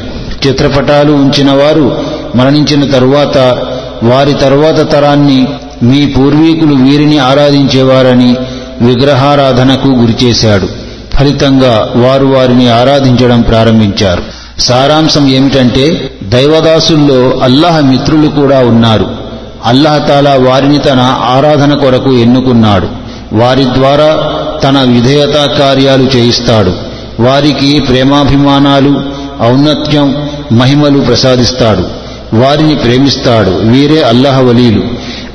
చిత్రపటాలు 0.49 1.13
ఉంచిన 1.13 1.51
వారు 1.51 1.99
మరణించిన 2.37 2.91
తరువాత 2.91 3.39
వారి 4.03 4.35
తరువాత 4.35 4.93
తరాన్ని 4.93 5.49
మీ 5.83 6.07
పూర్వీకులు 6.07 6.75
వీరిని 6.75 7.19
ఆరాధించేవారని 7.19 8.37
విగ్రహారాధనకు 8.81 9.89
గురిచేశాడు. 9.89 10.69
ఫలితంగా 11.15 11.89
వారు 11.97 12.27
వారిని 12.27 12.71
ఆరాధించడం 12.71 13.41
ప్రారంభించారు. 13.41 14.38
సారాంశం 14.59 15.29
ఏమిటంటే 15.29 16.11
దైవదాసుల్లో 16.23 17.41
అల్లాహ 17.43 17.81
మిత్రులు 17.81 18.29
కూడా 18.29 18.59
ఉన్నారు. 18.59 19.07
అల్లహతాలా 19.65 20.35
వారిని 20.35 20.79
తన 20.79 21.01
ఆరాధన 21.21 21.75
కొరకు 21.75 22.15
ఎన్నుకున్నాడు. 22.15 22.89
వారి 23.33 23.65
ద్వారా 23.65 24.33
తన 24.63 24.79
విధేయతా 24.79 25.47
కార్యాలు 25.47 26.17
చేయిస్తాడు. 26.17 26.73
వారికి 27.23 27.81
ప్రేమాభిమానాలు 27.81 29.01
ఔన్నత్యం 29.43 30.29
మహిమలు 30.53 31.01
ప్రసాదిస్తాడు. 31.01 31.85
వారిని 32.37 32.75
ప్రేమిస్తాడు. 32.75 33.51
వీరే 33.51 34.03
అల్లహ 34.03 34.41
వలీలు. 34.41 34.83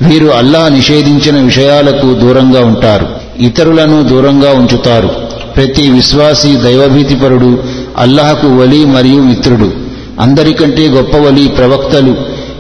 వీరు 0.01 0.27
అల్లాహ్ 0.27 0.73
నిషేధించిన 0.73 1.39
విషయాలకు 1.39 2.13
దూరంగా 2.13 2.65
ఉంటారు. 2.65 3.07
ఇతరులను 3.39 4.03
దూరంగా 4.03 4.51
ఉంచుతారు. 4.51 5.07
ప్రతి 5.55 5.91
విశ్వాసి 5.91 6.55
దైవభీతిపరుడు 6.55 7.63
అల్లహకు 7.97 8.47
వలి 8.47 8.85
మరియు 8.85 9.21
మిత్రుడు. 9.21 9.71
అందరికంటే 10.19 10.89
గొప్ప 10.89 11.17
వలి 11.17 11.47
ప్రవక్తలు 11.47 12.15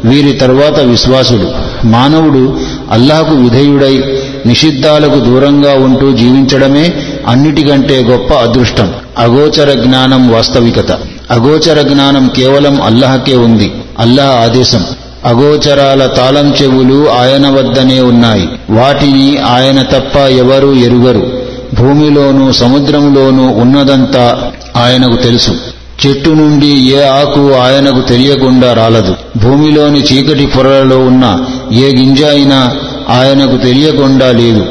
వీరి 0.05 0.33
తరువాత 0.33 0.79
విశ్వాసుడు. 0.79 1.51
మానవుడు 1.87 2.59
అల్లాహకు 2.91 3.35
విధేయుడై 3.35 4.21
నిషిద్ధాలకు 4.45 5.19
దూరంగా 5.19 5.73
ఉంటూ 5.73 6.11
జీవించడమే 6.11 6.93
అన్నిటికంటే 7.27 8.03
గొప్ప 8.03 8.33
అదృష్టం. 8.33 8.93
అగోచర 9.17 9.73
జ్ఞానం 9.73 10.31
వాస్తవికత. 10.31 10.91
అగోచర 11.31 11.81
జ్ఞానం 11.81 12.31
కేవలం 12.35 12.81
అల్లహకే 12.81 13.37
ఉంది. 13.37 13.71
అల్లాహ్ 13.99 14.43
ఆదేశం. 14.43 14.85
అగోచరాల 15.25 16.05
తాళం 16.05 16.53
చెవులు 16.61 17.09
ఆయన 17.09 17.47
వద్దనే 17.47 18.01
ఉన్నాయి. 18.01 18.49
వాటిని 18.69 19.37
ఆయన 19.37 19.81
తప్ప 19.81 20.17
ఎవరూ 20.17 20.73
ఎరుగరు. 20.73 21.42
భూమిలోనూ 21.73 22.51
సముద్రములోనూ 22.51 23.47
ఉన్నదంతా 23.47 24.51
ఆయనకు 24.75 25.15
తెలుసు. 25.15 25.51
చెట్టు 26.07 26.29
నుండి 26.29 26.67
ఏ 26.67 27.03
ఆకు 27.03 27.53
ఆయనకు 27.53 28.01
తెలియకుండా 28.01 28.73
రాలదు. 28.73 29.15
భూమిలోని 29.37 29.99
చీకటి 29.99 30.45
పొరలలో 30.45 30.97
ఉన్న 30.97 31.37
ఏ 31.71 31.91
గింజ 31.97 32.23
అయినా 32.23 32.71
ఆయనకు 33.09 33.57
తెలియకుండా 33.57 34.31
లేదు. 34.31 34.65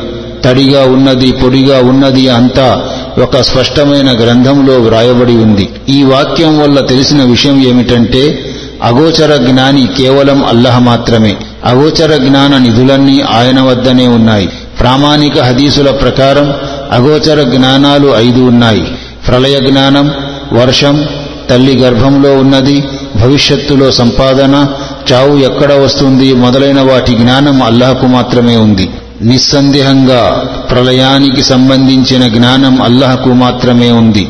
తడిగా 0.45 0.83
ఉన్నది 0.83 1.33
పొడిగా 1.33 1.79
ఉన్నది 1.79 2.29
అంతా 2.29 2.83
ఒక 3.23 3.37
స్పష్టమైన 3.37 4.23
గ్రంథంలో 4.23 4.75
వ్రాయబడి 4.81 5.33
ఉంది. 5.33 5.69
ఈ 5.89 6.03
వాక్యం 6.03 6.59
వల్ల 6.59 6.81
తెలిసిన 6.81 7.23
విషయం 7.23 7.62
ఏమిటంటే 7.69 8.45
అగోచర 8.83 9.37
జ్ఞాని 9.37 9.89
కేవలం 9.99 10.45
అల్లహ 10.45 10.79
మాత్రమే. 10.79 11.37
అగోచర 11.65 12.17
జ్ఞాన 12.17 12.59
నిధులన్నీ 12.59 13.21
ఆయన 13.21 13.61
వద్దనే 13.61 14.07
ఉన్నాయి. 14.07 14.49
ప్రామాణిక 14.81 15.41
హదీసుల 15.41 15.91
ప్రకారం 15.91 16.53
అగోచర 16.93 17.43
జ్ఞానాలు 17.43 18.15
ఐదు 18.17 18.41
ఉన్నాయి. 18.41 18.85
ప్రళయ 19.29 19.71
జ్ఞానం 19.71 20.11
వర్షం 20.53 21.05
తల్లి 21.51 21.79
గర్భంలో 21.79 22.37
ఉన్నది 22.37 22.85
భవిష్యత్తులో 23.17 23.91
సంపాదన 23.91 24.67
చావు 25.12 25.37
ఎక్కడ 25.37 25.73
వస్తుంది 25.73 26.35
మొదలైన 26.35 26.81
వాటి 26.81 27.12
జ్ఞానం 27.12 27.62
అల్లాహకు 27.62 28.07
మాత్రమే 28.07 28.57
ఉంది. 28.57 28.91
నిస్సందేహంగా 29.23 30.45
ప్రళయానికి 30.71 31.43
సంబంధించిన 31.43 32.29
జ్ఞానం 32.29 32.83
అల్లహకు 32.83 33.29
మాత్రమే 33.29 33.91
ఉంది. 33.91 34.29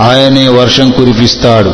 ఆయనే 0.00 0.48
వర్షం 0.48 0.90
కురిపిస్తాడు. 0.90 1.72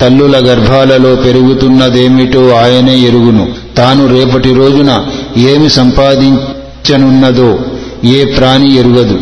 తల్లుల 0.00 0.36
గర్భాలలో 0.46 1.14
పెరుగుతున్నదేమిటో 1.14 2.48
ఆయనే 2.48 2.98
ఎరుగును. 2.98 3.48
తాను 3.76 4.06
రేపటి 4.06 4.54
రోజున 4.54 5.04
ఏమి 5.36 5.70
సంపాదించనున్నదో 5.70 7.58
ఏ 8.04 8.24
ప్రాణి 8.24 8.76
ఎరుగదు. 8.76 9.20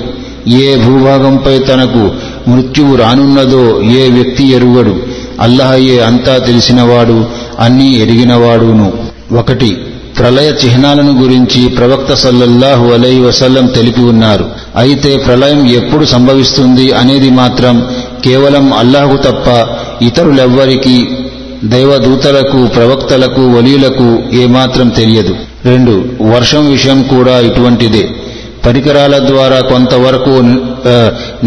ఏ 0.48 0.76
భూభాగంపై 0.76 1.58
తనకు 1.58 2.10
మృత్యువు 2.50 2.96
రానున్నదో 2.96 3.82
ఏ 3.82 4.10
వ్యక్తి 4.10 4.50
ఎరుగడు. 4.50 4.96
అల్లహయే 5.40 5.98
అంతా 6.00 6.38
తెలిసినవాడు 6.38 7.26
అన్నీ 7.58 7.92
ఎరిగినవాడును. 7.92 8.92
ఒకటి 9.36 9.76
ప్రళయ 10.18 10.52
చిహ్నాలను 10.64 11.22
గురించి 11.22 11.68
ప్రవక్త 11.68 12.14
సల్లల్లాహు 12.14 12.92
అలై 12.92 13.18
వసల్లం 13.18 13.66
తెలిపి 13.66 14.00
ఉన్నారు. 14.00 14.44
అయితే 14.76 15.16
ప్రళయం 15.16 15.66
ఎప్పుడు 15.66 16.04
సంభవిస్తుంది 16.04 16.92
అనేది 16.92 17.30
మాత్రం 17.30 17.86
కేవలం 18.24 18.72
అల్లాహకు 18.74 19.16
తప్ప 19.16 19.66
ఇతరులెవ్వరికీ 20.02 21.08
దైవదూతలకు 21.64 22.66
ప్రవక్తలకు 22.66 23.40
వలీలకు 23.40 24.22
ఏమాత్రం 24.32 24.88
తెలియదు. 24.88 25.34
రెండు 25.64 26.04
వర్షం 26.22 26.70
విషయం 26.70 27.02
కూడా 27.02 27.40
ఇటువంటిదే. 27.40 28.08
పరికరాల 28.66 29.16
ద్వారా 29.28 29.58
కొంతవరకు 29.70 30.34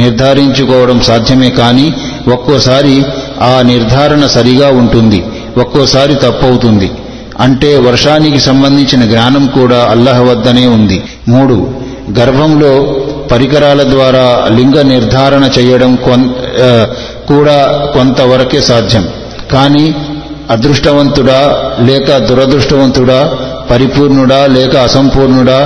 నిర్ధారించుకోవడం 0.02 1.00
సాధ్యమే 1.10 1.50
కానీ 1.62 1.88
ఒక్కోసారి 2.34 2.96
ఆ 3.50 3.54
నిర్ధారణ 3.72 4.24
సరిగా 4.38 4.70
ఉంటుంది 4.82 5.20
ఒక్కోసారి 5.58 6.16
తప్పవుతుంది. 6.26 6.90
అంటే 7.46 7.70
వర్షానికి 7.88 8.40
సంబంధించిన 8.40 9.02
జ్ఞానం 9.12 9.44
కూడా 9.58 9.80
అల్లహ 9.94 10.18
వద్దనే 10.30 10.66
ఉంది. 10.78 10.98
మూడు 11.34 11.58
గర్భంలో 12.20 12.74
పరికరాల 13.32 13.82
ద్వారా 13.94 14.26
లింగ 14.58 14.78
నిర్ధారణ 14.92 15.44
చేయడం 15.58 15.92
కూడా 17.32 17.58
కొంతవరకే 17.94 18.62
సాధ్యం. 18.70 19.06
కానీ 19.52 19.86
అదృష్టవంతుడా 20.54 21.40
లేక 21.90 22.18
దురదృష్టవంతుడా 22.30 23.20
పరిపూర్ణుడా 23.72 24.40
లేక 24.58 24.74
అసంపూర్ణుడా 24.88 25.60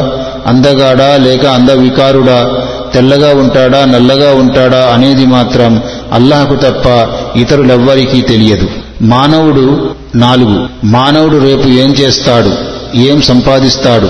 అందగాడా 0.47 1.17
లేక 1.17 1.45
అందవికారుడా? 1.45 2.51
తెల్లగా 2.93 3.35
ఉంటాడా 3.35 3.85
నల్లగా 3.85 4.33
ఉంటాడా 4.33 4.91
అనేది 4.93 5.25
మాత్రం 5.25 5.83
అల్లాహకు 6.13 6.55
తప్ప 6.55 7.07
ఇతరులెవ్వరికీ 7.37 8.21
తెలియదు. 8.21 8.67
మానవుడు 9.01 9.89
నాలుగు. 10.15 10.67
మానవుడు 10.83 11.37
రేపు 11.37 11.67
ఏం 11.67 11.89
చేస్తాడు? 11.89 12.51
ఏం 12.97 13.21
సంపాదిస్తాడు? 13.21 14.07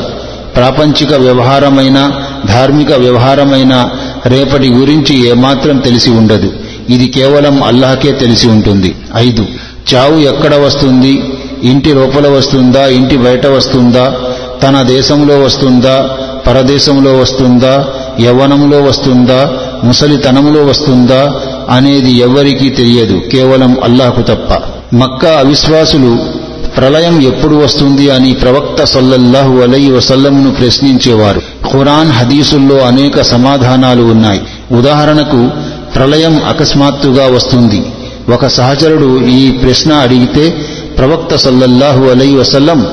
ప్రాపంచిక 0.56 1.14
వ్యవహారమైన 1.14 2.12
ధార్మిక 2.46 2.92
వ్యవహారమైన 2.94 3.90
రేపటి 4.26 4.70
గురించి 4.70 5.28
ఏమాత్రం 5.28 5.78
తెలిసి 5.78 6.12
ఉండదు. 6.12 6.54
ఇది 6.90 7.08
కేవలం 7.08 7.64
అల్లాహకే 7.64 8.12
తెలిసి 8.12 8.48
ఉంటుంది. 8.48 8.96
ఐదు. 9.16 9.46
చావు 9.96 10.18
ఎక్కడ 10.18 10.56
వస్తుంది? 10.56 11.24
ఇంటి 11.64 11.94
లోపల 11.94 12.28
వస్తుందా? 12.28 12.86
ఇంటి 12.88 13.18
బయట 13.18 13.48
వస్తుందా? 13.48 14.14
తన 14.64 14.82
దేశంలో 14.82 15.40
వస్తుందా? 15.40 16.10
పరదేశంలో 16.48 17.14
వస్తుందా? 17.14 17.88
యవ్వనంలో 18.22 18.82
వస్తుందా? 18.82 19.52
ముసలితనంలో 19.84 20.66
వస్తుందా? 20.66 21.34
అనేది 21.70 22.12
ఎవ్వరికీ 22.12 22.70
తెలియదు. 22.70 23.22
కేవలం 23.32 23.78
అల్లాహకు 23.84 24.22
తప్ప. 24.22 24.62
మక్కా 24.96 25.30
అవిశ్వాసులు 25.30 26.18
ప్రళయం 26.78 27.22
ఎప్పుడు 27.22 27.56
వస్తుంది 27.56 28.10
అని 28.10 28.34
ప్రవక్త 28.34 28.84
సల్లల్లాహు 28.84 29.58
అలై 29.58 29.90
వసల్లంను 29.90 30.52
ప్రశ్నించేవారు. 30.52 31.42
ఖురాన్ 31.72 32.12
హదీసుల్లో 32.12 32.78
అనేక 32.78 33.22
సమాధానాలు 33.22 34.04
ఉన్నాయి. 34.04 34.42
ఉదాహరణకు 34.72 35.50
ప్రళయం 35.96 36.42
అకస్మాత్తుగా 36.48 37.28
వస్తుంది. 37.28 37.86
ఒక 38.34 38.48
సహచరుడు 38.48 39.26
ఈ 39.26 39.52
ప్రశ్న 39.52 39.94
అడిగితే 39.94 40.50
ప్రవక్త 40.98 41.36
సల్లల్లాహు 41.36 42.04
అలై 42.04 42.36
వసల్లం 42.36 42.88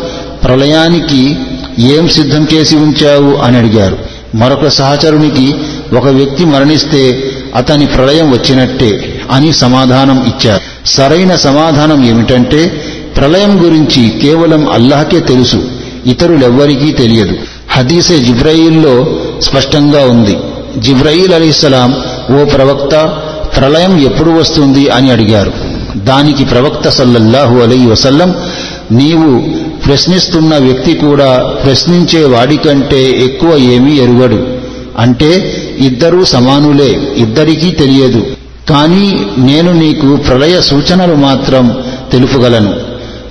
ప్రళయానికి 0.44 1.36
ఏం 1.78 2.08
సిద్ధం 2.08 2.46
చేసి 2.54 2.76
ఉంచావు 2.76 3.36
అని 3.36 3.56
అడిగారు. 3.56 3.98
మరొక 4.34 4.68
సహచరునికి 4.68 5.54
ఒక 5.96 6.06
వ్యక్తి 6.06 6.44
మరణిస్తే 6.44 7.22
అతని 7.56 7.86
ప్రళయం 7.86 8.30
వచ్చినట్టే 8.30 9.20
అని 9.30 9.52
సమాధానం 9.52 10.24
ఇచ్చారు. 10.26 10.88
సరైన 10.88 11.34
సమాధానం 11.34 12.04
ఏమిటంటే 12.04 12.68
ప్రళయం 13.16 13.64
గురించి 13.64 14.08
కేవలం 14.22 14.68
అల్లాహకే 14.68 15.20
తెలుసు 15.20 15.70
ఇతరులెవ్వరికీ 16.06 16.92
తెలియదు. 16.92 17.36
హదీసే 17.70 18.18
జిబ్రయిల్లో 18.18 19.06
స్పష్టంగా 19.42 20.06
ఉంది. 20.06 20.36
జిబ్రయిల్ 20.78 21.34
అలీస్లాం 21.34 21.94
ఓ 22.40 22.44
ప్రవక్త 22.44 23.16
ప్రళయం 23.56 24.00
ఎప్పుడు 24.00 24.30
వస్తుంది? 24.30 24.88
అని 24.88 25.10
అడిగారు. 25.10 25.52
దానికి 25.96 26.44
ప్రవక్త 26.44 26.88
సల్లల్లాహు 26.88 27.58
అలై 27.58 27.86
వసల్లం 27.86 28.34
నీవు 28.92 29.59
ప్రశ్నిస్తున్న 29.86 30.56
వ్యక్తి 30.58 30.94
కూడా 30.94 31.38
ప్రశ్నించే 31.64 32.24
వాడికంటే 32.24 33.10
ఎక్కువ 33.10 33.56
ఏమీ 33.56 33.96
ఎరుగడు. 33.96 34.46
అంటే 34.98 35.26
ఇద్దరూ 35.78 36.24
సమానులే 36.24 37.14
ఇద్దరికీ 37.16 37.70
తెలియదు. 37.70 38.26
కానీ 38.70 39.26
నేను 39.38 39.72
నీకు 39.72 40.16
ప్రళయ 40.16 40.60
సూచనలు 40.60 41.14
మాత్రం 41.14 41.82
తెలుపగలను. 42.12 42.74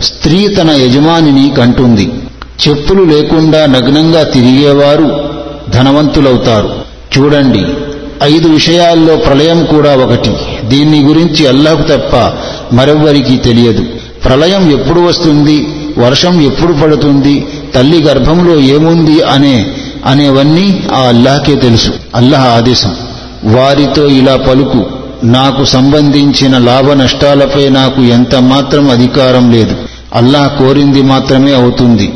స్త్రీ 0.04 0.48
తన 0.48 0.70
యజమానిని 0.70 1.54
కంటుంది. 1.58 2.10
చెప్పులు 2.68 3.04
లేకుండా 3.04 3.66
నగ్నంగా 3.66 4.24
తిరిగేవారు 4.24 5.24
ధనవంతులవుతారు. 5.70 6.70
చూడండి 7.18 7.66
ఐదు 8.24 8.48
విషయాల్లో 8.48 9.16
ప్రళయం 9.16 9.66
కూడా 9.66 9.96
ఒకటి. 9.96 10.32
దీన్ని 10.68 11.04
గురించి 11.04 11.48
అల్లాహ్ 11.48 11.84
తప్ప 11.84 12.16
మరెవ్వరికీ 12.76 13.38
తెలియదు. 13.38 13.86
ప్రళయం 14.26 14.72
ఎప్పుడు 14.72 15.02
వస్తుంది? 15.02 15.68
వర్షం 15.98 16.42
ఎప్పుడు 16.42 16.74
పడుతుంది 16.74 17.46
తల్లి 17.76 18.04
గర్భంలో 18.04 18.60
ఏముంది 18.60 19.22
అనే 19.22 19.66
అనేవన్నీ 20.06 20.84
ఆ 20.94 21.00
అల్లాహకే 21.00 21.56
తెలుసు 21.56 21.92
అల్లాహ్ 22.16 22.48
ఆదేశం. 22.48 22.96
వారితో 23.44 24.08
ఇలా 24.08 24.36
పలుకు 24.36 24.86
నాకు 25.24 25.64
సంబంధించిన 25.64 26.58
లాభ 26.58 26.92
నష్టాలపై 26.92 27.70
నాకు 27.70 28.02
ఎంత 28.02 28.36
మాత్రం 28.36 28.90
అధికారం 28.90 29.52
లేదు 29.52 29.76
అల్లాహ్ 30.16 30.60
కోరింది 30.60 31.02
మాత్రమే 31.02 31.54
అవుతుంది. 31.54 32.14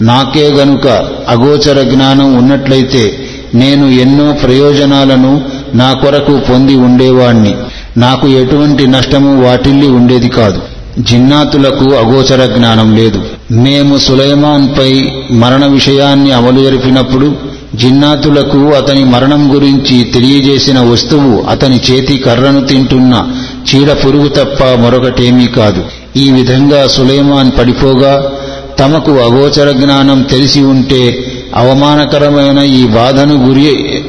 నాకే 0.00 0.46
గనుక 0.48 0.86
అగోచర 1.28 1.82
జ్ఞానం 1.82 2.34
ఉన్నట్లయితే 2.34 3.28
నేను 3.54 3.86
ఎన్నో 3.86 4.32
ప్రయోజనాలను 4.32 5.42
నా 5.74 5.92
కొరకు 5.92 6.38
పొంది 6.38 6.74
ఉండేవాణ్ణి. 6.74 7.54
నాకు 7.96 8.28
ఎటువంటి 8.28 8.86
నష్టము 8.86 9.42
వాటిల్లి 9.42 9.86
ఉండేది 9.86 10.28
కాదు. 10.28 10.60
జిన్నాతులకు 10.98 11.94
అగోచర 11.96 12.46
జ్ఞానం 12.46 12.96
లేదు. 12.96 13.20
మేము 13.52 13.98
సులైమాన్పై 13.98 15.10
మరణ 15.30 15.66
విషయాన్ని 15.66 16.32
అమలు 16.32 16.64
జరిపినప్పుడు 16.64 17.36
జిన్నాతులకు 17.74 18.74
అతని 18.74 19.04
మరణం 19.04 19.54
గురించి 19.54 20.04
తెలియజేసిన 20.04 20.80
వస్తువు 20.80 21.42
అతని 21.42 21.80
చేతి 21.90 22.16
కర్రను 22.16 22.66
తింటున్న 22.66 23.26
చీడ 23.68 23.92
పురుగు 23.92 24.28
తప్ప 24.28 24.64
మరొకటేమీ 24.64 25.46
కాదు. 25.46 25.84
ఈ 26.16 26.30
విధంగా 26.30 26.86
సులైమాన్ 26.86 27.52
పడిపోగా 27.58 28.32
తమకు 28.78 29.10
అగోచర 29.10 29.72
జ్ఞానం 29.72 30.22
తెలిసి 30.22 30.60
ఉంటే 30.60 31.24
అవమానకరమైన 31.54 32.58
ఈ 32.58 32.86
బాధను 32.86 33.46
గురి 33.46 33.64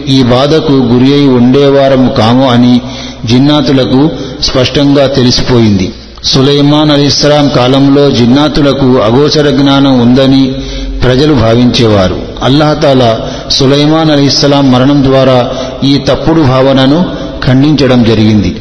ఈ 0.07 0.23
బాధకు 0.23 0.71
గురి 0.71 1.13
అయి 1.13 1.27
ఉండేవారము 1.27 2.09
కాము 2.09 2.49
అని 2.49 2.81
జిన్నాతులకు 3.25 4.09
స్పష్టంగా 4.41 5.07
తెలిసిపోయింది. 5.07 5.93
సులైమాన్ 6.25 6.91
అలీస్లాం 6.91 7.47
కాలంలో 7.47 8.11
జిన్నాతులకు 8.11 8.99
అగోచర 8.99 9.49
జ్ఞానం 9.49 9.99
ఉందని 9.99 10.53
ప్రజలు 11.03 11.33
భావించేవారు. 11.33 12.17
అల్లహతాల 12.43 13.17
సులైమాన్ 13.51 14.11
అలీస్లాం 14.11 14.71
మరణం 14.71 15.03
ద్వారా 15.03 15.51
ఈ 15.83 15.97
తప్పుడు 15.97 16.41
భావనను 16.41 17.05
ఖండించడం 17.43 18.03
జరిగింది. 18.03 18.55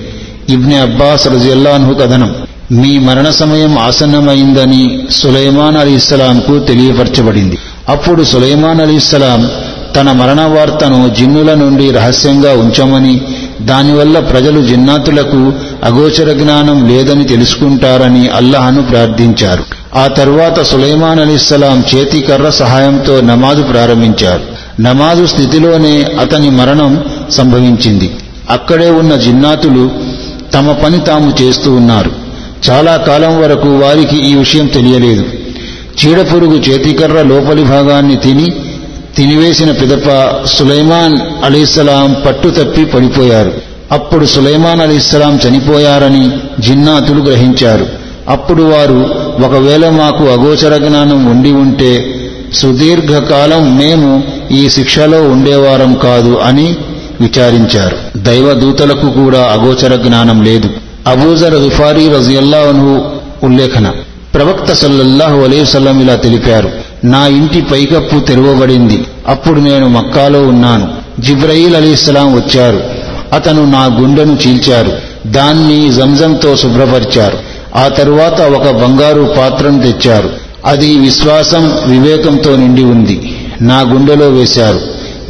ఇబ్నె 0.49 0.76
అబ్బాస్ 0.76 1.28
రజియల్లాన్హు 1.28 1.94
కథనం 1.94 2.34
మీ 2.73 2.99
మరణ 2.99 3.31
సమయం 3.31 3.78
ఆసన్నమైందని 3.78 5.00
సులైమాన్ 5.10 5.76
అలీస్లాంకు 5.76 6.58
తెలియపరచబడింది. 6.58 7.58
అప్పుడు 7.89 8.24
సులైమాన్ 8.24 8.81
అలీస్లాం 8.81 9.50
తన 9.97 10.12
మరణ 10.12 10.41
వార్తను 10.41 11.15
జిన్నుల 11.18 11.55
నుండి 11.55 11.91
రహస్యంగా 11.91 12.52
ఉంచమని 12.52 13.20
దానివల్ల 13.62 14.18
ప్రజలు 14.18 14.62
జిన్నాతులకు 14.62 15.52
అగోచర 15.84 16.32
జ్ఞానం 16.32 16.88
లేదని 16.88 17.24
తెలుసుకుంటారని 17.24 18.28
అల్లాహను 18.28 18.82
ప్రార్థించారు. 18.82 19.64
ఆ 19.94 20.06
తర్వాత 20.06 20.62
సులైమాన్ 20.62 21.20
అలీస్లాం 21.20 21.84
చేతికర్ర 21.94 22.50
సహాయంతో 22.50 23.20
నమాజు 23.20 23.62
ప్రారంభించారు. 23.62 24.40
నమాజు 24.82 25.26
స్థితిలోనే 25.26 26.02
అతని 26.20 26.50
మరణం 26.50 27.04
సంభవించింది. 27.30 28.10
అక్కడే 28.50 28.90
ఉన్న 28.90 29.16
జిన్నాతులు 29.16 29.90
తమ 30.54 30.72
పని 30.72 31.00
తాము 31.00 31.42
చేస్తూ 31.42 31.72
ఉన్నారు. 31.72 32.12
చాలా 32.70 32.96
కాలం 32.96 33.40
వరకు 33.40 33.68
వారికి 33.68 34.16
ఈ 34.16 34.34
విషయం 34.34 34.66
తెలియలేదు. 34.66 35.24
చీడపురుగు 36.04 36.56
చేతికర్ర 36.56 37.22
లోపలి 37.22 37.62
భాగాన్ని 37.62 38.16
తిని 38.16 38.50
తినివేసిన 39.16 39.70
పిదప 39.70 40.30
సులైమాన్ 40.46 41.44
అలీస్లాం 41.44 42.16
పట్టు 42.26 42.48
తప్పి 42.48 42.84
పడిపోయారు. 42.84 43.72
అప్పుడు 43.92 44.26
సులైమాన్ 44.26 44.80
అలీస్లాం 44.80 45.40
చనిపోయారని 45.48 46.30
జిన్నాతులు 46.60 47.20
గ్రహించారు. 47.22 47.86
అప్పుడు 48.28 48.62
వారు 48.62 49.14
ఒకవేళ 49.44 49.88
మాకు 49.88 50.24
అగోచర 50.24 50.76
జ్ఞానం 50.76 51.24
ఉండి 51.24 51.52
ఉంటే 51.52 52.14
సుదీర్ఘకాలం 52.54 53.78
మేము 53.78 54.22
ఈ 54.50 54.68
శిక్షలో 54.68 55.22
ఉండేవారం 55.22 55.94
కాదు 55.94 56.38
అని 56.42 56.76
విచారించారు. 57.20 57.96
దైవదూతలకు 58.16 59.10
కూడా 59.10 59.38
అగోచర 59.38 59.96
జ్ఞానం 59.96 60.42
లేదు. 60.42 60.70
అబూజర్ 61.06 61.54
రుఫారీ 61.54 62.08
రజియల్లాహు 62.08 63.04
ఉల్లేఖన. 63.44 63.92
ప్రవక్త 64.34 64.72
సల్లల్లాహు 64.72 65.40
అలీవసల్లం 65.40 66.00
ఇలా 66.00 66.14
తెలిపారు 66.14 66.70
నా 67.04 67.26
ఇంటి 67.26 67.60
పైకప్పు 67.60 68.18
తెరవబడింది. 68.18 69.04
అప్పుడు 69.28 69.60
నేను 69.60 69.88
మక్కాలో 69.88 70.42
ఉన్నాను. 70.42 70.88
జిబ్రయీల్ 71.20 71.76
అలీస్లాం 71.76 72.34
వచ్చారు. 72.34 72.80
అతను 73.32 73.64
నా 73.64 73.84
గుండెను 73.84 74.38
చీల్చారు. 74.46 74.92
దాన్ని 75.26 75.92
జంజంతో 75.92 76.56
శుభ్రపరిచారు. 76.56 77.38
ఆ 77.76 77.88
తరువాత 77.88 78.40
ఒక 78.40 78.70
బంగారు 78.70 79.34
పాత్రను 79.38 79.82
తెచ్చారు. 79.82 80.30
అది 80.66 80.98
విశ్వాసం 80.98 81.78
వివేకంతో 81.86 82.56
నిండి 82.56 82.84
ఉంది. 82.84 83.48
నా 83.60 83.80
గుండెలో 83.80 84.28
వేశారు. 84.28 84.80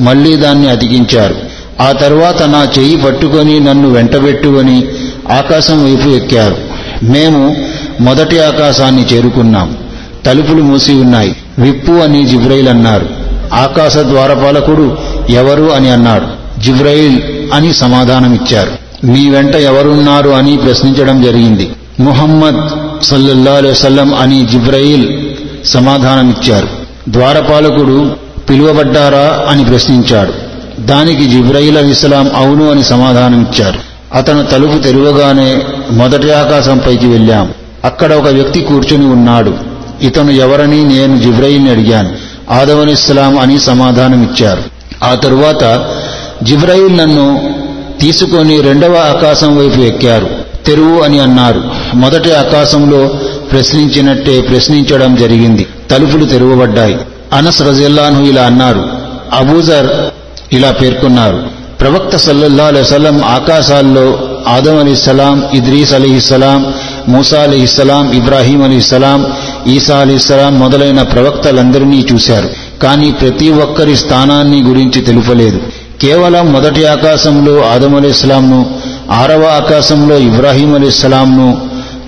మళ్ళీ 0.00 0.36
దాన్ని 0.36 0.70
అతికించారు. 0.70 1.34
ఆ 1.80 1.92
తర్వాత 1.92 2.42
నా 2.42 2.68
చెయ్యి 2.78 2.96
పట్టుకొని 2.96 3.60
నన్ను 3.60 3.90
వెంటబెట్టుకొని 3.90 4.84
ఆకాశం 5.30 5.84
వైపు 5.84 6.08
ఎక్కారు. 6.08 6.56
మేము 7.02 7.56
మొదటి 8.00 8.40
ఆకాశాన్ని 8.40 9.02
చేరుకున్నాం. 9.02 9.76
తలుపులు 10.26 10.62
మూసి 10.62 10.92
ఉన్నాయి. 10.92 11.36
విప్పు 11.58 11.92
అని 11.92 12.26
జిబ్రైల్ 12.26 12.68
అన్నారు. 12.68 13.06
ఆకాశ 13.52 13.98
ద్వారపాలకుడు 13.98 14.96
ఎవరు 15.30 15.72
అని 15.72 15.90
అన్నాడు. 15.90 16.41
జిబ్రైల్ 16.62 17.22
అని 17.54 17.72
సమాధానమిచ్చారు. 17.72 18.72
మీ 19.06 19.30
వెంట 19.30 19.54
ఎవరున్నారు 19.54 20.30
అని 20.30 20.56
ప్రశ్నించడం 20.56 21.22
జరిగింది. 21.22 21.72
ముహమ్మద్ 22.00 22.60
సల్లల్లా 23.04 23.52
వసల్లం 23.52 24.14
అని 24.14 24.46
జిబ్రయిల్ 24.46 25.08
సమాధానమిచ్చారు. 25.66 26.68
ద్వారపాలకుడు 27.08 28.16
పిలువబడ్డారా 28.50 29.44
అని 29.48 29.64
ప్రశ్నించాడు. 29.64 30.32
దానికి 30.80 31.24
జిబ్రయిల్ 31.24 31.76
అలీస్లాం 31.76 32.30
అవును 32.34 32.70
అని 32.70 32.84
సమాధానమిచ్చారు. 32.84 33.78
అతను 34.14 34.42
తలుపు 34.42 34.78
తెరువగానే 34.78 35.62
మొదటి 35.90 36.32
ఆకాశంపైకి 36.32 37.06
వెళ్ళాం. 37.06 37.52
అక్కడ 37.84 38.12
ఒక 38.12 38.28
వ్యక్తి 38.28 38.60
కూర్చుని 38.60 39.06
ఉన్నాడు. 39.06 39.54
ఇతను 40.02 40.30
ఎవరని 40.30 40.84
నేను 40.84 41.16
జిబ్రయిల్ని 41.16 41.70
అడిగాను. 41.70 42.10
ఆదవనిస్లాం 42.50 43.38
అని 43.38 43.60
సమాధానమిచ్చారు. 43.60 44.62
ఆ 45.04 45.14
తరువాత 45.14 45.64
జిబ్రయిల్ 46.42 46.98
నన్ను 46.98 47.54
తీసుకొని 48.00 48.60
రెండవ 48.60 48.96
ఆకాశం 48.96 49.58
వైపు 49.58 49.80
ఎక్కారు. 49.80 50.28
తెరువు 50.66 51.00
అని 51.00 51.20
అన్నారు. 51.20 51.62
మొదటి 51.94 52.34
ఆకాశంలో 52.34 53.08
ప్రశ్నించినట్టే 53.52 54.40
ప్రశ్నించడం 54.40 55.14
జరిగింది. 55.14 55.66
తలుపులు 55.90 56.24
తెరవబడ్డాయి. 56.24 56.96
అనస్ 57.32 57.62
రజిల్లాను 57.62 58.24
ఇలా 58.24 58.42
అన్నారు. 58.42 58.88
అబూజర్ 59.32 59.86
ఇలా 60.54 60.70
పేర్కొన్నారు. 60.70 61.42
ప్రవక్త 61.80 62.16
సల్లల్లా 62.16 62.64
అలైవలం 62.64 63.24
ఆకాశాల్లో 63.24 64.18
ఆదం 64.48 64.78
అలీస్లాం 64.78 65.44
ఇద్రీస్ 65.54 65.94
అలీస్లాం 65.94 66.74
మూసా 67.08 67.40
అలీస్లాం 67.40 68.12
ఇబ్రాహీం 68.12 68.62
అలీస్లాం 68.62 69.26
ఈసా 69.66 69.96
అలీస్లాం 69.96 70.58
మొదలైన 70.58 71.02
ప్రవక్తలందరినీ 71.02 72.06
చూశారు. 72.12 72.50
కానీ 72.82 73.10
ప్రతి 73.10 73.50
ఒక్కరి 73.50 73.96
స్థానాన్ని 73.96 74.62
గురించి 74.62 75.00
తెలుపలేదు. 75.00 75.60
కేవలం 76.02 76.52
మొదటి 76.52 76.86
ఆకాశంలో 76.86 77.64
ఆదం 77.64 77.94
అలీస్లాంను 77.94 78.66
ఆరవ 79.10 79.42
ఆకాశంలో 79.44 80.18
ఇబ్రాహీం 80.18 80.74
అలీస్లాంను 80.74 81.60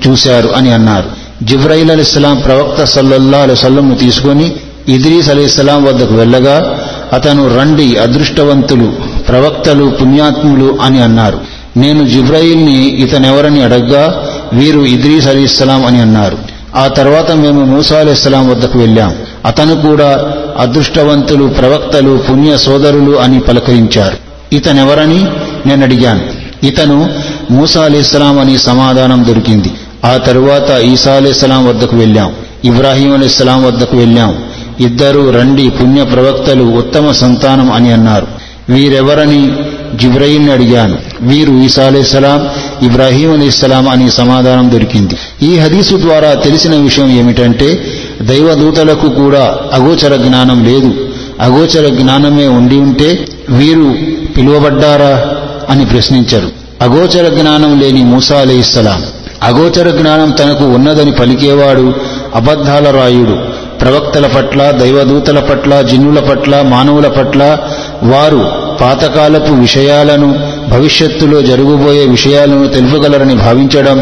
చూశారు 0.09 0.49
అని 0.49 0.73
అన్నారు. 0.73 1.09
జిబ్రాయిల్ 1.45 1.91
అలీస్లాం 1.91 2.37
ప్రవక్త 2.37 2.85
సల్లల్లా 2.85 3.39
అలైవల్లంను 3.39 3.95
తీసుకొని 3.95 4.53
ఇద్రీస్ 4.89 5.31
అలీస్లాం 5.31 5.85
వద్దకు 5.85 6.15
వెళ్ళగా 6.15 6.79
అతను 7.13 7.59
రండి 7.59 7.97
అదృష్టవంతులు 7.97 8.93
ప్రవక్తలు 9.29 9.85
పుణ్యాత్ములు 10.01 10.79
అని 10.83 11.03
అన్నారు. 11.03 11.39
నేను 11.77 12.09
జిబ్రాయిల్ని 12.09 12.89
ఇతనెవరని 12.89 13.63
అడగ్గా 13.63 14.25
వీరు 14.53 14.81
ఇద్రీస్ 14.81 15.27
అలీస్లాం 15.27 15.87
అని 15.87 16.01
అన్నారు. 16.01 16.39
ఆ 16.77 16.89
తర్వాత 16.89 17.31
మేము 17.33 17.65
మూసా 17.65 17.99
అలీస్లాం 17.99 18.51
వద్దకు 18.51 18.79
వెళ్ళాం. 18.79 19.15
అతను 19.45 19.75
కూడా 19.77 20.11
అదృష్టవంతులు 20.59 21.45
ప్రవక్తలు 21.45 22.23
పుణ్య 22.31 22.57
సోదరులు 22.57 23.19
అని 23.19 23.41
పలకరించారు. 23.41 24.17
ఇతనెవరని 24.55 25.25
నేనడిగాను. 25.67 26.45
ఇతను 26.67 27.11
మూసా 27.51 27.81
అలీస్లాం 27.81 28.39
అని 28.39 28.59
సమాధానం 28.59 29.25
దొరికింది. 29.29 29.71
ఆ 30.05 30.17
తరువాత 30.17 30.83
ఈసా 30.83 31.13
అలీస్లాం 31.13 31.69
వద్దకు 31.69 31.97
వెళ్ళాం. 31.97 32.33
ఇబ్రాహీం 32.65 33.13
అలీస్లాం 33.13 33.65
వద్దకు 33.65 33.97
వెళ్ళాం. 33.97 34.45
ఇద్దరు 34.81 35.31
రండి 35.31 35.71
పుణ్య 35.71 36.05
ప్రవక్తలు 36.05 36.65
ఉత్తమ 36.65 37.13
సంతానం 37.13 37.73
అని 37.73 37.93
అన్నారు. 37.93 38.27
వీరెవరని 38.69 39.53
జిబ్రయిల్ని 39.95 40.53
అడిగాను. 40.53 40.99
వీరు 41.21 41.53
ఈసా 41.53 41.87
అలీస్లాం 41.87 42.49
ఇబ్రాహీం 42.87 43.33
అలీస్లాం 43.33 43.89
అని 43.89 44.11
సమాధానం 44.11 44.73
దొరికింది. 44.73 45.15
ఈ 45.43 45.59
హదీసు 45.59 45.97
ద్వారా 45.97 46.35
తెలిసిన 46.35 46.75
విషయం 46.75 47.11
ఏమిటంటే 47.11 47.94
దైవదూతలకు 48.29 49.09
కూడా 49.09 49.45
అగోచర 49.73 50.17
జ్ఞానం 50.17 50.65
లేదు. 50.65 50.91
అగోచర 51.41 51.87
జ్ఞానమే 52.01 52.47
ఉండి 52.49 52.77
ఉంటే 52.77 53.09
వీరు 53.51 53.89
పిలువబడ్డారా 54.37 55.15
అని 55.71 55.85
ప్రశ్నించరు. 55.87 56.49
అగోచర 56.83 57.29
జ్ఞానం 57.29 57.81
లేని 57.81 58.05
మూసా 58.05 58.41
అలీస్లాం 58.41 59.03
అగోచర 59.43 59.91
జ్ఞానం 59.91 60.31
తనకు 60.31 60.65
ఉన్నదని 60.65 61.13
పలికేవాడు 61.13 61.95
అబద్ధాల 62.35 62.91
రాయుడు. 62.91 63.37
ప్రవక్తల 63.81 64.27
పట్ల 64.27 64.71
దైవదూతల 64.71 65.41
పట్ల 65.41 65.81
జిన్నుల 65.81 66.21
పట్ల 66.21 66.63
మానవుల 66.63 67.09
పట్ల 67.09 67.41
వారు 68.03 68.43
పాతకాలపు 68.81 69.53
విషయాలను 69.53 70.29
భవిష్యత్తులో 70.71 71.43
జరగబోయే 71.43 72.05
విషయాలను 72.07 72.67
తెలుపగలరని 72.67 73.35
భావించడం 73.35 73.99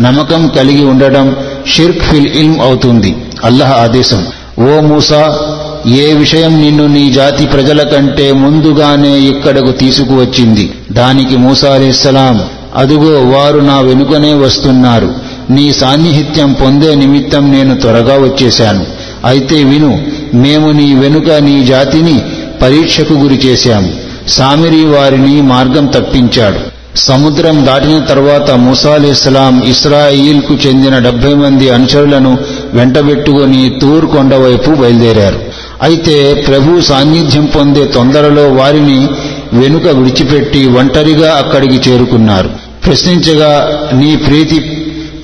నమ్మకం 0.00 0.42
కలిగి 0.48 0.84
ఉండడం 0.84 1.36
షిర్క్ 1.66 2.02
ఫిల్ 2.02 2.30
ఇల్మ్ 2.40 2.60
అవుతుంది. 2.60 3.12
అల్లహ 3.44 3.72
ఆదేశం. 3.82 4.26
ఓ 4.58 4.80
మూసా 4.80 5.38
ఏ 5.86 6.12
విషయం 6.12 6.60
నిన్ను 6.60 6.86
నీ 6.86 7.12
జాతి 7.12 7.46
ప్రజల 7.46 7.82
కంటే 7.82 8.32
ముందుగానే 8.32 9.18
ఇక్కడకు 9.18 9.72
తీసుకువచ్చింది? 9.72 10.72
దానికి 10.92 11.36
మూసా 11.36 11.74
అలీస్లాం 11.74 12.40
అదుగో 12.76 13.36
వారు 13.36 13.58
నా 13.58 13.80
వెనుకనే 13.80 14.34
వస్తున్నారు. 14.34 15.14
నీ 15.50 15.72
సాన్నిహిత్యం 15.72 16.52
పొందే 16.52 16.94
నిమిత్తం 16.94 17.52
నేను 17.52 17.76
త్వరగా 17.76 18.14
వచ్చేశాను. 18.14 18.86
అయితే 19.24 19.64
విను 19.64 20.06
మేము 20.34 20.70
నీ 20.70 20.94
వెనుక 20.94 21.30
నీ 21.30 21.64
జాతిని 21.64 22.22
పరీక్షకు 22.62 23.12
గురి 23.12 23.34
చేశాము. 23.34 23.90
సామిరి 24.28 24.84
వారిని 24.84 25.42
మార్గం 25.42 25.86
తప్పించాడు. 25.86 26.76
సముద్రం 26.98 27.66
దాటిన 27.66 27.98
తర్వాత 27.98 28.50
ముసాలిస్లాం 28.50 29.62
ఇస్రాయిల్కు 29.62 30.54
చెందిన 30.54 30.98
డెబ్బై 30.98 31.34
మంది 31.34 31.70
అనుచరులను 31.70 32.38
వెంటబెట్టుకుని 32.74 33.78
తూరు 33.80 34.06
కొండ 34.06 34.34
వైపు 34.34 34.70
బయలుదేరారు. 34.70 35.40
అయితే 35.82 36.44
ప్రభు 36.48 36.80
సాన్నిధ్యం 36.80 37.46
పొందే 37.46 37.84
తొందరలో 37.84 38.48
వారిని 38.48 39.08
వెనుక 39.52 39.88
విడిచిపెట్టి 39.88 40.66
ఒంటరిగా 40.66 41.30
అక్కడికి 41.32 41.90
చేరుకున్నారు. 41.90 42.50
ప్రశ్నించగా 42.86 43.52
నీ 43.92 44.16
ప్రీతి 44.16 44.58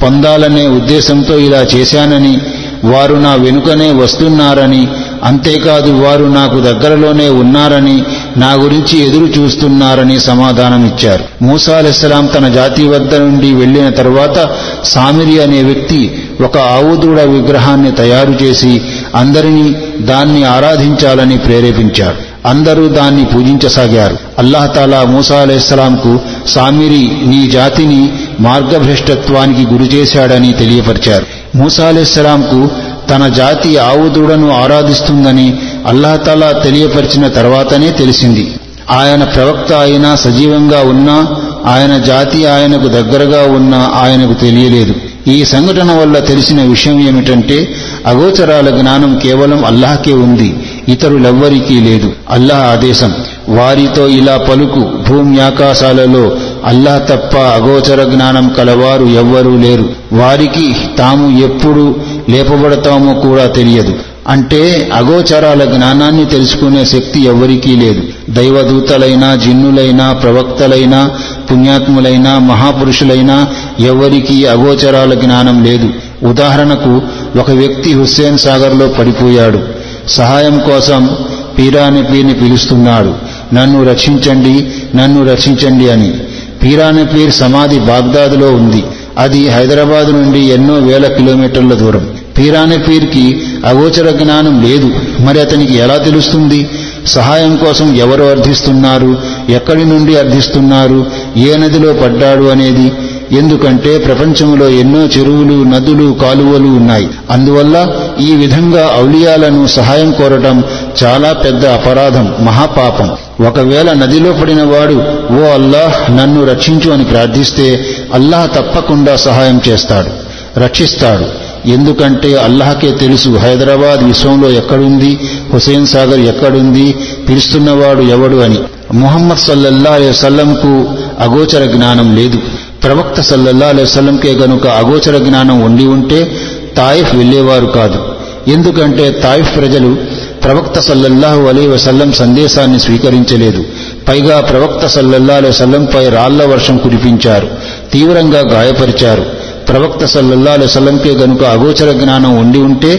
పొందాలనే 0.03 0.67
ఉద్దేశంతో 0.67 1.39
ఇలా 1.39 1.67
చేశానని 1.75 2.39
వారు 2.85 3.15
నా 3.15 3.35
వెనుకనే 3.35 3.93
వస్తున్నారని 3.93 4.89
అంతేకాదు 5.25 5.91
వారు 5.91 6.25
నాకు 6.25 6.61
దగ్గరలోనే 6.61 7.29
ఉన్నారని 7.29 8.03
నా 8.36 8.52
గురించి 8.52 9.05
ఎదురు 9.07 9.25
చూస్తున్నారని 9.25 10.20
సమాధానమిచ్చారు. 10.20 11.25
మూసా 11.43 11.77
అలెస్లాం 11.77 12.27
తన 12.27 12.49
జాతి 12.49 12.89
వద్ద 12.89 13.15
నుండి 13.15 13.52
వెళ్ళిన 13.52 13.89
తరువాత 13.89 14.51
సామిరి 14.85 15.43
అనే 15.43 15.62
వ్యక్తి 15.62 16.23
ఒక 16.44 16.59
ఆవుదూడ 16.59 17.20
విగ్రహాన్ని 17.20 17.93
తయారు 17.93 18.33
చేసి 18.43 18.83
అందరినీ 19.15 19.75
దాన్ని 19.99 20.44
ఆరాధించాలని 20.44 21.39
ప్రేరేపించాడు 21.39 22.49
అందరూ 22.49 22.89
దాన్ని 22.89 23.25
పూజించసాగారు. 23.25 24.17
అల్లాహతాలా 24.39 25.02
మూసా 25.02 25.36
అలైహిస్సలాంకు 25.36 26.20
సామిరి 26.49 27.11
నీ 27.27 27.51
జాతిని 27.51 28.12
మార్గభ్రష్టత్వానికి 28.41 29.67
గురిచేశాడని 29.73 30.52
తెలియపరిచారు. 30.52 31.27
మూసా 31.57 32.69
తన 33.11 33.28
జాతి 33.28 33.77
ఆవుదూడను 33.77 34.62
ఆరాధిస్తుందని 34.62 35.59
అల్లాతలా 35.86 36.52
తెలియపరిచిన 36.52 37.28
తర్వాతనే 37.28 37.91
తెలిసింది. 37.91 38.55
ఆయన 38.91 39.25
ప్రవక్త 39.25 39.73
అయినా 39.73 40.17
సజీవంగా 40.17 40.81
ఉన్నా 40.81 41.27
ఆయన 41.67 41.99
జాతి 41.99 42.47
ఆయనకు 42.47 42.89
దగ్గరగా 42.89 43.43
ఉన్నా 43.43 43.93
ఆయనకు 43.94 44.35
తెలియలేదు. 44.41 44.94
ఈ 45.28 45.44
సంఘటన 45.44 45.93
వల్ల 45.93 46.19
తెలిసిన 46.19 46.62
విషయం 46.62 47.09
ఏమిటంటే 47.09 47.75
అగోచరాల 48.07 48.70
జ్ఞానం 48.70 49.19
కేవలం 49.19 49.65
అల్లాహకే 49.65 50.12
ఉంది 50.12 50.57
ఇతరులెవ్వరికీ 50.89 51.81
లేదు. 51.81 52.12
అల్లాహ్ 52.31 52.61
ఆదేశం 52.61 53.12
వారితో 53.49 54.09
ఇలా 54.09 54.36
పలుకు 54.36 54.81
భూమ్యాకాశాలలో 55.09 56.36
అల్లాహ్ 56.65 57.09
తప్ప 57.09 57.36
అగోచర 57.36 58.05
జ్ఞానం 58.05 58.49
కలవారు 58.49 59.05
ఎవ్వరూ 59.05 59.57
లేరు. 59.57 59.89
వారికి 60.12 60.77
తాము 60.99 61.39
ఎప్పుడు 61.39 61.97
లేపబడతామో 62.28 63.15
కూడా 63.15 63.47
తెలియదు. 63.47 64.12
అంటే 64.28 64.91
అగోచరాల 64.94 65.65
జ్ఞానాన్ని 65.65 66.25
తెలుసుకునే 66.25 66.84
శక్తి 66.84 67.20
ఎవ్వరికీ 67.20 67.76
లేదు. 67.76 68.02
దైవదూతలైనా 68.31 69.34
జిన్నులైనా 69.34 70.12
ప్రవక్తలైనా 70.12 71.10
పుణ్యాత్ములైనా 71.51 72.39
మహాపురుషులైనా 72.39 73.47
ఎవ్వరికీ 73.81 74.44
అగోచరాల 74.44 75.15
జ్ఞానం 75.15 75.65
లేదు. 75.65 75.91
ఉదాహరణకు 76.23 77.02
ఒక 77.39 77.51
వ్యక్తి 77.51 77.92
హుస్సేన్ 77.92 78.39
సాగర్లో 78.39 78.89
పడిపోయాడు. 78.89 79.60
సహాయం 80.09 80.59
కోసం 80.59 81.10
పీరానపీర్ని 81.59 82.34
పిలుస్తున్నాడు. 82.34 83.15
నన్ను 83.55 83.84
రక్షించండి 83.84 84.67
నన్ను 84.97 85.26
రక్షించండి 85.31 85.91
అని. 85.91 86.15
పీరానపీర్ 86.62 87.33
సమాధి 87.33 87.78
బాగ్దాదులో 87.78 88.51
ఉంది. 88.52 88.84
అది 89.18 89.49
హైదరాబాద్ 89.49 90.12
నుండి 90.12 90.41
ఎన్నో 90.41 90.75
వేల 90.75 91.07
కిలోమీటర్ల 91.07 91.75
దూరం. 91.75 92.09
పీరానే 92.39 92.77
పీర్కి 92.77 93.43
అగోచర 93.67 94.11
జ్ఞానం 94.11 94.62
లేదు. 94.62 94.91
మరి 95.20 95.41
అతనికి 95.41 95.75
ఎలా 95.75 95.97
తెలుస్తుంది? 95.97 96.69
సహాయం 97.07 97.57
కోసం 97.57 97.97
ఎవరు 97.97 98.23
అర్థిస్తున్నారు? 98.23 99.17
ఎక్కడి 99.49 99.85
నుండి 99.85 100.17
అర్థిస్తున్నారు? 100.17 101.07
ఏ 101.36 101.57
నదిలో 101.57 101.93
పడ్డాడు 101.93 102.44
అనేది? 102.44 102.93
ఎందుకంటే 103.33 103.99
ప్రపంచంలో 103.99 104.69
ఎన్నో 104.69 105.01
చెరువులు 105.01 105.62
నదులు 105.62 106.12
కాలువలు 106.12 106.67
ఉన్నాయి. 106.67 107.09
అందువల్ల 107.31 107.91
ఈ 108.20 108.35
విధంగా 108.35 108.97
ఔలియాలను 109.01 109.67
సహాయం 109.67 110.12
కోరటం 110.12 110.65
చాలా 111.05 111.33
పెద్ద 111.33 111.67
అపరాధం 111.67 112.35
మహాపాపం. 112.41 113.11
ఒకవేళ 113.47 113.93
నదిలో 113.93 114.33
పడినవాడు 114.33 114.94
ఓ 115.41 115.44
అల్లాహ్ 115.55 116.17
నన్ను 116.17 116.44
రక్షించు 116.44 116.91
అని 116.91 117.05
ప్రార్థిస్తే 117.05 117.85
అల్లాహ్ 118.15 118.59
తప్పకుండా 118.59 119.17
సహాయం 119.17 119.61
చేస్తాడు 119.69 120.11
రక్షిస్తాడు. 120.59 121.42
ఎందుకంటే 121.67 122.37
అల్లాహకే 122.37 122.91
తెలుసు 122.91 123.29
హైదరాబాద్ 123.31 124.05
విశ్వంలో 124.05 124.51
ఎక్కడుంది 124.51 125.19
హుసేన్ 125.53 125.87
సాగర్ 125.87 126.21
ఎక్కడుంది 126.21 126.95
పిలుస్తున్నవాడు 127.29 128.03
ఎవడు 128.03 128.37
అని. 128.37 128.59
ముహమ్మద్ 128.95 129.39
సల్లల్లా 129.39 129.91
అలైవసల్లంకు 129.91 130.85
అగోచర 131.23 131.65
జ్ఞానం 131.65 132.17
లేదు. 132.17 132.39
ప్రవక్త 132.85 133.21
సల్లల్లా 133.21 133.67
అలైవసల్లంకే 133.67 134.33
గనుక 134.33 134.67
అగోచర 134.67 135.19
జ్ఞానం 135.19 135.61
ఉండి 135.61 135.87
ఉంటే 135.87 136.37
తాయిఫ్ 136.77 137.15
వెళ్ళేవారు 137.15 137.67
కాదు. 137.67 138.05
ఎందుకంటే 138.49 139.11
తాయిఫ్ 139.11 139.57
ప్రజలు 139.57 139.97
ప్రవక్త 140.45 140.81
సల్లల్లాహు 140.81 141.43
అలీ 141.43 141.67
వసల్లం 141.67 142.13
సందేశాన్ని 142.13 142.81
స్వీకరించలేదు. 142.81 143.65
పైగా 144.09 144.41
ప్రవక్త 144.41 144.87
సల్లల్లా 144.87 145.35
అలైవసల్లంపై 145.35 146.09
రాళ్ళ 146.09 146.45
వర్షం 146.45 146.79
కురిపించారు. 146.79 147.49
తీవ్రంగా 147.93 148.41
గాయపరిచారు. 148.41 149.42
ప్రవక్త 149.69 150.05
సల్లల్లా 150.05 150.53
అలైవల్లంకే 150.53 151.11
గనుక 151.11 151.45
అగోచర 151.45 151.93
జ్ఞానం 151.93 152.37
ఉండి 152.37 152.59
ఉంటే 152.59 152.93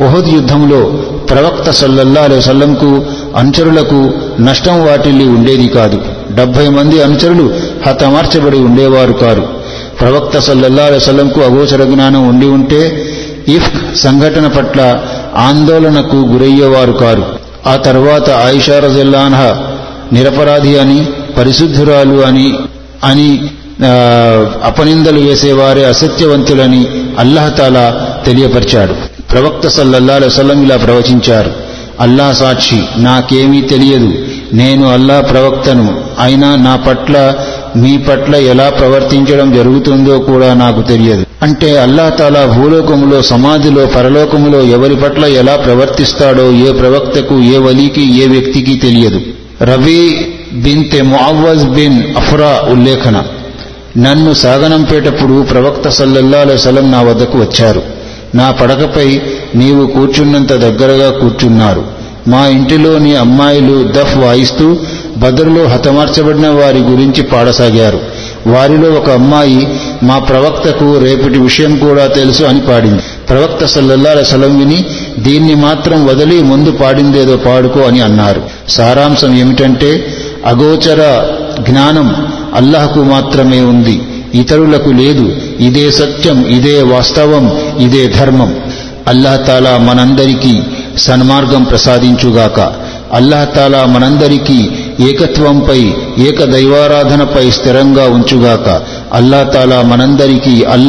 ఉహద్ 0.00 0.28
యుద్ధంలో 0.28 0.80
ప్రవక్త 1.30 1.70
సల్లల్లా 1.70 2.22
అలైవల్లంకు 2.22 3.04
అనుచరులకు 3.36 4.10
నష్టం 4.40 4.86
వాటిల్లి 4.86 5.24
ఉండేది 5.28 5.68
కాదు. 5.68 6.00
డెబ్బై 6.30 6.68
మంది 6.68 7.02
అనుచరులు 7.02 7.50
హతమార్చబడి 7.86 8.58
ఉండేవారు 8.58 9.12
కారు. 9.12 9.44
ప్రవక్త 10.00 10.38
సల్లల్లా 10.38 10.84
అలైవల్లంకు 10.84 11.40
అగోచర 11.40 11.84
జ్ఞానం 11.84 12.28
ఉండి 12.28 12.46
ఉంటే 12.46 12.80
ఇఫ్ 13.48 13.96
సంఘటన 13.96 14.46
పట్ల 14.46 14.80
ఆందోళనకు 15.36 16.16
గురయ్యేవారు 16.16 16.92
కారు. 16.92 17.24
ఆ 17.66 17.76
తర్వాత 17.76 18.30
ఆయిషా 18.30 18.78
రజల్లాన్హ 18.78 19.42
నిరపరాధి 20.12 20.78
అని 20.78 21.06
పరిశుద్ధురాలు 21.38 22.26
అని 22.26 22.54
అని 23.04 23.40
అపనిందలు 24.64 25.20
వేసేవారే 25.20 25.84
అసత్యవంతులని 25.84 26.86
అల్లహతాలా 27.18 28.08
తెలియపరిచాడు. 28.26 28.92
ప్రవక్త 29.32 29.66
సల్లల్లా 29.66 30.20
వసల్లం 30.26 30.62
ఇలా 30.62 30.76
ప్రవచించారు. 30.76 31.52
అల్లా 32.00 32.32
సాక్షి 32.32 32.80
నాకేమీ 32.96 33.60
తెలియదు. 33.60 34.12
నేను 34.52 34.92
అల్లా 34.92 35.20
ప్రవక్తను. 35.20 36.00
అయినా 36.20 36.56
నా 36.56 36.76
పట్ల 36.76 37.34
మీ 37.76 37.98
పట్ల 37.98 38.34
ఎలా 38.34 38.70
ప్రవర్తించడం 38.70 39.52
జరుగుతుందో 39.52 40.18
కూడా 40.18 40.54
నాకు 40.54 40.82
తెలియదు. 40.82 41.24
అంటే 41.42 41.78
అల్లా 41.78 42.08
తాలా 42.08 42.46
భూలోకములో 42.46 43.22
సమాధిలో 43.22 43.86
పరలోకములో 43.86 44.62
ఎవరి 44.62 44.96
పట్ల 44.96 45.24
ఎలా 45.24 45.56
ప్రవర్తిస్తాడో 45.56 46.52
ఏ 46.52 46.72
ప్రవక్తకు 46.72 47.42
ఏ 47.42 47.58
వలీకి 47.58 48.22
ఏ 48.22 48.26
వ్యక్తికి 48.26 48.74
తెలియదు. 48.74 49.20
రవి 49.62 50.32
బిన్తె 50.52 51.02
మువజ్ 51.02 51.64
బిన్ 51.64 52.16
అఫ్రా 52.16 52.60
ఉల్లేఖన. 52.68 53.22
నన్ను 53.96 54.32
సాగనంపేటప్పుడు 54.34 55.42
ప్రవక్త 55.42 55.88
సల్లల్లా 55.88 56.56
సలం 56.56 56.92
నా 56.92 57.02
వద్దకు 57.02 57.38
వచ్చారు. 57.38 57.82
నా 58.34 58.50
పడకపై 58.50 59.20
నీవు 59.54 59.86
కూర్చున్నంత 59.86 60.52
దగ్గరగా 60.52 61.10
కూర్చున్నారు. 61.10 61.84
మా 62.28 62.46
ఇంటిలోని 62.46 63.16
అమ్మాయిలు 63.16 63.88
దఫ్ 63.96 64.16
వాయిస్తూ 64.16 64.76
బదర్లో 65.16 65.66
హతమార్చబడిన 65.66 66.48
వారి 66.48 66.78
గురించి 66.78 67.22
పాడసాగారు. 67.22 68.00
వారిలో 68.46 68.90
ఒక 68.90 69.10
అమ్మాయి 69.10 69.68
మా 70.02 70.18
ప్రవక్తకు 70.18 70.98
రేపటి 70.98 71.38
విషయం 71.38 71.78
కూడా 71.78 72.06
తెలుసు 72.06 72.44
అని 72.44 72.60
పాడింది. 72.60 73.02
ప్రవక్త 73.28 73.64
సల్లల్లాల 73.64 74.22
సలం 74.22 74.58
విని 74.58 74.84
దీన్ని 75.18 75.54
మాత్రం 75.54 76.06
వదిలి 76.06 76.42
ముందు 76.42 76.70
పాడిందేదో 76.70 77.36
పాడుకో 77.36 77.80
అని 77.80 78.00
అన్నారు. 78.00 78.42
సారాంశం 78.68 79.38
ఏమిటంటే 79.38 80.16
అగోచర 80.46 81.28
జ్ఞానం 81.60 82.35
అల్లహకు 82.56 83.02
మాత్రమే 83.02 83.60
ఉంది. 83.60 84.00
ఇతరులకు 84.34 84.90
లేదు. 84.90 85.36
ఇదే 85.60 85.90
సత్యం 85.90 86.46
ఇదే 86.46 86.82
వాస్తవం 86.82 87.52
ఇదే 87.78 88.08
ధర్మం. 88.08 88.56
అల్లాహ్ 89.08 89.46
తాలా 89.46 89.78
మనందరికీ 89.78 90.60
సన్మార్గం 90.98 91.64
ప్రసాదించుగాక. 91.64 92.60
అల్లాహ్ 93.12 93.56
తాలా 93.56 93.86
మనందరికీ 93.86 94.68
ఏకత్వంపై 95.00 95.94
ఏక 96.18 96.44
దైవారాధనపై 96.44 97.50
స్థిరంగా 97.50 98.04
ఉంచుగాక. 98.04 98.82
అల్లాతాలా 99.12 99.82
మనందరికీ 99.82 100.62
అల్లా 100.62 100.84